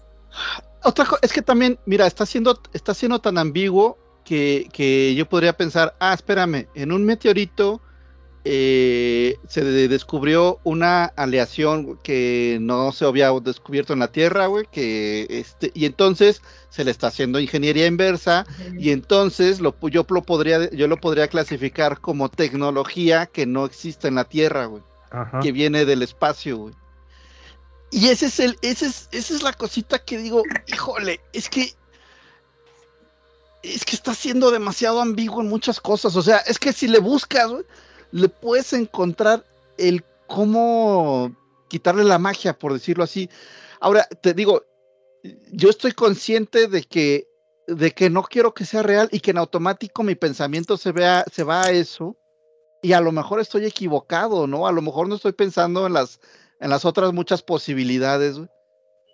Otra 0.83 1.07
es 1.23 1.33
que 1.33 1.43
también, 1.43 1.79
mira, 1.87 2.07
está 2.07 2.27
siendo, 2.27 2.61
está 2.73 2.95
siendo 2.95 3.21
tan 3.21 3.39
ambiguo 3.39 3.99
que, 4.25 4.69
que 4.73 5.15
yo 5.15 5.29
podría 5.29 5.57
pensar, 5.57 5.95
ah, 6.01 6.15
espérame, 6.15 6.67
en 6.75 6.93
un 6.93 7.05
meteorito 7.05 7.81
eh, 8.49 9.41
se 9.49 9.65
descubrió 9.89 10.61
una 10.63 11.07
aleación 11.07 11.97
que 11.97 12.59
no 12.61 12.93
se 12.93 13.05
había 13.05 13.33
descubierto 13.41 13.93
en 13.93 13.99
la 13.99 14.13
Tierra, 14.13 14.47
güey, 14.47 14.67
que 14.71 15.27
este, 15.29 15.73
y 15.75 15.85
entonces 15.85 16.43
se 16.71 16.85
le 16.85 16.93
está 16.93 17.09
haciendo 17.09 17.41
ingeniería 17.41 17.89
inversa, 17.89 18.47
y 18.79 18.91
entonces 18.91 19.59
lo, 19.59 19.75
yo, 19.89 20.07
lo 20.09 20.23
podría, 20.23 20.71
yo 20.71 20.87
lo 20.87 21.01
podría 21.01 21.27
clasificar 21.27 22.01
como 22.01 22.29
tecnología 22.29 23.27
que 23.27 23.47
no 23.47 23.65
existe 23.65 24.07
en 24.07 24.15
la 24.15 24.29
Tierra, 24.29 24.67
güey, 24.67 24.85
que 25.43 25.51
viene 25.51 25.85
del 25.85 26.03
espacio, 26.03 26.57
güey. 26.57 26.75
Y 27.91 28.11
ese 28.11 28.27
es 28.27 28.39
el, 28.39 28.57
ese 28.63 28.87
es, 28.87 29.09
esa 29.11 29.35
es 29.35 29.43
la 29.43 29.55
cosita 29.55 29.99
que 29.99 30.19
digo, 30.19 30.45
híjole, 30.69 31.21
es 31.33 31.49
que 31.49 31.75
es 33.65 33.85
que 33.85 33.97
está 33.97 34.15
siendo 34.15 34.53
demasiado 34.53 35.01
ambiguo 35.01 35.41
en 35.41 35.49
muchas 35.49 35.81
cosas. 35.81 36.15
O 36.15 36.23
sea, 36.23 36.37
es 36.39 36.61
que 36.61 36.73
si 36.73 36.87
le 36.87 37.01
buscas, 37.01 37.49
güey, 37.49 37.65
le 38.13 38.29
puedes 38.29 38.73
encontrar 38.73 39.45
el 39.79 40.05
cómo 40.27 41.35
quitarle 41.69 42.05
la 42.05 42.19
magia, 42.19 42.59
por 42.59 42.73
decirlo 42.73 43.05
así. 43.05 43.29
Ahora, 43.81 44.07
te 44.23 44.35
digo, 44.35 44.65
yo 45.53 45.71
estoy 45.71 45.93
consciente 45.93 46.69
de 46.69 46.83
que, 46.83 47.27
de 47.67 47.91
que 47.93 48.11
no 48.11 48.23
quiero 48.23 48.55
que 48.55 48.65
sea 48.65 48.83
real 48.83 49.09
y 49.13 49.21
que 49.21 49.33
en 49.33 49.39
automático 49.39 50.03
mi 50.03 50.15
pensamiento 50.15 50.77
se, 50.77 50.93
vea, 50.93 51.25
se 51.33 51.45
va 51.45 51.63
a 51.65 51.71
eso. 51.71 52.17
Y 52.83 52.93
a 52.93 53.01
lo 53.01 53.11
mejor 53.11 53.41
estoy 53.41 53.65
equivocado, 53.65 54.47
¿no? 54.47 54.67
A 54.67 54.73
lo 54.73 54.83
mejor 54.83 55.09
no 55.09 55.17
estoy 55.17 55.33
pensando 55.33 55.87
en 55.87 55.95
las 55.95 56.21
en 56.61 56.71
las 56.71 56.85
otras 56.85 57.13
muchas 57.13 57.43
posibilidades, 57.43 58.41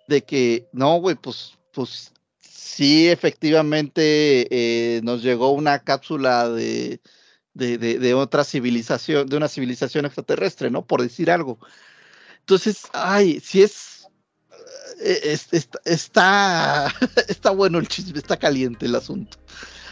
de 0.07 0.23
que, 0.23 0.67
no, 0.71 0.97
güey, 0.97 1.15
pues, 1.15 1.53
pues 1.71 2.11
sí, 2.39 3.09
efectivamente 3.09 4.47
eh, 4.49 5.01
nos 5.03 5.23
llegó 5.23 5.51
una 5.51 5.79
cápsula 5.79 6.49
de, 6.49 6.99
de, 7.53 7.77
de, 7.77 8.13
otra 8.13 8.43
civilización, 8.43 9.27
de 9.27 9.37
una 9.37 9.47
civilización 9.47 10.05
extraterrestre, 10.05 10.71
¿no? 10.71 10.85
Por 10.85 11.01
decir 11.01 11.29
algo. 11.29 11.59
Entonces, 12.39 12.87
ay, 12.93 13.39
si 13.39 13.61
es, 13.61 14.07
eh, 15.01 15.37
está, 15.85 16.87
está 17.27 17.51
bueno 17.51 17.79
el 17.79 17.87
chisme, 17.87 18.17
está 18.17 18.37
caliente 18.37 18.85
el 18.85 18.95
asunto. 18.95 19.37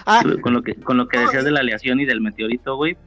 Ah, 0.06 0.24
con 0.42 0.54
lo 0.54 0.64
que, 0.64 0.76
con 0.76 0.98
lo 0.98 1.08
que 1.08 1.20
decías 1.20 1.44
de 1.44 1.52
la 1.52 1.60
aleación 1.60 2.00
y 2.00 2.06
del 2.06 2.22
meteorito, 2.22 2.76
güey, 2.76 2.98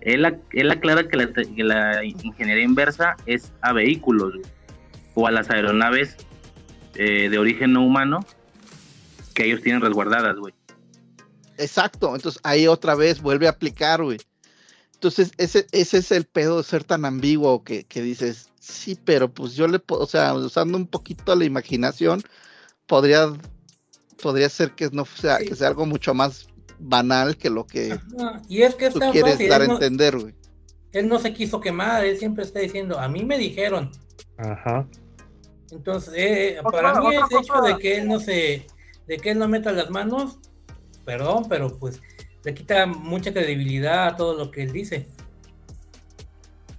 él, 0.00 0.40
él 0.52 0.70
aclara 0.70 1.08
que 1.08 1.16
la, 1.16 1.32
que 1.32 1.64
la, 1.64 2.04
ingeniería 2.04 2.64
inversa 2.64 3.16
es 3.26 3.52
a 3.60 3.72
vehículos 3.72 4.34
o 5.14 5.26
a 5.26 5.32
las 5.32 5.50
aeronaves 5.50 6.16
eh, 6.94 7.28
de 7.28 7.38
origen 7.38 7.72
no 7.72 7.84
humano 7.84 8.24
que 9.34 9.46
ellos 9.46 9.62
tienen 9.62 9.80
resguardadas, 9.80 10.36
güey. 10.36 10.54
Exacto, 11.58 12.14
entonces 12.14 12.40
ahí 12.44 12.66
otra 12.66 12.94
vez 12.94 13.20
vuelve 13.20 13.46
a 13.46 13.50
aplicar, 13.50 14.02
güey. 14.02 14.18
Entonces, 14.94 15.32
ese, 15.38 15.66
ese 15.72 15.98
es 15.98 16.10
el 16.10 16.24
pedo 16.24 16.58
de 16.58 16.64
ser 16.64 16.82
tan 16.82 17.04
ambiguo 17.04 17.62
que, 17.62 17.84
que 17.84 18.02
dices, 18.02 18.48
sí, 18.58 18.98
pero 19.04 19.32
pues 19.32 19.54
yo 19.54 19.68
le 19.68 19.78
puedo, 19.78 20.02
o 20.02 20.06
sea, 20.06 20.34
usando 20.34 20.76
un 20.76 20.86
poquito 20.86 21.36
la 21.36 21.44
imaginación, 21.44 22.22
podría, 22.86 23.32
podría 24.20 24.48
ser 24.48 24.72
que 24.72 24.90
no 24.90 25.04
sea, 25.04 25.38
que 25.38 25.54
sea 25.54 25.68
algo 25.68 25.86
mucho 25.86 26.14
más 26.14 26.48
banal 26.80 27.36
que 27.36 27.50
lo 27.50 27.66
que 27.66 27.98
y 28.48 28.62
es 28.62 28.76
que 28.76 28.90
tú 28.90 29.00
quieres 29.12 29.38
dar 29.48 29.62
a 29.62 29.66
entender, 29.66 30.18
güey. 30.18 30.34
Él 30.92 31.08
no 31.08 31.18
se 31.18 31.34
quiso 31.34 31.60
quemar, 31.60 32.04
él 32.04 32.18
siempre 32.18 32.44
está 32.44 32.60
diciendo, 32.60 32.98
a 32.98 33.08
mí 33.08 33.24
me 33.24 33.36
dijeron. 33.36 33.90
Ajá. 34.36 34.88
Entonces, 35.70 36.14
eh, 36.16 36.58
para 36.72 37.00
mí 37.00 37.14
el 37.14 37.22
hecho 37.38 37.60
de 37.60 37.78
que 37.78 37.98
él 37.98 38.08
no 38.08 38.20
se 38.20 38.66
de 39.06 39.16
que 39.18 39.30
él 39.30 39.38
no 39.38 39.48
meta 39.48 39.72
las 39.72 39.90
manos, 39.90 40.38
perdón, 41.08 41.46
pero 41.48 41.74
pues 41.78 42.02
le 42.44 42.52
quita 42.52 42.84
mucha 42.84 43.32
credibilidad 43.32 44.08
a 44.08 44.16
todo 44.16 44.36
lo 44.36 44.50
que 44.50 44.64
él 44.64 44.72
dice. 44.72 45.08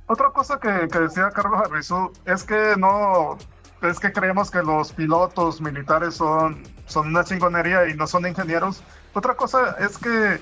Otra 0.05 0.29
cosa 0.29 0.59
que, 0.59 0.69
decía 0.69 1.31
Carlos 1.31 1.61
Arrizú 1.65 2.11
es 2.25 2.43
que 2.43 2.75
no, 2.77 3.39
es 3.81 3.99
que 3.99 4.13
creemos 4.13 4.51
que 4.51 4.61
los 4.61 4.91
pilotos 4.91 5.59
militares 5.59 6.13
son, 6.13 6.61
son 6.85 7.07
una 7.07 7.23
chingonería 7.23 7.89
y 7.89 7.95
no 7.95 8.05
son 8.05 8.27
ingenieros. 8.27 8.83
Otra 9.15 9.33
cosa 9.33 9.75
es 9.79 9.97
que, 9.97 10.39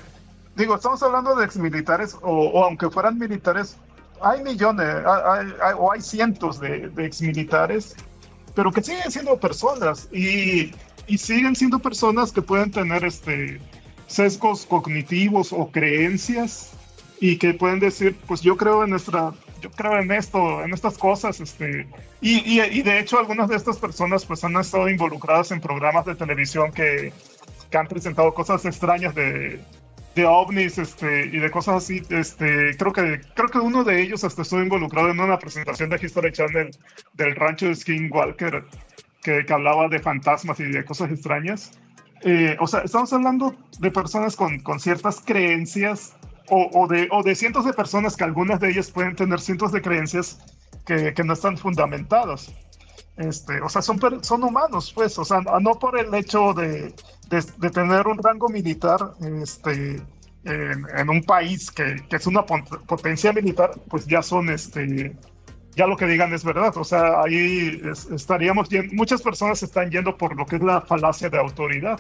digo, 0.58 0.76
estamos 0.76 1.02
hablando 1.02 1.34
de 1.38 1.46
exmilitares 1.46 2.14
o, 2.22 2.30
o 2.30 2.66
aunque 2.66 2.90
fueran 2.90 3.18
militares, 3.18 3.78
hay 4.22 4.44
millones 4.44 4.98
o 5.78 5.92
hay 5.94 6.02
cientos 6.02 6.60
de, 6.60 6.90
de 6.90 7.06
exmilitares, 7.06 7.96
pero 8.54 8.70
que 8.74 8.84
siguen 8.84 9.10
siendo 9.10 9.40
personas 9.40 10.10
y 10.12 10.74
siguen 11.18 11.56
siendo 11.56 11.80
personas 11.80 12.34
que 12.34 12.42
pueden 12.42 12.70
tener 12.70 13.06
este 13.06 13.62
sesgos 14.08 14.66
cognitivos 14.66 15.54
o 15.54 15.70
creencias 15.72 16.74
y 17.20 17.38
que 17.38 17.54
pueden 17.54 17.80
decir, 17.80 18.16
pues 18.28 18.42
yo 18.42 18.58
creo 18.58 18.84
en 18.84 18.92
nuestra, 18.92 19.34
yo 19.62 19.72
creo 19.72 20.00
en 20.00 20.12
esto, 20.12 20.64
en 20.64 20.74
estas 20.74 20.98
cosas, 20.98 21.40
este, 21.40 21.88
y, 22.22 22.60
y, 22.62 22.82
de 22.82 23.00
hecho 23.00 23.20
algunas 23.20 23.50
de 23.50 23.56
estas 23.56 23.78
personas 23.78 24.26
pues 24.26 24.44
han 24.44 24.56
estado 24.56 24.90
involucradas 24.90 25.52
en 25.52 25.62
programas 25.62 26.06
de 26.06 26.16
televisión 26.16 26.72
que, 26.72 27.12
que 27.70 27.78
han 27.78 27.88
presentado 27.88 28.34
cosas 28.34 28.66
extrañas 28.66 29.14
de, 29.16 29.60
de 30.18 30.26
ovnis 30.26 30.78
este, 30.78 31.28
y 31.28 31.38
de 31.38 31.52
cosas 31.52 31.76
así. 31.84 32.02
Este, 32.10 32.76
creo, 32.78 32.92
que, 32.92 33.22
creo 33.36 33.50
que 33.50 33.60
uno 33.60 33.84
de 33.84 34.02
ellos 34.02 34.24
hasta 34.24 34.42
estuvo 34.42 34.62
involucrado 34.62 35.10
en 35.10 35.20
una 35.20 35.38
presentación 35.40 35.90
de 35.90 36.00
History 36.02 36.32
Channel 36.32 36.72
del 37.14 37.36
rancho 37.36 37.68
de 37.68 37.76
Skinwalker 37.76 38.66
que, 39.24 39.46
hablaba 39.54 39.88
de 39.88 40.00
fantasmas 40.00 40.60
y 40.60 40.64
de 40.64 40.84
cosas 40.86 41.12
extrañas. 41.12 41.80
Eh, 42.22 42.58
o 42.60 42.68
sea, 42.68 42.82
estamos 42.82 43.12
hablando 43.14 43.56
de 43.80 43.92
personas 43.92 44.36
con, 44.36 44.60
con 44.60 44.80
ciertas 44.80 45.22
creencias 45.22 46.16
o, 46.50 46.70
o, 46.74 46.88
de, 46.88 47.08
o 47.12 47.24
de 47.24 47.36
cientos 47.36 47.66
de 47.66 47.74
personas 47.74 48.16
que 48.16 48.24
algunas 48.24 48.60
de 48.60 48.70
ellas 48.70 48.90
pueden 48.90 49.16
tener 49.16 49.40
cientos 49.40 49.72
de 49.72 49.82
creencias 49.82 50.40
que, 50.86 51.14
no 51.24 51.34
están 51.34 51.58
fundamentadas. 51.58 52.52
Este, 53.18 53.62
o 53.62 53.70
sea, 53.70 53.82
son, 53.82 54.00
son 54.24 54.44
humanos, 54.44 54.92
pues, 54.94 55.18
o 55.20 55.26
sea, 55.26 55.42
no 55.42 55.74
por 55.80 56.00
el 56.00 56.14
hecho 56.14 56.54
de, 56.54 56.94
de, 57.30 57.44
de 57.58 57.70
tener 57.70 58.08
un 58.08 58.18
rango 58.22 58.48
militar 58.48 59.00
este, 59.42 60.02
en, 60.46 60.86
en 60.96 61.10
un 61.10 61.24
país 61.24 61.72
que, 61.72 61.98
que, 62.10 62.16
es 62.16 62.28
una 62.28 62.46
potencia 62.46 63.34
militar, 63.34 63.72
pues 63.90 64.06
ya 64.06 64.22
son 64.22 64.50
este, 64.50 65.16
ya 65.78 65.86
lo 65.86 65.96
que 65.96 66.08
digan 66.08 66.34
es 66.34 66.44
verdad. 66.44 66.76
O 66.76 66.84
sea, 66.84 67.22
ahí 67.22 67.80
estaríamos, 68.12 68.68
muchas 68.92 69.22
personas 69.22 69.62
están 69.62 69.92
yendo 69.92 70.18
por 70.18 70.36
lo 70.36 70.46
que 70.46 70.56
es 70.58 70.64
la 70.64 70.82
falacia 70.82 71.30
de 71.30 71.38
autoridad. 71.38 72.00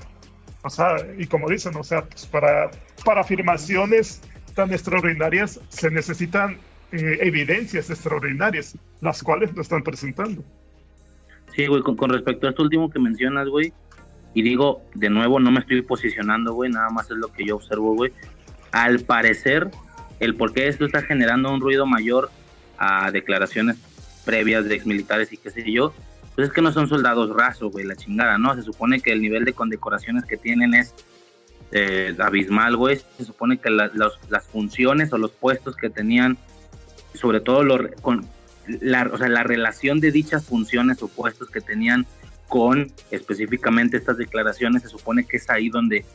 O 0.63 0.69
sea, 0.69 0.95
y 1.17 1.27
como 1.27 1.47
dicen, 1.47 1.75
o 1.75 1.83
sea, 1.83 2.03
pues 2.03 2.25
para, 2.25 2.71
para 3.05 3.21
afirmaciones 3.21 4.21
tan 4.55 4.73
extraordinarias 4.73 5.61
se 5.69 5.91
necesitan 5.91 6.57
eh, 6.91 7.19
evidencias 7.21 7.91
extraordinarias, 7.91 8.75
las 9.01 9.21
cuales 9.21 9.53
no 9.55 9.61
están 9.61 9.83
presentando. 9.83 10.43
Sí, 11.55 11.67
güey, 11.67 11.83
con, 11.83 11.95
con, 11.95 12.09
respecto 12.09 12.47
a 12.47 12.49
esto 12.49 12.63
último 12.63 12.89
que 12.89 12.99
mencionas, 12.99 13.47
güey, 13.47 13.71
y 14.33 14.41
digo, 14.41 14.81
de 14.95 15.11
nuevo, 15.11 15.39
no 15.39 15.51
me 15.51 15.59
estoy 15.59 15.83
posicionando, 15.83 16.53
güey, 16.53 16.71
nada 16.71 16.89
más 16.89 17.11
es 17.11 17.17
lo 17.17 17.31
que 17.31 17.45
yo 17.45 17.57
observo, 17.57 17.93
güey. 17.93 18.11
Al 18.71 19.01
parecer, 19.01 19.69
el 20.19 20.35
por 20.35 20.53
qué 20.53 20.67
esto 20.67 20.85
está 20.85 21.03
generando 21.03 21.53
un 21.53 21.61
ruido 21.61 21.85
mayor 21.85 22.31
a 22.77 23.11
declaraciones 23.11 23.77
previas 24.25 24.65
de 24.65 24.75
exmilitares 24.75 25.31
y 25.31 25.37
qué 25.37 25.49
sé 25.49 25.71
yo, 25.71 25.93
pues 26.35 26.49
es 26.49 26.53
que 26.53 26.61
no 26.61 26.71
son 26.71 26.87
soldados 26.87 27.35
rasos, 27.35 27.71
güey, 27.71 27.85
la 27.85 27.95
chingada, 27.95 28.37
¿no? 28.37 28.53
Se 28.55 28.61
supone 28.61 28.99
que 28.99 29.11
el 29.11 29.21
nivel 29.21 29.45
de 29.45 29.53
condecoraciones 29.53 30.25
que 30.25 30.37
tienen 30.37 30.73
es 30.75 30.93
eh, 31.71 32.15
abismal, 32.19 32.77
güey. 32.77 33.01
Se 33.17 33.25
supone 33.25 33.57
que 33.57 33.69
las 33.69 34.45
funciones 34.51 35.11
o 35.13 35.17
los 35.17 35.31
puestos 35.31 35.75
que 35.75 35.89
tenían, 35.89 36.37
sobre 37.13 37.39
todo 37.39 37.63
con 38.01 38.27
la, 38.67 39.09
o 39.11 39.17
sea, 39.17 39.29
la 39.29 39.43
relación 39.43 39.99
de 39.99 40.11
dichas 40.11 40.45
funciones 40.45 41.01
o 41.01 41.07
puestos 41.07 41.49
que 41.49 41.61
tenían 41.61 42.05
con 42.47 42.91
específicamente 43.11 43.97
estas 43.97 44.17
declaraciones, 44.17 44.83
se 44.83 44.89
supone 44.89 45.25
que 45.25 45.37
es 45.37 45.49
ahí 45.49 45.69
donde, 45.69 46.05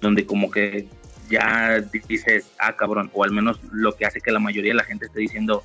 donde 0.00 0.26
como 0.26 0.50
que 0.50 0.88
ya 1.30 1.80
dices, 2.08 2.46
ah, 2.58 2.74
cabrón, 2.76 3.10
o 3.12 3.22
al 3.22 3.32
menos 3.32 3.60
lo 3.70 3.94
que 3.94 4.06
hace 4.06 4.20
que 4.20 4.32
la 4.32 4.40
mayoría 4.40 4.72
de 4.72 4.78
la 4.78 4.84
gente 4.84 5.06
esté 5.06 5.20
diciendo, 5.20 5.62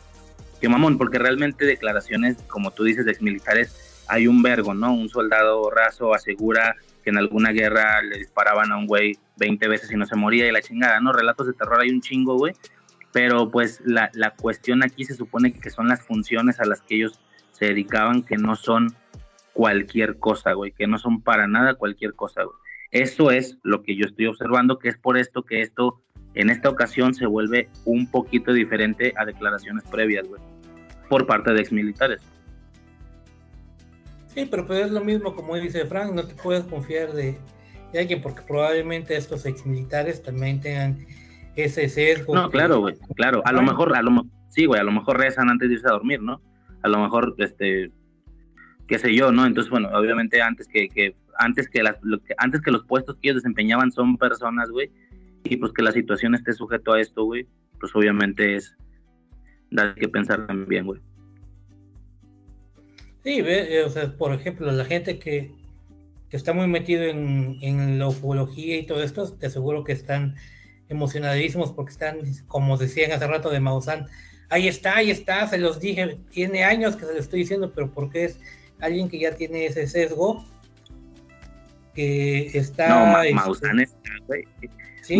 que 0.64 0.70
mamón, 0.70 0.98
porque 0.98 1.20
realmente 1.20 1.66
declaraciones, 1.66 2.38
como 2.48 2.72
tú 2.72 2.86
dices, 2.86 3.04
de 3.04 3.12
exmilitares, 3.12 4.06
hay 4.08 4.28
un 4.28 4.42
vergo, 4.42 4.74
¿no? 4.74 4.94
Un 4.94 5.10
soldado 5.10 5.70
raso 5.70 6.14
asegura 6.14 6.78
que 7.04 7.10
en 7.10 7.18
alguna 7.18 7.52
guerra 7.52 8.02
le 8.02 8.18
disparaban 8.18 8.72
a 8.72 8.78
un 8.78 8.88
güey 8.88 9.18
20 9.36 9.68
veces 9.68 9.92
y 9.92 9.98
no 9.98 10.06
se 10.06 10.16
moría 10.16 10.48
y 10.48 10.54
la 10.54 10.62
chingada, 10.62 11.02
¿no? 11.02 11.12
Relatos 11.12 11.48
de 11.48 11.54
terror 11.54 11.82
hay 11.82 11.90
un 11.90 12.00
chingo, 12.00 12.38
güey. 12.38 12.54
Pero 13.12 13.52
pues 13.52 13.82
la, 13.84 14.10
la 14.14 14.30
cuestión 14.36 14.84
aquí 14.84 15.04
se 15.04 15.16
supone 15.16 15.52
que 15.52 15.70
son 15.70 15.90
las 15.90 16.02
funciones 16.02 16.62
a 16.62 16.66
las 16.66 16.80
que 16.80 16.96
ellos 16.96 17.20
se 17.52 17.66
dedicaban, 17.66 18.24
que 18.24 18.38
no 18.38 18.56
son 18.56 18.96
cualquier 19.52 20.18
cosa, 20.18 20.54
güey, 20.54 20.72
que 20.72 20.88
no 20.88 20.98
son 20.98 21.22
para 21.22 21.46
nada 21.46 21.74
cualquier 21.74 22.14
cosa, 22.14 22.44
güey. 22.44 22.56
Eso 22.92 23.32
es 23.32 23.58
lo 23.64 23.84
que 23.84 23.98
yo 23.98 24.06
estoy 24.06 24.28
observando, 24.28 24.80
que 24.80 24.88
es 24.88 24.98
por 24.98 25.18
esto 25.18 25.44
que 25.44 25.60
esto 25.60 26.02
en 26.36 26.50
esta 26.50 26.70
ocasión 26.70 27.14
se 27.14 27.26
vuelve 27.26 27.70
un 27.86 28.08
poquito 28.08 28.54
diferente 28.54 29.14
a 29.18 29.26
declaraciones 29.26 29.84
previas, 29.86 30.28
güey 30.28 30.42
por 31.14 31.28
parte 31.28 31.54
de 31.54 31.62
exmilitares. 31.62 32.24
Sí, 34.34 34.48
pero 34.50 34.66
pues 34.66 34.86
es 34.86 34.92
lo 34.92 35.04
mismo 35.04 35.36
como 35.36 35.56
dice 35.56 35.86
Frank, 35.86 36.12
no 36.12 36.26
te 36.26 36.34
puedes 36.34 36.64
confiar 36.64 37.14
de, 37.14 37.38
alguien 37.96 38.20
porque 38.20 38.42
probablemente 38.42 39.16
estos 39.16 39.46
exmilitares 39.46 40.24
también 40.24 40.60
tengan 40.60 41.06
ese 41.56 41.88
sesgo. 41.88 42.34
No, 42.34 42.50
claro, 42.50 42.80
güey, 42.80 42.96
claro. 43.16 43.44
A 43.46 43.52
lo 43.52 43.62
mejor, 43.62 43.96
a 43.96 44.02
lo 44.02 44.26
sí, 44.50 44.66
güey, 44.66 44.82
a 44.82 44.84
lo 44.84 44.92
mejor 44.92 45.20
rezan 45.20 45.52
antes 45.52 45.70
de 45.70 45.76
irse 45.76 45.88
a 45.88 45.92
dormir, 45.92 46.20
¿no? 46.20 46.42
A 46.82 46.88
lo 46.88 46.98
mejor, 47.00 47.36
este, 47.38 47.92
qué 48.88 48.98
sé 48.98 49.14
yo, 49.14 49.32
¿no? 49.32 49.46
Entonces, 49.46 49.70
bueno, 49.70 49.90
obviamente 49.94 50.42
antes 50.42 50.68
que, 50.68 50.90
que 50.90 51.16
antes 51.38 51.70
que 51.70 51.84
las, 51.84 51.98
que, 52.26 52.34
antes 52.40 52.60
que 52.62 52.72
los 52.72 52.84
puestos 52.86 53.18
que 53.18 53.30
ellos 53.30 53.44
desempeñaban 53.44 53.92
son 53.92 54.18
personas, 54.18 54.72
güey, 54.72 54.90
y 55.44 55.58
pues 55.58 55.74
que 55.74 55.84
la 55.84 55.92
situación 55.92 56.36
esté 56.36 56.54
sujeto 56.54 56.94
a 56.94 57.02
esto, 57.02 57.26
güey, 57.26 57.48
pues 57.80 57.96
obviamente 57.96 58.56
es, 58.56 58.76
da 59.72 59.94
que 59.96 60.08
pensar 60.08 60.48
también, 60.48 60.86
güey. 60.86 61.02
Sí, 63.24 63.42
o 63.42 63.90
sea, 63.90 64.18
por 64.18 64.34
ejemplo, 64.34 64.72
la 64.72 64.86
gente 64.86 65.18
que, 65.18 65.54
que 66.30 66.38
está 66.38 66.54
muy 66.54 66.68
metido 66.68 67.04
en, 67.04 67.58
en, 67.62 68.00
la 68.00 68.08
ufología 68.08 68.78
y 68.78 68.86
todo 68.86 69.02
esto, 69.02 69.32
te 69.34 69.48
aseguro 69.48 69.84
que 69.84 69.94
están 69.94 70.36
emocionadísimos 70.90 71.72
porque 71.72 71.92
están, 71.92 72.20
como 72.48 72.78
decían 72.78 73.12
hace 73.12 73.28
rato 73.28 73.50
de 73.50 73.62
Maussan, 73.62 74.08
ahí 74.50 74.68
está, 74.68 74.98
ahí 74.98 75.10
está, 75.10 75.48
se 75.48 75.58
los 75.58 75.80
dije, 75.80 76.20
tiene 76.32 76.64
años 76.66 76.96
que 76.96 77.06
se 77.06 77.14
lo 77.14 77.20
estoy 77.20 77.40
diciendo, 77.40 77.72
pero 77.74 77.92
porque 77.92 78.26
es 78.26 78.40
alguien 78.80 79.08
que 79.10 79.20
ya 79.20 79.34
tiene 79.36 79.66
ese 79.66 79.88
sesgo, 79.88 80.46
que 81.94 82.58
está... 82.58 82.90
No, 82.90 83.22
este, 83.22 83.36
Maussan 83.36 83.80
está, 83.80 84.12
güey. 84.28 84.46
Sí, 85.04 85.18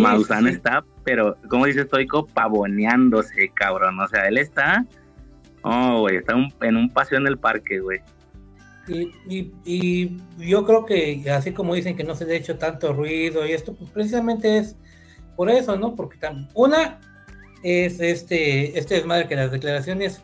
está, 0.48 0.84
pero 1.04 1.36
como 1.48 1.66
dice 1.66 1.84
Stoico, 1.84 2.26
pavoneándose, 2.26 3.50
cabrón. 3.54 4.00
O 4.00 4.08
sea, 4.08 4.26
él 4.28 4.38
está 4.38 4.84
Oh, 5.66 6.00
güey, 6.00 6.16
está 6.18 6.36
un- 6.36 6.52
en 6.60 6.76
un 6.76 6.90
paseo 6.90 7.16
en 7.18 7.26
el 7.26 7.38
parque, 7.38 7.80
güey. 7.80 8.00
Y, 8.86 9.10
y- 9.26 9.52
y 9.64 10.16
yo 10.36 10.66
creo 10.66 10.84
que 10.84 11.24
así 11.30 11.52
como 11.52 11.74
dicen 11.74 11.96
que 11.96 12.04
no 12.04 12.14
se 12.14 12.26
le 12.26 12.34
ha 12.34 12.36
hecho 12.36 12.58
tanto 12.58 12.92
ruido 12.92 13.46
y 13.46 13.52
esto, 13.52 13.74
pues 13.74 13.88
precisamente 13.90 14.58
es 14.58 14.76
por 15.36 15.48
eso, 15.48 15.76
¿no? 15.76 15.94
Porque 15.94 16.18
una 16.52 17.00
es 17.62 17.98
este, 17.98 18.78
este 18.78 18.96
desmadre 18.96 19.26
que 19.26 19.36
las 19.36 19.50
declaraciones 19.52 20.20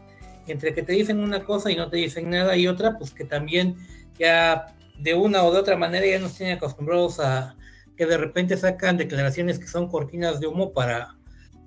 entre 0.47 0.75
que 0.75 0.83
te 0.83 0.93
dicen 0.93 1.21
una 1.21 1.43
cosa 1.43 1.71
y 1.71 1.77
no 1.77 1.89
te 1.89 1.97
dicen 1.97 2.29
nada 2.29 2.55
y 2.55 2.67
otra, 2.69 2.99
pues 2.99 3.13
que 3.13 3.25
también 3.25 3.77
ya 4.19 4.67
de 4.99 5.15
una 5.15 5.43
o 5.45 5.53
de 5.55 5.59
otra 5.59 5.79
manera 5.79 6.05
ya 6.07 6.19
nos 6.19 6.37
tienen 6.37 6.59
acostumbrados 6.59 7.19
a 7.19 7.57
que 8.01 8.07
de 8.07 8.17
repente 8.17 8.57
sacan 8.57 8.97
declaraciones 8.97 9.59
que 9.59 9.67
son 9.67 9.87
cortinas 9.87 10.41
de 10.41 10.47
humo 10.47 10.73
para, 10.73 11.19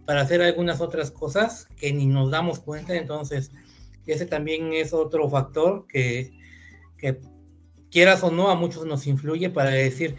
para 0.07 0.21
hacer 0.21 0.41
algunas 0.41 0.81
otras 0.81 1.11
cosas 1.11 1.67
que 1.77 1.93
ni 1.93 2.07
nos 2.07 2.31
damos 2.31 2.57
cuenta, 2.57 2.95
entonces 2.95 3.51
ese 4.07 4.25
también 4.25 4.73
es 4.73 4.93
otro 4.93 5.29
factor 5.29 5.85
que, 5.85 6.33
que 6.97 7.19
quieras 7.91 8.23
o 8.23 8.31
no 8.31 8.49
a 8.49 8.55
muchos 8.55 8.83
nos 8.87 9.05
influye 9.05 9.51
para 9.51 9.69
decir, 9.69 10.15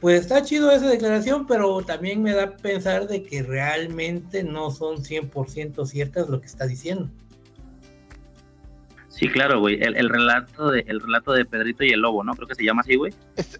pues 0.00 0.22
está 0.22 0.42
chido 0.42 0.72
esa 0.72 0.88
declaración, 0.88 1.46
pero 1.46 1.82
también 1.82 2.20
me 2.20 2.32
da 2.32 2.56
pensar 2.56 3.06
de 3.06 3.22
que 3.22 3.44
realmente 3.44 4.42
no 4.42 4.72
son 4.72 5.04
100% 5.04 5.86
ciertas 5.86 6.28
lo 6.28 6.40
que 6.40 6.48
está 6.48 6.66
diciendo. 6.66 7.08
Sí, 9.18 9.28
claro, 9.28 9.58
güey. 9.58 9.82
El, 9.82 9.96
el 9.96 10.08
relato 10.08 10.70
de, 10.70 10.84
el 10.86 11.00
relato 11.00 11.32
de 11.32 11.44
Pedrito 11.44 11.82
y 11.82 11.90
el 11.90 12.00
Lobo, 12.00 12.22
¿no? 12.22 12.34
Creo 12.34 12.46
que 12.46 12.54
se 12.54 12.64
llama 12.64 12.82
así, 12.82 12.94
güey. 12.94 13.12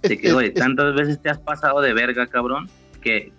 De 0.03 0.17
que, 0.17 0.33
güey, 0.33 0.55
tantas 0.55 0.95
veces 0.95 1.21
te 1.21 1.31
has 1.31 1.39
pasado 1.39 1.81
de 1.81 1.93
verga, 1.93 2.29
cabrón, 2.29 2.71
que 3.01 3.33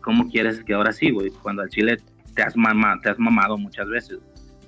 ¿cómo 0.00 0.30
quieres 0.30 0.62
que 0.62 0.74
ahora 0.74 0.92
sí, 0.92 1.10
güey? 1.10 1.30
Cuando 1.30 1.62
al 1.62 1.70
chile 1.70 1.96
te 2.36 2.42
has, 2.42 2.56
mama, 2.56 3.00
te 3.02 3.10
has 3.10 3.18
mamado 3.18 3.58
muchas 3.58 3.88
veces. 3.88 4.18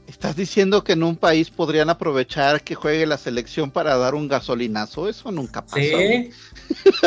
¿Estás 0.09 0.35
diciendo 0.35 0.83
que 0.83 0.95
en 0.95 1.05
un 1.05 1.15
país 1.15 1.49
podrían 1.49 1.91
aprovechar 1.91 2.63
que 2.63 2.75
juegue 2.75 3.07
la 3.07 3.19
selección 3.19 3.71
para 3.71 3.97
dar 3.97 4.17
un 4.17 4.27
gasolinazo? 4.27 5.09
Eso 5.09 5.31
nunca 5.31 5.65
pasa. 5.65 5.79
güey. 5.79 6.33
Sí, 6.33 6.33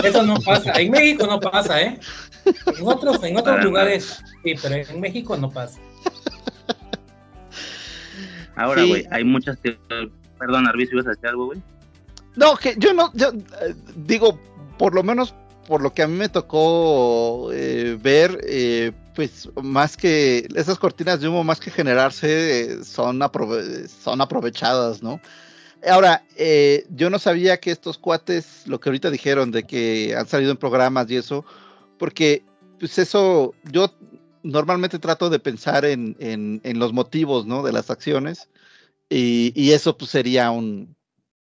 eso 0.01 0.23
no 0.23 0.35
pasa. 0.39 0.71
En 0.79 0.91
México 0.91 1.27
no 1.27 1.41
pasa, 1.41 1.81
¿eh? 1.81 1.99
En 2.45 2.87
otros, 2.87 3.21
en 3.23 3.35
otros 3.35 3.55
Para 3.55 3.63
lugares 3.63 4.23
sí, 4.43 4.53
pero 4.61 4.75
en 4.75 5.01
México 5.01 5.35
no 5.35 5.49
pasa. 5.49 5.77
Ahora, 8.59 8.83
Sí. 8.83 8.89
güey, 8.89 9.05
hay 9.11 9.23
muchas 9.23 9.57
teorías. 9.59 10.11
Perdón, 10.37 10.67
Arvis, 10.67 10.91
¿ibas 10.91 11.05
a 11.07 11.09
decir 11.11 11.27
algo, 11.27 11.47
güey? 11.47 11.61
No, 12.35 12.55
que 12.55 12.75
yo 12.77 12.93
no, 12.93 13.11
yo 13.13 13.29
eh, 13.29 13.73
digo, 13.95 14.39
por 14.77 14.93
lo 14.93 15.01
menos 15.03 15.33
por 15.67 15.81
lo 15.81 15.93
que 15.93 16.01
a 16.03 16.07
mí 16.07 16.15
me 16.15 16.29
tocó 16.29 17.51
eh, 17.53 17.97
ver, 18.01 18.39
eh, 18.43 18.91
pues 19.15 19.49
más 19.61 19.95
que 19.95 20.47
esas 20.55 20.79
cortinas 20.79 21.21
de 21.21 21.27
humo, 21.27 21.43
más 21.43 21.59
que 21.59 21.69
generarse, 21.69 22.83
son, 22.83 23.19
aprove- 23.19 23.87
son 23.87 24.19
aprovechadas, 24.21 25.03
¿no? 25.03 25.19
Ahora, 25.87 26.23
eh, 26.35 26.85
yo 26.89 27.09
no 27.09 27.19
sabía 27.19 27.57
que 27.59 27.71
estos 27.71 27.97
cuates, 27.97 28.63
lo 28.65 28.79
que 28.79 28.89
ahorita 28.89 29.11
dijeron 29.11 29.51
de 29.51 29.63
que 29.63 30.15
han 30.17 30.27
salido 30.27 30.51
en 30.51 30.57
programas 30.57 31.09
y 31.11 31.17
eso, 31.17 31.45
porque 31.97 32.43
pues 32.79 32.97
eso, 32.97 33.53
yo 33.71 33.93
normalmente 34.43 34.99
trato 34.99 35.29
de 35.29 35.39
pensar 35.39 35.85
en, 35.85 36.15
en- 36.19 36.61
los 36.79 36.93
motivos, 36.93 37.45
¿no? 37.45 37.63
De 37.63 37.71
las 37.73 37.89
acciones 37.89 38.49
y, 39.09 39.53
y 39.55 39.71
eso 39.73 39.97
pues 39.97 40.11
sería 40.11 40.51
un, 40.51 40.95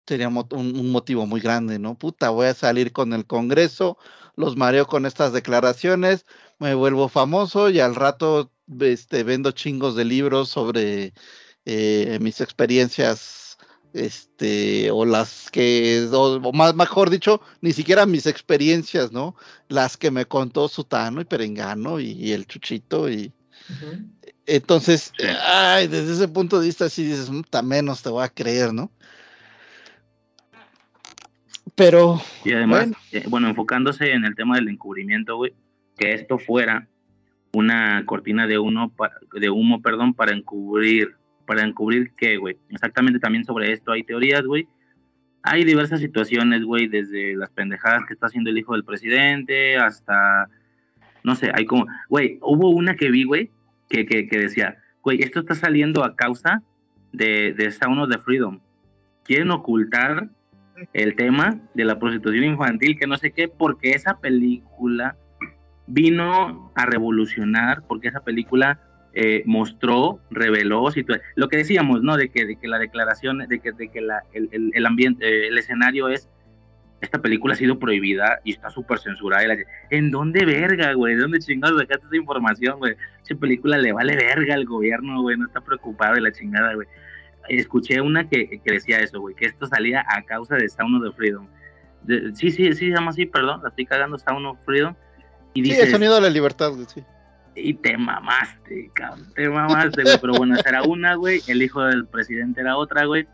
sería 0.07 0.29
un 0.29 0.93
motivo 0.93 1.27
muy 1.27 1.41
grande, 1.41 1.79
¿no? 1.79 1.97
Puta, 1.99 2.31
voy 2.31 2.47
a 2.49 2.55
salir 2.55 2.93
con 2.93 3.13
el 3.13 3.27
Congreso, 3.27 3.99
los 4.37 4.57
mareo 4.57 4.87
con 4.87 5.07
estas 5.07 5.33
declaraciones, 5.33 6.27
me 6.59 6.75
vuelvo 6.75 7.09
famoso 7.09 7.71
y 7.71 7.81
al 7.81 7.95
rato 7.95 8.53
este, 8.81 9.25
vendo 9.25 9.53
chingos 9.53 9.97
de 9.97 10.05
libros 10.05 10.49
sobre 10.51 11.15
eh, 11.65 12.19
mis 12.21 12.41
experiencias, 12.41 13.21
este, 13.95 14.91
o 14.91 15.05
las 15.05 15.51
que, 15.51 16.09
o, 16.13 16.37
o 16.37 16.53
más, 16.53 16.75
mejor 16.75 17.11
dicho, 17.11 17.41
ni 17.61 17.73
siquiera 17.73 18.07
mis 18.07 18.27
experiencias, 18.27 19.13
¿no? 19.13 19.37
Las 19.69 19.97
que 19.97 20.11
me 20.11 20.27
contó 20.27 20.69
Sutano 20.69 21.21
y 21.21 21.25
Perengano 21.25 22.01
y, 22.01 22.13
y 22.13 22.33
el 22.33 22.47
Chuchito 22.47 23.09
y... 23.11 23.33
Entonces, 24.47 25.13
ay, 25.47 25.87
desde 25.89 26.13
ese 26.15 26.29
punto 26.29 26.59
de 26.61 26.67
vista 26.67 26.89
sí 26.89 27.05
dices, 27.05 27.29
"Puta, 27.31 27.63
menos 27.63 28.03
te 28.03 28.09
voy 28.09 28.25
a 28.25 28.29
creer, 28.29 28.73
¿no? 28.73 28.91
Pero, 31.75 32.21
Y 32.45 32.53
además, 32.53 32.81
Bueno. 32.87 32.97
eh, 33.13 33.25
bueno, 33.29 33.49
enfocándose 33.49 34.13
en 34.13 34.25
el 34.25 34.35
tema 34.35 34.57
del 34.57 34.69
encubrimiento, 34.69 35.37
güey, 35.37 35.55
que 35.97 36.13
esto 36.13 36.39
fuera 36.39 36.89
una 37.53 38.05
cortina 38.05 38.47
de 38.47 38.59
humo, 38.59 38.91
pa- 38.91 39.13
de 39.33 39.49
humo, 39.51 39.81
perdón, 39.81 40.13
para 40.15 40.33
encubrir, 40.33 41.17
para 41.47 41.63
encubrir 41.63 42.13
qué, 42.17 42.37
güey. 42.37 42.57
Exactamente 42.71 43.19
también 43.19 43.45
sobre 43.45 43.73
esto 43.73 43.93
hay 43.93 44.03
teorías, 44.03 44.43
güey. 44.43 44.67
Hay 45.43 45.65
diversas 45.65 46.01
situaciones, 46.01 46.65
güey, 46.65 46.87
desde 46.87 47.35
las 47.35 47.51
pendejadas 47.51 48.05
que 48.07 48.15
está 48.15 48.27
haciendo 48.27 48.51
el 48.51 48.59
hijo 48.59 48.75
del 48.75 48.85
presidente 48.85 49.77
hasta, 49.77 50.49
no 51.25 51.35
sé, 51.35 51.51
hay 51.53 51.67
como, 51.67 51.87
güey, 52.09 52.39
hubo 52.43 52.71
una 52.71 52.95
que 52.95 53.11
vi, 53.11 53.25
güey, 53.25 53.51
que, 53.89 54.07
que, 54.07 54.29
que 54.29 54.39
decía, 54.39 54.79
güey, 55.03 55.21
esto 55.23 55.41
está 55.41 55.55
saliendo 55.55 56.05
a 56.05 56.15
causa 56.15 56.63
de, 57.13 57.53
de 57.55 57.71
Sound 57.73 58.01
of 58.01 58.11
the 58.11 58.19
Freedom. 58.19 58.61
Quieren 59.25 59.51
ocultar 59.51 60.29
el 60.93 61.15
tema 61.17 61.61
de 61.75 61.85
la 61.85 61.99
prostitución 61.99 62.45
infantil, 62.45 62.99
que 62.99 63.07
no 63.07 63.17
sé 63.17 63.33
qué, 63.33 63.49
porque 63.49 63.91
esa 63.91 64.19
película 64.21 65.17
vino 65.87 66.73
a 66.75 66.87
revolucionar, 66.87 67.83
porque 67.87 68.09
esa 68.09 68.21
película 68.21 68.81
eh, 69.15 69.43
mostró, 69.47 70.21
reveló 70.31 70.89
lo 71.37 71.49
que 71.49 71.57
decíamos, 71.59 72.03
¿no? 72.03 72.17
De 72.17 72.31
que, 72.31 72.47
de 72.47 72.57
que 72.57 72.69
la 72.69 72.79
declaración, 72.79 73.39
de 73.47 73.61
que, 73.61 73.73
de 73.73 73.89
que 73.89 74.01
la, 74.01 74.23
el, 74.33 74.49
el- 74.53 74.71
el 74.75 74.87
ambiente, 74.87 75.27
eh, 75.27 75.49
el 75.49 75.59
escenario 75.59 76.09
es, 76.09 76.29
esta 77.01 77.21
película 77.21 77.55
ha 77.55 77.57
sido 77.57 77.79
prohibida 77.79 78.41
y 78.45 78.53
está 78.53 78.71
súper 78.71 78.99
censurada. 79.01 79.45
y 79.45 79.49
la- 79.49 79.57
¿En 79.91 80.11
dónde 80.11 80.45
verga, 80.47 80.93
güey? 80.95 81.15
¿De 81.17 81.23
dónde 81.23 81.41
chingados 81.41 81.81
sacaste 81.81 82.07
esa 82.07 82.17
información, 82.17 82.79
güey? 82.79 82.95
Esa 83.25 83.35
película 83.35 83.77
le 83.79 83.93
vale 83.93 84.17
verga 84.17 84.55
al 84.55 84.65
gobierno, 84.65 85.21
güey, 85.21 85.37
no 85.37 85.47
está 85.47 85.61
preocupado 85.61 86.15
de 86.15 86.21
la 86.23 86.33
chingada, 86.33 86.75
güey 86.75 86.87
escuché 87.49 88.01
una 88.01 88.29
que, 88.29 88.61
que 88.65 88.73
decía 88.73 89.01
eso, 89.01 89.21
güey, 89.21 89.35
que 89.35 89.47
esto 89.47 89.67
salía 89.67 90.05
a 90.09 90.23
causa 90.23 90.55
de 90.55 90.69
Sound 90.69 91.03
of 91.03 91.11
the 91.11 91.17
Freedom. 91.17 91.49
De- 92.05 92.33
sí, 92.37 92.53
sí, 92.53 92.73
sí, 92.73 92.87
se 92.87 92.95
llama 92.95 93.11
así, 93.11 93.27
perdón, 93.27 93.61
la 93.65 93.71
estoy 93.71 93.85
cagando 93.85 94.17
Sound 94.17 94.47
of 94.47 94.59
Freedom. 94.65 94.95
Y 95.53 95.65
sí, 95.65 95.71
dices, 95.71 95.87
el 95.87 95.91
sonido 95.91 96.15
de 96.15 96.21
la 96.21 96.31
libertad, 96.31 96.73
sí. 96.87 97.03
Y 97.55 97.75
te 97.75 97.97
mamaste, 97.97 98.91
cabrón, 98.95 99.33
te 99.35 99.49
mamaste, 99.49 100.03
güey, 100.03 100.19
pero 100.21 100.33
bueno, 100.35 100.57
era 100.65 100.83
una, 100.83 101.15
güey, 101.15 101.43
el 101.47 101.63
hijo 101.63 101.83
del 101.83 102.07
presidente 102.07 102.61
era 102.61 102.77
otra, 102.77 103.05
güey. 103.05 103.27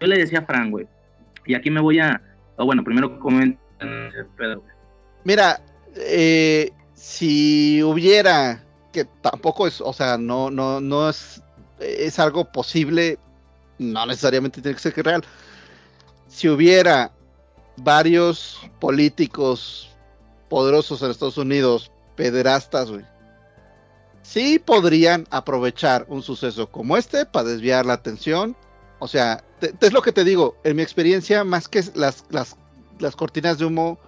Yo 0.00 0.06
le 0.06 0.18
decía 0.18 0.40
a 0.40 0.46
Fran, 0.46 0.70
güey, 0.70 0.86
y 1.44 1.54
aquí 1.54 1.70
me 1.70 1.80
voy 1.80 1.98
a, 1.98 2.20
bueno, 2.56 2.84
primero 2.84 3.18
güey. 3.18 3.56
Mira, 5.24 5.60
eh, 5.96 6.70
si 6.94 7.82
hubiera, 7.82 8.62
que 8.92 9.04
tampoco 9.04 9.66
es, 9.66 9.80
o 9.80 9.92
sea, 9.92 10.16
no, 10.18 10.50
no, 10.50 10.80
no 10.80 11.08
es, 11.08 11.42
es 11.80 12.18
algo 12.18 12.44
posible, 12.44 13.18
no 13.78 14.06
necesariamente 14.06 14.62
tiene 14.62 14.76
que 14.76 14.82
ser 14.82 15.04
real. 15.04 15.24
Si 16.28 16.48
hubiera 16.48 17.12
varios 17.76 18.60
políticos 18.80 19.94
poderosos 20.48 21.02
en 21.02 21.10
Estados 21.10 21.38
Unidos, 21.38 21.90
pederastas, 22.14 22.90
güey, 22.90 23.04
sí 24.26 24.58
podrían 24.58 25.26
aprovechar 25.30 26.04
un 26.08 26.22
suceso 26.22 26.70
como 26.70 26.96
este 26.96 27.26
para 27.26 27.48
desviar 27.48 27.86
la 27.86 27.94
atención. 27.94 28.56
O 28.98 29.08
sea, 29.08 29.44
te- 29.60 29.72
te- 29.72 29.86
es 29.86 29.92
lo 29.92 30.02
que 30.02 30.12
te 30.12 30.24
digo, 30.24 30.56
en 30.64 30.76
mi 30.76 30.82
experiencia, 30.82 31.44
más 31.44 31.68
que 31.68 31.82
las, 31.94 32.24
las, 32.30 32.56
las 32.98 33.14
cortinas 33.14 33.58
de 33.58 33.66
humo, 33.66 33.98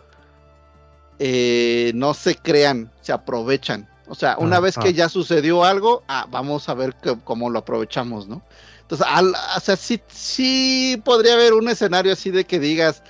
eh, 1.18 1.92
no 1.94 2.14
se 2.14 2.36
crean, 2.36 2.92
se 3.00 3.12
aprovechan. 3.12 3.88
O 4.06 4.14
sea, 4.14 4.36
una 4.38 4.56
Ah, 4.56 4.60
vez 4.60 4.78
ah. 4.78 4.82
que 4.82 4.94
ya 4.94 5.08
sucedió 5.08 5.64
algo, 5.64 6.02
ah, 6.08 6.26
vamos 6.30 6.68
a 6.68 6.74
ver 6.74 6.94
que- 6.94 7.18
cómo 7.24 7.50
lo 7.50 7.58
aprovechamos, 7.58 8.26
¿no? 8.28 8.42
Entonces, 8.82 9.06
al- 9.08 9.34
o 9.56 9.60
sea, 9.60 9.76
sí, 9.76 10.00
sí 10.08 11.00
podría 11.04 11.34
haber 11.34 11.52
un 11.52 11.68
escenario 11.68 12.12
así 12.12 12.30
de 12.30 12.44
que 12.44 12.58
digas, 12.58 13.02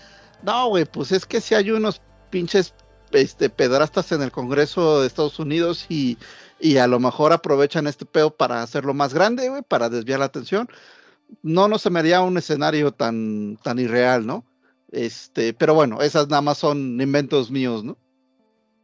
no, 0.43 0.69
güey, 0.69 0.85
pues 0.87 1.13
es 1.13 1.25
que 1.27 1.41
si 1.41 1.55
hay 1.55 1.71
unos 1.71 2.01
pinches 2.31 2.75
este, 3.13 3.49
pedrastas 3.49 4.11
en 4.13 4.23
el 4.23 4.33
Congreso 4.33 5.01
de 5.01 5.07
Estados 5.07 5.39
Unidos 5.39 5.87
y, 5.89 6.19
y 6.61 6.77
a 6.79 6.87
lo 6.87 6.99
mejor 7.01 7.33
aprovechan 7.33 7.87
este 7.87 8.05
peo 8.05 8.31
para 8.31 8.63
hacerlo 8.63 8.95
más 8.95 9.15
grande, 9.15 9.49
güey, 9.49 9.63
para 9.63 9.89
desviar 9.89 10.19
la 10.19 10.27
atención. 10.27 10.69
No, 11.43 11.69
no 11.69 11.79
se 11.79 11.91
me 11.91 12.01
haría 12.01 12.23
un 12.23 12.39
escenario 12.39 12.93
tan, 12.93 13.59
tan 13.63 13.79
irreal, 13.79 14.27
¿no? 14.27 14.45
Este, 14.91 15.53
pero 15.53 15.75
bueno, 15.75 16.01
esas 16.01 16.29
nada 16.29 16.41
más 16.43 16.59
son 16.59 17.01
inventos 17.01 17.51
míos, 17.51 17.85
¿no? 17.85 17.99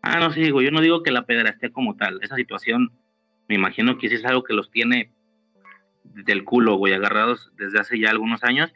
Ah, 0.03 0.19
no, 0.21 0.33
sí, 0.33 0.51
güey, 0.51 0.67
yo 0.67 0.71
no 0.73 0.83
digo 0.83 1.03
que 1.03 1.11
la 1.11 1.25
pederastia 1.25 1.71
como 1.73 1.97
tal, 1.97 2.21
esa 2.23 2.37
situación, 2.37 2.93
me 3.49 3.55
imagino 3.55 3.97
que 3.97 4.09
sí 4.11 4.17
es 4.17 4.25
algo 4.27 4.45
que 4.45 4.53
los 4.53 4.71
tiene 4.71 5.11
del 6.05 6.45
culo, 6.45 6.77
güey, 6.77 6.93
agarrados 6.93 7.51
desde 7.57 7.81
hace 7.81 7.99
ya 7.99 8.11
algunos 8.11 8.45
años, 8.45 8.71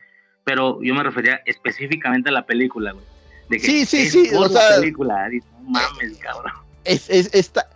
pero 0.45 0.83
yo 0.83 0.95
me 0.95 1.03
refería 1.03 1.43
específicamente 1.45 2.31
a 2.31 2.33
la 2.33 2.47
película, 2.47 2.93
güey. 2.93 3.05
De 3.51 3.59
que 3.59 3.67
Sí, 3.67 3.85
sí, 3.87 3.99
es 4.03 4.13
sí, 4.13 4.31
o 4.35 4.49
sea- 4.49 4.81
película, 4.81 5.29
no 5.29 5.71
mames, 5.71 6.17
cabrón. 6.19 6.53
Es, 6.85 7.11
es, 7.11 7.29
está, 7.35 7.69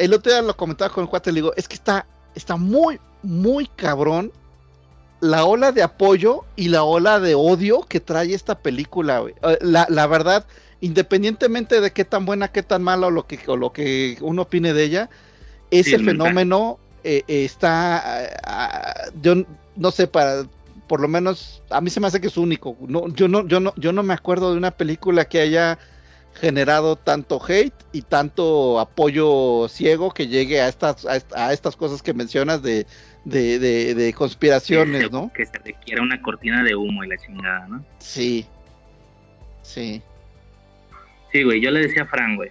el 0.00 0.14
otro 0.14 0.32
día 0.32 0.42
lo 0.42 0.56
comentaba 0.56 0.92
con 0.92 1.04
el 1.04 1.10
cuate, 1.10 1.30
le 1.30 1.36
digo, 1.36 1.52
es 1.56 1.68
que 1.68 1.74
está, 1.74 2.06
está 2.34 2.56
muy, 2.56 2.98
muy 3.22 3.66
cabrón 3.66 4.32
la 5.20 5.44
ola 5.44 5.70
de 5.72 5.82
apoyo 5.82 6.44
y 6.56 6.68
la 6.68 6.82
ola 6.82 7.20
de 7.20 7.34
odio 7.34 7.82
que 7.82 8.00
trae 8.00 8.32
esta 8.32 8.58
película, 8.58 9.20
güey. 9.20 9.34
Eh, 9.42 9.58
La, 9.60 9.86
la 9.90 10.06
verdad, 10.06 10.46
independientemente 10.80 11.80
de 11.80 11.92
qué 11.92 12.04
tan 12.04 12.24
buena, 12.24 12.48
qué 12.48 12.62
tan 12.62 12.82
mala 12.82 13.08
o 13.08 13.10
lo 13.10 13.26
que, 13.26 13.38
o 13.46 13.56
lo 13.56 13.72
que 13.72 14.16
uno 14.22 14.42
opine 14.42 14.72
de 14.72 14.84
ella, 14.84 15.10
ese 15.70 15.98
fenómeno 15.98 16.78
eh, 17.04 17.22
eh, 17.28 17.44
está, 17.44 17.98
ah, 17.98 18.28
ah, 18.44 18.94
yo 19.20 19.34
no 19.76 19.90
sé, 19.90 20.06
para, 20.06 20.44
por 20.86 21.00
lo 21.00 21.08
menos, 21.08 21.62
a 21.70 21.80
mí 21.80 21.90
se 21.90 22.00
me 22.00 22.06
hace 22.06 22.20
que 22.20 22.28
es 22.28 22.36
único. 22.36 22.76
No, 22.80 23.08
yo 23.08 23.28
no, 23.28 23.46
yo 23.46 23.60
no, 23.60 23.74
yo 23.76 23.92
no 23.92 24.02
me 24.02 24.14
acuerdo 24.14 24.50
de 24.50 24.58
una 24.58 24.70
película 24.70 25.26
que 25.26 25.40
haya 25.40 25.78
generado 26.40 26.96
tanto 26.96 27.40
hate 27.46 27.74
y 27.92 28.02
tanto 28.02 28.80
apoyo 28.80 29.68
ciego 29.68 30.12
que 30.12 30.26
llegue 30.26 30.60
a 30.60 30.68
estas, 30.68 31.04
a, 31.06 31.16
est- 31.16 31.32
a 31.34 31.52
estas 31.52 31.76
cosas 31.76 32.02
que 32.02 32.14
mencionas 32.14 32.62
de, 32.62 32.86
de, 33.24 33.58
de, 33.58 33.94
de 33.94 34.12
conspiraciones, 34.12 35.02
que 35.02 35.06
se, 35.06 35.12
¿no? 35.12 35.32
Que 35.34 35.46
se 35.46 35.58
requiera 35.58 36.02
una 36.02 36.20
cortina 36.22 36.62
de 36.64 36.74
humo 36.74 37.04
y 37.04 37.08
la 37.08 37.16
chingada, 37.18 37.68
¿no? 37.68 37.84
Sí. 37.98 38.46
Sí. 39.62 40.02
Sí, 41.32 41.42
güey, 41.44 41.60
yo 41.60 41.70
le 41.70 41.80
decía 41.80 42.02
a 42.02 42.06
Fran, 42.06 42.36
güey. 42.36 42.50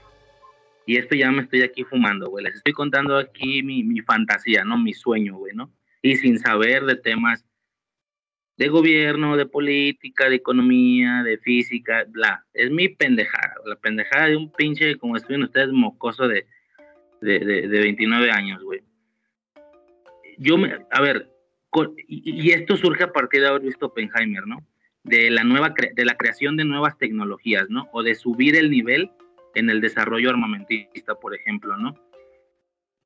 Y 0.86 0.98
esto 0.98 1.16
ya 1.16 1.30
me 1.32 1.42
estoy 1.44 1.62
aquí 1.64 1.84
fumando, 1.84 2.30
güey. 2.30 2.46
Les 2.46 2.56
estoy 2.56 2.74
contando 2.74 3.18
aquí 3.18 3.62
mi, 3.62 3.84
mi 3.84 4.02
fantasía, 4.02 4.64
¿no? 4.64 4.78
Mi 4.78 4.94
sueño, 4.94 5.36
güey, 5.38 5.54
¿no? 5.54 5.72
Y 6.02 6.16
sin 6.16 6.40
saber 6.40 6.86
de 6.86 6.96
temas 6.96 7.44
de 8.60 8.68
gobierno, 8.68 9.38
de 9.38 9.46
política, 9.46 10.28
de 10.28 10.36
economía, 10.36 11.24
de 11.24 11.38
física, 11.38 12.04
bla. 12.10 12.46
Es 12.54 12.70
mi 12.70 12.90
pendejada, 12.90 13.54
la 13.66 13.78
pendejada 13.78 14.28
de 14.28 14.36
un 14.36 14.52
pinche, 14.52 14.98
como 14.98 15.16
estuvieron 15.16 15.46
ustedes, 15.46 15.70
mocoso 15.72 16.28
de, 16.28 16.46
de, 17.22 17.40
de, 17.40 17.70
de 17.70 17.80
29 17.80 18.30
años, 18.32 18.62
güey. 18.62 18.82
Yo 20.38 20.58
me, 20.58 20.78
a 20.92 21.02
ver, 21.02 21.32
con- 21.70 21.96
y, 22.06 22.48
y 22.48 22.52
esto 22.52 22.76
surge 22.76 23.06
a 23.06 23.14
partir 23.14 23.40
de 23.40 23.48
haber 23.48 23.62
visto 23.62 23.86
Oppenheimer, 23.86 24.46
¿no? 24.46 24.58
De 25.04 25.30
la 25.30 25.46
nueva, 25.46 25.74
de 25.94 26.06
la 26.06 26.18
creación 26.18 26.58
de 26.58 26.66
nuevas 26.66 26.98
tecnologías, 26.98 27.70
¿no? 27.70 27.88
O 27.94 28.04
de 28.04 28.14
subir 28.14 28.58
el 28.58 28.70
nivel 28.70 29.10
en 29.56 29.70
el 29.70 29.80
desarrollo 29.80 30.32
armamentista, 30.32 31.16
por 31.16 31.34
ejemplo, 31.34 31.78
¿no? 31.78 31.96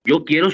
Yo 0.04 0.26
quiero, 0.26 0.50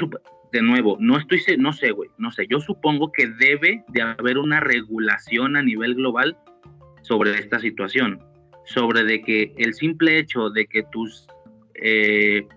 de 0.51 0.61
nuevo, 0.61 0.97
no 0.99 1.17
estoy, 1.17 1.41
no 1.57 1.73
sé, 1.73 1.91
güey, 1.91 2.09
no 2.17 2.31
sé, 2.31 2.47
yo 2.47 2.59
supongo 2.59 3.11
que 3.11 3.27
debe 3.27 3.83
de 3.89 4.01
haber 4.01 4.37
una 4.37 4.59
regulación 4.59 5.55
a 5.55 5.61
nivel 5.61 5.95
global 5.95 6.37
sobre 7.01 7.31
esta 7.31 7.59
situación, 7.59 8.19
sobre 8.65 9.03
de 9.03 9.21
que 9.21 9.53
el 9.57 9.73
simple 9.73 10.17
hecho 10.17 10.49
de 10.49 10.65
que 10.65 10.83
tus, 10.91 11.27
eh, 11.75 12.47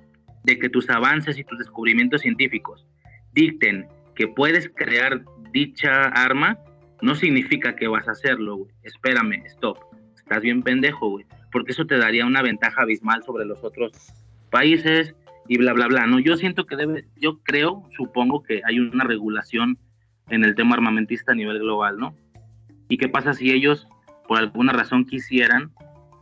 de 0.45 0.59
que 0.59 0.69
tus 0.69 0.89
avances 0.91 1.39
y 1.39 1.45
tus 1.45 1.59
descubrimientos 1.59 2.23
científicos 2.23 2.87
dicten 3.33 3.87
que 4.15 4.29
puedes 4.29 4.71
crear 4.75 5.23
dicha 5.53 6.05
arma, 6.05 6.59
no 7.01 7.15
significa 7.15 7.77
que 7.77 7.89
vas 7.89 8.07
a 8.09 8.13
hacerlo, 8.13 8.57
güey. 8.57 8.73
Espérame, 8.85 9.43
stop. 9.47 9.79
Estás 10.17 10.41
bien 10.41 10.63
pendejo, 10.63 11.11
güey. 11.11 11.27
Porque 11.51 11.73
eso 11.73 11.85
te 11.85 11.99
daría 11.99 12.25
una 12.25 12.43
ventaja 12.43 12.83
abismal 12.83 13.23
sobre 13.25 13.45
los 13.45 13.63
otros 13.65 13.93
países 14.51 15.15
y 15.53 15.59
bla, 15.59 15.75
bla, 15.75 15.87
bla. 15.87 16.07
No, 16.07 16.19
yo 16.19 16.37
siento 16.39 16.65
que 16.65 16.77
debe, 16.77 17.05
yo 17.17 17.43
creo, 17.43 17.87
supongo 17.95 18.43
que 18.43 18.63
hay 18.65 18.79
una 18.81 19.05
regulación 19.05 19.77
en 20.31 20.45
el 20.45 20.55
tema 20.55 20.75
armamentista 20.77 21.33
a 21.33 21.35
nivel 21.35 21.59
global, 21.59 21.99
¿no? 21.99 22.17
¿Y 22.89 22.97
qué 22.97 23.09
pasa 23.09 23.35
si 23.35 23.51
ellos, 23.51 23.87
por 24.27 24.39
alguna 24.39 24.73
razón, 24.73 25.05
quisieran 25.05 25.71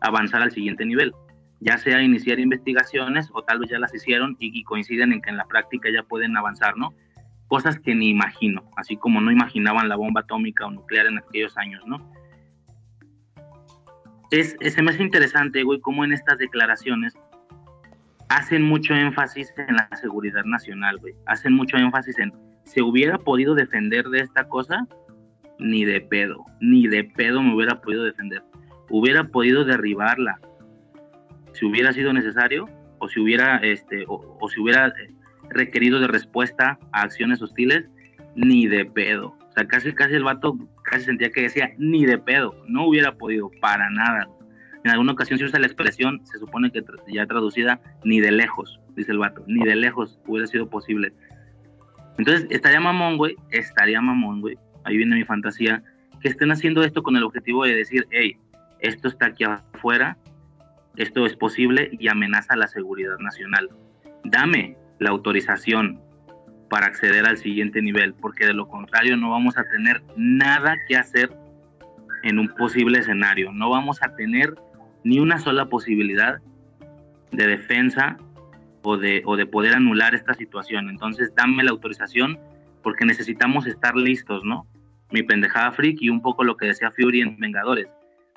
avanzar 0.00 0.42
al 0.42 0.50
siguiente 0.50 0.84
nivel? 0.84 1.12
Ya 1.60 1.78
sea 1.78 2.02
iniciar 2.02 2.41
investigaciones 2.41 3.28
o 3.33 3.42
tal 3.44 3.60
vez 3.60 3.70
ya 3.70 3.78
las 3.78 3.94
hicieron 3.94 4.36
y, 4.41 4.59
y 4.59 4.65
coinciden 4.65 5.12
en 5.12 5.23
que 5.23 5.31
en 5.31 5.36
la 5.36 5.47
práctica 5.47 5.89
ya 5.94 6.02
pueden 6.02 6.36
avanzar, 6.36 6.76
¿no? 6.76 6.92
Cosas 7.47 7.78
que 7.78 7.94
ni 7.94 8.09
imagino, 8.09 8.68
así 8.76 8.97
como 8.97 9.20
no 9.20 9.31
imaginaban 9.31 9.89
la 9.89 9.94
bomba 9.97 10.23
atómica 10.23 10.67
o 10.67 10.70
nuclear 10.73 11.07
en 11.07 11.18
aquellos 11.18 11.57
años, 11.57 11.83
¿no? 11.86 12.10
Es, 14.33 14.57
es- 14.60 14.75
se 14.75 14.83
me 14.83 14.91
hace 14.91 15.02
interesante, 15.05 15.62
güey, 15.62 15.81
cómo 15.81 16.05
en 16.05 16.12
estas 16.12 16.39
declaraciones 16.39 17.15
hacen 18.31 18.62
mucho 18.62 18.94
énfasis 18.94 19.52
en 19.57 19.75
la 19.75 19.89
seguridad 20.00 20.44
nacional, 20.44 20.99
güey. 20.99 21.15
Hacen 21.26 21.52
mucho 21.52 21.76
énfasis 21.76 22.18
en, 22.20 22.33
¿se 22.65 22.81
hubiera 22.81 23.18
podido 23.18 23.55
defender 23.55 24.07
de 24.07 24.20
esta 24.20 24.49
cosa? 24.49 24.86
Ni 25.59 25.84
de 25.84 26.00
pedo, 26.00 26.47
ni 26.60 26.86
de 26.86 27.05
pedo 27.05 27.42
me 27.42 27.55
hubiera 27.55 27.81
podido 27.81 28.05
defender. 28.05 28.42
Hubiera 28.89 29.25
podido 29.25 29.65
derribarla, 29.65 30.41
si 31.52 31.67
hubiera 31.67 31.92
sido 31.92 32.12
necesario, 32.12 32.67
o 32.99 33.09
si 33.09 33.18
hubiera, 33.18 33.57
este, 33.59 34.05
o, 34.07 34.39
o 34.41 34.49
si 34.49 34.60
hubiera 34.60 34.86
eh, 34.89 35.10
requerido 35.49 35.99
de 35.99 36.07
respuesta 36.07 36.78
a 36.92 37.02
acciones 37.02 37.42
hostiles, 37.42 37.89
ni 38.36 38.68
de 38.68 38.84
pedo. 38.84 39.36
O 39.49 39.52
sea, 39.52 39.67
casi, 39.67 39.92
casi 39.92 40.15
el 40.15 40.23
vato 40.23 40.57
casi 40.84 41.05
sentía 41.05 41.31
que 41.31 41.42
decía, 41.42 41.73
ni 41.78 42.07
de 42.07 42.18
pedo, 42.18 42.55
no 42.68 42.86
hubiera 42.86 43.17
podido, 43.17 43.50
para 43.60 43.91
nada. 43.91 44.28
En 44.84 44.91
alguna 44.91 45.12
ocasión 45.12 45.39
se 45.39 45.44
usa 45.44 45.59
la 45.59 45.67
expresión, 45.67 46.25
se 46.25 46.39
supone 46.39 46.70
que 46.73 46.83
ya 47.12 47.26
traducida, 47.26 47.81
ni 48.05 48.20
de 48.20 48.33
lejos, 48.33 48.81
dice 48.97 49.12
el 49.12 49.18
vato, 49.18 49.44
ni 49.47 49.65
de 49.65 49.76
lejos 49.76 50.18
hubiera 50.26 50.47
sido 50.47 50.70
posible. 50.70 51.12
Entonces, 52.18 52.47
estaría 52.50 52.81
mamón, 52.81 53.18
güey, 53.18 53.36
estaría 53.50 54.00
mamón, 54.00 54.41
güey, 54.41 54.59
ahí 54.84 54.97
viene 54.97 55.17
mi 55.17 55.25
fantasía, 55.25 55.83
que 56.20 56.28
estén 56.28 56.50
haciendo 56.50 56.83
esto 56.83 57.02
con 57.02 57.17
el 57.17 57.25
objetivo 57.25 57.65
de 57.65 57.75
decir, 57.75 58.07
hey, 58.10 58.36
esto 58.81 59.09
está 59.09 59.26
aquí 59.26 59.44
afuera, 59.44 60.17
esto 60.97 61.26
es 61.26 61.36
posible 61.36 61.91
y 61.92 62.09
amenaza 62.09 62.57
la 62.57 62.67
seguridad 62.67 63.18
nacional. 63.18 63.70
Dame 64.25 64.76
la 64.99 65.10
autorización 65.10 66.00
para 66.68 66.86
acceder 66.86 67.26
al 67.26 67.36
siguiente 67.36 67.83
nivel, 67.83 68.15
porque 68.15 68.47
de 68.47 68.55
lo 68.55 68.68
contrario 68.68 69.17
no 69.17 69.31
vamos 69.31 69.59
a 69.59 69.65
tener 69.65 70.02
nada 70.17 70.76
que 70.89 70.97
hacer 70.97 71.31
en 72.23 72.39
un 72.39 72.49
posible 72.49 72.99
escenario. 72.99 73.52
No 73.52 73.70
vamos 73.70 74.02
a 74.02 74.15
tener 74.15 74.55
ni 75.04 75.18
una 75.18 75.38
sola 75.38 75.66
posibilidad 75.66 76.38
de 77.32 77.46
defensa 77.46 78.16
o 78.82 78.96
de, 78.96 79.22
o 79.24 79.36
de 79.36 79.46
poder 79.46 79.74
anular 79.74 80.14
esta 80.14 80.34
situación. 80.34 80.88
Entonces, 80.88 81.32
dame 81.34 81.62
la 81.62 81.70
autorización 81.70 82.38
porque 82.82 83.04
necesitamos 83.04 83.66
estar 83.66 83.96
listos, 83.96 84.44
¿no? 84.44 84.66
Mi 85.10 85.22
pendejada 85.22 85.72
freak 85.72 85.98
y 86.00 86.08
un 86.10 86.22
poco 86.22 86.44
lo 86.44 86.56
que 86.56 86.66
decía 86.66 86.90
Fury 86.90 87.20
en 87.20 87.38
Vengadores, 87.38 87.88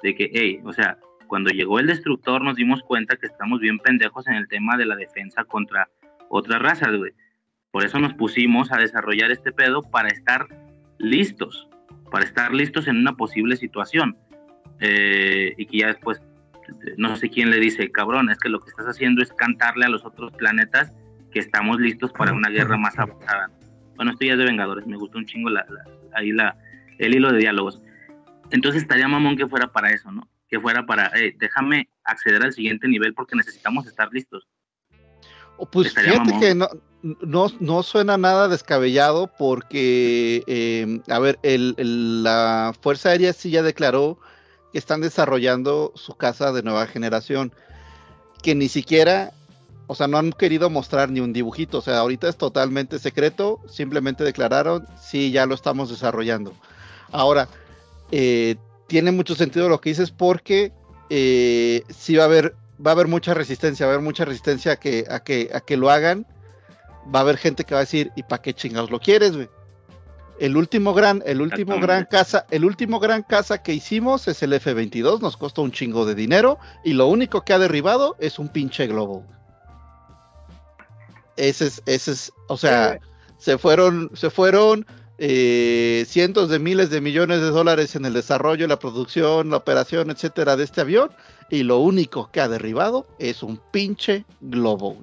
de 0.02 0.16
que, 0.16 0.30
hey, 0.34 0.60
o 0.64 0.74
sea, 0.74 0.98
cuando 1.28 1.50
llegó 1.52 1.80
el 1.80 1.88
destructor 1.88 2.44
nos 2.44 2.56
dimos 2.56 2.82
cuenta 2.84 3.16
que 3.16 3.28
estamos 3.28 3.60
bien 3.60 3.80
pendejos 3.80 4.28
en 4.28 4.36
el 4.36 4.48
tema 4.48 4.78
de 4.78 4.86
la 4.86 4.96
defensa 4.96 5.44
contra 5.46 5.90
otras 6.30 6.62
razas, 6.62 6.96
güey. 6.96 7.12
Por 7.72 7.84
eso 7.84 8.00
nos 8.00 8.14
pusimos 8.14 8.72
a 8.72 8.78
desarrollar 8.78 9.32
este 9.32 9.52
pedo 9.52 9.82
para 9.82 10.10
estar 10.10 10.48
listos, 11.00 11.68
para 12.12 12.26
estar 12.26 12.54
listos 12.54 12.88
en 12.88 12.98
una 12.98 13.14
posible 13.14 13.56
situación. 13.56 14.16
Eh, 14.80 15.54
y 15.58 15.66
que 15.66 15.78
ya 15.80 15.88
después, 15.88 16.22
no 16.98 17.16
sé 17.16 17.30
quién 17.30 17.50
le 17.52 17.60
dice, 17.60 17.92
cabrón, 17.92 18.30
es 18.30 18.38
que 18.40 18.50
lo 18.50 18.60
que 18.60 18.70
estás 18.70 18.86
haciendo 18.88 19.22
es 19.22 19.32
cantarle 19.34 19.86
a 19.86 19.90
los 19.90 20.06
otros 20.06 20.32
planetas 20.34 20.92
que 21.32 21.40
estamos 21.40 21.80
listos 21.80 22.12
para 22.12 22.34
una 22.34 22.50
guerra 22.50 22.78
más 22.78 22.98
avanzada. 22.98 23.50
Bueno, 23.96 24.12
esto 24.12 24.26
ya 24.26 24.34
es 24.34 24.38
de 24.40 24.46
Vengadores, 24.46 24.86
me 24.88 24.98
gustó 24.98 25.18
un 25.18 25.26
chingo 25.26 25.50
la, 25.50 25.66
la- 25.70 25.86
ahí 26.16 26.32
la, 26.32 26.56
el 27.00 27.16
hilo 27.16 27.32
de 27.32 27.40
diálogos. 27.40 27.82
Entonces 28.52 28.82
estaría 28.84 29.08
mamón 29.08 29.36
que 29.38 29.48
fuera 29.48 29.72
para 29.72 29.92
eso, 29.92 30.12
¿no? 30.12 30.28
Que 30.50 30.60
fuera 30.60 30.86
para, 30.86 31.08
eh, 31.20 31.36
déjame 31.40 31.90
acceder 32.04 32.44
al 32.44 32.54
siguiente 32.54 32.88
nivel 32.88 33.14
porque 33.14 33.36
necesitamos 33.36 33.88
estar 33.88 34.10
listos. 34.12 34.48
O, 35.58 35.66
Pues 35.66 35.88
Estaría 35.88 36.12
fíjate 36.14 36.32
mamón. 36.32 36.42
que 36.42 36.56
no, 36.56 36.68
no, 37.22 37.48
no 37.60 37.84
suena 37.84 38.18
nada 38.18 38.48
descabellado 38.48 39.32
porque, 39.38 40.44
eh, 40.48 41.00
a 41.10 41.20
ver, 41.20 41.40
el, 41.44 41.76
el- 41.78 42.24
la 42.24 42.74
Fuerza 42.82 43.10
Aérea 43.10 43.34
sí 43.34 43.50
ya 43.52 43.62
declaró 43.64 44.20
están 44.78 45.02
desarrollando 45.02 45.92
su 45.96 46.16
casa 46.16 46.52
de 46.52 46.64
nueva 46.64 46.88
generación, 46.88 47.54
que 48.42 48.56
ni 48.56 48.70
siquiera, 48.70 49.32
o 49.88 49.96
sea, 49.96 50.08
no 50.08 50.18
han 50.18 50.32
querido 50.32 50.70
mostrar 50.70 51.10
ni 51.10 51.20
un 51.20 51.34
dibujito, 51.34 51.80
o 51.80 51.82
sea, 51.82 52.00
ahorita 52.00 52.30
es 52.30 52.38
totalmente 52.38 53.00
secreto, 53.00 53.60
simplemente 53.68 54.24
declararon, 54.24 54.86
sí, 55.02 55.32
ya 55.32 55.46
lo 55.46 55.56
estamos 55.56 55.90
desarrollando. 55.90 56.54
Ahora, 57.12 57.48
eh, 58.12 58.56
tiene 58.88 59.12
mucho 59.12 59.36
sentido 59.36 59.70
lo 59.70 59.80
que 59.82 59.90
dices 59.90 60.12
porque 60.12 60.72
eh, 61.10 61.84
sí 61.90 62.16
va 62.16 62.24
a 62.24 62.28
haber 62.28 62.56
va 62.86 62.92
a 62.92 62.94
haber 62.94 63.08
mucha 63.08 63.34
resistencia, 63.34 63.86
va 63.86 63.94
a 63.94 63.96
haber 63.96 64.04
mucha 64.04 64.26
resistencia 64.26 64.74
a 64.74 64.76
que, 64.78 65.06
a 65.10 65.22
que, 65.22 65.50
a 65.54 65.62
que 65.62 65.78
lo 65.78 65.90
hagan. 65.90 66.26
Va 67.14 67.20
a 67.20 67.22
haber 67.24 67.38
gente 67.38 67.64
que 67.64 67.74
va 67.74 67.82
a 67.82 67.84
decir, 67.84 68.12
¿y 68.16 68.24
para 68.24 68.42
qué 68.42 68.54
chingados 68.54 68.90
lo 68.90 69.00
quieres, 69.00 69.36
güey? 69.36 69.50
El 70.44 70.58
último 70.58 70.94
gran, 70.94 71.24
el 71.26 71.40
último 71.40 71.80
gran 71.80 72.04
casa, 72.04 72.46
el 72.52 72.66
último 72.66 73.00
gran 73.00 73.24
casa 73.24 73.64
que 73.64 73.74
hicimos 73.74 74.28
es 74.28 74.44
el 74.44 74.52
F-22, 74.52 75.22
nos 75.22 75.38
costó 75.38 75.62
un 75.62 75.72
chingo 75.72 76.06
de 76.06 76.16
dinero 76.16 76.60
y 76.84 76.92
lo 76.92 77.08
único 77.08 77.46
que 77.46 77.54
ha 77.54 77.60
derribado 77.60 78.18
es 78.20 78.40
un 78.40 78.50
pinche 78.50 78.88
globo. 78.88 79.24
Ese 81.38 81.68
es, 81.68 81.82
ese 81.86 82.12
es, 82.12 82.34
o 82.50 82.58
sea, 82.58 83.00
se 83.38 83.58
fueron, 83.58 84.12
se 84.16 84.30
fueron 84.30 84.86
eh, 85.18 86.04
cientos 86.10 86.50
de 86.50 86.60
miles 86.60 86.90
de 86.90 87.00
millones 87.00 87.40
de 87.40 87.50
dólares 87.50 87.96
en 87.96 88.04
el 88.04 88.12
desarrollo, 88.12 88.68
la 88.68 88.80
producción, 88.80 89.50
la 89.50 89.56
operación, 89.56 90.12
etcétera, 90.12 90.58
de 90.58 90.66
este 90.66 90.82
avión, 90.82 91.10
y 91.50 91.64
lo 91.64 91.80
único 91.80 92.32
que 92.34 92.42
ha 92.42 92.50
derribado 92.50 93.08
es 93.18 93.44
un 93.44 93.62
pinche 93.72 94.26
globo. 94.42 94.98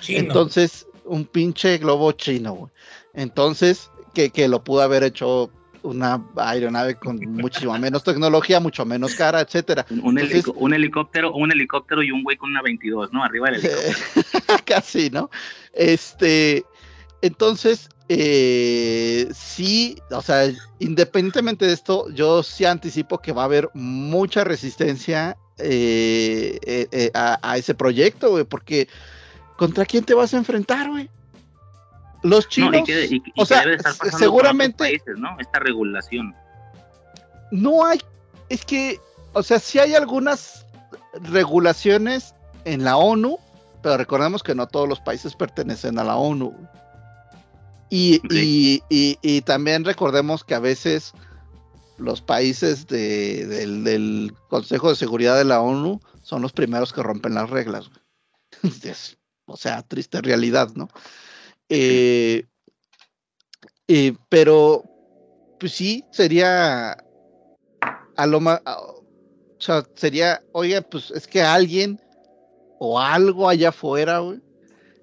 Chino. 0.00 0.20
Entonces, 0.20 0.86
un 1.04 1.26
pinche 1.26 1.76
globo 1.76 2.12
chino. 2.12 2.70
Entonces, 3.12 3.90
que, 4.18 4.30
que 4.30 4.48
lo 4.48 4.64
pudo 4.64 4.82
haber 4.82 5.04
hecho 5.04 5.48
una 5.84 6.20
aeronave 6.34 6.96
con 6.96 7.20
muchísima 7.20 7.78
menos 7.78 8.02
tecnología, 8.02 8.58
mucho 8.58 8.84
menos 8.84 9.14
cara, 9.14 9.40
etcétera. 9.40 9.86
Un, 9.90 10.18
un 10.56 10.74
helicóptero, 10.74 11.32
un 11.32 11.52
helicóptero 11.52 12.02
y 12.02 12.10
un 12.10 12.24
güey 12.24 12.36
con 12.36 12.50
una 12.50 12.60
22, 12.60 13.12
¿no? 13.12 13.22
Arriba 13.22 13.48
del 13.52 13.64
helicóptero. 13.64 14.58
Casi, 14.64 15.10
¿no? 15.10 15.30
Este, 15.72 16.64
entonces, 17.22 17.90
eh, 18.08 19.28
sí, 19.32 19.96
o 20.10 20.20
sea, 20.20 20.50
independientemente 20.80 21.64
de 21.66 21.74
esto, 21.74 22.10
yo 22.10 22.42
sí 22.42 22.64
anticipo 22.64 23.18
que 23.18 23.30
va 23.30 23.42
a 23.42 23.44
haber 23.44 23.70
mucha 23.72 24.42
resistencia 24.42 25.36
eh, 25.58 26.58
eh, 26.90 27.10
a, 27.14 27.56
ese 27.56 27.74
proyecto, 27.74 28.30
güey, 28.30 28.42
porque 28.42 28.88
¿contra 29.56 29.84
quién 29.84 30.02
te 30.02 30.14
vas 30.14 30.34
a 30.34 30.38
enfrentar, 30.38 30.90
güey? 30.90 31.08
Los 32.22 32.48
chinos, 32.48 32.82
o 33.36 33.46
sea, 33.46 33.64
seguramente, 34.18 35.00
¿no? 35.16 35.36
Esta 35.38 35.60
regulación. 35.60 36.34
No 37.50 37.84
hay, 37.84 38.00
es 38.48 38.64
que, 38.64 39.00
o 39.32 39.42
sea, 39.42 39.58
sí 39.58 39.78
hay 39.78 39.94
algunas 39.94 40.66
regulaciones 41.22 42.34
en 42.64 42.84
la 42.84 42.96
ONU, 42.96 43.38
pero 43.82 43.96
recordemos 43.96 44.42
que 44.42 44.54
no 44.54 44.66
todos 44.66 44.88
los 44.88 45.00
países 45.00 45.34
pertenecen 45.34 45.98
a 45.98 46.04
la 46.04 46.16
ONU. 46.16 46.54
Y, 47.90 48.20
y, 48.90 49.40
también 49.42 49.84
recordemos 49.84 50.44
que 50.44 50.54
a 50.54 50.58
veces 50.58 51.14
los 51.96 52.20
países 52.20 52.86
del, 52.86 54.34
Consejo 54.48 54.90
de 54.90 54.96
Seguridad 54.96 55.38
de 55.38 55.44
la 55.44 55.60
ONU 55.60 56.00
son 56.22 56.42
los 56.42 56.52
primeros 56.52 56.92
que 56.92 57.02
rompen 57.02 57.34
las 57.34 57.48
reglas. 57.48 57.90
o 59.46 59.56
sea, 59.56 59.82
triste 59.82 60.20
realidad, 60.20 60.68
¿no? 60.74 60.88
Eh, 61.68 62.46
eh, 63.86 64.14
pero, 64.28 64.84
pues 65.58 65.72
sí, 65.72 66.04
sería 66.10 66.96
a 68.16 68.26
lo 68.26 68.40
más, 68.40 68.60
o 68.66 69.04
sea, 69.58 69.84
sería, 69.94 70.42
oye, 70.52 70.82
pues 70.82 71.10
es 71.12 71.26
que 71.26 71.40
alguien 71.40 72.00
o 72.78 73.00
algo 73.00 73.48
allá 73.48 73.70
afuera, 73.70 74.18
güey, 74.18 74.40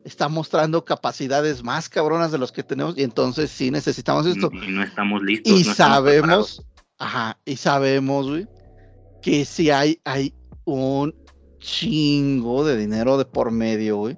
está 0.03 0.30
mostrando 0.30 0.85
capacidades 0.85 1.64
más 1.64 1.90
cabronas 1.90 2.32
de 2.32 2.38
los 2.38 2.52
que 2.52 2.64
tenemos 2.64 2.98
y 2.98 3.03
entonces 3.03 3.50
sí 3.50 3.72
necesitamos 3.72 4.26
esto. 4.26 4.50
Y 4.53 4.72
no 4.72 4.84
estamos 4.84 5.22
listos. 5.24 5.52
Y 5.52 5.64
sabemos, 5.64 6.61
ajá, 7.00 7.40
y 7.45 7.56
sabemos, 7.56 8.30
güey, 8.30 8.48
que 9.22 9.45
si 9.45 9.72
hay, 9.72 10.00
hay 10.03 10.34
un 10.66 11.16
chingo 11.60 12.66
de 12.66 12.77
dinero 12.77 13.18
de 13.18 13.26
por 13.26 13.52
medio, 13.52 13.98
güey. 13.98 14.18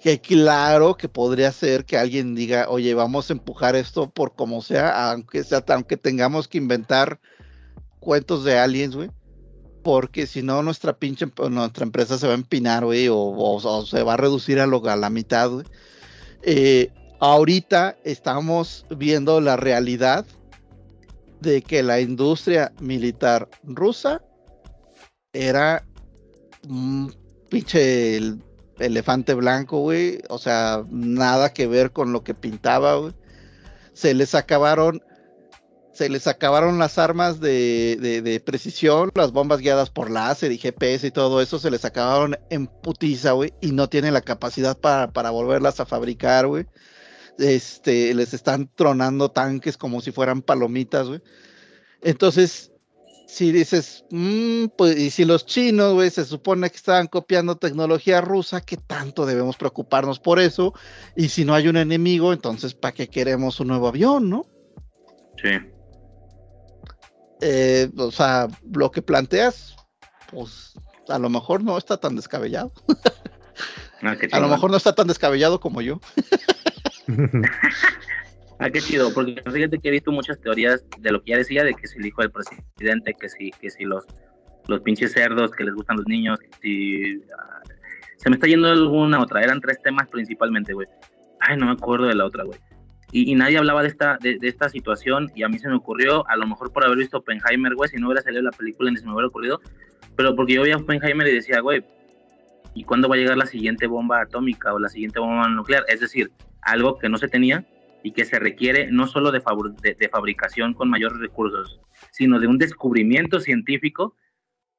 Que 0.00 0.20
claro 0.20 0.96
que 0.96 1.08
podría 1.08 1.52
ser 1.52 1.84
que 1.84 1.98
alguien 1.98 2.34
diga, 2.34 2.68
oye, 2.68 2.94
vamos 2.94 3.28
a 3.28 3.34
empujar 3.34 3.76
esto 3.76 4.08
por 4.08 4.34
como 4.34 4.62
sea, 4.62 5.10
aunque 5.10 5.44
sea, 5.44 5.62
aunque 5.68 5.96
tengamos 5.96 6.48
que 6.48 6.58
inventar 6.58 7.20
cuentos 8.00 8.44
de 8.44 8.58
aliens, 8.58 8.96
güey 8.96 9.10
porque 9.82 10.26
si 10.26 10.42
no 10.42 10.62
nuestra 10.62 10.98
pinche 10.98 11.26
nuestra 11.50 11.84
empresa 11.84 12.18
se 12.18 12.26
va 12.26 12.32
a 12.32 12.36
empinar, 12.36 12.84
güey, 12.84 13.08
o, 13.10 13.84
se 13.86 14.02
va 14.02 14.14
a 14.14 14.16
reducir 14.16 14.60
a, 14.60 14.66
lo, 14.66 14.86
a 14.88 14.96
la 14.96 15.10
mitad, 15.10 15.50
güey. 15.50 15.66
Eh, 16.42 16.92
ahorita 17.18 17.96
estamos 18.04 18.86
viendo 18.90 19.40
la 19.40 19.56
realidad 19.56 20.24
de 21.40 21.62
que 21.62 21.82
la 21.82 22.00
industria 22.00 22.72
militar 22.80 23.48
rusa 23.62 24.22
era 25.32 25.86
un 26.68 27.14
pinche 27.48 28.20
elefante 28.80 29.34
blanco, 29.34 29.80
güey, 29.80 30.20
o 30.28 30.38
sea, 30.38 30.84
nada 30.90 31.52
que 31.52 31.66
ver 31.66 31.92
con 31.92 32.12
lo 32.12 32.24
que 32.24 32.34
pintaba, 32.34 32.96
güey. 32.96 33.14
Se 33.92 34.14
les 34.14 34.34
acabaron 34.34 35.02
se 36.00 36.08
les 36.08 36.26
acabaron 36.26 36.78
las 36.78 36.96
armas 36.96 37.40
de, 37.40 38.42
precisión, 38.46 39.10
las 39.14 39.32
bombas 39.32 39.60
guiadas 39.60 39.90
por 39.90 40.10
láser 40.10 40.50
y 40.50 40.56
GPS 40.56 41.06
y 41.06 41.10
todo 41.10 41.42
eso, 41.42 41.58
se 41.58 41.70
les 41.70 41.84
acabaron 41.84 42.38
en 42.48 42.68
putiza, 42.68 43.32
güey, 43.32 43.52
y 43.60 43.72
no 43.72 43.88
tienen 43.90 44.14
la 44.14 44.22
capacidad 44.22 44.78
para, 44.78 45.30
volverlas 45.30 45.78
a 45.78 45.84
fabricar, 45.84 46.46
güey. 46.46 46.66
Este, 47.38 48.14
les 48.14 48.32
están 48.32 48.70
tronando 48.74 49.30
tanques 49.30 49.76
como 49.76 50.00
si 50.00 50.10
fueran 50.10 50.40
palomitas, 50.40 51.06
güey. 51.06 51.20
Entonces, 52.00 52.69
si 53.30 53.52
dices, 53.52 54.04
mm, 54.10 54.66
pues, 54.76 54.98
y 54.98 55.10
si 55.10 55.24
los 55.24 55.46
chinos, 55.46 55.94
güey, 55.94 56.10
se 56.10 56.24
supone 56.24 56.68
que 56.68 56.76
estaban 56.76 57.06
copiando 57.06 57.56
tecnología 57.56 58.20
rusa, 58.20 58.60
¿qué 58.60 58.76
tanto 58.76 59.24
debemos 59.24 59.56
preocuparnos 59.56 60.18
por 60.18 60.40
eso? 60.40 60.74
Y 61.14 61.28
si 61.28 61.44
no 61.44 61.54
hay 61.54 61.68
un 61.68 61.76
enemigo, 61.76 62.32
entonces, 62.32 62.74
¿para 62.74 62.92
qué 62.92 63.08
queremos 63.08 63.60
un 63.60 63.68
nuevo 63.68 63.86
avión, 63.86 64.28
no? 64.28 64.46
Sí. 65.40 65.50
Eh, 67.40 67.88
o 67.96 68.10
sea, 68.10 68.48
lo 68.72 68.90
que 68.90 69.00
planteas, 69.00 69.76
pues 70.32 70.74
a 71.08 71.18
lo 71.18 71.30
mejor 71.30 71.62
no 71.62 71.78
está 71.78 71.98
tan 71.98 72.16
descabellado. 72.16 72.72
Ah, 74.02 74.16
a 74.32 74.40
lo 74.40 74.48
mejor 74.48 74.70
no 74.70 74.76
está 74.76 74.94
tan 74.94 75.06
descabellado 75.06 75.60
como 75.60 75.82
yo. 75.82 76.00
ah, 78.60 78.70
qué 78.70 78.80
chido, 78.80 79.12
porque 79.12 79.42
fíjate 79.50 79.78
que 79.78 79.88
he 79.88 79.92
visto 79.92 80.12
muchas 80.12 80.40
teorías 80.40 80.84
de 80.98 81.12
lo 81.12 81.22
que 81.22 81.32
ya 81.32 81.36
decía, 81.38 81.64
de 81.64 81.74
que 81.74 81.86
si 81.86 81.98
el 81.98 82.06
hijo 82.06 82.22
del 82.22 82.30
presidente, 82.30 83.14
que 83.18 83.28
si, 83.28 83.50
que 83.50 83.70
si 83.70 83.84
los, 83.84 84.06
los 84.68 84.80
pinches 84.80 85.12
cerdos 85.12 85.50
que 85.52 85.64
les 85.64 85.74
gustan 85.74 85.96
los 85.96 86.06
niños, 86.06 86.38
si... 86.62 87.20
Ah, 87.38 87.60
se 88.16 88.28
me 88.28 88.36
está 88.36 88.46
yendo 88.46 88.68
alguna 88.68 89.18
otra, 89.18 89.40
eran 89.40 89.60
tres 89.62 89.80
temas 89.82 90.06
principalmente, 90.08 90.74
güey. 90.74 90.86
Ay, 91.40 91.56
no 91.56 91.66
me 91.66 91.72
acuerdo 91.72 92.06
de 92.06 92.14
la 92.14 92.26
otra, 92.26 92.44
güey 92.44 92.58
y, 93.12 93.34
nadie 93.34 93.58
hablaba 93.58 93.82
de 93.82 93.88
esta, 93.88 94.18
de, 94.20 94.38
esta 94.42 94.68
situación 94.68 95.30
y 95.34 95.42
a 95.42 95.48
mí 95.48 95.58
se 95.58 95.68
me 95.68 95.74
ocurrió, 95.74 96.26
a 96.28 96.36
lo 96.36 96.46
mejor 96.46 96.72
por 96.72 96.84
haber 96.84 96.98
visto 96.98 97.18
Oppenheimer, 97.18 97.74
güey, 97.74 97.90
si 97.90 97.96
no 97.96 98.06
hubiera 98.06 98.22
salido 98.22 98.42
la 98.42 98.52
película 98.52 98.90
ni 98.90 98.96
se 98.98 99.06
me 99.06 99.12
hubiera 99.12 99.28
ocurrido, 99.28 99.60
pero 100.16 100.34
porque 100.36 100.54
yo 100.54 100.62
veía 100.62 100.76
Oppenheimer 100.76 101.26
y 101.26 101.34
decía, 101.34 101.60
güey, 101.60 101.84
¿y 102.74 102.84
cuándo 102.84 103.08
va 103.08 103.16
a 103.16 103.18
llegar 103.18 103.36
la 103.36 103.46
siguiente 103.46 103.86
bomba 103.86 104.20
atómica 104.20 104.72
o 104.72 104.78
la 104.78 104.88
siguiente 104.88 105.18
bomba 105.18 105.48
nuclear? 105.48 105.84
Es 105.88 106.00
decir, 106.00 106.30
algo 106.62 106.98
que 106.98 107.08
no 107.08 107.16
se 107.18 107.28
tenía 107.28 107.64
y 108.02 108.12
que 108.12 108.24
se 108.24 108.38
requiere 108.38 108.90
no 108.90 109.06
solo 109.06 109.30
de, 109.30 109.42
de, 109.98 110.08
fabricación 110.08 110.74
con 110.74 110.88
mayores 110.88 111.18
recursos, 111.18 111.80
sino 112.10 112.38
de 112.38 112.46
un 112.46 112.58
descubrimiento 112.58 113.40
científico 113.40 114.16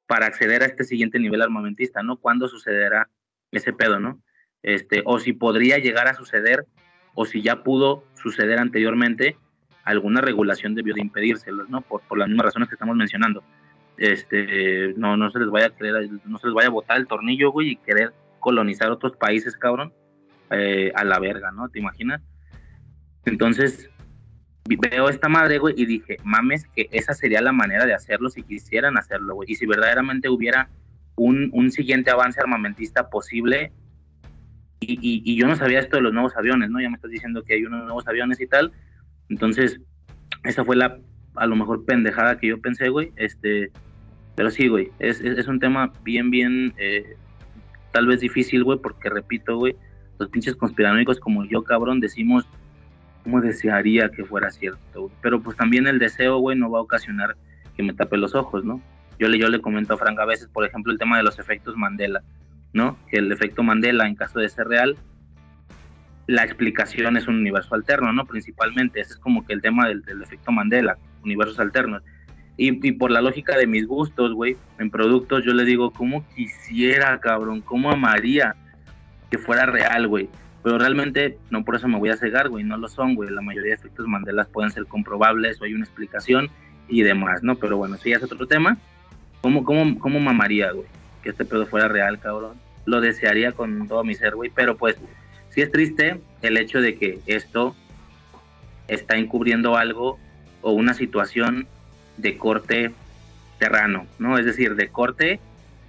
para 0.08 0.25
acceder 0.25 0.64
a 0.64 0.66
este 0.66 0.83
siguiente 0.83 1.19
nivel 1.19 1.41
armamentista, 1.41 2.03
¿no? 2.03 2.17
¿Cuándo 2.17 2.48
sucederá 2.48 3.09
ese 3.51 3.74
pedo, 3.74 4.00
no? 4.00 4.22
Este, 4.64 5.01
o 5.06 5.19
si 5.19 5.33
podría 5.33 5.77
llegar 5.77 6.08
a 6.08 6.14
suceder 6.14 6.66
o 7.14 7.25
si 7.25 7.41
ya 7.41 7.64
pudo 7.64 8.03
suceder 8.16 8.59
anteriormente, 8.59 9.38
alguna 9.83 10.22
regulación 10.22 10.75
debió 10.75 10.93
de 10.93 11.01
impedírselos, 11.01 11.69
¿no? 11.69 11.82
Por, 11.82 12.01
por 12.01 12.17
las 12.17 12.27
mismas 12.27 12.45
razones 12.45 12.69
que 12.69 12.75
estamos 12.75 12.95
mencionando. 12.95 13.43
Este, 13.98 14.93
no, 14.98 15.16
no 15.16 15.30
se 15.32 15.40
les 15.40 15.50
vaya 15.50 15.67
a 15.67 15.75
querer, 15.75 16.09
no 16.25 16.38
se 16.40 16.48
les 16.48 16.53
vaya 16.56 16.69
a 16.69 16.72
botar 16.72 16.98
el 16.98 17.08
tornillo, 17.08 17.51
güey, 17.51 17.72
y 17.72 17.75
querer 17.75 18.14
colonizar 18.40 18.90
otros 18.91 19.16
países, 19.16 19.56
cabrón, 19.56 19.93
eh, 20.50 20.91
a 20.95 21.03
la 21.03 21.19
verga, 21.19 21.51
¿no? 21.51 21.69
¿Te 21.69 21.80
imaginas? 21.80 22.22
Entonces, 23.25 23.90
veo 24.66 25.09
esta 25.09 25.30
madre, 25.30 25.58
güey, 25.58 25.75
y 25.77 25.85
dije, 25.85 26.17
mames, 26.24 26.66
que 26.75 26.88
esa 26.91 27.14
sería 27.14 27.41
la 27.41 27.51
manera 27.51 27.85
de 27.85 27.93
hacerlo 27.93 28.30
si 28.30 28.43
quisieran 28.43 28.98
hacerlo, 28.98 29.35
güey. 29.35 29.51
Y 29.51 29.56
si 29.56 29.66
verdaderamente 29.66 30.30
hubiera 30.30 30.69
un, 31.16 31.50
un 31.53 31.72
siguiente 31.72 32.11
avance 32.11 32.40
armamentista 32.40 33.09
posible, 33.09 33.72
y, 34.83 35.35
yo 35.35 35.48
no 35.48 35.56
sabía 35.56 35.80
esto 35.80 35.98
de 35.98 36.01
los 36.01 36.14
nuevos 36.14 36.35
aviones, 36.35 36.69
¿no? 36.69 36.82
Ya 36.82 36.90
me 36.90 36.95
estás 36.95 37.11
diciendo 37.11 37.43
que 37.43 37.53
hay 37.53 37.66
unos 37.66 37.83
nuevos 37.83 38.08
aviones 38.08 38.41
y 38.41 38.48
tal. 38.48 38.72
Entonces, 39.30 39.80
esa 40.43 40.66
fue 40.66 40.75
la, 40.75 40.98
a 41.35 41.45
lo 41.45 41.56
mejor, 41.56 41.85
pendejada 41.85 42.40
que 42.40 42.48
yo 42.48 42.59
pensé, 42.59 42.90
güey. 42.90 43.11
Este, 43.16 43.72
pero 44.35 44.50
sí, 44.50 44.67
güey, 44.67 44.90
es, 45.00 45.22
es, 45.22 45.48
un 45.48 45.59
tema 45.59 45.93
bien, 46.03 46.32
bien, 46.32 46.74
eh, 46.77 47.16
tal 47.91 48.08
vez 48.08 48.22
difícil, 48.22 48.64
güey, 48.64 48.80
porque 48.80 49.09
repito, 49.09 49.58
güey, 49.58 49.75
los 50.17 50.30
pinches 50.30 50.56
conspiranoicos 50.56 51.19
como 51.19 51.45
yo, 51.45 51.64
cabrón, 51.64 52.00
decimos, 52.00 52.48
¿cómo 53.24 53.41
desearía 53.41 54.09
que 54.09 54.25
fuera 54.25 54.51
cierto? 54.51 55.11
Pero 55.22 55.41
pues 55.41 55.58
también 55.58 55.88
el 55.88 56.00
deseo, 56.00 56.38
güey, 56.38 56.58
no 56.58 56.69
va 56.69 56.80
a 56.80 56.83
ocasionar 56.83 57.35
que 57.75 57.83
me 57.83 57.93
tape 57.93 58.17
los 58.17 58.35
ojos, 58.35 58.64
¿no? 58.64 58.82
Yo 59.19 59.27
le, 59.27 59.38
yo 59.38 59.50
le 59.50 59.61
comento 59.61 59.93
a 59.93 59.98
Frank 59.98 60.19
a 60.19 60.25
veces, 60.25 60.48
por 60.48 60.66
ejemplo, 60.66 60.91
el 60.91 61.00
tema 61.00 61.17
de 61.17 61.24
los 61.24 61.40
efectos 61.40 61.75
Mandela. 61.77 62.22
¿no? 62.74 62.98
Que 63.09 63.17
el 63.17 63.32
efecto 63.32 63.64
Mandela, 63.64 64.08
en 64.08 64.16
caso 64.16 64.40
de 64.40 64.50
ser 64.50 64.67
real, 64.67 64.98
la 66.27 66.43
explicación 66.43 67.17
es 67.17 67.27
un 67.27 67.35
universo 67.35 67.75
alterno, 67.75 68.14
¿no? 68.14 68.25
Principalmente, 68.25 69.01
ese 69.01 69.14
es 69.14 69.19
como 69.19 69.45
que 69.45 69.53
el 69.53 69.61
tema 69.61 69.88
del, 69.88 70.03
efecto 70.22 70.51
Mandela, 70.51 70.98
universos 71.24 71.59
alternos. 71.59 72.03
Y, 72.58 72.91
por 72.91 73.09
la 73.09 73.22
lógica 73.22 73.58
de 73.58 73.66
mis 73.66 73.88
gustos, 73.88 74.33
güey, 74.33 74.56
en 74.77 74.91
productos, 74.91 75.43
yo 75.43 75.53
le 75.53 75.66
digo, 75.66 75.91
¿cómo 75.91 76.27
quisiera, 76.35 77.19
cabrón? 77.19 77.61
¿Cómo 77.61 77.90
amaría 77.90 78.56
que 79.32 79.40
fuera 79.40 79.66
real, 79.66 80.08
güey? 80.08 80.30
Pero 80.64 80.77
realmente 80.77 81.38
no 81.49 81.64
por 81.64 81.75
eso 81.75 81.88
me 81.88 81.98
voy 81.98 82.09
a 82.09 82.17
cegar, 82.17 82.49
güey, 82.49 82.64
no 82.64 82.77
lo 82.77 82.88
son, 82.88 83.15
güey. 83.15 83.30
La 83.30 83.41
mayoría 83.41 83.69
de 83.69 83.75
efectos 83.75 84.07
Mandela 84.07 84.45
pueden 84.45 84.72
ser 84.72 84.85
comprobables 84.85 85.59
o 85.59 85.65
hay 85.65 85.73
una 85.73 85.85
explicación 85.85 86.49
y 86.88 87.01
demás, 87.01 87.41
¿no? 87.43 87.56
Pero 87.56 87.77
bueno, 87.77 87.98
si 87.98 88.11
es 88.11 88.22
otro 88.22 88.48
tema, 88.48 88.77
¿cómo, 89.41 89.64
cómo, 89.64 89.98
cómo 89.99 90.19
mamaría, 90.19 90.72
güey? 90.72 90.85
que 91.22 91.30
este 91.30 91.45
pedo 91.45 91.65
fuera 91.65 91.88
real, 91.88 92.19
cabrón. 92.19 92.57
Lo 92.85 93.01
desearía 93.01 93.51
con 93.51 93.88
todo 93.88 94.03
mi 94.03 94.15
ser, 94.15 94.35
güey, 94.35 94.51
pero 94.53 94.77
pues 94.77 94.98
sí 95.49 95.61
es 95.61 95.72
triste 95.72 96.19
el 96.41 96.57
hecho 96.57 96.81
de 96.81 96.95
que 96.95 97.19
esto 97.27 97.75
está 98.88 99.17
encubriendo 99.17 99.77
algo 99.77 100.19
o 100.61 100.72
una 100.72 100.93
situación 100.93 101.67
de 102.17 102.38
corte 102.38 102.91
terrano, 103.59 104.07
¿no? 104.19 104.38
Es 104.38 104.45
decir, 104.45 104.75
de 104.75 104.90
corte 104.90 105.40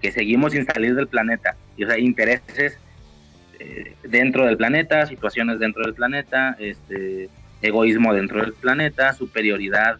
que 0.00 0.12
seguimos 0.12 0.52
sin 0.52 0.66
salir 0.66 0.94
del 0.94 1.08
planeta. 1.08 1.56
Y, 1.76 1.84
o 1.84 1.86
sea, 1.86 1.98
intereses 1.98 2.78
eh, 3.62 3.96
dentro 4.02 4.46
del 4.46 4.56
planeta, 4.56 5.06
situaciones 5.06 5.58
dentro 5.58 5.82
del 5.84 5.94
planeta, 5.94 6.56
este, 6.58 7.28
egoísmo 7.60 8.12
dentro 8.14 8.40
del 8.40 8.52
planeta, 8.54 9.12
superioridad 9.14 9.98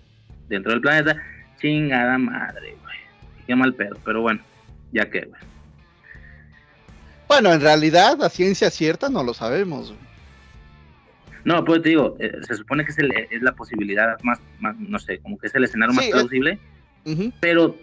dentro 0.48 0.72
del 0.72 0.80
planeta. 0.80 1.16
Chingada 1.60 2.18
madre, 2.18 2.76
güey. 2.82 2.96
Qué 3.46 3.54
mal 3.54 3.74
pedo, 3.74 3.96
pero 4.04 4.20
bueno, 4.22 4.40
ya 4.92 5.08
que, 5.08 5.20
güey. 5.22 5.40
Bueno, 7.28 7.52
en 7.52 7.60
realidad, 7.60 8.18
la 8.18 8.28
ciencia 8.28 8.70
cierta 8.70 9.08
no 9.08 9.22
lo 9.24 9.32
sabemos. 9.32 9.88
güey. 9.88 10.02
No, 11.44 11.64
pues 11.64 11.82
te 11.82 11.88
digo, 11.90 12.16
eh, 12.20 12.30
se 12.46 12.54
supone 12.54 12.84
que 12.84 12.92
es, 12.92 12.98
el- 12.98 13.12
es 13.30 13.42
la 13.42 13.52
posibilidad 13.52 14.16
más, 14.22 14.38
más, 14.60 14.76
no 14.78 14.98
sé, 14.98 15.18
como 15.18 15.38
que 15.38 15.46
es 15.48 15.54
el 15.54 15.64
escenario 15.64 15.94
más 15.94 16.04
es- 16.04 16.10
plausible, 16.12 16.58
Ujú. 17.04 17.32
pero, 17.40 17.76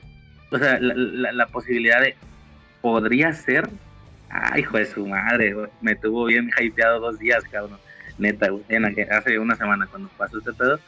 o 0.51 0.57
sea, 0.57 0.79
la, 0.79 0.93
la- 0.95 1.31
la 1.33 1.47
posibilidad 1.47 1.99
de, 2.01 2.15
podría 2.81 3.33
ser, 3.33 3.69
ay, 4.29 4.61
hijo 4.61 4.77
de 4.77 4.85
su 4.85 5.05
madre, 5.07 5.53
güey, 5.53 5.67
me 5.81 5.95
tuvo 5.95 6.25
bien 6.25 6.49
hypeado 6.59 6.99
dos 6.99 7.19
días, 7.19 7.43
cabrón, 7.51 7.77
neta, 8.17 8.49
güey, 8.49 8.63
en 8.69 8.85
aquel- 8.85 9.09
hace 9.11 9.39
una 9.39 9.55
semana 9.55 9.87
cuando 9.87 10.09
pasó 10.17 10.37
este 10.39 10.53
pedo, 10.53 10.79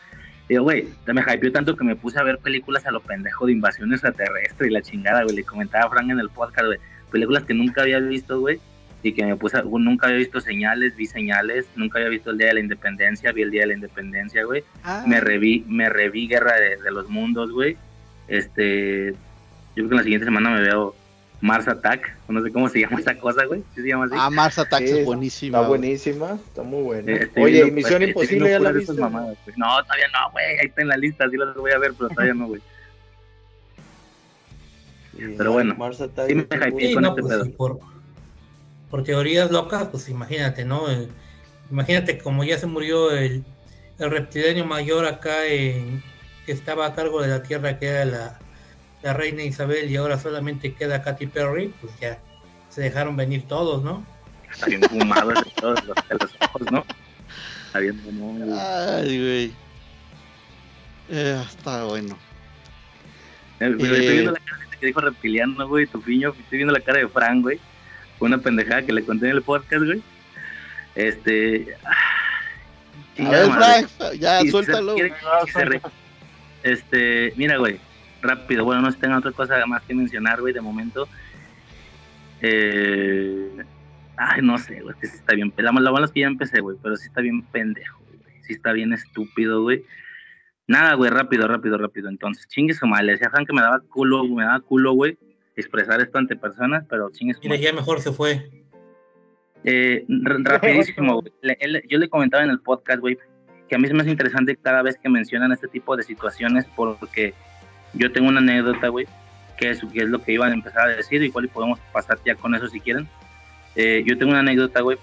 digo, 0.49 0.63
güey, 0.63 0.87
me 1.07 1.21
hypeó 1.21 1.51
tanto 1.51 1.75
que 1.75 1.83
me 1.83 1.95
puse 1.95 2.19
a 2.19 2.23
ver 2.23 2.37
películas 2.39 2.85
a 2.85 2.91
lo 2.91 2.99
pendejo 3.01 3.45
de 3.45 3.53
invasión 3.53 3.91
extraterrestre 3.91 4.67
y 4.67 4.71
la 4.71 4.81
chingada, 4.81 5.23
güey, 5.23 5.35
le 5.35 5.43
comentaba 5.43 5.85
a 5.85 5.89
Frank 5.89 6.09
en 6.09 6.19
el 6.19 6.29
podcast, 6.29 6.65
güey, 6.67 6.79
películas 7.11 7.43
que 7.43 7.53
nunca 7.53 7.81
había 7.83 7.99
visto, 7.99 8.39
güey, 8.39 8.59
y 9.03 9.13
que 9.13 9.25
me 9.25 9.35
puse, 9.35 9.57
a- 9.57 9.63
nunca 9.63 10.05
había 10.07 10.19
visto 10.19 10.39
señales, 10.41 10.95
vi 10.95 11.07
señales, 11.07 11.65
nunca 11.75 11.97
había 11.97 12.09
visto 12.09 12.29
el 12.31 12.37
Día 12.37 12.47
de 12.49 12.53
la 12.55 12.59
Independencia, 12.59 13.31
vi 13.31 13.41
el 13.41 13.49
Día 13.51 13.61
de 13.61 13.67
la 13.67 13.73
Independencia, 13.73 14.43
güey, 14.45 14.63
Ah, 14.83 15.03
me 15.07 15.19
reví, 15.19 15.65
me 15.67 15.89
reví 15.89 16.27
Guerra 16.27 16.53
de, 16.59 16.77
de 16.81 16.91
los 16.91 17.09
Mundos, 17.09 17.51
güey. 17.51 17.77
Este, 18.27 19.11
yo 19.11 19.15
creo 19.75 19.89
que 19.89 19.95
la 19.95 20.03
siguiente 20.03 20.25
semana 20.25 20.51
me 20.51 20.61
veo 20.61 20.95
Mars 21.41 21.67
Attack, 21.67 22.15
no 22.27 22.43
sé 22.43 22.51
cómo 22.51 22.69
se 22.69 22.79
llama 22.81 22.99
esa 22.99 23.17
cosa, 23.17 23.45
güey. 23.45 23.63
¿Sí 23.75 23.81
se 23.81 23.87
llama 23.87 24.05
así? 24.05 24.13
ah, 24.17 24.29
Mars 24.29 24.59
Attacks 24.59 24.89
Sí, 24.89 24.99
es 24.99 25.05
buenísima. 25.05 25.57
Está 25.57 25.67
güey. 25.67 25.79
buenísima, 25.79 26.31
está 26.47 26.61
muy 26.63 26.83
buena. 26.83 27.11
Eh, 27.11 27.23
estoy 27.23 27.43
Oye, 27.43 27.71
Misión 27.71 27.93
estoy 28.03 28.09
Imposible 28.09 28.49
ya 28.51 28.59
la 28.59 28.71
viste. 28.71 28.93
mamadas. 28.93 29.37
No, 29.57 29.83
todavía 29.83 30.05
no, 30.13 30.31
güey. 30.31 30.45
Ahí 30.59 30.67
está 30.67 30.81
en 30.83 30.87
la 30.89 30.97
lista, 30.97 31.27
sí 31.29 31.37
las 31.37 31.55
voy 31.55 31.71
a 31.71 31.79
ver, 31.79 31.93
pero 31.97 32.09
todavía 32.09 32.33
no, 32.35 32.47
güey. 32.47 32.61
Sí, 35.17 35.35
Pero 35.37 35.51
bueno, 35.51 35.75
Mars 35.75 35.99
Attacks 36.01 36.27
sí 36.29 36.35
me 36.35 36.41
hypeé 36.43 36.93
con 36.93 37.03
no, 37.03 37.09
este 37.09 37.21
pues, 37.21 37.33
pedo. 37.33 37.43
sí, 37.45 37.49
por, 37.51 37.79
por 38.89 39.03
teorías 39.03 39.51
locas, 39.51 39.87
pues 39.87 40.09
imagínate, 40.09 40.63
¿no? 40.63 40.89
Eh, 40.91 41.09
imagínate 41.71 42.17
como 42.19 42.43
ya 42.43 42.57
se 42.57 42.67
murió 42.67 43.11
el, 43.11 43.43
el 43.99 44.11
reptiliano 44.11 44.65
mayor 44.65 45.05
acá 45.05 45.45
en, 45.47 46.01
que 46.45 46.51
estaba 46.51 46.85
a 46.85 46.93
cargo 46.95 47.21
de 47.21 47.27
la 47.29 47.43
Tierra, 47.43 47.77
que 47.79 47.87
era 47.87 48.05
la, 48.05 48.39
la 49.03 49.13
reina 49.13 49.43
Isabel, 49.43 49.89
y 49.89 49.95
ahora 49.95 50.19
solamente 50.19 50.73
queda 50.73 51.01
Katy 51.01 51.27
Perry, 51.27 51.73
pues 51.81 51.93
ya 51.99 52.19
se 52.69 52.81
dejaron 52.81 53.15
venir 53.15 53.43
todos, 53.47 53.83
¿no? 53.83 54.05
Está 54.51 54.67
bien 54.67 54.81
fumado 54.83 55.31
ese 55.31 55.45
pedo 55.55 55.73
de 55.75 55.81
los, 55.83 55.95
de 56.09 56.15
los 56.19 56.31
ojos, 56.41 56.71
¿no? 56.71 56.85
Está 57.67 57.79
bien 57.79 57.99
fumado, 57.99 58.45
güey. 58.45 58.59
Ay, 58.59 59.17
güey. 59.19 59.53
Eh, 61.09 61.43
está 61.49 61.83
bueno. 61.85 62.17
Eh, 63.59 63.73
güey, 63.73 63.91
Eh. 63.91 63.97
Estoy 63.99 64.13
viendo 64.13 64.31
la 64.31 64.39
cara 64.39 64.57
de 64.57 64.63
este 64.65 64.77
que 64.77 64.85
dijo 64.87 65.01
reptiliano, 65.01 65.67
güey, 65.67 65.87
tu 65.87 66.01
piño. 66.01 66.29
Estoy 66.39 66.57
viendo 66.57 66.73
la 66.73 66.79
cara 66.81 66.99
de 66.99 67.07
Frank, 67.07 67.41
güey. 67.43 67.59
Fue 68.19 68.27
una 68.27 68.37
pendejada 68.37 68.81
que 68.83 68.93
le 68.93 69.03
conté 69.03 69.27
en 69.29 69.35
el 69.37 69.41
podcast, 69.41 69.83
güey. 69.85 70.01
Este. 70.95 71.75
A 73.19 73.29
ver. 73.29 73.51
Frank, 73.51 73.87
ya 74.19 74.41
se 74.41 74.51
suéltalo. 74.51 74.95
quiere- 74.95 75.13
se 75.51 75.65
re- 75.65 75.81
Este, 76.63 77.33
mira, 77.37 77.57
güey, 77.57 77.79
rápido, 78.21 78.63
bueno, 78.65 78.81
no 78.81 78.91
tengan 78.93 79.17
otra 79.19 79.31
cosa 79.31 79.65
más 79.65 79.81
que 79.83 79.93
mencionar, 79.93 80.39
güey, 80.41 80.53
de 80.53 80.61
momento. 80.61 81.07
Eh, 82.41 83.49
ay, 84.17 84.41
no 84.41 84.57
sé, 84.57 84.81
güey, 84.81 84.95
que 84.99 85.07
sí 85.07 85.15
está 85.17 85.35
bien. 85.35 85.53
La, 85.57 85.71
la 85.71 85.91
mala 85.91 86.05
es 86.05 86.11
que 86.11 86.21
ya 86.21 86.27
empecé, 86.27 86.61
güey, 86.61 86.77
pero 86.81 86.95
sí 86.95 87.07
está 87.07 87.21
bien 87.21 87.41
pendejo, 87.43 87.99
güey. 88.07 88.19
Sí 88.43 88.53
está 88.53 88.71
bien 88.73 88.93
estúpido, 88.93 89.61
güey. 89.61 89.83
Nada, 90.67 90.93
güey, 90.95 91.09
rápido, 91.11 91.47
rápido, 91.47 91.77
rápido. 91.77 92.09
Entonces, 92.09 92.47
chingue 92.47 92.73
su 92.73 92.87
madre. 92.87 93.05
Le 93.07 93.11
decía 93.13 93.29
Frank 93.29 93.47
que 93.47 93.53
me 93.53 93.61
daba 93.61 93.79
culo, 93.81 94.23
me 94.25 94.43
daba 94.43 94.59
culo, 94.61 94.93
güey, 94.93 95.17
expresar 95.55 96.01
esto 96.01 96.17
ante 96.17 96.35
personas, 96.35 96.85
pero 96.89 97.09
chingue 97.11 97.33
su 97.33 97.41
madre. 97.47 97.61
ya 97.61 97.73
mejor 97.73 97.99
se 97.99 98.11
fue. 98.11 98.49
Eh, 99.63 100.05
rapidísimo, 100.07 101.21
güey. 101.21 101.31
Le- 101.41 101.57
él- 101.59 101.83
yo 101.87 101.99
le 101.99 102.09
comentaba 102.09 102.43
en 102.43 102.49
el 102.49 102.59
podcast, 102.61 102.99
güey, 102.99 103.17
que 103.69 103.75
a 103.75 103.77
mí 103.77 103.87
se 103.87 103.93
me 103.93 104.01
hace 104.01 104.09
interesante 104.11 104.55
cada 104.55 104.81
vez 104.81 104.97
que 104.97 105.07
mencionan 105.09 105.51
este 105.51 105.67
tipo 105.67 105.95
de 105.95 106.03
situaciones 106.03 106.65
porque 106.75 107.33
yo 107.93 108.11
tengo 108.11 108.29
una 108.29 108.39
anécdota, 108.39 108.87
güey, 108.87 109.07
que 109.57 109.69
es, 109.69 109.81
que 109.93 109.99
es 109.99 110.09
lo 110.09 110.21
que 110.21 110.33
iban 110.33 110.51
a 110.51 110.53
empezar 110.55 110.87
a 110.87 110.95
decir, 110.95 111.21
igual 111.21 111.47
podemos 111.49 111.79
pasar 111.91 112.17
ya 112.25 112.35
con 112.35 112.55
eso 112.55 112.67
si 112.67 112.79
quieren. 112.79 113.07
Eh, 113.75 114.03
yo 114.05 114.17
tengo 114.17 114.31
una 114.31 114.41
anécdota, 114.41 114.81
güey. 114.81 114.97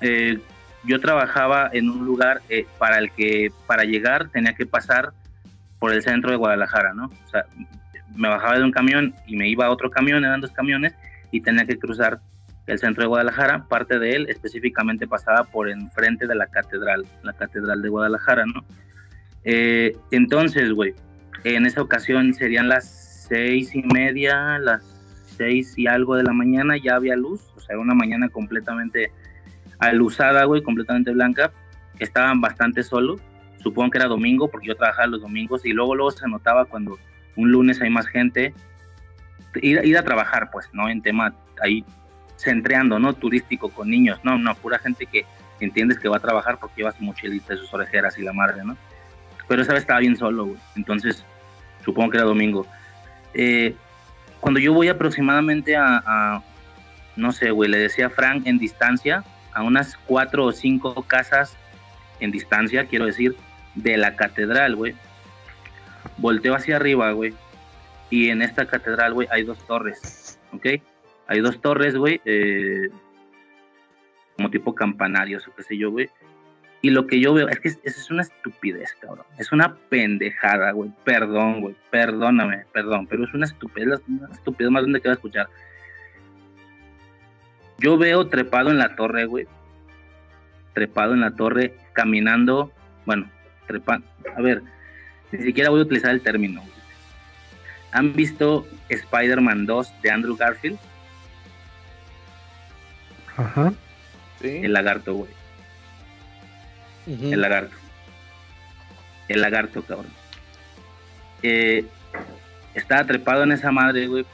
Eh, 0.00 0.38
yo 0.84 1.00
trabajaba 1.00 1.68
en 1.72 1.90
un 1.90 2.04
lugar 2.04 2.40
eh, 2.48 2.66
para 2.78 2.98
el 2.98 3.10
que 3.10 3.50
para 3.66 3.84
llegar 3.84 4.28
tenía 4.28 4.54
que 4.54 4.64
pasar 4.64 5.12
por 5.78 5.92
el 5.92 6.02
centro 6.02 6.30
de 6.30 6.36
Guadalajara, 6.36 6.94
¿no? 6.94 7.06
O 7.06 7.28
sea, 7.30 7.44
me 8.14 8.28
bajaba 8.28 8.58
de 8.58 8.64
un 8.64 8.70
camión 8.70 9.14
y 9.26 9.36
me 9.36 9.48
iba 9.48 9.66
a 9.66 9.70
otro 9.70 9.90
camión, 9.90 10.24
eran 10.24 10.40
dos 10.40 10.52
camiones, 10.52 10.94
y 11.30 11.40
tenía 11.40 11.66
que 11.66 11.78
cruzar 11.78 12.20
el 12.66 12.78
centro 12.78 13.02
de 13.02 13.08
Guadalajara, 13.08 13.64
parte 13.64 13.98
de 13.98 14.12
él 14.12 14.26
específicamente 14.28 15.06
pasaba 15.06 15.44
por 15.44 15.68
enfrente 15.68 16.26
de 16.26 16.34
la 16.34 16.46
catedral, 16.46 17.06
la 17.22 17.32
catedral 17.32 17.82
de 17.82 17.88
Guadalajara, 17.88 18.44
¿no? 18.46 18.64
Entonces, 20.10 20.72
güey, 20.72 20.94
en 21.44 21.66
esa 21.66 21.82
ocasión 21.82 22.34
serían 22.34 22.68
las 22.68 23.26
seis 23.28 23.74
y 23.74 23.82
media, 23.82 24.58
las 24.58 24.82
seis 25.36 25.74
y 25.76 25.86
algo 25.86 26.16
de 26.16 26.24
la 26.24 26.32
mañana, 26.32 26.76
ya 26.76 26.96
había 26.96 27.16
luz, 27.16 27.52
o 27.56 27.60
sea, 27.60 27.78
una 27.78 27.94
mañana 27.94 28.28
completamente 28.28 29.12
alusada, 29.78 30.44
güey, 30.44 30.62
completamente 30.62 31.12
blanca, 31.12 31.52
estaban 31.98 32.40
bastante 32.40 32.82
solos, 32.82 33.20
supongo 33.62 33.90
que 33.90 33.98
era 33.98 34.08
domingo, 34.08 34.48
porque 34.48 34.68
yo 34.68 34.76
trabajaba 34.76 35.06
los 35.06 35.20
domingos, 35.20 35.64
y 35.64 35.72
luego, 35.72 35.94
luego 35.94 36.10
se 36.10 36.28
notaba 36.28 36.64
cuando 36.64 36.98
un 37.36 37.52
lunes 37.52 37.80
hay 37.80 37.90
más 37.90 38.06
gente, 38.06 38.52
ir, 39.62 39.80
ir 39.84 39.96
a 39.96 40.02
trabajar, 40.02 40.50
pues, 40.50 40.68
¿no? 40.72 40.88
En 40.88 41.02
tema 41.02 41.34
ahí 41.62 41.84
centreando, 42.36 42.98
¿no? 42.98 43.12
Turístico 43.14 43.68
con 43.70 43.90
niños, 43.90 44.18
no, 44.24 44.38
no, 44.38 44.54
pura 44.56 44.78
gente 44.78 45.06
que 45.06 45.24
entiendes 45.60 45.98
que 45.98 46.08
va 46.08 46.16
a 46.16 46.20
trabajar 46.20 46.58
porque 46.58 46.76
lleva 46.78 46.92
su 46.92 47.02
mochilita 47.02 47.54
y 47.54 47.58
sus 47.58 47.72
orejeras 47.74 48.18
y 48.18 48.22
la 48.22 48.32
madre, 48.32 48.64
¿no? 48.64 48.76
Pero 49.48 49.62
esa 49.62 49.72
vez 49.72 49.82
estaba 49.82 50.00
bien 50.00 50.16
solo, 50.16 50.46
güey. 50.46 50.58
Entonces, 50.76 51.24
supongo 51.84 52.10
que 52.10 52.18
era 52.18 52.26
domingo. 52.26 52.66
Eh, 53.34 53.74
cuando 54.40 54.60
yo 54.60 54.72
voy 54.72 54.88
aproximadamente 54.88 55.76
a, 55.76 56.42
no 57.16 57.32
sé, 57.32 57.50
güey, 57.50 57.70
le 57.70 57.78
decía 57.78 58.06
a 58.06 58.10
Frank 58.10 58.46
en 58.46 58.58
distancia, 58.58 59.24
a 59.52 59.62
unas 59.62 59.96
cuatro 60.06 60.44
o 60.44 60.52
cinco 60.52 61.02
casas 61.02 61.56
en 62.20 62.30
distancia, 62.30 62.86
quiero 62.86 63.06
decir, 63.06 63.36
de 63.74 63.96
la 63.96 64.16
catedral, 64.16 64.76
güey. 64.76 64.94
Volteo 66.18 66.54
hacia 66.54 66.76
arriba, 66.76 67.10
güey. 67.12 67.34
Y 68.10 68.30
en 68.30 68.42
esta 68.42 68.66
catedral, 68.66 69.14
güey, 69.14 69.28
hay 69.30 69.44
dos 69.44 69.58
torres, 69.66 70.38
¿ok? 70.52 70.66
Hay 71.26 71.40
dos 71.40 71.60
torres, 71.60 71.96
güey, 71.96 72.20
eh, 72.24 72.88
como 74.36 74.50
tipo 74.50 74.74
campanarios 74.74 75.46
o 75.46 75.54
qué 75.54 75.62
sé 75.62 75.76
yo, 75.76 75.90
güey. 75.90 76.08
Y 76.80 76.90
lo 76.90 77.06
que 77.06 77.20
yo 77.20 77.34
veo 77.34 77.48
es 77.48 77.58
que 77.58 77.68
es, 77.68 77.78
es 77.82 78.10
una 78.10 78.22
estupidez, 78.22 78.94
cabrón. 79.00 79.26
Es 79.36 79.50
una 79.50 79.74
pendejada, 79.88 80.70
güey. 80.70 80.90
Perdón, 81.04 81.60
güey. 81.60 81.76
Perdóname, 81.90 82.64
perdón. 82.72 83.06
Pero 83.08 83.24
es 83.24 83.34
una 83.34 83.46
estupidez, 83.46 84.00
una 84.06 84.28
estupidez 84.32 84.70
más 84.70 84.82
grande 84.82 85.00
que 85.00 85.08
va 85.08 85.12
a 85.12 85.16
escuchar. 85.16 85.48
Yo 87.78 87.98
veo 87.98 88.28
trepado 88.28 88.70
en 88.70 88.78
la 88.78 88.94
torre, 88.94 89.24
güey. 89.26 89.46
Trepado 90.74 91.14
en 91.14 91.20
la 91.20 91.32
torre, 91.32 91.74
caminando. 91.94 92.72
Bueno, 93.06 93.28
trepando. 93.66 94.06
A 94.36 94.40
ver, 94.40 94.62
ni 95.32 95.42
siquiera 95.42 95.70
voy 95.70 95.80
a 95.80 95.84
utilizar 95.84 96.10
el 96.12 96.20
término. 96.20 96.60
güey. 96.60 96.72
¿Han 97.92 98.12
visto 98.12 98.68
Spider-Man 98.88 99.66
2 99.66 100.02
de 100.02 100.10
Andrew 100.10 100.36
Garfield? 100.36 100.78
Ajá. 103.36 103.72
Sí. 104.40 104.60
El 104.62 104.72
lagarto, 104.72 105.14
güey. 105.14 105.37
El 107.08 107.40
lagarto. 107.40 107.74
El 109.28 109.40
lagarto, 109.40 109.82
cabrón. 109.82 110.12
Eh, 111.42 111.86
estaba 112.74 113.04
trepado 113.04 113.44
en 113.44 113.52
esa 113.52 113.72
madre, 113.72 114.06
güey. 114.06 114.26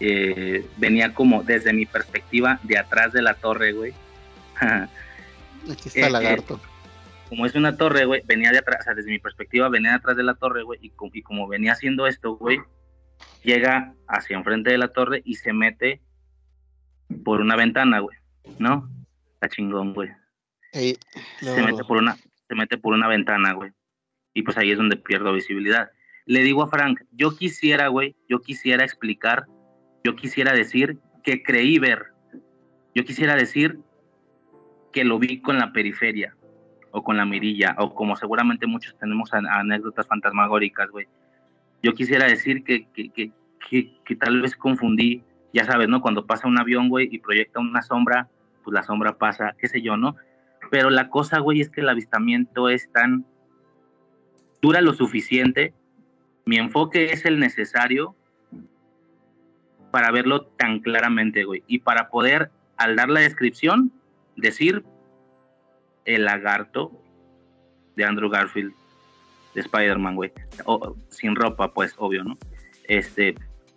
Eh, 0.00 0.66
venía 0.76 1.14
como 1.14 1.42
desde 1.42 1.72
mi 1.72 1.86
perspectiva 1.86 2.60
de 2.62 2.78
atrás 2.78 3.12
de 3.12 3.22
la 3.22 3.34
torre, 3.34 3.72
güey. 3.72 3.92
Aquí 5.70 5.88
está 5.88 6.00
eh, 6.00 6.06
el 6.06 6.12
lagarto. 6.12 6.60
como 7.28 7.46
es 7.46 7.54
una 7.54 7.76
torre, 7.76 8.04
güey, 8.04 8.22
venía 8.24 8.50
de 8.50 8.58
atrás, 8.58 8.80
o 8.80 8.84
sea, 8.84 8.94
desde 8.94 9.10
mi 9.10 9.18
perspectiva 9.18 9.68
venía 9.68 9.90
de 9.90 9.96
atrás 9.96 10.16
de 10.16 10.22
la 10.22 10.34
torre, 10.34 10.62
güey, 10.62 10.78
y, 10.82 10.92
y 11.12 11.22
como 11.22 11.46
venía 11.48 11.72
haciendo 11.72 12.06
esto, 12.06 12.36
güey, 12.36 12.58
llega 13.42 13.92
hacia 14.06 14.36
enfrente 14.36 14.70
de 14.70 14.78
la 14.78 14.88
torre 14.88 15.22
y 15.24 15.34
se 15.34 15.52
mete 15.52 16.00
por 17.24 17.40
una 17.40 17.56
ventana, 17.56 17.98
güey, 18.00 18.16
¿no? 18.58 18.88
Está 19.34 19.48
chingón, 19.48 19.94
güey. 19.94 20.10
Ey, 20.72 20.98
se 21.40 21.62
mete 21.62 21.84
por 21.84 21.98
una 21.98 22.16
se 22.48 22.54
mete 22.54 22.78
por 22.78 22.94
una 22.94 23.08
ventana, 23.08 23.52
güey. 23.52 23.72
Y 24.34 24.42
pues 24.42 24.56
ahí 24.56 24.70
es 24.70 24.78
donde 24.78 24.96
pierdo 24.96 25.32
visibilidad. 25.32 25.90
Le 26.24 26.42
digo 26.42 26.62
a 26.62 26.68
Frank, 26.68 27.00
yo 27.12 27.36
quisiera, 27.36 27.88
güey, 27.88 28.16
yo 28.28 28.40
quisiera 28.40 28.84
explicar, 28.84 29.46
yo 30.04 30.16
quisiera 30.16 30.52
decir 30.52 30.98
que 31.22 31.42
creí 31.42 31.78
ver. 31.78 32.06
Yo 32.94 33.04
quisiera 33.04 33.34
decir 33.36 33.78
que 34.92 35.04
lo 35.04 35.18
vi 35.18 35.40
con 35.40 35.58
la 35.58 35.72
periferia 35.72 36.34
o 36.90 37.02
con 37.02 37.18
la 37.18 37.26
mirilla, 37.26 37.74
o 37.78 37.94
como 37.94 38.16
seguramente 38.16 38.66
muchos 38.66 38.96
tenemos 38.98 39.30
anécdotas 39.32 40.06
fantasmagóricas, 40.06 40.90
güey. 40.90 41.06
Yo 41.82 41.92
quisiera 41.92 42.26
decir 42.26 42.64
que, 42.64 42.88
que, 42.92 43.10
que, 43.10 43.30
que, 44.04 44.16
tal 44.16 44.40
vez 44.40 44.56
confundí, 44.56 45.22
ya 45.52 45.64
sabes, 45.64 45.88
¿no? 45.88 46.00
Cuando 46.00 46.26
pasa 46.26 46.48
un 46.48 46.58
avión, 46.58 46.88
güey, 46.88 47.08
y 47.12 47.18
proyecta 47.18 47.60
una 47.60 47.82
sombra, 47.82 48.28
pues 48.64 48.74
la 48.74 48.82
sombra 48.82 49.18
pasa, 49.18 49.54
qué 49.58 49.68
sé 49.68 49.82
yo, 49.82 49.96
¿no? 49.98 50.16
Pero 50.70 50.90
la 50.90 51.08
cosa, 51.08 51.38
güey, 51.38 51.60
es 51.60 51.70
que 51.70 51.80
el 51.80 51.88
avistamiento 51.88 52.68
es 52.68 52.90
tan... 52.92 53.24
dura 54.60 54.80
lo 54.80 54.92
suficiente, 54.92 55.72
mi 56.44 56.56
enfoque 56.56 57.12
es 57.12 57.24
el 57.24 57.38
necesario 57.38 58.14
para 59.90 60.10
verlo 60.10 60.46
tan 60.46 60.80
claramente, 60.80 61.44
güey, 61.44 61.62
y 61.66 61.80
para 61.80 62.08
poder, 62.08 62.50
al 62.76 62.96
dar 62.96 63.08
la 63.08 63.20
descripción, 63.20 63.92
decir 64.36 64.84
el 66.04 66.24
lagarto 66.24 66.92
de 67.96 68.04
Andrew 68.04 68.30
Garfield, 68.30 68.72
de 69.54 69.60
Spider-Man, 69.60 70.14
güey. 70.14 70.32
sin 71.10 71.36
ropa, 71.36 71.72
pues, 71.72 71.94
obvio, 71.98 72.24
¿no? 72.24 72.38
Este, 72.84 73.34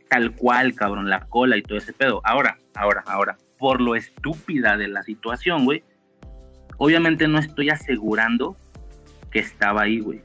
tal 0.09 0.35
cual, 0.35 0.75
cabrón, 0.75 1.09
la 1.09 1.27
cola 1.27 1.57
y 1.57 1.63
todo 1.63 1.77
ese 1.77 1.93
pedo. 1.93 2.21
Ahora, 2.23 2.57
ahora, 2.75 3.03
ahora, 3.05 3.37
por 3.57 3.81
lo 3.81 3.95
estúpida 3.95 4.77
de 4.77 4.87
la 4.87 5.03
situación, 5.03 5.65
güey, 5.65 5.83
obviamente 6.81 7.27
no 7.27 7.37
estoy 7.37 7.69
asegurando 7.69 8.57
que 9.29 9.37
estaba 9.37 9.83
ahí, 9.83 9.99
güey. 9.99 10.23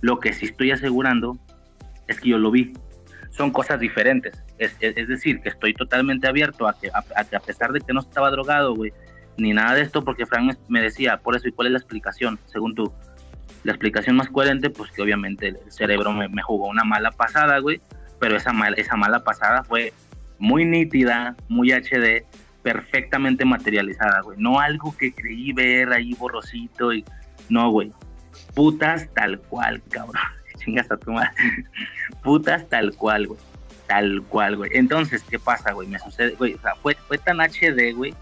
Lo 0.00 0.20
que 0.20 0.32
sí 0.32 0.46
estoy 0.46 0.70
asegurando 0.70 1.36
es 2.08 2.18
que 2.18 2.30
yo 2.30 2.38
lo 2.38 2.50
vi. 2.50 2.72
Son 3.28 3.50
cosas 3.50 3.78
diferentes. 3.78 4.42
Es, 4.56 4.78
decir, 4.80 5.40
que 5.42 5.50
estoy 5.50 5.74
totalmente 5.74 6.26
abierto 6.26 6.66
a 6.66 6.78
que 6.80 6.88
a, 6.94 7.40
pesar 7.40 7.72
de 7.72 7.82
que 7.82 7.92
no 7.92 8.00
estaba 8.00 8.30
drogado, 8.30 8.74
güey, 8.74 8.94
ni 9.36 9.52
nada 9.52 9.74
de 9.74 9.82
esto, 9.82 10.02
porque 10.02 10.24
Frank 10.24 10.56
me 10.68 10.80
decía, 10.80 11.18
por 11.18 11.36
eso, 11.36 11.46
¿y 11.46 11.52
cuál 11.52 11.66
es 11.66 11.72
la 11.72 11.78
explicación? 11.78 12.38
Según 12.46 12.74
tú, 12.74 12.90
la 13.62 13.72
explicación 13.72 14.16
más 14.16 14.30
coherente, 14.30 14.70
pues 14.70 14.90
que 14.90 15.02
obviamente 15.02 15.48
el 15.48 15.58
cerebro 15.68 16.10
me, 16.10 16.42
jugó 16.42 16.68
una 16.68 16.84
mala 16.84 17.10
pasada, 17.10 17.58
güey, 17.58 17.82
pero 18.18 18.38
esa, 18.38 18.52
esa 18.78 18.96
mala 18.96 19.24
pasada 19.24 19.62
fue 19.62 19.92
muy 20.38 20.64
nítida, 20.64 21.36
muy 21.50 21.72
HD, 21.72 22.24
perfectamente 22.66 23.44
materializada, 23.44 24.22
güey. 24.22 24.36
No 24.40 24.58
algo 24.58 24.92
que 24.96 25.14
creí 25.14 25.52
ver 25.52 25.92
ahí 25.92 26.14
borrosito 26.14 26.92
y... 26.92 27.04
No, 27.48 27.70
güey. 27.70 27.92
Putas 28.56 29.08
tal 29.14 29.38
cual, 29.38 29.80
cabrón. 29.88 30.20
Chingas 30.58 30.90
a 30.90 30.96
tu 30.96 31.12
madre. 31.12 31.30
Putas 32.24 32.68
tal 32.68 32.92
cual, 32.96 33.28
güey. 33.28 33.38
Tal 33.86 34.20
cual, 34.22 34.56
güey. 34.56 34.72
Entonces, 34.74 35.22
¿qué 35.22 35.38
pasa, 35.38 35.74
güey? 35.74 35.86
Me 35.86 36.00
sucede, 36.00 36.32
güey. 36.32 36.54
O 36.54 36.60
sea, 36.60 36.74
fue, 36.74 36.96
fue 37.06 37.18
tan 37.18 37.38
HD, 37.38 37.94
güey, 37.94 38.12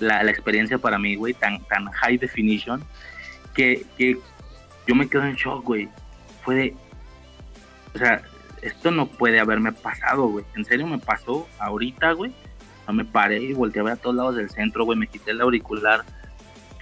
la, 0.00 0.20
experiencia 0.24 0.76
para 0.76 0.98
mí, 0.98 1.14
güey, 1.14 1.32
tan, 1.32 1.64
tan 1.64 1.86
high 1.86 2.18
definition, 2.18 2.84
que, 3.54 3.86
que 3.96 4.18
yo 4.86 4.94
me 4.94 5.08
quedo 5.08 5.24
en 5.24 5.34
shock, 5.34 5.64
güey. 5.64 5.88
Fue 6.42 6.54
de, 6.54 6.76
o 7.94 7.98
sea, 7.98 8.20
esto 8.60 8.90
no 8.90 9.06
puede 9.06 9.40
haberme 9.40 9.72
pasado, 9.72 10.26
güey. 10.26 10.44
En 10.56 10.66
serio 10.66 10.86
me 10.86 10.98
pasó 10.98 11.48
ahorita, 11.58 12.12
güey. 12.12 12.34
No 12.88 12.94
me 12.94 13.04
paré 13.04 13.40
y 13.40 13.52
volteé 13.52 13.80
a 13.80 13.84
ver 13.84 13.92
a 13.92 13.96
todos 13.96 14.16
lados 14.16 14.36
del 14.36 14.50
centro, 14.50 14.84
güey. 14.84 14.98
Me 14.98 15.06
quité 15.06 15.30
el 15.30 15.40
auricular. 15.40 16.04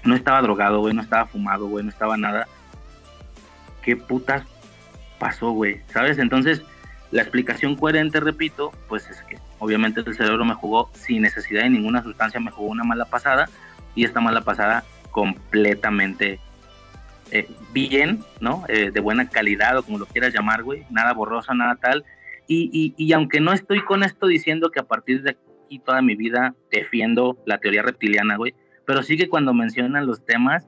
No 0.05 0.15
estaba 0.15 0.41
drogado, 0.41 0.81
güey. 0.81 0.95
No 0.95 1.03
estaba 1.03 1.27
fumado, 1.27 1.67
güey. 1.67 1.85
No 1.85 1.91
estaba 1.91 2.17
nada. 2.17 2.47
¿Qué 3.83 3.97
putas 3.97 4.45
pasó, 5.19 5.51
güey? 5.51 5.83
¿Sabes? 5.89 6.19
Entonces, 6.19 6.63
la 7.11 7.23
explicación 7.23 7.77
coherente, 7.77 8.21
repito, 8.21 8.73
pues 8.89 9.11
es 9.11 9.21
que 9.23 9.37
Obviamente 9.59 10.03
el 10.05 10.15
cerebro 10.15 10.45
me 10.45 10.55
jugó 10.55 10.91
sin 10.93 11.23
necesidad 11.23 11.63
de 11.63 11.71
ninguna 11.71 12.03
sustancia, 12.03 12.41
me 12.41 12.51
jugó 12.51 12.69
una 12.69 12.85
mala 12.85 13.07
pasada 13.07 13.49
y 13.95 14.05
esta 14.05 14.21
mala 14.21 14.43
pasada 14.43 14.85
completamente 15.11 16.39
eh, 17.31 17.49
bien, 17.73 18.23
¿no? 18.41 18.65
Eh, 18.69 18.91
de 18.91 19.01
buena 19.01 19.29
calidad 19.31 19.79
o 19.79 19.83
como 19.83 19.99
lo 19.99 20.07
quieras 20.07 20.35
llamar, 20.35 20.63
güey, 20.63 20.85
nada 20.91 21.15
borrosa, 21.15 21.55
nada 21.55 21.77
tal. 21.77 22.05
Y, 22.49 22.95
y, 22.97 23.13
aunque 23.13 23.41
no 23.41 23.53
estoy 23.53 23.81
con 23.81 24.05
esto 24.05 24.29
diciendo 24.29 24.71
que 24.71 24.79
a 24.79 24.85
partir 24.85 25.23
de 25.23 25.37
aquí 25.67 25.79
toda 25.79 26.01
mi 26.03 26.17
vida 26.17 26.55
defiendo 26.71 27.37
la 27.47 27.59
teoría 27.59 27.83
reptiliana, 27.83 28.37
güey, 28.37 28.55
pero 28.87 29.03
sí 29.03 29.17
que 29.17 29.29
cuando 29.29 29.53
mencionan 29.53 30.07
los 30.07 30.25
temas 30.25 30.67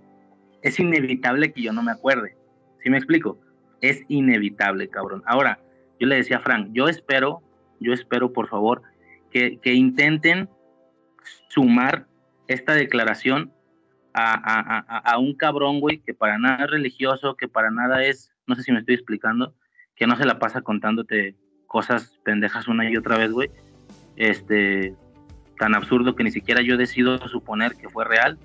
es 0.63 0.79
inevitable 0.79 1.53
que 1.53 1.63
yo 1.63 1.73
no 1.73 1.83
me 1.83 1.93
acuerde. 1.93 2.37
¿Sí 2.83 2.91
me 2.91 2.99
explico? 2.99 3.39
Es 3.81 4.03
inevitable, 4.09 4.89
cabrón. 4.89 5.23
Ahora, 5.27 5.61
yo 6.01 6.07
le 6.07 6.17
decía 6.17 6.39
a 6.39 6.41
Frank, 6.41 6.69
yo 6.73 6.89
espero 6.89 7.43
yo 7.81 7.93
espero, 7.93 8.33
por 8.33 8.49
favor, 8.49 8.83
que, 9.31 9.59
intenten 9.73 10.49
sumar 11.49 12.07
esta 12.49 12.75
declaración 12.75 13.53
a, 14.15 15.17
un 15.19 15.35
cabrón, 15.35 15.81
güey, 15.81 15.99
que 15.99 16.15
para 16.15 16.39
nada 16.39 16.65
es 16.65 16.71
religioso, 16.71 17.37
que 17.37 17.47
para 17.47 17.71
nada 17.71 18.03
es, 18.05 18.33
no 18.47 18.57
sé 18.57 18.65
si 18.65 18.73
me 18.73 18.81
estoy 18.81 18.97
explicando, 18.97 19.55
que 19.95 20.07
no 20.07 20.17
se 20.17 20.25
la 20.25 20.39
pasa 20.39 20.63
contándote 20.63 21.37
cosas 21.67 22.19
pendejas 22.25 22.67
una 22.67 22.91
y 22.91 22.97
otra 22.97 23.17
vez, 23.17 23.31
güey. 23.31 23.51
Este, 24.19 24.95
tan 25.59 25.75
absurdo 25.75 26.15
que 26.15 26.25
ni 26.25 26.31
siquiera 26.31 26.61
yo 26.61 26.77
decido 26.77 27.19
suponer 27.29 27.75
que 27.77 27.89
fue 27.89 28.05
real. 28.05 28.39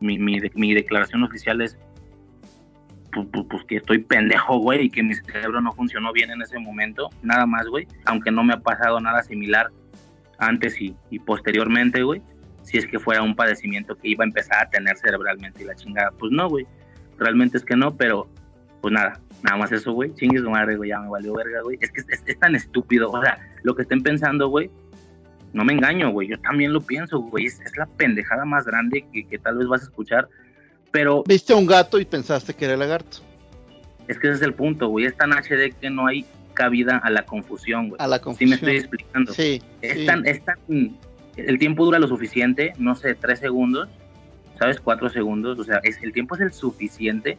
Mi, 0.00 0.18
mi, 0.18 0.40
mi 0.54 0.74
declaración 0.74 1.22
oficial 1.22 1.62
es 1.62 1.78
pues, 3.12 3.28
pues, 3.30 3.46
pues, 3.48 3.64
que 3.64 3.76
estoy 3.76 3.98
pendejo, 3.98 4.58
güey, 4.58 4.86
y 4.86 4.90
que 4.90 5.02
mi 5.02 5.14
cerebro 5.14 5.60
no 5.60 5.72
funcionó 5.72 6.12
bien 6.12 6.30
en 6.30 6.42
ese 6.42 6.58
momento, 6.58 7.10
nada 7.22 7.46
más, 7.46 7.66
güey, 7.66 7.86
aunque 8.06 8.30
no 8.30 8.42
me 8.42 8.54
ha 8.54 8.60
pasado 8.60 8.98
nada 9.00 9.22
similar 9.22 9.70
antes 10.38 10.80
y, 10.80 10.94
posteriormente, 11.20 12.02
güey, 12.02 12.22
si 12.62 12.78
es 12.78 12.86
que 12.86 12.98
fuera 12.98 13.22
un 13.22 13.36
padecimiento 13.36 13.96
que 13.96 14.08
iba 14.08 14.24
a 14.24 14.28
empezar 14.28 14.66
a 14.66 14.70
tener 14.70 14.96
cerebralmente 14.96 15.62
y 15.62 15.66
la 15.66 15.74
chingada, 15.74 16.10
pues 16.18 16.32
no, 16.32 16.48
güey, 16.48 16.66
realmente 17.18 17.58
es 17.58 17.64
que 17.64 17.76
no, 17.76 17.94
pero 17.94 18.28
pues 18.80 18.92
nada, 18.92 19.20
nada 19.42 19.58
más 19.58 19.70
eso, 19.72 19.92
güey, 19.92 20.12
chingue 20.14 20.40
su 20.40 20.50
madre, 20.50 20.76
güey, 20.76 20.90
ya 20.90 20.98
me 21.00 21.08
valió 21.08 21.34
verga, 21.34 21.60
güey, 21.62 21.78
es 21.80 21.92
que 21.92 22.00
es, 22.00 22.38
tan 22.38 22.54
estúpido, 22.54 23.10
o 23.10 23.22
sea, 23.22 23.38
lo 23.62 23.74
que 23.76 23.82
estén 23.82 24.02
pensando, 24.02 24.48
güey, 24.48 24.70
no 25.52 25.64
me 25.64 25.72
engaño, 25.72 26.10
güey, 26.10 26.28
yo 26.28 26.38
también 26.38 26.72
lo 26.72 26.80
pienso, 26.80 27.20
güey, 27.20 27.46
es, 27.46 27.60
la 27.76 27.86
pendejada 27.86 28.44
más 28.44 28.64
grande 28.64 29.04
que, 29.12 29.24
que 29.24 29.38
tal 29.38 29.58
vez 29.58 29.68
vas 29.68 29.82
a 29.82 29.84
escuchar 29.84 30.28
pero. 30.92 31.24
Viste 31.26 31.52
a 31.52 31.56
un 31.56 31.66
gato 31.66 31.98
y 31.98 32.04
pensaste 32.04 32.54
que 32.54 32.66
era 32.66 32.74
el 32.74 32.80
lagarto. 32.80 33.18
Es 34.06 34.18
que 34.18 34.28
ese 34.28 34.36
es 34.36 34.42
el 34.42 34.54
punto, 34.54 34.88
güey. 34.88 35.06
Es 35.06 35.16
tan 35.16 35.32
HD 35.32 35.74
que 35.80 35.90
no 35.90 36.06
hay 36.06 36.24
cabida 36.54 36.98
a 36.98 37.10
la 37.10 37.24
confusión, 37.24 37.88
güey. 37.88 38.00
A 38.00 38.06
la 38.06 38.20
confusión. 38.20 38.50
Sí, 38.50 38.50
me 38.50 38.54
estoy 38.56 38.76
explicando. 38.76 39.32
Sí. 39.32 39.60
Es, 39.80 40.06
Tan, 40.06 40.24
es 40.26 40.44
tan. 40.44 40.58
El 41.36 41.58
tiempo 41.58 41.84
dura 41.84 41.98
lo 41.98 42.06
suficiente, 42.06 42.74
no 42.76 42.94
sé, 42.94 43.14
tres 43.14 43.38
segundos, 43.38 43.88
¿sabes? 44.58 44.78
Cuatro 44.80 45.08
segundos. 45.08 45.58
O 45.58 45.64
sea, 45.64 45.80
es, 45.82 46.00
el 46.02 46.12
tiempo 46.12 46.34
es 46.34 46.42
el 46.42 46.52
suficiente 46.52 47.38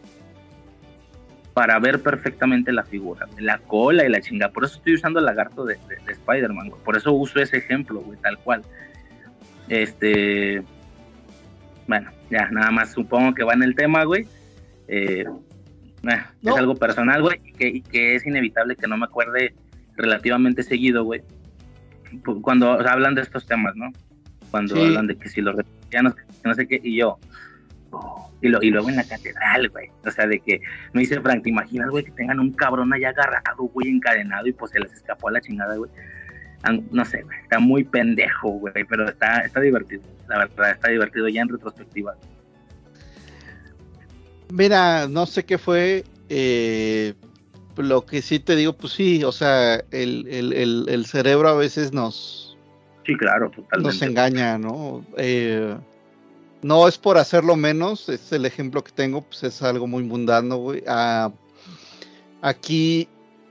para 1.54 1.80
ver 1.80 2.02
perfectamente 2.02 2.72
la 2.72 2.84
figura, 2.84 3.28
la 3.38 3.60
cola 3.60 4.06
y 4.06 4.10
la 4.10 4.22
chinga. 4.22 4.50
Por 4.50 4.66
eso 4.66 4.78
estoy 4.78 4.96
usando 4.96 5.20
el 5.20 5.26
lagarto 5.26 5.66
de, 5.66 5.76
de, 5.88 5.98
de 6.06 6.12
Spider-Man, 6.12 6.70
güey. 6.70 6.82
Por 6.84 6.98
eso 6.98 7.14
uso 7.14 7.40
ese 7.40 7.58
ejemplo, 7.58 8.02
güey, 8.02 8.20
tal 8.20 8.38
cual. 8.40 8.64
Este 9.70 10.64
bueno, 11.88 12.12
ya, 12.30 12.50
nada 12.50 12.72
más 12.72 12.94
supongo 12.94 13.34
que 13.34 13.44
va 13.44 13.54
en 13.54 13.64
el 13.64 13.76
tema, 13.76 14.04
güey. 14.04 14.28
Eh, 14.88 15.26
es 16.42 16.56
algo 16.56 16.76
personal, 16.76 17.22
güey, 17.22 17.40
y 17.46 17.82
que, 17.82 18.16
es 18.16 18.26
inevitable 18.26 18.76
que 18.76 18.88
no 18.88 18.98
me 18.98 19.06
acuerde 19.06 19.54
relativamente 19.96 20.64
seguido, 20.64 21.04
güey. 21.04 21.22
Cuando 22.42 22.72
hablan 22.72 23.16
de 23.16 23.22
estos 23.22 23.46
temas, 23.46 23.76
¿no? 23.76 23.92
Cuando 24.52 24.76
hablan 24.76 25.08
de 25.08 25.16
que 25.16 25.30
si 25.30 25.42
los 25.42 25.56
reptilianos, 25.56 26.16
que 26.16 26.24
no 26.44 26.54
sé 26.54 26.68
qué, 26.68 26.80
y 26.84 26.98
yo, 26.98 27.18
y, 28.42 28.50
lo, 28.50 28.62
y 28.62 28.70
luego 28.70 28.90
en 28.90 28.98
la 28.98 29.04
catedral, 29.04 29.70
güey. 29.70 29.90
O 30.06 30.12
sea, 30.12 30.28
de 30.28 30.40
que 30.40 30.62
me 30.94 31.02
dice 31.02 31.20
Frank, 31.22 31.44
¿te 31.44 31.50
imaginas, 31.50 31.90
güey, 31.90 32.04
que 32.04 32.12
tengan 32.12 32.40
un 32.40 32.52
cabrón 32.52 32.94
allá 32.94 33.10
agarrado, 33.10 33.64
güey, 33.64 33.90
encadenado 33.90 34.48
y 34.48 34.54
pues 34.54 34.72
se 34.72 34.80
les 34.80 34.92
escapó 34.94 35.30
a 35.30 35.32
la 35.32 35.42
chingada, 35.42 35.76
güey? 35.76 35.90
no 36.92 37.04
sé, 37.04 37.26
está 37.44 37.60
muy 37.60 37.84
pendejo, 37.84 38.52
güey, 38.52 38.86
pero 38.88 39.10
está, 39.10 39.40
está 39.40 39.60
divertido, 39.60 40.02
la 40.30 40.40
verdad, 40.40 40.72
está 40.72 40.90
divertido 40.90 41.28
ya 41.28 41.42
en 41.42 41.50
retrospectiva. 41.50 42.16
Mira, 44.50 45.08
no 45.10 45.26
sé 45.26 45.44
qué 45.44 45.58
fue, 45.58 46.06
eh, 46.30 47.16
lo 47.76 48.06
que 48.06 48.22
sí 48.22 48.40
te 48.40 48.56
digo, 48.56 48.74
pues 48.74 48.94
sí, 48.94 49.24
o 49.24 49.32
sea, 49.32 49.84
el, 49.92 51.06
cerebro 51.06 51.50
a 51.50 51.56
veces 51.56 51.92
nos... 51.92 52.58
Sí, 53.06 53.18
claro, 53.18 53.50
totalmente. 53.50 53.96
Nos 53.96 54.02
engaña, 54.02 54.58
¿no? 54.58 55.06
Eh, 55.18 55.76
no 56.64 56.88
es 56.88 56.98
por 56.98 57.17
hacerlo 57.17 57.56
menos, 57.56 58.09
es 58.09 58.32
el 58.32 58.45
ejemplo 58.45 58.83
que 58.83 58.92
tengo, 58.92 59.22
pues 59.22 59.43
es 59.43 59.61
algo 59.61 59.88
muy 59.88 60.03
mundano, 60.03 60.58
güey. 60.58 60.83
Ah, 60.88 61.32
aquí 62.42 63.08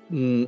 mm, 0.09 0.45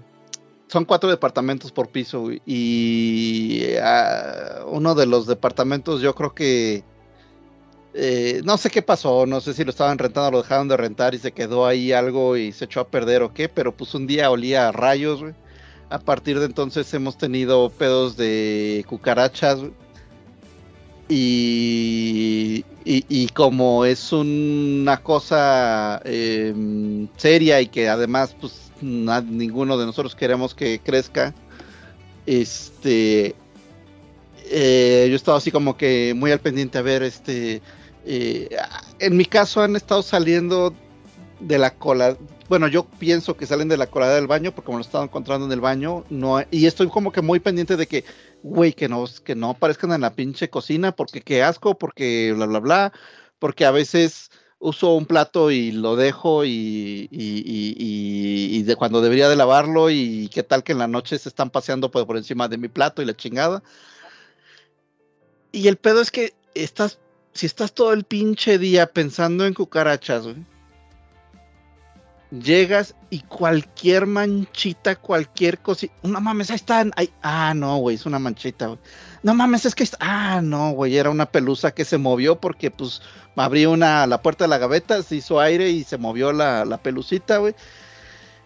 son 0.69 0.85
cuatro 0.85 1.11
departamentos 1.11 1.71
por 1.73 1.89
piso 1.89 2.31
y 2.47 3.65
ah, 3.83 4.65
uno 4.67 4.95
de 4.95 5.07
los 5.07 5.27
departamentos 5.27 6.01
yo 6.01 6.15
creo 6.15 6.35
que 6.35 6.85
eh, 7.97 8.43
no 8.45 8.57
sé 8.59 8.71
qué 8.71 8.83
pasó, 8.83 9.25
no 9.25 9.41
sé 9.41 9.55
si 9.55 9.63
lo 9.63 9.71
estaban 9.71 9.99
rentando, 9.99 10.33
lo 10.33 10.43
dejaron 10.43 10.67
de 10.67 10.77
rentar 10.77 11.15
y 11.15 11.19
se 11.19 11.31
quedó 11.33 11.65
ahí 11.65 11.93
algo 11.93 12.37
y 12.37 12.51
se 12.51 12.65
echó 12.65 12.81
a 12.81 12.89
perder 12.89 13.23
o 13.23 13.33
qué, 13.33 13.49
pero 13.49 13.77
pues 13.77 13.95
un 13.95 14.09
día 14.09 14.31
olía 14.33 14.69
a 14.69 14.73
rayos, 14.73 15.21
güey. 15.23 15.35
A 15.91 16.01
partir 16.01 16.41
de 16.41 16.47
entonces 16.47 16.93
hemos 16.93 17.17
tenido 17.19 17.71
pedos 17.71 18.17
de 18.17 18.85
cucarachas, 18.89 19.61
güey. 19.61 19.73
Y, 21.09 22.65
y, 22.85 23.29
como 23.29 23.85
es 23.85 24.13
una 24.13 24.97
cosa 25.03 26.01
em, 26.05 27.09
seria 27.17 27.61
y 27.61 27.67
que 27.67 27.89
además 27.91 28.35
pues 28.41 28.73
ninguno 28.81 29.77
de 29.77 29.87
nosotros 29.87 30.15
queremos 30.15 30.55
que 30.55 30.81
crezca, 30.81 31.35
este, 32.27 33.35
eh, 34.51 35.05
yo 35.09 35.13
he 35.13 35.17
estado 35.17 35.37
así 35.37 35.51
como 35.51 35.77
que 35.77 36.15
muy 36.17 36.31
al 36.33 36.41
pendiente 36.41 36.79
a 36.79 36.83
ver, 36.83 37.03
este, 37.03 37.61
eh, 38.07 38.49
en 38.99 39.17
mi 39.17 39.25
caso 39.25 39.63
han 39.63 39.77
estado 39.77 40.03
saliendo 40.03 40.75
de 41.41 41.59
la 41.59 41.75
cola, 41.75 42.17
bueno, 42.49 42.69
yo 42.69 42.85
pienso 42.85 43.37
que 43.37 43.47
salen 43.47 43.69
de 43.69 43.77
la 43.77 43.87
colada 43.87 44.15
del 44.17 44.27
baño 44.27 44.53
porque 44.55 44.67
como 44.67 44.79
lo 44.79 44.85
he 44.85 44.87
estado 44.87 45.05
encontrando 45.05 45.47
en 45.47 45.53
el 45.53 45.61
baño, 45.61 46.05
no, 46.11 46.43
y 46.51 46.67
estoy 46.67 46.89
como 46.89 47.13
que 47.13 47.23
muy 47.23 47.41
pendiente 47.41 47.77
de 47.77 47.87
que, 47.87 48.05
güey, 48.43 48.73
que 48.73 48.89
no, 48.89 49.07
que 49.25 49.35
no 49.35 49.51
aparezcan 49.51 49.93
en 49.93 50.03
la 50.03 50.15
pinche 50.15 50.51
cocina 50.51 50.93
porque 50.93 51.23
qué 51.23 51.43
asco, 51.43 51.79
porque 51.79 52.33
bla, 52.35 52.47
bla, 52.47 52.61
bla, 52.61 52.93
porque 53.39 53.65
a 53.65 53.71
veces 53.71 54.31
uso 54.59 54.95
un 54.95 55.07
plato 55.07 55.51
y 55.51 55.73
lo 55.73 55.97
dejo 55.97 56.45
y 56.45 57.09
de 58.63 58.77
cuando 58.77 59.01
debería 59.01 59.29
de 59.29 59.37
lavarlo 59.37 59.91
y 59.91 60.29
qué 60.33 60.43
tal 60.43 60.65
que 60.65 60.73
en 60.73 60.79
la 60.79 60.89
noche 60.89 61.19
se 61.19 61.29
están 61.29 61.51
paseando 61.51 61.91
por, 61.91 62.07
por 62.07 62.17
encima 62.17 62.49
de 62.49 62.59
mi 62.59 62.69
plato 62.69 63.03
y 63.03 63.05
la 63.05 63.17
chingada. 63.17 63.63
Y 65.53 65.69
el 65.69 65.77
pedo 65.77 66.01
es 66.01 66.11
que 66.11 66.35
estás, 66.55 66.99
si 67.33 67.47
estás 67.47 67.73
todo 67.73 67.93
el 67.93 68.05
pinche 68.05 68.59
día 68.59 68.87
pensando 68.87 69.47
en 69.47 69.55
cucarachas, 69.55 70.25
güey, 70.25 70.37
llegas 72.41 72.95
y 73.11 73.21
cualquier 73.21 74.07
manchita, 74.07 74.97
cualquier 74.97 75.59
cosita, 75.59 75.95
no 76.03 76.21
mames, 76.21 76.51
ahí 76.51 76.57
están, 76.57 76.93
ahí- 76.97 77.13
ah, 77.23 77.53
no, 77.55 77.77
güey, 77.79 77.97
es 77.97 78.07
una 78.07 78.19
manchita. 78.19 78.77
No 79.23 79.35
mames, 79.35 79.65
es 79.67 79.75
que, 79.75 79.89
ah, 80.01 80.41
no, 80.43 80.73
güey, 80.73 80.97
era 80.97 81.11
una 81.11 81.27
pelusa 81.27 81.73
que 81.73 81.85
se 81.85 81.99
movió 81.99 82.41
porque, 82.41 82.71
pues, 82.71 83.01
abrí 83.37 83.67
una, 83.67 84.07
la 84.07 84.21
puerta 84.23 84.45
de 84.45 84.49
la 84.49 84.59
gaveta, 84.59 85.03
se 85.03 85.17
hizo 85.17 85.41
aire 85.41 85.71
y 85.71 85.85
se 85.85 85.99
movió 85.99 86.33
la, 86.33 86.65
la 86.65 86.79
pelucita, 86.79 87.39
güey. 87.39 87.55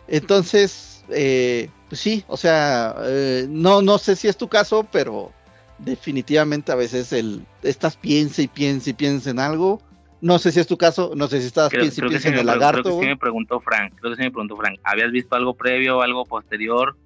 Entonces, 0.06 1.04
eh, 1.10 1.70
pues 1.88 2.00
sí, 2.00 2.24
o 2.28 2.36
sea, 2.36 2.94
eh, 3.04 3.46
no, 3.48 3.82
no 3.82 3.98
sé 3.98 4.16
si 4.16 4.28
es 4.28 4.36
tu 4.36 4.48
caso, 4.48 4.86
pero 4.90 5.32
definitivamente 5.78 6.72
a 6.72 6.76
veces 6.76 7.12
el, 7.12 7.46
estás 7.62 7.96
piensa 7.96 8.42
y 8.42 8.48
piensa 8.48 8.90
y 8.90 8.94
piensa 8.94 9.30
en 9.30 9.38
algo. 9.38 9.80
No 10.20 10.38
sé 10.38 10.50
si 10.50 10.58
es 10.60 10.66
tu 10.66 10.76
caso, 10.76 11.12
no 11.14 11.28
sé 11.28 11.40
si 11.40 11.46
estás 11.46 11.70
Creo, 11.70 11.84
que 11.84 11.90
sí 11.90 12.00
en 12.00 12.06
me, 12.06 12.10
el 12.12 12.18
pre- 12.18 12.32
creo 12.32 12.44
lagarto, 12.44 12.82
que 12.82 13.04
sí 13.04 13.06
me 13.06 13.16
preguntó 13.16 13.60
Frank, 13.60 13.92
creo 13.96 14.10
que 14.12 14.16
sí 14.16 14.22
me 14.22 14.30
preguntó 14.30 14.56
Frank, 14.56 14.80
¿habías 14.82 15.12
visto 15.12 15.36
algo 15.36 15.54
previo 15.54 15.98
o 15.98 16.02
algo 16.02 16.24
posterior? 16.24 16.96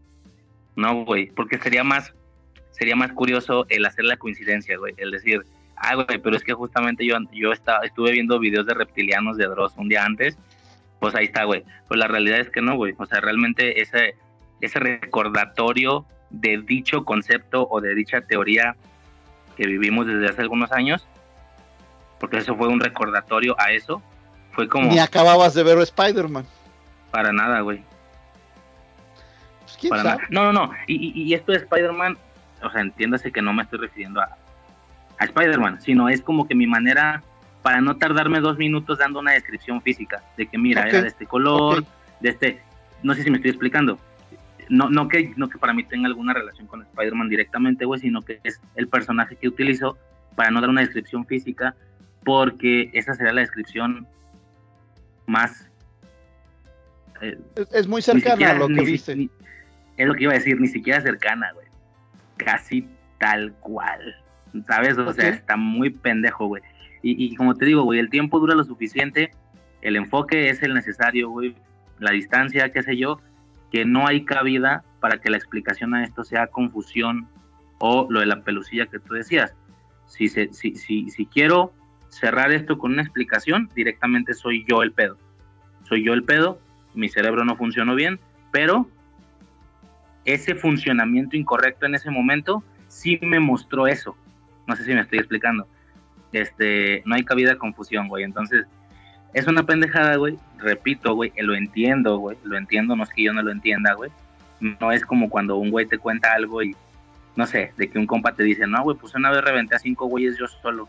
No, 0.77 1.05
güey, 1.05 1.27
porque 1.31 1.59
sería 1.59 1.85
más, 1.85 2.15
sería 2.71 2.97
más 2.97 3.13
curioso 3.13 3.67
el 3.69 3.85
hacer 3.85 4.07
la 4.07 4.17
coincidencia, 4.17 4.79
güey, 4.79 4.95
el 4.97 5.11
decir, 5.11 5.43
ah, 5.77 5.95
güey, 5.97 6.19
pero 6.23 6.37
es 6.37 6.43
que 6.43 6.55
justamente 6.55 7.05
yo, 7.05 7.17
yo 7.33 7.53
estaba, 7.53 7.85
estuve 7.85 8.13
viendo 8.13 8.39
videos 8.39 8.65
de 8.67 8.73
reptilianos 8.75 9.37
de 9.37 9.47
Dross 9.47 9.75
un 9.77 9.89
día 9.91 10.05
antes, 10.05 10.39
pues 10.99 11.15
ahí 11.15 11.27
está, 11.27 11.45
güey. 11.45 11.65
Pues 11.89 11.99
la 11.99 12.07
realidad 12.07 12.39
es 12.39 12.49
que 12.49 12.63
no, 12.63 12.77
güey, 12.77 12.95
o 12.97 13.05
sea, 13.05 13.21
realmente 13.21 13.83
ese, 13.83 14.15
ese 14.63 14.79
recordatorio 14.79 16.07
de 16.31 16.63
dicho 16.63 17.05
concepto 17.05 17.67
o 17.71 17.81
de 17.83 17.95
dicha 17.95 18.23
teoría 18.23 18.75
que 19.57 19.67
vivimos 19.67 20.07
desde 20.07 20.29
hace 20.29 20.41
algunos 20.41 20.73
años, 20.73 21.07
porque 22.23 22.37
eso 22.39 22.55
fue 22.57 22.69
un 22.69 22.79
recordatorio 22.79 23.57
a 23.59 23.73
eso, 23.73 24.01
fue 24.53 24.69
como 24.69 24.89
Ni 24.89 25.01
acababas 25.01 25.55
de 25.55 25.65
ver 25.65 25.77
Spider-Man. 25.79 26.47
para 27.11 27.33
nada, 27.33 27.61
güey. 27.63 27.83
Pues, 29.63 29.77
¿quién 29.77 29.91
Para 29.91 30.03
sabe? 30.05 30.17
nada. 30.17 30.29
No, 30.31 30.53
no, 30.53 30.67
no. 30.69 30.73
Y, 30.87 31.09
y- 31.09 31.23
y 31.25 31.35
esto 31.35 31.51
de 31.51 31.59
Spider-Man, 31.59 32.17
o 32.63 32.71
sea, 32.71 32.81
entiéndase 32.81 33.33
que 33.33 33.43
no 33.43 33.53
me 33.53 33.65
estoy 33.65 33.81
refiriendo 33.81 34.21
a, 34.21 34.37
a 35.19 35.25
Spider-Man, 35.25 35.81
sino 35.81 36.09
es 36.09 36.23
como 36.23 36.47
que 36.47 36.55
mi 36.55 36.69
manera 36.69 37.25
para 37.63 37.81
no 37.81 37.97
tardarme 37.97 38.39
dos 38.39 38.57
minutos 38.57 38.99
dando 38.99 39.19
una 39.19 39.33
descripción 39.33 39.83
física 39.83 40.23
de 40.37 40.47
que 40.47 40.59
mira, 40.59 40.83
Ok, 40.83 40.87
era 40.89 41.03
de 41.03 41.09
este 41.09 41.27
color, 41.27 41.85
de 42.21 42.29
este, 42.29 42.63
no 43.03 43.15
sé 43.15 43.25
si 43.25 43.31
me 43.31 43.37
estoy 43.39 43.51
explicando. 43.51 43.99
No, 44.69 44.89
no 44.91 45.09
que, 45.09 45.33
no 45.37 45.49
que 45.49 45.59
para 45.59 45.73
mí 45.73 45.83
tenga 45.83 46.07
alguna 46.07 46.35
relación 46.35 46.69
con 46.69 46.83
Spider-Man 46.83 47.29
directamente, 47.29 47.85
güey, 47.85 48.01
sino 48.01 48.23
que 48.23 48.39
es 48.45 48.61
el 48.77 48.87
personaje 48.87 49.35
que 49.35 49.49
utilizo 49.49 49.99
para 50.37 50.51
no 50.53 50.61
dar 50.61 50.71
una 50.71 50.81
descripción 50.83 51.27
física, 51.27 51.75
porque 52.25 52.91
esa 52.93 53.15
sería 53.15 53.33
la 53.33 53.41
descripción 53.41 54.07
más 55.27 55.69
eh, 57.21 57.39
Es, 57.57 57.73
es 57.73 57.87
muy 57.89 58.03
cercana 58.03 58.33
siquiera- 58.35 58.53
a 58.53 58.59
lo 58.59 58.69
que 58.69 58.85
si- 58.85 58.93
viste. 58.93 59.17
ni- 59.17 59.31
es 59.97 60.07
lo 60.09 60.15
que 60.15 60.25
iba 60.25 60.33
a 60.33 60.37
decir, 60.37 60.61
ni 60.61 60.69
siquiera 60.69 61.01
cercana, 61.01 61.53
güey. 61.53 61.67
Casi 62.39 62.89
tal 63.19 63.53
cual. 63.61 64.17
¿Sabes? 64.67 64.99
O 64.99 65.13
sea, 65.13 65.29
está 65.29 65.57
muy 65.57 65.91
pendejo, 65.91 66.47
güey. 66.47 66.63
Y, 67.03 67.25
y 67.27 67.37
como 67.37 67.55
te 67.55 67.67
digo, 67.67 67.83
güey, 67.85 68.01
el 68.01 68.11
tiempo 68.11 68.41
dura 68.41 68.55
lo 68.55 68.65
suficiente, 68.65 69.31
el 69.83 69.97
enfoque 69.97 70.49
es 70.51 70.63
el 70.63 70.75
necesario, 70.75 71.29
güey, 71.31 71.55
la 71.99 72.11
distancia, 72.13 72.71
qué 72.73 72.83
sé 72.83 72.97
yo, 72.97 73.21
que 73.71 73.85
no 73.85 74.07
hay 74.07 74.25
cabida 74.25 74.83
para 75.01 75.19
que 75.19 75.31
la 75.31 75.37
explicación 75.37 75.95
a 75.95 76.05
esto 76.05 76.25
sea 76.25 76.47
confusión 76.49 77.29
o 77.79 78.07
lo 78.11 78.21
de 78.21 78.27
la 78.27 78.43
pelucilla 78.43 78.87
que 78.87 78.99
tú 78.99 79.15
decías. 79.15 79.55
Si, 80.07 80.29
se, 80.29 80.53
si, 80.53 80.75
si, 80.77 81.11
si 81.11 81.27
quiero 81.27 81.73
cerrar 82.13 82.53
esto 82.53 82.79
con 82.79 82.93
una 82.93 83.03
explicación, 83.03 83.71
directamente 83.75 84.35
soy 84.35 84.65
yo 84.69 84.83
el 84.83 84.93
pedo. 84.93 85.17
Soy 85.85 86.05
yo 86.05 86.13
el 86.13 86.25
pedo, 86.25 86.61
mi 86.95 87.09
cerebro 87.09 87.45
no 87.45 87.57
funcionó 87.57 87.95
bien, 87.95 88.21
pero 88.51 88.87
ese 90.27 90.55
funcionamiento 90.55 91.37
incorrecto 91.37 91.87
en 91.87 91.95
ese 91.95 92.11
momento 92.11 92.63
sí 92.89 93.19
me 93.23 93.41
mostró 93.41 93.87
eso. 93.87 94.15
No 94.67 94.77
sé 94.77 94.85
si 94.85 94.93
me 94.93 95.01
estoy 95.01 95.19
explicando. 95.21 95.67
Este, 96.33 97.03
no 97.07 97.15
hay 97.15 97.25
cabida 97.25 97.53
a 97.53 97.59
confusión, 97.59 98.09
güey. 98.09 98.25
Entonces, 98.25 98.67
es 99.33 99.47
una 99.47 99.65
pendejada, 99.65 100.17
güey. 100.17 100.39
Repito, 100.59 101.15
güey, 101.15 101.33
lo 101.39 101.55
entiendo, 101.55 102.19
güey. 102.19 102.37
Lo 102.45 102.59
entiendo, 102.59 102.95
no 102.95 103.05
es 103.05 103.11
que 103.11 103.25
yo 103.25 103.33
no 103.33 103.43
lo 103.43 103.51
entienda, 103.51 103.95
güey. 103.95 104.11
No 104.61 104.93
es 104.93 105.05
como 105.05 105.31
cuando 105.31 105.57
un 105.57 105.71
güey 105.71 105.87
te 105.87 105.99
cuenta 105.99 106.35
algo 106.35 106.63
y, 106.63 106.77
no 107.37 107.47
sé, 107.47 107.73
de 107.79 107.89
que 107.89 107.99
un 107.99 108.07
compa 108.07 108.35
te 108.35 108.45
dice, 108.45 108.67
no, 108.67 108.83
güey, 108.83 108.99
pues 108.99 109.15
una 109.15 109.31
vez 109.31 109.43
reventé 109.43 109.77
a 109.77 109.79
cinco 109.79 110.07
güeyes 110.07 110.39
yo 110.39 110.47
solo. 110.47 110.89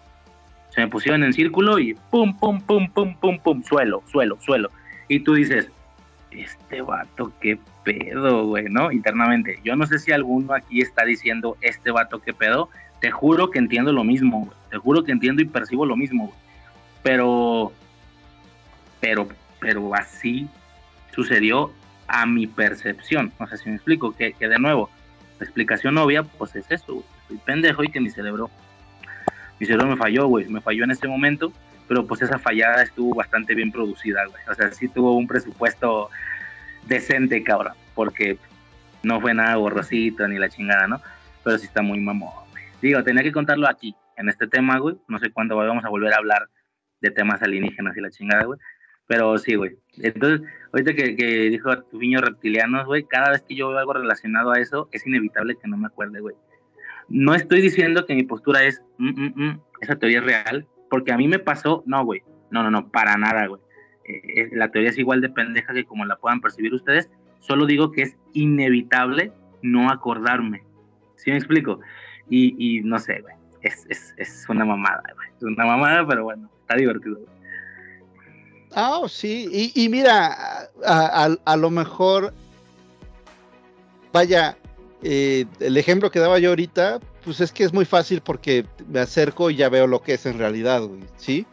Se 0.74 0.82
me 0.82 0.88
pusieron 0.88 1.24
en 1.24 1.34
círculo 1.34 1.78
y 1.78 1.94
pum, 2.10 2.38
pum, 2.38 2.60
pum, 2.60 2.90
pum, 2.90 3.16
pum, 3.16 3.38
pum, 3.38 3.64
suelo, 3.64 4.02
suelo, 4.12 4.40
suelo. 4.42 4.72
Y 5.08 5.20
tú 5.20 5.36
dices, 5.36 5.70
este 6.32 6.82
vato, 6.82 7.32
qué 7.40 7.60
pedo, 7.84 8.48
güey, 8.48 8.66
¿no? 8.70 8.92
Internamente. 8.92 9.60
Yo 9.64 9.76
no 9.76 9.86
sé 9.86 10.00
si 10.00 10.12
alguno 10.12 10.54
aquí 10.54 10.82
está 10.82 11.06
diciendo, 11.06 11.58
este 11.62 11.92
vato, 11.92 12.20
qué 12.20 12.34
pedo. 12.34 12.70
Te 13.02 13.12
juro 13.12 13.52
que 13.52 13.60
entiendo 13.60 13.92
lo 13.92 14.04
mismo, 14.04 14.46
güey. 14.46 14.58
Te 14.72 14.78
juro 14.78 15.04
que 15.04 15.12
entiendo 15.12 15.42
y 15.42 15.46
percibo 15.46 15.86
lo 15.86 15.96
mismo, 15.96 16.28
güey. 16.28 16.40
Pero, 17.04 17.72
pero, 19.00 19.28
pero 19.60 19.94
así 19.94 20.48
sucedió 21.14 21.72
a 22.08 22.26
mi 22.26 22.48
percepción. 22.48 23.32
No 23.40 23.46
sé 23.46 23.58
si 23.58 23.70
me 23.70 23.76
explico, 23.76 24.14
que, 24.14 24.34
que 24.34 24.48
de 24.48 24.58
nuevo, 24.58 24.90
la 25.40 25.46
explicación 25.46 25.98
obvia, 26.00 26.24
pues 26.24 26.56
es 26.56 26.66
eso, 26.72 26.94
güey. 26.96 27.06
Estoy 27.22 27.38
pendejo 27.38 27.84
y 27.84 27.90
que 27.90 28.00
mi 28.00 28.10
cerebro, 28.10 28.50
mi 29.64 29.68
cerebro 29.68 29.88
me 29.88 29.96
falló, 29.96 30.28
güey. 30.28 30.46
Me 30.50 30.60
falló 30.60 30.84
en 30.84 30.92
ese 30.92 31.08
momento, 31.08 31.54
pero 31.88 32.06
pues 32.06 32.22
esa 32.22 32.38
fallada 32.38 32.84
estuvo 32.84 33.16
bastante 33.16 33.56
bien 33.56 33.72
producida, 33.72 34.26
güey. 34.26 34.44
O 34.50 34.54
sea, 34.54 34.70
sí 34.72 34.90
tuvo 34.90 35.16
un 35.16 35.26
presupuesto 35.26 36.10
decente, 36.86 37.42
cabrón, 37.44 37.76
porque 37.96 38.38
no 39.04 39.22
fue 39.22 39.34
nada 39.34 39.56
borrosito 39.56 40.28
ni 40.28 40.38
la 40.38 40.50
chingada, 40.50 40.86
¿no? 40.88 41.02
Pero 41.46 41.58
sí 41.58 41.68
está 41.68 41.82
muy 41.82 42.02
mamón, 42.02 42.34
güey. 42.52 42.64
Digo, 42.82 43.02
tenía 43.06 43.24
que 43.24 43.32
contarlo 43.32 43.70
aquí, 43.70 43.96
en 44.18 44.28
este 44.28 44.48
tema, 44.48 44.80
güey. 44.80 44.98
No 45.08 45.18
sé 45.18 45.32
cuándo 45.32 45.56
vamos 45.56 45.86
a 45.86 45.90
volver 45.90 46.14
a 46.14 46.18
hablar 46.18 46.50
de 47.00 47.12
temas 47.12 47.42
alienígenas 47.42 47.96
y 47.96 48.02
la 48.02 48.12
chingada, 48.12 48.44
güey. 48.44 48.60
Pero 49.08 49.38
sí, 49.38 49.56
güey. 49.56 49.78
Entonces, 49.96 50.46
ahorita 50.74 50.94
que, 50.94 51.16
que 51.16 51.26
dijo 51.50 51.84
tu 51.84 52.00
niño 52.00 52.20
reptilianos, 52.20 52.86
güey, 52.86 53.06
cada 53.06 53.32
vez 53.32 53.44
que 53.44 53.56
yo 53.56 53.70
veo 53.70 53.80
algo 53.80 53.94
relacionado 53.94 54.52
a 54.52 54.60
eso, 54.60 54.90
es 54.92 55.08
inevitable 55.08 55.56
que 55.56 55.70
no 55.70 55.78
me 55.78 55.88
acuerde, 55.88 56.20
güey. 56.20 56.36
No 57.10 57.34
estoy 57.36 57.62
diciendo 57.62 58.06
que 58.06 58.16
mi 58.16 58.24
postura 58.24 58.64
es, 58.64 58.82
"Mm, 58.98 59.10
mm, 59.10 59.34
mm, 59.36 59.60
esa 59.82 59.96
teoría 59.96 60.20
es 60.20 60.26
real, 60.26 60.68
porque 60.90 61.12
a 61.12 61.18
mí 61.18 61.28
me 61.28 61.40
pasó, 61.40 61.84
no, 61.86 62.04
güey. 62.06 62.22
No, 62.52 62.64
no, 62.64 62.72
no, 62.72 62.90
para 62.90 63.16
nada, 63.18 63.48
güey. 63.48 63.62
Eh, 64.06 64.22
eh, 64.42 64.50
la 64.54 64.70
teoría 64.70 64.90
es 64.92 64.98
igual 64.98 65.22
de 65.22 65.30
pendeja 65.30 65.74
que 65.74 65.86
como 65.86 66.06
la 66.06 66.18
puedan 66.18 66.42
percibir 66.42 66.74
ustedes. 66.74 67.10
Solo 67.40 67.66
digo 67.66 67.92
que 67.92 68.04
es 68.04 68.18
inevitable 68.34 69.32
no 69.62 69.90
acordarme. 69.90 70.64
¿Sí 71.16 71.32
me 71.32 71.38
explico? 71.38 71.80
Y, 72.30 72.82
no 72.84 73.00
sé, 73.00 73.22
güey. 73.22 73.36
Es, 73.62 73.86
es, 73.90 74.14
es 74.18 74.46
una 74.50 74.66
mamada, 74.66 75.04
güey. 75.16 75.30
Es 75.38 75.44
una 75.44 75.66
mamada, 75.66 76.06
pero 76.08 76.24
bueno, 76.26 76.50
está 76.62 76.76
divertido, 76.76 77.16
güey. 77.16 77.28
Ah, 78.76 78.98
oh, 79.00 79.08
sí. 79.08 79.72
Y, 79.76 79.88
mira, 79.90 80.34
a- 80.86 81.36
a 81.46 81.58
lo 81.58 81.70
mejor, 81.70 82.34
vaya, 84.12 84.58
eh, 85.04 85.46
el 85.60 85.78
ejemplo 85.78 86.10
que 86.12 86.20
daba 86.20 86.40
yo 86.40 86.50
ahorita, 86.50 87.00
pues 87.24 87.40
es 87.42 87.52
que 87.52 87.64
es 87.64 87.74
muy 87.74 87.86
fácil 87.86 88.22
porque 88.22 88.66
me 88.88 89.00
acerco 89.00 89.50
y 89.50 89.56
ya 89.58 89.70
veo 89.70 89.88
lo 89.88 90.02
que 90.02 90.14
es 90.14 90.26
en 90.26 90.38
realidad, 90.38 90.82
güey, 90.84 91.02
¿sí? 91.18 91.46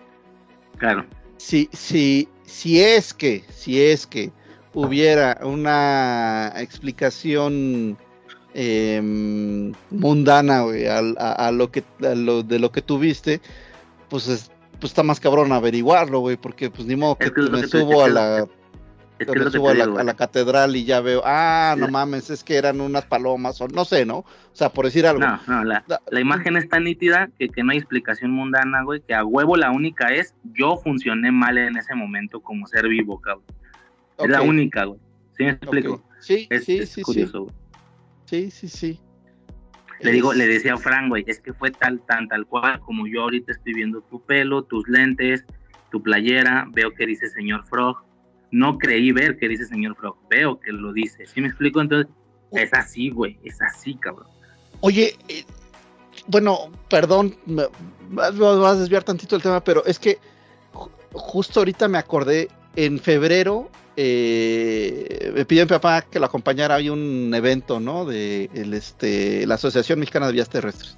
Claro. 0.79 1.05
Si, 1.37 1.69
si, 1.73 2.29
si 2.45 2.81
es 2.81 3.13
que, 3.15 3.45
si 3.53 3.81
es 3.83 4.07
que 4.07 4.31
hubiera 4.75 5.39
una 5.43 6.53
explicación 6.57 7.97
em, 8.55 9.73
mundana, 9.91 10.63
güey, 10.63 10.87
a, 10.87 10.99
a- 11.19 11.47
a 11.49 11.53
lo 11.53 11.71
que, 11.71 11.85
a 12.03 12.15
lo, 12.15 12.43
de 12.43 12.59
lo 12.59 12.71
que 12.73 12.83
tuviste, 12.83 13.41
pues, 14.09 14.29
es- 14.29 14.51
pues 14.81 14.91
está 14.93 15.03
más 15.03 15.21
cabrón 15.21 15.53
averiguarlo, 15.53 16.21
güey, 16.21 16.37
porque 16.37 16.71
pues 16.71 16.87
ni 16.89 16.97
modo 16.97 17.17
que 17.19 17.27
Es 17.27 17.33
me 17.37 17.61
que 17.61 17.67
subo 17.69 18.03
a 18.03 18.09
la, 18.09 18.49
Es 19.21 19.27
que 19.27 19.39
me 19.39 19.51
subo 19.51 19.69
a 19.69 19.75
la, 19.75 19.85
a 19.85 20.03
la 20.03 20.15
catedral 20.15 20.75
y 20.77 20.87
ya 20.87 21.03
veo, 21.03 21.21
ah, 21.27 21.75
no 21.77 21.89
mames, 21.89 22.31
es 22.31 22.43
que 22.43 22.57
eran 22.57 22.81
unas 22.81 23.05
palomas, 23.05 23.61
o 23.61 23.69
no 23.69 23.85
sé, 23.85 24.07
¿no? 24.07 24.21
O 24.21 24.55
sea, 24.55 24.71
por 24.71 24.87
decir 24.87 25.07
algo. 25.07 25.21
No, 25.21 25.39
no, 25.47 25.63
la, 25.63 25.85
imagen 26.19 26.57
es 26.57 26.71
tan 26.71 26.85
nítida 26.85 27.29
que, 27.39 27.51
que 27.51 27.63
no 27.63 27.73
hay 27.73 27.79
explicación 27.79 28.31
mundana, 28.31 28.83
güey, 28.83 29.03
que 29.03 29.13
a 29.13 29.23
huevo 29.23 29.59
la 29.59 29.73
única 29.73 30.09
es 30.09 30.35
yo 30.55 30.79
funcioné 30.79 31.31
mal 31.33 31.59
en 31.59 31.77
ese 31.77 31.95
momento 31.95 32.41
como 32.41 32.67
ser 32.67 32.89
vivo, 32.89 33.21
cabrón. 33.21 33.45
Es 34.17 34.31
la 34.31 34.41
única, 34.41 34.85
güey. 34.85 34.99
¿Sí 35.37 35.45
me 35.45 35.51
explico? 35.51 36.03
Sí, 36.19 36.47
Es, 36.49 36.65
sí, 36.65 36.79
es 36.79 36.89
sí, 36.89 36.95
sí, 36.97 37.03
curioso, 37.03 37.47
sí, 38.25 38.51
sí, 38.51 38.69
sí. 38.69 39.01
Le 40.01 40.13
digo, 40.13 40.33
le 40.33 40.47
decía 40.47 40.75
a 40.75 40.77
Fran, 40.79 41.11
güey, 41.11 41.25
es 41.27 41.41
que 41.41 41.53
fue 41.53 41.71
tal, 41.71 42.01
tan, 42.07 42.27
tal 42.27 42.47
cual, 42.47 42.81
como 42.81 43.07
yo 43.07 43.21
ahorita 43.21 43.53
estoy 43.53 43.75
viendo 43.75 44.01
tu 44.01 44.25
pelo, 44.25 44.63
tus 44.63 44.89
lentes, 44.89 45.45
tu 45.91 46.03
playera, 46.03 46.67
veo 46.73 46.95
que 46.95 47.07
dice 47.07 47.29
señor 47.29 47.67
Frog. 47.67 48.03
No 48.51 48.79
creí 48.79 49.13
ver 49.13 49.39
que 49.39 49.49
dice 49.49 49.67
señor 49.67 49.97
Frog, 49.97 50.17
veo 50.29 50.59
que 50.59 50.73
lo 50.73 50.93
dice. 50.93 51.27
¿Sí 51.27 51.41
me 51.41 51.49
explico? 51.49 51.81
Entonces, 51.81 52.13
es 52.53 52.73
así, 52.75 53.11
güey, 53.11 53.39
es 53.45 53.61
así, 53.63 53.95
cabrón. 53.95 54.27
Oye, 54.81 55.15
eh, 55.29 55.45
bueno, 56.27 56.71
perdón, 56.89 57.37
me, 57.47 57.65
vas 58.11 58.35
a 58.41 58.81
desviar 58.81 59.05
tantito 59.05 59.37
el 59.37 59.43
tema, 59.43 59.63
pero 59.63 59.85
es 59.85 59.99
que 59.99 60.19
ju- 60.73 60.91
justo 61.13 61.61
ahorita 61.61 61.87
me 61.87 61.99
acordé, 61.99 62.49
en 62.77 62.99
febrero 62.99 63.71
eh, 63.97 65.33
me 65.35 65.45
pidió 65.45 65.65
mi 65.65 65.69
papá 65.69 66.03
que 66.03 66.19
lo 66.19 66.27
acompañara, 66.27 66.77
hay 66.77 66.89
un 66.89 67.33
evento, 67.35 67.79
¿no? 67.81 68.05
De 68.05 68.49
este, 68.55 69.47
la 69.47 69.55
Asociación 69.57 69.99
Mexicana 70.01 70.27
de 70.27 70.33
Vías 70.33 70.49
Terrestres. 70.49 70.97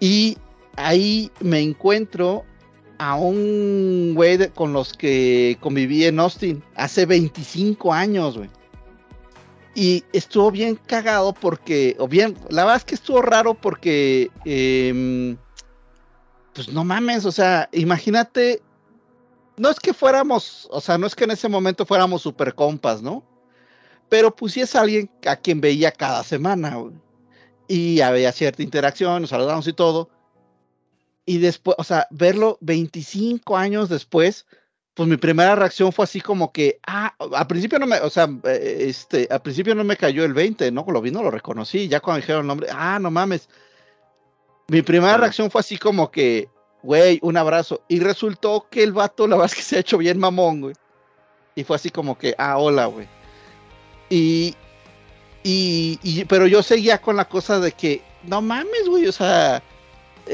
Y 0.00 0.36
ahí 0.76 1.30
me 1.40 1.60
encuentro 1.60 2.44
a 3.02 3.16
un 3.16 4.12
güey 4.14 4.48
con 4.50 4.72
los 4.72 4.92
que 4.92 5.58
conviví 5.60 6.04
en 6.04 6.20
Austin 6.20 6.62
hace 6.76 7.04
25 7.04 7.92
años, 7.92 8.38
güey. 8.38 8.48
Y 9.74 10.04
estuvo 10.12 10.52
bien 10.52 10.78
cagado 10.86 11.32
porque, 11.32 11.96
o 11.98 12.06
bien, 12.06 12.36
la 12.48 12.62
verdad 12.62 12.76
es 12.76 12.84
que 12.84 12.94
estuvo 12.94 13.20
raro 13.20 13.54
porque, 13.54 14.30
em, 14.44 15.36
pues 16.52 16.68
no 16.68 16.84
mames, 16.84 17.24
o 17.24 17.32
sea, 17.32 17.68
imagínate, 17.72 18.62
no 19.56 19.70
es 19.70 19.80
que 19.80 19.92
fuéramos, 19.92 20.68
o 20.70 20.80
sea, 20.80 20.96
no 20.96 21.08
es 21.08 21.16
que 21.16 21.24
en 21.24 21.32
ese 21.32 21.48
momento 21.48 21.84
fuéramos 21.84 22.22
super 22.22 22.54
compas, 22.54 23.02
¿no? 23.02 23.24
Pero 24.08 24.34
pues 24.36 24.52
sí 24.52 24.60
es 24.60 24.76
alguien 24.76 25.10
a 25.26 25.36
quien 25.36 25.60
veía 25.60 25.90
cada 25.90 26.22
semana, 26.22 26.76
güey. 26.76 26.92
Y 27.66 28.00
había 28.00 28.30
cierta 28.30 28.62
interacción, 28.62 29.22
nos 29.22 29.30
saludamos 29.30 29.66
y 29.66 29.72
todo. 29.72 30.08
Y 31.24 31.38
después, 31.38 31.76
o 31.78 31.84
sea, 31.84 32.06
verlo 32.10 32.58
25 32.60 33.56
años 33.56 33.88
después, 33.88 34.46
pues 34.94 35.08
mi 35.08 35.16
primera 35.16 35.54
reacción 35.54 35.92
fue 35.92 36.04
así 36.04 36.20
como 36.20 36.52
que, 36.52 36.80
ah, 36.86 37.14
al 37.34 37.46
principio 37.46 37.78
no 37.78 37.86
me, 37.86 37.98
o 38.00 38.10
sea, 38.10 38.28
eh, 38.44 38.86
este, 38.88 39.28
al 39.30 39.40
principio 39.40 39.74
no 39.74 39.84
me 39.84 39.96
cayó 39.96 40.24
el 40.24 40.34
20, 40.34 40.70
¿no? 40.72 40.84
Lo 40.88 41.00
vi, 41.00 41.10
no 41.10 41.22
lo 41.22 41.30
reconocí, 41.30 41.88
ya 41.88 42.00
cuando 42.00 42.20
dijeron 42.20 42.42
el 42.42 42.46
nombre, 42.48 42.68
ah, 42.72 42.98
no 43.00 43.10
mames. 43.10 43.48
Mi 44.68 44.82
primera 44.82 45.16
reacción 45.16 45.50
fue 45.50 45.60
así 45.60 45.76
como 45.78 46.10
que, 46.10 46.48
güey, 46.82 47.18
un 47.22 47.36
abrazo. 47.36 47.82
Y 47.88 48.00
resultó 48.00 48.66
que 48.70 48.82
el 48.82 48.92
vato, 48.92 49.26
la 49.26 49.36
verdad 49.36 49.50
es 49.52 49.56
que 49.56 49.62
se 49.62 49.76
ha 49.76 49.80
hecho 49.80 49.98
bien 49.98 50.18
mamón, 50.18 50.60
güey. 50.60 50.74
Y 51.54 51.64
fue 51.64 51.76
así 51.76 51.90
como 51.90 52.18
que, 52.18 52.34
ah, 52.38 52.58
hola, 52.58 52.86
güey. 52.86 53.06
Y, 54.10 54.54
y, 55.42 55.98
y- 56.02 56.24
pero 56.24 56.46
yo 56.46 56.62
seguía 56.62 57.00
con 57.00 57.16
la 57.16 57.28
cosa 57.28 57.60
de 57.60 57.72
que, 57.72 58.02
no 58.24 58.40
mames, 58.42 58.88
güey, 58.88 59.06
o 59.06 59.12
sea, 59.12 59.62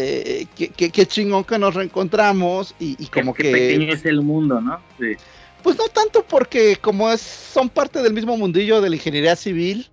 eh, 0.00 0.46
qué, 0.54 0.68
qué- 0.68 0.90
qué 0.90 1.06
chingón 1.06 1.42
que 1.44 1.58
nos 1.58 1.74
reencontramos 1.74 2.74
y, 2.78 2.92
y 3.02 3.06
Qué- 3.06 3.20
como 3.20 3.34
qué 3.34 3.42
que... 3.42 3.52
pequeño 3.52 3.92
es 3.92 4.04
el 4.04 4.20
mundo, 4.22 4.60
¿no? 4.60 4.80
Sí. 4.98 5.16
Pues 5.62 5.76
no 5.76 5.88
tanto 5.88 6.24
porque 6.24 6.76
como 6.76 7.10
es, 7.10 7.20
son 7.20 7.68
parte 7.68 8.00
del 8.02 8.12
mismo 8.14 8.36
mundillo 8.36 8.80
de 8.80 8.90
la 8.90 8.96
ingeniería 8.96 9.34
civil, 9.34 9.88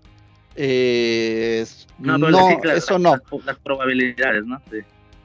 eh, 0.55 1.65
no, 1.97 2.17
claro, 2.61 2.77
eso 2.77 2.99
no. 2.99 3.11
Las, 3.11 3.45
las 3.45 3.57
probabilidades, 3.59 4.45
¿no? 4.45 4.61
Sí. 4.71 4.77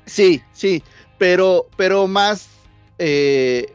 Sí, 0.06 0.42
sí, 0.52 0.82
pero, 1.18 1.68
pero 1.76 2.06
más, 2.08 2.48
eh, 2.98 3.72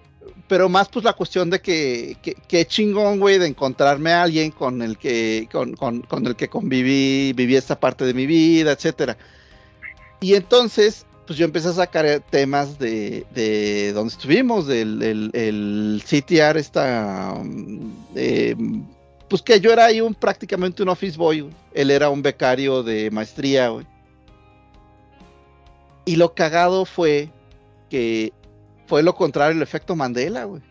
pero 0.48 0.67
más 0.69 0.90
pues 0.90 1.06
la 1.06 1.14
cuestión 1.14 1.50
de 1.50 1.61
que, 1.61 2.17
que, 2.22 2.34
que 2.34 2.66
chingón, 2.66 3.19
güey, 3.19 3.38
de 3.38 3.48
encontrarme 3.48 4.11
a 4.11 4.24
alguien 4.24 4.51
con 4.51 4.82
el 4.82 4.98
que, 4.98 5.48
con, 5.51 5.75
con, 5.75 6.01
con 6.01 6.25
el 6.25 6.35
que 6.35 6.50
conviví, 6.50 7.32
viví 7.34 7.56
esta 7.56 7.80
parte 7.80 8.06
de 8.06 8.14
mi 8.14 8.25
vida, 8.25 8.72
etcétera. 8.72 9.17
Y 10.22 10.35
entonces, 10.35 11.06
pues 11.27 11.38
yo 11.38 11.45
empecé 11.45 11.69
a 11.69 11.74
sacar 11.74 12.06
eh, 12.06 12.19
temas 12.30 12.80
de, 12.80 13.26
de 13.34 13.94
donde 13.94 14.14
estuvimos, 14.14 14.68
del 14.68 15.02
el, 15.02 15.32
el 15.34 16.03
CTR, 16.03 16.58
esta, 16.58 17.34
um, 17.34 17.92
eh, 18.16 18.56
pues 19.27 19.42
que 19.42 19.60
yo 19.60 19.72
era 19.72 19.85
ahí 19.85 20.02
un, 20.02 20.14
prácticamente 20.14 20.84
un 20.84 20.90
office 20.90 21.18
boy, 21.18 21.50
él 21.74 21.92
era 21.92 22.10
un 22.10 22.22
becario 22.22 22.84
de 22.84 23.10
maestría, 23.11 23.69
güey. 23.69 23.85
Y 26.06 26.18
lo 26.18 26.34
cagado 26.34 26.85
fue 26.85 27.30
que 27.90 28.32
fue 28.88 29.02
lo 29.02 29.16
contrario, 29.16 29.56
el 29.56 29.64
efecto 29.64 29.95
Mandela, 29.95 30.44
güey. 30.45 30.61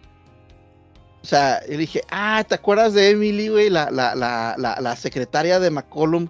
O 1.23 1.27
sea, 1.27 1.67
yo 1.67 1.79
dije, 1.79 2.03
ah, 2.11 2.45
¿te 2.47 2.55
acuerdas 2.55 2.93
de 2.93 3.11
Emily, 3.11 3.49
güey? 3.49 3.71
La, 3.71 3.91
la, 3.91 4.15
la, 4.15 4.57
la 4.59 4.97
secretaria 4.97 5.59
de 5.59 5.71
McCollum, 5.71 6.29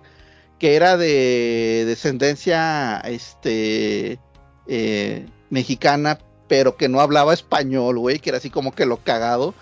que 0.64 0.76
era 0.76 0.96
de 0.96 1.84
descendencia 1.86 2.98
este, 3.00 4.18
eh, 4.66 5.26
mexicana, 5.50 6.18
pero 6.48 6.78
que 6.78 6.88
no 6.88 7.00
hablaba 7.00 7.34
español, 7.34 7.98
güey, 7.98 8.18
que 8.18 8.30
era 8.30 8.38
así 8.38 8.48
como 8.48 8.74
que 8.74 8.86
lo 8.86 8.96
cagado. 8.96 9.54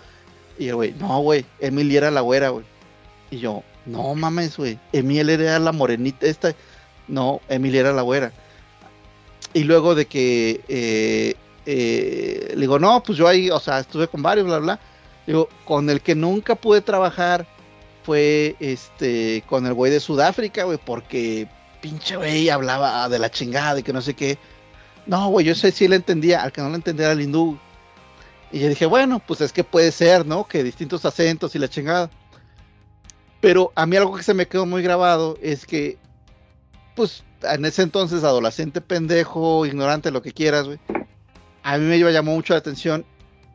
Y 0.57 0.69
el 0.69 0.75
güey, 0.75 0.93
no, 0.93 1.19
güey, 1.19 1.45
Emily 1.59 1.97
era 1.97 2.09
la 2.09 2.21
güera, 2.21 2.51
güey. 2.51 2.63
Y 3.31 3.39
yo, 3.39 3.63
no 3.85 4.15
mames, 4.15 4.55
güey, 4.55 4.79
Emily 4.93 5.33
era 5.33 5.59
la 5.59 5.73
morenita 5.73 6.25
esta. 6.25 6.55
No, 7.09 7.41
Emily 7.49 7.79
era 7.79 7.91
la 7.91 8.03
güera. 8.03 8.31
Y 9.53 9.65
luego 9.65 9.95
de 9.95 10.05
que 10.05 10.61
eh, 10.69 11.35
eh, 11.65 12.53
le 12.55 12.61
digo, 12.61 12.79
no, 12.79 13.03
pues 13.03 13.17
yo 13.17 13.27
ahí, 13.27 13.49
o 13.49 13.59
sea, 13.59 13.79
estuve 13.79 14.07
con 14.07 14.23
varios, 14.23 14.45
bla, 14.45 14.59
bla. 14.59 14.79
Digo, 15.27 15.49
con 15.65 15.89
el 15.89 15.99
que 15.99 16.15
nunca 16.15 16.55
pude 16.55 16.79
trabajar 16.79 17.45
fue 18.03 18.55
este, 18.59 19.43
con 19.47 19.65
el 19.65 19.73
güey 19.73 19.91
de 19.91 19.99
Sudáfrica, 19.99 20.63
güey, 20.63 20.79
porque 20.83 21.47
pinche 21.81 22.15
güey 22.15 22.49
hablaba 22.49 23.09
de 23.09 23.19
la 23.19 23.29
chingada 23.29 23.79
y 23.79 23.83
que 23.83 23.93
no 23.93 24.01
sé 24.01 24.13
qué. 24.13 24.37
No, 25.05 25.29
güey, 25.29 25.45
yo 25.45 25.55
sé 25.55 25.71
sí 25.71 25.87
le 25.87 25.97
entendía, 25.97 26.43
al 26.43 26.51
que 26.51 26.61
no 26.61 26.69
le 26.69 26.75
entendía 26.75 27.07
era 27.07 27.13
el 27.13 27.21
hindú. 27.21 27.57
Y 28.51 28.59
yo 28.59 28.69
dije, 28.69 28.85
bueno, 28.85 29.19
pues 29.19 29.41
es 29.41 29.51
que 29.51 29.63
puede 29.63 29.91
ser, 29.91 30.25
¿no? 30.25 30.47
Que 30.47 30.63
distintos 30.63 31.05
acentos 31.05 31.55
y 31.55 31.59
la 31.59 31.67
chingada. 31.67 32.09
Pero 33.41 33.73
a 33.75 33.85
mí 33.85 33.97
algo 33.97 34.15
que 34.15 34.23
se 34.23 34.33
me 34.33 34.47
quedó 34.47 34.65
muy 34.65 34.83
grabado 34.83 35.37
es 35.41 35.65
que, 35.65 35.97
pues, 36.95 37.23
en 37.41 37.65
ese 37.65 37.81
entonces, 37.81 38.23
adolescente 38.23 38.79
pendejo, 38.79 39.65
ignorante, 39.65 40.11
lo 40.11 40.21
que 40.21 40.31
quieras, 40.31 40.65
güey. 40.65 40.79
A 41.63 41.77
mí 41.77 41.85
me 41.85 41.99
llamó 42.13 42.35
mucho 42.35 42.53
la 42.53 42.59
atención 42.59 43.05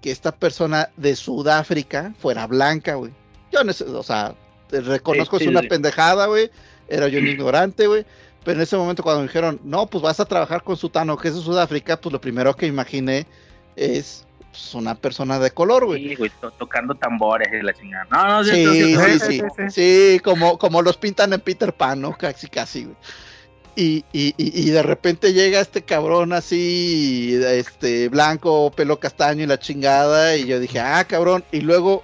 que 0.03 0.11
esta 0.11 0.33
persona 0.33 0.91
de 0.97 1.17
Sudáfrica 1.17 2.13
fuera 2.19 2.47
blanca, 2.47 2.95
güey. 2.95 3.13
Yo, 3.53 3.65
no 3.65 3.73
sé, 3.73 3.85
o 3.85 4.03
sea, 4.03 4.35
reconozco 4.71 5.39
Sí, 5.39 5.45
es 5.45 5.51
una 5.51 5.61
sí. 5.63 5.69
pendejada, 5.69 6.27
güey. 6.27 6.51
Era 6.89 7.09
yo 7.09 7.19
un 7.19 7.27
ignorante, 7.29 7.87
güey. 7.87 8.05
Pero 8.45 8.57
en 8.59 8.63
ese 8.63 8.77
momento 8.77 9.03
cuando 9.03 9.21
me 9.23 9.27
dijeron, 9.29 9.61
no, 9.65 9.87
pues 9.87 10.03
vas 10.03 10.21
a 10.21 10.25
trabajar 10.25 10.63
con 10.63 10.77
Sutano, 10.77 11.17
que 11.17 11.29
es 11.29 11.35
de 11.35 11.41
Sudáfrica, 11.43 12.01
pues 12.01 12.13
lo 12.13 12.21
primero 12.21 12.55
que 12.57 12.67
imaginé 12.67 13.27
es 13.77 14.25
pues, 14.51 14.75
una 14.75 14.95
persona 14.95 15.39
de 15.39 15.51
color, 15.51 15.85
güey. 15.87 16.09
Sí, 16.09 16.15
güey, 16.15 16.31
to- 16.41 16.51
tocando 16.53 16.95
tambores 16.95 17.49
y 17.53 17.63
la 17.63 17.75
chingada. 17.75 18.07
No, 18.11 18.27
no, 18.39 18.45
Sí, 18.45 18.65
sí, 18.65 19.19
sí, 19.21 19.41
sí, 19.57 19.71
sí, 20.15 20.21
como, 20.21 20.57
como 20.59 20.81
los 20.81 20.97
pintan 20.97 21.33
en 21.33 21.41
Peter 21.41 21.75
Pan, 21.75 22.01
¿no? 22.01 22.17
Casi, 22.17 22.49
casi, 22.49 22.85
güey. 22.85 22.97
Y, 23.77 24.05
y, 24.13 24.35
y, 24.39 24.63
y 24.69 24.71
de 24.71 24.83
repente 24.83 25.33
llega 25.33 25.61
este 25.61 25.83
cabrón 25.83 26.33
así, 26.33 27.39
este, 27.45 28.09
blanco, 28.09 28.73
pelo 28.73 28.99
castaño 28.99 29.45
y 29.45 29.47
la 29.47 29.59
chingada, 29.61 30.37
y 30.37 30.47
yo 30.47 30.59
dije, 30.59 30.81
ah, 30.81 31.05
cabrón, 31.07 31.45
y 31.53 31.61
luego, 31.61 32.03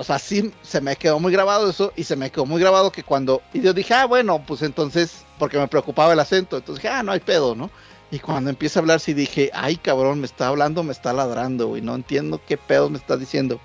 o 0.00 0.04
sea, 0.04 0.18
sí, 0.18 0.52
se 0.62 0.80
me 0.80 0.96
quedó 0.96 1.20
muy 1.20 1.30
grabado 1.32 1.68
eso, 1.68 1.92
y 1.94 2.04
se 2.04 2.16
me 2.16 2.30
quedó 2.30 2.46
muy 2.46 2.60
grabado 2.60 2.90
que 2.90 3.02
cuando, 3.02 3.42
y 3.52 3.60
yo 3.60 3.74
dije, 3.74 3.92
ah, 3.94 4.06
bueno, 4.06 4.42
pues 4.46 4.62
entonces, 4.62 5.24
porque 5.38 5.58
me 5.58 5.68
preocupaba 5.68 6.14
el 6.14 6.20
acento, 6.20 6.56
entonces 6.56 6.82
dije, 6.82 6.94
ah, 6.94 7.02
no 7.02 7.12
hay 7.12 7.20
pedo, 7.20 7.54
¿no? 7.54 7.70
Y 8.10 8.18
cuando 8.18 8.50
empieza 8.50 8.80
a 8.80 8.82
hablar, 8.82 9.00
sí 9.00 9.12
dije, 9.14 9.50
ay, 9.52 9.76
cabrón, 9.76 10.20
me 10.20 10.26
está 10.26 10.48
hablando, 10.48 10.82
me 10.82 10.92
está 10.92 11.12
ladrando, 11.12 11.68
güey, 11.68 11.82
no 11.82 11.94
entiendo 11.94 12.40
qué 12.46 12.56
pedo 12.56 12.88
me 12.88 12.98
está 12.98 13.16
diciendo. 13.16 13.60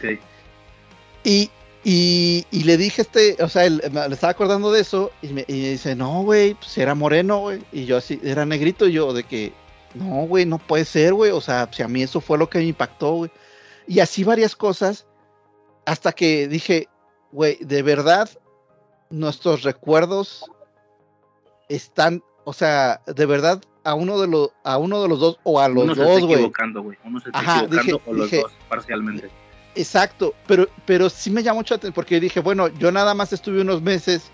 Sí. 0.00 0.18
Y 1.24 1.50
Y, 1.84 2.46
y 2.50 2.64
le 2.64 2.76
dije 2.76 3.02
este, 3.02 3.36
o 3.42 3.48
sea, 3.48 3.64
él, 3.64 3.82
me, 3.90 4.08
le 4.08 4.14
estaba 4.14 4.30
acordando 4.30 4.70
de 4.70 4.80
eso 4.80 5.10
y 5.20 5.28
me, 5.32 5.44
y 5.48 5.52
me 5.62 5.68
dice, 5.70 5.96
no, 5.96 6.22
güey, 6.22 6.54
pues 6.54 6.78
era 6.78 6.94
moreno, 6.94 7.38
güey. 7.40 7.64
Y 7.72 7.86
yo 7.86 7.96
así, 7.96 8.20
era 8.22 8.46
negrito, 8.46 8.86
y 8.86 8.92
yo 8.92 9.12
de 9.12 9.24
que, 9.24 9.52
no, 9.94 10.26
güey, 10.26 10.46
no 10.46 10.58
puede 10.58 10.84
ser, 10.84 11.14
güey. 11.14 11.32
O 11.32 11.40
sea, 11.40 11.68
si 11.72 11.82
a 11.82 11.88
mí 11.88 12.02
eso 12.02 12.20
fue 12.20 12.38
lo 12.38 12.48
que 12.48 12.58
me 12.58 12.66
impactó, 12.66 13.14
güey. 13.14 13.30
Y 13.88 13.98
así 14.00 14.22
varias 14.24 14.54
cosas, 14.54 15.06
hasta 15.84 16.12
que 16.12 16.48
dije, 16.48 16.88
güey, 17.32 17.56
de 17.60 17.82
verdad, 17.82 18.28
nuestros 19.10 19.62
recuerdos 19.62 20.44
están, 21.68 22.22
o 22.44 22.52
sea, 22.52 23.00
de 23.06 23.26
verdad, 23.26 23.62
a 23.84 23.94
uno 23.94 24.20
de 24.20 24.28
los, 24.28 24.50
a 24.64 24.78
uno 24.78 25.02
de 25.02 25.08
los 25.08 25.20
dos, 25.20 25.38
o 25.42 25.58
a 25.60 25.68
los 25.68 25.84
Uno 25.84 25.94
dos, 25.94 26.22
güey. 26.24 26.50
Uno 27.04 27.20
se 27.20 27.28
está 27.28 27.38
Ajá, 27.38 27.58
equivocando 27.64 27.82
dije- 27.82 28.00
o 28.06 28.12
los 28.12 28.30
dije- 28.30 28.42
dos, 28.42 28.52
parcialmente. 28.68 29.30
Exacto, 29.74 30.34
pero, 30.46 30.66
pero 30.84 31.08
sí 31.08 31.30
me 31.30 31.42
llamó 31.42 31.60
mucho 31.60 31.74
atención 31.74 31.94
porque 31.94 32.20
dije, 32.20 32.40
bueno, 32.40 32.68
yo 32.68 32.92
nada 32.92 33.14
más 33.14 33.32
estuve 33.32 33.62
unos 33.62 33.80
meses, 33.80 34.30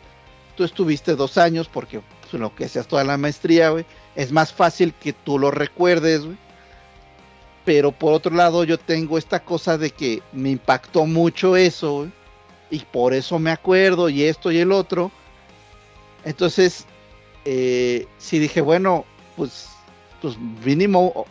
tú 0.56 0.64
estuviste 0.64 1.14
dos 1.14 1.38
años 1.38 1.68
porque 1.68 2.02
pues, 2.22 2.32
lo 2.40 2.52
que 2.54 2.68
seas 2.68 2.88
toda 2.88 3.04
la 3.04 3.16
maestría, 3.16 3.70
güey, 3.70 3.86
es 4.16 4.32
más 4.32 4.52
fácil 4.52 4.92
que 4.94 5.12
tú 5.12 5.38
lo 5.38 5.50
recuerdes, 5.52 6.24
güey. 6.24 6.36
Pero 7.68 7.92
por 7.92 8.14
otro 8.14 8.34
lado, 8.34 8.64
yo 8.64 8.78
tengo 8.78 9.18
esta 9.18 9.44
cosa 9.44 9.76
de 9.76 9.90
que 9.90 10.22
me 10.32 10.48
impactó 10.48 11.04
mucho 11.04 11.54
eso, 11.54 12.08
y 12.70 12.78
por 12.78 13.12
eso 13.12 13.38
me 13.38 13.50
acuerdo, 13.50 14.08
y 14.08 14.22
esto 14.22 14.50
y 14.50 14.56
el 14.56 14.72
otro. 14.72 15.10
Entonces, 16.24 16.86
eh, 17.44 18.06
sí 18.16 18.38
dije, 18.38 18.62
bueno, 18.62 19.04
pues, 19.36 19.68
pues 20.22 20.38
mínimo, 20.64 21.26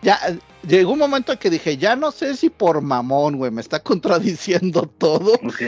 ya 0.00 0.18
llegó 0.66 0.92
un 0.94 0.98
momento 0.98 1.32
en 1.32 1.38
que 1.38 1.50
dije, 1.50 1.76
ya 1.76 1.94
no 1.94 2.10
sé 2.10 2.38
si 2.38 2.48
por 2.48 2.80
mamón, 2.80 3.36
güey, 3.36 3.50
me 3.50 3.60
está 3.60 3.78
contradiciendo 3.82 4.90
todo, 4.96 5.34
Ok. 5.34 5.60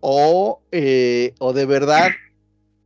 o, 0.00 0.60
eh, 0.72 1.32
o 1.38 1.52
de 1.52 1.64
verdad 1.64 2.10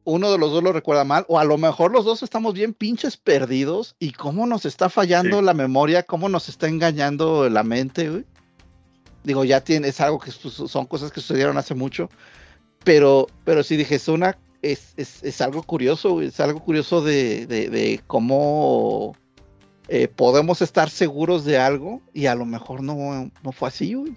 uno 0.04 0.32
de 0.32 0.38
los 0.38 0.50
dos 0.50 0.62
lo 0.62 0.72
recuerda 0.72 1.04
mal, 1.04 1.24
o 1.28 1.38
a 1.38 1.44
lo 1.44 1.58
mejor 1.58 1.92
los 1.92 2.04
dos 2.04 2.22
estamos 2.22 2.54
bien 2.54 2.74
pinches 2.74 3.16
perdidos, 3.16 3.94
y 3.98 4.12
cómo 4.12 4.46
nos 4.46 4.64
está 4.64 4.88
fallando 4.88 5.38
Sí. 5.38 5.44
la 5.44 5.54
memoria, 5.54 6.02
cómo 6.02 6.28
nos 6.28 6.48
está 6.48 6.68
engañando 6.68 7.48
la 7.48 7.62
mente, 7.62 8.10
güey. 8.10 8.24
Digo, 9.24 9.44
ya 9.44 9.62
tiene, 9.62 9.88
es 9.88 10.00
algo 10.00 10.18
que 10.18 10.32
son 10.32 10.86
cosas 10.86 11.12
que 11.12 11.20
sucedieron 11.20 11.56
hace 11.56 11.74
mucho, 11.74 12.10
pero, 12.84 13.28
pero 13.44 13.62
sí 13.62 13.76
dije, 13.76 13.94
es 13.94 14.08
una, 14.08 14.36
es, 14.62 14.94
es, 14.96 15.22
es 15.22 15.40
algo 15.40 15.62
curioso, 15.62 16.10
güey, 16.14 16.26
es 16.28 16.40
algo 16.40 16.58
curioso 16.60 17.00
de, 17.02 17.46
de, 17.46 17.70
de 17.70 18.00
cómo 18.08 19.14
eh, 19.86 20.08
podemos 20.08 20.62
estar 20.62 20.90
seguros 20.90 21.44
de 21.44 21.58
algo 21.58 22.02
y 22.12 22.26
a 22.26 22.34
lo 22.34 22.44
mejor 22.46 22.82
no, 22.82 23.30
no 23.44 23.52
fue 23.52 23.68
así, 23.68 23.94
güey. 23.94 24.16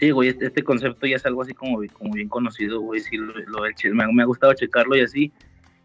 Sí, 0.00 0.10
güey, 0.12 0.30
este, 0.30 0.46
este 0.46 0.64
concepto 0.64 1.06
ya 1.06 1.16
es 1.16 1.26
algo 1.26 1.42
así 1.42 1.52
como, 1.52 1.80
como 1.92 2.14
bien 2.14 2.28
conocido, 2.28 2.80
güey. 2.80 3.00
Sí, 3.00 3.18
lo, 3.18 3.34
lo 3.34 3.66
he 3.66 3.74
che- 3.74 3.90
me, 3.90 4.10
me 4.12 4.22
ha 4.22 4.26
gustado 4.26 4.54
checarlo 4.54 4.96
y 4.96 5.02
así. 5.02 5.30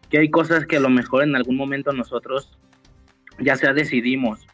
Que 0.08 0.18
hay 0.18 0.30
cosas 0.30 0.64
que 0.66 0.78
a 0.78 0.80
lo 0.80 0.88
mejor 0.88 1.22
en 1.22 1.36
algún 1.36 1.56
momento 1.56 1.92
nosotros 1.92 2.58
ya 3.38 3.56
sea 3.56 3.74
decidimos 3.74 4.46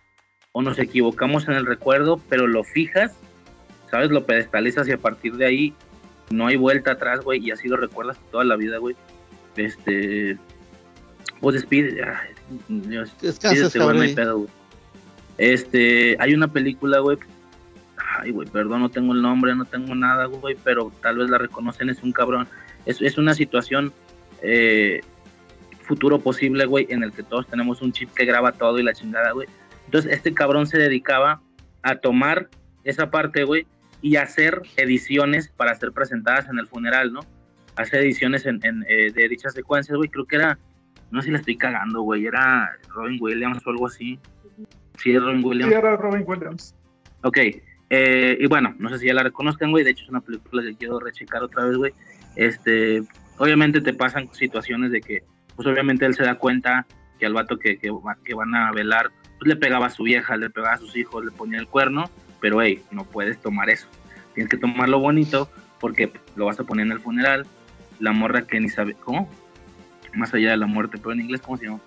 o 0.50 0.62
nos 0.62 0.78
equivocamos 0.80 1.46
en 1.46 1.54
el 1.54 1.64
recuerdo, 1.64 2.20
pero 2.28 2.48
lo 2.48 2.64
fijas, 2.64 3.12
¿sabes? 3.88 4.10
Lo 4.10 4.26
pedestalizas 4.26 4.88
y 4.88 4.92
a 4.92 4.98
partir 4.98 5.36
de 5.36 5.46
ahí 5.46 5.74
no 6.30 6.48
hay 6.48 6.56
vuelta 6.56 6.92
atrás, 6.92 7.20
güey, 7.20 7.40
y 7.46 7.52
así 7.52 7.68
lo 7.68 7.76
recuerdas 7.76 8.18
toda 8.32 8.42
la 8.44 8.56
vida, 8.56 8.78
güey. 8.78 8.96
Este. 9.56 10.36
Pues 11.40 11.54
despide. 11.54 12.02
ay, 12.02 12.34
Dios, 12.68 13.14
Descansa, 13.20 13.62
despídete, 13.62 13.78
güey, 13.84 13.96
no 13.96 14.02
hay 14.02 14.14
pedo, 14.14 14.38
güey. 14.38 14.50
Este. 15.38 16.16
Hay 16.18 16.34
una 16.34 16.48
película, 16.48 16.98
güey, 16.98 17.18
Ay, 18.22 18.30
güey, 18.30 18.48
perdón, 18.48 18.80
no 18.82 18.88
tengo 18.88 19.12
el 19.14 19.20
nombre, 19.22 19.54
no 19.54 19.64
tengo 19.64 19.94
nada, 19.94 20.26
güey, 20.26 20.56
pero 20.62 20.92
tal 21.02 21.18
vez 21.18 21.28
la 21.28 21.38
reconocen, 21.38 21.90
es 21.90 22.02
un 22.02 22.12
cabrón. 22.12 22.46
Es, 22.86 23.02
es 23.02 23.18
una 23.18 23.34
situación 23.34 23.92
eh, 24.42 25.00
futuro 25.82 26.20
posible, 26.20 26.64
güey, 26.66 26.86
en 26.90 27.02
el 27.02 27.12
que 27.12 27.22
todos 27.24 27.46
tenemos 27.48 27.82
un 27.82 27.92
chip 27.92 28.10
que 28.14 28.24
graba 28.24 28.52
todo 28.52 28.78
y 28.78 28.82
la 28.84 28.92
chingada, 28.92 29.32
güey. 29.32 29.48
Entonces, 29.86 30.12
este 30.12 30.32
cabrón 30.32 30.66
se 30.66 30.78
dedicaba 30.78 31.40
a 31.82 31.96
tomar 31.96 32.48
esa 32.84 33.10
parte, 33.10 33.44
güey, 33.44 33.66
y 34.00 34.16
hacer 34.16 34.62
ediciones 34.76 35.48
para 35.48 35.74
ser 35.74 35.92
presentadas 35.92 36.48
en 36.48 36.58
el 36.58 36.66
funeral, 36.68 37.12
¿no? 37.12 37.20
Hacer 37.76 38.00
ediciones 38.02 38.46
en, 38.46 38.60
en, 38.64 38.84
eh, 38.88 39.10
de 39.12 39.28
dichas 39.28 39.54
secuencias, 39.54 39.96
güey, 39.96 40.08
creo 40.08 40.26
que 40.26 40.36
era, 40.36 40.58
no 41.10 41.20
sé 41.20 41.26
si 41.26 41.32
la 41.32 41.38
estoy 41.38 41.56
cagando, 41.56 42.02
güey, 42.02 42.26
era 42.26 42.70
Robin 42.88 43.18
Williams 43.20 43.66
o 43.66 43.70
algo 43.70 43.86
así. 43.86 44.18
Sí, 44.98 45.18
Robin 45.18 45.40
Sí, 45.40 45.44
Williams. 45.46 45.72
era 45.72 45.96
Robin 45.96 46.22
Williams. 46.26 46.74
Ok, 47.22 47.38
eh, 47.94 48.38
y 48.40 48.46
bueno, 48.46 48.74
no 48.78 48.88
sé 48.88 48.98
si 48.98 49.06
ya 49.06 49.12
la 49.14 49.22
reconozcan, 49.22 49.70
güey. 49.70 49.84
De 49.84 49.90
hecho, 49.90 50.04
es 50.04 50.08
una 50.10 50.22
película 50.22 50.62
que 50.62 50.74
quiero 50.74 50.98
rechecar 50.98 51.42
otra 51.42 51.66
vez, 51.66 51.76
güey. 51.76 51.92
Este, 52.36 53.02
obviamente 53.36 53.82
te 53.82 53.92
pasan 53.92 54.32
situaciones 54.32 54.90
de 54.92 55.02
que, 55.02 55.22
pues 55.56 55.68
obviamente 55.68 56.06
él 56.06 56.14
se 56.14 56.22
da 56.22 56.36
cuenta 56.36 56.86
que 57.18 57.26
al 57.26 57.34
vato 57.34 57.58
que, 57.58 57.76
que, 57.78 57.90
va- 57.90 58.16
que 58.24 58.32
van 58.32 58.54
a 58.54 58.72
velar, 58.72 59.10
pues 59.38 59.46
le 59.48 59.56
pegaba 59.56 59.86
a 59.86 59.90
su 59.90 60.04
vieja, 60.04 60.38
le 60.38 60.48
pegaba 60.48 60.72
a 60.74 60.78
sus 60.78 60.96
hijos, 60.96 61.22
le 61.22 61.30
ponía 61.32 61.58
el 61.58 61.66
cuerno, 61.66 62.04
pero 62.40 62.62
hey, 62.62 62.82
no 62.92 63.04
puedes 63.04 63.38
tomar 63.42 63.68
eso. 63.68 63.88
Tienes 64.34 64.50
que 64.50 64.56
tomarlo 64.56 64.98
bonito 64.98 65.50
porque 65.78 66.10
lo 66.36 66.46
vas 66.46 66.58
a 66.58 66.64
poner 66.64 66.86
en 66.86 66.92
el 66.92 67.00
funeral. 67.00 67.46
La 68.00 68.12
morra 68.12 68.46
que 68.46 68.58
ni 68.58 68.70
sabe, 68.70 68.94
¿cómo? 68.94 69.30
Más 70.14 70.32
allá 70.32 70.52
de 70.52 70.56
la 70.56 70.66
muerte, 70.66 70.96
pero 70.96 71.12
en 71.12 71.20
inglés, 71.20 71.42
¿cómo 71.42 71.58
se 71.58 71.66
llama? 71.66 71.80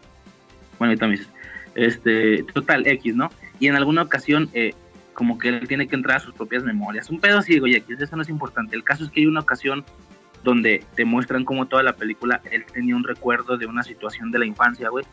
Bueno, 0.77 0.91
ahorita 0.91 1.07
me 1.07 1.11
dices. 1.13 1.29
Este, 1.73 2.43
total, 2.53 2.85
X, 2.87 3.15
¿no? 3.15 3.29
Y 3.59 3.67
en 3.67 3.75
alguna 3.75 4.03
ocasión, 4.03 4.49
eh, 4.53 4.73
como 5.15 5.39
que 5.39 5.49
él 5.49 5.67
tiene 5.67 5.87
que 5.87 5.95
entrar 5.95 6.17
a 6.17 6.19
sus 6.19 6.35
propias 6.35 6.63
memorias. 6.63 7.09
Un 7.09 7.19
pedo 7.19 7.39
así, 7.39 7.59
oye, 7.59 7.83
eso 7.87 8.15
no 8.15 8.21
es 8.21 8.29
importante. 8.29 8.75
El 8.75 8.83
caso 8.83 9.05
es 9.05 9.09
que 9.09 9.21
hay 9.21 9.25
una 9.25 9.39
ocasión 9.39 9.83
donde 10.43 10.83
te 10.95 11.05
muestran 11.05 11.43
como 11.43 11.65
toda 11.65 11.81
la 11.81 11.93
película 11.93 12.39
él 12.51 12.65
tenía 12.71 12.95
un 12.95 13.03
recuerdo 13.03 13.57
de 13.57 13.65
una 13.65 13.81
situación 13.81 14.29
de 14.29 14.39
la 14.39 14.45
infancia, 14.45 14.89
güey. 14.89 15.05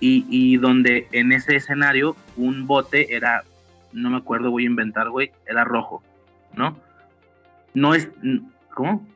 Y, 0.00 0.26
y 0.28 0.56
donde 0.56 1.06
en 1.12 1.30
ese 1.30 1.54
escenario 1.54 2.16
un 2.36 2.66
bote 2.66 3.14
era, 3.14 3.44
no 3.92 4.10
me 4.10 4.16
acuerdo, 4.16 4.50
voy 4.50 4.64
a 4.64 4.66
inventar, 4.66 5.10
güey, 5.10 5.30
era 5.46 5.62
rojo, 5.62 6.02
¿no? 6.54 6.76
No 7.72 7.94
es, 7.94 8.08
¿cómo? 8.74 9.06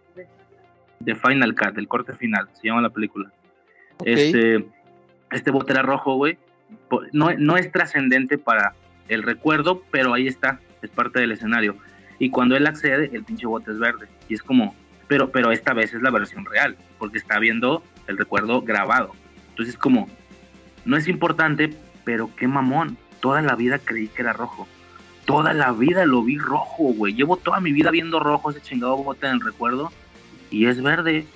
The 1.04 1.16
Final 1.16 1.56
Cut, 1.56 1.76
el 1.76 1.88
corte 1.88 2.14
final, 2.14 2.48
se 2.52 2.68
llama 2.68 2.82
la 2.82 2.90
película. 2.90 3.32
Este, 4.04 4.64
este 5.32 5.50
bote 5.50 5.72
era 5.72 5.82
rojo, 5.82 6.14
güey. 6.14 6.38
No, 7.12 7.32
no 7.32 7.56
es 7.56 7.72
trascendente 7.72 8.38
para 8.38 8.74
el 9.08 9.22
recuerdo, 9.22 9.82
pero 9.90 10.14
ahí 10.14 10.26
está, 10.26 10.60
es 10.82 10.90
parte 10.90 11.20
del 11.20 11.32
escenario. 11.32 11.76
Y 12.18 12.30
cuando 12.30 12.56
él 12.56 12.66
accede, 12.66 13.10
el 13.12 13.24
pinche 13.24 13.46
bote 13.46 13.70
es 13.70 13.78
verde. 13.78 14.08
Y 14.28 14.34
es 14.34 14.42
como, 14.42 14.74
pero, 15.08 15.30
pero 15.30 15.52
esta 15.52 15.72
vez 15.74 15.92
es 15.94 16.02
la 16.02 16.10
versión 16.10 16.44
real, 16.44 16.76
porque 16.98 17.18
está 17.18 17.38
viendo 17.38 17.82
el 18.06 18.16
recuerdo 18.18 18.62
grabado. 18.62 19.12
Entonces 19.50 19.74
es 19.74 19.80
como, 19.80 20.08
no 20.84 20.96
es 20.96 21.08
importante, 21.08 21.74
pero 22.04 22.30
qué 22.36 22.48
mamón. 22.48 22.96
Toda 23.20 23.42
la 23.42 23.54
vida 23.54 23.78
creí 23.78 24.08
que 24.08 24.22
era 24.22 24.32
rojo. 24.32 24.68
Toda 25.24 25.52
la 25.52 25.72
vida 25.72 26.06
lo 26.06 26.22
vi 26.22 26.38
rojo, 26.38 26.92
güey. 26.94 27.14
Llevo 27.14 27.36
toda 27.36 27.60
mi 27.60 27.72
vida 27.72 27.90
viendo 27.90 28.20
rojo 28.20 28.50
ese 28.50 28.60
chingado 28.60 28.96
bote 28.96 29.26
en 29.26 29.34
el 29.34 29.40
recuerdo. 29.40 29.90
Y 30.50 30.66
es 30.66 30.80
verde. 30.82 31.26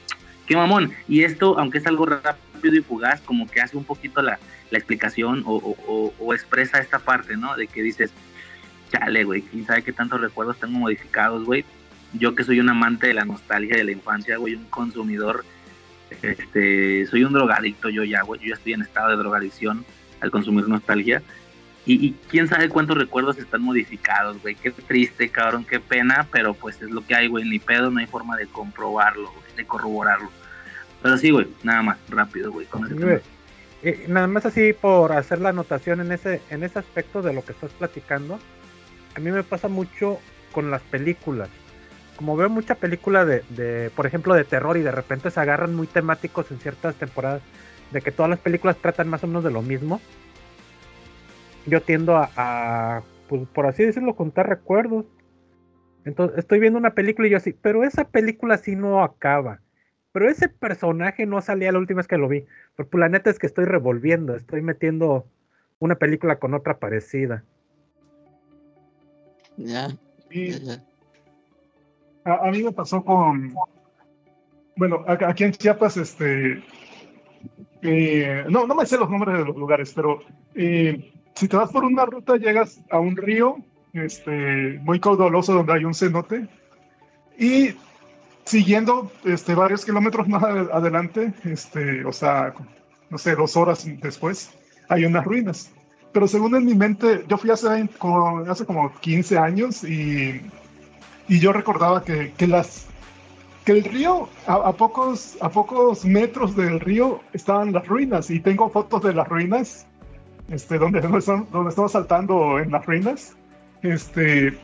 Qué 0.46 0.56
mamón. 0.56 0.92
Y 1.08 1.24
esto, 1.24 1.58
aunque 1.58 1.78
es 1.78 1.86
algo 1.86 2.06
rápido 2.06 2.76
y 2.76 2.82
fugaz, 2.82 3.20
como 3.22 3.48
que 3.48 3.60
hace 3.60 3.76
un 3.76 3.84
poquito 3.84 4.22
la, 4.22 4.38
la 4.70 4.78
explicación 4.78 5.42
o, 5.46 6.34
expresa 6.34 6.78
esta 6.78 6.98
parte, 6.98 7.36
¿no? 7.36 7.56
De 7.56 7.66
que 7.66 7.82
dices, 7.82 8.12
chale, 8.90 9.24
güey, 9.24 9.42
quién 9.42 9.66
sabe 9.66 9.82
qué 9.82 9.92
tantos 9.92 10.20
recuerdos 10.20 10.58
tengo 10.58 10.78
modificados, 10.78 11.44
güey. 11.44 11.64
Yo 12.12 12.34
que 12.34 12.44
soy 12.44 12.60
un 12.60 12.68
amante 12.68 13.08
de 13.08 13.14
la 13.14 13.24
nostalgia 13.24 13.76
de 13.76 13.84
la 13.84 13.92
infancia, 13.92 14.36
güey, 14.36 14.54
un 14.54 14.64
consumidor, 14.64 15.44
este, 16.22 17.06
soy 17.06 17.24
un 17.24 17.32
drogadicto 17.32 17.88
yo 17.88 18.02
ya, 18.02 18.22
güey, 18.22 18.40
yo 18.40 18.48
ya 18.48 18.54
estoy 18.54 18.72
en 18.72 18.82
estado 18.82 19.10
de 19.10 19.16
drogadicción 19.16 19.84
al 20.20 20.30
consumir 20.30 20.68
nostalgia. 20.68 21.22
Y, 21.86 22.12
quién 22.28 22.46
sabe 22.46 22.68
cuántos 22.68 22.96
recuerdos 22.98 23.38
están 23.38 23.62
modificados, 23.62 24.40
güey. 24.42 24.54
Qué 24.54 24.70
triste, 24.70 25.28
cabrón, 25.30 25.64
qué 25.64 25.80
pena, 25.80 26.28
pero 26.30 26.54
pues 26.54 26.80
es 26.82 26.90
lo 26.90 27.04
que 27.04 27.14
hay, 27.14 27.26
güey. 27.26 27.48
Ni 27.48 27.58
pedo, 27.58 27.90
no 27.90 27.98
hay 27.98 28.06
forma 28.06 28.36
de 28.36 28.46
comprobarlo, 28.46 29.32
de 29.56 29.64
corroborarlo. 29.64 30.30
Pero 31.02 31.16
sí, 31.16 31.30
güey, 31.30 31.48
nada 31.62 31.82
más, 31.82 31.98
rápido, 32.08 32.52
güey. 32.52 32.66
con 32.66 32.86
Sí, 32.86 32.94
güey. 33.82 33.94
Eh, 33.94 34.04
nada 34.08 34.26
más 34.26 34.46
así 34.46 34.72
por 34.72 35.12
hacer 35.12 35.40
la 35.40 35.50
anotación 35.50 36.00
en 36.00 36.12
ese, 36.12 36.40
en 36.50 36.62
ese 36.62 36.78
aspecto 36.78 37.22
de 37.22 37.32
lo 37.32 37.44
que 37.44 37.52
estás 37.52 37.70
platicando, 37.72 38.38
a 39.14 39.20
mí 39.20 39.30
me 39.30 39.42
pasa 39.42 39.68
mucho 39.68 40.18
con 40.52 40.70
las 40.70 40.82
películas. 40.82 41.48
Como 42.16 42.36
veo 42.36 42.50
mucha 42.50 42.74
película 42.74 43.24
de, 43.24 43.42
de, 43.50 43.90
por 43.90 44.06
ejemplo, 44.06 44.34
de 44.34 44.44
terror 44.44 44.76
y 44.76 44.82
de 44.82 44.92
repente 44.92 45.30
se 45.30 45.40
agarran 45.40 45.74
muy 45.74 45.86
temáticos 45.86 46.50
en 46.50 46.60
ciertas 46.60 46.94
temporadas, 46.96 47.42
de 47.90 48.00
que 48.00 48.12
todas 48.12 48.30
las 48.30 48.38
películas 48.38 48.76
tratan 48.76 49.08
más 49.08 49.24
o 49.24 49.26
menos 49.26 49.42
de 49.42 49.50
lo 49.50 49.62
mismo, 49.62 50.00
yo 51.66 51.82
tiendo 51.82 52.16
a, 52.16 53.02
pues 53.28 53.46
por 53.48 53.66
así 53.66 53.84
decirlo, 53.84 54.14
contar 54.14 54.48
recuerdos. 54.48 55.06
Entonces 56.04 56.38
estoy 56.38 56.60
viendo 56.60 56.78
una 56.78 56.94
película 56.94 57.28
y 57.28 57.30
yo 57.30 57.36
así, 57.36 57.52
pero 57.52 57.84
esa 57.84 58.04
película 58.04 58.58
sí 58.58 58.76
no 58.76 59.02
acaba. 59.02 59.60
Pero 60.12 60.28
ese 60.28 60.48
personaje 60.48 61.26
no 61.26 61.40
salía 61.40 61.72
la 61.72 61.78
última 61.78 61.98
vez 61.98 62.08
que 62.08 62.18
lo 62.18 62.28
vi. 62.28 62.44
Pero 62.76 62.88
pues, 62.88 63.00
la 63.00 63.08
neta 63.08 63.30
es 63.30 63.38
que 63.38 63.46
estoy 63.46 63.64
revolviendo, 63.64 64.34
estoy 64.34 64.62
metiendo 64.62 65.26
una 65.78 65.94
película 65.94 66.38
con 66.38 66.54
otra 66.54 66.78
parecida. 66.78 67.44
Ya. 69.56 69.88
A, 72.24 72.48
a 72.48 72.50
mí 72.50 72.62
me 72.62 72.72
pasó 72.72 73.04
con, 73.04 73.54
bueno, 74.76 75.04
aquí 75.06 75.44
en 75.44 75.52
Chiapas, 75.52 75.96
este, 75.96 76.62
eh, 77.82 78.44
no, 78.48 78.66
no 78.66 78.74
me 78.74 78.86
sé 78.86 78.96
los 78.96 79.10
nombres 79.10 79.38
de 79.38 79.44
los 79.44 79.56
lugares, 79.56 79.92
pero 79.94 80.20
eh, 80.54 81.12
si 81.34 81.48
te 81.48 81.56
vas 81.56 81.70
por 81.70 81.84
una 81.84 82.06
ruta 82.06 82.36
llegas 82.36 82.80
a 82.90 82.98
un 82.98 83.16
río, 83.16 83.56
este, 83.92 84.78
muy 84.82 85.00
caudaloso 85.00 85.54
donde 85.54 85.72
hay 85.72 85.84
un 85.84 85.94
cenote 85.94 86.46
y 87.38 87.74
siguiendo, 88.44 89.10
este, 89.24 89.54
varios 89.54 89.84
kilómetros 89.84 90.28
más 90.28 90.42
ade- 90.42 90.70
adelante, 90.72 91.32
este, 91.44 92.04
o 92.04 92.12
sea, 92.12 92.54
no 93.10 93.18
sé, 93.18 93.34
dos 93.34 93.56
horas 93.56 93.84
después, 94.00 94.50
hay 94.88 95.04
unas 95.04 95.24
ruinas. 95.24 95.70
Pero 96.12 96.26
según 96.26 96.56
en 96.56 96.64
mi 96.64 96.74
mente, 96.74 97.24
yo 97.28 97.38
fui 97.38 97.50
hace, 97.50 97.68
20 97.68 97.96
como, 97.98 98.38
hace 98.50 98.66
como 98.66 98.92
15 99.00 99.38
años 99.38 99.84
y, 99.84 100.40
y 101.28 101.38
yo 101.38 101.52
recordaba 101.52 102.02
que, 102.04 102.32
que 102.36 102.46
las 102.46 102.86
que 103.64 103.72
el 103.72 103.84
río, 103.84 104.28
a, 104.46 104.54
a 104.54 104.72
pocos, 104.72 105.36
a 105.40 105.50
pocos 105.50 106.04
metros 106.04 106.56
del 106.56 106.80
río 106.80 107.20
estaban 107.32 107.72
las 107.72 107.86
ruinas 107.86 108.30
y 108.30 108.40
tengo 108.40 108.70
fotos 108.70 109.02
de 109.02 109.12
las 109.14 109.28
ruinas, 109.28 109.86
este, 110.50 110.78
donde, 110.78 111.00
donde 111.00 111.68
estamos 111.68 111.92
saltando 111.92 112.58
en 112.58 112.70
las 112.72 112.84
ruinas. 112.86 113.36
Este, 113.82 114.58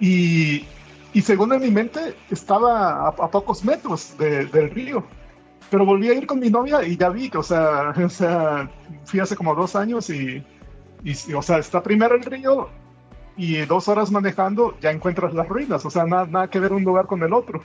y, 0.00 0.64
y 1.12 1.22
según 1.22 1.52
en 1.52 1.60
mi 1.62 1.70
mente 1.70 2.14
estaba 2.30 3.06
a, 3.06 3.08
a 3.08 3.30
pocos 3.30 3.64
metros 3.64 4.16
de- 4.18 4.46
del 4.46 4.70
río. 4.70 5.04
Pero 5.70 5.84
volví 5.86 6.08
a 6.08 6.14
ir 6.14 6.26
con 6.26 6.40
mi 6.40 6.50
novia 6.50 6.84
y 6.84 6.96
ya 6.96 7.08
vi 7.10 7.30
que, 7.30 7.38
o 7.38 7.42
sea, 7.42 7.90
o 8.04 8.08
sea 8.08 8.70
fui 9.04 9.20
hace 9.20 9.36
como 9.36 9.54
dos 9.54 9.76
años 9.76 10.10
y, 10.10 10.44
y, 11.04 11.32
o 11.34 11.42
sea, 11.42 11.58
está 11.58 11.82
primero 11.82 12.14
el 12.14 12.22
río 12.24 12.68
y 13.36 13.56
dos 13.66 13.88
horas 13.88 14.10
manejando 14.10 14.76
ya 14.80 14.90
encuentras 14.90 15.32
las 15.34 15.48
ruinas, 15.48 15.84
o 15.86 15.90
sea, 15.90 16.04
nada, 16.04 16.26
nada 16.26 16.50
que 16.50 16.60
ver 16.60 16.72
un 16.72 16.84
lugar 16.84 17.06
con 17.06 17.22
el 17.22 17.32
otro. 17.32 17.62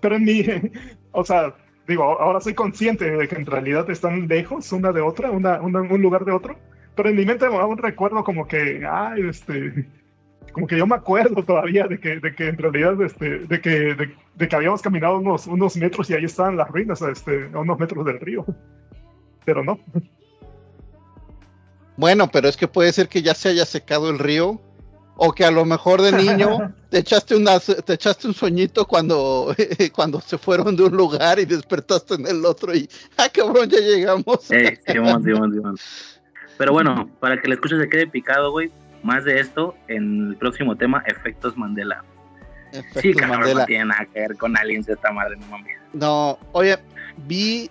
Pero 0.00 0.16
en 0.16 0.24
mi, 0.24 0.44
o 1.12 1.24
sea, 1.24 1.54
digo, 1.86 2.04
ahora 2.04 2.40
soy 2.40 2.54
consciente 2.54 3.10
de 3.10 3.28
que 3.28 3.34
en 3.36 3.46
realidad 3.46 3.88
están 3.90 4.28
lejos 4.28 4.72
una 4.72 4.92
de 4.92 5.00
otra, 5.02 5.30
una, 5.30 5.60
una- 5.60 5.80
un 5.82 6.00
lugar 6.02 6.24
de 6.24 6.32
otro, 6.32 6.56
pero 6.94 7.08
en 7.10 7.16
mi 7.16 7.24
mente 7.26 7.46
aún 7.46 7.78
recuerdo 7.78 8.24
como 8.24 8.46
que, 8.46 8.82
ay, 8.88 9.22
este, 9.28 9.86
como 10.52 10.66
que 10.66 10.76
yo 10.76 10.86
me 10.86 10.96
acuerdo 10.96 11.42
todavía 11.44 11.86
de 11.86 11.98
que, 11.98 12.20
de 12.20 12.34
que 12.34 12.48
en 12.48 12.58
realidad, 12.58 13.00
este, 13.02 13.40
de 13.40 13.60
que, 13.60 13.70
de, 13.94 14.14
de 14.34 14.48
que 14.48 14.56
habíamos 14.56 14.82
caminado 14.82 15.18
unos, 15.18 15.46
unos 15.46 15.76
metros 15.76 16.10
y 16.10 16.14
ahí 16.14 16.24
estaban 16.24 16.56
las 16.56 16.68
ruinas, 16.68 17.02
este, 17.02 17.50
a 17.52 17.58
unos 17.58 17.78
metros 17.78 18.04
del 18.04 18.20
río. 18.20 18.44
Pero 19.44 19.64
no. 19.64 19.78
Bueno, 21.96 22.30
pero 22.30 22.48
es 22.48 22.56
que 22.56 22.68
puede 22.68 22.92
ser 22.92 23.08
que 23.08 23.22
ya 23.22 23.34
se 23.34 23.50
haya 23.50 23.64
secado 23.64 24.10
el 24.10 24.18
río 24.18 24.60
o 25.22 25.32
que 25.32 25.44
a 25.44 25.50
lo 25.50 25.66
mejor 25.66 26.00
de 26.00 26.12
niño 26.12 26.74
te 26.88 26.98
echaste 26.98 27.36
una, 27.36 27.60
te 27.60 27.92
echaste 27.92 28.26
un 28.26 28.32
sueñito 28.32 28.86
cuando 28.86 29.54
cuando 29.94 30.18
se 30.22 30.38
fueron 30.38 30.74
de 30.76 30.84
un 30.84 30.96
lugar 30.96 31.38
y 31.38 31.44
despertaste 31.44 32.14
en 32.14 32.26
el 32.26 32.42
otro 32.46 32.74
y 32.74 32.88
ah 33.18 33.28
cabrón 33.28 33.68
ya 33.68 33.80
llegamos. 33.80 34.50
Eh, 34.50 34.80
Simón, 34.86 35.22
Simón, 35.24 35.52
Simón. 35.52 35.76
Pero 36.56 36.72
bueno, 36.72 37.10
para 37.20 37.38
que 37.38 37.48
el 37.48 37.52
escucha 37.52 37.78
se 37.78 37.88
quede 37.90 38.06
picado, 38.06 38.50
güey, 38.50 38.70
más 39.02 39.24
de 39.24 39.40
esto 39.40 39.74
en 39.88 40.28
el 40.30 40.36
próximo 40.36 40.76
tema, 40.76 41.02
efectos 41.06 41.56
Mandela. 41.56 42.04
Efectos 42.72 43.02
Sí, 43.02 43.14
cabrón, 43.14 43.38
Mandela. 43.40 43.60
no 43.60 43.66
tiene 43.66 43.84
nada 43.86 44.06
que 44.12 44.20
ver 44.20 44.36
con 44.36 44.56
aliens 44.56 44.88
esta 44.88 45.10
madre, 45.12 45.36
no 45.36 45.46
mames. 45.46 45.76
No, 45.92 46.38
oye, 46.52 46.78
vi 47.26 47.70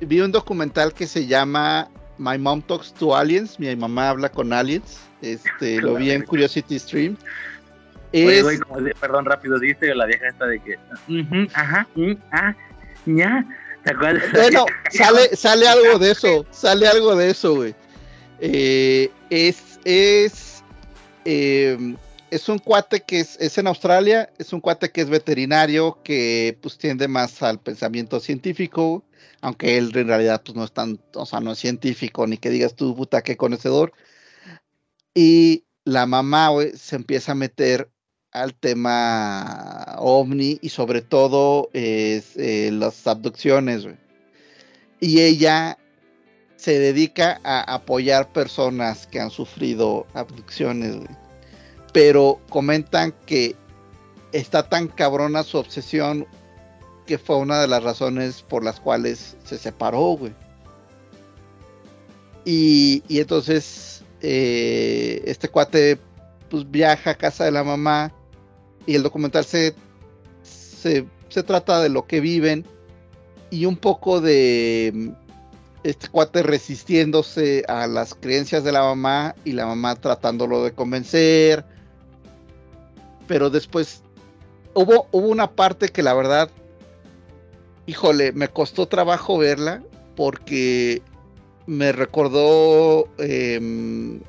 vi 0.00 0.20
un 0.20 0.32
documental 0.32 0.92
que 0.92 1.06
se 1.06 1.26
llama 1.26 1.88
My 2.18 2.38
Mom 2.38 2.62
Talks 2.62 2.92
to 2.94 3.16
Aliens, 3.16 3.58
mi 3.60 3.74
mamá 3.76 4.10
habla 4.10 4.28
con 4.30 4.52
aliens. 4.52 5.00
Este, 5.22 5.76
lo 5.82 5.94
vi 5.96 6.10
en 6.10 6.22
Curiosity 6.22 6.78
Stream. 6.78 7.16
Oye, 8.12 8.38
Es- 8.38 8.42
güey, 8.44 8.58
como 8.58 8.80
de- 8.80 8.94
perdón, 8.94 9.24
rápido, 9.24 9.58
¿viste 9.58 9.94
la 9.94 10.06
vieja 10.06 10.28
esta 10.28 10.46
de 10.46 10.60
que, 10.60 10.78
ujú, 11.08 11.48
ajá, 11.54 11.86
mm, 11.96 12.12
ah, 12.32 12.54
ya, 13.06 13.44
¿te 13.84 13.92
acuerdas? 13.92 14.22
Bueno, 14.32 14.64
sale, 14.90 15.34
sale 15.36 15.66
algo 15.68 15.98
de 15.98 16.12
eso, 16.12 16.46
sale 16.50 16.86
algo 16.86 17.16
de 17.16 17.30
eso, 17.30 17.56
güey. 17.56 17.74
Eh, 18.40 19.10
es, 19.30 19.73
es, 19.84 20.62
eh, 21.24 21.96
es 22.30 22.48
un 22.48 22.58
cuate 22.58 23.00
que 23.00 23.20
es, 23.20 23.36
es 23.40 23.58
en 23.58 23.66
Australia, 23.66 24.30
es 24.38 24.52
un 24.52 24.60
cuate 24.60 24.90
que 24.90 25.02
es 25.02 25.08
veterinario, 25.08 25.98
que 26.02 26.58
pues 26.60 26.78
tiende 26.78 27.08
más 27.08 27.42
al 27.42 27.60
pensamiento 27.60 28.20
científico, 28.20 29.04
aunque 29.40 29.78
él 29.78 29.90
en 29.94 30.08
realidad 30.08 30.42
pues 30.44 30.56
no 30.56 30.64
es 30.64 30.72
tan, 30.72 31.00
o 31.14 31.26
sea, 31.26 31.40
no 31.40 31.52
es 31.52 31.58
científico, 31.58 32.26
ni 32.26 32.38
que 32.38 32.50
digas 32.50 32.74
tú, 32.74 32.96
puta, 32.96 33.22
qué 33.22 33.36
conocedor. 33.36 33.92
Y 35.14 35.64
la 35.84 36.06
mamá, 36.06 36.48
güey, 36.48 36.72
se 36.76 36.96
empieza 36.96 37.32
a 37.32 37.36
meter 37.36 37.90
al 38.32 38.54
tema 38.54 39.94
ovni 39.98 40.58
y 40.60 40.70
sobre 40.70 41.02
todo 41.02 41.70
es, 41.72 42.36
eh, 42.36 42.70
las 42.72 43.06
abducciones, 43.06 43.84
güey. 43.84 43.96
Y 45.00 45.20
ella 45.20 45.78
se 46.64 46.78
dedica 46.78 47.42
a 47.44 47.74
apoyar 47.74 48.32
personas 48.32 49.06
que 49.06 49.20
han 49.20 49.28
sufrido 49.28 50.06
abducciones. 50.14 50.96
Pero 51.92 52.40
comentan 52.48 53.12
que 53.26 53.54
está 54.32 54.66
tan 54.66 54.88
cabrona 54.88 55.42
su 55.42 55.58
obsesión 55.58 56.26
que 57.06 57.18
fue 57.18 57.36
una 57.36 57.60
de 57.60 57.68
las 57.68 57.82
razones 57.82 58.40
por 58.40 58.64
las 58.64 58.80
cuales 58.80 59.36
se 59.44 59.58
separó, 59.58 60.16
güey. 60.16 60.32
Y, 62.46 63.02
y 63.08 63.20
entonces 63.20 64.02
eh, 64.22 65.20
este 65.26 65.50
cuate 65.50 65.98
pues 66.48 66.70
viaja 66.70 67.10
a 67.10 67.18
casa 67.18 67.44
de 67.44 67.50
la 67.50 67.62
mamá 67.62 68.10
y 68.86 68.94
el 68.94 69.02
documental 69.02 69.44
se, 69.44 69.74
se, 70.42 71.04
se 71.28 71.42
trata 71.42 71.82
de 71.82 71.90
lo 71.90 72.06
que 72.06 72.20
viven 72.20 72.64
y 73.50 73.66
un 73.66 73.76
poco 73.76 74.22
de 74.22 75.14
este 75.84 76.08
cuate 76.08 76.42
resistiéndose 76.42 77.62
a 77.68 77.86
las 77.86 78.14
creencias 78.14 78.64
de 78.64 78.72
la 78.72 78.82
mamá 78.82 79.34
y 79.44 79.52
la 79.52 79.66
mamá 79.66 79.94
tratándolo 79.96 80.64
de 80.64 80.72
convencer. 80.72 81.64
Pero 83.28 83.50
después 83.50 84.02
hubo, 84.72 85.06
hubo 85.12 85.28
una 85.28 85.50
parte 85.50 85.90
que 85.90 86.02
la 86.02 86.14
verdad, 86.14 86.50
híjole, 87.86 88.32
me 88.32 88.48
costó 88.48 88.88
trabajo 88.88 89.36
verla 89.36 89.82
porque 90.16 91.02
me 91.66 91.92
recordó 91.92 93.08
em, 93.18 94.20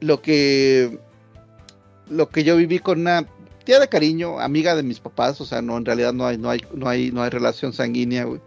lo 0.00 0.22
que 0.22 0.98
lo 2.08 2.28
que 2.28 2.42
yo 2.42 2.56
viví 2.56 2.80
con 2.80 3.00
una 3.00 3.26
tía 3.64 3.78
de 3.78 3.88
cariño, 3.88 4.40
amiga 4.40 4.74
de 4.74 4.82
mis 4.82 5.00
papás, 5.00 5.40
o 5.40 5.44
sea, 5.44 5.60
no 5.60 5.76
en 5.76 5.84
realidad 5.84 6.12
no 6.12 6.26
hay 6.26 6.38
no 6.38 6.50
hay 6.50 6.60
no 6.72 6.88
hay 6.88 7.10
no 7.10 7.22
hay 7.22 7.30
relación 7.30 7.72
sanguínea, 7.72 8.24
güey. 8.24 8.40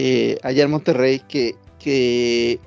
Eh, 0.00 0.38
allá 0.44 0.62
en 0.62 0.70
Monterrey 0.70 1.18
que 1.18 1.56
que 1.80 2.60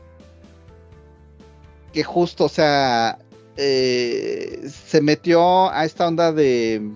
que 1.94 2.04
justo, 2.04 2.44
o 2.44 2.50
sea, 2.50 3.20
eh, 3.56 4.68
se 4.70 5.00
metió 5.00 5.72
a 5.72 5.86
esta 5.86 6.10
onda 6.10 6.34
de 6.34 6.92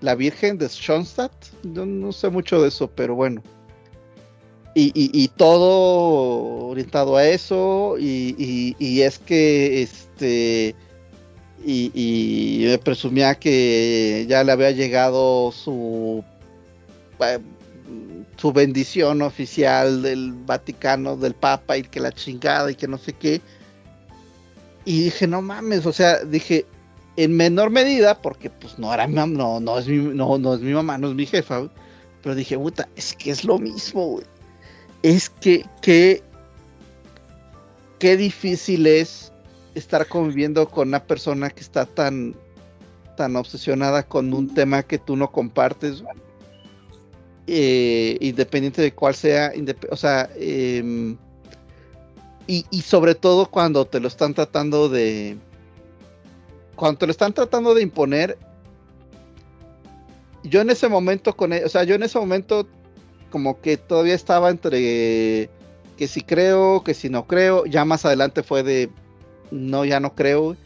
la 0.00 0.14
Virgen 0.14 0.56
de 0.56 0.68
Schoenstatt. 0.70 1.30
No, 1.62 1.84
no 1.84 2.10
sé 2.12 2.30
mucho 2.30 2.62
de 2.62 2.68
eso, 2.68 2.88
pero 2.88 3.14
bueno. 3.14 3.42
Y, 4.74 4.92
y- 4.94 5.28
todo 5.28 6.68
orientado 6.68 7.16
a 7.18 7.26
eso. 7.28 7.96
Y, 7.98 8.74
y- 8.78 9.02
es 9.02 9.18
que 9.18 9.82
este. 9.82 10.74
Y, 11.66 12.76
presumía 12.78 13.34
que 13.34 14.24
ya 14.26 14.42
le 14.42 14.52
había 14.52 14.70
llegado 14.70 15.52
su. 15.52 16.24
Su 18.36 18.52
bendición 18.52 19.22
oficial 19.22 20.02
del 20.02 20.32
Vaticano, 20.32 21.16
del 21.16 21.34
Papa, 21.34 21.76
y 21.78 21.82
que 21.82 22.00
la 22.00 22.12
chingada, 22.12 22.70
y 22.70 22.74
que 22.74 22.86
no 22.88 22.98
sé 22.98 23.12
qué. 23.12 23.40
Y 24.84 25.04
dije, 25.04 25.26
no 25.26 25.42
mames, 25.42 25.86
o 25.86 25.92
sea, 25.92 26.22
dije, 26.24 26.66
en 27.16 27.34
menor 27.36 27.70
medida, 27.70 28.20
porque 28.20 28.50
pues 28.50 28.78
no 28.78 28.92
era 28.92 29.06
mi 29.06 29.14
mam- 29.14 29.32
no, 29.32 29.58
no 29.58 29.78
es 29.78 29.88
mi, 29.88 29.96
no, 29.96 30.38
no 30.38 30.54
es 30.54 30.60
mi 30.60 30.72
mamá, 30.72 30.98
no 30.98 31.08
es 31.08 31.14
mi 31.14 31.26
jefa, 31.26 31.58
güey, 31.58 31.70
pero 32.22 32.34
dije, 32.34 32.58
puta, 32.58 32.88
es 32.94 33.14
que 33.14 33.30
es 33.30 33.42
lo 33.44 33.58
mismo, 33.58 34.06
güey. 34.06 34.26
Es 35.02 35.30
que, 35.30 35.64
que, 35.80 36.22
qué 37.98 38.16
difícil 38.16 38.86
es 38.86 39.32
estar 39.74 40.06
conviviendo 40.06 40.68
con 40.68 40.88
una 40.88 41.02
persona 41.02 41.50
que 41.50 41.60
está 41.60 41.86
tan, 41.86 42.34
tan 43.16 43.34
obsesionada 43.36 44.02
con 44.02 44.32
un 44.34 44.52
tema 44.52 44.82
que 44.82 44.98
tú 44.98 45.16
no 45.16 45.30
compartes, 45.32 46.02
güey. 46.02 46.14
Eh, 47.48 48.18
independiente 48.20 48.82
de 48.82 48.92
cuál 48.92 49.14
sea, 49.14 49.52
o 49.90 49.96
sea, 49.96 50.28
em, 50.34 51.16
y, 52.48 52.64
y 52.70 52.82
sobre 52.82 53.14
todo 53.14 53.46
cuando 53.46 53.84
te 53.86 54.00
lo 54.00 54.08
están 54.08 54.34
tratando 54.34 54.88
de. 54.88 55.36
Cuando 56.74 56.98
te 56.98 57.06
lo 57.06 57.12
están 57.12 57.32
tratando 57.32 57.74
de 57.74 57.82
imponer. 57.82 58.36
Yo 60.42 60.60
en 60.60 60.70
ese 60.70 60.88
momento 60.88 61.36
con 61.36 61.52
e- 61.52 61.64
o 61.64 61.68
sea, 61.68 61.84
yo 61.84 61.94
en 61.94 62.02
ese 62.02 62.18
momento 62.18 62.66
como 63.30 63.60
que 63.60 63.76
todavía 63.76 64.14
estaba 64.14 64.50
entre 64.50 65.50
que 65.96 66.08
si 66.08 66.22
creo, 66.22 66.82
que 66.82 66.94
si 66.94 67.08
no 67.10 67.26
creo. 67.26 67.64
Ya 67.66 67.84
más 67.84 68.04
adelante 68.04 68.42
fue 68.42 68.64
de 68.64 68.90
no, 69.52 69.84
ya 69.84 70.00
no 70.00 70.14
creo. 70.14 70.56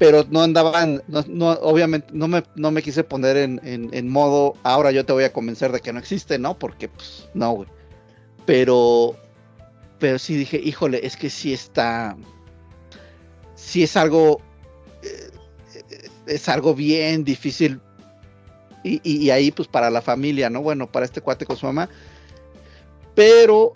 Pero 0.00 0.24
no 0.30 0.40
andaban, 0.40 1.02
no, 1.08 1.22
no, 1.28 1.50
obviamente 1.60 2.08
no 2.14 2.26
me, 2.26 2.42
no 2.54 2.70
me 2.70 2.82
quise 2.82 3.04
poner 3.04 3.36
en, 3.36 3.60
en, 3.62 4.08
modo, 4.08 4.56
ahora 4.62 4.92
yo 4.92 5.04
te 5.04 5.12
voy 5.12 5.24
a 5.24 5.32
convencer 5.34 5.72
de 5.72 5.80
que 5.80 5.92
no 5.92 5.98
existe, 5.98 6.38
¿no? 6.38 6.58
Porque 6.58 6.88
pues 6.88 7.28
no, 7.34 7.52
güey. 7.52 7.68
Pero, 8.46 9.14
pero 9.98 10.18
sí 10.18 10.36
dije, 10.36 10.56
híjole, 10.56 11.06
es 11.06 11.18
que 11.18 11.28
sí 11.28 11.52
está, 11.52 12.16
sí 13.54 13.82
es 13.82 13.94
algo, 13.94 14.40
eh, 15.02 15.32
es 16.26 16.48
algo 16.48 16.74
bien 16.74 17.22
difícil. 17.22 17.78
Y, 18.82 19.02
y, 19.04 19.28
ahí 19.28 19.50
pues 19.50 19.68
para 19.68 19.90
la 19.90 20.00
familia, 20.00 20.48
¿no? 20.48 20.62
Bueno, 20.62 20.90
para 20.90 21.04
este 21.04 21.20
cuate 21.20 21.44
con 21.44 21.58
su 21.58 21.66
mamá. 21.66 21.90
Pero 23.14 23.74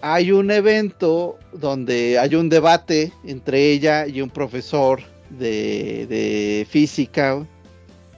hay 0.00 0.30
un 0.30 0.52
evento 0.52 1.40
donde 1.52 2.20
hay 2.20 2.36
un 2.36 2.48
debate 2.48 3.12
entre 3.24 3.72
ella 3.72 4.06
y 4.06 4.20
un 4.20 4.30
profesor 4.30 5.02
de, 5.30 6.06
de 6.08 6.66
física 6.68 7.46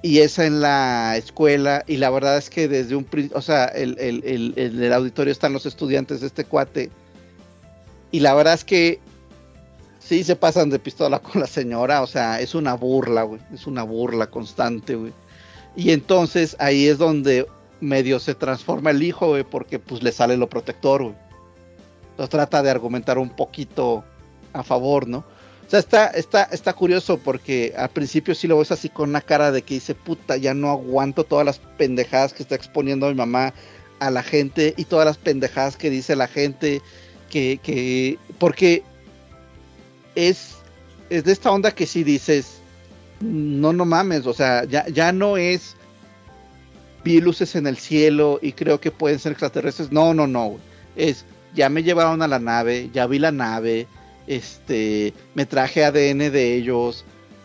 y 0.02 0.18
esa 0.18 0.47
en 0.47 0.60
la 0.60 1.16
escuela 1.16 1.84
y 1.86 1.97
la 1.97 2.10
verdad 2.10 2.36
es 2.36 2.50
que 2.50 2.66
desde 2.66 2.97
un 2.97 3.07
o 3.34 3.41
sea 3.41 3.66
el, 3.66 3.97
el, 4.00 4.23
el, 4.24 4.55
en 4.57 4.82
el 4.82 4.92
auditorio 4.92 5.31
están 5.31 5.52
los 5.52 5.65
estudiantes 5.65 6.20
de 6.20 6.26
este 6.26 6.44
cuate 6.44 6.91
y 8.10 8.20
la 8.20 8.34
verdad 8.34 8.55
es 8.55 8.65
que 8.65 8.99
sí 10.00 10.24
se 10.24 10.34
pasan 10.34 10.70
de 10.70 10.81
pistola 10.81 11.20
con 11.20 11.41
la 11.41 11.47
señora 11.47 12.02
o 12.02 12.07
sea 12.07 12.41
es 12.41 12.55
una 12.55 12.74
burla 12.74 13.23
güey 13.23 13.41
es 13.55 13.66
una 13.66 13.84
burla 13.84 14.26
constante 14.26 14.97
güey. 14.97 15.12
Y 15.74 15.92
entonces 15.92 16.55
ahí 16.58 16.86
es 16.86 16.99
donde 16.99 17.47
medio 17.81 18.18
se 18.18 18.34
transforma 18.34 18.91
el 18.91 19.02
hijo 19.02 19.28
güey 19.28 19.44
porque 19.44 19.78
pues 19.78 20.02
le 20.02 20.12
sale 20.12 20.36
lo 20.36 20.49
protector 20.49 21.02
güey. 21.02 21.15
Entonces 22.10 22.31
trata 22.31 22.62
de 22.62 22.70
argumentar 22.70 23.18
un 23.18 23.31
poquito 23.31 24.05
a 24.52 24.62
favor 24.62 25.08
no 25.08 25.24
o 25.66 25.70
sea, 25.70 25.81
está, 25.81 26.07
está, 26.08 26.42
está 26.44 26.73
curioso 26.74 27.18
porque 27.18 27.73
al 27.76 27.89
principio 27.91 28.34
sí 28.34 28.47
lo 28.47 28.58
ves 28.58 28.73
así 28.73 28.89
con 28.89 29.10
una 29.10 29.20
cara 29.20 29.50
de 29.50 29.62
que 29.62 29.74
dice, 29.74 29.94
puta, 29.94 30.36
ya 30.36 30.55
no 30.55 30.70
aguanto 30.70 31.24
todas 31.24 31.47
las 31.47 31.58
pendejadas 31.58 32.32
que 32.32 32.42
está 32.42 32.55
exponiendo 32.55 33.08
mi 33.08 33.15
mamá 33.15 33.55
a 34.00 34.10
la 34.10 34.23
gente 34.23 34.74
y 34.76 34.84
todas 34.84 35.07
las 35.07 35.16
pendejadas 35.16 35.76
que 35.76 35.89
dice 35.89 36.16
la 36.16 36.28
gente, 36.28 36.82
que, 37.31 37.58
que 37.62 38.18
porque 38.39 38.82
es, 40.15 40.57
es 41.08 41.24
de 41.24 41.32
esta 41.32 41.50
onda 41.50 41.70
que 41.70 41.86
si 41.86 42.05
dices, 42.05 42.58
no, 43.20 43.73
no 43.73 43.84
mames, 43.84 44.26
o 44.26 44.34
sea, 44.34 44.65
ya, 44.65 44.86
ya 44.89 45.12
no 45.12 45.36
es, 45.36 45.76
vi 47.05 47.20
luces 47.20 47.55
en 47.55 47.66
el 47.66 47.76
cielo 47.76 48.39
y 48.42 48.52
creo 48.52 48.81
que 48.81 48.91
pueden 48.91 49.18
ser 49.18 49.32
extraterrestres, 49.32 49.92
no, 49.92 50.12
no, 50.12 50.26
no, 50.26 50.58
es, 50.97 51.24
ya 51.55 51.68
me 51.68 51.82
llevaron 51.82 52.23
a 52.23 52.28
la 52.28 52.39
nave, 52.39 52.91
ya 52.92 53.07
vi 53.07 53.18
la 53.18 53.32
nave, 53.32 53.86
este, 54.26 55.15
me 55.34 55.47
traje 55.47 55.84
ADN 55.84 56.31
de 56.31 56.55
ellos. 56.55 57.05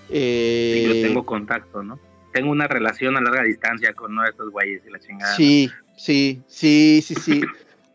Eh, 0.09 0.73
sí, 0.75 1.01
yo 1.01 1.07
tengo 1.07 1.25
contacto, 1.25 1.83
¿no? 1.83 1.99
Tengo 2.33 2.51
una 2.51 2.67
relación 2.67 3.17
a 3.17 3.21
larga 3.21 3.43
distancia 3.43 3.93
con 3.93 4.11
uno 4.11 4.23
de 4.23 4.29
estos 4.29 4.51
güeyes 4.51 4.81
y 4.87 4.91
la 4.91 4.99
chingada. 4.99 5.35
Sí, 5.35 5.71
sí, 5.97 6.41
sí, 6.47 7.03
sí, 7.05 7.15
sí. 7.15 7.41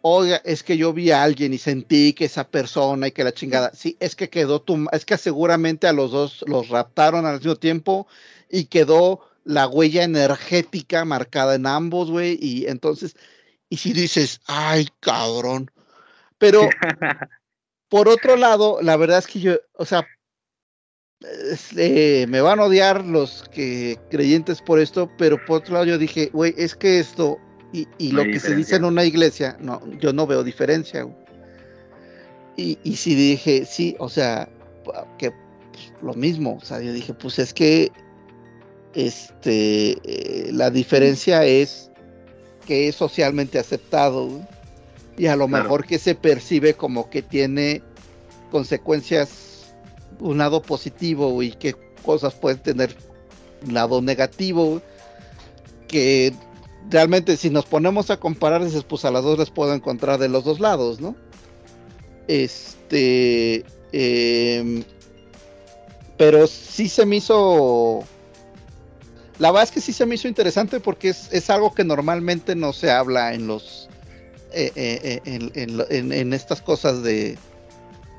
Oiga, 0.04 0.42
es 0.44 0.64
que 0.64 0.76
yo 0.76 0.92
vi 0.92 1.12
a 1.12 1.22
alguien 1.22 1.54
y 1.54 1.58
sentí 1.58 2.12
que 2.12 2.24
esa 2.24 2.48
persona 2.48 3.06
y 3.06 3.12
que 3.12 3.22
la 3.22 3.32
chingada. 3.32 3.70
Sí, 3.72 3.96
es 4.00 4.16
que 4.16 4.28
quedó 4.28 4.60
tu, 4.60 4.88
es 4.90 5.04
que 5.04 5.16
seguramente 5.16 5.86
a 5.86 5.92
los 5.92 6.10
dos 6.10 6.44
los 6.48 6.68
raptaron 6.70 7.24
al 7.24 7.38
mismo 7.38 7.54
tiempo 7.54 8.08
y 8.50 8.64
quedó 8.64 9.20
la 9.44 9.68
huella 9.68 10.02
energética 10.02 11.04
marcada 11.04 11.54
en 11.54 11.66
ambos, 11.66 12.10
güey. 12.10 12.36
Y 12.40 12.66
entonces, 12.66 13.16
y 13.68 13.76
si 13.76 13.92
dices, 13.92 14.40
ay, 14.46 14.88
cabrón. 14.98 15.70
Pero 16.38 16.68
por 17.92 18.08
otro 18.08 18.36
lado, 18.36 18.78
la 18.80 18.96
verdad 18.96 19.18
es 19.18 19.26
que 19.26 19.38
yo, 19.38 19.56
o 19.74 19.84
sea, 19.84 20.06
este, 21.50 22.26
me 22.26 22.40
van 22.40 22.58
a 22.58 22.64
odiar 22.64 23.04
los 23.04 23.44
que 23.50 23.98
creyentes 24.10 24.62
por 24.62 24.80
esto, 24.80 25.10
pero 25.18 25.36
por 25.44 25.58
otro 25.58 25.74
lado 25.74 25.84
yo 25.84 25.98
dije, 25.98 26.30
güey, 26.32 26.54
es 26.56 26.74
que 26.74 26.98
esto 26.98 27.36
y, 27.70 27.86
y 27.98 28.12
lo 28.12 28.24
que 28.24 28.40
se 28.40 28.56
dice 28.56 28.76
en 28.76 28.86
una 28.86 29.04
iglesia, 29.04 29.58
no, 29.60 29.82
yo 30.00 30.14
no 30.14 30.26
veo 30.26 30.42
diferencia. 30.42 31.02
Güey. 31.02 31.16
Y, 32.56 32.78
y 32.82 32.96
sí 32.96 33.14
dije, 33.14 33.66
sí, 33.66 33.94
o 33.98 34.08
sea, 34.08 34.48
que 35.18 35.30
pues, 35.30 35.92
lo 36.00 36.14
mismo, 36.14 36.58
o 36.62 36.64
sea, 36.64 36.80
yo 36.80 36.94
dije, 36.94 37.12
pues 37.12 37.38
es 37.38 37.52
que 37.52 37.92
este, 38.94 39.98
eh, 40.02 40.50
la 40.50 40.70
diferencia 40.70 41.44
es 41.44 41.90
que 42.66 42.88
es 42.88 42.96
socialmente 42.96 43.58
aceptado. 43.58 44.28
Güey 44.28 44.61
y 45.16 45.26
a 45.26 45.36
lo 45.36 45.46
claro. 45.46 45.64
mejor 45.64 45.86
que 45.86 45.98
se 45.98 46.14
percibe 46.14 46.74
como 46.74 47.10
que 47.10 47.22
tiene 47.22 47.82
consecuencias 48.50 49.74
un 50.20 50.38
lado 50.38 50.62
positivo 50.62 51.42
y 51.42 51.52
qué 51.52 51.74
cosas 52.04 52.34
pueden 52.34 52.58
tener 52.60 52.96
un 53.66 53.74
lado 53.74 54.00
negativo 54.00 54.80
que 55.88 56.32
realmente 56.90 57.36
si 57.36 57.50
nos 57.50 57.66
ponemos 57.66 58.10
a 58.10 58.18
comparar 58.18 58.62
pues 58.88 59.04
a 59.04 59.10
las 59.10 59.24
dos 59.24 59.38
les 59.38 59.50
puedo 59.50 59.74
encontrar 59.74 60.18
de 60.18 60.28
los 60.28 60.44
dos 60.44 60.60
lados 60.60 61.00
no 61.00 61.14
este 62.28 63.64
eh, 63.92 64.84
pero 66.16 66.46
sí 66.46 66.88
se 66.88 67.04
me 67.06 67.16
hizo 67.16 68.04
la 69.38 69.50
verdad 69.50 69.64
es 69.64 69.70
que 69.72 69.80
sí 69.80 69.92
se 69.92 70.06
me 70.06 70.14
hizo 70.14 70.28
interesante 70.28 70.80
porque 70.80 71.08
es, 71.08 71.28
es 71.32 71.50
algo 71.50 71.74
que 71.74 71.84
normalmente 71.84 72.54
no 72.54 72.72
se 72.72 72.90
habla 72.90 73.34
en 73.34 73.46
los 73.46 73.88
eh, 74.54 74.72
eh, 74.74 75.20
en, 75.24 75.52
en, 75.54 76.12
en, 76.12 76.32
estas 76.32 76.60
cosas 76.60 77.02
de, 77.02 77.38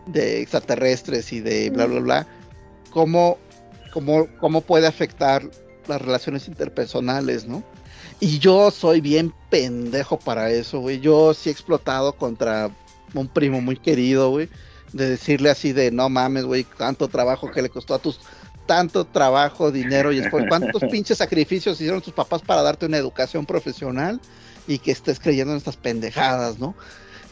de, 0.08 0.42
extraterrestres 0.42 1.32
y 1.34 1.40
de 1.40 1.70
bla, 1.70 1.86
bla, 1.86 2.00
bla, 2.00 2.28
cómo, 2.92 3.38
cómo, 3.92 4.28
cómo 4.40 4.62
puede 4.62 4.88
afectar 4.88 5.44
las 5.88 6.02
relaciones 6.02 6.48
interpersonales, 6.48 7.46
¿no? 7.46 7.64
Y 8.20 8.40
yo 8.40 8.72
soy 8.72 9.02
bien 9.02 9.34
pendejo 9.50 10.18
para 10.18 10.50
eso, 10.50 10.80
güey. 10.80 11.00
Yo 11.00 11.34
sí 11.34 11.50
he 11.50 11.52
explotado 11.52 12.14
contra 12.14 12.70
un 13.14 13.28
primo 13.28 13.62
muy 13.62 13.76
querido, 13.76 14.30
güey. 14.30 14.50
De 14.94 15.10
decirle 15.10 15.50
así 15.50 15.74
de, 15.74 15.92
no 15.92 16.08
mames, 16.10 16.46
güey, 16.46 16.64
tanto 16.64 17.08
trabajo 17.08 17.52
que 17.52 17.62
le 17.62 17.70
costó 17.70 17.94
a 17.96 18.00
tus... 18.00 18.20
Tanto 18.66 19.04
trabajo, 19.04 19.74
dinero 19.74 20.14
y 20.14 20.22
después, 20.22 20.46
¿cuántos 20.48 20.82
pinches 20.92 21.18
sacrificios 21.18 21.76
hicieron 21.82 22.02
tus 22.02 22.14
papás 22.14 22.42
para 22.42 22.62
darte 22.62 22.86
una 22.86 22.96
educación 22.96 23.46
profesional? 23.46 24.22
Y 24.68 24.80
que 24.80 24.92
estés 24.92 25.20
creyendo 25.20 25.54
en 25.54 25.58
estas 25.58 25.78
pendejadas, 25.78 26.60
¿no? 26.60 26.76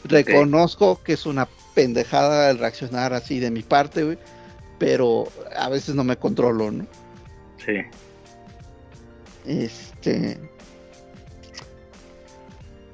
Reconozco 0.03 0.95
sí. 0.95 1.01
que 1.06 1.14
es 1.14 1.26
una 1.26 1.48
pendejada 1.74 2.50
el 2.50 2.58
reaccionar 2.58 3.14
así 3.14 3.40
de 3.40 3.51
mi 3.51 3.64
parte, 3.64 4.03
güey, 4.03 4.18
pero 4.80 5.27
a 5.56 5.69
veces 5.69 5.95
no 5.95 6.03
me 6.03 6.18
controlo, 6.18 6.72
¿no? 6.72 6.88
Sí. 7.66 7.82
Este. 9.45 10.38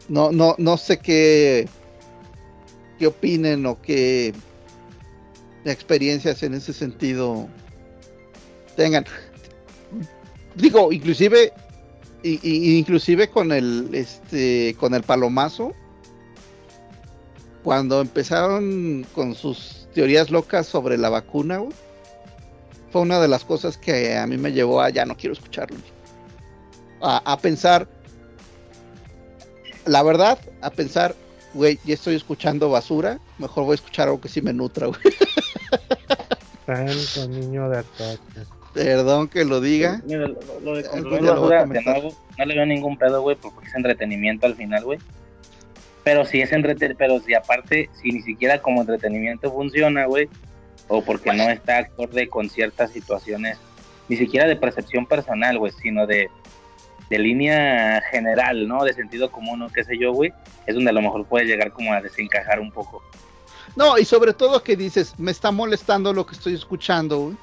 No, 0.10 0.32
no, 0.32 0.56
no 0.58 0.78
sé 0.78 0.98
qué. 0.98 1.68
qué 3.00 3.08
opinen 3.08 3.66
o 3.66 3.82
qué 3.82 4.34
experiencias 5.66 6.44
en 6.44 6.54
ese 6.54 6.74
sentido 6.74 7.48
tengan. 8.76 9.06
Digo, 10.56 10.92
inclusive 10.92 11.54
y, 12.24 12.78
inclusive 12.78 13.30
con 13.30 13.52
el 13.52 13.90
este 13.94 14.76
con 14.80 14.94
el 14.94 15.04
palomazo 15.04 15.74
cuando 17.64 18.02
empezaron 18.02 19.06
con 19.14 19.36
sus 19.36 19.88
teorías 19.94 20.32
locas 20.32 20.68
sobre 20.68 20.98
la 20.98 21.10
vacuna 21.10 21.62
fue 22.92 23.02
una 23.02 23.20
de 23.20 23.28
las 23.28 23.44
cosas 23.44 23.78
que 23.78 24.18
a 24.18 24.26
mí 24.26 24.38
me 24.38 24.52
llevó 24.52 24.82
a 24.82 24.90
ya 24.90 25.06
no 25.06 25.18
quiero 25.18 25.34
escucharlo. 25.34 25.78
A, 27.02 27.38
pensar 27.38 27.88
la 29.86 30.02
verdad 30.02 30.40
a 30.62 30.72
pensar 30.72 31.16
güey 31.54 31.80
ya 31.86 31.94
estoy 31.94 32.16
escuchando 32.16 32.70
basura 32.70 33.20
mejor 33.38 33.66
voy 33.66 33.74
a 33.74 33.76
escuchar 33.76 34.08
algo 34.08 34.20
que 34.20 34.30
sí 34.30 34.42
me 34.42 34.54
nutra 34.54 34.88
güey. 34.88 35.00
Santo 36.66 37.30
niño 37.30 37.70
de 37.70 37.78
ataque 37.78 38.57
Perdón 38.78 39.28
que 39.28 39.44
lo 39.44 39.60
diga. 39.60 40.02
Mira, 40.06 40.28
lo, 40.28 40.36
lo 40.62 40.76
de 40.76 40.84
basura, 40.84 41.66
de 41.66 41.82
nuevo, 41.82 42.14
no 42.38 42.46
le 42.46 42.56
veo 42.56 42.66
ningún 42.66 42.96
pedo, 42.96 43.22
güey, 43.24 43.36
porque 43.36 43.68
es 43.68 43.74
entretenimiento 43.74 44.46
al 44.46 44.56
final, 44.56 44.84
güey. 44.84 45.00
Pero 46.04 46.26
si 46.26 46.42
es 46.42 46.52
entretenimiento, 46.52 46.98
pero 47.00 47.20
si 47.20 47.34
aparte, 47.34 47.90
si 48.00 48.12
ni 48.12 48.22
siquiera 48.22 48.62
como 48.62 48.82
entretenimiento 48.82 49.52
funciona, 49.52 50.06
güey, 50.06 50.30
o 50.88 51.04
porque 51.04 51.34
no 51.34 51.50
está 51.50 51.80
acorde 51.80 52.30
con 52.30 52.50
ciertas 52.50 52.92
situaciones, 52.92 53.58
ni 54.10 54.16
siquiera 54.16 54.48
de 54.48 54.56
percepción 54.56 55.08
personal, 55.08 55.58
güey, 55.58 55.72
sino 55.82 56.06
de, 56.06 56.30
de 57.10 57.18
línea 57.20 58.02
general, 58.12 58.68
¿no? 58.68 58.84
De 58.84 58.94
sentido 58.94 59.32
común, 59.32 59.64
o 59.64 59.70
qué 59.70 59.84
sé 59.84 59.98
yo, 59.98 60.14
güey, 60.14 60.32
es 60.68 60.76
donde 60.76 60.92
a 60.92 60.94
lo 60.94 61.02
mejor 61.02 61.26
puede 61.26 61.46
llegar 61.46 61.72
como 61.72 61.94
a 61.94 62.02
desencajar 62.02 62.60
un 62.60 62.72
poco. 62.72 63.02
No, 63.76 63.98
y 63.98 64.06
sobre 64.06 64.34
todo 64.34 64.62
que 64.62 64.76
dices, 64.76 65.16
me 65.18 65.32
está 65.32 65.50
molestando 65.50 66.14
lo 66.14 66.28
que 66.28 66.36
estoy 66.36 66.54
escuchando, 66.54 67.18
güey 67.20 67.38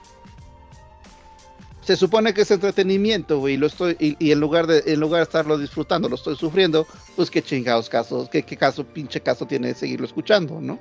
se 1.85 1.97
supone 1.97 2.33
que 2.33 2.43
es 2.43 2.51
entretenimiento, 2.51 3.39
güey, 3.39 3.57
lo 3.57 3.67
estoy, 3.67 3.97
y, 4.01 4.17
y, 4.19 4.33
en 4.33 4.41
lugar 4.41 4.67
de, 4.67 4.83
en 4.87 5.01
lugar 5.01 5.19
de 5.21 5.25
estarlo 5.25 5.59
disfrutando, 5.59 6.09
lo 6.09 6.15
estoy 6.15 6.37
sufriendo, 6.37 6.87
pues 7.15 7.31
qué 7.31 7.43
chingados 7.43 7.89
casos, 7.89 8.29
qué, 8.31 8.43
qué 8.43 8.57
caso, 8.57 8.85
pinche 8.85 9.21
caso 9.21 9.47
tiene 9.47 9.69
de 9.69 9.75
seguirlo 9.75 10.07
escuchando, 10.07 10.61
¿no? 10.61 10.79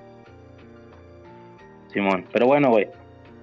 Simón, 1.91 2.25
pero 2.31 2.47
bueno, 2.47 2.69
güey, 2.69 2.87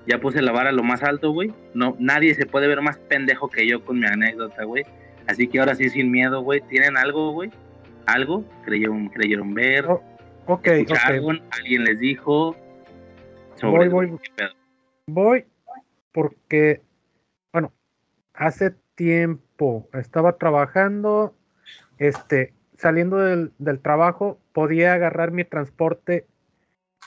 Ya 0.07 0.19
puse 0.19 0.43
la 0.43 0.53
vara 0.53 0.73
lo 0.73 0.83
más 0.83 1.03
alto, 1.03 1.31
güey. 1.31 1.53
No, 1.75 1.95
nadie 2.01 2.35
se 2.35 2.47
puede 2.47 2.67
ver 2.67 2.81
más 2.81 2.99
pendejo 2.99 3.49
que 3.49 3.67
yo 3.69 3.85
con 3.85 4.01
mi 4.01 4.07
anécdota, 4.07 4.65
güey. 4.65 4.85
Así 5.29 5.47
que 5.47 5.61
ahora 5.61 5.75
sí, 5.75 5.89
sin 5.91 6.11
miedo, 6.11 6.41
güey. 6.41 6.61
¿Tienen 6.63 6.97
algo, 6.97 7.33
güey? 7.33 7.51
¿Algo? 8.07 8.45
¿Creyeron, 8.65 9.09
creyeron 9.11 9.55
ver? 9.55 9.87
Oh, 9.87 10.03
ok, 10.47 10.67
¿Escucharon? 10.67 11.37
ok. 11.37 11.43
¿Alguien 11.51 11.85
les 11.85 12.01
dijo? 12.01 12.57
Voy, 13.63 13.89
voy. 13.89 14.11
¿Qué 14.23 14.31
pedo? 14.35 14.51
Voy 15.07 15.45
porque, 16.13 16.81
hace 18.41 18.75
tiempo 18.95 19.87
estaba 19.93 20.39
trabajando, 20.39 21.35
este, 21.99 22.55
saliendo 22.79 23.19
del, 23.19 23.53
del 23.59 23.81
trabajo, 23.81 24.41
podía 24.55 24.95
agarrar 24.95 25.31
mi 25.31 25.45
transporte, 25.45 26.27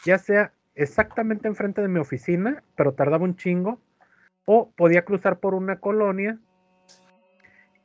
ya 0.06 0.20
sea 0.20 0.54
exactamente 0.76 1.48
enfrente 1.48 1.82
de 1.82 1.88
mi 1.88 2.00
oficina, 2.00 2.64
pero 2.76 2.94
tardaba 2.94 3.24
un 3.24 3.36
chingo, 3.36 3.80
o 4.46 4.70
podía 4.78 5.06
cruzar 5.06 5.40
por 5.40 5.56
una 5.56 5.80
colonia 5.80 6.38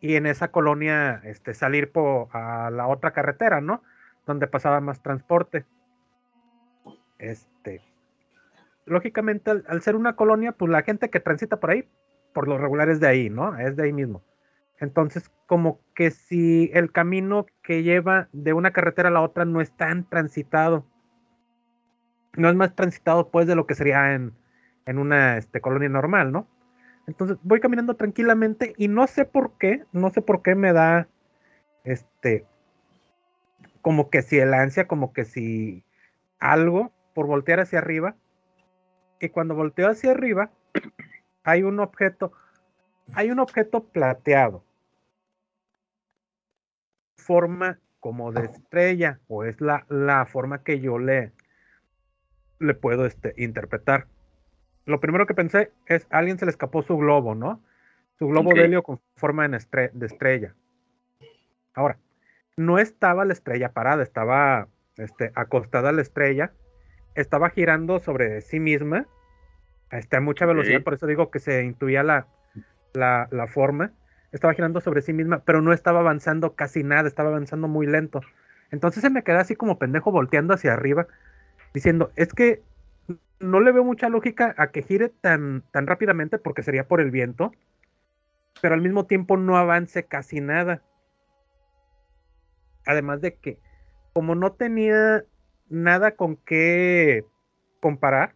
y 0.00 0.16
en 0.16 0.26
esa 0.26 0.48
colonia 0.48 1.22
este, 1.24 1.54
salir 1.54 1.90
por, 1.90 2.28
a 2.32 2.70
la 2.70 2.86
otra 2.86 3.12
carretera, 3.12 3.62
¿no? 3.62 3.82
Donde 4.26 4.46
pasaba 4.46 4.80
más 4.80 5.02
transporte. 5.02 5.64
Este, 7.18 7.80
lógicamente, 8.84 9.50
al, 9.50 9.64
al 9.68 9.80
ser 9.80 9.96
una 9.96 10.16
colonia, 10.16 10.52
pues 10.52 10.70
la 10.70 10.82
gente 10.82 11.08
que 11.08 11.20
transita 11.20 11.58
por 11.58 11.70
ahí, 11.70 11.88
por 12.32 12.48
lo 12.48 12.58
regular 12.58 12.88
es 12.88 13.00
de 13.00 13.08
ahí, 13.08 13.30
¿no? 13.30 13.56
Es 13.58 13.76
de 13.76 13.84
ahí 13.84 13.92
mismo. 13.92 14.22
Entonces, 14.78 15.30
como 15.46 15.80
que 15.94 16.10
si 16.10 16.70
el 16.72 16.92
camino 16.92 17.46
que 17.62 17.82
lleva 17.82 18.28
de 18.32 18.52
una 18.52 18.70
carretera 18.70 19.08
a 19.08 19.12
la 19.12 19.22
otra 19.22 19.44
no 19.44 19.60
es 19.60 19.72
tan 19.76 20.08
transitado, 20.08 20.86
no 22.34 22.48
es 22.48 22.54
más 22.54 22.74
transitado 22.74 23.30
pues 23.30 23.46
de 23.46 23.56
lo 23.56 23.66
que 23.66 23.74
sería 23.74 24.14
en, 24.14 24.32
en 24.86 24.98
una 24.98 25.36
este, 25.36 25.60
colonia 25.60 25.88
normal, 25.88 26.32
¿no? 26.32 26.46
Entonces 27.06 27.38
voy 27.42 27.60
caminando 27.60 27.94
tranquilamente 27.94 28.74
y 28.76 28.88
no 28.88 29.06
sé 29.06 29.24
por 29.24 29.52
qué, 29.58 29.84
no 29.92 30.10
sé 30.10 30.22
por 30.22 30.42
qué 30.42 30.54
me 30.54 30.72
da, 30.72 31.08
este, 31.84 32.46
como 33.80 34.10
que 34.10 34.22
si 34.22 34.38
el 34.38 34.52
ansia, 34.52 34.86
como 34.86 35.12
que 35.12 35.24
si 35.24 35.82
algo 36.38 36.92
por 37.14 37.26
voltear 37.26 37.60
hacia 37.60 37.78
arriba. 37.78 38.14
Y 39.20 39.30
cuando 39.30 39.54
volteo 39.54 39.88
hacia 39.88 40.12
arriba, 40.12 40.50
hay 41.48 41.62
un 41.62 41.80
objeto, 41.80 42.32
hay 43.14 43.30
un 43.30 43.38
objeto 43.38 43.84
plateado. 43.84 44.62
Forma 47.16 47.78
como 48.00 48.32
de 48.32 48.44
estrella, 48.44 49.20
o 49.28 49.44
es 49.44 49.60
la, 49.60 49.86
la 49.88 50.26
forma 50.26 50.62
que 50.62 50.80
yo 50.80 50.98
le, 50.98 51.32
le 52.58 52.74
puedo 52.74 53.06
este, 53.06 53.32
interpretar. 53.38 54.06
Lo 54.84 55.00
primero 55.00 55.26
que 55.26 55.34
pensé 55.34 55.72
es, 55.86 56.06
a 56.10 56.18
alguien 56.18 56.38
se 56.38 56.44
le 56.44 56.50
escapó 56.50 56.82
su 56.82 56.96
globo, 56.98 57.34
¿no? 57.34 57.62
Su 58.18 58.28
globo 58.28 58.50
Ok. 58.50 58.56
de 58.56 58.64
helio 58.66 58.82
con 58.82 59.00
forma 59.16 59.46
en 59.46 59.54
estre- 59.54 59.90
de 59.92 60.06
estrella. 60.06 60.54
Ahora, 61.74 61.98
no 62.56 62.78
estaba 62.78 63.24
la 63.24 63.32
estrella 63.32 63.72
parada, 63.72 64.02
estaba 64.02 64.68
este, 64.96 65.32
acostada 65.34 65.92
la 65.92 66.02
estrella, 66.02 66.52
estaba 67.14 67.50
girando 67.50 68.00
sobre 68.00 68.42
sí 68.42 68.60
misma, 68.60 69.06
este, 69.90 70.16
a 70.16 70.20
mucha 70.20 70.46
velocidad, 70.46 70.82
por 70.82 70.94
eso 70.94 71.06
digo 71.06 71.30
que 71.30 71.38
se 71.38 71.64
intuía 71.64 72.02
la, 72.02 72.26
la, 72.92 73.28
la 73.30 73.46
forma, 73.46 73.92
estaba 74.32 74.54
girando 74.54 74.80
sobre 74.80 75.02
sí 75.02 75.12
misma, 75.12 75.42
pero 75.44 75.62
no 75.62 75.72
estaba 75.72 76.00
avanzando 76.00 76.54
casi 76.54 76.82
nada, 76.82 77.08
estaba 77.08 77.30
avanzando 77.30 77.68
muy 77.68 77.86
lento. 77.86 78.20
Entonces 78.70 79.02
se 79.02 79.10
me 79.10 79.22
quedé 79.22 79.38
así 79.38 79.56
como 79.56 79.78
pendejo 79.78 80.12
volteando 80.12 80.54
hacia 80.54 80.74
arriba, 80.74 81.06
diciendo, 81.72 82.12
es 82.16 82.32
que 82.32 82.62
no 83.40 83.60
le 83.60 83.72
veo 83.72 83.84
mucha 83.84 84.08
lógica 84.08 84.54
a 84.58 84.70
que 84.70 84.82
gire 84.82 85.08
tan, 85.08 85.62
tan 85.70 85.86
rápidamente 85.86 86.38
porque 86.38 86.62
sería 86.62 86.86
por 86.86 87.00
el 87.00 87.10
viento, 87.10 87.52
pero 88.60 88.74
al 88.74 88.82
mismo 88.82 89.06
tiempo 89.06 89.36
no 89.36 89.56
avance 89.56 90.04
casi 90.04 90.40
nada. 90.40 90.82
Además 92.84 93.20
de 93.20 93.34
que, 93.36 93.58
como 94.12 94.34
no 94.34 94.52
tenía 94.52 95.24
nada 95.68 96.12
con 96.12 96.36
qué 96.36 97.24
comparar, 97.80 98.34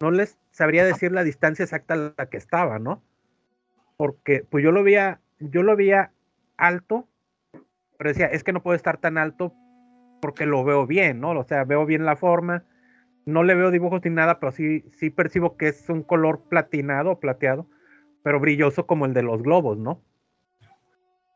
no 0.00 0.10
les 0.10 0.38
sabría 0.50 0.84
decir 0.84 1.12
la 1.12 1.24
distancia 1.24 1.62
exacta 1.62 1.94
a 1.94 2.14
la 2.16 2.26
que 2.26 2.36
estaba, 2.36 2.78
¿no? 2.78 3.02
Porque 3.96 4.44
pues 4.48 4.62
yo 4.62 4.72
lo 4.72 4.82
veía, 4.82 5.20
yo 5.38 5.62
lo 5.62 5.76
veía 5.76 6.12
alto, 6.56 7.08
pero 7.98 8.10
decía, 8.10 8.26
es 8.26 8.44
que 8.44 8.52
no 8.52 8.62
puede 8.62 8.76
estar 8.76 8.98
tan 8.98 9.18
alto 9.18 9.54
porque 10.20 10.46
lo 10.46 10.64
veo 10.64 10.86
bien, 10.86 11.20
¿no? 11.20 11.30
O 11.30 11.44
sea, 11.44 11.64
veo 11.64 11.86
bien 11.86 12.04
la 12.04 12.16
forma, 12.16 12.64
no 13.24 13.42
le 13.42 13.54
veo 13.54 13.70
dibujos 13.70 14.00
ni 14.04 14.10
nada, 14.10 14.38
pero 14.38 14.52
sí, 14.52 14.84
sí 14.92 15.10
percibo 15.10 15.56
que 15.56 15.68
es 15.68 15.88
un 15.88 16.02
color 16.02 16.42
platinado 16.48 17.12
o 17.12 17.20
plateado, 17.20 17.66
pero 18.22 18.40
brilloso 18.40 18.86
como 18.86 19.06
el 19.06 19.14
de 19.14 19.22
los 19.22 19.42
globos, 19.42 19.78
¿no? 19.78 20.02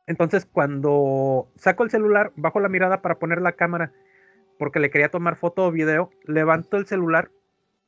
Entonces, 0.07 0.45
cuando 0.45 1.53
saco 1.57 1.85
el 1.85 1.91
celular, 1.91 2.33
bajo 2.35 2.59
la 2.61 2.69
mirada 2.69 3.01
para 3.01 3.19
poner 3.19 3.41
la 3.41 3.53
cámara, 3.53 3.93
porque 4.59 4.81
le 4.81 4.91
quería 4.91 5.09
tomar 5.09 5.37
foto 5.37 5.67
o 5.67 5.71
video, 5.71 6.11
levanto 6.25 6.77
el 6.77 6.87
celular 6.87 7.31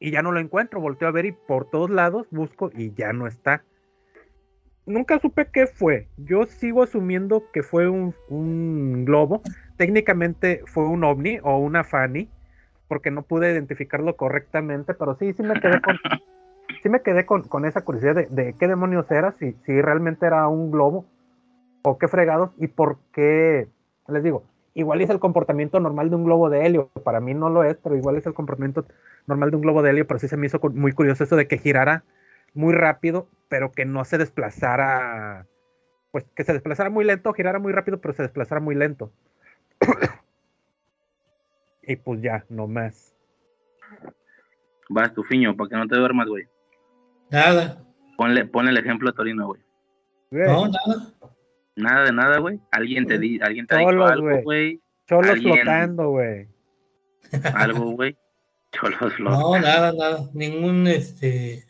y 0.02 0.10
ya 0.10 0.20
no 0.20 0.32
lo 0.32 0.40
encuentro. 0.40 0.80
Volteo 0.80 1.08
a 1.08 1.12
ver 1.12 1.26
y 1.26 1.32
por 1.32 1.70
todos 1.70 1.88
lados 1.88 2.26
busco 2.30 2.70
y 2.74 2.92
ya 2.92 3.12
no 3.12 3.28
está. 3.28 3.62
Nunca 4.84 5.20
supe 5.20 5.46
qué 5.52 5.68
fue. 5.68 6.08
Yo 6.16 6.44
sigo 6.44 6.82
asumiendo 6.82 7.44
que 7.52 7.62
fue 7.62 7.88
un, 7.88 8.12
un 8.28 9.04
globo. 9.04 9.42
Técnicamente 9.76 10.62
fue 10.66 10.88
un 10.88 11.04
ovni 11.04 11.38
o 11.44 11.56
una 11.58 11.84
Fanny, 11.84 12.28
porque 12.88 13.12
no 13.12 13.22
pude 13.22 13.52
identificarlo 13.52 14.16
correctamente, 14.16 14.92
pero 14.92 15.14
sí, 15.14 15.32
sí 15.34 15.44
me 15.44 15.54
quedé 15.60 15.80
con, 15.80 15.96
sí 16.82 16.88
me 16.88 17.02
quedé 17.02 17.24
con, 17.24 17.44
con 17.44 17.64
esa 17.64 17.82
curiosidad 17.82 18.16
de, 18.16 18.26
de 18.26 18.54
qué 18.58 18.66
demonios 18.66 19.08
era, 19.08 19.30
si, 19.38 19.52
si 19.64 19.80
realmente 19.80 20.26
era 20.26 20.48
un 20.48 20.72
globo 20.72 21.06
o 21.82 21.96
qué 21.96 22.08
fregados 22.08 22.50
y 22.58 22.66
por 22.66 22.98
qué, 23.12 23.68
les 24.08 24.22
digo, 24.24 24.42
igual 24.74 25.00
es 25.00 25.10
el 25.10 25.20
comportamiento 25.20 25.80
normal 25.80 26.10
de 26.10 26.16
un 26.16 26.24
globo 26.24 26.50
de 26.50 26.66
helio, 26.66 26.88
para 27.04 27.20
mí 27.20 27.34
no 27.34 27.50
lo 27.50 27.64
es, 27.64 27.76
pero 27.76 27.96
igual 27.96 28.16
es 28.16 28.26
el 28.26 28.34
comportamiento 28.34 28.86
normal 29.26 29.50
de 29.50 29.56
un 29.56 29.62
globo 29.62 29.82
de 29.82 29.90
helio, 29.90 30.06
pero 30.06 30.20
sí 30.20 30.28
se 30.28 30.36
me 30.36 30.46
hizo 30.46 30.60
muy 30.70 30.92
curioso 30.92 31.24
eso 31.24 31.36
de 31.36 31.46
que 31.46 31.58
girara 31.58 32.04
muy 32.54 32.74
rápido, 32.74 33.28
pero 33.48 33.72
que 33.72 33.84
no 33.84 34.04
se 34.04 34.18
desplazara, 34.18 35.46
pues 36.10 36.24
que 36.34 36.44
se 36.44 36.52
desplazara 36.52 36.90
muy 36.90 37.04
lento, 37.04 37.32
girara 37.32 37.58
muy 37.58 37.72
rápido, 37.72 38.00
pero 38.00 38.14
se 38.14 38.22
desplazara 38.22 38.60
muy 38.60 38.74
lento. 38.74 39.12
y 41.82 41.96
pues 41.96 42.22
ya, 42.22 42.44
no 42.48 42.66
más. 42.66 43.14
Vas 44.88 45.14
tu 45.14 45.22
fiño, 45.24 45.56
para 45.56 45.70
que 45.70 45.76
no 45.76 45.86
te 45.86 45.96
duermas, 45.96 46.28
güey. 46.28 46.46
Nada. 47.30 47.82
Ponle, 48.16 48.44
ponle 48.44 48.70
el 48.70 48.78
ejemplo 48.78 49.08
a 49.08 49.14
Torino, 49.14 49.46
güey. 49.46 49.62
No, 50.30 50.66
nada. 50.66 51.12
Nada 51.76 52.04
de 52.04 52.12
nada, 52.12 52.38
güey. 52.38 52.60
Alguien 52.70 53.06
te, 53.06 53.18
di, 53.18 53.40
alguien 53.42 53.66
te 53.66 53.74
ha 53.74 53.78
dicho 53.78 53.90
Cholos, 53.90 54.10
algo, 54.10 54.42
güey. 54.42 54.80
Cholos 55.06 55.30
Alguien- 55.30 55.54
flotando, 55.54 56.10
güey. 56.10 56.48
Algo, 57.54 57.90
güey. 57.92 58.16
Cholos, 58.72 59.18
los. 59.20 59.38
No, 59.38 59.58
nada, 59.58 59.92
nada. 59.92 60.28
Ningún, 60.34 60.86
este. 60.86 61.64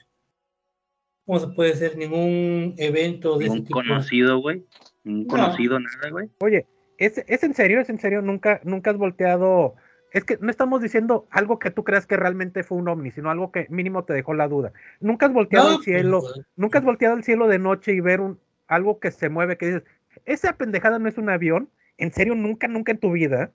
¿Cómo 1.24 1.38
se 1.38 1.48
puede 1.48 1.70
decir? 1.74 1.96
Ningún 1.96 2.74
evento 2.78 3.38
de 3.38 3.44
ese 3.46 3.54
Un 3.54 3.64
tipo. 3.64 3.78
conocido, 3.78 4.38
güey. 4.38 4.64
Un 5.04 5.22
No. 5.22 5.28
conocido, 5.28 5.78
nada, 5.78 6.10
güey. 6.10 6.28
Oye, 6.40 6.66
¿es, 6.98 7.18
¿es 7.26 7.42
en 7.44 7.54
serio? 7.54 7.80
¿Es 7.80 7.88
en 7.90 7.98
serio? 7.98 8.22
¿Nunca, 8.22 8.60
nunca 8.64 8.90
has 8.90 8.96
volteado? 8.96 9.74
Es 10.12 10.24
que 10.24 10.36
no 10.40 10.50
estamos 10.50 10.82
diciendo 10.82 11.26
algo 11.30 11.58
que 11.58 11.70
tú 11.70 11.84
creas 11.84 12.06
que 12.06 12.16
realmente 12.16 12.64
fue 12.64 12.76
un 12.78 12.88
ovni, 12.88 13.12
sino 13.12 13.30
algo 13.30 13.50
que 13.50 13.66
mínimo 13.70 14.04
te 14.04 14.12
dejó 14.12 14.34
la 14.34 14.46
duda. 14.48 14.72
¿Nunca 15.00 15.26
has 15.26 15.32
volteado 15.32 15.70
No, 15.70 15.76
al 15.76 15.82
cielo? 15.82 16.20
pues, 16.20 16.46
¿Nunca 16.56 16.80
has 16.80 16.84
volteado 16.84 17.14
al 17.14 17.24
cielo 17.24 17.46
de 17.48 17.58
noche 17.58 17.92
y 17.92 18.00
ver 18.00 18.20
un, 18.20 18.38
algo 18.74 18.98
que 18.98 19.10
se 19.10 19.28
mueve 19.28 19.56
que 19.58 19.66
dices, 19.66 19.82
esa 20.24 20.54
pendejada 20.56 20.98
no 20.98 21.08
es 21.08 21.18
un 21.18 21.28
avión? 21.30 21.70
¿En 21.98 22.12
serio? 22.12 22.34
¿Nunca, 22.34 22.68
nunca 22.68 22.92
en 22.92 22.98
tu 22.98 23.12
vida? 23.12 23.52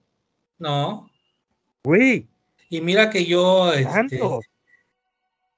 No. 0.57 1.09
Güey, 1.83 2.27
Y 2.69 2.81
mira 2.81 3.09
que 3.09 3.25
yo, 3.25 3.71
este, 3.73 4.19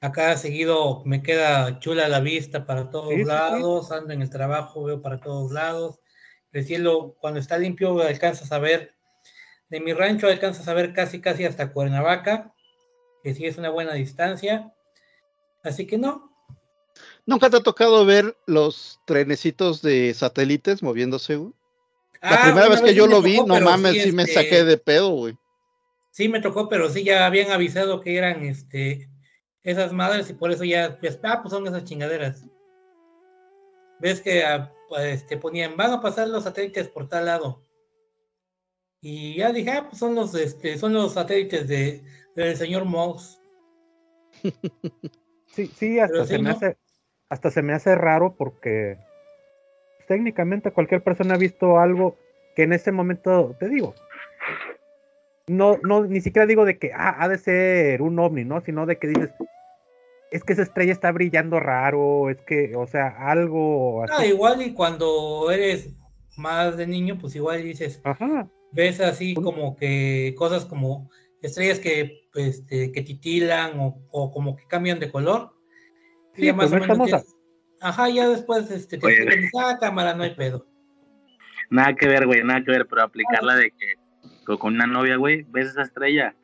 acá 0.02 0.38
seguido 0.38 1.04
me 1.06 1.22
queda 1.22 1.80
chula 1.80 2.08
la 2.08 2.20
vista 2.20 2.66
para 2.66 2.90
todos 2.90 3.10
Sí, 3.10 3.16
sí, 3.18 3.22
sí. 3.22 3.28
lados, 3.28 3.92
ando 3.92 4.14
en 4.14 4.22
el 4.22 4.30
trabajo, 4.30 4.84
veo 4.84 5.02
para 5.02 5.20
todos 5.20 5.52
lados. 5.52 6.00
El 6.52 6.66
cielo, 6.66 7.16
cuando 7.20 7.40
está 7.40 7.58
limpio, 7.58 8.02
alcanzas 8.02 8.52
a 8.52 8.60
ver, 8.60 8.94
de 9.70 9.80
mi 9.80 9.94
rancho 9.94 10.28
alcanzas 10.28 10.68
a 10.68 10.74
ver 10.74 10.94
casi, 10.94 11.22
casi 11.22 11.46
hasta 11.46 11.72
Cuernavaca, 11.72 12.54
que 13.24 13.34
sí 13.34 13.46
es 13.46 13.58
una 13.58 13.70
buena 13.70 13.94
distancia. 13.94 14.74
Así 15.64 15.86
que 15.86 15.98
no, 15.98 16.29
¿Nunca 17.26 17.50
te 17.50 17.58
ha 17.58 17.64
tocado 17.64 18.06
ver 18.06 18.38
los 18.48 19.00
trenecitos 19.06 19.82
de 19.82 20.14
satélites 20.14 20.82
moviéndose, 20.82 21.36
güey? 21.36 21.54
La 22.22 22.36
Ah, 22.36 22.42
primera 22.44 22.70
vez 22.70 22.82
que 22.82 22.94
yo 22.94 23.08
lo 23.08 23.22
vi, 23.22 23.38
tocó, 23.38 23.48
no 23.48 23.62
mames, 23.62 23.94
sí, 23.94 24.02
sí 24.02 24.12
me 24.12 24.24
este, 24.24 24.34
saqué 24.34 24.64
de 24.66 24.78
pedo, 24.78 25.12
güey. 25.12 25.38
Sí 26.12 26.28
me 26.28 26.42
tocó, 26.42 26.68
pero 26.68 26.90
sí 26.90 27.04
ya 27.04 27.26
habían 27.26 27.52
avisado 27.52 28.02
que 28.02 28.18
eran 28.18 28.44
este 28.44 29.10
esas 29.64 29.94
madres 29.94 30.30
y 30.30 30.34
por 30.34 30.52
eso 30.52 30.64
ya, 30.64 30.98
pues, 31.00 31.20
ah, 31.24 31.42
pues 31.42 31.54
son 31.54 31.68
esas 31.68 31.84
chingaderas. 31.86 32.44
Ves 34.00 34.22
que 34.22 34.44
ah, 34.44 34.74
pues, 34.90 35.26
te 35.28 35.38
ponían, 35.38 35.78
van 35.78 35.92
a 35.92 36.02
pasar 36.02 36.28
los 36.28 36.44
satélites 36.44 36.88
por 36.90 37.08
tal 37.08 37.26
lado. 37.26 37.62
Y 39.02 39.38
ya 39.38 39.54
dije, 39.54 39.72
ah, 39.72 39.88
pues 39.88 40.00
son 40.00 40.16
los, 40.16 40.36
este, 40.36 40.78
son 40.78 40.94
los 40.94 41.14
satélites 41.14 41.68
de, 41.68 42.04
del 42.36 42.58
señor 42.58 42.86
Moss. 42.86 43.40
Sí, 45.52 45.66
sí, 45.66 46.00
hasta 46.00 46.14
Pero 46.14 46.26
se 46.26 46.36
sí, 46.36 46.42
me 46.44 46.50
¿no? 46.50 46.56
hace, 46.56 46.78
hasta 47.30 47.52
se 47.52 47.62
me 47.62 47.74
hace 47.74 47.96
raro 47.96 48.36
porque 48.38 48.98
pues, 49.98 50.08
técnicamente 50.08 50.72
cualquier 50.72 51.04
persona 51.04 51.36
ha 51.36 51.38
visto 51.38 51.80
algo 51.80 52.18
que 52.56 52.64
en 52.64 52.74
ese 52.74 52.92
momento, 52.92 53.56
te 53.60 53.70
digo, 53.70 53.94
no, 55.48 55.78
no, 55.84 56.06
ni 56.06 56.22
siquiera 56.22 56.46
digo 56.46 56.66
de 56.66 56.78
que 56.78 56.92
ah, 56.94 57.16
ha 57.20 57.28
de 57.28 57.38
ser 57.38 58.02
un 58.02 58.20
ovni, 58.20 58.44
¿no? 58.44 58.62
Sino 58.62 58.86
de 58.86 58.98
que 58.98 59.08
dices, 59.08 59.30
es 60.32 60.44
que 60.44 60.54
esa 60.54 60.64
estrella 60.64 60.92
está 60.92 61.12
brillando 61.12 61.60
raro, 61.60 62.30
es 62.30 62.38
que, 62.42 62.76
o 62.76 62.86
sea, 62.88 63.08
algo 63.08 64.04
Ah, 64.10 64.26
igual 64.26 64.62
y 64.62 64.74
cuando 64.74 65.50
eres 65.52 65.96
más 66.38 66.78
de 66.78 66.88
niño, 66.88 67.18
pues 67.20 67.36
igual 67.36 67.64
dices, 67.64 68.02
Ajá. 68.04 68.48
ves 68.72 69.00
así 69.00 69.34
como 69.34 69.76
que 69.76 70.34
cosas 70.38 70.66
como 70.66 71.10
estrellas 71.42 71.80
que, 71.80 72.28
pues, 72.32 72.60
este, 72.60 72.92
que 72.92 73.02
titilan 73.02 73.80
o, 73.80 74.02
o 74.12 74.32
como 74.32 74.56
que 74.56 74.66
cambian 74.68 75.00
de 75.00 75.12
color. 75.12 75.59
Sí, 76.40 76.46
ya 76.48 76.56
pues 76.56 76.72
no 76.72 76.78
estamos 76.78 77.14
a- 77.14 77.18
tienes- 77.18 77.36
Ajá, 77.82 78.10
ya 78.10 78.28
después 78.28 78.70
este, 78.72 78.98
te 78.98 79.06
Oye, 79.08 79.50
ah, 79.58 79.78
cámara, 79.80 80.14
no 80.14 80.24
hay 80.24 80.36
pedo. 80.36 80.66
Nada 81.70 81.96
que 81.96 82.08
ver, 82.08 82.26
güey, 82.26 82.44
nada 82.44 82.62
que 82.64 82.72
ver, 82.72 82.88
pero 82.88 83.04
aplicarla 83.04 83.56
de 83.56 83.72
que 83.72 83.94
co- 84.46 84.58
con 84.60 84.74
una 84.76 84.86
novia, 84.88 85.16
güey, 85.18 85.44
ves 85.50 85.70
esa 85.70 85.84
estrella, 85.84 86.36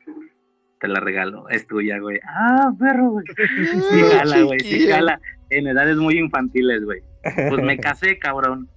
te 0.80 0.88
la 0.88 1.00
regalo, 1.00 1.48
es 1.50 1.66
tuya, 1.66 1.98
güey. 1.98 2.20
Ah, 2.24 2.70
perro, 2.78 3.10
güey. 3.10 3.24
Sí, 3.90 4.02
jala, 4.16 4.42
güey, 4.42 4.60
sí, 4.60 4.88
jala. 4.88 5.20
En 5.50 5.66
edades 5.66 5.96
muy 5.96 6.18
infantiles, 6.18 6.84
güey. 6.84 7.02
Pues 7.48 7.62
me 7.62 7.76
casé, 7.78 8.18
cabrón. 8.18 8.68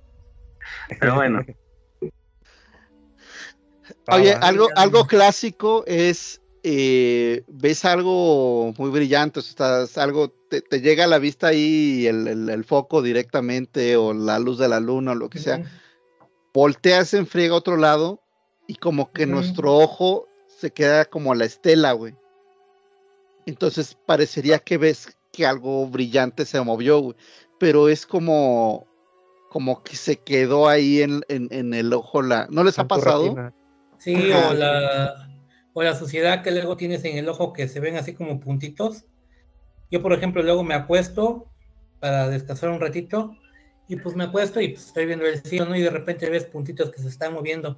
Pero 0.99 1.15
bueno, 1.15 1.43
Oye, 4.11 4.33
algo, 4.33 4.67
algo 4.75 5.05
clásico 5.05 5.83
es, 5.87 6.41
eh, 6.63 7.43
ves 7.47 7.85
algo 7.85 8.73
muy 8.77 8.89
brillante, 8.89 9.39
o 9.39 9.41
sea, 9.43 9.49
estás 9.83 9.97
algo, 9.97 10.29
te, 10.49 10.61
te 10.61 10.81
llega 10.81 11.05
a 11.05 11.07
la 11.07 11.19
vista 11.19 11.47
ahí 11.47 12.05
el, 12.07 12.27
el- 12.27 12.49
el 12.49 12.63
foco 12.65 13.01
directamente 13.01 13.95
o 13.97 14.13
la 14.13 14.39
luz 14.39 14.57
de 14.57 14.67
la 14.67 14.79
luna 14.79 15.11
o 15.11 15.15
lo 15.15 15.29
que 15.29 15.39
sea, 15.39 15.57
volteas 16.53 17.13
en 17.13 17.27
friega 17.27 17.53
a 17.53 17.57
otro 17.57 17.77
lado 17.77 18.21
y 18.67 18.75
como 18.75 19.11
que 19.11 19.25
nuestro 19.25 19.75
ojo 19.77 20.27
se 20.47 20.71
queda 20.71 21.05
como 21.05 21.33
la 21.35 21.45
estela, 21.45 21.93
güey. 21.93 22.13
Entonces 23.45 23.97
parecería 24.05 24.59
que 24.59 24.77
ves 24.77 25.17
que 25.31 25.45
algo 25.45 25.87
brillante 25.87 26.45
se 26.45 26.59
movió, 26.61 26.99
güey, 26.99 27.15
pero 27.59 27.87
es 27.89 28.05
como, 28.05 28.85
como 29.49 29.81
que 29.83 29.95
se 29.95 30.17
quedó 30.17 30.67
ahí 30.67 31.01
en, 31.01 31.21
en- 31.29 31.47
en 31.51 31.73
el 31.73 31.93
ojo 31.93 32.21
la... 32.21 32.47
¿No 32.49 32.63
les 32.63 32.77
ha 32.79 32.87
pasado? 32.87 33.23
Sí, 33.97 34.13
o 34.49 34.53
la, 34.53 35.28
o 35.73 35.83
la 35.83 35.95
suciedad 35.95 36.43
que 36.43 36.51
luego 36.51 36.77
tienes 36.77 37.03
en 37.05 37.17
el 37.17 37.29
ojo 37.29 37.53
que 37.53 37.67
se 37.67 37.79
ven 37.79 37.95
así 37.97 38.13
como 38.13 38.39
puntitos. 38.39 39.05
Yo, 39.91 40.01
por 40.01 40.13
ejemplo, 40.13 40.41
luego 40.43 40.63
me 40.63 40.73
acuesto 40.75 41.51
para 41.99 42.29
descansar 42.29 42.69
un 42.69 42.79
ratito 42.79 43.35
y 43.87 43.95
pues 43.95 44.15
me 44.15 44.23
acuesto 44.25 44.61
y 44.61 44.69
pues 44.69 44.87
estoy 44.87 45.05
viendo 45.05 45.25
el 45.25 45.41
cielo, 45.41 45.65
¿no? 45.65 45.75
Y 45.75 45.81
de 45.81 45.89
repente 45.89 46.29
ves 46.29 46.45
puntitos 46.45 46.91
que 46.91 47.01
se 47.01 47.07
están 47.09 47.33
moviendo. 47.33 47.77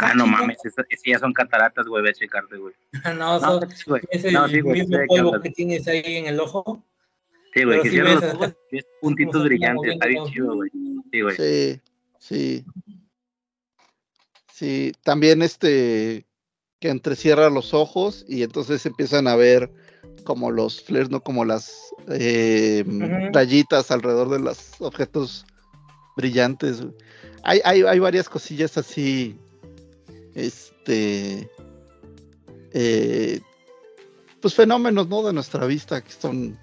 Ah, 0.00 0.14
no 0.14 0.24
chinga". 0.24 0.38
mames, 0.38 0.58
esas 0.64 0.86
ya 1.04 1.18
son 1.18 1.32
cataratas, 1.32 1.86
güey, 1.86 2.02
ve 2.02 2.10
a 2.10 2.14
checarte, 2.14 2.56
güey. 2.56 2.74
No, 3.18 3.38
No, 3.38 3.40
son- 3.40 3.70
sí, 3.70 3.84
güey. 3.86 4.02
es 4.10 4.24
el 4.24 4.32
No, 4.34 4.48
sí, 4.48 4.60
güey, 4.60 4.80
mismo 4.80 4.98
polvo 5.06 5.40
que 5.40 5.50
tienes 5.50 5.86
ahí 5.88 6.02
en 6.04 6.26
el 6.26 6.40
ojo. 6.40 6.84
Sí, 7.54 7.64
güey, 7.64 7.82
que 7.82 7.88
sí 7.88 7.94
cierras 7.96 8.14
ves 8.14 8.22
los 8.22 8.30
acá, 8.34 8.44
ojos 8.44 8.56
y 8.70 8.76
ves 8.76 8.86
puntitos 9.00 9.44
brillantes, 9.44 9.92
está 9.92 10.06
bien 10.06 10.24
chido, 10.24 10.54
güey. 10.54 10.70
Sí, 11.10 11.20
güey. 11.20 11.36
Sí, 11.36 11.80
sí. 12.18 12.64
Sí, 14.52 14.92
también 15.02 15.42
este 15.42 16.24
que 16.82 16.90
entrecierra 16.90 17.48
los 17.48 17.74
ojos 17.74 18.24
y 18.28 18.42
entonces 18.42 18.84
empiezan 18.84 19.28
a 19.28 19.36
ver 19.36 19.70
como 20.24 20.50
los 20.50 20.82
flares, 20.82 21.10
¿no? 21.10 21.22
Como 21.22 21.44
las 21.44 21.72
eh, 22.08 22.84
alrededor 23.88 24.28
de 24.30 24.40
los 24.40 24.58
objetos 24.80 25.46
brillantes. 26.16 26.82
Hay, 27.44 27.60
hay, 27.64 27.82
hay 27.82 27.98
varias 28.00 28.28
cosillas 28.28 28.76
así, 28.76 29.38
este, 30.34 31.48
eh, 32.72 33.40
pues 34.40 34.52
fenómenos, 34.52 35.06
¿no? 35.06 35.22
De 35.22 35.32
nuestra 35.32 35.64
vista 35.66 36.02
que 36.02 36.10
son, 36.12 36.58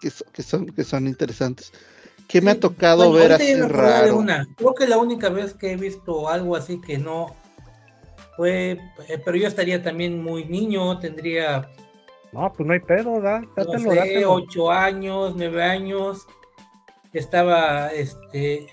que, 0.00 0.10
so- 0.10 0.24
que 0.32 0.42
son, 0.42 0.66
que 0.66 0.82
son 0.82 1.06
interesantes. 1.06 1.70
¿Qué 2.26 2.40
me 2.40 2.50
ha 2.50 2.58
tocado 2.58 3.08
bueno, 3.08 3.14
ver 3.14 3.32
así 3.34 3.54
raro? 3.54 4.16
una. 4.16 4.48
Creo 4.56 4.74
que 4.74 4.88
la 4.88 4.98
única 4.98 5.28
vez 5.28 5.54
que 5.54 5.70
he 5.72 5.76
visto 5.76 6.28
algo 6.28 6.56
así 6.56 6.80
que 6.80 6.98
no 6.98 7.36
fue, 8.36 8.72
eh, 9.08 9.18
pero 9.24 9.36
yo 9.36 9.48
estaría 9.48 9.82
también 9.82 10.22
muy 10.22 10.44
niño, 10.44 10.98
tendría, 10.98 11.70
No, 12.32 12.52
pues 12.52 12.66
no 12.66 12.72
hay 12.72 12.80
pedo, 12.80 13.20
da, 13.20 13.40
no 13.40 13.48
dátelo, 13.54 13.90
sé, 13.90 13.94
dátelo. 13.96 14.32
ocho 14.32 14.70
años, 14.70 15.34
nueve 15.36 15.62
años. 15.62 16.26
Estaba, 17.12 17.88
este, 17.88 18.66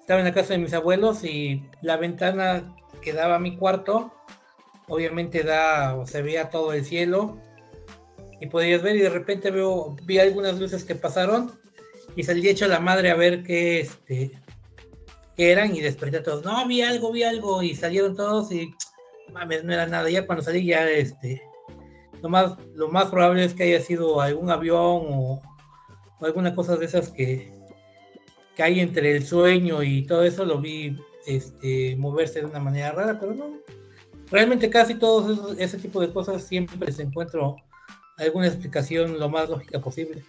estaba 0.00 0.20
en 0.20 0.26
la 0.26 0.34
casa 0.34 0.54
de 0.54 0.58
mis 0.58 0.74
abuelos 0.74 1.22
y 1.24 1.62
la 1.80 1.96
ventana 1.96 2.74
que 3.00 3.12
daba 3.12 3.36
a 3.36 3.38
mi 3.38 3.56
cuarto, 3.56 4.12
obviamente 4.88 5.44
da, 5.44 5.94
o 5.96 6.06
se 6.06 6.22
veía 6.22 6.50
todo 6.50 6.72
el 6.72 6.84
cielo 6.84 7.38
y 8.40 8.46
podías 8.48 8.82
ver 8.82 8.96
y 8.96 9.00
de 9.00 9.10
repente 9.10 9.52
veo, 9.52 9.96
vi 10.02 10.18
algunas 10.18 10.58
luces 10.58 10.82
que 10.84 10.96
pasaron 10.96 11.52
y 12.16 12.24
salí 12.24 12.48
hecho 12.48 12.66
la 12.66 12.80
madre 12.80 13.10
a 13.10 13.14
ver 13.14 13.44
qué, 13.44 13.80
este, 13.80 14.32
eran 15.36 15.74
y 15.74 15.80
desperté 15.80 16.18
a 16.18 16.22
todos. 16.22 16.44
No, 16.44 16.66
vi 16.66 16.82
algo, 16.82 17.12
vi 17.12 17.22
algo 17.22 17.62
y 17.62 17.74
salieron 17.74 18.16
todos 18.16 18.52
y 18.52 18.74
mames, 19.32 19.64
no 19.64 19.72
era 19.72 19.86
nada. 19.86 20.10
Ya 20.10 20.26
cuando 20.26 20.44
salí 20.44 20.64
ya, 20.64 20.88
este, 20.88 21.42
lo 22.22 22.28
más, 22.28 22.56
lo 22.74 22.88
más 22.88 23.06
probable 23.06 23.44
es 23.44 23.54
que 23.54 23.64
haya 23.64 23.80
sido 23.80 24.20
algún 24.20 24.50
avión 24.50 24.76
o, 24.78 25.40
o 26.20 26.26
alguna 26.26 26.54
cosa 26.54 26.76
de 26.76 26.86
esas 26.86 27.10
que, 27.10 27.52
que 28.56 28.62
hay 28.62 28.80
entre 28.80 29.16
el 29.16 29.24
sueño 29.24 29.82
y 29.82 30.06
todo 30.06 30.24
eso, 30.24 30.44
lo 30.44 30.60
vi 30.60 30.96
este, 31.26 31.96
moverse 31.96 32.40
de 32.40 32.46
una 32.46 32.60
manera 32.60 32.92
rara, 32.92 33.18
pero 33.18 33.34
no. 33.34 33.58
Realmente 34.30 34.70
casi 34.70 34.94
todos 34.94 35.30
esos, 35.30 35.58
ese 35.58 35.78
tipo 35.78 36.00
de 36.00 36.12
cosas 36.12 36.42
siempre 36.42 36.78
les 36.86 36.98
encuentro 36.98 37.56
alguna 38.18 38.46
explicación 38.46 39.18
lo 39.18 39.28
más 39.28 39.48
lógica 39.48 39.80
posible. 39.80 40.22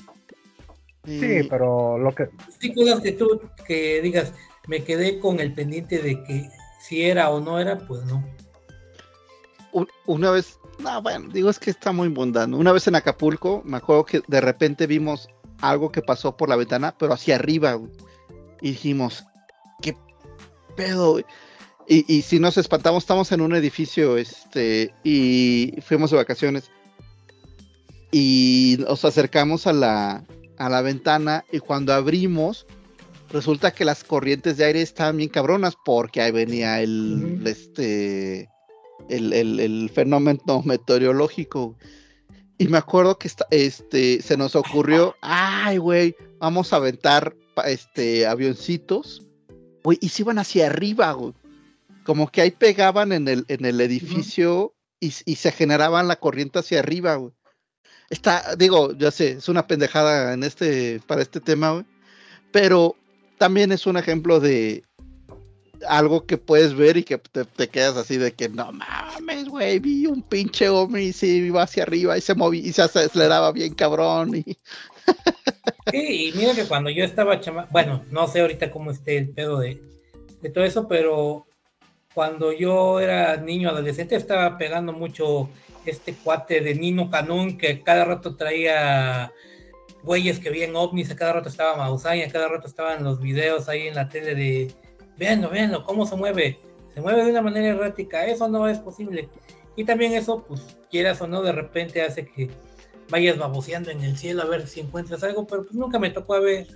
Sí, 1.05 1.41
pero 1.49 1.97
lo 1.97 2.13
que, 2.15 2.29
Sí, 2.59 2.73
cosas 2.73 3.01
que 3.01 3.11
tú 3.11 3.41
que 3.65 4.01
digas, 4.01 4.33
me 4.67 4.83
quedé 4.83 5.19
con 5.19 5.39
el 5.39 5.53
pendiente 5.53 5.99
de 5.99 6.23
que 6.23 6.49
si 6.81 7.03
era 7.03 7.29
o 7.29 7.39
no 7.39 7.59
era, 7.59 7.77
pues 7.79 8.03
no. 8.05 8.23
un- 9.71 9.87
una 10.05 10.29
vez, 10.31 10.59
no, 10.79 11.01
bueno, 11.01 11.29
digo 11.33 11.49
es 11.49 11.57
que 11.59 11.71
está 11.71 11.91
muy 11.91 12.07
mundano. 12.09 12.57
Una 12.57 12.71
vez 12.71 12.87
en 12.87 12.95
Acapulco, 12.95 13.61
me 13.65 13.77
acuerdo 13.77 14.05
que 14.05 14.21
de 14.27 14.39
repente 14.41 14.85
vimos 14.85 15.29
algo 15.61 15.91
que 15.91 16.01
pasó 16.01 16.37
por 16.37 16.47
la 16.49 16.55
ventana, 16.55 16.93
pero 16.97 17.13
hacia 17.13 17.35
arriba. 17.35 17.79
Y 18.61 18.71
dijimos, 18.71 19.25
¿qué 19.81 19.95
pedo? 20.75 21.11
güey?". 21.13 21.25
Y, 21.87 22.05
y 22.13 22.21
si 22.21 22.39
nos 22.39 22.57
espantamos, 22.57 23.03
estamos 23.03 23.31
en 23.31 23.41
un 23.41 23.55
edificio, 23.55 24.15
este, 24.17 24.93
y 25.03 25.73
fuimos 25.81 26.11
de 26.11 26.17
vacaciones. 26.17 26.69
Y 28.11 28.77
nos 28.79 29.03
acercamos 29.05 29.65
a 29.65 29.73
la, 29.73 30.23
a 30.57 30.69
la 30.69 30.81
ventana 30.81 31.45
y 31.51 31.59
cuando 31.59 31.93
abrimos, 31.93 32.67
resulta 33.33 33.71
que 33.71 33.83
las 33.83 34.03
corrientes 34.03 34.55
de 34.57 34.65
aire 34.65 34.81
estaban 34.81 35.17
bien 35.17 35.29
cabronas 35.29 35.73
porque 35.83 36.21
ahí 36.21 36.31
venía 36.31 36.79
el, 36.81 37.41
este, 37.45 38.47
el, 39.09 39.33
el- 39.33 39.59
el 39.59 39.89
fenómeno 39.93 40.61
meteorológico. 40.65 41.75
Y 42.57 42.67
me 42.67 42.77
acuerdo 42.77 43.17
que 43.17 43.27
esta- 43.27 43.47
este, 43.51 44.21
se 44.21 44.37
nos 44.37 44.55
ocurrió, 44.55 45.15
ay, 45.21 45.77
güey, 45.77 46.15
vamos 46.39 46.71
a 46.71 46.77
aventar 46.77 47.35
este, 47.65 48.25
avioncitos. 48.27 49.23
Güey, 49.83 49.97
y 49.99 50.09
se 50.09 50.21
iban 50.21 50.39
hacia 50.39 50.67
arriba, 50.67 51.11
güey. 51.11 51.33
Como 52.05 52.29
que 52.31 52.41
ahí 52.41 52.51
pegaban 52.51 53.11
en 53.11 53.27
el, 53.27 53.45
en 53.47 53.65
el 53.65 53.81
edificio 53.81 54.73
y, 54.99 55.11
y 55.25 55.35
se 55.35 55.51
generaban 55.51 56.07
la 56.07 56.17
corriente 56.17 56.59
hacia 56.59 56.79
arriba, 56.79 57.15
güey. 57.15 57.33
Está, 58.09 58.55
digo, 58.57 58.93
ya 58.97 59.09
sé, 59.11 59.31
es 59.31 59.49
una 59.49 59.65
pendejada 59.65 60.33
en 60.33 60.43
este, 60.43 61.01
para 61.07 61.21
este 61.21 61.39
tema, 61.39 61.71
güey. 61.71 61.85
Pero 62.51 62.95
también 63.43 63.73
es 63.73 63.85
un 63.87 63.97
ejemplo 63.97 64.39
de 64.39 64.85
algo 65.85 66.25
que 66.25 66.37
puedes 66.37 66.73
ver 66.75 66.95
y 66.95 67.03
que 67.03 67.17
te, 67.17 67.67
quedas 67.67 67.97
así 67.97 68.15
de 68.15 68.31
que 68.31 68.47
no 68.47 68.71
mames, 68.71 69.49
güey, 69.49 69.79
vi 69.79 70.05
un 70.05 70.21
pinche 70.21 70.69
hombre 70.69 71.03
y 71.03 71.11
sí 71.11 71.39
iba 71.39 71.63
hacia 71.63 71.83
arriba 71.83 72.17
y 72.17 72.21
se 72.21 72.35
movía 72.35 72.61
y 72.61 72.71
se 72.71 72.83
aceleraba 72.83 73.51
bien 73.51 73.73
cabrón 73.73 74.37
y 74.37 74.57
Sí, 75.91 76.29
y 76.29 76.37
mira 76.37 76.53
que 76.55 76.63
cuando 76.63 76.89
yo 76.89 77.03
estaba 77.03 77.41
chama, 77.41 77.67
bueno, 77.69 78.05
no 78.11 78.29
sé 78.29 78.39
ahorita 78.39 78.71
cómo 78.71 78.91
esté 78.91 79.17
el 79.17 79.27
pedo 79.27 79.59
de, 79.59 79.81
de 80.41 80.49
todo 80.49 80.63
eso, 80.63 80.87
pero 80.87 81.45
cuando 82.13 82.53
yo 82.53 83.01
era 83.01 83.35
niño 83.35 83.67
adolescente 83.67 84.15
estaba 84.15 84.57
pegando 84.57 84.93
mucho 84.93 85.49
este 85.85 86.13
cuate 86.13 86.61
de 86.61 86.75
Nino 86.75 87.09
Canún 87.09 87.57
que 87.57 87.83
cada 87.83 88.05
rato 88.05 88.37
traía 88.37 89.33
güeyes 90.03 90.39
que 90.39 90.49
veían 90.49 90.75
ovnis, 90.75 91.11
a 91.11 91.15
cada 91.15 91.33
rato 91.33 91.49
estaba 91.49 91.77
Maussan 91.77 92.19
a 92.21 92.31
cada 92.31 92.49
rato 92.49 92.67
estaban 92.67 93.03
los 93.03 93.19
videos 93.21 93.69
ahí 93.69 93.87
en 93.87 93.95
la 93.95 94.09
tele 94.09 94.35
de 94.35 94.73
véanlo, 95.17 95.49
véanlo, 95.49 95.83
cómo 95.83 96.05
se 96.05 96.15
mueve, 96.15 96.59
se 96.93 97.01
mueve 97.01 97.23
de 97.23 97.31
una 97.31 97.41
manera 97.41 97.67
errática, 97.67 98.25
eso 98.25 98.47
no 98.47 98.67
es 98.67 98.79
posible. 98.79 99.29
Y 99.75 99.85
también 99.85 100.13
eso, 100.13 100.43
pues 100.45 100.77
quieras 100.91 101.21
o 101.21 101.27
no, 101.27 101.41
de 101.41 101.51
repente 101.51 102.01
hace 102.01 102.25
que 102.25 102.49
vayas 103.09 103.37
baboseando 103.37 103.91
en 103.91 104.01
el 104.01 104.17
cielo 104.17 104.43
a 104.43 104.45
ver 104.45 104.67
si 104.67 104.81
encuentras 104.81 105.23
algo, 105.23 105.47
pero 105.47 105.63
pues 105.63 105.75
nunca 105.75 105.99
me 105.99 106.09
tocó 106.09 106.39
ver, 106.41 106.67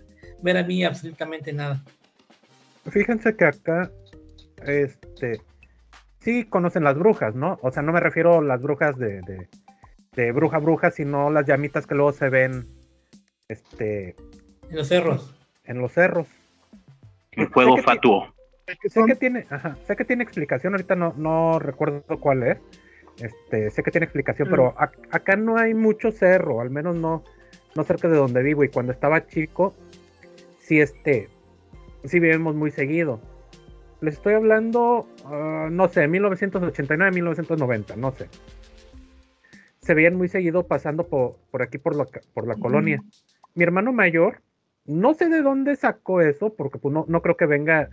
ver 0.41 0.57
a 0.57 0.64
mí 0.64 0.83
absolutamente 0.83 1.53
nada. 1.53 1.83
Fíjense 2.89 3.35
que 3.35 3.45
acá, 3.45 3.91
este, 4.65 5.41
sí 6.19 6.45
conocen 6.45 6.83
las 6.83 6.97
brujas, 6.97 7.35
¿no? 7.35 7.59
O 7.61 7.72
sea, 7.72 7.83
no 7.83 7.91
me 7.91 7.99
refiero 7.99 8.39
a 8.39 8.41
las 8.41 8.61
brujas 8.61 8.97
de, 8.97 9.22
de, 9.22 9.49
de 10.14 10.31
bruja 10.31 10.57
bruja, 10.59 10.91
sino 10.91 11.30
las 11.30 11.45
llamitas 11.45 11.85
que 11.85 11.95
luego 11.95 12.14
se 12.14 12.30
ven, 12.30 12.67
este, 13.50 14.16
En 14.69 14.76
los 14.76 14.88
cerros. 14.88 15.34
en 15.66 15.80
los 15.82 15.92
cerros. 15.92 16.27
El 17.32 17.48
sí. 17.48 17.82
fatuo. 17.84 18.34
Sé 18.90 19.01
que 19.06 19.16
tiene, 19.16 19.45
ajá, 19.50 19.77
sé 19.88 19.95
que 19.95 20.03
tiene 20.03 20.24
explicación, 20.24 20.74
ahorita 20.74 20.95
no, 20.95 21.14
no 21.16 21.59
recuerdo 21.59 22.03
cuál 22.19 22.43
es. 22.43 22.58
Este, 23.22 23.69
sé 23.72 23.82
que 23.82 23.92
tiene 23.92 24.06
explicación, 24.06 24.48
pero 24.50 24.76
ac- 24.76 24.98
acá 25.11 25.35
no 25.38 25.58
hay 25.58 25.74
mucho 25.74 26.11
cerro, 26.11 26.59
al 26.61 26.69
menos 26.69 26.95
no, 26.98 27.24
no 27.76 27.84
cerca 27.84 28.08
de 28.09 28.17
donde 28.17 28.43
vivo. 28.43 28.64
Y 28.64 28.69
cuando 28.69 28.92
estaba 28.92 29.26
chico, 29.26 29.74
sí, 30.59 30.80
este, 30.82 31.30
sí 32.03 32.19
vivimos 32.19 32.56
muy 32.56 32.72
seguido. 32.72 33.22
Les 34.01 34.16
estoy 34.16 34.34
hablando, 34.34 35.08
ah, 35.26 35.69
no 35.72 35.88
sé, 35.88 36.08
1989, 36.08 37.11
1990, 37.16 37.95
no 37.95 38.11
sé. 38.11 38.27
Se 39.82 39.93
veían 39.93 40.16
muy 40.16 40.27
seguido 40.27 40.67
pasando 40.67 41.08
por, 41.08 41.38
por 41.50 41.61
aquí, 41.64 41.77
por 41.77 41.95
la, 41.95 42.06
ca- 42.06 42.22
por 42.34 42.45
la 42.48 42.56
colonia. 42.56 43.01
Mi 43.57 43.63
hermano 43.63 43.91
mayor, 43.91 44.43
no 44.85 45.15
sé 45.15 45.29
de 45.29 45.41
dónde 45.41 45.75
sacó 45.75 46.21
eso, 46.21 46.53
porque 46.53 46.77
pues, 46.77 46.93
no, 46.93 47.05
no 47.07 47.23
creo 47.23 47.37
que 47.37 47.47
venga 47.47 47.89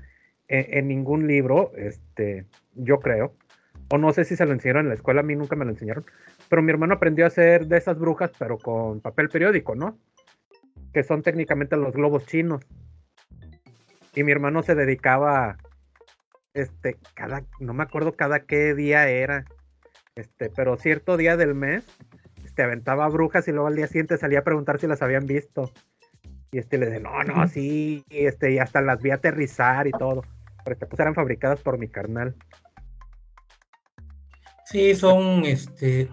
en, 0.46 0.78
en 0.78 0.88
ningún 0.88 1.26
libro, 1.26 1.72
este, 1.74 2.44
yo 2.74 3.00
creo. 3.00 3.34
O 3.88 3.96
no 3.96 4.12
sé 4.12 4.26
si 4.26 4.36
se 4.36 4.44
lo 4.44 4.52
enseñaron 4.52 4.84
en 4.84 4.88
la 4.90 4.94
escuela, 4.94 5.20
a 5.20 5.24
mí 5.24 5.34
nunca 5.34 5.56
me 5.56 5.64
lo 5.64 5.70
enseñaron. 5.70 6.04
Pero 6.50 6.60
mi 6.60 6.70
hermano 6.70 6.92
aprendió 6.92 7.24
a 7.24 7.28
hacer 7.28 7.66
de 7.66 7.78
esas 7.78 7.98
brujas, 7.98 8.30
pero 8.38 8.58
con 8.58 9.00
papel 9.00 9.30
periódico, 9.30 9.74
¿no? 9.74 9.98
Que 10.92 11.02
son 11.02 11.22
técnicamente 11.22 11.78
los 11.78 11.94
globos 11.94 12.26
chinos. 12.26 12.60
Y 14.14 14.22
mi 14.22 14.32
hermano 14.32 14.62
se 14.62 14.74
dedicaba, 14.74 15.56
este, 16.52 16.98
cada, 17.14 17.42
no 17.58 17.72
me 17.72 17.84
acuerdo 17.84 18.12
cada 18.12 18.40
qué 18.40 18.74
día 18.74 19.08
era, 19.08 19.46
este, 20.14 20.50
pero 20.50 20.76
cierto 20.76 21.16
día 21.16 21.38
del 21.38 21.54
mes, 21.54 21.86
este, 22.55 22.62
aventaba 22.62 23.08
brujas 23.08 23.49
y 23.49 23.50
luego 23.50 23.66
al 23.66 23.74
día 23.74 23.89
siguiente 23.89 24.16
salía 24.16 24.39
a 24.39 24.44
preguntar 24.44 24.78
si 24.78 24.86
las 24.86 25.02
habían 25.02 25.26
visto. 25.26 25.73
Y 26.52 26.58
este 26.58 26.78
le 26.78 26.86
dije, 26.86 27.00
no, 27.00 27.24
no, 27.24 27.49
sí, 27.49 28.05
y 28.08 28.26
este, 28.26 28.52
y 28.52 28.58
hasta 28.60 28.81
las 28.81 29.02
vi 29.02 29.10
aterrizar 29.10 29.89
y 29.89 29.91
todo. 29.91 30.23
Porque 30.65 30.86
pues 30.86 31.00
eran 31.00 31.16
fabricadas 31.16 31.60
por 31.62 31.78
mi 31.78 31.89
carnal. 31.89 32.36
Sí, 34.66 34.94
son, 34.94 35.44
este, 35.44 36.08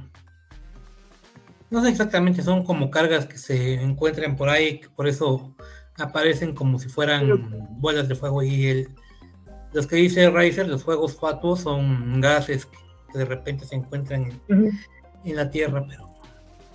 no 1.69 1.83
sé 1.83 1.89
exactamente, 1.89 2.41
son 2.41 2.63
como 2.63 2.89
cargas 2.89 3.27
que 3.27 3.37
se 3.37 3.75
encuentran 3.75 4.35
por 4.35 4.49
ahí, 4.49 4.79
que 4.79 4.89
por 4.89 5.07
eso 5.07 5.55
aparecen 5.99 6.55
como 6.55 6.79
si 6.79 6.89
fueran 6.89 7.69
bolas 7.79 8.07
de 8.07 8.15
fuego 8.15 8.41
y 8.41 8.65
el, 8.65 8.89
los 9.73 9.85
que 9.85 9.97
dice 9.97 10.27
Riser, 10.31 10.67
los 10.67 10.83
fuegos 10.83 11.15
fatuos 11.17 11.61
son 11.61 12.19
gases 12.19 12.65
que 12.65 13.19
de 13.19 13.25
repente 13.25 13.63
se 13.63 13.75
encuentran 13.75 14.23
en, 14.49 14.71
en 15.23 15.35
la 15.35 15.51
Tierra, 15.51 15.85
pero 15.87 16.10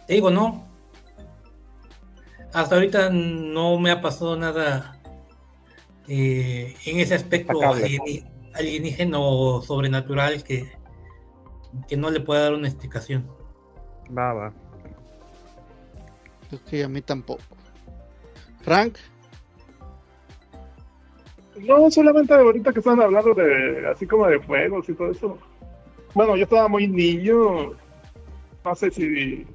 te 0.07 0.15
digo, 0.15 0.31
no. 0.31 0.67
Hasta 2.53 2.77
ahorita 2.77 3.11
no 3.11 3.79
me 3.79 3.91
ha 3.91 4.01
pasado 4.01 4.37
nada 4.37 4.99
eh, 6.09 6.75
en 6.87 7.01
ese 7.01 7.15
aspecto 7.15 7.53
alieni- 7.61 8.25
alienígena 8.55 9.19
o 9.19 9.61
sobrenatural 9.61 10.43
que, 10.43 10.71
que 11.89 11.97
no 11.97 12.11
le 12.11 12.21
pueda 12.21 12.43
dar 12.45 12.55
una 12.55 12.69
explicación. 12.69 13.29
Va, 14.17 14.33
va. 14.33 14.53
Es 16.51 16.61
que 16.61 16.85
a 16.85 16.89
mí 16.89 17.03
tampoco. 17.03 17.43
Frank, 18.63 18.97
No, 21.59 21.91
solamente 21.91 22.35
ahorita 22.35 22.73
que 22.73 22.79
están 22.81 23.01
hablando 23.01 23.35
de 23.35 23.89
así 23.89 24.07
como 24.07 24.27
de 24.27 24.41
fuegos 24.41 24.89
y 24.89 24.95
todo 24.95 25.11
eso. 25.11 25.39
Bueno, 26.15 26.37
yo 26.37 26.45
estaba 26.45 26.69
muy 26.69 26.87
niño, 26.89 27.73
no 28.65 28.75
sé 28.75 28.91
si 28.91 29.47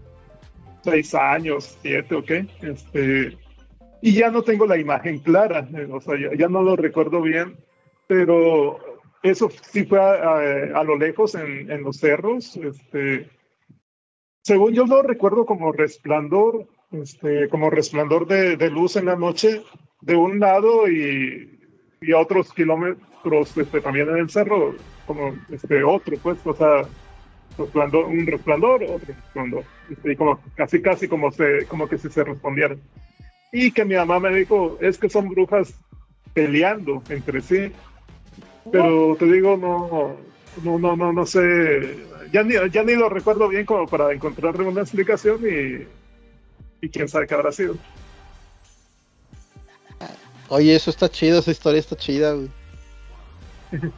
seis 0.83 1.13
años, 1.15 1.77
siete 1.81 2.15
o 2.15 2.23
qué, 2.23 2.45
este, 2.61 3.37
y 4.01 4.13
ya 4.13 4.31
no 4.31 4.41
tengo 4.41 4.65
la 4.65 4.77
imagen 4.77 5.19
clara, 5.19 5.67
eh, 5.75 5.87
o 5.91 6.01
sea, 6.01 6.15
ya, 6.35 6.47
no 6.47 6.61
lo 6.63 6.75
recuerdo 6.75 7.21
bien, 7.21 7.55
pero 8.07 8.79
eso 9.23 9.49
sí 9.71 9.85
fue 9.85 9.99
a, 9.99 10.13
a- 10.13 10.79
a 10.79 10.83
lo 10.83 10.97
lejos 10.97 11.35
en, 11.35 11.69
en 11.71 11.83
los 11.83 11.97
cerros, 11.97 12.55
este, 12.57 13.29
según 14.43 14.73
yo 14.73 14.85
lo 14.85 15.03
recuerdo 15.03 15.45
como 15.45 15.71
resplandor, 15.71 16.65
este, 16.91 17.47
como 17.49 17.69
resplandor 17.69 18.27
de, 18.27 18.57
de 18.57 18.69
luz 18.71 18.95
en 18.95 19.05
la 19.05 19.15
noche 19.15 19.61
de 20.01 20.15
un 20.15 20.39
lado 20.39 20.89
y, 20.89 21.59
y 22.01 22.11
a 22.11 22.17
otros 22.17 22.51
kilómetros 22.53 23.55
este, 23.55 23.81
también 23.81 24.09
en 24.09 24.17
el 24.17 24.29
cerro, 24.29 24.75
como 25.05 25.35
este 25.51 25.83
otro, 25.83 26.17
pues, 26.23 26.39
o 26.43 26.55
sea, 26.55 26.81
resplandor, 27.57 28.05
un 28.05 28.25
resplandor, 28.25 28.83
otro 28.83 29.13
resplandor, 29.13 29.63
este, 29.91 30.13
y 30.13 30.15
como 30.15 30.39
casi 30.55 30.81
casi 30.81 31.07
como 31.07 31.31
se, 31.31 31.65
como 31.67 31.87
que 31.87 31.97
si 31.97 32.09
se 32.09 32.23
respondieran. 32.23 32.79
Y 33.51 33.71
que 33.71 33.83
mi 33.83 33.95
mamá 33.95 34.19
me 34.19 34.33
dijo, 34.33 34.77
es 34.79 34.97
que 34.97 35.09
son 35.09 35.29
brujas 35.29 35.73
peleando 36.33 37.03
entre 37.09 37.41
sí. 37.41 37.71
Pero 38.71 39.15
te 39.17 39.25
digo, 39.25 39.57
no, 39.57 40.15
no, 40.63 40.79
no, 40.79 40.95
no, 40.95 41.11
no 41.11 41.25
sé, 41.25 41.97
ya 42.31 42.43
ni, 42.43 42.53
ya 42.71 42.83
ni 42.83 42.93
lo 42.95 43.09
recuerdo 43.09 43.47
bien 43.47 43.65
como 43.65 43.87
para 43.87 44.13
encontrarle 44.13 44.63
una 44.63 44.81
explicación 44.81 45.41
y, 45.43 45.87
y 46.85 46.89
quién 46.89 47.07
sabe 47.09 47.27
qué 47.27 47.33
habrá 47.33 47.51
sido. 47.51 47.75
oye, 50.49 50.75
eso 50.75 50.89
está 50.89 51.09
chido, 51.09 51.39
esa 51.39 51.51
historia 51.51 51.79
está 51.79 51.95
chida, 51.95 52.33
güey. 52.33 52.49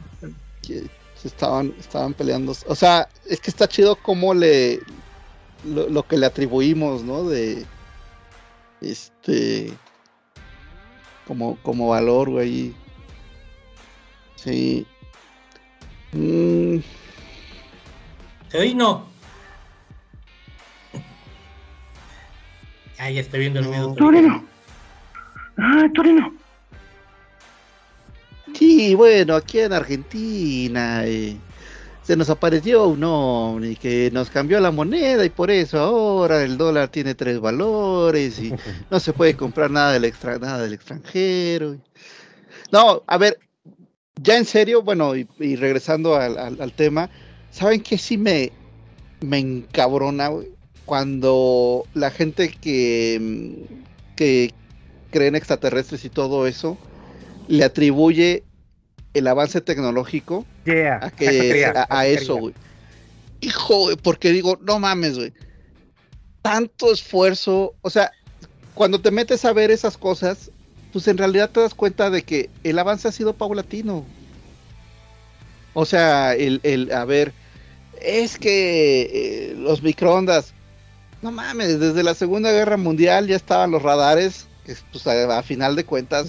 Que 0.62 0.84
se 1.14 1.28
estaban, 1.28 1.74
estaban 1.78 2.14
peleando. 2.14 2.52
O 2.66 2.74
sea, 2.74 3.06
es 3.28 3.38
que 3.38 3.50
está 3.50 3.68
chido 3.68 3.96
como 3.96 4.32
le 4.32 4.80
lo, 5.66 5.88
lo 5.88 6.06
que 6.06 6.16
le 6.16 6.26
atribuimos, 6.26 7.02
¿no? 7.02 7.24
De 7.28 7.64
este 8.80 9.72
como, 11.26 11.56
como 11.62 11.88
valor, 11.88 12.30
güey. 12.30 12.74
Sí. 14.36 14.86
Mm. 16.12 16.78
No. 18.76 19.06
Ah, 22.98 23.10
ya 23.10 23.20
estoy 23.20 23.40
viendo 23.40 23.58
el 23.60 23.64
No. 23.66 23.70
video. 23.72 23.94
Torino. 23.94 24.44
Ah, 25.58 25.88
Torino. 25.94 26.34
Sí, 28.54 28.94
bueno, 28.94 29.34
aquí 29.34 29.58
en 29.60 29.72
Argentina 29.72 31.04
eh, 31.04 31.36
se 32.04 32.16
nos 32.16 32.30
apareció 32.30 32.88
un 32.88 33.04
ovni 33.04 33.76
que 33.76 34.10
nos 34.12 34.30
cambió 34.30 34.60
la 34.60 34.70
moneda 34.72 35.24
y 35.26 35.30
por 35.30 35.50
eso 35.50 35.80
ahora 35.80 36.44
el 36.44 36.58
dólar 36.58 36.90
tiene 36.90 37.16
tres 37.16 37.40
valores 37.40 38.38
y 38.40 38.54
no 38.90 39.00
se 39.00 39.14
puede 39.14 39.36
comprar 39.36 39.70
nada 39.72 39.92
del 39.94 40.04
extra, 40.06 40.38
nada 40.38 40.62
del 40.62 40.74
extranjero. 40.74 41.78
No, 42.72 43.04
a 43.06 43.18
ver, 43.18 43.38
ya 44.16 44.36
en 44.38 44.44
serio, 44.46 44.82
bueno, 44.82 45.16
y, 45.16 45.28
y 45.38 45.56
regresando 45.56 46.16
al, 46.16 46.38
al- 46.38 46.60
al 46.60 46.74
tema, 46.74 47.10
¿saben 47.50 47.82
qué 47.82 47.98
sí 47.98 48.18
me, 48.18 48.54
me 49.20 49.38
encabrona? 49.40 50.30
Cuando 50.84 51.88
la 51.94 52.10
gente 52.10 52.50
que, 52.60 53.68
que 54.16 54.56
cree 55.10 55.28
en 55.28 55.36
extraterrestres 55.36 56.04
y 56.04 56.10
todo 56.10 56.46
eso, 56.46 56.82
le 57.46 57.64
atribuye 57.64 58.48
el 59.14 59.26
avance 59.26 59.60
tecnológico 59.60 60.44
Yeah. 60.66 60.98
a, 61.02 61.06
eso 61.06 61.16
que, 61.16 61.66
a, 61.66 61.86
a 61.88 62.06
eso 62.06 62.36
güey. 62.36 62.54
Hijo, 63.40 63.78
güey, 63.80 63.96
porque 63.96 64.32
digo, 64.32 64.58
no 64.62 64.78
mames, 64.78 65.16
güey. 65.16 65.32
Tanto 66.42 66.92
esfuerzo, 66.92 67.74
o 67.82 67.90
sea, 67.90 68.12
cuando 68.74 69.00
te 69.00 69.10
metes 69.10 69.44
a 69.44 69.52
ver 69.52 69.70
esas 69.70 69.96
cosas, 69.96 70.50
pues 70.92 71.08
en 71.08 71.18
realidad 71.18 71.50
te 71.50 71.60
das 71.60 71.74
cuenta 71.74 72.10
de 72.10 72.22
que 72.22 72.50
el 72.62 72.78
avance 72.78 73.08
ha 73.08 73.12
sido 73.12 73.34
paulatino. 73.34 74.04
O 75.74 75.84
sea, 75.84 76.34
el, 76.34 76.60
el 76.62 76.92
a 76.92 77.04
ver, 77.04 77.32
es 78.00 78.38
que 78.38 79.02
eh, 79.02 79.54
los 79.56 79.82
microondas, 79.82 80.54
no 81.22 81.32
mames, 81.32 81.80
desde 81.80 82.02
la 82.02 82.14
Segunda 82.14 82.52
Guerra 82.52 82.76
Mundial 82.76 83.26
ya 83.26 83.36
estaban 83.36 83.70
los 83.70 83.82
radares, 83.82 84.46
que 84.64 84.76
pues 84.92 85.06
a, 85.06 85.38
a 85.38 85.42
final 85.42 85.74
de 85.76 85.84
cuentas 85.84 86.28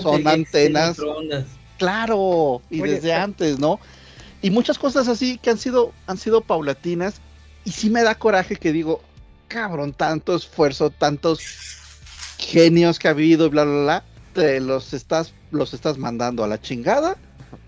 son, 0.00 0.26
antenas 0.26 0.98
microondas. 0.98 1.44
Claro, 1.78 2.60
y 2.70 2.80
Oye, 2.82 2.94
desde 2.94 3.08
está- 3.08 3.22
antes, 3.22 3.58
¿no? 3.58 3.80
Y 4.42 4.50
muchas 4.50 4.78
cosas 4.78 5.08
así 5.08 5.38
que 5.38 5.50
han 5.50 5.58
sido, 5.58 5.92
han 6.06 6.18
sido 6.18 6.42
paulatinas, 6.42 7.20
y 7.64 7.70
sí 7.70 7.90
me 7.90 8.02
da 8.02 8.14
coraje 8.14 8.56
que 8.56 8.72
digo, 8.72 9.00
cabrón, 9.48 9.92
tanto 9.92 10.36
esfuerzo, 10.36 10.90
tantos 10.90 11.40
genios 12.38 12.98
que 12.98 13.08
ha 13.08 13.12
habido, 13.12 13.46
y 13.46 13.48
bla, 13.48 13.64
bla, 13.64 13.82
bla, 13.82 14.04
te 14.34 14.60
los 14.60 14.92
estás, 14.92 15.34
los 15.50 15.74
estás 15.74 15.98
mandando 15.98 16.44
a 16.44 16.48
la 16.48 16.60
chingada 16.60 17.16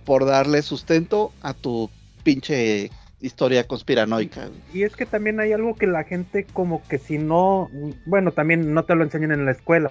por 0.04 0.26
darle 0.26 0.62
sustento 0.62 1.32
a 1.42 1.54
tu 1.54 1.90
pinche 2.22 2.90
historia 3.20 3.66
conspiranoica. 3.66 4.48
Y 4.72 4.82
es 4.82 4.96
que 4.96 5.06
también 5.06 5.40
hay 5.40 5.52
algo 5.52 5.74
que 5.74 5.86
la 5.86 6.04
gente 6.04 6.46
como 6.52 6.82
que 6.88 6.98
si 6.98 7.18
no, 7.18 7.70
bueno, 8.06 8.32
también 8.32 8.72
no 8.72 8.84
te 8.84 8.94
lo 8.94 9.04
enseñan 9.04 9.32
en 9.32 9.44
la 9.44 9.52
escuela. 9.52 9.90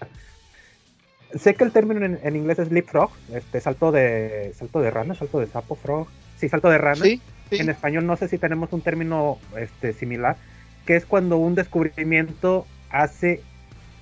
Sé 1.38 1.53
que 1.56 1.64
el 1.64 1.72
término 1.72 2.03
en, 2.06 2.35
inglés 2.35 2.59
es 2.59 2.72
leapfrog, 2.72 3.11
este 3.33 3.61
salto 3.61 3.91
de 3.91 4.51
salto 4.58 4.82
de 4.82 4.90
rana, 4.90 5.14
salto 5.14 5.40
de 5.40 5.48
sapo, 5.48 5.75
frog, 5.75 6.08
sí, 6.38 6.49
salto 6.49 6.69
de 6.69 6.77
rana. 6.77 7.06
En 7.51 7.69
español 7.69 8.06
no 8.06 8.16
sé 8.16 8.27
si 8.27 8.38
tenemos 8.38 8.74
un 8.74 8.82
término 8.82 9.38
este 9.58 9.93
similar, 9.93 10.38
que 10.85 10.95
es 10.95 11.06
cuando 11.06 11.38
un 11.38 11.56
descubrimiento 11.56 12.66
hace, 12.90 13.41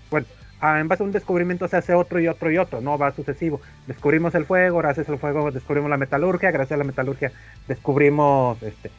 bueno, 0.09 0.25
en 0.61 0.87
base 0.87 1.03
a 1.03 1.05
un 1.05 1.11
descubrimiento 1.11 1.67
se 1.67 1.77
hace 1.77 1.93
otro 1.93 2.19
y 2.19 2.27
otro 2.27 2.51
y 2.51 2.57
otro, 2.57 2.81
no 2.81 2.97
va 2.97 3.13
sucesivo. 3.13 3.61
Descubrimos 3.87 4.33
el 4.35 4.45
fuego, 4.45 4.79
gracias 4.79 5.09
al 5.09 5.17
fuego 5.17 5.51
descubrimos 5.51 5.89
la 5.89 5.97
metalurgia, 5.97 6.51
gracias 6.51 6.75
a 6.75 6.77
la 6.77 6.83
metalurgia 6.83 7.31
descubrimos 7.67 8.61
este 8.63 8.89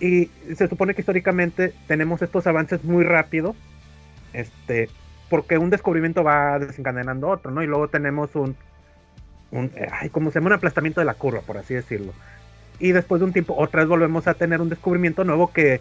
y 0.00 0.30
se 0.54 0.68
supone 0.68 0.94
que 0.94 1.00
históricamente 1.00 1.72
tenemos 1.86 2.20
estos 2.22 2.46
avances 2.46 2.84
muy 2.84 3.04
rápidos, 3.04 3.56
este, 4.32 4.88
porque 5.28 5.58
un 5.58 5.70
descubrimiento 5.70 6.22
va 6.22 6.58
desencadenando 6.58 7.28
otro, 7.28 7.50
¿no? 7.50 7.62
Y 7.62 7.66
luego 7.66 7.88
tenemos 7.88 8.34
un, 8.34 8.56
un 9.50 9.70
ay, 9.90 10.10
como 10.10 10.30
se 10.30 10.38
llama 10.38 10.48
un 10.48 10.54
aplastamiento 10.54 11.00
de 11.00 11.06
la 11.06 11.14
curva, 11.14 11.40
por 11.40 11.58
así 11.58 11.74
decirlo. 11.74 12.12
Y 12.78 12.92
después 12.92 13.20
de 13.20 13.26
un 13.26 13.32
tiempo, 13.32 13.54
otra 13.56 13.80
vez 13.80 13.88
volvemos 13.88 14.26
a 14.28 14.34
tener 14.34 14.60
un 14.60 14.68
descubrimiento 14.68 15.24
nuevo 15.24 15.52
que 15.52 15.80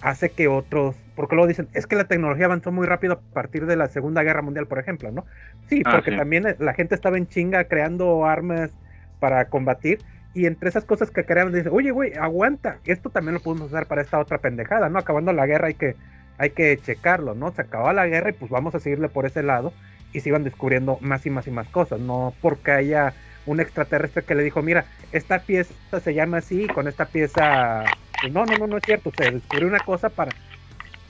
hace 0.00 0.30
que 0.30 0.48
otros, 0.48 0.94
porque 1.16 1.34
luego 1.34 1.48
dicen, 1.48 1.68
es 1.72 1.86
que 1.86 1.96
la 1.96 2.04
tecnología 2.04 2.44
avanzó 2.44 2.70
muy 2.70 2.86
rápido 2.86 3.14
a 3.14 3.20
partir 3.32 3.64
de 3.64 3.76
la 3.76 3.88
Segunda 3.88 4.22
Guerra 4.22 4.42
Mundial, 4.42 4.66
por 4.66 4.78
ejemplo, 4.78 5.10
¿no? 5.10 5.24
Sí, 5.68 5.82
ah, 5.86 5.92
porque 5.92 6.12
también 6.12 6.44
la 6.58 6.74
gente 6.74 6.94
estaba 6.94 7.16
en 7.16 7.26
chinga 7.26 7.64
creando 7.64 8.26
armas 8.26 8.70
para 9.18 9.46
combatir 9.46 10.00
y 10.34 10.46
entre 10.46 10.68
esas 10.68 10.84
cosas 10.84 11.10
que 11.10 11.24
crearon, 11.24 11.52
dice, 11.52 11.70
oye, 11.70 11.90
güey, 11.90 12.12
aguanta, 12.14 12.78
esto 12.84 13.08
también 13.08 13.34
lo 13.34 13.40
podemos 13.40 13.68
usar 13.68 13.86
para 13.86 14.02
esta 14.02 14.18
otra 14.18 14.38
pendejada, 14.38 14.90
¿no? 14.90 14.98
Acabando 14.98 15.32
la 15.32 15.46
guerra 15.46 15.68
hay 15.68 15.74
que, 15.74 15.96
hay 16.38 16.50
que 16.50 16.78
checarlo, 16.78 17.34
¿no? 17.34 17.52
Se 17.52 17.62
acabó 17.62 17.92
la 17.92 18.06
guerra 18.06 18.30
y 18.30 18.34
pues 18.34 18.50
vamos 18.50 18.74
a 18.74 18.80
seguirle 18.80 19.08
por 19.08 19.26
ese 19.26 19.42
lado 19.42 19.72
y 20.12 20.20
se 20.20 20.28
iban 20.28 20.44
descubriendo 20.44 20.98
más 21.00 21.26
y 21.26 21.30
más 21.30 21.46
y 21.46 21.50
más 21.50 21.68
cosas, 21.68 22.00
no 22.00 22.34
porque 22.40 22.72
haya 22.72 23.14
un 23.46 23.60
extraterrestre 23.60 24.24
que 24.24 24.34
le 24.34 24.42
dijo, 24.42 24.62
mira, 24.62 24.86
esta 25.12 25.40
pieza 25.40 25.74
se 26.02 26.14
llama 26.14 26.38
así, 26.38 26.66
con 26.68 26.88
esta 26.88 27.06
pieza, 27.06 27.84
pues 28.20 28.32
no, 28.32 28.46
no, 28.46 28.56
no, 28.56 28.66
no 28.66 28.76
es 28.78 28.84
cierto, 28.84 29.10
se 29.16 29.30
descubrió 29.30 29.68
una 29.68 29.80
cosa 29.80 30.08
para, 30.08 30.30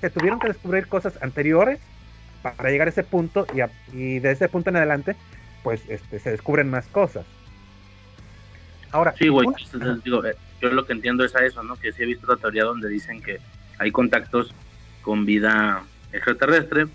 se 0.01 0.11
tuvieron 0.11 0.41
que 0.41 0.49
descubrir 0.49 0.89
cosas 0.89 1.23
anteriores 1.23 1.79
para 2.43 2.71
llegar 2.71 2.89
a 2.89 2.91
ese 2.91 3.05
punto 3.05 3.47
y, 3.55 3.97
y 3.97 4.19
de 4.19 4.33
ese 4.33 4.49
punto 4.49 4.71
en 4.71 4.77
adelante, 4.77 5.17
pues 5.63 5.83
este, 5.89 6.19
se 6.19 6.31
descubren 6.31 6.69
más 6.69 6.87
cosas. 6.89 7.25
Ahora, 8.91 9.15
sí, 9.19 9.29
güey, 9.29 9.49
eh, 9.49 10.35
yo 10.61 10.71
lo 10.71 10.87
que 10.87 10.93
entiendo 10.93 11.25
es 11.25 11.35
a 11.35 11.45
eso, 11.45 11.63
¿no? 11.63 11.77
Que 11.77 11.93
sí 11.93 12.03
he 12.03 12.07
visto 12.07 12.27
la 12.33 12.37
teoría 12.37 12.65
donde 12.65 12.89
dicen 12.89 13.21
que 13.21 13.41
hay 13.79 13.91
contactos 13.91 14.55
con 15.05 15.27
vida 15.27 15.85
extraterrestre 16.13 16.87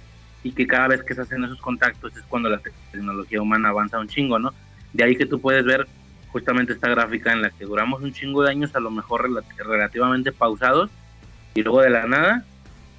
y 0.43 0.51
que 0.51 0.67
cada 0.67 0.89
vez 0.89 1.03
que 1.03 1.13
se 1.13 1.21
hacen 1.21 1.43
esos 1.43 1.59
contactos 1.61 2.15
es 2.15 2.23
cuando 2.23 2.49
la 2.49 2.61
tecnología 2.91 3.41
humana 3.41 3.69
avanza 3.69 3.99
un 3.99 4.07
chingo, 4.07 4.39
¿no? 4.39 4.53
De 4.93 5.03
ahí 5.03 5.15
que 5.15 5.25
tú 5.25 5.39
puedes 5.39 5.63
ver 5.63 5.87
justamente 6.29 6.73
esta 6.73 6.89
gráfica 6.89 7.31
en 7.31 7.41
la 7.41 7.49
que 7.51 7.65
duramos 7.65 8.01
un 8.01 8.11
chingo 8.13 8.43
de 8.43 8.51
años 8.51 8.75
a 8.75 8.79
lo 8.79 8.91
mejor 8.91 9.29
relativamente 9.57 10.31
pausados 10.31 10.89
y 11.53 11.63
luego 11.63 11.81
de 11.81 11.89
la 11.89 12.07
nada 12.07 12.45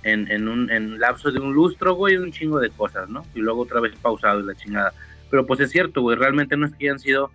en, 0.03 0.49
un 0.49 0.99
lapso 0.99 1.31
de 1.31 1.41
un 1.41 1.53
lustro, 1.53 1.95
güey, 1.95 2.17
un 2.17 2.33
chingo 2.33 2.59
de 2.59 2.71
cosas, 2.71 3.09
¿no? 3.09 3.25
Y 3.35 3.41
luego 3.41 3.63
otra 3.63 3.81
vez 3.81 3.95
pausado 4.01 4.41
y 4.41 4.45
la 4.45 4.55
chingada. 4.55 4.93
Pero 5.31 5.47
pues 5.47 5.61
es 5.61 5.71
cierto, 5.71 6.01
güey, 6.03 6.17
realmente 6.17 6.57
no 6.57 6.67
es 6.67 6.75
que 6.75 6.87
hayan 6.87 6.99
sido 6.99 7.31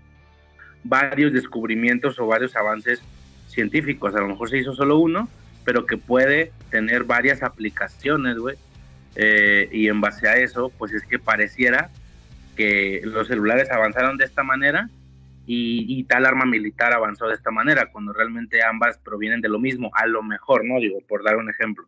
varios 0.83 1.33
descubrimientos 1.33 2.19
o 2.19 2.27
varios 2.27 2.55
avances 2.55 3.01
científicos. 3.47 4.15
A 4.15 4.19
lo 4.19 4.27
mejor 4.27 4.49
se 4.49 4.57
hizo 4.57 4.73
solo 4.73 4.97
uno, 4.97 5.29
pero 5.65 5.85
que 5.85 5.97
puede 5.97 6.53
tener 6.69 7.03
varias 7.03 7.43
aplicaciones, 7.43 8.37
güey. 8.37 8.55
Eh, 9.17 9.67
y 9.71 9.87
en 9.87 9.99
base 9.99 10.27
a 10.27 10.35
eso, 10.35 10.71
pues 10.77 10.93
es 10.93 11.03
que 11.03 11.19
pareciera 11.19 11.89
que 12.55 13.01
los 13.03 13.27
celulares 13.27 13.71
avanzaron 13.71 14.17
de 14.17 14.25
esta 14.25 14.43
manera 14.43 14.89
y, 15.45 15.85
y, 15.87 16.03
tal 16.05 16.25
arma 16.25 16.45
militar 16.45 16.93
avanzó 16.93 17.27
de 17.27 17.35
esta 17.35 17.51
manera, 17.51 17.91
cuando 17.91 18.13
realmente 18.13 18.63
ambas 18.63 18.97
provienen 18.97 19.41
de 19.41 19.49
lo 19.49 19.59
mismo, 19.59 19.91
a 19.93 20.07
lo 20.07 20.23
mejor, 20.23 20.65
¿no? 20.65 20.79
Digo, 20.79 20.99
por 21.07 21.23
dar 21.23 21.37
un 21.37 21.49
ejemplo 21.49 21.87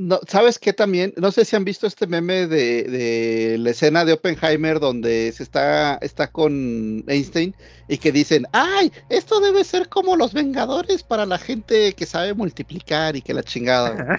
no, 0.00 0.18
¿sabes 0.26 0.58
qué 0.58 0.72
también? 0.72 1.12
No 1.18 1.30
sé 1.30 1.44
si 1.44 1.56
han 1.56 1.64
visto 1.64 1.86
este 1.86 2.06
meme 2.06 2.46
de, 2.46 3.56
la 3.58 3.70
escena 3.70 4.06
de 4.06 4.14
Oppenheimer 4.14 4.80
donde 4.80 5.30
se 5.32 5.42
está, 5.42 5.96
está 5.96 6.32
con 6.32 7.04
Einstein 7.06 7.54
y 7.86 7.98
que 7.98 8.10
dicen, 8.10 8.46
ay, 8.52 8.90
esto 9.10 9.40
debe 9.40 9.62
ser 9.62 9.90
como 9.90 10.16
los 10.16 10.32
Vengadores 10.32 11.02
para 11.02 11.26
la 11.26 11.36
gente 11.36 11.92
que 11.92 12.06
sabe 12.06 12.32
multiplicar 12.32 13.14
y 13.14 13.20
que 13.20 13.34
la 13.34 13.42
chingada. 13.42 14.18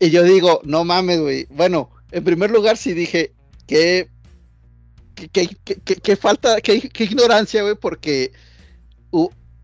y 0.00 0.10
yo 0.10 0.24
digo, 0.24 0.60
no 0.64 0.84
mames, 0.84 1.20
güey. 1.20 1.46
Bueno, 1.50 1.90
en 2.10 2.24
primer 2.24 2.50
lugar 2.50 2.76
sí 2.76 2.94
dije, 2.94 3.32
que 3.68 4.08
qué, 5.14 6.16
falta, 6.16 6.60
qué, 6.60 6.90
ignorancia, 6.98 7.62
güey, 7.62 7.76
porque 7.76 8.32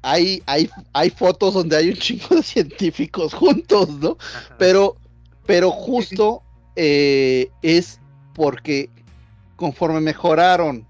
hay, 0.02 0.42
hay, 0.46 0.70
hay 0.92 1.10
fotos 1.10 1.54
donde 1.54 1.76
hay 1.76 1.90
un 1.90 1.96
chingo 1.96 2.36
de 2.36 2.42
científicos 2.42 3.34
juntos, 3.34 3.88
¿no? 3.88 4.16
Pero, 4.58 4.96
pero 5.50 5.72
justo 5.72 6.44
eh, 6.76 7.50
es 7.60 7.98
porque 8.34 8.88
conforme 9.56 10.00
mejoraron 10.00 10.86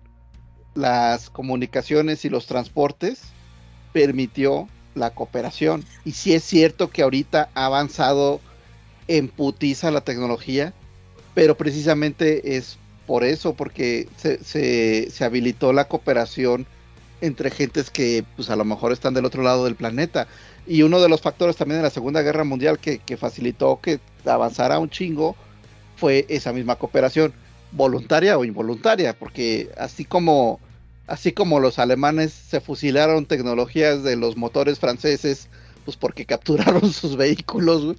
las 0.75 1.31
comunicaciones 1.31 2.27
y 2.27 2.29
los 2.29 2.47
transportes, 2.47 3.23
permitió 3.95 4.69
la 4.95 5.15
cooperación. 5.15 5.87
Y 6.05 6.13
sí 6.13 6.35
es 6.35 6.45
cierto 6.45 6.91
que 6.91 7.01
ahorita 7.01 7.49
ha 7.55 7.65
avanzado 7.65 8.43
en 9.09 9.29
putiza 9.29 9.91
la 9.91 10.03
tecnología, 10.03 10.75
pero 11.33 11.57
precisamente 11.57 12.59
es 12.59 12.77
por 13.07 13.25
eso, 13.25 13.55
porque 13.55 14.09
se, 14.19 14.45
se, 14.45 15.11
se 15.11 15.25
habilitó 15.25 15.73
la 15.73 15.89
cooperación 15.89 16.67
entre 17.23 17.51
gentes 17.51 17.89
que 17.89 18.27
pues 18.37 18.51
a 18.51 18.57
lo 18.57 18.67
mejor 18.67 18.93
están 18.93 19.15
del 19.15 19.25
otro 19.25 19.43
lado 19.43 19.65
del 19.65 19.75
planeta. 19.75 20.29
Y 20.71 20.85
uno 20.85 21.01
de 21.01 21.09
los 21.09 21.21
factores 21.21 21.57
también 21.57 21.79
de 21.79 21.83
la 21.83 21.91
Segunda 21.91 22.23
Guerra 22.23 22.45
Mundial 22.45 22.79
que, 22.79 23.17
facilitó 23.17 23.81
que 23.83 23.99
avanzara 24.25 24.79
un 24.79 24.89
chingo 24.89 25.35
fue 25.97 26.27
esa 26.29 26.53
misma 26.53 26.77
cooperación, 26.77 27.33
voluntaria 27.73 28.39
o 28.39 28.45
involuntaria, 28.45 29.19
porque 29.19 29.73
así 29.77 30.05
como, 30.05 30.61
así 31.09 31.33
como 31.33 31.59
los 31.59 31.81
alemanes 31.81 32.33
se 32.33 32.61
fusilaron 32.61 33.27
tecnologías 33.27 34.05
de 34.05 34.15
los 34.15 34.37
motores 34.37 34.79
franceses, 34.79 35.49
pues 35.85 35.97
porque 35.97 36.25
capturaron 36.35 36.93
sus 36.93 37.17
vehículos, 37.17 37.97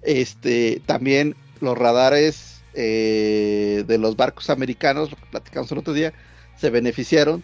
este, 0.00 0.80
también 0.86 1.36
los 1.60 1.76
radares 1.76 2.62
eh, 2.72 3.84
de 3.86 3.98
los 3.98 4.16
barcos 4.16 4.48
americanos, 4.48 5.10
lo 5.10 5.18
que 5.18 5.26
platicamos 5.32 5.70
el 5.70 5.78
otro 5.78 5.92
día, 5.92 6.14
se 6.56 6.70
beneficiaron 6.70 7.42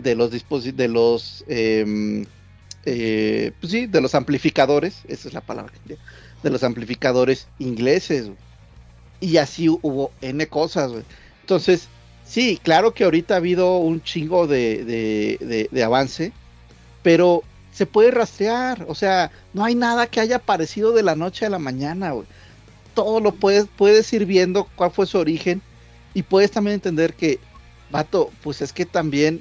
de 0.00 0.16
los 0.16 0.32
de 0.32 0.88
los 0.88 1.44
em, 1.46 2.24
eh, 2.84 3.52
pues 3.60 3.72
sí, 3.72 3.86
de 3.86 4.00
los 4.00 4.14
amplificadores, 4.14 5.02
esa 5.08 5.28
es 5.28 5.34
la 5.34 5.40
palabra 5.40 5.72
de 6.42 6.50
los 6.50 6.62
amplificadores 6.62 7.48
ingleses. 7.58 8.30
Y 9.20 9.38
así 9.38 9.68
hubo 9.68 10.12
N 10.20 10.46
cosas. 10.46 10.92
Entonces, 11.40 11.88
sí, 12.24 12.58
claro 12.62 12.94
que 12.94 13.04
ahorita 13.04 13.34
ha 13.34 13.38
habido 13.38 13.78
un 13.78 14.02
chingo 14.02 14.46
de, 14.46 15.68
de, 15.70 15.82
avance, 15.82 16.32
pero 17.02 17.42
se 17.72 17.86
puede 17.86 18.10
rastrear. 18.10 18.84
O 18.88 18.94
sea, 18.94 19.30
no 19.54 19.64
hay 19.64 19.74
nada 19.74 20.06
que 20.06 20.20
haya 20.20 20.36
aparecido 20.36 20.92
de 20.92 21.02
la 21.02 21.16
noche 21.16 21.46
a 21.46 21.50
la 21.50 21.58
mañana. 21.58 22.14
Todo 22.94 23.20
lo 23.20 23.34
puedes, 23.34 23.66
puedes 23.76 24.12
ir 24.12 24.24
viendo 24.24 24.68
cuál 24.76 24.92
fue 24.92 25.06
su 25.06 25.18
origen 25.18 25.60
y 26.14 26.22
puedes 26.22 26.50
también 26.50 26.74
entender 26.74 27.14
que, 27.14 27.40
vato, 27.90 28.30
pues 28.42 28.62
es 28.62 28.72
que 28.72 28.86
también 28.86 29.40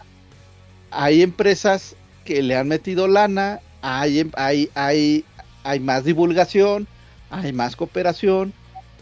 hay 0.89 1.21
empresas 1.21 1.95
que 2.27 2.43
le 2.43 2.57
han 2.57 2.67
metido 2.67 3.07
lana, 3.07 3.61
hay, 3.81 4.19
em, 4.19 4.31
hay, 4.35 4.69
hay, 4.75 5.23
hay 5.63 5.79
más 5.79 6.03
divulgación, 6.03 6.85
hay 7.29 7.53
más 7.53 7.77
cooperación, 7.77 8.51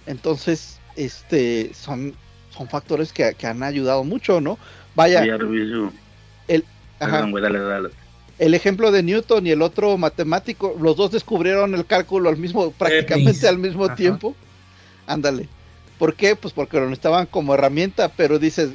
entonces 0.05 0.79
este 0.95 1.71
son, 1.73 2.13
son 2.51 2.69
factores 2.69 3.11
que, 3.11 3.35
han 3.47 3.63
ayudado 3.63 4.03
mucho, 4.03 4.41
¿no? 4.41 4.59
Vaya. 4.93 5.23
el, 6.47 6.63
el 8.37 8.53
ejemplo 8.53 8.91
de 8.91 9.01
Newton 9.01 9.47
y 9.47 9.49
el 9.49 9.63
otro 9.63 9.97
matemático, 9.97 10.75
los 10.79 10.95
dos 10.95 11.09
descubrieron 11.09 11.73
el 11.73 11.87
cálculo 11.87 12.29
al 12.29 12.37
mismo, 12.37 12.69
prácticamente 12.69 13.47
al 13.47 13.57
mismo 13.57 13.95
tiempo. 13.95 14.35
Ándale. 15.07 15.49
¿Por 15.97 16.13
qué? 16.13 16.35
Pues 16.35 16.53
porque 16.53 16.77
lo 16.77 16.83
necesitaban 16.83 17.25
como 17.25 17.55
herramienta, 17.55 18.09
pero 18.09 18.37
dices, 18.37 18.69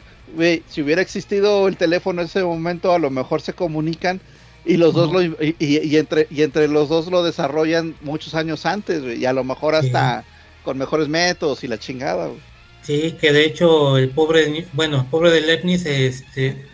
si 0.66 0.82
hubiera 0.82 1.02
existido 1.02 1.68
el 1.68 1.76
teléfono 1.76 2.20
en 2.20 2.26
ese 2.26 2.42
momento, 2.42 2.92
a 2.92 2.98
lo 2.98 3.10
mejor 3.10 3.42
se 3.42 3.52
comunican 3.52 4.20
y 4.64 4.76
los 4.76 4.94
dos 4.94 5.12
lo, 5.12 5.22
y, 5.22 5.96
entre 5.96 6.26
y 6.30 6.42
entre 6.42 6.68
los 6.68 6.88
dos 6.88 7.06
lo 7.10 7.22
desarrollan 7.22 7.96
muchos 8.02 8.34
años 8.34 8.66
antes, 8.66 9.02
y 9.18 9.24
a 9.24 9.32
lo 9.32 9.44
mejor 9.44 9.74
hasta 9.74 10.24
con 10.64 10.78
mejores 10.78 11.08
métodos 11.08 11.64
y 11.64 11.68
la 11.68 11.78
chingada. 11.78 12.30
Sí, 12.82 13.16
que 13.20 13.32
de 13.32 13.44
hecho 13.44 13.96
el 13.98 14.10
pobre, 14.10 14.66
bueno, 14.72 15.06
pobre 15.10 15.30
de 15.30 15.40
Leibniz, 15.40 15.86
este, 15.86 16.64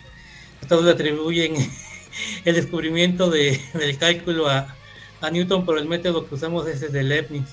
todos 0.68 0.84
le 0.84 0.92
atribuyen 0.92 1.54
el 2.44 2.54
descubrimiento 2.54 3.30
de, 3.30 3.60
del 3.74 3.98
cálculo 3.98 4.48
a, 4.48 4.74
a 5.20 5.30
Newton 5.30 5.64
por 5.64 5.78
el 5.78 5.86
método 5.86 6.26
que 6.28 6.34
usamos 6.34 6.66
ese 6.66 6.88
de 6.88 7.02
Leibniz. 7.02 7.48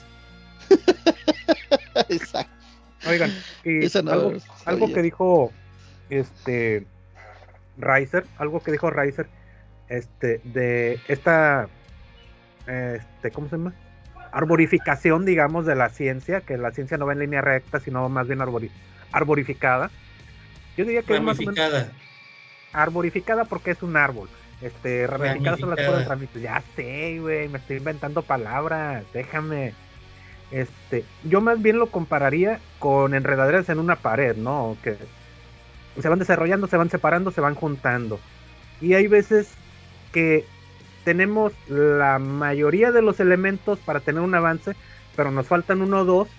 Exacto. 2.10 2.52
Oigan, 3.06 3.34
y 3.66 3.86
algo, 3.98 4.34
algo 4.66 4.94
que 4.94 5.02
dijo 5.02 5.52
este 6.10 6.86
Riser, 7.78 8.26
algo 8.38 8.64
que 8.64 8.72
dijo 8.72 8.90
Riser, 8.90 9.28
este, 9.94 10.42
de 10.44 11.00
esta, 11.08 11.68
este, 12.66 13.32
¿cómo 13.32 13.48
se 13.48 13.58
llama? 13.58 13.74
Arborificación, 14.32 15.24
digamos, 15.24 15.68
de 15.68 15.76
la 15.76 15.90
ciencia, 15.90 16.42
que 16.42 16.58
la 16.58 16.72
ciencia 16.72 16.98
no 16.98 17.06
va 17.06 17.14
en 17.14 17.20
línea 17.20 17.42
recta, 17.42 17.80
sino 17.80 18.10
más 18.10 18.28
bien 18.28 18.42
arborificada. 19.12 19.92
Yo 20.76 20.86
diría 20.86 21.04
que 21.04 21.16
es 21.16 21.22
más 21.22 21.40
o 21.40 21.44
menos 21.44 21.86
arborificada 22.74 23.46
porque 23.46 23.72
es 23.72 23.84
un 23.84 23.96
árbol. 23.96 24.30
Este, 24.62 25.06
ramificadas 25.06 25.60
son 25.60 25.70
las 25.70 25.86
cosas 25.86 26.08
Ya 26.42 26.64
sé, 26.76 27.20
güey, 27.20 27.48
me 27.50 27.60
estoy 27.60 27.78
inventando 27.78 28.24
palabras, 28.24 29.04
déjame. 29.14 29.74
Este, 30.50 31.04
yo 31.24 31.42
más 31.42 31.62
bien 31.62 31.78
lo 31.78 31.88
compararía 31.88 32.60
con 32.80 33.14
enredaderas 33.14 33.70
en 33.70 33.78
una 33.78 33.98
pared, 33.98 34.36
¿no? 34.36 34.76
Que 34.84 34.98
se 36.02 36.10
van 36.10 36.20
desarrollando, 36.20 36.66
se 36.66 36.78
van 36.78 36.90
separando, 36.90 37.30
se 37.30 37.42
van 37.42 37.54
juntando. 37.54 38.20
Y 38.82 38.96
hay 38.96 39.08
veces 39.08 39.56
que 40.14 40.46
tenemos 41.04 41.54
la 41.68 42.20
mayoría 42.20 42.92
de 42.92 43.02
los 43.02 43.20
elementos 43.20 43.80
para 43.80 44.00
tener 44.00 44.22
un 44.22 44.36
avance, 44.36 44.76
pero 45.16 45.32
nos 45.32 45.48
faltan 45.48 45.82
uno 45.82 46.00
o 46.00 46.06
dos 46.06 46.30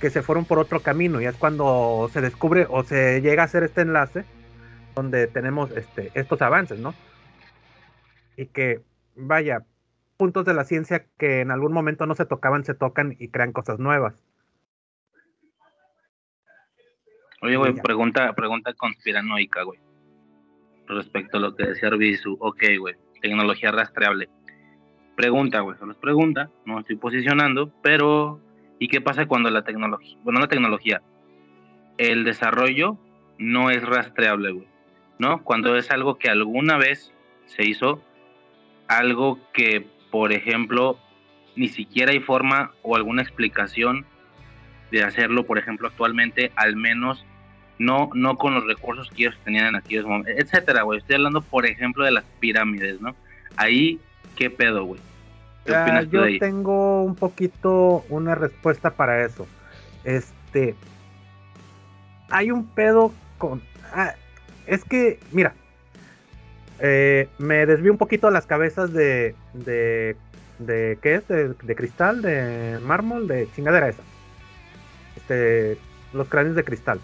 que 0.00 0.10
se 0.10 0.22
fueron 0.22 0.44
por 0.44 0.58
otro 0.58 0.80
camino. 0.80 1.20
Y 1.20 1.24
es 1.24 1.36
cuando 1.36 2.08
se 2.12 2.20
descubre 2.20 2.66
o 2.70 2.84
se 2.84 3.20
llega 3.20 3.42
a 3.42 3.46
hacer 3.46 3.64
este 3.64 3.80
enlace 3.80 4.24
donde 4.94 5.26
tenemos 5.26 5.70
este, 5.72 6.10
estos 6.14 6.40
avances, 6.42 6.78
¿no? 6.78 6.94
Y 8.36 8.46
que, 8.46 8.82
vaya, 9.14 9.64
puntos 10.16 10.44
de 10.44 10.54
la 10.54 10.64
ciencia 10.64 11.06
que 11.18 11.40
en 11.40 11.50
algún 11.50 11.72
momento 11.72 12.06
no 12.06 12.14
se 12.14 12.26
tocaban, 12.26 12.64
se 12.64 12.74
tocan 12.74 13.16
y 13.18 13.28
crean 13.28 13.52
cosas 13.52 13.78
nuevas. 13.78 14.22
Oye, 17.42 17.56
güey, 17.56 17.74
pregunta, 17.74 18.32
pregunta 18.34 18.72
conspiranoica, 18.74 19.62
güey. 19.62 19.78
Respecto 20.86 21.36
a 21.36 21.40
lo 21.40 21.54
que 21.54 21.66
decía 21.66 21.88
Arbizu. 21.88 22.36
Ok, 22.40 22.62
güey, 22.78 22.94
tecnología 23.20 23.72
rastreable. 23.72 24.28
Pregunta, 25.16 25.60
güey, 25.60 25.78
solo 25.78 25.92
es 25.92 25.98
pregunta, 25.98 26.50
no 26.64 26.80
estoy 26.80 26.96
posicionando, 26.96 27.72
pero 27.82 28.40
¿y 28.78 28.88
qué 28.88 29.00
pasa 29.00 29.26
cuando 29.26 29.50
la 29.50 29.64
tecnología, 29.64 30.18
bueno, 30.22 30.40
la 30.40 30.48
tecnología, 30.48 31.00
el 31.98 32.24
desarrollo 32.24 32.98
no 33.38 33.70
es 33.70 33.82
rastreable, 33.82 34.52
güey? 34.52 34.68
¿No? 35.18 35.42
Cuando 35.42 35.76
es 35.76 35.90
algo 35.90 36.18
que 36.18 36.28
alguna 36.28 36.76
vez 36.76 37.12
se 37.46 37.64
hizo, 37.64 38.02
algo 38.88 39.38
que, 39.52 39.86
por 40.10 40.32
ejemplo, 40.32 40.98
ni 41.56 41.68
siquiera 41.68 42.12
hay 42.12 42.20
forma 42.20 42.72
o 42.82 42.96
alguna 42.96 43.22
explicación 43.22 44.04
de 44.90 45.02
hacerlo, 45.02 45.46
por 45.46 45.58
ejemplo, 45.58 45.88
actualmente, 45.88 46.52
al 46.54 46.76
menos 46.76 47.24
no, 47.78 48.10
no 48.14 48.38
con 48.38 48.54
los 48.54 48.66
recursos 48.66 49.10
que 49.10 49.24
ellos 49.24 49.36
tenían 49.44 49.66
en 49.66 49.76
aquellos 49.76 50.06
momentos, 50.06 50.34
etcétera, 50.36 50.82
güey. 50.82 50.98
Estoy 50.98 51.16
hablando, 51.16 51.42
por 51.42 51.66
ejemplo, 51.66 52.04
de 52.04 52.12
las 52.12 52.24
pirámides, 52.40 53.00
¿no? 53.00 53.14
Ahí, 53.56 54.00
¿qué 54.36 54.50
pedo, 54.50 54.84
güey? 54.84 55.00
yo 56.10 56.24
tengo 56.38 57.02
un 57.02 57.16
poquito 57.16 58.04
una 58.08 58.36
respuesta 58.36 58.90
para 58.90 59.24
eso. 59.24 59.48
Este, 60.04 60.76
hay 62.30 62.52
un 62.52 62.66
pedo 62.66 63.12
con, 63.36 63.60
ah, 63.92 64.14
es 64.66 64.84
que, 64.84 65.18
mira, 65.32 65.54
eh, 66.78 67.28
me 67.38 67.66
desvío 67.66 67.90
un 67.90 67.98
poquito 67.98 68.28
a 68.28 68.30
las 68.30 68.46
cabezas 68.46 68.92
de, 68.92 69.34
de, 69.54 70.16
de 70.60 70.98
¿qué 71.02 71.16
es? 71.16 71.26
De, 71.26 71.54
de 71.54 71.74
cristal, 71.74 72.22
de 72.22 72.78
mármol, 72.82 73.26
de 73.26 73.48
chingadera 73.56 73.88
esa. 73.88 74.02
Este, 75.16 75.78
los 76.12 76.28
cráneos 76.28 76.54
de 76.54 76.62
cristal 76.62 77.00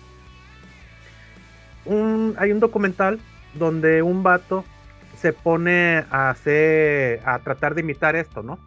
hay 1.87 2.53
un 2.53 2.61
documental 2.61 3.19
donde 3.55 4.03
un 4.03 4.23
vato 4.23 4.65
se 5.17 5.33
pone 5.33 6.05
a 6.11 6.31
hacer, 6.31 7.21
a 7.25 7.39
tratar 7.39 7.75
de 7.75 7.83
imitar 7.83 8.17
esto, 8.17 8.43
¿no? 8.43 8.59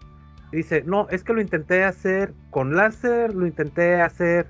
dice, 0.56 0.84
no, 0.86 1.08
es 1.10 1.24
que 1.24 1.34
lo 1.34 1.42
intenté 1.42 1.84
hacer 1.84 2.34
con 2.50 2.76
láser, 2.76 3.34
lo 3.34 3.46
intenté 3.46 4.02
hacer 4.02 4.48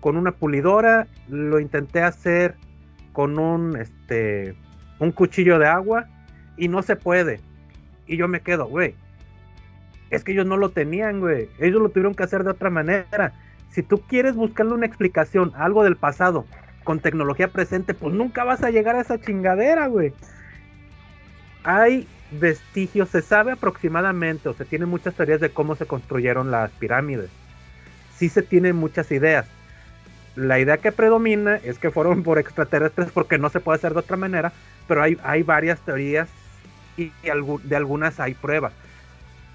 con 0.00 0.16
una 0.16 0.32
pulidora, 0.32 1.06
lo 1.28 1.58
intenté 1.58 2.02
hacer 2.02 2.54
con 3.12 3.38
un, 3.38 3.76
este, 3.76 4.54
un 5.00 5.10
cuchillo 5.10 5.58
de 5.58 5.66
agua 5.66 6.06
y 6.56 6.68
no 6.68 6.82
se 6.82 6.96
puede. 6.96 7.40
Y 8.06 8.16
yo 8.16 8.28
me 8.28 8.40
quedo, 8.40 8.66
güey. 8.66 8.94
Es 10.10 10.24
que 10.24 10.32
ellos 10.32 10.46
no 10.46 10.56
lo 10.56 10.70
tenían, 10.70 11.20
güey. 11.20 11.48
Ellos 11.58 11.82
lo 11.82 11.88
tuvieron 11.90 12.14
que 12.14 12.22
hacer 12.22 12.44
de 12.44 12.50
otra 12.50 12.70
manera. 12.70 13.32
Si 13.70 13.82
tú 13.82 14.00
quieres 14.02 14.34
buscarle 14.34 14.72
una 14.72 14.86
explicación, 14.86 15.52
algo 15.56 15.84
del 15.84 15.96
pasado, 15.96 16.46
con 16.88 17.00
tecnología 17.00 17.48
presente, 17.48 17.92
pues 17.92 18.14
nunca 18.14 18.44
vas 18.44 18.62
a 18.62 18.70
llegar 18.70 18.96
a 18.96 19.02
esa 19.02 19.20
chingadera, 19.20 19.88
güey. 19.88 20.14
Hay 21.62 22.08
vestigios, 22.30 23.10
se 23.10 23.20
sabe 23.20 23.52
aproximadamente, 23.52 24.48
o 24.48 24.54
se 24.54 24.64
tienen 24.64 24.88
muchas 24.88 25.12
teorías 25.12 25.38
de 25.38 25.50
cómo 25.50 25.76
se 25.76 25.84
construyeron 25.84 26.50
las 26.50 26.70
pirámides. 26.70 27.28
Sí 28.16 28.30
se 28.30 28.40
tienen 28.40 28.74
muchas 28.74 29.12
ideas. 29.12 29.44
La 30.34 30.60
idea 30.60 30.78
que 30.78 30.90
predomina 30.90 31.56
es 31.56 31.78
que 31.78 31.90
fueron 31.90 32.22
por 32.22 32.38
extraterrestres 32.38 33.10
porque 33.12 33.36
no 33.36 33.50
se 33.50 33.60
puede 33.60 33.76
hacer 33.76 33.92
de 33.92 33.98
otra 33.98 34.16
manera, 34.16 34.54
pero 34.86 35.02
hay, 35.02 35.18
hay 35.22 35.42
varias 35.42 35.80
teorías 35.80 36.30
y, 36.96 37.12
de 37.22 37.76
algunas 37.76 38.18
hay 38.18 38.32
pruebas. 38.32 38.72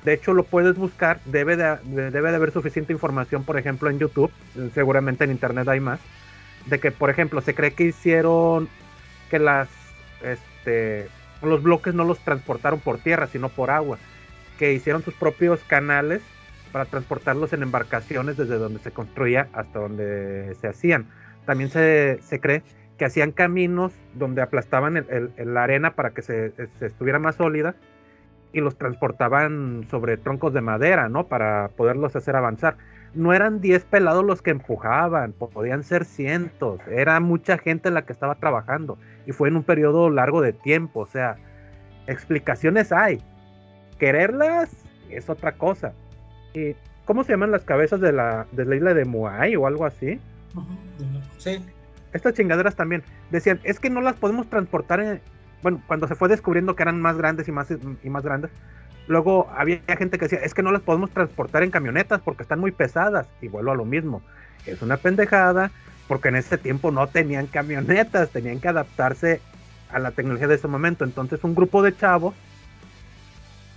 De 0.06 0.14
hecho, 0.14 0.34
lo 0.36 0.44
puedes 0.44 0.76
buscar, 0.78 1.20
debe 1.26 1.58
de, 1.58 1.80
debe 2.12 2.30
de 2.30 2.36
haber 2.36 2.52
suficiente 2.52 2.94
información, 2.94 3.44
por 3.44 3.58
ejemplo, 3.58 3.90
en 3.90 3.98
YouTube, 3.98 4.30
seguramente 4.76 5.24
en 5.24 5.32
Internet 5.32 5.68
hay 5.68 5.80
más, 5.80 6.00
de 6.66 6.80
que, 6.80 6.92
por 6.92 7.10
ejemplo, 7.10 7.42
se 7.42 7.54
cree 7.54 7.74
que 7.74 7.86
hicieron 7.86 8.70
que 9.30 9.40
las, 9.40 9.70
este, 10.22 11.08
los 11.42 11.64
bloques 11.64 11.94
no 11.94 12.04
los 12.04 12.20
transportaron 12.20 12.80
por 12.80 13.00
tierra, 13.00 13.28
sino 13.28 13.50
por 13.50 13.72
agua, 13.72 13.98
que 14.58 14.74
hicieron 14.74 15.04
sus 15.04 15.14
propios 15.14 15.62
canales 15.64 16.22
para 16.72 16.86
transportarlos 16.86 17.54
en 17.54 17.64
embarcaciones 17.64 18.38
desde 18.38 18.58
donde 18.58 18.80
se 18.80 18.92
construía 18.92 19.48
hasta 19.54 19.80
donde 19.80 20.56
se 20.60 20.68
hacían. 20.68 21.08
También 21.46 21.70
se, 21.70 22.20
cree 22.42 22.64
que 22.98 23.06
hacían 23.06 23.32
caminos 23.32 23.94
donde 24.14 24.42
aplastaban 24.42 24.98
el, 24.98 25.32
la 25.38 25.64
arena 25.64 25.96
para 25.96 26.12
que 26.12 26.22
se, 26.22 26.52
se, 26.52 26.86
estuviera 26.86 27.20
más 27.20 27.36
sólida 27.36 27.76
y 28.54 28.62
los 28.62 28.78
transportaban 28.78 29.88
sobre 29.90 30.18
troncos 30.18 30.54
de 30.54 30.62
madera, 30.62 31.10
¿no? 31.10 31.28
Para 31.28 31.70
poderlos 31.70 32.16
hacer 32.16 32.36
avanzar 32.36 32.78
no 33.14 33.34
eran 33.34 33.62
10 33.62 33.86
pelados 33.86 34.24
los 34.24 34.42
que 34.42 34.52
empujaban, 34.52 35.34
podían 35.34 35.84
ser 35.84 36.06
cientos, 36.06 36.80
era 36.88 37.20
mucha 37.20 37.58
gente 37.58 37.92
la 37.92 38.04
que 38.06 38.14
estaba 38.14 38.36
trabajando 38.36 38.98
y 39.26 39.32
fue 39.32 39.50
en 39.50 39.58
un 39.58 39.64
periodo 39.64 40.10
largo 40.10 40.42
de 40.42 40.54
tiempo, 40.54 41.02
o 41.02 41.06
sea, 41.06 41.36
explicaciones 42.08 42.92
hay, 42.92 43.20
quererlas 44.00 44.70
es 45.10 45.30
otra 45.30 45.54
cosa. 45.54 45.94
¿Y 46.54 46.76
cómo 47.06 47.24
se 47.24 47.34
llaman 47.34 47.52
las 47.52 47.64
cabezas 47.64 48.00
de 48.00 48.12
la, 48.12 48.48
de 48.52 48.66
la 48.66 48.76
isla 48.76 48.94
de 48.94 49.06
Muay 49.06 49.56
o 49.56 49.68
algo 49.68 49.86
así? 49.86 50.20
Sí. 51.38 51.64
Estas 52.14 52.34
chingaderas 52.34 52.76
también 52.76 53.04
decían, 53.32 53.60
es 53.64 53.80
que 53.80 53.90
no 53.90 54.02
las 54.02 54.16
podemos 54.16 54.48
transportar 54.48 55.00
en, 55.00 55.22
bueno, 55.62 55.82
cuando 55.88 56.08
se 56.08 56.16
fue 56.16 56.30
descubriendo 56.30 56.76
que 56.76 56.84
eran 56.84 57.02
más 57.02 57.18
grandes 57.18 57.48
y 57.48 57.52
más, 57.52 57.68
y 58.04 58.10
más 58.10 58.24
grandes, 58.24 58.52
Luego 59.08 59.50
había 59.56 59.82
gente 59.98 60.18
que 60.18 60.26
decía, 60.26 60.40
es 60.40 60.54
que 60.54 60.64
no 60.64 60.72
las 60.72 60.82
podemos 60.82 61.12
transportar 61.12 61.64
en 61.64 61.72
camionetas 61.72 62.22
porque 62.22 62.44
están 62.44 62.60
muy 62.60 62.72
pesadas. 62.72 63.28
Y 63.42 63.48
vuelvo 63.48 63.72
a 63.72 63.76
lo 63.76 63.86
mismo. 63.86 64.22
Es 64.66 64.82
una 64.82 64.98
pendejada 64.98 65.72
porque 66.08 66.30
en 66.30 66.36
ese 66.36 66.58
tiempo 66.58 66.92
no 66.92 67.08
tenían 67.08 67.48
camionetas, 67.48 68.30
tenían 68.30 68.60
que 68.60 68.68
adaptarse 68.68 69.42
a 69.90 70.00
la 70.00 70.12
tecnología 70.12 70.48
de 70.48 70.56
ese 70.56 70.68
momento. 70.68 71.04
Entonces 71.04 71.44
un 71.44 71.56
grupo 71.56 71.82
de 71.82 71.96
chavos 71.96 72.34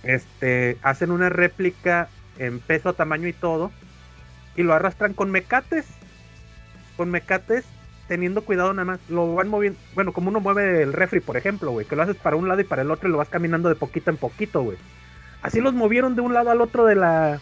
este, 0.03 0.77
hacen 0.81 1.11
una 1.11 1.29
réplica 1.29 2.07
en 2.37 2.59
peso, 2.59 2.93
tamaño 2.93 3.27
y 3.27 3.33
todo 3.33 3.71
y 4.55 4.63
lo 4.63 4.73
arrastran 4.73 5.13
con 5.13 5.31
mecates. 5.31 5.85
Con 6.95 7.11
mecates 7.11 7.65
teniendo 8.07 8.43
cuidado 8.43 8.73
nada 8.73 8.85
más. 8.85 8.99
Lo 9.09 9.35
van 9.35 9.49
moviendo, 9.49 9.79
bueno, 9.93 10.13
como 10.13 10.29
uno 10.29 10.39
mueve 10.39 10.81
el 10.81 10.93
refri, 10.93 11.19
por 11.19 11.37
ejemplo, 11.37 11.71
güey, 11.71 11.85
que 11.85 11.95
lo 11.95 12.03
haces 12.03 12.15
para 12.15 12.35
un 12.35 12.47
lado 12.47 12.61
y 12.61 12.65
para 12.65 12.81
el 12.81 12.91
otro 12.91 13.07
y 13.07 13.11
lo 13.11 13.17
vas 13.17 13.29
caminando 13.29 13.69
de 13.69 13.75
poquito 13.75 14.09
en 14.09 14.17
poquito, 14.17 14.61
güey. 14.61 14.77
Así 15.41 15.61
los 15.61 15.73
movieron 15.73 16.15
de 16.15 16.21
un 16.21 16.33
lado 16.33 16.51
al 16.51 16.61
otro 16.61 16.85
de 16.85 16.95
la 16.95 17.39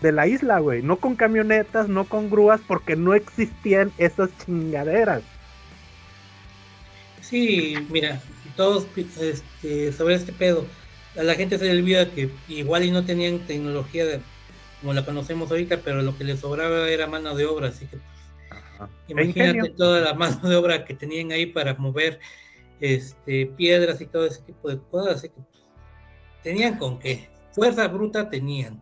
de 0.00 0.12
la 0.12 0.26
isla, 0.26 0.58
güey. 0.58 0.82
No 0.82 0.96
con 0.96 1.16
camionetas, 1.16 1.88
no 1.88 2.04
con 2.04 2.30
grúas, 2.30 2.60
porque 2.66 2.94
no 2.96 3.14
existían 3.14 3.92
esas 3.98 4.30
chingaderas. 4.44 5.22
Sí, 7.22 7.74
mira, 7.88 8.20
todos 8.56 8.86
este, 8.96 9.92
sobre 9.92 10.14
este 10.14 10.32
pedo. 10.32 10.66
A 11.18 11.22
la 11.22 11.34
gente 11.34 11.58
se 11.58 11.64
le 11.64 11.78
olvida 11.78 12.10
que 12.10 12.28
igual 12.48 12.84
y 12.84 12.90
no 12.90 13.04
tenían 13.04 13.38
tecnología 13.40 14.04
como 14.80 14.92
la 14.92 15.04
conocemos 15.06 15.50
ahorita, 15.50 15.78
pero 15.78 16.02
lo 16.02 16.16
que 16.18 16.24
les 16.24 16.40
sobraba 16.40 16.88
era 16.90 17.06
mano 17.06 17.34
de 17.34 17.46
obra, 17.46 17.68
así 17.68 17.86
que 17.86 17.96
pues, 18.76 18.90
imagínate 19.08 19.70
toda 19.70 20.00
la 20.00 20.12
mano 20.12 20.46
de 20.46 20.56
obra 20.56 20.84
que 20.84 20.92
tenían 20.92 21.32
ahí 21.32 21.46
para 21.46 21.74
mover 21.74 22.20
este 22.80 23.46
piedras 23.46 24.02
y 24.02 24.06
todo 24.06 24.26
ese 24.26 24.42
tipo 24.42 24.68
de 24.68 24.78
cosas, 24.90 25.16
así 25.16 25.28
que 25.30 25.53
tenían 26.44 26.78
con 26.78 27.00
qué. 27.00 27.28
fuerza 27.50 27.88
bruta 27.88 28.30
tenían. 28.30 28.80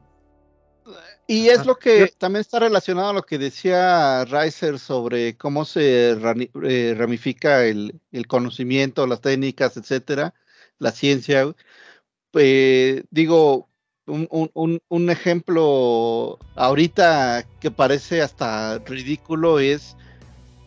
Y 1.27 1.49
es 1.49 1.65
lo 1.65 1.77
que 1.77 2.13
también 2.19 2.41
está 2.41 2.59
relacionado 2.59 3.11
a 3.11 3.13
lo 3.13 3.23
que 3.23 3.39
decía 3.39 4.25
Reiser 4.25 4.79
sobre 4.79 5.37
cómo 5.37 5.65
se 5.65 6.11
eh, 6.11 6.95
ramifica 6.99 7.65
el, 7.65 8.01
conocimiento, 8.27 9.07
las 9.07 9.21
técnicas, 9.21 9.77
etcétera, 9.77 10.35
la 10.79 10.91
ciencia. 10.91 11.55
Eh, 12.35 13.05
digo, 13.11 13.69
un, 14.07 15.11
ejemplo 15.11 16.39
ahorita 16.57 17.47
que 17.61 17.71
parece 17.71 18.21
hasta 18.21 18.79
ridículo 18.81 19.61
es 19.61 19.97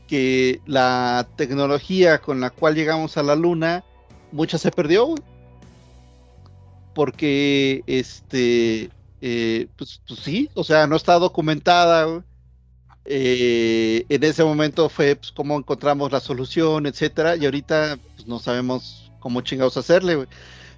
que 0.07 0.61
la 0.65 1.27
tecnología 1.35 2.19
con 2.19 2.39
la 2.39 2.49
cual 2.49 2.75
llegamos 2.75 3.17
a 3.17 3.23
la 3.23 3.35
luna, 3.35 3.83
mucha 4.31 4.57
se 4.57 4.71
perdió, 4.71 5.15
porque 6.95 7.83
este 7.85 8.89
eh, 9.21 9.67
pues, 9.75 10.01
pues, 10.07 10.19
sí, 10.19 10.49
o 10.55 10.63
sea, 10.63 10.87
no 10.87 10.95
está 10.95 11.15
documentada. 11.19 12.23
Eh, 13.05 14.05
en 14.09 14.23
ese 14.23 14.43
momento 14.43 14.89
fue 14.89 15.15
pues, 15.15 15.31
cómo 15.31 15.57
encontramos 15.57 16.11
la 16.11 16.19
solución, 16.19 16.87
etcétera, 16.87 17.35
y 17.35 17.45
ahorita 17.45 17.97
pues, 18.15 18.27
no 18.27 18.39
sabemos 18.39 19.11
cómo 19.19 19.41
chingados 19.41 19.77
hacerle. 19.77 20.27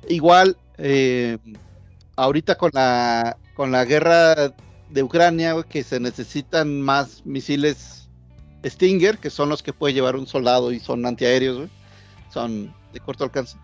Igual, 0.10 0.58
eh, 0.78 1.38
ahorita 2.16 2.56
con 2.56 2.72
la 2.74 3.38
con 3.56 3.72
la 3.72 3.86
guerra 3.86 4.54
de 4.90 5.04
Ucrania, 5.04 5.56
que 5.68 5.84
se 5.84 6.00
necesitan 6.00 6.82
más 6.82 7.26
misiles 7.26 8.08
Stinger, 8.66 9.18
que 9.18 9.30
son 9.30 9.50
los 9.50 9.64
que 9.64 9.74
puede 9.74 9.94
llevar 9.94 10.16
un 10.16 10.28
soldado 10.28 10.72
y 10.72 10.80
son 10.80 11.06
antiaéreos, 11.06 11.70
son 12.32 12.74
de 12.94 13.00
corto 13.00 13.24
alcance. 13.24 13.58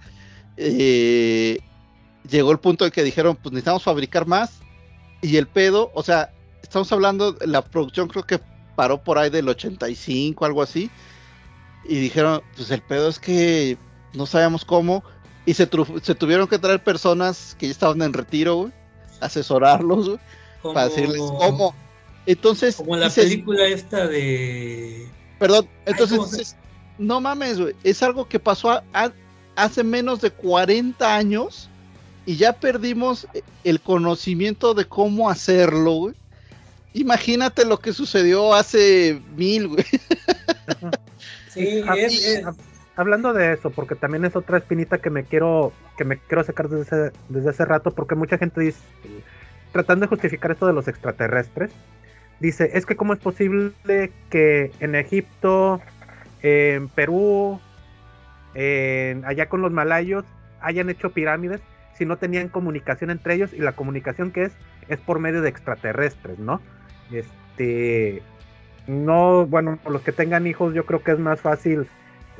Llegó 2.29 2.51
el 2.51 2.59
punto 2.59 2.85
en 2.85 2.91
que 2.91 3.03
dijeron, 3.03 3.35
pues 3.35 3.51
necesitamos 3.53 3.83
fabricar 3.83 4.25
más 4.25 4.59
y 5.21 5.37
el 5.37 5.47
pedo, 5.47 5.91
o 5.93 6.03
sea, 6.03 6.33
estamos 6.61 6.91
hablando, 6.91 7.37
la 7.45 7.61
producción 7.61 8.07
creo 8.09 8.25
que 8.25 8.39
paró 8.75 9.03
por 9.03 9.17
ahí 9.17 9.29
del 9.29 9.47
85, 9.47 10.45
algo 10.45 10.61
así. 10.61 10.89
Y 11.85 11.95
dijeron, 11.95 12.41
pues 12.55 12.71
el 12.71 12.81
pedo 12.81 13.09
es 13.09 13.19
que 13.19 13.77
no 14.13 14.25
sabemos 14.25 14.65
cómo. 14.65 15.03
Y 15.45 15.53
se, 15.53 15.69
se 16.01 16.15
tuvieron 16.15 16.47
que 16.47 16.59
traer 16.59 16.83
personas 16.83 17.55
que 17.59 17.67
ya 17.67 17.71
estaban 17.71 18.01
en 18.01 18.13
retiro, 18.13 18.55
güey, 18.55 18.73
asesorarlos, 19.19 20.19
para 20.61 20.87
decirles 20.87 21.19
cómo. 21.19 21.75
Entonces. 22.25 22.77
Como 22.77 22.95
la 22.95 23.09
película 23.09 23.65
esta 23.67 24.07
de. 24.07 25.07
Perdón, 25.39 25.67
entonces, 25.85 26.55
no 26.97 27.19
mames, 27.19 27.59
güey. 27.59 27.75
Es 27.83 28.01
algo 28.01 28.27
que 28.27 28.39
pasó 28.39 28.81
hace 29.55 29.83
menos 29.83 30.21
de 30.21 30.31
40 30.31 31.15
años 31.15 31.69
y 32.25 32.37
ya 32.37 32.53
perdimos 32.53 33.27
el 33.63 33.81
conocimiento 33.81 34.73
de 34.73 34.85
cómo 34.85 35.29
hacerlo, 35.29 35.93
güey. 35.93 36.15
Imagínate 36.93 37.65
lo 37.65 37.79
que 37.79 37.91
sucedió 37.91 38.53
hace 38.53 39.21
mil, 39.35 39.67
güey. 39.67 39.85
Sí, 41.49 41.83
Hablando 42.95 43.31
de 43.31 43.53
eso, 43.53 43.69
porque 43.69 43.93
también 43.93 44.25
es 44.25 44.35
otra 44.35 44.57
espinita 44.57 44.97
que 44.97 45.11
me 45.11 45.23
quiero, 45.23 45.71
que 45.97 46.03
me 46.03 46.17
quiero 46.17 46.43
sacar 46.43 46.67
desde, 46.67 47.11
desde 47.29 47.49
hace 47.49 47.65
rato, 47.65 47.91
porque 47.91 48.15
mucha 48.15 48.39
gente 48.39 48.61
dice, 48.61 48.79
tratando 49.71 50.05
de 50.05 50.09
justificar 50.09 50.51
esto 50.51 50.65
de 50.65 50.73
los 50.73 50.87
extraterrestres, 50.87 51.71
dice, 52.39 52.71
es 52.73 52.87
que 52.87 52.95
cómo 52.95 53.13
es 53.13 53.19
posible 53.19 54.11
que 54.29 54.71
en 54.79 54.95
Egipto, 54.95 55.79
en 56.41 56.87
Perú, 56.89 57.59
en, 58.55 59.23
allá 59.25 59.47
con 59.47 59.61
los 59.61 59.71
malayos, 59.71 60.25
hayan 60.61 60.89
hecho 60.89 61.11
pirámides 61.11 61.61
si 61.95 62.05
no 62.05 62.17
tenían 62.17 62.49
comunicación 62.49 63.09
entre 63.09 63.35
ellos 63.35 63.53
y 63.53 63.59
la 63.59 63.73
comunicación 63.73 64.31
que 64.31 64.43
es 64.43 64.53
es 64.89 64.99
por 64.99 65.19
medio 65.19 65.41
de 65.41 65.49
extraterrestres, 65.49 66.39
¿no? 66.39 66.61
Este 67.11 68.21
no, 68.87 69.45
bueno, 69.45 69.79
los 69.87 70.01
que 70.01 70.11
tengan 70.11 70.47
hijos 70.47 70.73
yo 70.73 70.85
creo 70.85 71.03
que 71.03 71.11
es 71.11 71.19
más 71.19 71.39
fácil 71.39 71.87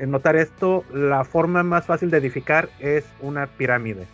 notar 0.00 0.36
esto, 0.36 0.84
la 0.92 1.24
forma 1.24 1.62
más 1.62 1.86
fácil 1.86 2.10
de 2.10 2.18
edificar 2.18 2.68
es 2.80 3.04
una 3.20 3.46
pirámide. 3.46 4.06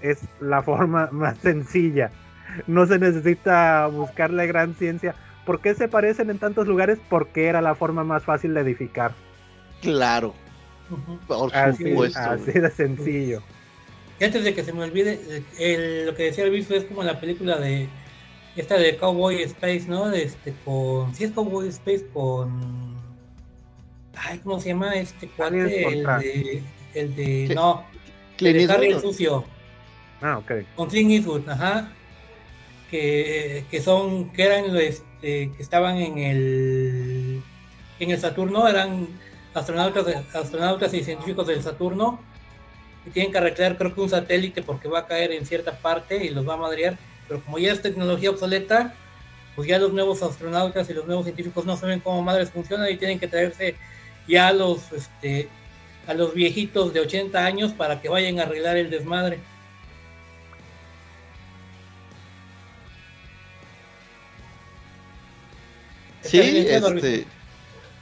Es 0.00 0.22
la 0.40 0.62
forma 0.62 1.08
más 1.12 1.38
sencilla. 1.38 2.10
No 2.66 2.86
se 2.86 2.98
necesita 2.98 3.86
buscar 3.86 4.30
la 4.30 4.46
gran 4.46 4.74
ciencia. 4.74 5.14
¿Por 5.44 5.60
qué 5.60 5.74
se 5.74 5.88
parecen 5.88 6.30
en 6.30 6.38
tantos 6.38 6.66
lugares? 6.66 6.98
Porque 7.08 7.46
era 7.46 7.60
la 7.60 7.74
forma 7.74 8.04
más 8.04 8.24
fácil 8.24 8.54
de 8.54 8.60
edificar. 8.60 9.12
Claro. 9.82 10.34
Por 11.26 11.50
supuesto. 11.76 12.20
Así 12.20 12.52
de 12.52 12.70
sencillo. 12.70 13.42
Y 14.24 14.26
antes 14.26 14.42
de 14.42 14.54
que 14.54 14.64
se 14.64 14.72
me 14.72 14.84
olvide, 14.84 15.20
lo 16.06 16.14
que 16.14 16.22
decía 16.22 16.44
el 16.44 16.50
Biff 16.50 16.70
es 16.70 16.84
como 16.84 17.02
la 17.02 17.20
película 17.20 17.58
de 17.58 17.90
esta 18.56 18.78
de 18.78 18.96
Cowboy 18.96 19.42
Space, 19.42 19.84
¿no? 19.86 20.10
Este, 20.10 20.54
con. 20.64 21.14
Si 21.14 21.24
es 21.24 21.32
Cowboy 21.32 21.68
Space 21.68 22.06
con. 22.14 22.96
Ay, 24.16 24.38
¿cómo 24.38 24.58
se 24.62 24.70
llama 24.70 24.94
este 24.94 25.28
cuate? 25.28 25.58
El 25.58 26.06
de. 26.06 26.62
El 26.94 27.14
de. 27.16 27.54
No. 27.54 27.84
El 28.38 28.66
de 28.66 28.72
Harry 28.72 28.92
el 28.92 29.00
Sucio. 29.02 29.44
Ah, 30.22 30.38
ok. 30.38 30.52
Con 30.74 30.88
Clint 30.88 31.10
Eastwood, 31.10 31.46
ajá. 31.46 31.92
Que, 32.90 33.66
que 33.70 33.82
son. 33.82 34.32
Que 34.32 34.44
eran. 34.44 34.74
Este, 34.74 35.52
que 35.54 35.56
estaban 35.58 35.98
en 35.98 36.16
el. 36.16 37.42
En 38.00 38.10
el 38.10 38.18
Saturno, 38.18 38.66
eran 38.68 39.06
astronautas, 39.52 40.06
astronautas 40.34 40.94
y 40.94 41.04
científicos 41.04 41.46
del 41.46 41.62
Saturno 41.62 42.20
y 43.06 43.10
tienen 43.10 43.32
que 43.32 43.38
arreglar 43.38 43.76
creo 43.76 43.94
que 43.94 44.00
un 44.00 44.08
satélite 44.08 44.62
porque 44.62 44.88
va 44.88 45.00
a 45.00 45.06
caer 45.06 45.32
en 45.32 45.46
cierta 45.46 45.78
parte 45.78 46.24
y 46.24 46.30
los 46.30 46.48
va 46.48 46.54
a 46.54 46.58
madrear, 46.58 46.96
pero 47.28 47.42
como 47.42 47.58
ya 47.58 47.72
es 47.72 47.82
tecnología 47.82 48.30
obsoleta, 48.30 48.94
pues 49.56 49.68
ya 49.68 49.78
los 49.78 49.92
nuevos 49.92 50.22
astronautas 50.22 50.88
y 50.90 50.94
los 50.94 51.06
nuevos 51.06 51.24
científicos 51.24 51.64
no 51.64 51.76
saben 51.76 52.00
cómo 52.00 52.22
madres 52.22 52.50
funcionan 52.50 52.90
y 52.90 52.96
tienen 52.96 53.20
que 53.20 53.28
traerse 53.28 53.76
ya 54.26 54.48
a 54.48 54.52
los 54.52 54.90
este 54.92 55.48
a 56.06 56.14
los 56.14 56.34
viejitos 56.34 56.92
de 56.92 57.00
80 57.00 57.44
años 57.44 57.72
para 57.72 58.00
que 58.00 58.08
vayan 58.08 58.38
a 58.38 58.42
arreglar 58.42 58.76
el 58.76 58.90
desmadre. 58.90 59.38
Sí, 66.22 66.40
este, 66.40 67.26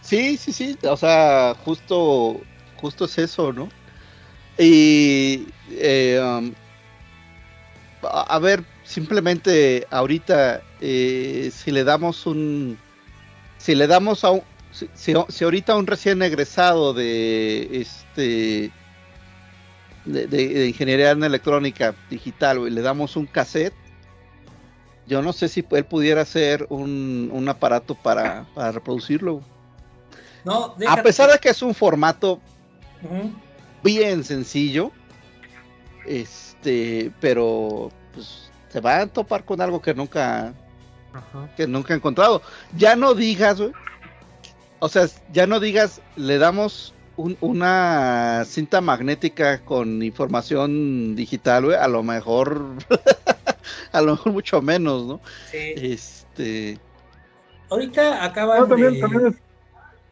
sí, 0.00 0.36
sí, 0.36 0.52
sí, 0.52 0.78
o 0.84 0.96
sea, 0.96 1.54
justo, 1.64 2.40
justo 2.76 3.04
es 3.04 3.18
eso, 3.18 3.52
¿no? 3.52 3.68
Y 4.62 5.48
eh, 5.72 6.20
um, 6.22 6.52
a, 8.02 8.38
ver, 8.38 8.62
simplemente 8.84 9.86
ahorita, 9.90 10.62
eh, 10.80 11.50
si 11.52 11.72
le 11.72 11.82
damos 11.82 12.26
un, 12.26 12.78
si 13.58 13.74
le 13.74 13.88
damos 13.88 14.22
a 14.22 14.30
un, 14.30 14.42
si, 14.70 15.14
ahorita 15.42 15.76
un 15.76 15.86
recién 15.86 16.22
egresado 16.22 16.94
de 16.94 17.80
este 17.80 18.70
de, 20.04 20.68
ingeniería 20.68 21.10
en 21.10 21.24
electrónica 21.24 21.94
digital, 22.08 22.72
le 22.72 22.82
damos 22.82 23.16
un 23.16 23.26
cassette, 23.26 23.74
yo 25.08 25.22
no 25.22 25.32
sé 25.32 25.48
si 25.48 25.64
él 25.72 25.84
pudiera 25.84 26.22
hacer 26.22 26.66
un, 26.68 27.30
un 27.32 27.48
aparato 27.48 27.96
para, 27.96 28.46
reproducirlo. 28.54 29.42
No, 30.44 30.76
a 30.88 31.02
pesar 31.02 31.30
de 31.32 31.38
que 31.38 31.48
es 31.48 31.62
un 31.62 31.74
formato 31.74 32.40
bien 33.82 34.24
sencillo. 34.24 34.90
Este, 36.06 37.12
pero 37.20 37.90
pues 38.14 38.50
se 38.68 38.80
va 38.80 38.98
a 38.98 39.06
topar 39.06 39.44
con 39.44 39.60
algo 39.60 39.80
que 39.80 39.94
nunca 39.94 40.52
que 41.56 41.66
nunca 41.66 41.94
ha 41.94 41.96
encontrado. 41.96 42.42
Ya 42.76 42.96
no 42.96 43.14
digas, 43.14 43.62
O 44.78 44.88
sea, 44.88 45.06
ya 45.32 45.46
no 45.46 45.60
digas, 45.60 46.00
le 46.16 46.38
damos 46.38 46.94
una 47.16 48.44
cinta 48.46 48.80
magnética 48.80 49.60
con 49.64 50.02
información 50.02 51.14
digital, 51.14 51.74
a 51.74 51.86
lo 51.86 52.02
mejor 52.02 52.64
a 53.92 54.00
lo 54.00 54.12
mejor 54.12 54.32
mucho 54.32 54.62
menos, 54.62 55.06
¿no? 55.06 55.20
Este 55.52 56.78
Ahorita 57.70 58.24
acaba 58.24 58.64
de 58.66 59.34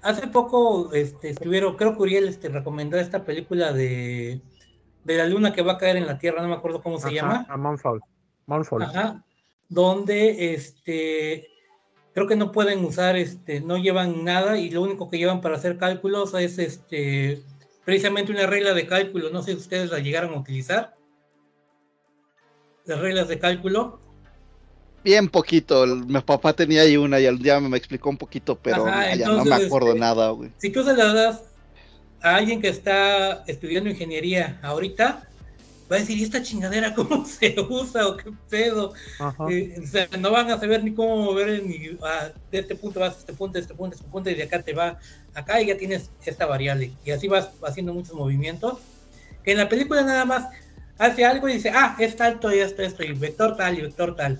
hace 0.03 0.27
poco 0.29 0.93
este, 0.93 1.31
estuvieron, 1.31 1.77
creo 1.77 1.95
que 1.95 2.03
Uriel 2.03 2.29
este, 2.29 2.49
recomendó 2.49 2.99
esta 2.99 3.25
película 3.25 3.73
de, 3.73 4.41
de 5.05 5.17
la 5.17 5.27
luna 5.27 5.53
que 5.53 5.62
va 5.62 5.73
a 5.73 5.79
caer 5.79 5.97
en 5.97 6.07
la 6.07 6.19
Tierra, 6.19 6.43
no 6.43 6.49
me 6.49 6.55
acuerdo 6.55 6.83
cómo 6.83 6.99
se 6.99 7.12
llama. 7.12 7.47
A 7.49 7.57
Moonfall. 7.57 8.83
Ajá, 8.83 9.25
donde 9.69 10.55
este, 10.55 11.49
creo 12.12 12.27
que 12.27 12.37
no 12.37 12.53
pueden 12.53 12.85
usar, 12.85 13.17
este, 13.17 13.61
no 13.61 13.79
llevan 13.79 14.25
nada 14.25 14.59
y 14.59 14.70
lo 14.70 14.83
único 14.83 15.09
que 15.09 15.19
llevan 15.19 15.41
para 15.41 15.57
hacer 15.57 15.79
cálculos 15.79 16.35
es 16.35 16.59
este, 16.59 17.43
precisamente 17.85 18.33
una 18.33 18.47
regla 18.47 18.75
de 18.75 18.87
cálculo. 18.87 19.31
No 19.31 19.43
sé 19.43 19.53
si 19.53 19.59
ustedes 19.59 19.91
la 19.91 20.01
llegaron 20.01 20.35
a 20.35 20.39
utilizar. 20.39 20.97
Las 22.85 22.99
reglas 22.99 23.29
de 23.29 23.39
cálculo 23.39 24.01
bien 25.05 25.29
poquito. 25.29 25.87
mi 25.87 26.20
papá 26.20 26.53
tenía 26.53 26.83
ahí 26.83 26.97
una 26.97 27.20
y 27.20 27.43
ya 27.43 27.61
me 27.61 27.77
explicó 27.77 28.11
un 28.11 28.19
poquito, 28.19 28.57
pero 28.57 28.87
ya 28.87 29.29
no 29.29 29.45
me 29.45 29.55
acuerdo 29.55 29.89
este, 29.89 30.01
nada, 30.01 30.31
güey. 30.31 30.51
Si 30.59 30.70
tú 30.70 30.85
se 30.85 30.95
la 30.95 31.12
das 31.12 31.43
a 32.20 32.37
alguien 32.37 32.61
que 32.61 32.69
está 32.69 33.45
estudiando 33.47 33.91
ingeniería 33.91 34.59
ahorita, 34.62 35.27
va 35.91 35.97
a 35.97 35.99
decir, 35.99 36.19
¿y 36.19 36.23
esta 36.23 36.43
chingadera 36.43 36.95
cómo 36.97 37.25
se 37.25 37.57
usa 37.69 38.07
o 38.07 38.17
qué 38.17 38.33
pedo? 38.49 38.93
Ajá. 39.19 39.47
Eh, 39.51 39.81
o 39.83 39.87
sea, 39.87 40.09
no 40.19 40.31
van 40.31 40.51
a 40.51 40.61
saber 40.61 40.85
ni 40.85 40.93
cómo 40.93 41.17
mover 41.17 41.62
ni 41.65 41.99
ah, 42.03 42.29
de 42.51 42.59
este 42.59 42.77
punto 42.77 43.01
vas 43.01 43.17
a 43.17 43.19
este 43.19 43.33
punto, 43.33 43.55
de 43.55 43.61
este 43.61 43.75
punto, 43.75 43.95
a 43.95 43.99
este 43.99 44.11
punto, 44.11 44.31
y 44.31 44.35
de 44.35 44.43
acá 44.45 44.62
te 44.62 44.73
va 44.73 44.99
acá 45.35 45.61
y 45.61 45.67
ya 45.67 45.77
tienes 45.77 46.11
esta 46.25 46.47
variable. 46.47 46.93
Y 47.05 47.11
así 47.11 47.29
vas 47.29 47.51
haciendo 47.62 47.93
muchos 47.95 48.15
movimientos. 48.15 48.79
Que 49.43 49.53
en 49.53 49.59
la 49.59 49.69
película 49.69 50.03
nada 50.03 50.27
más 50.27 50.49
hace 50.99 51.25
algo 51.25 51.49
y 51.49 51.55
dice, 51.55 51.70
ah, 51.75 51.97
es 51.99 52.20
alto 52.20 52.55
y 52.55 52.59
esto, 52.59 52.83
esto, 52.83 53.03
y 53.03 53.12
vector 53.12 53.57
tal 53.57 53.79
y 53.79 53.81
vector 53.81 54.15
tal. 54.15 54.39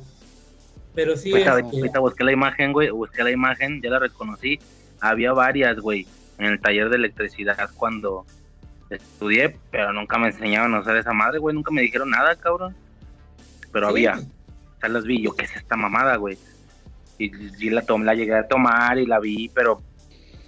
Pero 0.95 1.17
sí, 1.17 1.31
Ahorita, 1.33 1.59
este, 1.61 1.77
ahorita 1.79 1.99
busqué 2.01 2.25
la 2.25 2.33
imagen, 2.33 2.73
güey, 2.73 2.91
busqué 2.91 3.23
la 3.23 3.31
imagen, 3.31 3.81
ya 3.83 3.91
la 3.91 3.99
reconocí. 4.01 4.59
Había 5.01 5.33
varias, 5.33 5.79
güey, 5.79 6.07
en 6.39 6.47
el 6.47 6.61
taller 6.61 6.89
de 6.91 6.97
electricidad 6.97 7.71
cuando 7.77 8.27
estudié, 8.91 9.57
pero 9.71 9.93
nunca 9.93 10.19
me 10.19 10.29
enseñaban 10.29 10.75
a 10.75 10.81
usar 10.81 10.97
esa 10.97 11.13
madre, 11.13 11.39
güey, 11.39 11.55
nunca 11.55 11.71
me 11.71 11.83
dijeron 11.83 12.11
nada, 12.11 12.35
cabrón. 12.37 12.75
Pero 13.73 13.87
Sí. 13.87 13.91
había, 13.93 14.15
o 14.19 14.81
sea, 14.81 14.89
las 14.89 15.05
vi, 15.05 15.23
yo, 15.23 15.33
¿qué 15.37 15.45
es 15.45 15.55
esta 15.57 15.77
mamada, 15.77 16.17
güey? 16.17 16.37
Y, 17.19 17.31
y 17.65 17.71
la, 17.71 17.83
tom- 17.83 18.03
la 18.03 18.15
llegué 18.15 18.35
a 18.35 18.49
tomar 18.49 18.99
y 18.99 19.07
la 19.07 19.21
vi, 19.21 19.49
pero 19.55 19.81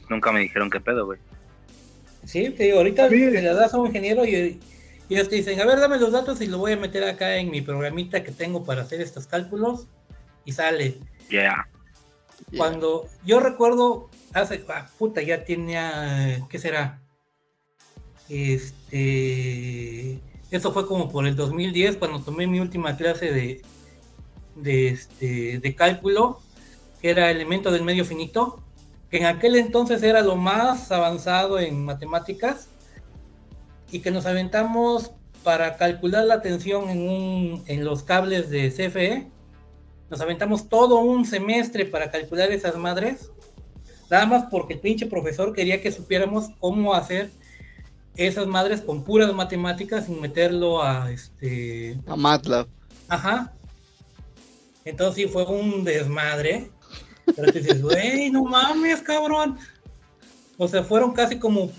nunca 0.08 0.32
me 0.32 0.40
dijeron 0.40 0.70
qué 0.70 0.80
pedo, 0.80 1.06
güey. 1.06 1.20
Sí, 2.24 2.50
te 2.50 2.64
digo, 2.64 2.78
ahorita 2.78 3.08
Sí. 3.08 3.30
la 3.30 3.54
das 3.54 3.74
a 3.74 3.78
un 3.78 3.86
ingeniero 3.88 4.24
y, 4.24 4.58
y 5.08 5.14
ellos 5.14 5.28
te 5.28 5.36
dicen, 5.36 5.60
a 5.60 5.66
ver, 5.66 5.78
dame 5.78 5.98
los 5.98 6.12
datos 6.12 6.40
y 6.40 6.46
lo 6.46 6.58
voy 6.58 6.72
a 6.72 6.76
meter 6.76 7.04
acá 7.04 7.36
en 7.36 7.50
mi 7.50 7.60
programita 7.60 8.24
que 8.24 8.32
tengo 8.32 8.64
para 8.64 8.82
hacer 8.82 9.00
estos 9.00 9.26
cálculos 9.26 9.86
y 10.44 10.52
sale. 10.52 10.98
Yeah. 11.28 11.68
Yeah. 12.50 12.58
Cuando 12.58 13.08
yo 13.24 13.40
recuerdo, 13.40 14.10
hace, 14.32 14.64
ah, 14.68 14.88
puta, 14.98 15.22
ya 15.22 15.44
tenía, 15.44 16.46
¿qué 16.48 16.58
será? 16.58 17.00
Este, 18.28 20.20
eso 20.50 20.72
fue 20.72 20.86
como 20.86 21.10
por 21.10 21.26
el 21.26 21.36
2010 21.36 21.96
cuando 21.96 22.20
tomé 22.20 22.46
mi 22.46 22.60
última 22.60 22.96
clase 22.96 23.32
de, 23.32 23.62
de, 24.56 24.88
este, 24.88 25.58
de 25.58 25.74
cálculo, 25.74 26.40
que 27.00 27.10
era 27.10 27.30
elemento 27.30 27.70
del 27.70 27.82
medio 27.82 28.04
finito, 28.04 28.62
que 29.10 29.18
en 29.18 29.26
aquel 29.26 29.56
entonces 29.56 30.02
era 30.02 30.22
lo 30.22 30.36
más 30.36 30.90
avanzado 30.92 31.58
en 31.58 31.84
matemáticas 31.84 32.68
y 33.90 34.00
que 34.00 34.10
nos 34.10 34.24
aventamos 34.26 35.12
para 35.42 35.76
calcular 35.76 36.24
la 36.24 36.40
tensión 36.40 36.88
en, 36.88 37.08
un, 37.08 37.64
en 37.66 37.84
los 37.84 38.02
cables 38.02 38.48
de 38.48 38.70
CFE. 38.70 39.26
Nos 40.12 40.20
aventamos 40.20 40.68
todo 40.68 40.98
un 40.98 41.24
semestre 41.24 41.86
para 41.86 42.10
calcular 42.10 42.52
esas 42.52 42.76
madres, 42.76 43.30
nada 44.10 44.26
más 44.26 44.44
porque 44.50 44.74
el 44.74 44.80
pinche 44.80 45.06
profesor 45.06 45.54
quería 45.54 45.80
que 45.80 45.90
supiéramos 45.90 46.50
cómo 46.60 46.92
hacer 46.92 47.30
esas 48.14 48.46
madres 48.46 48.82
con 48.82 49.04
puras 49.04 49.32
matemáticas 49.32 50.04
sin 50.04 50.20
meterlo 50.20 50.82
a 50.82 51.10
este 51.10 51.98
A 52.06 52.14
MATLAB. 52.14 52.66
Ajá. 53.08 53.54
Entonces 54.84 55.14
sí 55.14 55.32
fue 55.32 55.46
un 55.46 55.82
desmadre. 55.82 56.70
Pero 57.34 57.50
te 57.50 57.60
dices, 57.60 57.80
güey, 57.80 58.30
no 58.30 58.44
mames, 58.44 59.00
cabrón. 59.00 59.56
O 60.58 60.68
sea, 60.68 60.82
fueron 60.82 61.14
casi 61.14 61.38
como 61.38 61.70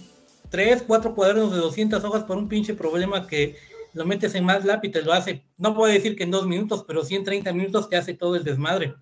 3, 0.50 0.86
4 0.88 1.14
cuadernos 1.14 1.52
de 1.52 1.58
200 1.58 2.04
hojas 2.04 2.24
por 2.24 2.38
un 2.38 2.50
pinche 2.50 2.74
problema 2.74 3.28
que 3.28 3.58
lo 3.94 4.06
metes 4.06 4.36
en 4.36 4.46
MATLAB 4.46 4.86
y 4.86 4.92
te 4.92 5.02
lo 5.02 5.14
hace. 5.14 5.46
No 5.58 5.76
puedo 5.76 5.92
decir 5.92 6.16
que 6.16 6.24
en 6.24 6.32
dos 6.32 6.48
minutos, 6.48 6.84
pero 6.88 7.04
sí 7.04 7.16
en 7.16 7.24
30 7.24 7.54
minutos 7.54 7.90
te 7.90 7.98
hace 7.98 8.14
todo 8.14 8.36
el 8.36 8.44
desmadre. 8.44 8.96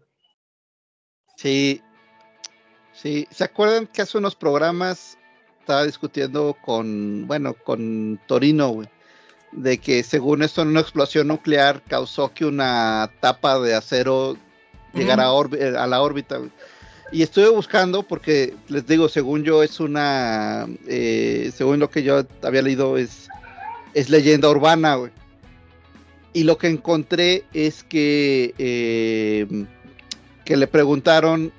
Sí. 1.38 1.82
Sí. 2.94 3.28
¿Se 3.32 3.44
acuerdan 3.44 3.88
que 3.88 4.02
hace 4.02 4.18
unos 4.18 4.36
programas 4.36 5.18
estaba 5.60 5.86
discutiendo 5.86 6.56
con, 6.62 7.26
bueno, 7.28 7.54
con 7.54 8.20
Torino, 8.28 8.70
güey? 8.70 8.90
De 9.52 9.78
que 9.78 10.04
según 10.04 10.44
esto 10.44 10.62
en 10.62 10.70
una 10.70 10.82
explosión 10.82 11.28
nuclear 11.28 11.82
causó 11.84 12.34
que 12.34 12.46
una 12.46 13.12
tapa 13.20 13.60
de 13.60 13.76
acero 13.76 14.38
llegara 14.94 15.30
a, 15.30 15.48
eh, 15.58 15.76
a 15.78 15.88
la 15.88 16.02
órbita, 16.02 16.38
güey. 16.38 16.52
Y 17.12 17.24
estuve 17.24 17.50
buscando 17.50 18.04
porque 18.04 18.56
les 18.70 18.88
digo, 18.88 19.10
según 19.10 19.44
yo 19.44 19.64
es 19.64 19.82
una, 19.82 20.66
eh, 20.88 21.52
según 21.54 21.80
lo 21.80 21.90
que 21.90 22.04
yo 22.04 22.26
había 22.42 22.62
leído 22.62 22.98
es, 22.98 23.28
es 23.94 24.10
leyenda 24.10 24.50
urbana, 24.50 24.96
güey. 24.96 25.12
Y 26.34 26.44
lo 26.44 26.58
que 26.58 26.68
encontré 26.68 27.44
es 27.54 27.84
que, 27.84 28.54
eh, 28.58 29.66
que 30.46 30.56
le 30.58 30.68
preguntaron, 30.68 31.52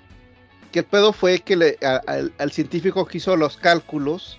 el 0.78 0.84
pedo 0.84 1.12
fue 1.12 1.40
que 1.40 1.56
le- 1.56 1.78
al, 1.82 2.52
científico 2.52 3.04
que 3.06 3.18
hizo 3.18 3.36
los 3.36 3.56
cálculos, 3.56 4.38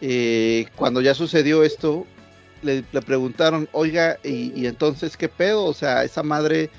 eh, 0.00 0.66
cuando 0.76 1.00
ya 1.00 1.14
sucedió 1.14 1.62
esto, 1.62 2.06
le, 2.62 2.82
preguntaron, 2.82 3.68
oiga, 3.72 4.18
y, 4.22 4.66
entonces 4.66 5.16
qué 5.16 5.28
pedo? 5.28 5.64
O 5.64 5.74
sea, 5.74 6.04
esa 6.04 6.22
madre 6.22 6.70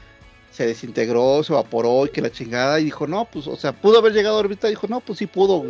se 0.52 0.66
desintegró, 0.66 1.44
se 1.44 1.54
evaporó 1.54 2.06
y 2.06 2.10
que 2.10 2.22
la 2.22 2.32
chingada, 2.32 2.80
y 2.80 2.86
dijo, 2.86 3.08
no, 3.08 3.26
pues, 3.26 3.48
o 3.48 3.56
sea, 3.56 3.74
pudo 3.74 4.00
haber 4.00 4.14
llegado 4.14 4.36
a 4.38 4.40
órbita, 4.40 4.68
dijo, 4.68 4.88
no, 4.88 5.00
pues 5.00 5.20
sí 5.20 5.28
pudo. 5.28 5.66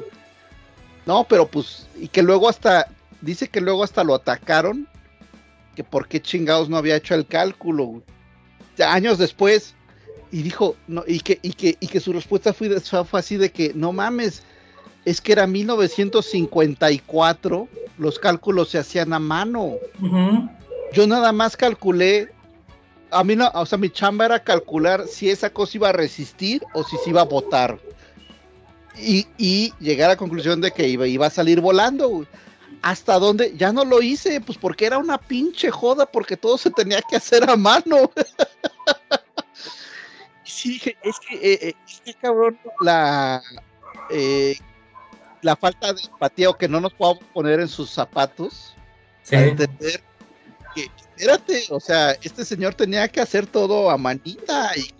No, 1.05 1.23
pero 1.27 1.47
pues, 1.47 1.87
y 1.99 2.07
que 2.07 2.21
luego 2.21 2.49
hasta, 2.49 2.87
dice 3.21 3.49
que 3.49 3.61
luego 3.61 3.83
hasta 3.83 4.03
lo 4.03 4.15
atacaron, 4.15 4.87
que 5.75 5.83
por 5.83 6.07
qué 6.07 6.21
chingados 6.21 6.69
no 6.69 6.77
había 6.77 6.95
hecho 6.95 7.15
el 7.15 7.25
cálculo, 7.25 7.85
güey. 7.85 8.03
Años 8.85 9.17
después, 9.17 9.75
y 10.31 10.41
dijo, 10.41 10.75
no, 10.87 11.03
y 11.05 11.19
que, 11.19 11.39
y 11.41 11.51
que, 11.53 11.77
y 11.79 11.87
que 11.87 11.99
su 11.99 12.13
respuesta 12.13 12.53
fue, 12.53 12.79
fue 12.79 13.19
así 13.19 13.37
de 13.37 13.51
que, 13.51 13.73
no 13.75 13.93
mames, 13.93 14.43
es 15.05 15.21
que 15.21 15.33
era 15.33 15.45
1954, 15.47 17.67
los 17.97 18.19
cálculos 18.19 18.69
se 18.69 18.77
hacían 18.79 19.13
a 19.13 19.19
mano. 19.19 19.75
Yo 20.93 21.07
nada 21.07 21.31
más 21.31 21.57
calculé, 21.57 22.31
a 23.11 23.23
mí 23.23 23.35
no, 23.35 23.49
o 23.53 23.65
sea, 23.65 23.77
mi 23.77 23.89
chamba 23.89 24.25
era 24.25 24.43
calcular 24.43 25.05
si 25.07 25.29
esa 25.29 25.49
cosa 25.49 25.77
iba 25.77 25.87
a 25.89 25.93
resistir 25.93 26.61
o 26.73 26.83
si 26.83 26.97
se 26.97 27.11
iba 27.11 27.21
a 27.21 27.25
botar. 27.25 27.79
Y, 28.97 29.25
y 29.37 29.73
llegar 29.79 30.09
a 30.09 30.13
la 30.13 30.17
conclusión 30.17 30.59
de 30.61 30.71
que 30.71 30.87
iba, 30.87 31.07
iba 31.07 31.27
a 31.27 31.31
salir 31.31 31.61
volando. 31.61 32.25
¿Hasta 32.81 33.19
dónde? 33.19 33.53
Ya 33.55 33.71
no 33.71 33.85
lo 33.85 34.01
hice, 34.01 34.41
pues 34.41 34.57
porque 34.57 34.85
era 34.85 34.97
una 34.97 35.17
pinche 35.19 35.69
joda, 35.69 36.05
porque 36.05 36.35
todo 36.35 36.57
se 36.57 36.71
tenía 36.71 37.01
que 37.01 37.15
hacer 37.17 37.49
a 37.49 37.55
mano. 37.55 38.11
Sí, 40.43 40.73
dije, 40.73 40.97
es 41.01 41.15
que, 41.19 41.53
eh, 41.53 41.75
es 41.87 42.01
que 42.01 42.13
cabrón, 42.13 42.59
la, 42.81 43.41
eh, 44.11 44.55
la 45.41 45.55
falta 45.55 45.93
de 45.93 46.01
empatía 46.01 46.49
o 46.49 46.57
que 46.57 46.67
no 46.67 46.79
nos 46.79 46.93
podamos 46.93 47.23
poner 47.33 47.59
en 47.61 47.67
sus 47.67 47.89
zapatos 47.89 48.75
Sí. 49.23 49.35
para 49.35 49.47
entender 49.47 50.03
que, 50.75 50.89
espérate, 50.97 51.65
o 51.69 51.79
sea, 51.79 52.11
este 52.21 52.43
señor 52.45 52.73
tenía 52.75 53.07
que 53.07 53.21
hacer 53.21 53.47
todo 53.47 53.89
a 53.89 53.97
manita 53.97 54.71
y, 54.75 54.93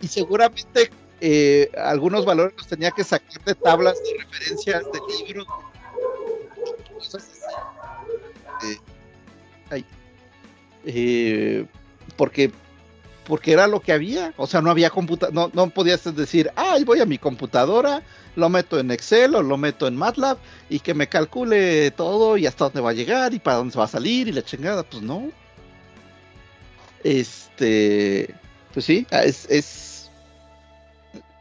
y 0.00 0.08
seguramente 0.08 0.90
eh, 1.20 1.70
algunos 1.76 2.24
valores 2.24 2.54
los 2.56 2.66
tenía 2.66 2.90
que 2.90 3.04
sacar 3.04 3.44
de 3.44 3.54
tablas 3.54 3.94
de 4.02 4.24
referencias 4.24 4.82
de 4.92 5.24
libros. 5.24 5.46
Eh. 9.72 9.84
Eh, 10.84 11.66
porque 12.16 12.52
porque 13.26 13.52
era 13.52 13.66
lo 13.66 13.80
que 13.80 13.92
había, 13.92 14.32
o 14.36 14.46
sea, 14.46 14.62
no 14.62 14.70
había 14.70 14.88
computa 14.88 15.30
no, 15.32 15.50
no 15.52 15.68
podías 15.70 16.04
decir, 16.14 16.52
ay, 16.54 16.84
voy 16.84 17.00
a 17.00 17.06
mi 17.06 17.18
computadora, 17.18 18.02
lo 18.36 18.48
meto 18.48 18.78
en 18.78 18.92
Excel 18.92 19.34
o 19.34 19.42
lo 19.42 19.56
meto 19.56 19.88
en 19.88 19.96
MATLAB 19.96 20.38
y 20.70 20.78
que 20.78 20.94
me 20.94 21.08
calcule 21.08 21.90
todo 21.90 22.36
y 22.36 22.46
hasta 22.46 22.66
dónde 22.66 22.80
va 22.80 22.90
a 22.90 22.94
llegar 22.94 23.34
y 23.34 23.40
para 23.40 23.56
dónde 23.56 23.72
se 23.72 23.78
va 23.78 23.86
a 23.86 23.88
salir 23.88 24.28
y 24.28 24.32
la 24.32 24.44
chingada, 24.44 24.84
pues 24.84 25.02
no. 25.02 25.28
Este, 27.02 28.32
pues 28.72 28.86
sí, 28.86 29.06
es, 29.10 29.46
es 29.50 30.10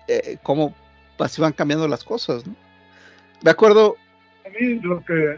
eh, 0.08 0.38
como 0.42 0.74
así 1.20 1.42
van 1.42 1.54
cambiando 1.54 1.88
las 1.88 2.04
cosas, 2.04 2.46
¿no? 2.48 2.56
Me 3.42 3.52
acuerdo, 3.52 3.96
A 4.46 4.50
mí 4.50 4.80
lo 4.82 5.04
que, 5.04 5.38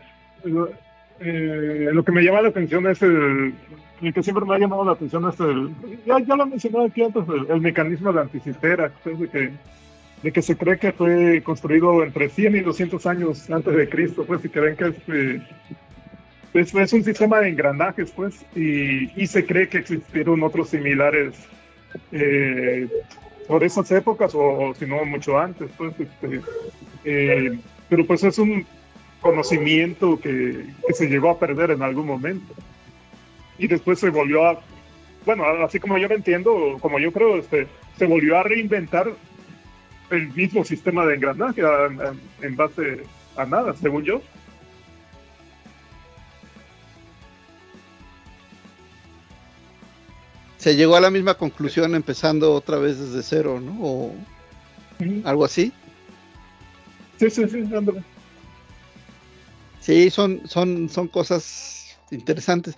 eh, 1.20 1.90
lo 1.94 2.04
que 2.04 2.12
me 2.12 2.22
llama 2.22 2.42
la 2.42 2.50
atención 2.50 2.86
es 2.88 3.02
el, 3.02 3.54
el 4.02 4.14
que 4.14 4.22
siempre 4.22 4.46
me 4.46 4.56
ha 4.56 4.60
llamado 4.60 4.84
la 4.84 4.92
atención 4.92 5.28
es 5.30 5.40
el, 5.40 5.70
ya, 6.06 6.20
ya 6.20 6.36
lo 6.36 6.44
he 6.44 6.48
mencionado 6.48 6.86
aquí 6.86 7.04
antes, 7.04 7.24
el, 7.30 7.50
el 7.50 7.62
mecanismo 7.62 8.12
de 8.12 8.22
anticitera, 8.22 8.92
pues, 9.04 9.18
de 9.20 9.30
que, 9.30 9.52
de 10.24 10.32
que 10.32 10.42
se 10.42 10.58
cree 10.58 10.78
que 10.78 10.92
fue 10.92 11.42
construido 11.42 12.04
entre 12.04 12.28
100 12.28 12.58
y 12.58 12.60
200 12.60 13.06
años 13.06 13.50
antes 13.50 13.74
de 13.74 13.88
Cristo, 13.88 14.26
pues, 14.26 14.44
y 14.44 14.50
creen 14.50 14.76
que 14.76 14.88
es, 14.88 14.96
eh, 15.08 15.42
es, 16.54 16.76
es 16.76 16.94
un 16.94 17.04
sistema 17.04 17.40
de 17.40 17.50
engranajes, 17.50 18.12
pues, 18.12 18.46
y, 18.56 19.22
y 19.22 19.28
se 19.28 19.46
cree 19.46 19.70
que 19.70 19.78
existieron 19.78 20.44
otros 20.44 20.70
similares 20.70 21.34
eh, 22.12 22.90
por 23.48 23.64
esas 23.64 23.90
épocas 23.92 24.36
o, 24.36 24.42
o 24.42 24.76
si 24.76 24.86
no 24.86 25.06
mucho 25.06 25.40
antes, 25.40 25.70
pues, 25.78 25.94
este, 25.98 26.42
eh, 27.06 27.58
pero 27.90 28.06
pues 28.06 28.24
es 28.24 28.38
un 28.38 28.66
conocimiento 29.22 30.20
que, 30.20 30.66
que 30.88 30.94
se 30.94 31.08
llegó 31.08 31.30
a 31.30 31.40
perder 31.40 31.72
en 31.72 31.82
algún 31.82 32.06
momento. 32.06 32.54
Y 33.58 33.68
después 33.68 34.00
se 34.00 34.10
volvió 34.10 34.48
a, 34.48 34.60
bueno, 35.26 35.44
así 35.64 35.80
como 35.80 35.98
yo 35.98 36.08
lo 36.08 36.16
entiendo, 36.16 36.78
como 36.80 37.00
yo 37.00 37.12
creo, 37.12 37.38
este, 37.38 37.68
se 37.98 38.06
volvió 38.06 38.38
a 38.38 38.44
reinventar 38.44 39.12
el 40.12 40.34
mismo 40.34 40.64
sistema 40.64 41.06
de 41.06 41.16
engranaje 41.16 41.62
en 42.42 42.56
base 42.56 43.04
a 43.36 43.46
nada, 43.46 43.74
según 43.74 44.04
yo. 44.04 44.22
se 50.68 50.76
llegó 50.76 50.98
a 50.98 51.00
la 51.00 51.10
misma 51.10 51.36
conclusión 51.36 51.96
empezando 51.96 52.54
otra 52.54 52.78
vez 52.78 53.00
desde 53.00 53.24
cero, 53.24 53.62
¿no? 53.62 53.78
O 53.82 54.16
algo 55.24 55.46
así. 55.46 55.72
Sí, 57.18 57.30
sí, 57.30 57.48
sí, 57.48 57.60
ándale. 57.74 58.04
Sí, 59.88 60.10
son, 60.10 60.42
son, 60.50 60.90
son 60.90 61.08
cosas 61.08 61.98
interesantes. 62.12 62.76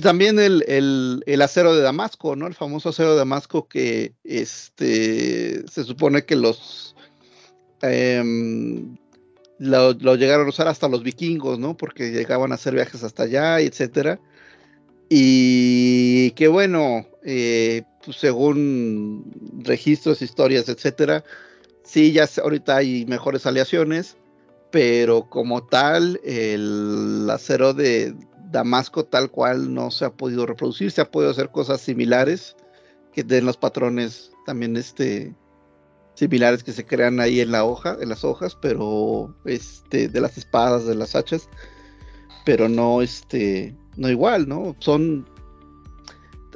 También 0.00 0.38
el, 0.38 0.62
el, 0.68 1.24
el 1.26 1.42
acero 1.42 1.74
de 1.74 1.82
Damasco, 1.82 2.36
¿no? 2.36 2.46
El 2.46 2.54
famoso 2.54 2.90
acero 2.90 3.10
de 3.10 3.16
Damasco 3.16 3.66
que 3.66 4.14
este 4.22 5.66
se 5.66 5.82
supone 5.82 6.24
que 6.24 6.36
los 6.36 6.94
em, 7.82 8.96
lo, 9.58 9.92
lo 9.94 10.14
llegaron 10.14 10.46
a 10.46 10.50
usar 10.50 10.68
hasta 10.68 10.86
los 10.86 11.02
vikingos, 11.02 11.58
¿no? 11.58 11.76
Porque 11.76 12.12
llegaban 12.12 12.52
a 12.52 12.54
hacer 12.54 12.74
viajes 12.74 13.02
hasta 13.02 13.24
allá, 13.24 13.58
etcétera. 13.58 14.20
Y 15.08 16.30
que 16.36 16.46
bueno, 16.46 17.08
eh, 17.24 17.82
pues 18.04 18.18
según 18.18 19.32
registros, 19.64 20.22
historias, 20.22 20.68
etcétera, 20.68 21.24
sí, 21.82 22.12
ya 22.12 22.28
ahorita 22.40 22.76
hay 22.76 23.04
mejores 23.06 23.46
aleaciones, 23.46 24.16
pero 24.70 25.28
como 25.28 25.64
tal, 25.64 26.20
el 26.24 27.28
acero 27.30 27.72
de 27.74 28.14
Damasco 28.50 29.04
tal 29.04 29.30
cual 29.30 29.72
no 29.74 29.90
se 29.90 30.04
ha 30.04 30.10
podido 30.10 30.46
reproducir, 30.46 30.90
se 30.90 31.00
ha 31.00 31.10
podido 31.10 31.30
hacer 31.30 31.50
cosas 31.50 31.80
similares 31.80 32.56
que 33.12 33.24
den 33.24 33.46
los 33.46 33.56
patrones 33.56 34.30
también 34.44 34.76
este 34.76 35.34
similares 36.14 36.62
que 36.62 36.72
se 36.72 36.86
crean 36.86 37.20
ahí 37.20 37.40
en 37.40 37.52
la 37.52 37.64
hoja, 37.64 37.96
en 38.00 38.08
las 38.08 38.24
hojas, 38.24 38.56
pero 38.60 39.34
este 39.44 40.08
de 40.08 40.20
las 40.20 40.38
espadas, 40.38 40.86
de 40.86 40.94
las 40.94 41.14
hachas, 41.14 41.48
pero 42.44 42.68
no 42.68 43.02
este 43.02 43.76
no 43.96 44.08
igual, 44.08 44.48
¿no? 44.48 44.76
Son 44.78 45.28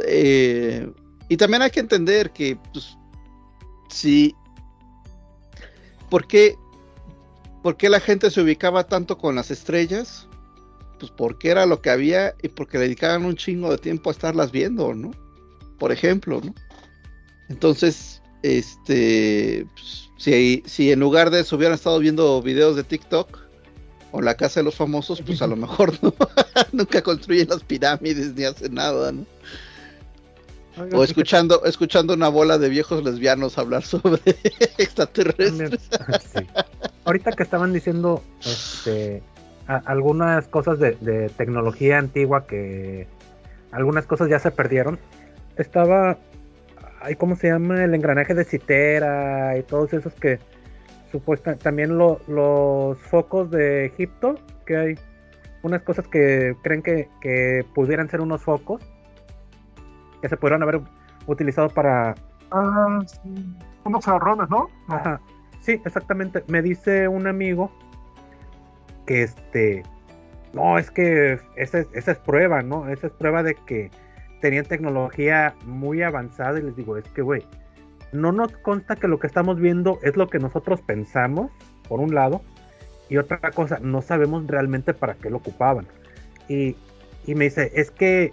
eh, 0.06 0.90
y 1.28 1.36
también 1.36 1.62
hay 1.62 1.70
que 1.70 1.80
entender 1.80 2.30
que 2.32 2.58
pues, 2.72 2.96
si 3.88 4.34
¿por 6.10 6.26
qué, 6.26 6.56
¿por 7.62 7.76
qué 7.76 7.88
la 7.88 8.00
gente 8.00 8.30
se 8.30 8.40
ubicaba 8.40 8.84
tanto 8.84 9.18
con 9.18 9.34
las 9.34 9.50
estrellas? 9.50 10.26
Pues 10.98 11.10
porque 11.10 11.50
era 11.50 11.66
lo 11.66 11.80
que 11.80 11.90
había 11.90 12.34
y 12.42 12.48
porque 12.48 12.78
le 12.78 12.84
dedicaban 12.84 13.24
un 13.24 13.36
chingo 13.36 13.70
de 13.70 13.78
tiempo 13.78 14.10
a 14.10 14.12
estarlas 14.12 14.52
viendo, 14.52 14.94
¿no? 14.94 15.10
Por 15.78 15.92
ejemplo, 15.92 16.40
¿no? 16.44 16.54
Entonces, 17.48 18.22
este, 18.42 19.66
pues, 19.74 20.10
si, 20.18 20.62
si 20.66 20.92
en 20.92 21.00
lugar 21.00 21.30
de 21.30 21.40
eso 21.40 21.56
hubieran 21.56 21.74
estado 21.74 21.98
viendo 21.98 22.42
videos 22.42 22.76
de 22.76 22.84
TikTok 22.84 23.38
o 24.12 24.20
la 24.20 24.36
casa 24.36 24.60
de 24.60 24.64
los 24.64 24.74
famosos, 24.74 25.22
pues 25.22 25.40
a 25.42 25.46
lo 25.46 25.56
mejor 25.56 25.98
no, 26.02 26.14
nunca 26.72 27.02
construyen 27.02 27.48
las 27.48 27.62
pirámides 27.64 28.34
ni 28.34 28.44
hacen 28.44 28.74
nada, 28.74 29.12
¿no? 29.12 29.26
Oiga, 30.80 30.98
O 30.98 31.04
escuchando, 31.04 31.64
escuchando 31.64 32.14
una 32.14 32.28
bola 32.28 32.58
de 32.58 32.68
viejos 32.68 33.02
lesbianos 33.04 33.58
hablar 33.58 33.82
sobre 33.84 34.20
extraterrestres. 34.78 35.88
sí. 36.32 36.46
Ahorita 37.04 37.32
que 37.32 37.42
estaban 37.42 37.72
diciendo 37.72 38.22
este, 38.44 39.22
a- 39.66 39.82
algunas 39.86 40.46
cosas 40.48 40.78
de, 40.78 40.96
de 41.00 41.28
tecnología 41.30 41.98
antigua 41.98 42.46
que 42.46 43.06
algunas 43.72 44.06
cosas 44.06 44.28
ya 44.28 44.38
se 44.38 44.50
perdieron, 44.50 44.98
estaba, 45.56 46.18
ay, 47.00 47.14
¿cómo 47.16 47.36
se 47.36 47.48
llama? 47.48 47.84
El 47.84 47.94
engranaje 47.94 48.34
de 48.34 48.44
citera 48.44 49.56
y 49.58 49.62
todos 49.62 49.92
esos 49.92 50.12
que 50.14 50.38
supuesta 51.12 51.56
también 51.56 51.98
lo- 51.98 52.20
los 52.28 52.98
focos 52.98 53.50
de 53.50 53.86
Egipto, 53.86 54.36
que 54.66 54.76
hay 54.76 54.94
unas 55.62 55.82
cosas 55.82 56.06
que 56.08 56.54
creen 56.62 56.82
que, 56.82 57.08
que 57.20 57.64
pudieran 57.74 58.08
ser 58.08 58.20
unos 58.20 58.42
focos 58.42 58.80
que 60.20 60.28
se 60.28 60.36
pudieron 60.36 60.62
haber 60.62 60.80
utilizado 61.26 61.68
para 61.68 62.14
Ah, 62.50 63.00
sí. 63.06 63.54
Unos 63.84 64.04
jarrones, 64.04 64.48
¿no? 64.50 64.68
No. 64.88 64.94
Ajá. 64.94 65.20
Sí, 65.60 65.80
exactamente. 65.84 66.44
Me 66.48 66.62
dice 66.62 67.08
un 67.08 67.26
amigo 67.26 67.70
que 69.06 69.22
este. 69.22 69.82
No, 70.52 70.78
es 70.78 70.90
que 70.90 71.38
esa 71.56 71.78
es, 71.78 71.88
esa 71.92 72.12
es 72.12 72.18
prueba, 72.18 72.62
¿no? 72.62 72.88
Esa 72.88 73.06
es 73.06 73.12
prueba 73.12 73.42
de 73.42 73.54
que 73.54 73.90
tenían 74.40 74.64
tecnología 74.64 75.54
muy 75.64 76.02
avanzada. 76.02 76.58
Y 76.58 76.62
les 76.62 76.76
digo, 76.76 76.96
es 76.96 77.04
que, 77.08 77.22
güey, 77.22 77.46
no 78.12 78.32
nos 78.32 78.52
consta 78.58 78.96
que 78.96 79.06
lo 79.06 79.18
que 79.18 79.28
estamos 79.28 79.60
viendo 79.60 79.98
es 80.02 80.16
lo 80.16 80.28
que 80.28 80.38
nosotros 80.38 80.80
pensamos, 80.80 81.52
por 81.88 82.00
un 82.00 82.14
lado. 82.14 82.42
Y 83.08 83.16
otra 83.18 83.38
cosa, 83.52 83.78
no 83.80 84.02
sabemos 84.02 84.46
realmente 84.46 84.92
para 84.94 85.14
qué 85.14 85.30
lo 85.30 85.38
ocupaban. 85.38 85.86
Y, 86.48 86.76
y 87.26 87.34
me 87.34 87.44
dice, 87.44 87.70
es 87.74 87.90
que 87.90 88.32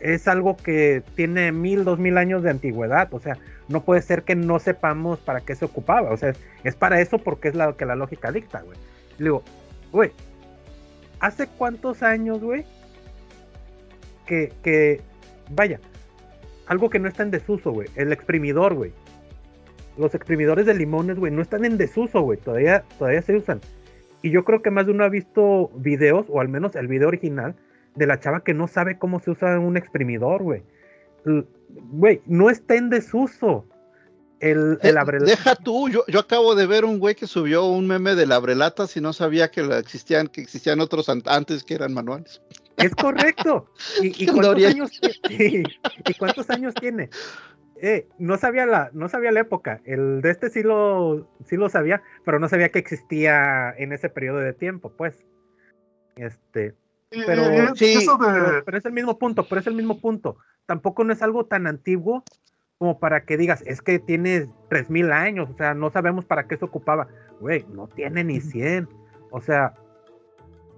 es 0.00 0.28
algo 0.28 0.56
que 0.56 1.02
tiene 1.14 1.52
mil, 1.52 1.84
dos 1.84 1.98
mil 1.98 2.18
años 2.18 2.42
de 2.42 2.50
antigüedad. 2.50 3.12
O 3.12 3.20
sea, 3.20 3.38
no 3.68 3.84
puede 3.84 4.02
ser 4.02 4.22
que 4.22 4.34
no 4.34 4.58
sepamos 4.58 5.18
para 5.18 5.40
qué 5.40 5.54
se 5.54 5.64
ocupaba. 5.64 6.10
O 6.10 6.16
sea, 6.16 6.32
es, 6.64 6.74
para 6.74 7.00
eso 7.00 7.18
porque 7.18 7.48
es 7.48 7.54
lo 7.54 7.76
que 7.76 7.86
la 7.86 7.96
lógica 7.96 8.32
dicta, 8.32 8.62
güey. 8.62 8.78
Le 9.18 9.24
digo, 9.24 9.42
güey, 9.92 10.12
¿hace 11.20 11.46
cuántos 11.46 12.02
años, 12.02 12.40
güey? 12.40 12.64
Que, 14.26 14.52
que, 14.62 15.00
vaya, 15.50 15.80
algo 16.66 16.90
que 16.90 16.98
no 16.98 17.08
está 17.08 17.22
en 17.22 17.30
desuso, 17.30 17.72
güey. 17.72 17.88
El 17.96 18.12
exprimidor, 18.12 18.74
güey. 18.74 18.92
Los 19.96 20.14
exprimidores 20.14 20.66
de 20.66 20.74
limones, 20.74 21.18
güey, 21.18 21.32
no 21.32 21.42
están 21.42 21.64
en 21.64 21.76
desuso, 21.76 22.20
güey. 22.20 22.38
Todavía, 22.38 22.84
todavía 22.98 23.22
se 23.22 23.36
usan. 23.36 23.60
Y 24.22 24.30
yo 24.30 24.44
creo 24.44 24.62
que 24.62 24.70
más 24.70 24.86
de 24.86 24.92
uno 24.92 25.04
ha 25.04 25.08
visto 25.08 25.70
videos, 25.76 26.26
o 26.28 26.40
al 26.40 26.48
menos 26.48 26.76
el 26.76 26.88
video 26.88 27.08
original, 27.08 27.54
de 27.94 28.06
la 28.06 28.20
chava 28.20 28.44
que 28.44 28.54
no 28.54 28.68
sabe 28.68 28.98
cómo 28.98 29.20
se 29.20 29.30
usa 29.30 29.58
un 29.58 29.76
exprimidor, 29.76 30.42
güey. 30.42 30.62
Güey, 31.68 32.22
no 32.26 32.50
está 32.50 32.76
en 32.76 32.90
desuso. 32.90 33.66
El, 34.40 34.78
el 34.82 34.96
Eh, 34.96 35.18
Deja 35.24 35.56
tú, 35.56 35.88
yo, 35.88 36.04
yo 36.06 36.20
acabo 36.20 36.54
de 36.54 36.66
ver 36.66 36.84
un 36.84 37.00
güey 37.00 37.16
que 37.16 37.26
subió 37.26 37.64
un 37.64 37.88
meme 37.88 38.14
de 38.14 38.24
la 38.24 38.36
abrelatas 38.36 38.96
y 38.96 39.00
no 39.00 39.12
sabía 39.12 39.50
que 39.50 39.62
la 39.62 39.78
existían, 39.78 40.28
que 40.28 40.40
existían 40.40 40.78
otros 40.80 41.08
an- 41.08 41.24
antes 41.26 41.64
que 41.64 41.74
eran 41.74 41.92
manuales. 41.92 42.40
Es 42.76 42.94
correcto. 42.94 43.66
¿Y, 44.02 44.24
y 44.24 44.26
cuántos 44.28 44.64
años 44.64 44.90
cuántos 46.18 46.50
años 46.50 46.74
tiene? 46.74 47.10
Eh, 47.82 48.06
no 48.18 48.36
sabía 48.38 48.64
la, 48.66 48.90
no 48.92 49.08
sabía 49.08 49.32
la 49.32 49.40
época. 49.40 49.80
El 49.84 50.20
de 50.20 50.30
este 50.30 50.50
sí 50.50 50.62
lo, 50.62 51.28
sí 51.44 51.56
lo 51.56 51.68
sabía, 51.68 52.02
pero 52.24 52.38
no 52.38 52.48
sabía 52.48 52.68
que 52.70 52.78
existía 52.78 53.74
en 53.76 53.92
ese 53.92 54.08
periodo 54.08 54.38
de 54.38 54.52
tiempo, 54.52 54.92
pues. 54.96 55.24
Este, 56.16 56.74
Pero- 57.10 57.74
Sí, 57.74 57.94
eso 57.94 58.18
pero, 58.18 58.52
de. 58.52 58.62
pero 58.62 58.78
es 58.78 58.84
el 58.84 58.92
mismo 58.92 59.18
punto, 59.18 59.46
pero 59.48 59.60
es 59.60 59.66
el 59.66 59.74
mismo 59.74 60.00
punto. 60.00 60.36
Tampoco 60.66 61.04
no 61.04 61.12
es 61.12 61.22
algo 61.22 61.46
tan 61.46 61.66
antiguo 61.66 62.22
como 62.78 63.00
para 63.00 63.22
que 63.24 63.36
digas, 63.36 63.62
es 63.66 63.82
que 63.82 63.98
tiene 63.98 64.46
3000 64.68 65.10
años, 65.12 65.50
o 65.50 65.56
sea, 65.56 65.74
no 65.74 65.90
sabemos 65.90 66.24
para 66.24 66.46
qué 66.46 66.56
se 66.56 66.64
ocupaba. 66.64 67.08
Güey, 67.40 67.64
no 67.72 67.88
tiene 67.88 68.22
ni 68.24 68.40
100. 68.40 68.88
O 69.30 69.40
sea, 69.40 69.74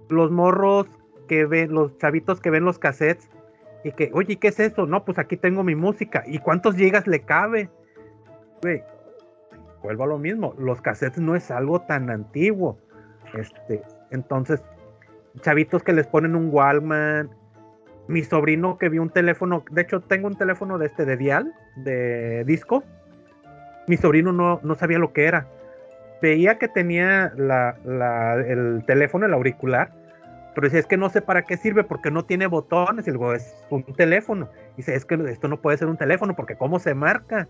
los 0.09 0.31
morros 0.31 0.87
que 1.27 1.45
ven, 1.45 1.73
los 1.73 1.97
chavitos 1.97 2.39
que 2.41 2.49
ven 2.49 2.65
los 2.65 2.79
cassettes 2.79 3.29
y 3.83 3.91
que, 3.91 4.09
oye, 4.13 4.37
¿qué 4.37 4.47
es 4.49 4.59
eso? 4.59 4.85
No, 4.87 5.05
pues 5.05 5.19
aquí 5.19 5.37
tengo 5.37 5.63
mi 5.63 5.75
música. 5.75 6.23
¿Y 6.25 6.39
cuántos 6.39 6.75
gigas 6.75 7.05
le 7.07 7.21
cabe? 7.21 7.69
Güey, 8.61 8.83
vuelvo 9.83 10.03
a 10.03 10.07
lo 10.07 10.17
mismo. 10.17 10.55
Los 10.57 10.81
cassettes 10.81 11.19
no 11.19 11.35
es 11.35 11.51
algo 11.51 11.81
tan 11.81 12.09
antiguo. 12.09 12.79
Este, 13.33 13.81
entonces, 14.09 14.61
chavitos 15.39 15.83
que 15.83 15.93
les 15.93 16.07
ponen 16.07 16.35
un 16.35 16.49
Walkman. 16.51 17.29
Mi 18.07 18.23
sobrino 18.23 18.77
que 18.77 18.89
vio 18.89 19.01
un 19.01 19.09
teléfono, 19.09 19.63
de 19.71 19.81
hecho 19.83 20.01
tengo 20.01 20.27
un 20.27 20.35
teléfono 20.35 20.77
de 20.77 20.87
este 20.87 21.05
de 21.05 21.15
dial, 21.17 21.53
de 21.77 22.43
disco. 22.45 22.83
Mi 23.87 23.95
sobrino 23.97 24.33
no, 24.33 24.59
no 24.63 24.75
sabía 24.75 24.99
lo 24.99 25.13
que 25.13 25.25
era. 25.25 25.47
Veía 26.21 26.57
que 26.57 26.67
tenía 26.67 27.31
la- 27.35 28.35
el 28.45 28.83
teléfono, 28.85 29.25
el 29.25 29.33
auricular, 29.33 29.91
pero 30.53 30.65
decía, 30.65 30.79
es 30.81 30.85
que 30.85 30.97
no 30.97 31.09
sé 31.09 31.21
para 31.21 31.43
qué 31.43 31.55
sirve 31.57 31.83
porque 31.83 32.11
no 32.11 32.25
tiene 32.25 32.47
botones. 32.47 33.07
Y 33.07 33.11
luego 33.11 33.33
es 33.33 33.55
un 33.69 33.83
teléfono. 33.83 34.49
Y 34.73 34.77
dice, 34.77 34.95
es 34.95 35.05
que 35.05 35.15
esto 35.29 35.47
no 35.47 35.61
puede 35.61 35.77
ser 35.77 35.87
un 35.87 35.97
teléfono 35.97 36.35
porque 36.35 36.55
¿cómo 36.55 36.79
se 36.79 36.93
marca? 36.93 37.47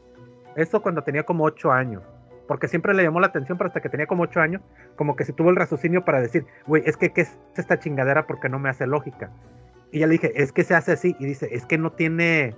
Eso 0.55 0.81
cuando 0.81 1.01
tenía 1.01 1.23
como 1.23 1.43
8 1.43 1.71
años. 1.71 2.03
Porque 2.51 2.67
siempre 2.67 2.93
le 2.93 3.03
llamó 3.03 3.21
la 3.21 3.27
atención, 3.27 3.57
pero 3.57 3.69
hasta 3.69 3.79
que 3.79 3.87
tenía 3.87 4.07
como 4.07 4.23
8 4.23 4.41
años, 4.41 4.61
como 4.97 5.15
que 5.15 5.23
se 5.23 5.31
tuvo 5.31 5.51
el 5.51 5.55
raciocinio 5.55 6.03
para 6.03 6.19
decir, 6.19 6.45
güey, 6.67 6.83
es 6.85 6.97
que 6.97 7.13
¿qué 7.13 7.21
es 7.21 7.39
esta 7.55 7.79
chingadera 7.79 8.27
porque 8.27 8.49
no 8.49 8.59
me 8.59 8.67
hace 8.67 8.85
lógica? 8.85 9.31
Y 9.89 9.99
ya 9.99 10.07
le 10.07 10.11
dije, 10.11 10.33
es 10.35 10.51
que 10.51 10.65
se 10.65 10.75
hace 10.75 10.91
así. 10.91 11.15
Y 11.17 11.27
dice, 11.27 11.47
es 11.53 11.65
que 11.65 11.77
no 11.77 11.93
tiene. 11.93 12.53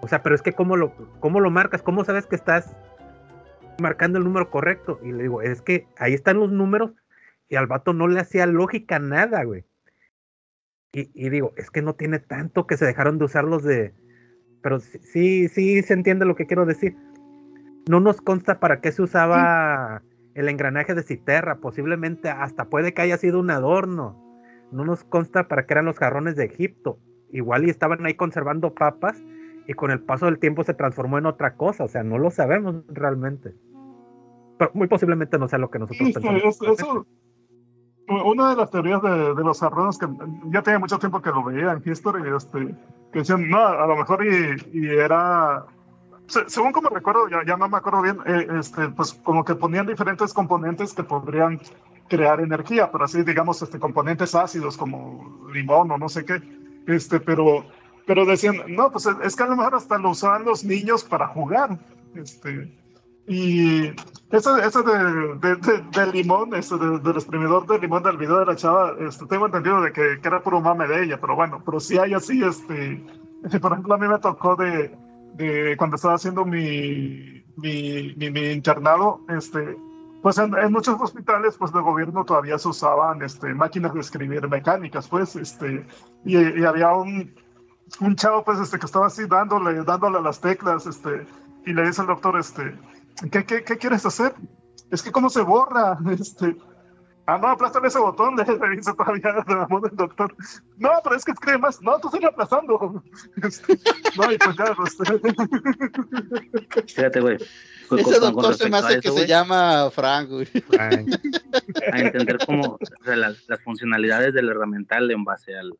O 0.00 0.06
sea, 0.06 0.22
pero 0.22 0.36
es 0.36 0.42
que 0.42 0.52
¿cómo 0.52 0.76
lo, 0.76 0.94
cómo 1.18 1.40
lo 1.40 1.50
marcas? 1.50 1.82
¿Cómo 1.82 2.04
sabes 2.04 2.28
que 2.28 2.36
estás 2.36 2.76
marcando 3.80 4.18
el 4.18 4.24
número 4.24 4.48
correcto? 4.48 5.00
Y 5.02 5.10
le 5.10 5.24
digo, 5.24 5.42
es 5.42 5.60
que 5.60 5.88
ahí 5.98 6.14
están 6.14 6.38
los 6.38 6.52
números 6.52 6.92
y 7.48 7.56
al 7.56 7.66
vato 7.66 7.92
no 7.94 8.06
le 8.06 8.20
hacía 8.20 8.46
lógica 8.46 9.00
nada, 9.00 9.42
güey. 9.42 9.64
Y, 10.92 11.30
digo, 11.30 11.52
es 11.56 11.68
que 11.72 11.82
no 11.82 11.96
tiene 11.96 12.20
tanto 12.20 12.68
que 12.68 12.76
se 12.76 12.86
dejaron 12.86 13.18
de 13.18 13.24
usarlos 13.24 13.64
de. 13.64 13.92
Pero 14.62 14.78
sí, 14.78 15.00
sí, 15.02 15.48
sí 15.48 15.82
se 15.82 15.94
entiende 15.94 16.26
lo 16.26 16.36
que 16.36 16.46
quiero 16.46 16.64
decir. 16.64 16.96
No 17.88 18.00
nos 18.00 18.20
consta 18.20 18.58
para 18.58 18.80
qué 18.80 18.90
se 18.92 19.02
usaba 19.02 20.02
el 20.34 20.48
engranaje 20.48 20.94
de 20.94 21.02
citerra. 21.02 21.56
Posiblemente 21.56 22.28
hasta 22.30 22.64
puede 22.66 22.92
que 22.94 23.02
haya 23.02 23.16
sido 23.16 23.38
un 23.40 23.50
adorno. 23.50 24.22
No 24.72 24.84
nos 24.84 25.04
consta 25.04 25.46
para 25.48 25.66
qué 25.66 25.74
eran 25.74 25.84
los 25.86 25.98
jarrones 25.98 26.36
de 26.36 26.44
Egipto. 26.44 26.98
Igual 27.32 27.64
y 27.66 27.70
estaban 27.70 28.04
ahí 28.04 28.14
conservando 28.14 28.74
papas 28.74 29.22
y 29.68 29.74
con 29.74 29.90
el 29.90 30.00
paso 30.00 30.26
del 30.26 30.38
tiempo 30.38 30.64
se 30.64 30.74
transformó 30.74 31.18
en 31.18 31.26
otra 31.26 31.54
cosa, 31.56 31.84
o 31.84 31.88
sea, 31.88 32.02
no 32.04 32.18
lo 32.18 32.30
sabemos 32.30 32.84
realmente. 32.88 33.54
Pero 34.58 34.70
muy 34.74 34.86
posiblemente 34.86 35.38
no 35.38 35.48
sea 35.48 35.58
lo 35.58 35.70
que 35.70 35.78
nosotros 35.80 36.06
Sí, 36.08 36.14
pensamos. 36.14 36.42
es- 36.44 36.62
eso- 36.80 37.06
una 38.08 38.50
de 38.50 38.56
las 38.56 38.70
teorías 38.70 39.02
de, 39.02 39.34
de 39.34 39.42
los 39.44 39.60
hadrones 39.62 39.98
que 39.98 40.06
ya 40.52 40.62
tenía 40.62 40.78
mucho 40.78 40.98
tiempo 41.00 41.20
que 41.20 41.30
lo 41.30 41.42
veía 41.42 41.72
en 41.72 41.82
History, 41.84 42.22
este, 42.36 42.74
que 43.12 43.18
decían, 43.18 43.48
no, 43.50 43.58
a 43.58 43.86
lo 43.88 43.96
mejor 43.96 44.24
y, 44.24 44.54
y 44.72 44.86
era, 44.88 45.64
se- 46.28 46.48
según 46.48 46.72
como 46.72 46.88
recuerdo, 46.88 47.28
ya, 47.28 47.42
ya 47.46 47.56
no 47.56 47.68
me 47.68 47.76
acuerdo 47.78 48.02
bien, 48.02 48.18
eh, 48.26 48.46
este, 48.58 48.88
pues 48.90 49.14
como 49.22 49.44
que 49.44 49.54
ponían 49.54 49.86
diferentes 49.86 50.32
componentes 50.32 50.94
que 50.94 51.04
podrían 51.04 51.60
crear 52.08 52.40
energía, 52.40 52.90
pero 52.90 53.04
así 53.04 53.22
digamos, 53.24 53.60
este, 53.62 53.78
componentes 53.78 54.34
ácidos 54.34 54.76
como 54.76 55.48
limón 55.52 55.90
o 55.90 55.98
no 55.98 56.08
sé 56.08 56.24
qué, 56.24 56.42
este, 56.86 57.20
pero, 57.20 57.66
pero 58.04 58.24
decían, 58.26 58.56
no, 58.68 58.90
pues 58.90 59.06
es 59.06 59.36
que 59.36 59.42
a 59.42 59.46
lo 59.46 59.56
mejor 59.56 59.74
hasta 59.74 59.98
lo 59.98 60.10
usaban 60.10 60.44
los 60.44 60.64
niños 60.64 61.04
para 61.04 61.28
jugar, 61.28 61.78
este, 62.14 62.70
y 63.26 63.88
ese, 64.30 64.50
ese 64.64 64.82
de, 64.82 65.36
de, 65.38 65.56
de- 65.56 65.82
del 65.90 66.10
limón, 66.12 66.54
ese 66.54 66.76
de- 66.78 67.00
del 67.00 67.16
exprimidor 67.16 67.66
de 67.66 67.78
limón 67.80 68.02
del 68.02 68.16
video 68.18 68.38
de 68.40 68.46
la 68.46 68.56
chava, 68.56 68.94
este, 69.00 69.26
tengo 69.26 69.46
entendido 69.46 69.80
de 69.82 69.92
que, 69.92 70.20
que 70.20 70.28
era 70.28 70.42
puro 70.42 70.60
mame 70.60 70.86
de 70.86 71.04
ella, 71.04 71.18
pero 71.20 71.34
bueno, 71.36 71.62
pero 71.64 71.80
sí 71.80 71.98
hay 71.98 72.14
así, 72.14 72.42
este, 72.44 73.04
por 73.60 73.72
ejemplo, 73.72 73.94
a 73.94 73.98
mí 73.98 74.06
me 74.08 74.18
tocó 74.20 74.56
de, 74.56 74.96
de 75.36 75.76
cuando 75.76 75.96
estaba 75.96 76.14
haciendo 76.14 76.44
mi, 76.44 77.44
mi, 77.56 78.14
mi, 78.16 78.30
mi 78.30 78.50
internado, 78.50 79.20
este, 79.28 79.76
pues 80.22 80.38
en, 80.38 80.54
en 80.56 80.72
muchos 80.72 81.00
hospitales, 81.00 81.56
pues 81.58 81.72
de 81.72 81.80
gobierno 81.80 82.24
todavía 82.24 82.58
se 82.58 82.68
usaban, 82.68 83.22
este, 83.22 83.54
máquinas 83.54 83.94
de 83.94 84.00
escribir 84.00 84.48
mecánicas, 84.48 85.08
pues, 85.08 85.36
este, 85.36 85.86
y, 86.24 86.60
y 86.60 86.64
había 86.64 86.92
un, 86.92 87.34
un 88.00 88.16
chavo, 88.16 88.44
pues, 88.44 88.58
este, 88.58 88.78
que 88.78 88.86
estaba 88.86 89.06
así 89.06 89.26
dándole, 89.26 89.84
dándole 89.84 90.20
las 90.20 90.40
teclas, 90.40 90.86
este, 90.86 91.26
y 91.64 91.72
le 91.72 91.86
dice 91.86 92.00
al 92.00 92.08
doctor, 92.08 92.38
este, 92.38 92.78
¿qué, 93.30 93.44
qué, 93.44 93.62
qué 93.62 93.76
quieres 93.76 94.04
hacer? 94.06 94.34
Es 94.90 95.02
que 95.02 95.12
cómo 95.12 95.30
se 95.30 95.42
borra, 95.42 95.98
este, 96.10 96.56
ah, 97.26 97.38
no, 97.38 97.48
aplástale 97.48 97.88
ese 97.88 97.98
botón, 97.98 98.36
le, 98.36 98.44
le 98.44 98.76
dice 98.76 98.92
todavía 98.94 99.44
la 99.46 99.66
voz 99.66 99.82
del 99.82 99.96
doctor, 99.96 100.34
no, 100.78 100.90
pero 101.02 101.16
es 101.16 101.24
que 101.24 101.32
escribe 101.32 101.58
más, 101.58 101.82
no, 101.82 101.98
tú 101.98 102.08
sigue 102.08 102.26
aplastando, 102.26 103.02
Este, 103.42 103.78
no, 104.16 104.32
y 104.32 104.38
pues 104.38 104.56
ya, 104.56 104.76
este, 104.84 105.04
Fíjate, 106.94 107.20
güey. 107.20 107.36
Ese 107.96 108.18
doctor 108.18 108.54
se 108.54 108.68
me 108.68 108.78
hace 108.78 108.94
eso, 108.94 109.00
que 109.02 109.10
se 109.10 109.26
llama 109.26 109.90
Frank, 109.90 110.28
güey. 110.28 110.48
A 111.92 112.00
entender 112.00 112.38
cómo 112.44 112.78
o 112.80 113.04
sea, 113.04 113.16
las, 113.16 113.48
las 113.48 113.62
funcionalidades 113.62 114.34
del 114.34 114.48
herramental 114.48 115.10
en 115.10 115.24
base 115.24 115.56
al, 115.56 115.72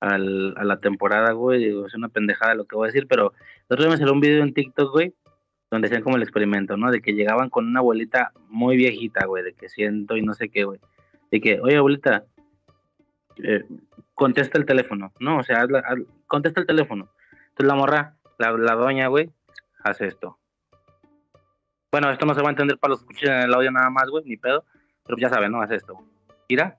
al, 0.00 0.54
a 0.56 0.64
la 0.64 0.80
temporada, 0.80 1.32
güey. 1.32 1.64
digo, 1.64 1.86
Es 1.86 1.94
una 1.94 2.08
pendejada 2.08 2.54
lo 2.54 2.66
que 2.66 2.76
voy 2.76 2.86
a 2.86 2.92
decir, 2.92 3.06
pero 3.08 3.32
el 3.68 3.74
otro 3.74 3.84
día 3.84 3.90
me 3.90 3.96
salió 3.96 4.12
un 4.12 4.20
video 4.20 4.42
en 4.42 4.52
TikTok, 4.52 4.92
güey, 4.92 5.14
donde 5.70 5.86
hacían 5.86 6.02
como 6.02 6.16
el 6.16 6.22
experimento, 6.22 6.76
¿no? 6.76 6.90
De 6.90 7.00
que 7.00 7.12
llegaban 7.14 7.48
con 7.50 7.66
una 7.66 7.80
abuelita 7.80 8.32
muy 8.48 8.76
viejita, 8.76 9.26
güey, 9.26 9.44
de 9.44 9.52
que 9.54 9.68
siento 9.68 10.16
y 10.16 10.22
no 10.22 10.34
sé 10.34 10.48
qué, 10.48 10.64
güey. 10.64 10.80
De 11.30 11.40
que, 11.40 11.60
oye, 11.60 11.76
abuelita, 11.76 12.24
eh, 13.42 13.64
contesta 14.14 14.58
el 14.58 14.66
teléfono, 14.66 15.12
¿no? 15.20 15.38
O 15.38 15.42
sea, 15.44 15.62
hazla- 15.62 15.84
haz- 15.86 16.06
contesta 16.26 16.60
el 16.60 16.66
teléfono. 16.66 17.08
Entonces 17.50 17.66
la 17.66 17.74
morra, 17.74 18.16
la, 18.38 18.74
doña, 18.74 19.06
güey, 19.06 19.30
hace 19.84 20.06
esto. 20.06 20.38
Bueno, 21.92 22.10
esto 22.10 22.26
no 22.26 22.34
se 22.34 22.42
va 22.42 22.48
a 22.48 22.50
entender 22.50 22.78
para 22.78 22.92
los 22.92 23.04
que 23.04 23.26
en 23.26 23.32
el 23.42 23.54
audio 23.54 23.70
nada 23.70 23.90
más, 23.90 24.08
güey, 24.10 24.24
ni 24.24 24.36
pedo. 24.36 24.64
Pero 25.04 25.18
ya 25.18 25.28
saben, 25.28 25.52
¿no? 25.52 25.60
Hace 25.62 25.76
esto. 25.76 25.98
Tira. 26.46 26.78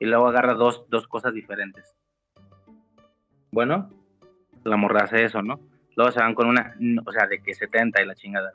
Y 0.00 0.06
luego 0.06 0.26
agarra 0.28 0.54
dos, 0.54 0.84
dos 0.88 1.06
cosas 1.08 1.32
diferentes. 1.32 1.94
Bueno, 3.50 3.90
la 4.64 4.76
morra 4.76 5.04
hace 5.04 5.24
eso, 5.24 5.40
¿no? 5.42 5.60
Luego 5.96 6.12
se 6.12 6.20
van 6.20 6.34
con 6.34 6.48
una, 6.48 6.76
o 7.04 7.12
sea, 7.12 7.26
de 7.26 7.40
que 7.40 7.54
70 7.54 8.02
y 8.02 8.06
la 8.06 8.14
chingada. 8.14 8.52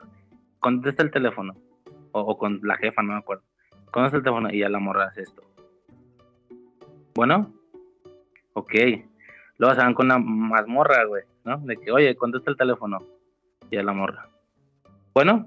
Contesta 0.58 1.02
el 1.02 1.10
teléfono. 1.10 1.54
O, 2.12 2.36
con 2.36 2.60
la 2.62 2.76
jefa, 2.76 3.02
no 3.02 3.12
me 3.12 3.18
acuerdo. 3.18 3.44
Contesta 3.90 4.18
el 4.18 4.22
teléfono 4.22 4.50
y 4.50 4.58
ya 4.58 4.68
la 4.68 4.78
morra 4.78 5.06
hace 5.06 5.22
esto. 5.22 5.42
Bueno, 7.14 7.52
ok. 8.52 8.74
Luego 9.58 9.74
se 9.74 9.80
van 9.80 9.94
con 9.94 10.06
una 10.06 10.18
mazmorra, 10.18 11.04
güey, 11.04 11.24
¿no? 11.44 11.58
De 11.58 11.76
que, 11.76 11.92
oye, 11.92 12.14
contesta 12.16 12.50
el 12.50 12.56
teléfono. 12.56 12.98
Y 13.70 13.76
a 13.76 13.82
la 13.82 13.92
morra. 13.92 14.28
Bueno, 15.14 15.46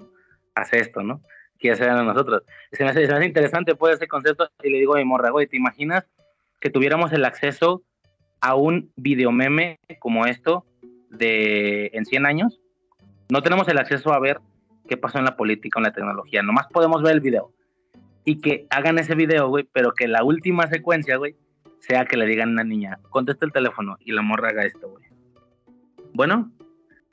hace 0.55 0.79
esto, 0.79 1.03
¿no? 1.03 1.21
Que 1.59 1.69
ya 1.69 1.75
se 1.75 1.89
a 1.89 2.01
nosotros. 2.01 2.43
Se 2.71 2.83
me, 2.83 2.89
hace, 2.89 3.07
me 3.07 3.13
hace 3.13 3.25
interesante, 3.25 3.75
pues, 3.75 3.95
ese 3.95 4.07
concepto. 4.07 4.49
Y 4.63 4.69
le 4.69 4.79
digo 4.79 4.95
mi 4.95 5.03
morra, 5.03 5.29
güey, 5.29 5.47
¿te 5.47 5.57
imaginas 5.57 6.07
que 6.59 6.69
tuviéramos 6.69 7.11
el 7.11 7.25
acceso 7.25 7.83
a 8.39 8.55
un 8.55 8.91
videomeme 8.95 9.79
como 9.99 10.25
esto 10.25 10.65
de 11.17 11.91
en 11.93 12.05
100 12.05 12.25
años? 12.25 12.59
No 13.29 13.41
tenemos 13.41 13.67
el 13.67 13.77
acceso 13.77 14.13
a 14.13 14.19
ver 14.19 14.39
qué 14.87 14.97
pasó 14.97 15.17
en 15.17 15.25
la 15.25 15.35
política 15.35 15.79
en 15.79 15.83
la 15.83 15.93
tecnología. 15.93 16.43
Nomás 16.43 16.67
podemos 16.67 17.01
ver 17.01 17.13
el 17.13 17.21
video. 17.21 17.51
Y 18.25 18.39
que 18.39 18.67
hagan 18.69 18.99
ese 18.99 19.15
video, 19.15 19.49
güey, 19.49 19.67
pero 19.71 19.93
que 19.93 20.07
la 20.07 20.23
última 20.23 20.67
secuencia, 20.67 21.17
güey, 21.17 21.35
sea 21.79 22.05
que 22.05 22.15
le 22.15 22.25
digan 22.25 22.49
a 22.49 22.51
una 22.53 22.63
niña, 22.63 22.99
contesta 23.09 23.45
el 23.45 23.51
teléfono 23.51 23.97
y 23.99 24.13
la 24.13 24.21
morra 24.21 24.49
haga 24.49 24.65
esto, 24.65 24.89
güey. 24.89 25.03
Bueno, 26.13 26.51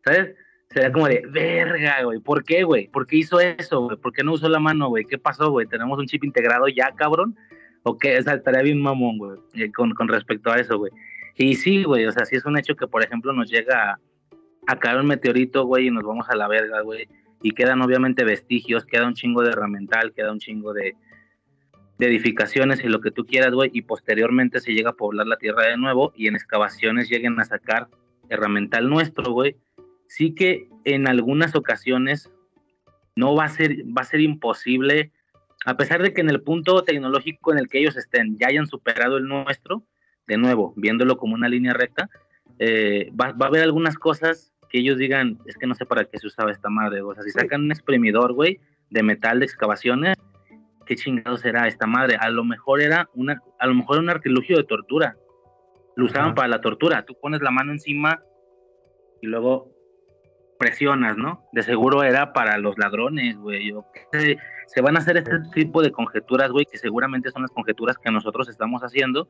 ¿sabes? 0.05 0.37
Sería 0.69 0.93
como 0.93 1.09
de, 1.09 1.25
verga, 1.29 2.05
güey, 2.05 2.21
¿por 2.21 2.45
qué, 2.45 2.63
güey? 2.63 2.87
¿Por 2.87 3.07
qué 3.07 3.17
hizo 3.17 3.41
eso, 3.41 3.81
güey? 3.81 3.97
¿Por 3.97 4.13
qué 4.13 4.23
no 4.23 4.35
usó 4.35 4.49
la 4.49 4.61
mano, 4.61 4.89
güey? 4.89 5.05
¿Qué 5.05 5.19
pasó, 5.19 5.51
güey? 5.51 5.67
¿Tenemos 5.67 5.99
un 5.99 6.07
chip 6.07 6.23
integrado 6.23 6.69
ya, 6.69 6.93
cabrón? 6.95 7.37
¿O 7.83 7.99
qué? 7.99 8.19
O 8.19 8.23
sea, 8.23 8.35
estaría 8.35 8.63
bien 8.63 8.81
mamón, 8.81 9.19
güey, 9.19 9.39
eh, 9.55 9.73
con, 9.73 9.93
con 9.95 10.07
respecto 10.07 10.53
a 10.53 10.57
eso, 10.57 10.79
güey. 10.79 10.93
Y 11.37 11.55
sí, 11.55 11.85
güey, 11.85 12.07
o 12.07 12.13
sea, 12.13 12.25
sí 12.25 12.37
es 12.37 12.45
un 12.45 12.59
hecho 12.59 12.77
que, 12.77 12.87
por 12.87 13.03
ejemplo, 13.03 13.33
nos 13.33 13.51
llega 13.51 13.93
a, 13.93 14.01
a 14.67 14.79
caer 14.79 14.99
un 14.99 15.07
meteorito, 15.07 15.65
güey, 15.65 15.87
y 15.87 15.91
nos 15.91 16.05
vamos 16.05 16.29
a 16.29 16.37
la 16.37 16.49
verga, 16.49 16.83
güey. 16.83 17.09
Y 17.43 17.53
quedan 17.53 17.81
obviamente 17.81 18.25
vestigios, 18.25 18.85
queda 18.85 19.07
un 19.07 19.15
chingo 19.15 19.43
de 19.43 19.51
herramental, 19.51 20.13
queda 20.13 20.33
un 20.33 20.39
chingo 20.39 20.73
de, 20.75 20.95
de 22.01 22.07
edificaciones 22.07 22.83
y 22.83 22.89
lo 22.89 23.01
que 23.01 23.11
tú 23.11 23.27
quieras, 23.27 23.53
güey, 23.53 23.71
y 23.75 23.83
posteriormente 23.83 24.61
se 24.61 24.73
llega 24.73 24.91
a 24.91 24.95
poblar 24.95 25.27
la 25.27 25.37
tierra 25.37 25.67
de 25.67 25.77
nuevo 25.77 26.13
y 26.17 26.29
en 26.29 26.35
excavaciones 26.35 27.11
lleguen 27.11 27.39
a 27.39 27.45
sacar 27.45 27.89
herramental 28.31 28.89
nuestro, 28.89 29.33
güey. 29.33 29.57
Sí 30.09 30.35
que 30.35 30.69
en 30.85 31.07
algunas 31.07 31.55
ocasiones 31.55 32.31
no 33.17 33.35
va 33.35 33.45
a 33.45 33.49
ser, 33.49 33.85
va 33.87 34.01
a 34.01 34.05
ser 34.05 34.21
imposible, 34.21 35.13
a 35.67 35.77
pesar 35.77 36.03
de 36.03 36.15
que 36.15 36.23
en 36.23 36.31
el 36.31 36.41
punto 36.41 36.83
tecnológico 36.85 37.53
en 37.53 37.59
el 37.59 37.69
que 37.69 37.81
ellos 37.81 37.99
estén 37.99 38.39
ya 38.39 38.49
hayan 38.49 38.67
superado 38.67 39.19
el 39.19 39.29
nuestro, 39.29 39.85
de 40.31 40.39
nuevo, 40.39 40.73
viéndolo 40.77 41.17
como 41.17 41.35
una 41.35 41.49
línea 41.49 41.75
recta, 41.75 42.09
eh, 42.61 43.11
va, 43.21 43.33
va 43.33 43.47
a 43.47 43.49
haber 43.49 43.65
algunas 43.65 43.97
cosas 43.97 44.55
que 44.69 44.79
ellos 44.79 44.97
digan, 44.97 45.41
es 45.47 45.59
que 45.59 45.67
no 45.67 45.75
sé 45.75 45.85
para 45.87 46.05
qué 46.05 46.19
se 46.19 46.29
usaba 46.29 46.53
esta 46.53 46.71
madre, 46.71 47.03
o 47.03 47.13
sea, 47.13 47.25
si 47.25 47.31
sacan 47.31 47.63
un 47.63 47.73
exprimidor, 47.73 48.33
güey, 48.33 48.61
de 48.91 49.03
metal 49.03 49.41
de 49.41 49.47
excavaciones, 49.47 50.17
qué 50.87 50.95
chingado 50.95 51.37
será 51.37 51.67
esta 51.67 51.87
madre. 51.87 52.17
A 52.21 52.31
lo 52.31 52.45
mejor 52.45 52.81
era 52.81 53.09
una, 53.15 53.41
a 53.59 53.67
lo 53.67 53.75
mejor 53.75 53.97
era 53.97 54.03
un 54.03 54.11
artilugio 54.11 54.57
de 54.57 54.65
tortura. 54.65 55.17
Lo 55.97 56.05
usaban 56.05 56.29
Ajá. 56.29 56.35
para 56.35 56.49
la 56.49 56.61
tortura. 56.61 57.05
Tú 57.05 57.17
pones 57.21 57.43
la 57.43 57.51
mano 57.51 57.73
encima 57.73 58.23
y 59.21 59.27
luego 59.27 59.73
presionas, 60.59 61.17
¿no? 61.17 61.45
De 61.53 61.63
seguro 61.63 62.03
era 62.05 62.33
para 62.33 62.59
los 62.59 62.79
ladrones, 62.79 63.37
güey. 63.37 63.73
Sé. 64.13 64.39
Se 64.67 64.83
van 64.83 64.97
a 64.97 65.01
hacer 65.01 65.17
este 65.17 65.41
tipo 65.53 65.83
de 65.83 65.91
conjeturas, 65.91 66.53
güey, 66.53 66.65
que 66.65 66.79
seguramente 66.79 67.31
son 67.31 67.43
las 67.43 67.51
conjeturas 67.51 67.99
que 67.99 68.13
nosotros 68.13 68.49
estamos 68.49 68.83
haciendo 68.83 69.29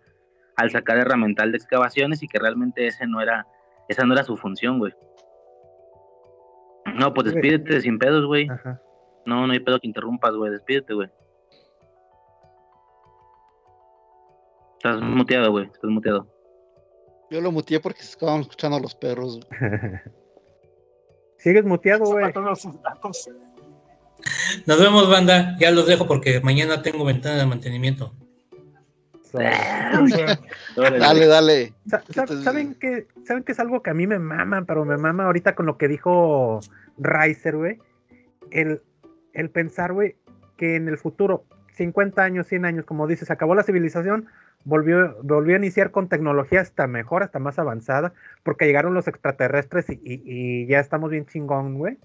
al 0.56 0.70
sacar 0.70 0.98
herramental 0.98 1.52
de 1.52 1.58
excavaciones 1.58 2.22
y 2.22 2.28
que 2.28 2.38
realmente 2.38 2.86
ese 2.86 3.06
no 3.06 3.20
era, 3.20 3.46
esa 3.88 4.04
no 4.04 4.14
era 4.14 4.24
su 4.24 4.36
función, 4.36 4.78
güey. 4.78 4.92
No, 6.94 7.12
pues 7.14 7.32
despídete 7.32 7.80
sin 7.80 7.98
pedos, 7.98 8.26
güey. 8.26 8.48
ajá. 8.48 8.80
No, 9.26 9.46
no 9.46 9.52
hay 9.52 9.60
pedo 9.60 9.78
que 9.78 9.86
interrumpas, 9.86 10.34
güey. 10.34 10.50
Despídete, 10.50 10.94
güey. 10.94 11.08
Estás 14.78 15.00
muteado, 15.02 15.50
güey. 15.50 15.66
Estás 15.66 15.90
muteado. 15.90 16.26
Yo 17.30 17.40
lo 17.40 17.52
muteé 17.52 17.80
porque 17.80 18.02
se 18.02 18.10
estaban 18.12 18.40
escuchando 18.40 18.76
a 18.76 18.80
los 18.80 18.94
perros. 18.94 19.40
güey. 19.46 19.70
Sigues 21.36 21.64
muteado, 21.64 22.04
güey. 22.06 22.32
Nos 24.66 24.80
vemos, 24.80 25.08
banda. 25.08 25.56
Ya 25.58 25.70
los 25.70 25.86
dejo 25.86 26.06
porque 26.06 26.40
mañana 26.40 26.82
tengo 26.82 27.04
ventana 27.04 27.36
de 27.36 27.46
mantenimiento. 27.46 28.14
Dale, 30.98 30.98
dale. 31.26 31.74
¿Saben 32.44 32.74
que 32.74 33.06
¿Saben 33.24 33.42
que 33.44 33.52
es 33.52 33.60
algo 33.60 33.82
que 33.82 33.90
a 33.90 33.94
mí 33.94 34.06
me 34.06 34.18
mama, 34.18 34.64
pero 34.66 34.84
me 34.84 34.96
mama 34.96 35.24
ahorita 35.24 35.54
con 35.54 35.66
lo 35.66 35.76
que 35.78 35.88
dijo 35.88 36.60
Riser, 36.98 37.56
güey? 37.56 37.78
El, 38.50 38.82
el 39.32 39.50
pensar, 39.50 39.92
güey, 39.92 40.16
que 40.56 40.76
en 40.76 40.88
el 40.88 40.98
futuro, 40.98 41.44
50 41.76 42.22
años, 42.22 42.46
100 42.48 42.64
años, 42.64 42.84
como 42.84 43.06
dices, 43.06 43.30
acabó 43.30 43.54
la 43.54 43.62
civilización, 43.62 44.26
volvió, 44.64 45.16
volvió 45.22 45.54
a 45.54 45.58
iniciar 45.58 45.90
con 45.90 46.08
tecnología 46.08 46.60
hasta 46.60 46.86
mejor, 46.86 47.22
hasta 47.22 47.38
más 47.38 47.58
avanzada, 47.58 48.12
porque 48.42 48.66
llegaron 48.66 48.92
los 48.94 49.06
extraterrestres 49.08 49.88
y, 49.88 49.94
y- 50.04 50.22
y 50.24 50.66
ya 50.66 50.80
estamos 50.80 51.10
bien 51.10 51.26
chingón, 51.26 51.78
güey. 51.78 51.98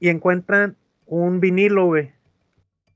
Y 0.00 0.08
encuentran 0.10 0.76
un 1.06 1.40
vinilo, 1.40 1.86
güey. 1.86 2.12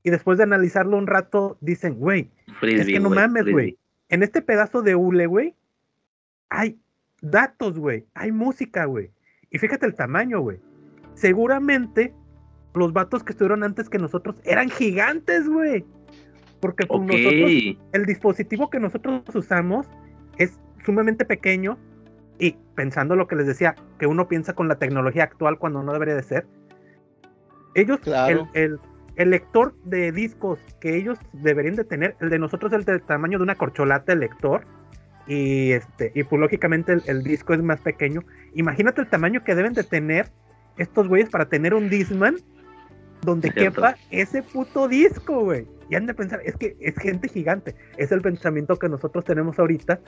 Y 0.02 0.10
después 0.10 0.38
de 0.38 0.44
analizarlo 0.44 0.96
un 0.96 1.06
rato, 1.06 1.58
dicen, 1.60 1.94
güey, 1.94 2.30
es 2.62 2.86
que 2.86 3.00
no 3.00 3.10
mames, 3.10 3.42
frisbee. 3.42 3.52
güey. 3.52 3.78
En 4.08 4.22
este 4.22 4.40
pedazo 4.42 4.82
de 4.82 4.94
hule, 4.94 5.26
güey, 5.26 5.54
hay 6.48 6.78
datos, 7.20 7.78
güey. 7.78 8.06
Hay 8.14 8.32
música, 8.32 8.84
güey. 8.86 9.10
Y 9.50 9.58
fíjate 9.58 9.86
el 9.86 9.94
tamaño, 9.94 10.40
güey. 10.40 10.58
Seguramente 11.14 12.14
los 12.74 12.92
vatos 12.92 13.24
que 13.24 13.32
estuvieron 13.32 13.64
antes 13.64 13.88
que 13.90 13.98
nosotros 13.98 14.40
eran 14.44 14.70
gigantes, 14.70 15.48
güey. 15.48 15.84
Porque 16.60 16.86
pues, 16.86 17.00
nosotros, 17.02 17.50
el 17.92 18.06
dispositivo 18.06 18.70
que 18.70 18.80
nosotros 18.80 19.22
usamos 19.34 19.86
es 20.38 20.58
sumamente 20.84 21.24
pequeño 21.24 21.76
y 22.38 22.52
pensando 22.74 23.16
lo 23.16 23.26
que 23.26 23.36
les 23.36 23.46
decía, 23.46 23.74
que 23.98 24.06
uno 24.06 24.28
piensa 24.28 24.54
con 24.54 24.68
la 24.68 24.76
tecnología 24.78 25.24
actual 25.24 25.58
cuando 25.58 25.82
no 25.82 25.92
debería 25.92 26.14
de 26.14 26.22
ser. 26.22 26.46
Ellos, 27.74 27.98
Claro. 28.00 28.48
el, 28.54 28.62
el- 28.72 28.80
el 29.18 29.30
lector 29.30 29.74
de 29.84 30.12
discos 30.12 30.60
que 30.80 30.97
ellos 30.97 31.18
deberían 31.32 31.74
de 31.74 31.84
tener, 31.84 32.16
el 32.20 32.30
de 32.30 32.38
nosotros 32.38 32.72
es 32.72 32.86
del 32.86 33.02
tamaño 33.02 33.38
de 33.38 33.44
una 33.44 33.56
corcholata 33.56 34.12
el 34.12 34.20
lector. 34.20 34.62
Y 35.26 35.72
este, 35.72 36.12
y 36.14 36.22
pues 36.22 36.40
lógicamente 36.40 36.92
el, 36.92 37.02
el 37.06 37.22
disco 37.22 37.52
es 37.52 37.62
más 37.62 37.80
pequeño. 37.80 38.22
Imagínate 38.55 39.02
el 39.02 39.08
tamaño 39.08 39.44
que 39.44 39.55
deben 39.55 39.74
de 39.74 39.82
tener 39.82 40.30
estos 40.78 41.08
güeyes 41.08 41.28
para 41.28 41.48
tener 41.48 41.74
un 41.74 41.90
Discman 41.90 42.36
donde 43.22 43.50
Cierto. 43.50 43.82
quepa 43.82 43.97
ese 44.10 44.42
puto 44.42 44.86
disco, 44.86 45.44
güey. 45.44 45.66
Y 45.90 45.97
han 45.97 46.06
de 46.06 46.14
pensar, 46.14 46.40
es 46.44 46.56
que 46.56 46.76
es 46.80 46.94
gente 46.97 47.28
gigante. 47.28 47.74
Es 47.97 48.12
el 48.12 48.22
pensamiento 48.22 48.78
que 48.78 48.88
nosotros 48.88 49.24
tenemos 49.24 49.58
ahorita 49.58 50.00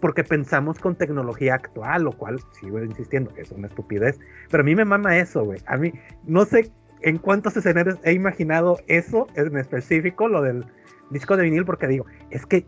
porque 0.00 0.24
pensamos 0.24 0.78
con 0.78 0.96
tecnología 0.96 1.54
actual, 1.54 2.02
lo 2.02 2.12
cual 2.12 2.40
sigo 2.60 2.82
insistiendo 2.82 3.32
que 3.34 3.42
es 3.42 3.52
una 3.52 3.68
estupidez. 3.68 4.18
Pero 4.50 4.62
a 4.62 4.64
mí 4.64 4.74
me 4.74 4.84
mama 4.84 5.16
eso, 5.16 5.44
güey. 5.44 5.60
A 5.66 5.76
mí 5.76 5.92
no 6.24 6.44
sé 6.44 6.70
en 7.02 7.18
cuántos 7.18 7.56
escenarios 7.56 7.98
he 8.04 8.12
imaginado 8.12 8.78
eso 8.86 9.26
en 9.34 9.56
específico, 9.56 10.28
lo 10.28 10.42
del 10.42 10.64
disco 11.10 11.36
de 11.36 11.44
vinil, 11.44 11.64
porque 11.64 11.86
digo, 11.86 12.06
es 12.30 12.46
que 12.46 12.66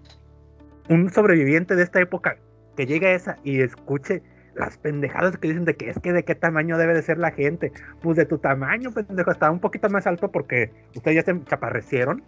un 0.89 1.11
sobreviviente 1.11 1.77
de 1.77 1.83
esta 1.83 2.01
época 2.01 2.37
que 2.77 2.87
llegue 2.87 3.09
a 3.09 3.15
esa 3.15 3.37
y 3.45 3.61
escuche 3.61 4.23
las 4.55 4.77
pendejadas 4.79 5.37
que 5.39 5.49
dicen 5.49 5.65
de 5.65 5.77
que 5.77 5.91
es 5.91 5.99
que 6.01 6.13
de 6.13 6.25
qué 6.25 6.35
tamaño 6.35 6.77
debe 6.77 6.95
de 6.95 7.03
ser 7.03 7.19
la 7.19 7.31
gente. 7.31 7.73
Pues 8.03 8.17
de 8.17 8.27
tu 8.27 8.39
tamaño, 8.39 8.91
pendejo, 8.93 9.31
está 9.31 9.51
un 9.51 9.61
poquito 9.61 9.89
más 9.89 10.07
alto 10.07 10.31
porque 10.31 10.71
ustedes 10.97 11.25
ya 11.25 11.33
se 11.33 11.45
chaparrecieron. 11.45 12.23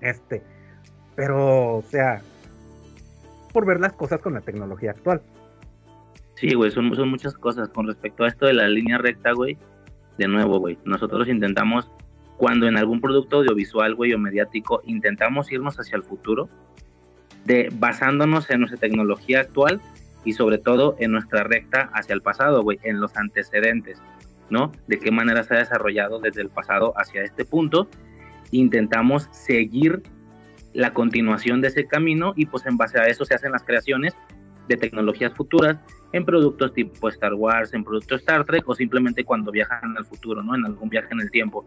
Este, 0.00 0.42
pero, 1.14 1.76
o 1.76 1.82
sea, 1.82 2.20
por 3.52 3.64
ver 3.64 3.80
las 3.80 3.92
cosas 3.92 4.20
con 4.20 4.34
la 4.34 4.40
tecnología 4.40 4.90
actual. 4.90 5.22
Sí, 6.34 6.54
güey, 6.54 6.70
son, 6.70 6.94
son 6.94 7.08
muchas 7.08 7.34
cosas. 7.34 7.68
Con 7.68 7.86
respecto 7.86 8.24
a 8.24 8.28
esto 8.28 8.46
de 8.46 8.54
la 8.54 8.68
línea 8.68 8.98
recta, 8.98 9.32
güey, 9.32 9.56
de 10.18 10.28
nuevo, 10.28 10.58
güey, 10.58 10.78
nosotros 10.84 11.28
intentamos, 11.28 11.90
cuando 12.36 12.66
en 12.66 12.76
algún 12.76 13.00
producto 13.00 13.38
audiovisual, 13.38 13.94
güey, 13.94 14.12
o 14.12 14.18
mediático, 14.18 14.82
intentamos 14.84 15.50
irnos 15.52 15.78
hacia 15.78 15.96
el 15.96 16.02
futuro, 16.02 16.48
de, 17.44 17.68
basándonos 17.72 18.50
en 18.50 18.60
nuestra 18.60 18.78
tecnología 18.78 19.40
actual 19.40 19.80
y 20.24 20.34
sobre 20.34 20.58
todo 20.58 20.96
en 20.98 21.12
nuestra 21.12 21.42
recta 21.42 21.90
hacia 21.92 22.14
el 22.14 22.22
pasado, 22.22 22.62
güey, 22.62 22.78
en 22.82 23.00
los 23.00 23.16
antecedentes, 23.16 24.00
¿no? 24.50 24.72
De 24.86 24.98
qué 24.98 25.10
manera 25.10 25.42
se 25.42 25.54
ha 25.54 25.58
desarrollado 25.58 26.20
desde 26.20 26.42
el 26.42 26.50
pasado 26.50 26.92
hacia 26.96 27.22
este 27.22 27.44
punto. 27.44 27.88
Intentamos 28.52 29.28
seguir 29.32 30.02
la 30.72 30.94
continuación 30.94 31.60
de 31.60 31.68
ese 31.68 31.86
camino 31.86 32.32
y 32.36 32.46
pues 32.46 32.66
en 32.66 32.76
base 32.76 32.98
a 32.98 33.06
eso 33.06 33.24
se 33.24 33.34
hacen 33.34 33.52
las 33.52 33.64
creaciones 33.64 34.14
de 34.68 34.76
tecnologías 34.76 35.32
futuras 35.34 35.76
en 36.12 36.24
productos 36.24 36.72
tipo 36.74 37.08
Star 37.08 37.34
Wars, 37.34 37.72
en 37.74 37.84
productos 37.84 38.20
Star 38.20 38.44
Trek 38.44 38.68
o 38.68 38.74
simplemente 38.74 39.24
cuando 39.24 39.50
viajan 39.50 39.96
al 39.96 40.04
futuro, 40.04 40.42
¿no? 40.42 40.54
En 40.54 40.64
algún 40.66 40.88
viaje 40.88 41.08
en 41.12 41.20
el 41.20 41.30
tiempo. 41.30 41.64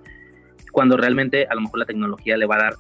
Cuando 0.72 0.98
realmente 0.98 1.48
a 1.50 1.56
lo 1.56 1.62
mejor 1.62 1.80
la 1.80 1.86
tecnología 1.86 2.38
le 2.38 2.46
va 2.46 2.56
a 2.56 2.60
dar 2.64 2.74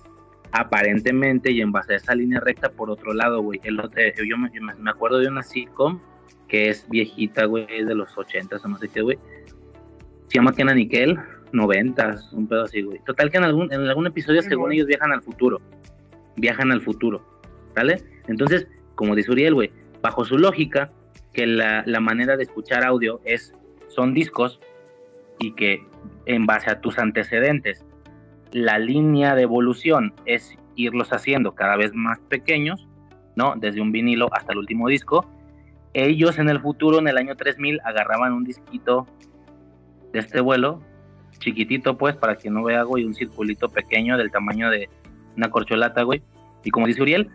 aparentemente 0.51 1.51
y 1.51 1.61
en 1.61 1.71
base 1.71 1.93
a 1.93 1.95
esa 1.97 2.15
línea 2.15 2.39
recta 2.39 2.69
por 2.69 2.89
otro 2.89 3.13
lado, 3.13 3.41
güey. 3.41 3.59
Eh, 3.63 4.13
Yo 4.27 4.37
me, 4.37 4.49
yo 4.53 4.61
me- 4.61 4.89
acuerdo 4.89 5.19
de 5.19 5.27
una 5.27 5.43
sitcom 5.43 5.99
que 6.47 6.69
es 6.69 6.87
viejita, 6.89 7.45
güey, 7.45 7.65
de 7.83 7.95
los 7.95 8.17
80 8.17 8.57
o 8.63 8.67
no 8.67 8.77
sé 8.77 8.87
qué, 8.89 9.01
güey. 9.01 9.17
Se 10.27 10.35
llama 10.35 10.53
Kenan 10.53 10.77
Nickel, 10.77 11.17
90, 11.51 12.15
un 12.33 12.47
pedo 12.47 12.63
así, 12.63 12.81
güey. 12.81 12.99
Total 13.05 13.29
que 13.31 13.37
en 13.37 13.43
algún, 13.43 13.71
en 13.73 13.81
algún 13.81 14.07
episodio, 14.07 14.41
según 14.41 14.71
ellos, 14.71 14.87
viajan 14.87 15.11
al 15.11 15.21
futuro. 15.21 15.59
Viajan 16.37 16.71
al 16.71 16.81
futuro, 16.81 17.21
¿vale? 17.75 18.01
Entonces, 18.27 18.67
como 18.95 19.15
dice 19.15 19.31
Uriel, 19.31 19.53
güey, 19.53 19.71
bajo 20.05 20.23
su 20.23 20.37
lógica, 20.37 20.91
que 21.33 21.47
la, 21.47 21.81
la 21.87 21.99
manera 21.99 22.37
de 22.37 22.43
escuchar 22.43 22.85
audio 22.85 23.21
es, 23.25 23.55
son 23.87 24.13
discos 24.13 24.59
y 25.39 25.53
que 25.53 25.83
en 26.27 26.45
base 26.45 26.69
a 26.69 26.79
tus 26.79 26.99
antecedentes, 26.99 27.83
la 28.51 28.77
línea 28.77 29.33
de 29.33 29.41
evolución 29.41 30.13
es 30.27 30.55
irlos 30.75 31.11
haciendo 31.11 31.55
cada 31.55 31.75
vez 31.75 31.91
más 31.95 32.19
pequeños, 32.29 32.87
¿no? 33.35 33.55
Desde 33.57 33.81
un 33.81 33.91
vinilo 33.91 34.29
hasta 34.31 34.53
el 34.53 34.59
último 34.59 34.89
disco. 34.89 35.25
Ellos 35.95 36.37
en 36.37 36.49
el 36.49 36.61
futuro, 36.61 36.99
en 36.99 37.07
el 37.07 37.17
año 37.17 37.35
3000, 37.35 37.81
agarraban 37.83 38.31
un 38.33 38.43
disquito 38.43 39.07
de 40.13 40.19
este 40.19 40.39
vuelo, 40.39 40.83
chiquitito 41.39 41.97
pues, 41.97 42.15
para 42.15 42.35
que 42.35 42.51
no 42.51 42.63
vea, 42.63 42.83
güey, 42.83 43.05
un 43.05 43.15
circulito 43.15 43.69
pequeño 43.69 44.19
del 44.19 44.29
tamaño 44.29 44.69
de 44.69 44.87
una 45.35 45.49
corcholata, 45.49 46.03
güey. 46.03 46.21
Y 46.63 46.69
como 46.69 46.85
dice 46.85 47.01
Uriel, 47.01 47.31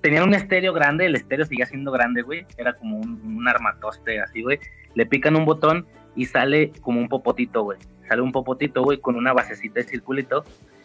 tenían 0.00 0.24
un 0.24 0.34
estéreo 0.34 0.72
grande, 0.72 1.06
el 1.06 1.16
estéreo 1.16 1.46
seguía 1.46 1.66
siendo 1.66 1.90
grande, 1.92 2.22
güey. 2.22 2.46
Era 2.56 2.74
como 2.74 2.98
un, 2.98 3.20
un 3.24 3.48
armatoste 3.48 4.20
así, 4.20 4.42
güey. 4.42 4.58
Le 4.94 5.06
pican 5.06 5.36
un 5.36 5.44
botón 5.44 5.86
y 6.14 6.26
sale 6.26 6.72
como 6.80 7.00
un 7.00 7.08
popotito, 7.08 7.62
güey. 7.62 7.78
Sale 8.08 8.22
un 8.22 8.32
popotito, 8.32 8.82
güey, 8.82 8.98
con 9.00 9.16
una 9.16 9.32
basecita 9.32 9.80
de 9.80 9.84
circulito. 9.86 10.44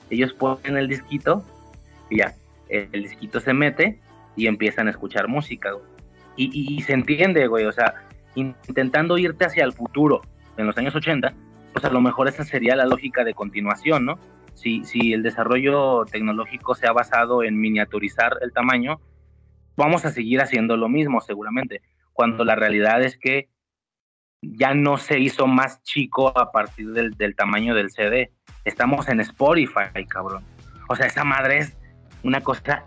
Ellos 0.10 0.34
ponen 0.34 0.78
el 0.78 0.88
disquito 0.88 1.46
y 2.10 2.18
ya, 2.18 2.34
el, 2.68 3.04
disquito 3.04 3.40
se 3.40 3.54
mete 3.54 4.00
y 4.36 4.48
empiezan 4.48 4.88
a 4.88 4.92
escuchar 4.92 5.28
música, 5.28 5.72
güey. 5.72 5.86
Y, 6.36 6.46
y- 6.46 6.78
y 6.78 6.82
se 6.82 6.94
entiende, 6.94 7.48
güey, 7.48 7.66
o 7.66 7.72
sea, 7.72 7.94
in- 8.36 8.56
intentando 8.68 9.18
irte 9.18 9.46
hacia 9.46 9.64
el 9.64 9.74
futuro 9.74 10.22
en 10.58 10.66
los 10.68 10.78
años 10.78 10.96
80, 10.96 11.34
pues 11.74 11.86
a 11.86 11.90
lo 11.90 12.02
mejor 12.02 12.28
esa 12.28 12.44
sería 12.44 12.76
la 12.76 12.86
lógica 12.86 13.24
de 13.24 13.34
continuación, 13.34 14.06
¿no? 14.06 14.20
Si, 14.62 15.14
el 15.14 15.24
desarrollo 15.24 16.06
tecnológico 16.06 16.76
se 16.76 16.88
ha 16.88 16.92
basado 16.92 17.44
en 17.44 17.60
miniaturizar 17.60 18.38
el 18.42 18.54
tamaño, 18.54 19.02
vamos 19.76 20.06
a 20.06 20.12
seguir 20.12 20.40
haciendo 20.40 20.78
lo 20.78 20.88
mismo 20.88 21.20
seguramente, 21.20 21.82
cuando 22.14 22.46
la 22.46 22.56
realidad 22.56 23.02
es 23.02 23.18
que 23.18 23.50
ya 24.44 24.76
no 24.76 24.98
se 24.98 25.20
hizo 25.20 25.48
más 25.48 25.82
chico 25.82 26.38
a 26.38 26.52
partir 26.52 26.92
del, 26.92 27.36
tamaño 27.36 27.74
del 27.74 27.90
CD. 27.90 28.32
Estamos 28.64 29.08
en 29.10 29.20
Spotify, 29.22 30.06
cabrón. 30.08 30.44
O 30.90 30.96
sea, 30.96 31.08
esa 31.08 31.24
madre 31.24 31.60
es 31.60 31.78
una 32.24 32.42
cosa 32.42 32.86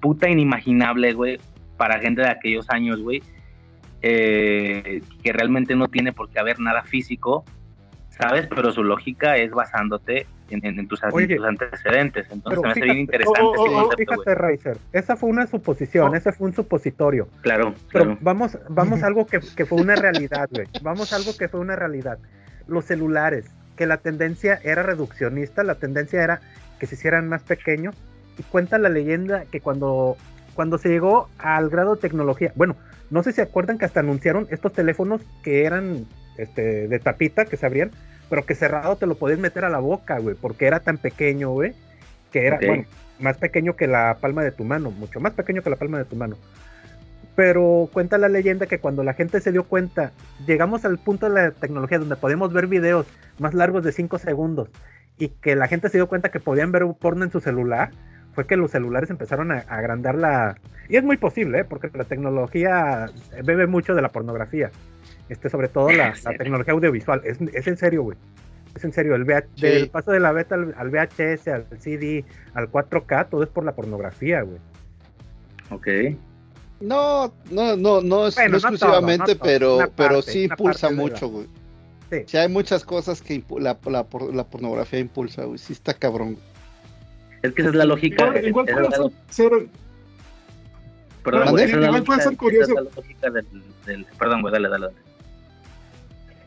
puta 0.00 0.28
inimaginable, 0.28 1.12
güey, 1.14 1.38
para 1.78 2.00
gente 2.00 2.20
de 2.20 2.28
aquellos 2.28 2.68
años, 2.68 3.00
güey, 3.00 3.22
eh, 4.02 5.00
que 5.22 5.32
realmente 5.32 5.74
no 5.74 5.88
tiene 5.88 6.12
por 6.12 6.28
qué 6.30 6.38
haber 6.38 6.60
nada 6.60 6.82
físico, 6.82 7.44
¿sabes? 8.18 8.46
Pero 8.48 8.72
su 8.72 8.82
lógica 8.82 9.36
es 9.36 9.50
basándote 9.50 10.26
en, 10.50 10.64
en- 10.64 10.78
en 10.78 10.88
tus, 10.88 11.02
en 11.02 11.10
Oye, 11.12 11.36
tus 11.36 11.44
antecedentes. 11.46 12.26
Entonces 12.30 12.62
me 12.62 12.70
hace 12.70 12.80
bien 12.82 12.98
interesante 12.98 13.40
oh, 13.42 13.52
oh, 13.56 13.66
ese 13.66 13.74
oh, 13.74 13.88
concepto. 13.88 14.12
Fíjate, 14.22 14.34
Riser, 14.34 14.78
esa 14.92 15.16
fue 15.16 15.28
una 15.30 15.46
suposición, 15.46 16.10
No. 16.12 16.16
ese 16.16 16.32
fue 16.32 16.48
un 16.48 16.54
supositorio. 16.54 17.28
Claro, 17.42 17.74
Pero 17.92 18.16
vamos, 18.20 18.58
vamos 18.68 19.02
a 19.02 19.06
algo 19.08 19.26
que, 19.26 19.40
que 19.56 19.66
fue 19.66 19.80
una 19.80 19.96
realidad, 19.96 20.48
güey. 20.50 20.66
Vamos 20.82 21.12
a 21.12 21.16
algo 21.16 21.36
que 21.36 21.48
fue 21.48 21.60
una 21.60 21.76
realidad. 21.76 22.18
Los 22.66 22.84
celulares, 22.86 23.46
que 23.76 23.86
la 23.86 23.98
tendencia 23.98 24.58
era 24.64 24.82
reduccionista, 24.82 25.62
la 25.62 25.74
tendencia 25.76 26.22
era 26.22 26.40
que 26.78 26.86
se 26.86 26.94
hicieran 26.94 27.28
más 27.28 27.42
pequeños. 27.42 27.94
Y 28.38 28.42
cuenta 28.42 28.78
la 28.78 28.88
leyenda 28.90 29.44
que 29.50 29.60
cuando, 29.60 30.16
cuando 30.54 30.76
se 30.78 30.88
llegó 30.90 31.28
al 31.38 31.70
grado 31.70 31.94
de 31.94 32.00
tecnología, 32.02 32.52
bueno, 32.54 32.76
no 33.10 33.22
sé 33.22 33.30
si 33.32 33.36
se 33.36 33.42
acuerdan 33.42 33.78
que 33.78 33.84
hasta 33.86 34.00
anunciaron 34.00 34.46
estos 34.50 34.72
teléfonos 34.72 35.22
que 35.42 35.64
eran 35.64 36.04
este, 36.38 36.88
de 36.88 36.98
tapita, 36.98 37.44
que 37.44 37.56
se 37.56 37.66
abrían, 37.66 37.90
pero 38.28 38.44
que 38.44 38.54
cerrado 38.54 38.96
te 38.96 39.06
lo 39.06 39.16
podías 39.16 39.38
meter 39.38 39.64
a 39.64 39.70
la 39.70 39.78
boca, 39.78 40.18
güey, 40.18 40.34
porque 40.34 40.66
era 40.66 40.80
tan 40.80 40.98
pequeño, 40.98 41.50
güey, 41.50 41.74
que 42.32 42.46
era, 42.46 42.58
bueno, 42.64 42.84
más 43.18 43.38
pequeño 43.38 43.76
que 43.76 43.86
la 43.86 44.18
palma 44.20 44.42
de 44.42 44.52
tu 44.52 44.64
mano, 44.64 44.90
mucho 44.90 45.20
más 45.20 45.32
pequeño 45.32 45.62
que 45.62 45.70
la 45.70 45.76
palma 45.76 45.98
de 45.98 46.04
tu 46.04 46.16
mano. 46.16 46.36
Pero 47.34 47.88
cuenta 47.92 48.16
la 48.18 48.28
leyenda 48.28 48.66
que 48.66 48.78
cuando 48.78 49.04
la 49.04 49.12
gente 49.12 49.40
se 49.40 49.52
dio 49.52 49.64
cuenta, 49.64 50.12
llegamos 50.46 50.84
al 50.84 50.98
punto 50.98 51.28
de 51.28 51.34
la 51.34 51.50
tecnología 51.50 51.98
donde 51.98 52.16
podemos 52.16 52.52
ver 52.52 52.66
videos 52.66 53.06
más 53.38 53.52
largos 53.52 53.84
de 53.84 53.92
5 53.92 54.18
segundos 54.18 54.70
y 55.18 55.28
que 55.28 55.54
la 55.54 55.68
gente 55.68 55.88
se 55.88 55.98
dio 55.98 56.08
cuenta 56.08 56.30
que 56.30 56.40
podían 56.40 56.72
ver 56.72 56.84
porno 56.98 57.24
en 57.24 57.30
su 57.30 57.40
celular, 57.40 57.90
fue 58.34 58.46
que 58.46 58.56
los 58.56 58.70
celulares 58.70 59.10
empezaron 59.10 59.50
a, 59.50 59.64
a 59.68 59.78
agrandar 59.78 60.14
la... 60.14 60.56
Y 60.88 60.96
es 60.96 61.02
muy 61.02 61.16
posible, 61.16 61.60
¿eh? 61.60 61.64
porque 61.64 61.90
la 61.94 62.04
tecnología 62.04 63.06
bebe 63.44 63.66
mucho 63.66 63.94
de 63.94 64.02
la 64.02 64.10
pornografía. 64.10 64.70
Este, 65.28 65.48
sobre 65.50 65.68
todo 65.68 65.90
la, 65.90 66.14
la 66.24 66.32
tecnología 66.36 66.72
audiovisual. 66.74 67.20
Es, 67.24 67.38
es 67.40 67.66
en 67.66 67.76
serio, 67.76 68.02
güey. 68.02 68.16
Es 68.74 68.84
en 68.84 68.92
serio. 68.92 69.14
El 69.14 69.24
VH 69.24 69.46
Sí. 69.56 69.60
del 69.62 69.88
paso 69.90 70.10
de 70.12 70.20
la 70.20 70.32
beta 70.32 70.54
al, 70.54 70.74
al 70.76 70.90
VHS, 70.90 71.48
al 71.48 71.66
CD, 71.80 72.24
al 72.54 72.70
4K, 72.70 73.28
todo 73.30 73.42
es 73.42 73.48
por 73.48 73.64
la 73.64 73.74
pornografía, 73.74 74.42
güey. 74.42 74.58
Ok. 75.70 75.88
No, 76.80 77.32
no, 77.50 77.74
no, 77.76 78.00
no, 78.02 78.26
es- 78.26 78.34
Bueno, 78.34 78.50
no 78.50 78.56
no 78.56 78.60
todo, 78.60 78.70
exclusivamente, 78.72 79.32
no 79.32 79.38
todo, 79.38 79.42
pero, 79.42 79.78
pero 79.96 80.22
sí 80.22 80.44
impulsa 80.44 80.90
mucho, 80.90 81.28
güey. 81.28 81.46
Sí. 82.10 82.22
Sí, 82.26 82.36
hay 82.36 82.48
muchas 82.48 82.84
cosas 82.84 83.20
que 83.22 83.42
la, 83.58 83.78
la, 83.86 84.04
por- 84.04 84.32
la 84.34 84.44
pornografía 84.44 84.98
impulsa, 85.00 85.44
güey. 85.44 85.58
Sí 85.58 85.72
está 85.72 85.94
cabrón. 85.94 86.38
Es 87.42 87.52
que 87.52 87.62
esa 87.62 87.70
es 87.70 87.76
la 87.76 87.84
lógica. 87.86 88.26
Igual, 88.26 88.46
igual 88.46 88.66
puede 88.66 89.12
ser, 89.30 89.50
Perdón, 91.24 91.48
güey, 91.50 91.70
igual 91.70 92.02
puede 92.04 92.22
ser 92.22 92.36
curioso. 92.36 92.72
esa 92.72 92.80
es 92.80 92.86
la 92.86 92.90
lógica 92.94 93.30
del, 93.30 93.46
del- 93.86 94.06
Perdón, 94.18 94.42
güey, 94.42 94.52
dale, 94.52 94.68
dale. 94.68 94.86
dale. 94.86 94.98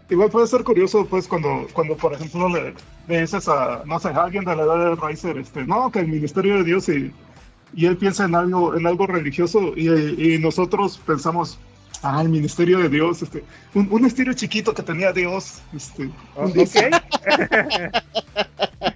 Igual 0.09 0.29
puede 0.31 0.47
ser 0.47 0.63
curioso, 0.63 1.05
pues, 1.05 1.27
cuando, 1.27 1.67
cuando 1.73 1.95
por 1.95 2.13
ejemplo, 2.13 2.49
le, 2.49 2.73
le 3.07 3.21
dices 3.21 3.47
a, 3.47 3.83
no 3.85 3.99
sé, 3.99 4.09
a 4.09 4.23
alguien 4.23 4.43
de 4.45 4.55
la 4.55 4.63
edad 4.63 4.89
de 4.89 4.95
Riser, 5.07 5.37
este, 5.37 5.65
no, 5.65 5.91
que 5.91 5.99
el 5.99 6.07
ministerio 6.07 6.57
de 6.57 6.63
Dios 6.63 6.89
y, 6.89 7.13
y 7.73 7.85
él 7.85 7.97
piensa 7.97 8.25
en 8.25 8.33
algo, 8.35 8.75
en 8.75 8.87
algo 8.87 9.05
religioso 9.07 9.73
y, 9.75 9.87
y 10.35 10.39
nosotros 10.39 10.97
pensamos, 11.05 11.59
ah, 12.01 12.21
el 12.21 12.29
ministerio 12.29 12.79
de 12.79 12.89
Dios, 12.89 13.21
este, 13.21 13.43
un, 13.75 13.87
un 13.91 14.05
estilo 14.05 14.33
chiquito 14.33 14.73
que 14.73 14.81
tenía 14.83 15.13
Dios, 15.13 15.61
este, 15.75 16.09
Oh, 16.35 16.45
un 16.45 16.53
Dios. 16.53 16.71
ok. 16.75 16.95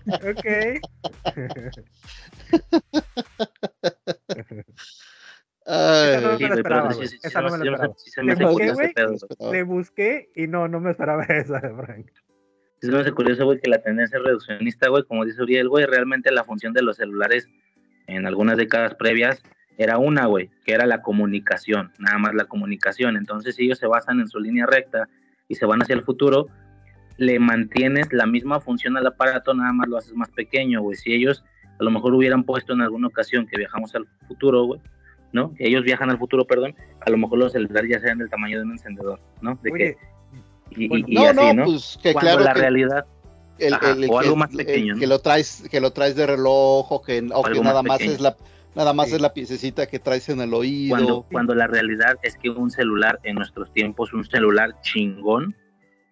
ok. 0.24 0.46
Ay, 5.66 6.22
no 6.22 6.38
me 6.38 6.56
esperaba, 6.56 6.90
Esa 6.92 7.42
no 7.42 7.50
me 7.50 7.58
esperaba. 7.58 7.96
Le 8.24 8.36
busqué, 8.36 8.72
güey. 8.72 10.28
Le 10.36 10.44
y 10.44 10.48
no, 10.48 10.68
no 10.68 10.80
me 10.80 10.92
esperaba 10.92 11.24
esa 11.30 11.60
de 11.60 11.74
Frank. 11.74 12.12
Se 12.82 12.92
me 12.92 13.00
hace 13.00 13.14
curioso, 13.14 13.46
güey, 13.46 13.62
que 13.62 13.70
la 13.70 13.82
tendencia 13.82 14.20
reduccionista, 14.20 14.90
güey, 14.90 15.04
como 15.04 15.24
dice 15.24 15.42
Uriel, 15.42 15.70
güey, 15.70 15.86
realmente 15.86 16.32
la 16.32 16.44
función 16.44 16.74
de 16.74 16.82
los 16.82 16.98
celulares 16.98 17.48
en 18.08 18.26
algunas 18.28 18.58
décadas 18.58 18.96
previas 18.96 19.42
era 19.78 19.98
una, 19.98 20.26
güey, 20.26 20.50
que 20.66 20.74
era 20.74 20.86
la 20.86 21.02
comunicación, 21.02 21.94
nada 21.98 22.18
más 22.18 22.34
la 22.36 22.46
comunicación. 22.46 23.16
Entonces, 23.16 23.56
si 23.56 23.64
ellos 23.64 23.80
se 23.80 23.88
basan 23.88 24.20
en 24.20 24.28
su 24.28 24.40
línea 24.40 24.66
recta 24.66 25.08
y 25.48 25.56
se 25.56 25.66
van 25.66 25.82
hacia 25.82 25.96
el 25.96 26.04
futuro, 26.04 26.48
le 27.18 27.40
mantienes 27.40 28.12
la 28.12 28.26
misma 28.26 28.60
función 28.60 28.98
al 28.98 29.08
aparato, 29.08 29.54
nada 29.54 29.72
más 29.72 29.88
lo 29.88 29.98
haces 29.98 30.14
más 30.14 30.30
pequeño, 30.32 30.82
güey. 30.82 30.98
Si 30.98 31.14
ellos 31.14 31.44
a 31.80 31.84
lo 31.84 31.90
mejor 31.90 32.14
hubieran 32.14 32.44
puesto 32.44 32.74
en 32.74 32.82
alguna 32.82 33.08
ocasión 33.08 33.48
que 33.48 33.58
viajamos 33.58 33.96
al 33.96 34.06
futuro, 34.28 34.66
güey, 34.66 34.82
¿no? 35.34 35.54
Que 35.56 35.68
ellos 35.68 35.84
viajan 35.84 36.10
al 36.10 36.18
futuro, 36.18 36.46
perdón, 36.46 36.76
a 37.06 37.10
lo 37.10 37.18
mejor 37.18 37.40
los 37.40 37.52
celulares 37.52 37.90
ya 37.92 38.00
sean 38.00 38.20
del 38.20 38.30
tamaño 38.30 38.60
de 38.60 38.64
un 38.64 38.72
encendedor, 38.72 39.20
¿no? 39.42 39.60
De 39.62 39.72
Oye, 39.72 39.98
que, 40.72 40.84
y, 40.84 40.88
bueno, 40.88 41.06
y- 41.08 41.12
y 41.12 41.16
no, 41.16 41.24
así, 41.28 41.56
no, 41.56 41.66
pues 41.66 42.00
que 42.02 42.14
Cuando 42.14 42.30
claro 42.32 42.44
la 42.46 42.54
que 42.54 42.60
realidad 42.62 43.06
el, 43.60 43.74
ajá, 43.74 43.92
el- 43.92 44.06
o 44.06 44.08
que- 44.12 44.18
algo 44.26 44.36
más 44.38 44.52
el- 44.52 44.58
pequeño, 44.58 44.94
¿no? 44.94 45.00
que 45.00 45.08
lo 45.08 45.20
traes, 45.20 45.68
que 45.70 45.82
lo 45.82 45.92
traes 45.92 46.16
de 46.16 46.26
reloj 46.28 46.92
o 46.92 47.02
que, 47.02 47.20
o 47.34 47.42
que 47.44 47.50
algo 47.50 47.64
más 47.64 47.74
nada 47.74 47.84
más 47.84 48.02
es 48.02 48.22
la 48.22 48.38
nada 48.76 48.92
más 48.94 49.10
Sí. 49.10 49.16
es 49.16 49.22
la 49.22 49.34
piececita 49.34 49.86
que 49.86 50.00
traes 50.00 50.30
en 50.30 50.42
el 50.42 50.52
oído. 50.54 50.96
cuando, 50.96 51.26
cuando 51.32 51.54
la 51.54 51.68
realidad 51.68 52.16
es 52.24 52.36
que 52.38 52.50
un 52.50 52.72
celular 52.72 53.20
en 53.24 53.36
nuestros 53.36 53.72
tiempos, 53.72 54.14
un 54.14 54.24
celular 54.26 54.82
chingón, 54.82 55.56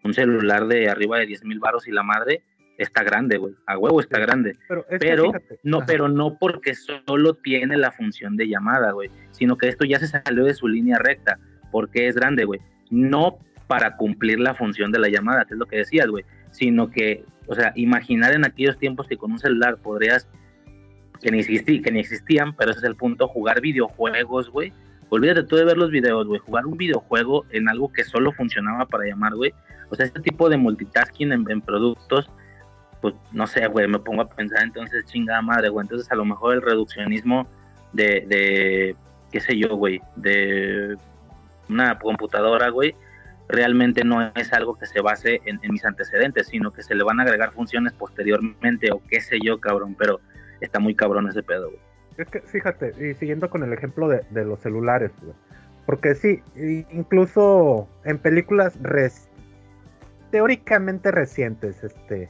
un 0.03 0.13
celular 0.13 0.67
de 0.67 0.87
arriba 0.89 1.17
de 1.17 1.25
10 1.25 1.43
mil 1.43 1.59
baros 1.59 1.87
y 1.87 1.91
la 1.91 2.03
madre, 2.03 2.43
está 2.83 3.03
grande, 3.03 3.37
güey. 3.37 3.53
A 3.65 3.77
huevo 3.77 3.99
está 3.99 4.19
grande. 4.19 4.57
Pero, 4.67 4.85
es 4.89 5.01
no, 5.63 5.77
ajá. 5.77 5.85
pero 5.85 6.07
no 6.07 6.37
porque 6.39 6.73
solo 6.75 7.35
tiene 7.35 7.77
la 7.77 7.91
función 7.91 8.37
de 8.37 8.47
llamada, 8.47 8.91
güey. 8.91 9.09
Sino 9.31 9.57
que 9.57 9.67
esto 9.67 9.85
ya 9.85 9.99
se 9.99 10.07
salió 10.07 10.45
de 10.45 10.53
su 10.53 10.67
línea 10.67 10.97
recta. 10.97 11.39
Porque 11.71 12.07
es 12.07 12.15
grande, 12.15 12.45
güey. 12.45 12.59
No 12.89 13.39
para 13.67 13.95
cumplir 13.95 14.39
la 14.39 14.53
función 14.53 14.91
de 14.91 14.99
la 14.99 15.09
llamada, 15.09 15.45
que 15.45 15.53
es 15.53 15.59
lo 15.59 15.65
que 15.65 15.77
decías, 15.77 16.07
güey. 16.07 16.25
Sino 16.51 16.89
que, 16.89 17.23
o 17.47 17.55
sea, 17.55 17.71
imaginar 17.75 18.33
en 18.33 18.45
aquellos 18.45 18.77
tiempos 18.77 19.07
que 19.07 19.17
con 19.17 19.31
un 19.31 19.39
celular 19.39 19.77
podrías, 19.77 20.27
que 21.21 21.31
ni, 21.31 21.39
existí, 21.39 21.81
que 21.81 21.91
ni 21.91 21.99
existían, 21.99 22.55
pero 22.55 22.71
ese 22.71 22.79
es 22.79 22.85
el 22.85 22.95
punto, 22.95 23.27
jugar 23.27 23.61
videojuegos, 23.61 24.49
güey. 24.49 24.73
Olvídate 25.09 25.43
tú 25.43 25.55
de 25.55 25.65
ver 25.65 25.77
los 25.77 25.91
videos, 25.91 26.27
güey. 26.27 26.39
Jugar 26.39 26.65
un 26.65 26.77
videojuego 26.77 27.45
en 27.51 27.69
algo 27.69 27.91
que 27.91 28.03
solo 28.03 28.31
funcionaba 28.31 28.85
para 28.87 29.05
llamar, 29.05 29.35
güey. 29.35 29.53
O 29.89 29.95
sea, 29.95 30.05
este 30.05 30.21
tipo 30.21 30.49
de 30.49 30.57
multitasking 30.57 31.31
en, 31.31 31.45
en 31.49 31.61
productos, 31.61 32.29
pues 33.01 33.15
no 33.31 33.47
sé, 33.47 33.67
güey, 33.67 33.87
me 33.87 33.99
pongo 33.99 34.21
a 34.21 34.29
pensar 34.29 34.63
entonces, 34.63 35.05
chingada 35.05 35.41
madre, 35.41 35.69
güey. 35.69 35.83
Entonces, 35.83 36.11
a 36.11 36.15
lo 36.15 36.25
mejor 36.25 36.53
el 36.53 36.61
reduccionismo 36.61 37.47
de, 37.93 38.25
de 38.27 38.95
qué 39.31 39.39
sé 39.39 39.57
yo, 39.57 39.75
güey, 39.75 40.01
de 40.15 40.97
una 41.69 41.97
computadora, 41.97 42.69
güey, 42.69 42.95
realmente 43.47 44.03
no 44.03 44.31
es 44.35 44.53
algo 44.53 44.77
que 44.77 44.85
se 44.85 45.01
base 45.01 45.41
en, 45.45 45.59
mis 45.69 45.83
antecedentes, 45.85 46.47
sino 46.47 46.71
que 46.71 46.83
se 46.83 46.95
le 46.95 47.03
van 47.03 47.19
a 47.19 47.23
agregar 47.23 47.51
funciones 47.51 47.93
posteriormente 47.93 48.91
o 48.91 49.01
qué 49.09 49.19
sé 49.21 49.39
yo, 49.43 49.59
cabrón. 49.59 49.95
Pero 49.97 50.19
está 50.59 50.79
muy 50.79 50.95
cabrón 50.95 51.27
ese 51.27 51.43
pedo, 51.43 51.69
güey. 51.69 51.81
Es 52.17 52.27
que 52.27 52.41
fíjate, 52.41 52.93
y 52.99 53.13
siguiendo 53.15 53.49
con 53.49 53.63
el 53.63 53.73
ejemplo 53.73 54.07
de, 54.07 54.45
los 54.45 54.59
celulares, 54.59 55.11
güey, 55.21 55.33
porque 55.85 56.13
sí, 56.13 56.41
incluso 56.91 57.87
en 58.03 58.19
películas 58.19 58.77
teóricamente 60.29 61.09
recientes, 61.11 61.83
este, 61.83 62.29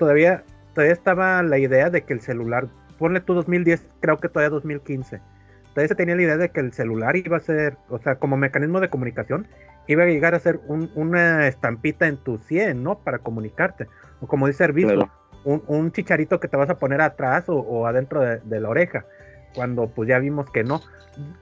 todavía, 0.00 0.42
todavía 0.74 0.94
estaba 0.94 1.42
la 1.44 1.58
idea 1.58 1.90
de 1.90 2.02
que 2.02 2.14
el 2.14 2.20
celular, 2.22 2.66
ponle 2.98 3.20
tú 3.20 3.34
2010, 3.34 3.86
creo 4.00 4.16
que 4.16 4.28
todavía 4.28 4.48
2015, 4.50 5.20
todavía 5.74 5.88
se 5.88 5.94
tenía 5.94 6.16
la 6.16 6.22
idea 6.22 6.36
de 6.38 6.48
que 6.48 6.60
el 6.60 6.72
celular 6.72 7.14
iba 7.16 7.36
a 7.36 7.40
ser, 7.40 7.76
o 7.90 7.98
sea, 7.98 8.16
como 8.16 8.36
mecanismo 8.38 8.80
de 8.80 8.88
comunicación, 8.88 9.46
iba 9.86 10.04
a 10.04 10.06
llegar 10.06 10.34
a 10.34 10.40
ser 10.40 10.58
un- 10.66 10.90
una 10.94 11.46
estampita 11.46 12.06
en 12.08 12.16
tu 12.16 12.38
100, 12.38 12.82
¿no? 12.82 12.98
Para 12.98 13.18
comunicarte, 13.18 13.86
o 14.20 14.26
como 14.26 14.46
dice 14.46 14.64
Servicio, 14.64 14.88
Claro. 14.94 15.10
un, 15.44 15.62
un 15.66 15.92
chicharito 15.92 16.40
que 16.40 16.48
te 16.48 16.56
vas 16.56 16.70
a 16.70 16.78
poner 16.78 17.00
atrás 17.02 17.48
o, 17.48 17.56
o 17.56 17.86
adentro 17.86 18.20
de, 18.20 18.38
de 18.40 18.60
la 18.60 18.68
oreja, 18.70 19.04
cuando 19.54 19.88
pues 19.88 20.08
ya 20.08 20.18
vimos 20.18 20.50
que 20.50 20.64
no. 20.64 20.80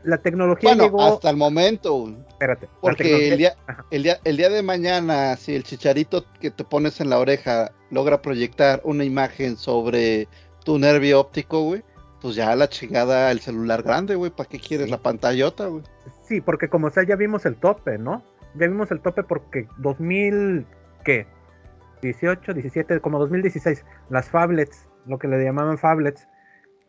La 0.02 0.18
tecnología 0.18 0.70
bueno, 0.70 0.84
llegó, 0.84 1.02
hasta 1.02 1.30
el 1.30 1.36
momento, 1.36 2.08
espérate, 2.28 2.68
porque 2.80 3.04
tecnología- 3.04 3.32
el 3.32 3.38
día, 3.38 3.56
el 3.90 4.02
día 4.02 4.18
el 4.24 4.36
día 4.38 4.48
de 4.48 4.62
mañana 4.62 5.36
si 5.36 5.54
el 5.54 5.62
chicharito 5.62 6.24
que 6.40 6.50
te 6.50 6.64
pones 6.64 7.00
en 7.00 7.10
la 7.10 7.18
oreja 7.18 7.70
logra 7.90 8.22
proyectar 8.22 8.80
una 8.84 9.04
imagen 9.04 9.56
sobre 9.56 10.26
tu 10.64 10.78
nervio 10.78 11.20
óptico, 11.20 11.62
güey, 11.62 11.84
pues 12.20 12.34
ya 12.34 12.56
la 12.56 12.68
chingada 12.68 13.30
el 13.30 13.40
celular 13.40 13.82
grande, 13.82 14.14
güey, 14.16 14.30
¿para 14.30 14.48
qué 14.48 14.58
quieres 14.58 14.86
Sí. 14.86 14.90
la 14.90 14.98
pantallota, 14.98 15.66
güey? 15.66 15.82
Sí, 16.24 16.40
porque 16.40 16.68
como 16.68 16.90
sea, 16.90 17.04
ya 17.04 17.14
vimos 17.16 17.46
el 17.46 17.56
tope, 17.56 17.98
¿no? 17.98 18.22
Ya 18.54 18.66
vimos 18.66 18.90
el 18.90 19.00
tope 19.00 19.22
porque 19.22 19.68
2000, 19.76 20.66
¿qué? 21.04 21.26
18, 22.02 22.54
17, 22.54 23.00
como 23.00 23.18
2016, 23.18 23.84
las 24.08 24.28
phablets, 24.28 24.86
lo 25.06 25.18
que 25.18 25.28
le 25.28 25.42
llamaban 25.44 25.78
phablets, 25.78 26.26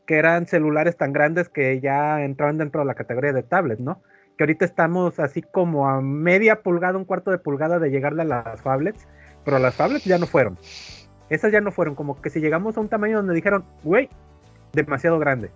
que 0.09 0.17
eran 0.17 0.47
celulares 0.47 0.97
tan 0.97 1.13
grandes 1.13 1.49
que 1.49 1.79
ya 1.81 2.23
entraban 2.23 2.57
dentro 2.57 2.81
de 2.81 2.87
la 2.87 2.95
categoría 2.95 3.31
de 3.31 3.43
tablet, 3.43 3.77
¿no? 3.77 4.01
Que 4.35 4.43
ahorita 4.43 4.65
estamos 4.65 5.19
así 5.19 5.43
como 5.43 5.87
a 5.87 6.01
media 6.01 6.63
pulgada, 6.63 6.97
un 6.97 7.05
cuarto 7.05 7.29
de 7.29 7.37
pulgada 7.37 7.77
de 7.77 7.91
llegarle 7.91 8.23
a 8.23 8.25
las 8.25 8.59
phablets, 8.59 9.07
pero 9.45 9.59
las 9.59 9.75
phablets 9.75 10.05
ya 10.05 10.17
no 10.17 10.25
fueron. 10.25 10.57
Esas 11.29 11.51
ya 11.51 11.61
no 11.61 11.71
fueron, 11.71 11.93
como 11.93 12.19
que 12.19 12.31
si 12.31 12.39
llegamos 12.39 12.75
a 12.75 12.79
un 12.79 12.89
tamaño 12.89 13.17
donde 13.17 13.35
dijeron, 13.35 13.63
güey, 13.83 14.09
demasiado 14.73 15.19
grande. 15.19 15.51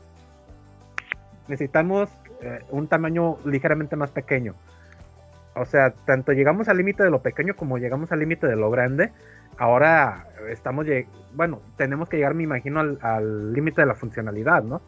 Necesitamos 1.48 2.11
eh, 2.43 2.59
un 2.69 2.88
tamaño 2.88 3.38
ligeramente 3.45 3.95
más 3.95 4.11
pequeño. 4.11 4.53
O 5.56 5.65
sea, 5.65 5.95
tanto 6.06 6.32
llegamos 6.32 6.69
al 6.69 6.77
límite 6.77 7.01
de 7.01 7.09
lo 7.09 7.23
pequeño 7.23 7.56
como 7.56 7.80
llegamos 7.80 8.11
al 8.11 8.19
límite 8.19 8.45
de 8.45 8.56
lo 8.56 8.69
grande. 8.69 9.14
Ahora 9.57 10.27
estamos, 10.49 10.85
bueno, 11.33 11.61
tenemos 11.77 12.09
que 12.09 12.17
llegar, 12.17 12.33
me 12.33 12.43
imagino, 12.43 12.82
al 13.01 13.53
límite 13.53 13.82
de 13.82 13.88
la 13.88 13.95
funcionalidad, 13.95 14.64
¿no? 14.64 14.82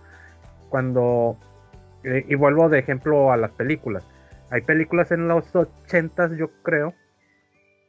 Cuando, 0.69 1.38
eh, 2.03 2.26
y 2.27 2.35
vuelvo 2.35 2.69
de 2.69 2.80
ejemplo 2.80 3.32
a 3.32 3.38
las 3.38 3.52
películas. 3.52 4.03
Hay 4.50 4.61
películas 4.61 5.11
en 5.11 5.27
los 5.27 5.56
80 5.56 6.35
yo 6.35 6.50
creo, 6.64 6.94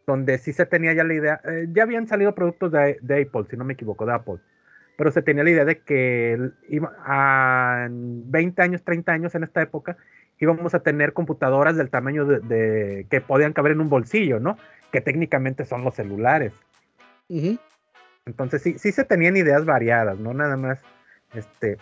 donde 0.07 0.39
sí 0.39 0.53
se 0.53 0.67
tenía 0.67 0.93
ya 0.93 1.05
la 1.05 1.15
idea, 1.15 1.41
eh, 1.45 1.67
ya 1.73 1.83
habían 1.83 2.07
salido 2.07 2.35
productos 2.35 2.73
de, 2.73 2.99
Apple, 3.03 3.45
si 3.51 3.57
no 3.57 3.65
me 3.65 3.75
equivoco, 3.75 4.07
de 4.07 4.15
Apple, 4.15 4.39
pero 4.97 5.11
se 5.11 5.23
tenía 5.23 5.45
la 5.45 5.51
idea 5.51 5.65
de 5.65 5.81
que 5.81 6.51
a 7.05 7.85
en 7.87 8.31
20 8.31 8.63
años, 8.63 8.83
30 8.85 9.13
años 9.13 9.35
en 9.35 9.45
esta 9.45 9.63
época, 9.63 9.97
íbamos 10.39 10.75
a 10.75 10.81
tener 10.81 11.13
computadoras 11.13 11.77
del 11.77 11.91
tamaño 11.91 12.25
de- 12.25 13.07
que 13.11 13.21
podían 13.21 13.53
caber 13.53 13.73
en 13.73 13.81
un 13.81 13.89
bolsillo, 13.89 14.39
¿no? 14.39 14.59
Que 14.93 15.01
técnicamente 15.01 15.65
son 15.65 15.83
los 15.85 15.95
celulares. 15.95 16.53
Ujú. 17.29 17.59
Entonces 18.27 18.63
sí, 18.63 18.79
sí 18.79 18.93
se 18.93 19.05
tenían 19.05 19.37
ideas 19.37 19.65
variadas, 19.65 20.19
no 20.19 20.35
nada 20.35 20.57
más 20.57 20.81
este 21.35 21.79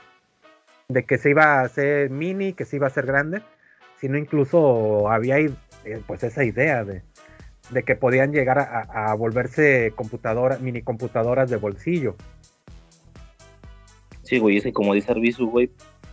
de 0.88 1.04
que 1.04 1.16
se 1.16 1.30
iba 1.30 1.60
a 1.60 1.62
hacer 1.62 2.10
mini, 2.10 2.52
que 2.52 2.64
se 2.64 2.76
iba 2.76 2.86
a 2.86 2.90
hacer 2.90 3.06
grande, 3.06 3.42
sino 3.98 4.18
incluso 4.18 5.10
había 5.10 5.38
eh, 5.38 5.54
pues 6.06 6.22
esa 6.22 6.44
idea 6.44 6.84
de, 6.84 7.02
de 7.70 7.82
que 7.82 7.96
podían 7.96 8.32
llegar 8.32 8.58
a 8.58 9.14
volverse 9.14 9.92
computadoras, 9.96 10.60
mini 10.60 10.82
computadoras 10.82 11.48
de 11.48 11.56
bolsillo. 11.56 12.16
Sí, 14.24 14.38
güey, 14.38 14.56
es 14.56 14.64
que 14.64 14.72
como 14.72 14.94
dice 14.94 15.12
Arbizu, 15.12 15.48
güey, 15.48 15.70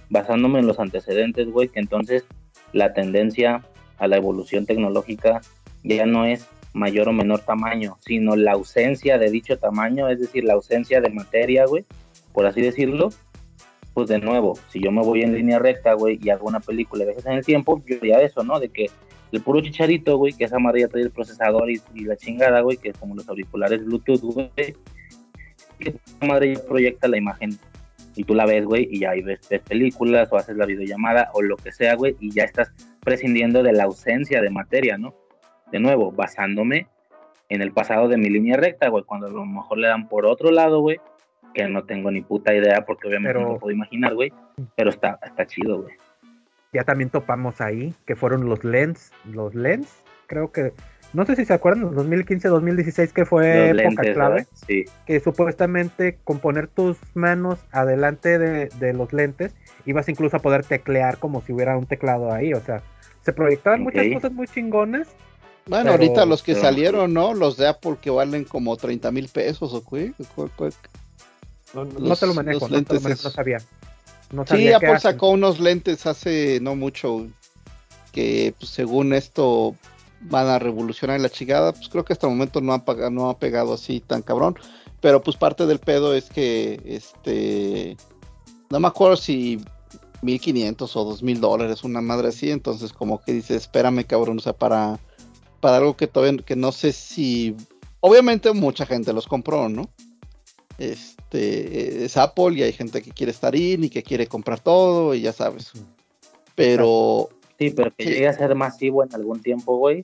basándome 0.09 0.59
en 0.59 0.67
los 0.67 0.79
antecedentes, 0.79 1.49
güey, 1.49 1.69
que 1.69 1.79
entonces 1.79 2.25
la 2.73 2.93
tendencia 2.93 3.63
a 3.97 4.07
la 4.07 4.17
evolución 4.17 4.65
tecnológica 4.65 5.41
ya 5.83 6.05
no 6.05 6.25
es 6.25 6.47
mayor 6.73 7.09
o 7.09 7.13
menor 7.13 7.39
tamaño, 7.39 7.97
sino 7.99 8.35
la 8.35 8.53
ausencia 8.53 9.17
de 9.17 9.29
dicho 9.29 9.57
tamaño, 9.57 10.09
es 10.09 10.19
decir, 10.19 10.43
la 10.43 10.53
ausencia 10.53 11.01
de 11.01 11.09
materia, 11.09 11.65
güey, 11.65 11.85
por 12.33 12.45
así 12.45 12.61
decirlo. 12.61 13.09
Pues 13.93 14.07
de 14.07 14.19
nuevo, 14.19 14.57
si 14.69 14.79
yo 14.81 14.89
me 14.89 15.01
voy 15.01 15.21
en 15.21 15.33
línea 15.33 15.59
recta, 15.59 15.93
güey, 15.93 16.17
y 16.21 16.29
hago 16.29 16.47
una 16.47 16.61
película 16.61 17.03
de 17.03 17.09
veces 17.09 17.25
en 17.25 17.33
el 17.33 17.45
tiempo, 17.45 17.83
yo 17.85 17.97
ya 17.97 18.21
eso, 18.21 18.41
¿no? 18.41 18.57
De 18.57 18.69
que 18.69 18.89
el 19.33 19.41
puro 19.41 19.61
chicharito, 19.61 20.17
güey, 20.17 20.31
que 20.31 20.45
esa 20.45 20.59
madre 20.59 20.81
ya 20.81 20.87
trae 20.87 21.03
el 21.03 21.11
procesador 21.11 21.69
y, 21.69 21.81
la 22.05 22.15
chingada, 22.15 22.61
güey, 22.61 22.77
que 22.77 22.89
es 22.89 22.97
como 22.97 23.15
los 23.15 23.27
auriculares 23.27 23.83
Bluetooth, 23.83 24.21
güey, 24.21 24.49
que 25.77 25.89
esa 25.89 26.25
madre 26.25 26.55
ya 26.55 26.61
proyecta 26.63 27.09
la 27.09 27.17
imagen 27.17 27.57
y 28.15 28.23
tú 28.23 28.33
la 28.33 28.45
ves, 28.45 28.65
güey, 28.65 28.87
y 28.91 29.03
ahí 29.05 29.21
ves 29.21 29.39
películas 29.67 30.29
o 30.31 30.37
haces 30.37 30.55
la 30.55 30.65
videollamada 30.65 31.29
o 31.33 31.41
lo 31.41 31.57
que 31.57 31.71
sea, 31.71 31.95
güey, 31.95 32.15
y 32.19 32.31
ya 32.31 32.43
estás 32.43 32.71
prescindiendo 33.01 33.63
de 33.63 33.73
la 33.73 33.83
ausencia 33.83 34.41
de 34.41 34.49
materia, 34.49 34.97
¿no? 34.97 35.13
De 35.71 35.79
nuevo, 35.79 36.11
basándome 36.11 36.87
en 37.49 37.61
el 37.61 37.71
pasado 37.71 38.07
de 38.07 38.17
mi 38.17 38.29
línea 38.29 38.57
recta, 38.57 38.89
güey, 38.89 39.03
cuando 39.03 39.27
a 39.27 39.29
lo 39.31 39.45
mejor 39.45 39.77
le 39.77 39.87
dan 39.87 40.07
por 40.07 40.25
otro 40.25 40.51
lado, 40.51 40.79
güey, 40.81 40.99
que 41.53 41.67
no 41.67 41.83
tengo 41.83 42.11
ni 42.11 42.21
puta 42.21 42.53
idea 42.53 42.85
porque 42.85 43.07
obviamente 43.07 43.33
Pero- 43.35 43.47
no 43.47 43.53
lo 43.53 43.59
puedo 43.59 43.75
imaginar, 43.75 44.13
güey, 44.13 44.31
pero 44.75 44.89
está, 44.89 45.19
está 45.25 45.45
chido, 45.45 45.81
güey. 45.81 45.93
Ya 46.73 46.83
también 46.83 47.09
topamos 47.09 47.59
ahí, 47.59 47.93
que 48.05 48.15
fueron 48.15 48.47
los 48.47 48.63
lens, 48.63 49.11
los 49.25 49.53
lens, 49.53 50.01
creo 50.27 50.53
que, 50.53 50.71
no 51.11 51.25
sé 51.25 51.35
si 51.35 51.43
se 51.43 51.53
acuerdan, 51.53 51.93
2015-2016 51.93 53.11
que 53.11 53.25
fue 53.25 53.73
Los 53.73 53.81
época 53.83 54.03
lentes, 54.03 54.13
clave. 54.15 54.45
Sí, 54.53 54.85
que 55.05 55.19
supuestamente 55.19 56.17
con 56.23 56.39
poner 56.39 56.67
tus 56.69 56.97
manos 57.13 57.59
adelante 57.73 58.39
de, 58.39 58.67
de 58.79 58.93
los 58.93 59.11
lentes, 59.11 59.53
ibas 59.85 60.07
incluso 60.07 60.37
a 60.37 60.39
poder 60.39 60.63
teclear 60.63 61.17
como 61.17 61.41
si 61.41 61.51
hubiera 61.51 61.77
un 61.77 61.85
teclado 61.85 62.31
ahí, 62.31 62.53
o 62.53 62.61
sea, 62.61 62.81
se 63.19 63.33
proyectaban 63.33 63.81
muchas 63.83 64.07
Ok. 64.07 64.13
cosas 64.13 64.31
muy 64.31 64.47
chingonas. 64.47 65.13
Bueno, 65.67 65.83
Pero- 65.83 65.91
ahorita 65.91 66.25
los 66.25 66.41
que 66.43 66.53
pero- 66.53 66.65
salieron, 66.65 67.13
¿no? 67.13 67.33
Los 67.33 67.57
de 67.57 67.67
Apple 67.67 67.97
que 68.01 68.09
valen 68.09 68.43
como 68.45 68.75
30 68.77 69.11
mil 69.11 69.27
pesos 69.29 69.73
o 69.73 69.83
qué. 69.85 70.13
No, 71.73 71.85
no 71.85 71.99
Los- 71.99 72.19
te 72.19 72.27
lo 72.27 72.33
manejo, 72.33 72.59
los 72.59 72.61
no, 72.61 72.67
te 72.67 72.71
lo 72.71 72.77
lentes 72.77 73.03
manejo, 73.03 73.21
no 73.23 73.29
sabía. 73.29 73.57
No 74.31 74.43
Sí, 74.43 74.49
sabía 74.49 74.77
Apple 74.77 74.89
hacen. 74.89 75.11
sacó 75.11 75.29
unos 75.29 75.59
lentes 75.59 76.05
hace 76.05 76.59
no 76.61 76.75
mucho 76.75 77.27
que 78.11 78.53
pues, 78.59 78.69
según 78.71 79.13
esto 79.13 79.75
van 80.21 80.47
a 80.47 80.59
revolucionar 80.59 81.19
la 81.19 81.29
chingada. 81.29 81.71
Pues 81.73 81.89
creo 81.89 82.03
que 82.05 82.13
hasta 82.13 82.27
el 82.27 82.33
momento 82.33 82.59
no 82.61 82.73
ha, 82.73 82.83
no 83.09 83.29
ha 83.29 83.37
pegado 83.37 83.73
así 83.73 83.99
tan 84.01 84.21
cabrón. 84.21 84.57
Pero 84.99 85.21
pues 85.21 85.35
parte 85.37 85.65
del 85.65 85.79
pedo 85.79 86.13
es 86.13 86.25
que 86.29 86.79
este 86.85 87.97
no 88.69 88.79
me 88.79 88.87
acuerdo 88.87 89.17
si 89.17 89.63
1500 90.21 90.95
o 90.95 91.03
2000 91.03 91.41
dólares, 91.41 91.83
una 91.83 92.01
madre 92.01 92.29
así. 92.29 92.51
Entonces, 92.51 92.93
como 92.93 93.21
que 93.21 93.33
dice, 93.33 93.55
espérame, 93.55 94.03
cabrón, 94.05 94.37
o 94.37 94.41
sea, 94.41 94.53
para, 94.53 94.99
para 95.61 95.77
algo 95.77 95.95
que 95.95 96.07
todavía 96.07 96.43
que 96.43 96.55
no 96.55 96.71
sé 96.71 96.91
si. 96.91 97.55
Obviamente, 98.01 98.51
mucha 98.51 98.85
gente 98.85 99.13
los 99.13 99.27
compró, 99.27 99.69
¿no? 99.69 99.89
Este 100.77 102.03
es 102.03 102.17
Apple 102.17 102.53
y 102.55 102.63
hay 102.63 102.73
gente 102.73 103.01
que 103.01 103.11
quiere 103.11 103.31
estar 103.31 103.55
in 103.55 103.83
y 103.83 103.89
que 103.89 104.01
quiere 104.03 104.27
comprar 104.27 104.59
todo 104.59 105.13
y 105.13 105.21
ya 105.21 105.31
sabes. 105.31 105.71
Pero 106.55 107.29
sí, 107.59 107.69
pero 107.69 107.91
que 107.95 108.05
llegue 108.05 108.27
a 108.27 108.33
ser 108.33 108.55
masivo 108.55 109.03
en 109.03 109.13
algún 109.13 109.41
tiempo, 109.41 109.77
güey, 109.77 110.03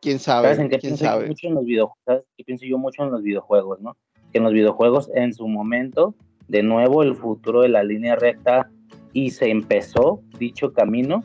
quién 0.00 0.20
¿Sabes 0.20 0.56
sabe, 0.56 0.64
en 0.64 0.70
qué 0.70 0.78
quién 0.78 0.92
pienso 0.92 1.04
yo 1.04 1.10
sabe. 1.10 1.26
mucho 1.26 1.48
en 1.48 1.54
los 1.54 1.64
videojuegos? 1.64 1.98
¿Sabes 2.06 2.24
qué 2.36 2.44
pienso 2.44 2.64
yo 2.64 2.78
mucho 2.78 3.02
en 3.02 3.10
los 3.10 3.22
videojuegos, 3.22 3.80
no? 3.80 3.96
Que 4.32 4.38
en 4.38 4.44
los 4.44 4.52
videojuegos, 4.52 5.10
en 5.14 5.34
su 5.34 5.48
momento, 5.48 6.14
de 6.48 6.62
nuevo, 6.62 7.02
el 7.02 7.16
futuro 7.16 7.62
de 7.62 7.68
la 7.68 7.82
línea 7.82 8.14
recta 8.14 8.70
y 9.12 9.30
se 9.30 9.50
empezó 9.50 10.22
dicho 10.38 10.72
camino 10.72 11.24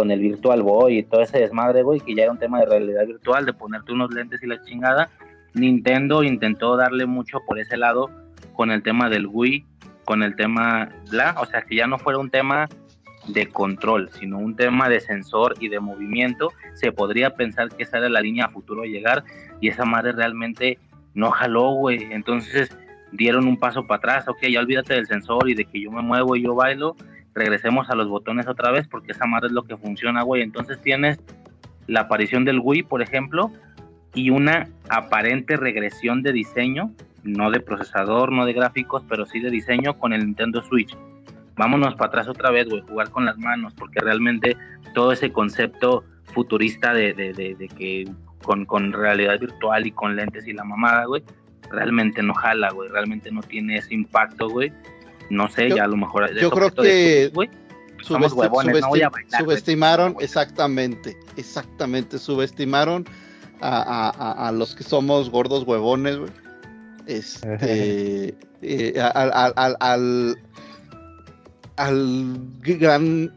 con 0.00 0.10
el 0.10 0.20
Virtual 0.20 0.62
Boy 0.62 0.96
y 0.96 1.02
todo 1.02 1.20
ese 1.20 1.40
desmadre, 1.40 1.82
güey, 1.82 2.00
que 2.00 2.14
ya 2.14 2.22
era 2.22 2.32
un 2.32 2.38
tema 2.38 2.58
de 2.60 2.64
realidad 2.64 3.06
virtual, 3.06 3.44
de 3.44 3.52
ponerte 3.52 3.92
unos 3.92 4.10
lentes 4.10 4.42
y 4.42 4.46
la 4.46 4.58
chingada. 4.62 5.10
Nintendo 5.52 6.22
intentó 6.22 6.74
darle 6.74 7.04
mucho 7.04 7.40
por 7.46 7.58
ese 7.58 7.76
lado 7.76 8.08
con 8.54 8.70
el 8.70 8.82
tema 8.82 9.10
del 9.10 9.26
Wii, 9.26 9.62
con 10.06 10.22
el 10.22 10.36
tema 10.36 10.88
bla, 11.10 11.36
o 11.38 11.44
sea, 11.44 11.60
que 11.60 11.76
ya 11.76 11.86
no 11.86 11.98
fuera 11.98 12.18
un 12.18 12.30
tema 12.30 12.66
de 13.28 13.48
control, 13.48 14.08
sino 14.18 14.38
un 14.38 14.56
tema 14.56 14.88
de 14.88 15.00
sensor 15.00 15.54
y 15.60 15.68
de 15.68 15.80
movimiento, 15.80 16.50
se 16.72 16.92
podría 16.92 17.34
pensar 17.36 17.68
que 17.68 17.82
esa 17.82 17.98
era 17.98 18.08
la 18.08 18.22
línea 18.22 18.46
a 18.46 18.48
futuro 18.48 18.84
a 18.84 18.86
llegar 18.86 19.22
y 19.60 19.68
esa 19.68 19.84
madre 19.84 20.12
realmente 20.12 20.78
no 21.12 21.30
jaló, 21.30 21.72
güey. 21.72 22.10
Entonces 22.10 22.74
dieron 23.12 23.46
un 23.46 23.58
paso 23.58 23.86
para 23.86 23.98
atrás, 23.98 24.28
ok, 24.28 24.46
ya 24.50 24.60
olvídate 24.60 24.94
del 24.94 25.06
sensor 25.06 25.50
y 25.50 25.54
de 25.54 25.66
que 25.66 25.78
yo 25.78 25.90
me 25.90 26.00
muevo 26.00 26.36
y 26.36 26.42
yo 26.44 26.54
bailo, 26.54 26.96
regresemos 27.34 27.90
a 27.90 27.94
los 27.94 28.08
botones 28.08 28.46
otra 28.46 28.70
vez 28.70 28.86
porque 28.88 29.12
esa 29.12 29.26
madre 29.26 29.48
es 29.48 29.52
lo 29.52 29.64
que 29.64 29.76
funciona, 29.76 30.22
güey. 30.22 30.42
Entonces 30.42 30.80
tienes 30.80 31.18
la 31.86 32.00
aparición 32.02 32.44
del 32.44 32.60
Wii, 32.62 32.84
por 32.84 33.02
ejemplo, 33.02 33.50
y 34.14 34.30
una 34.30 34.68
aparente 34.88 35.56
regresión 35.56 36.22
de 36.22 36.32
diseño, 36.32 36.90
no 37.22 37.50
de 37.50 37.60
procesador, 37.60 38.32
no 38.32 38.44
de 38.46 38.52
gráficos, 38.52 39.04
pero 39.08 39.26
sí 39.26 39.40
de 39.40 39.50
diseño 39.50 39.98
con 39.98 40.12
el 40.12 40.24
Nintendo 40.24 40.62
Switch 40.62 40.96
vámonos 41.60 41.94
para 41.94 42.08
atrás 42.08 42.28
otra 42.28 42.50
vez, 42.50 42.66
güey, 42.70 42.80
jugar 42.80 43.10
con 43.10 43.26
las 43.26 43.36
manos, 43.36 43.74
porque 43.74 44.00
realmente 44.00 44.56
todo 44.94 45.12
ese 45.12 45.30
concepto 45.30 46.04
futurista 46.32 46.94
de, 46.94 47.12
que 47.76 48.08
con, 48.42 48.64
con, 48.64 48.94
realidad 48.94 49.38
virtual 49.38 49.86
y 49.86 49.92
con 49.92 50.16
lentes 50.16 50.46
y 50.46 50.54
la 50.54 50.64
mamada, 50.64 51.04
güey, 51.04 51.22
realmente 51.70 52.22
no 52.22 52.32
jala, 52.32 52.70
güey, 52.70 52.88
realmente 52.88 53.30
no 53.30 53.42
tiene 53.42 53.76
ese 53.76 53.92
impacto, 53.92 54.48
güey. 54.48 54.72
No 55.30 55.48
sé, 55.48 55.70
Yo- 55.70 55.76
ya 55.76 55.84
a 55.84 55.88
lo 55.88 55.96
mejor. 55.96 56.30
yo 56.38 56.50
creo 56.50 56.70
que 56.72 57.30
somos 58.02 58.32
no 58.34 58.48
voy 58.88 59.02
a 59.02 59.08
bailar, 59.08 59.40
subestimaron, 59.40 60.16
exactamente, 60.20 61.16
exactamente, 61.36 62.18
subestimaron 62.18 63.06
a, 63.60 63.80
a- 64.10 64.48
a- 64.48 64.52
los 64.52 64.74
que 64.74 64.82
somos 64.84 65.30
gordos 65.30 65.64
huevones, 65.64 66.18
güey. 66.18 66.30
Este, 67.06 68.34
eh, 68.62 69.00
al, 69.00 69.30
al- 69.32 69.52
al- 69.56 69.76
al- 69.80 70.36
al 71.76 72.36
gran 72.60 73.32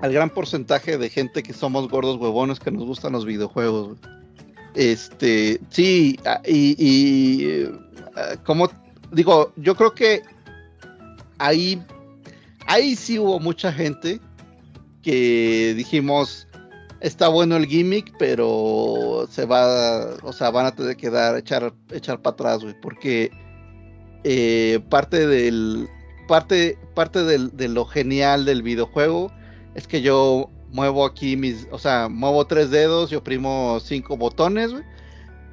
al 0.00 0.12
gran 0.12 0.28
porcentaje 0.30 0.98
de 0.98 1.08
gente 1.08 1.42
que 1.42 1.52
somos 1.54 1.88
gordos 1.88 2.16
huevones 2.18 2.60
que 2.60 2.70
nos 2.70 2.84
gustan 2.84 3.12
los 3.12 3.24
videojuegos. 3.24 3.88
güey. 3.88 3.98
Este, 4.74 5.58
sí, 5.70 6.18
y, 6.46 6.76
y 6.78 7.44
eh, 7.48 7.70
como 8.44 8.68
digo, 9.10 9.52
yo 9.56 9.74
creo 9.74 9.94
que 9.94 10.22
ahí 11.38 11.82
ahí 12.66 12.96
sí 12.96 13.18
hubo 13.18 13.38
mucha 13.40 13.72
gente 13.72 14.20
que 15.02 15.74
dijimos 15.76 16.48
está 17.00 17.28
bueno 17.28 17.56
el 17.56 17.66
gimmick, 17.66 18.12
pero 18.18 19.26
se 19.30 19.44
va, 19.44 20.16
o 20.22 20.32
sea, 20.32 20.50
van 20.50 20.66
a 20.66 20.74
tener 20.74 20.96
que 20.96 21.10
dar 21.10 21.36
echar 21.36 21.72
echar 21.92 22.20
para 22.20 22.34
atrás, 22.34 22.62
güey, 22.62 22.74
porque 22.80 23.30
eh, 24.24 24.80
parte 24.88 25.26
del 25.26 25.88
parte 26.26 26.78
parte 26.94 27.22
de 27.22 27.68
lo 27.68 27.84
genial 27.84 28.44
del 28.44 28.62
videojuego 28.62 29.30
es 29.74 29.86
que 29.86 30.02
yo 30.02 30.50
muevo 30.72 31.04
aquí 31.04 31.36
mis, 31.36 31.66
o 31.70 31.78
sea, 31.78 32.08
muevo 32.08 32.46
tres 32.46 32.70
dedos, 32.70 33.10
yo 33.10 33.18
oprimo 33.18 33.78
cinco 33.80 34.16
botones, 34.16 34.72
güey. 34.72 34.84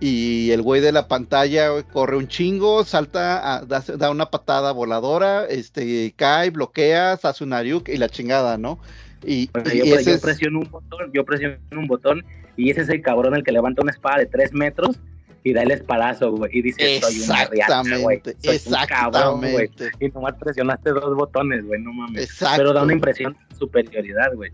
Y 0.06 0.52
el 0.52 0.62
güey 0.62 0.82
de 0.82 0.92
la 0.92 1.08
pantalla 1.08 1.70
güey, 1.70 1.84
corre 1.84 2.18
un 2.18 2.28
chingo, 2.28 2.84
salta, 2.84 3.56
a- 3.56 3.62
da, 3.64 3.82
da 3.98 4.12
una 4.12 4.26
patada 4.30 4.74
voladora, 4.74 5.46
este, 5.46 6.14
cae, 6.18 6.50
bloqueas, 6.50 7.24
hace 7.24 7.46
una 7.46 7.64
nuke 7.64 7.94
y 7.94 7.98
la 7.98 8.10
chingada, 8.10 8.58
¿no? 8.58 8.80
Y, 9.26 9.46
yo, 9.54 9.62
ese 9.96 10.04
yo 10.04 10.16
es- 10.16 10.22
presiono 10.22 10.60
un 10.60 10.70
botón, 10.70 11.10
yo 11.14 11.24
presiono 11.24 11.56
un 11.72 11.88
botón 11.88 12.26
y 12.58 12.70
ese 12.70 12.82
es 12.82 12.90
el 12.90 13.02
cabrón 13.02 13.34
el 13.34 13.46
que 13.46 13.54
levanta 13.54 13.82
una 13.82 13.92
espada 13.94 14.18
de 14.18 14.26
tres 14.26 14.52
metros 14.52 14.98
y 15.42 15.54
da 15.54 15.62
el 15.64 15.72
espadazo, 15.72 16.32
güey, 16.32 16.52
y 16.54 16.62
dice, 16.64 17.00
soy 17.00 17.22
una 17.22 17.46
riata, 17.46 17.82
güey, 18.02 18.18
exactamente, 18.18 18.36
soy 18.44 18.74
un 18.74 18.88
cabrón, 18.88 19.40
güey, 19.40 19.56
exactamente, 19.56 20.06
y 20.06 20.10
nomás 20.10 20.34
presionaste 20.38 20.90
dos 20.90 21.16
botones, 21.16 21.66
güey, 21.66 21.82
no 21.82 21.94
mames. 21.94 22.24
exacto. 22.26 22.58
Pero 22.58 22.74
da 22.74 22.84
una 22.84 22.92
impresión 22.94 23.38
de 23.50 23.56
superioridad, 23.56 24.34
güey. 24.36 24.52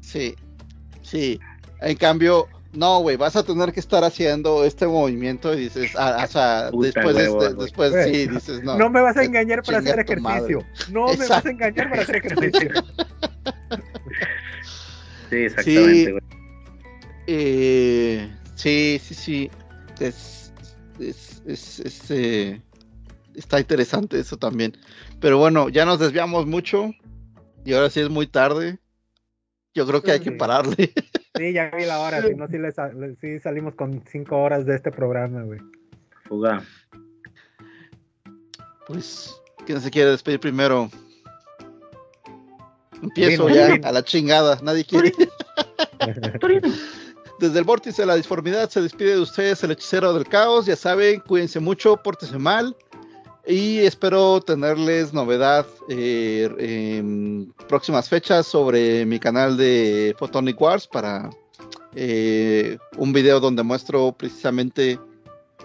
Sí, 0.00 0.34
sí. 1.02 1.38
En 1.80 1.96
cambio, 1.96 2.48
no, 2.72 3.00
güey, 3.00 3.16
vas 3.16 3.34
a 3.36 3.42
tener 3.44 3.72
que 3.72 3.80
estar 3.80 4.04
haciendo 4.04 4.64
este 4.64 4.86
movimiento 4.86 5.54
y 5.54 5.60
dices, 5.60 5.92
ah, 5.96 6.22
o 6.24 6.26
sea, 6.30 6.68
Puta 6.72 6.86
después, 6.86 7.16
de 7.16 7.22
huevo, 7.30 7.42
este- 7.42 7.54
después 7.62 8.04
sí, 8.04 8.26
dices, 8.28 8.62
no. 8.62 8.76
No, 8.78 8.90
me 8.90 9.00
vas 9.00 9.16
a 9.16 9.22
eh, 9.22 9.26
engañar 9.26 9.62
para 9.62 9.78
hacer 9.78 9.98
ejercicio. 10.00 10.64
No 10.90 11.06
me 11.14 11.26
vas 11.26 11.44
a 11.46 11.50
engañar 11.50 11.88
para 11.90 12.02
hacer 12.02 12.16
ejercicio. 12.24 12.70
Sí, 15.30 15.36
exactamente, 15.36 16.04
Sí. 16.04 16.10
güey. 16.10 16.22
Eh, 17.26 18.30
sí, 18.54 19.00
sí, 19.04 19.14
sí. 19.14 19.50
Es, 20.00 20.52
es, 20.98 21.42
es, 21.46 21.80
es, 21.80 22.10
eh, 22.10 22.62
está 23.34 23.60
interesante 23.60 24.18
eso 24.18 24.36
también. 24.36 24.76
Pero 25.20 25.38
bueno, 25.38 25.68
ya 25.68 25.84
nos 25.84 25.98
desviamos 25.98 26.46
mucho 26.46 26.90
y 27.64 27.74
ahora 27.74 27.90
sí 27.90 28.00
es 28.00 28.08
muy 28.08 28.26
tarde. 28.26 28.78
Yo 29.74 29.86
creo 29.86 30.02
que 30.02 30.12
hay 30.12 30.20
que 30.20 30.30
Sí. 30.30 30.36
pararle. 30.36 30.92
Sí, 31.34 31.52
ya 31.52 31.70
vi 31.70 31.84
la 31.84 32.00
hora, 32.00 32.22
si 32.22 32.34
no, 32.34 32.48
sí, 32.48 32.56
sí 33.20 33.38
salimos 33.38 33.74
con 33.74 34.02
cinco 34.06 34.38
horas 34.38 34.66
de 34.66 34.76
este 34.76 34.90
programa, 34.90 35.42
güey. 35.42 35.60
Juga. 36.28 36.62
Pues, 38.86 39.40
¿quién 39.66 39.80
se 39.80 39.90
quiere 39.90 40.10
despedir 40.10 40.40
primero? 40.40 40.90
Empiezo 43.02 43.46
Dino, 43.46 43.54
ya, 43.54 43.68
Dino. 43.68 43.86
a 43.88 43.92
la 43.92 44.02
chingada, 44.02 44.58
nadie 44.62 44.84
quiere. 44.84 45.12
Desde 47.38 47.58
el 47.58 47.64
vórtice 47.64 48.02
de 48.02 48.06
la 48.06 48.16
disformidad 48.16 48.68
se 48.68 48.80
despide 48.80 49.14
de 49.14 49.20
ustedes 49.20 49.62
el 49.62 49.70
hechicero 49.70 50.12
del 50.12 50.26
caos. 50.26 50.66
Ya 50.66 50.74
saben, 50.74 51.20
cuídense 51.20 51.60
mucho, 51.60 51.96
pórtense 51.96 52.38
mal. 52.38 52.74
Y 53.48 53.78
espero 53.78 54.42
tenerles 54.42 55.14
novedad 55.14 55.64
eh, 55.88 56.50
en 56.58 57.54
próximas 57.66 58.06
fechas 58.06 58.46
sobre 58.46 59.06
mi 59.06 59.18
canal 59.18 59.56
de 59.56 60.14
Photonic 60.18 60.60
Wars 60.60 60.86
para 60.86 61.30
eh, 61.94 62.76
un 62.98 63.14
video 63.14 63.40
donde 63.40 63.62
muestro 63.62 64.12
precisamente 64.12 65.00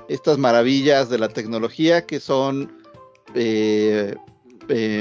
estas 0.07 0.37
maravillas 0.37 1.09
de 1.09 1.17
la 1.17 1.27
tecnología 1.27 2.05
que 2.05 2.21
son 2.21 2.71
eh, 3.35 4.15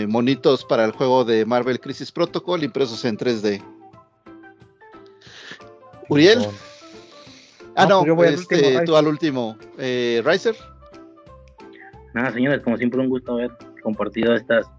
monitos 0.08 0.64
para 0.64 0.84
el 0.84 0.90
juego 0.90 1.24
de 1.24 1.46
Marvel 1.46 1.78
Crisis 1.78 2.10
Protocol 2.10 2.64
impresos 2.64 3.04
en 3.04 3.16
3D. 3.16 3.62
Uriel. 6.08 6.48
Ah, 7.76 7.86
no, 7.86 8.00
pues 8.00 8.08
yo 8.08 8.16
voy 8.16 8.26
al 8.26 8.34
este, 8.34 8.56
último, 8.56 8.84
tú 8.84 8.96
al 8.96 9.06
último. 9.06 9.56
Riser. 9.78 10.71
Nada, 12.14 12.30
señores, 12.32 12.60
como 12.62 12.76
siempre, 12.76 13.00
un 13.00 13.08
gusto 13.08 13.32
haber 13.32 13.50
compartido 13.82 14.34
estas 14.34 14.70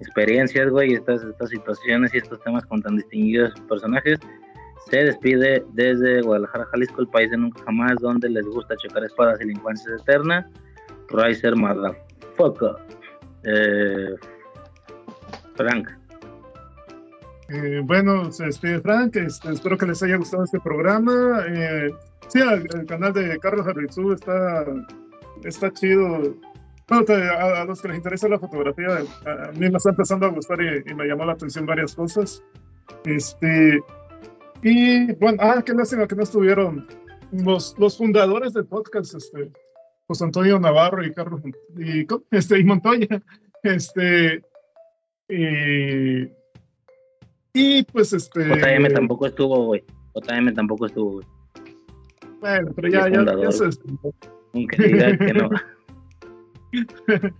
experiencias, 0.00 0.70
güey, 0.70 0.94
estas, 0.94 1.22
estas 1.22 1.50
situaciones 1.50 2.12
y 2.14 2.18
estos 2.18 2.40
temas 2.42 2.66
con 2.66 2.82
tan 2.82 2.96
distinguidos 2.96 3.52
personajes. 3.68 4.18
Se 4.90 4.98
despide 4.98 5.64
desde 5.72 6.20
Guadalajara, 6.20 6.66
Jalisco, 6.66 7.00
el 7.00 7.08
país 7.08 7.30
de 7.30 7.38
nunca 7.38 7.62
jamás, 7.64 7.96
donde 8.00 8.28
les 8.28 8.44
gusta 8.46 8.76
chocar 8.76 9.04
espadas 9.04 9.40
y 9.40 9.46
la 9.46 9.52
infancia 9.52 9.94
es 9.94 10.02
eterna. 10.02 10.50
Riser 11.08 11.56
Motherfucker. 11.56 12.76
Eh, 13.44 14.14
Frank. 15.56 15.88
Eh, 17.48 17.80
bueno, 17.84 18.30
se 18.32 18.46
despide 18.46 18.80
Frank. 18.80 19.16
este, 19.16 19.52
espero 19.52 19.78
que 19.78 19.86
les 19.86 20.02
haya 20.02 20.16
gustado 20.16 20.44
este 20.44 20.60
programa. 20.60 21.44
Eh, 21.48 21.94
sí, 22.28 22.40
el, 22.40 22.66
el 22.74 22.86
canal 22.86 23.12
de 23.12 23.38
Carlos 23.38 23.66
Arrizú 23.66 24.12
está, 24.12 24.64
está 25.44 25.70
chido. 25.72 26.34
Te- 26.86 27.14
a, 27.14 27.62
a 27.62 27.64
los 27.64 27.80
que 27.80 27.88
les 27.88 27.96
interesa 27.96 28.28
la 28.28 28.38
fotografía, 28.38 28.88
a, 29.26 29.48
a 29.48 29.52
mí 29.52 29.60
me 29.70 29.76
está 29.76 29.90
empezando 29.90 30.26
a 30.26 30.30
gustar 30.30 30.58
y, 30.60 30.90
y 30.90 30.94
me 30.94 31.06
llamó 31.06 31.24
la 31.24 31.32
atención 31.32 31.64
varias 31.66 31.94
cosas. 31.94 32.42
Este, 33.06 33.80
y 34.62 35.12
bueno, 35.14 35.38
ah, 35.40 35.62
qué 35.64 35.72
lástima 35.72 36.06
que 36.06 36.14
no 36.14 36.22
estuvieron 36.22 36.86
los, 37.32 37.74
los 37.78 37.96
fundadores 37.96 38.52
del 38.52 38.66
podcast, 38.66 39.14
este, 39.14 39.50
José 40.06 40.24
Antonio 40.24 40.58
Navarro 40.60 41.02
y 41.04 41.12
Carlos 41.12 41.40
y, 41.78 42.06
este, 42.30 42.58
y 42.60 42.64
Montoya. 42.64 43.22
Este, 43.62 44.42
y, 45.30 46.28
y 47.54 47.82
pues 47.84 48.12
este. 48.12 48.44
JM 48.44 48.92
tampoco 48.92 49.26
estuvo, 49.26 49.64
güey. 49.66 49.82
JM 50.14 50.52
tampoco 50.54 50.84
estuvo, 50.86 51.12
güey. 51.12 51.26
Bueno, 52.40 52.72
pero 52.76 52.88
ya, 52.88 53.08
ya, 53.08 53.16
fundador. 53.16 53.44
ya 53.44 53.52
se- 53.52 53.78
Aunque 54.52 54.82
diga 54.86 55.16
que 55.16 55.32
no. 55.32 55.48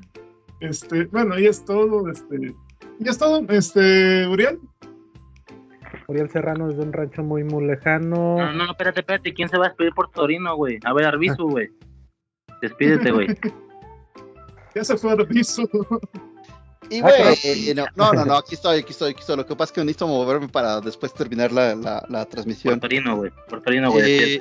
Este, 0.60 1.04
bueno, 1.06 1.38
y 1.38 1.46
es 1.46 1.62
todo, 1.64 2.08
este. 2.10 2.54
Y 2.98 3.08
es 3.08 3.18
todo, 3.18 3.44
este, 3.50 4.26
Uriel. 4.26 4.58
Uriel 6.08 6.30
Serrano 6.30 6.70
es 6.70 6.76
de 6.76 6.82
un 6.84 6.92
rancho 6.92 7.22
muy, 7.22 7.44
muy 7.44 7.66
lejano. 7.66 8.38
No, 8.38 8.52
no, 8.52 8.70
espérate, 8.70 9.00
espérate. 9.00 9.34
¿Quién 9.34 9.48
se 9.48 9.58
va 9.58 9.66
a 9.66 9.68
despedir 9.68 9.92
por 9.92 10.10
Torino, 10.10 10.56
güey? 10.56 10.78
A 10.84 10.92
ver, 10.94 11.06
Arbizu, 11.06 11.48
güey. 11.50 11.68
Despídete, 12.62 13.10
güey. 13.10 13.26
Ya 14.74 14.82
se 14.82 14.96
fue 14.96 15.16
piso. 15.28 15.62
Y 16.90 17.00
Ah, 17.00 17.08
claro. 17.12 17.34
bueno, 17.64 17.86
no, 17.94 18.12
no, 18.12 18.24
no, 18.24 18.36
aquí 18.36 18.56
estoy, 18.56 18.80
aquí 18.80 18.90
estoy, 18.90 19.12
aquí 19.12 19.20
estoy. 19.20 19.36
Lo 19.36 19.46
que 19.46 19.54
pasa 19.54 19.70
es 19.70 19.72
que 19.72 19.80
necesito 19.82 20.08
moverme 20.08 20.48
para 20.48 20.80
después 20.80 21.14
terminar 21.14 21.52
la, 21.52 21.76
la, 21.76 22.04
la 22.08 22.24
Por 22.24 22.28
transmisión. 22.28 22.80
Torino, 22.80 23.16
güey. 23.16 23.30
Por 23.48 23.62
Torino, 23.62 23.92
güey. 23.92 24.34
Eh. 24.34 24.40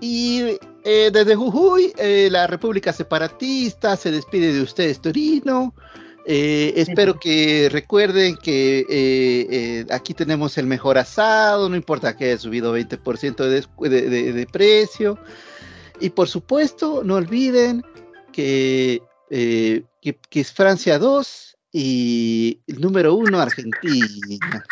Y 0.00 0.58
eh, 0.84 1.10
desde 1.12 1.36
Jujuy, 1.36 1.92
eh, 1.98 2.28
la 2.30 2.46
República 2.46 2.92
Separatista 2.92 3.96
se 3.96 4.10
despide 4.10 4.52
de 4.52 4.62
ustedes, 4.62 5.00
Torino. 5.00 5.74
Eh, 6.26 6.74
espero 6.76 7.18
que 7.18 7.68
recuerden 7.72 8.36
que 8.36 8.80
eh, 8.80 8.84
eh, 8.90 9.86
aquí 9.90 10.14
tenemos 10.14 10.58
el 10.58 10.66
mejor 10.66 10.98
asado, 10.98 11.68
no 11.68 11.76
importa 11.76 12.16
que 12.16 12.26
haya 12.26 12.38
subido 12.38 12.76
20% 12.76 13.36
de, 13.46 13.66
de, 13.88 14.02
de- 14.10 14.32
de 14.32 14.46
precio. 14.46 15.18
Y 15.98 16.10
por 16.10 16.28
supuesto, 16.28 17.02
no 17.04 17.16
olviden 17.16 17.82
que, 18.32 19.02
que, 19.28 20.18
que 20.30 20.40
es 20.40 20.52
Francia 20.52 20.98
2 20.98 21.56
y 21.72 22.60
el 22.66 22.80
número 22.80 23.14
1 23.14 23.38
Argentina. 23.40 24.64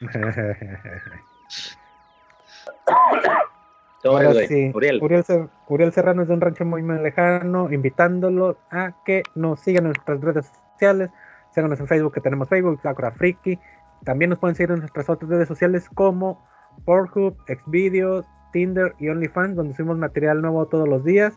Ahora 4.04 4.32
sí, 4.46 4.70
Uriel. 4.74 4.98
Uriel, 5.02 5.24
Uriel 5.68 5.92
Serrano 5.92 6.22
es 6.22 6.28
de 6.28 6.34
un 6.34 6.40
rancho 6.40 6.64
muy, 6.64 6.82
muy 6.82 6.98
lejano, 7.00 7.70
invitándolos 7.70 8.56
a 8.70 8.94
que 9.04 9.22
nos 9.34 9.60
sigan 9.60 9.84
en 9.84 9.92
nuestras 9.92 10.20
redes 10.20 10.46
sociales, 10.72 11.10
síganos 11.54 11.78
en 11.80 11.86
Facebook, 11.86 12.14
que 12.14 12.20
tenemos 12.20 12.48
Facebook, 12.48 12.80
Sakura 12.82 13.10
Friki, 13.12 13.58
también 14.04 14.30
nos 14.30 14.38
pueden 14.38 14.54
seguir 14.54 14.72
en 14.72 14.80
nuestras 14.80 15.08
otras 15.10 15.30
redes 15.30 15.48
sociales 15.48 15.88
como 15.90 16.42
Pornhub, 16.84 17.36
Xvideos, 17.46 18.24
Tinder 18.52 18.94
y 18.98 19.08
OnlyFans, 19.08 19.56
donde 19.56 19.74
subimos 19.74 19.98
material 19.98 20.40
nuevo 20.40 20.66
todos 20.66 20.88
los 20.88 21.04
días. 21.04 21.34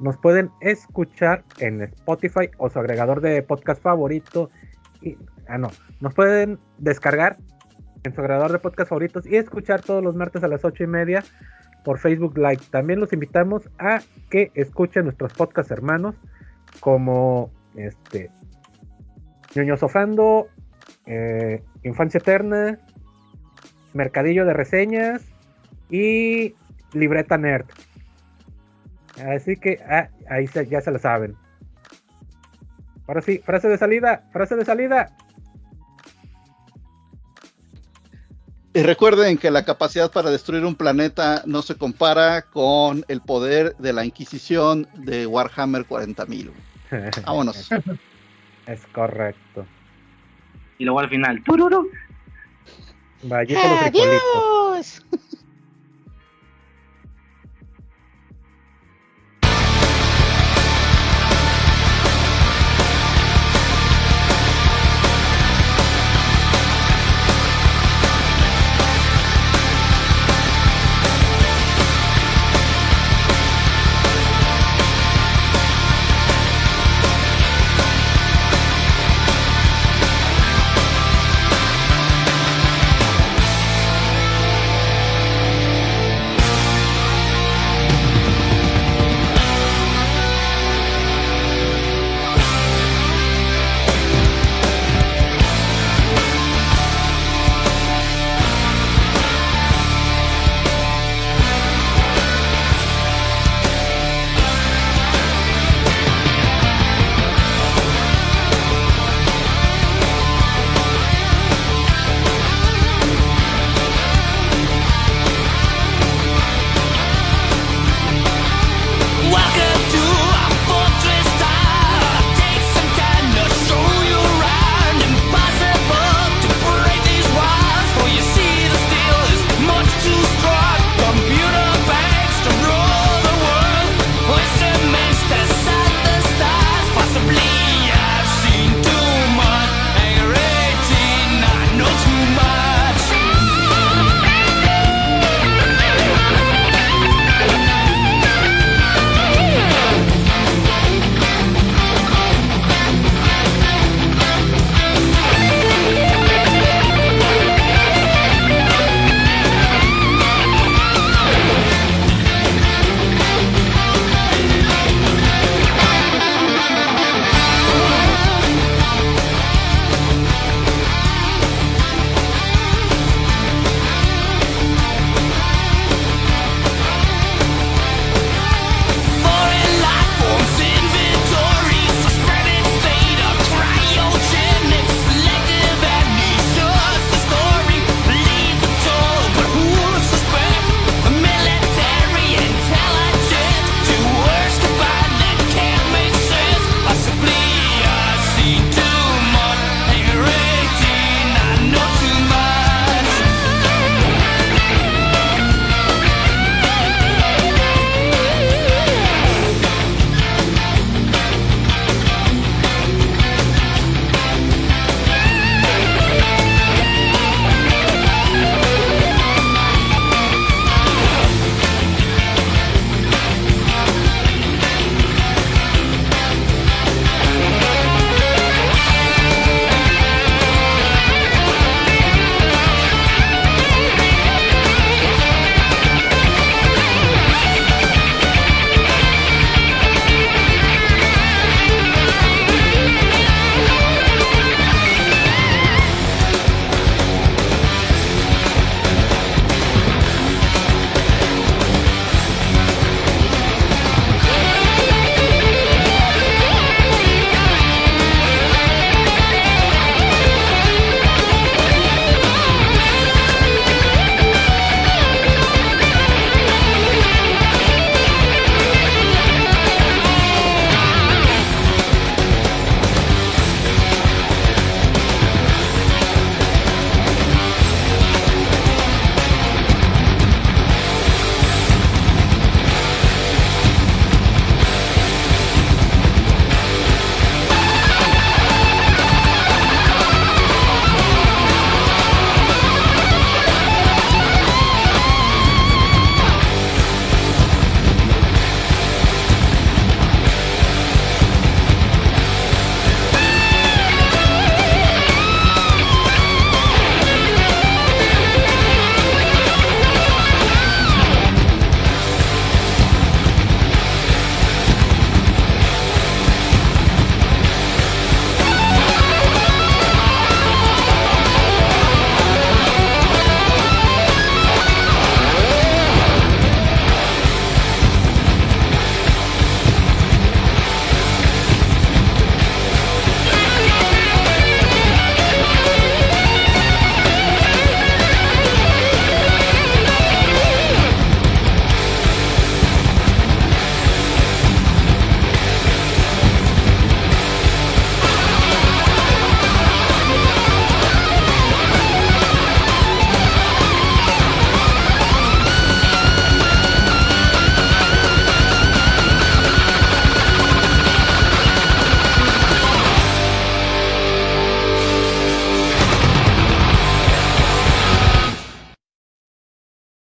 Nos 0.00 0.16
pueden 0.16 0.50
escuchar 0.60 1.44
en 1.58 1.82
Spotify 1.82 2.48
o 2.56 2.70
su 2.70 2.78
agregador 2.78 3.20
de 3.20 3.42
podcast 3.42 3.82
favorito. 3.82 4.50
Y, 5.02 5.16
ah, 5.48 5.58
no, 5.58 5.70
nos 6.00 6.14
pueden 6.14 6.58
descargar 6.78 7.36
en 8.04 8.14
su 8.14 8.20
agregador 8.20 8.52
de 8.52 8.58
podcast 8.58 8.88
favoritos 8.88 9.26
y 9.26 9.36
escuchar 9.36 9.82
todos 9.82 10.02
los 10.02 10.14
martes 10.14 10.42
a 10.42 10.48
las 10.48 10.64
ocho 10.64 10.84
y 10.84 10.86
media 10.86 11.22
por 11.84 11.98
Facebook 11.98 12.36
Live. 12.36 12.60
También 12.70 13.00
los 13.00 13.12
invitamos 13.12 13.68
a 13.78 14.00
que 14.30 14.50
escuchen 14.54 15.04
nuestros 15.04 15.32
podcast 15.32 15.70
hermanos 15.70 16.14
como 16.80 17.50
este 17.74 18.30
Ñoño 19.54 19.76
Sofando, 19.76 20.48
eh, 21.06 21.62
Infancia 21.82 22.18
Eterna, 22.18 22.78
Mercadillo 23.94 24.44
de 24.44 24.52
Reseñas 24.52 25.24
y 25.90 26.54
Libreta 26.92 27.38
Nerd. 27.38 27.66
Así 29.26 29.56
que 29.56 29.80
ah, 29.88 30.08
ahí 30.28 30.46
ya 30.68 30.80
se 30.80 30.90
lo 30.90 30.98
saben. 30.98 31.34
Ahora 33.06 33.22
sí, 33.22 33.38
frase 33.38 33.68
de 33.68 33.78
salida, 33.78 34.28
frase 34.32 34.54
de 34.54 34.64
salida. 34.64 35.16
Y 38.78 38.82
recuerden 38.84 39.38
que 39.38 39.50
la 39.50 39.64
capacidad 39.64 40.12
para 40.12 40.30
destruir 40.30 40.64
un 40.64 40.76
planeta 40.76 41.42
no 41.46 41.62
se 41.62 41.74
compara 41.74 42.42
con 42.42 43.04
el 43.08 43.20
poder 43.20 43.74
de 43.78 43.92
la 43.92 44.04
Inquisición 44.04 44.86
de 44.94 45.26
Warhammer 45.26 45.84
40.000. 45.84 46.52
Vámonos. 47.26 47.68
es 48.66 48.86
correcto. 48.92 49.66
Y 50.78 50.84
luego 50.84 51.00
al 51.00 51.08
final. 51.08 51.42
¡tururu! 51.42 51.90
Vaya. 53.24 53.58
Adiós. 53.86 55.04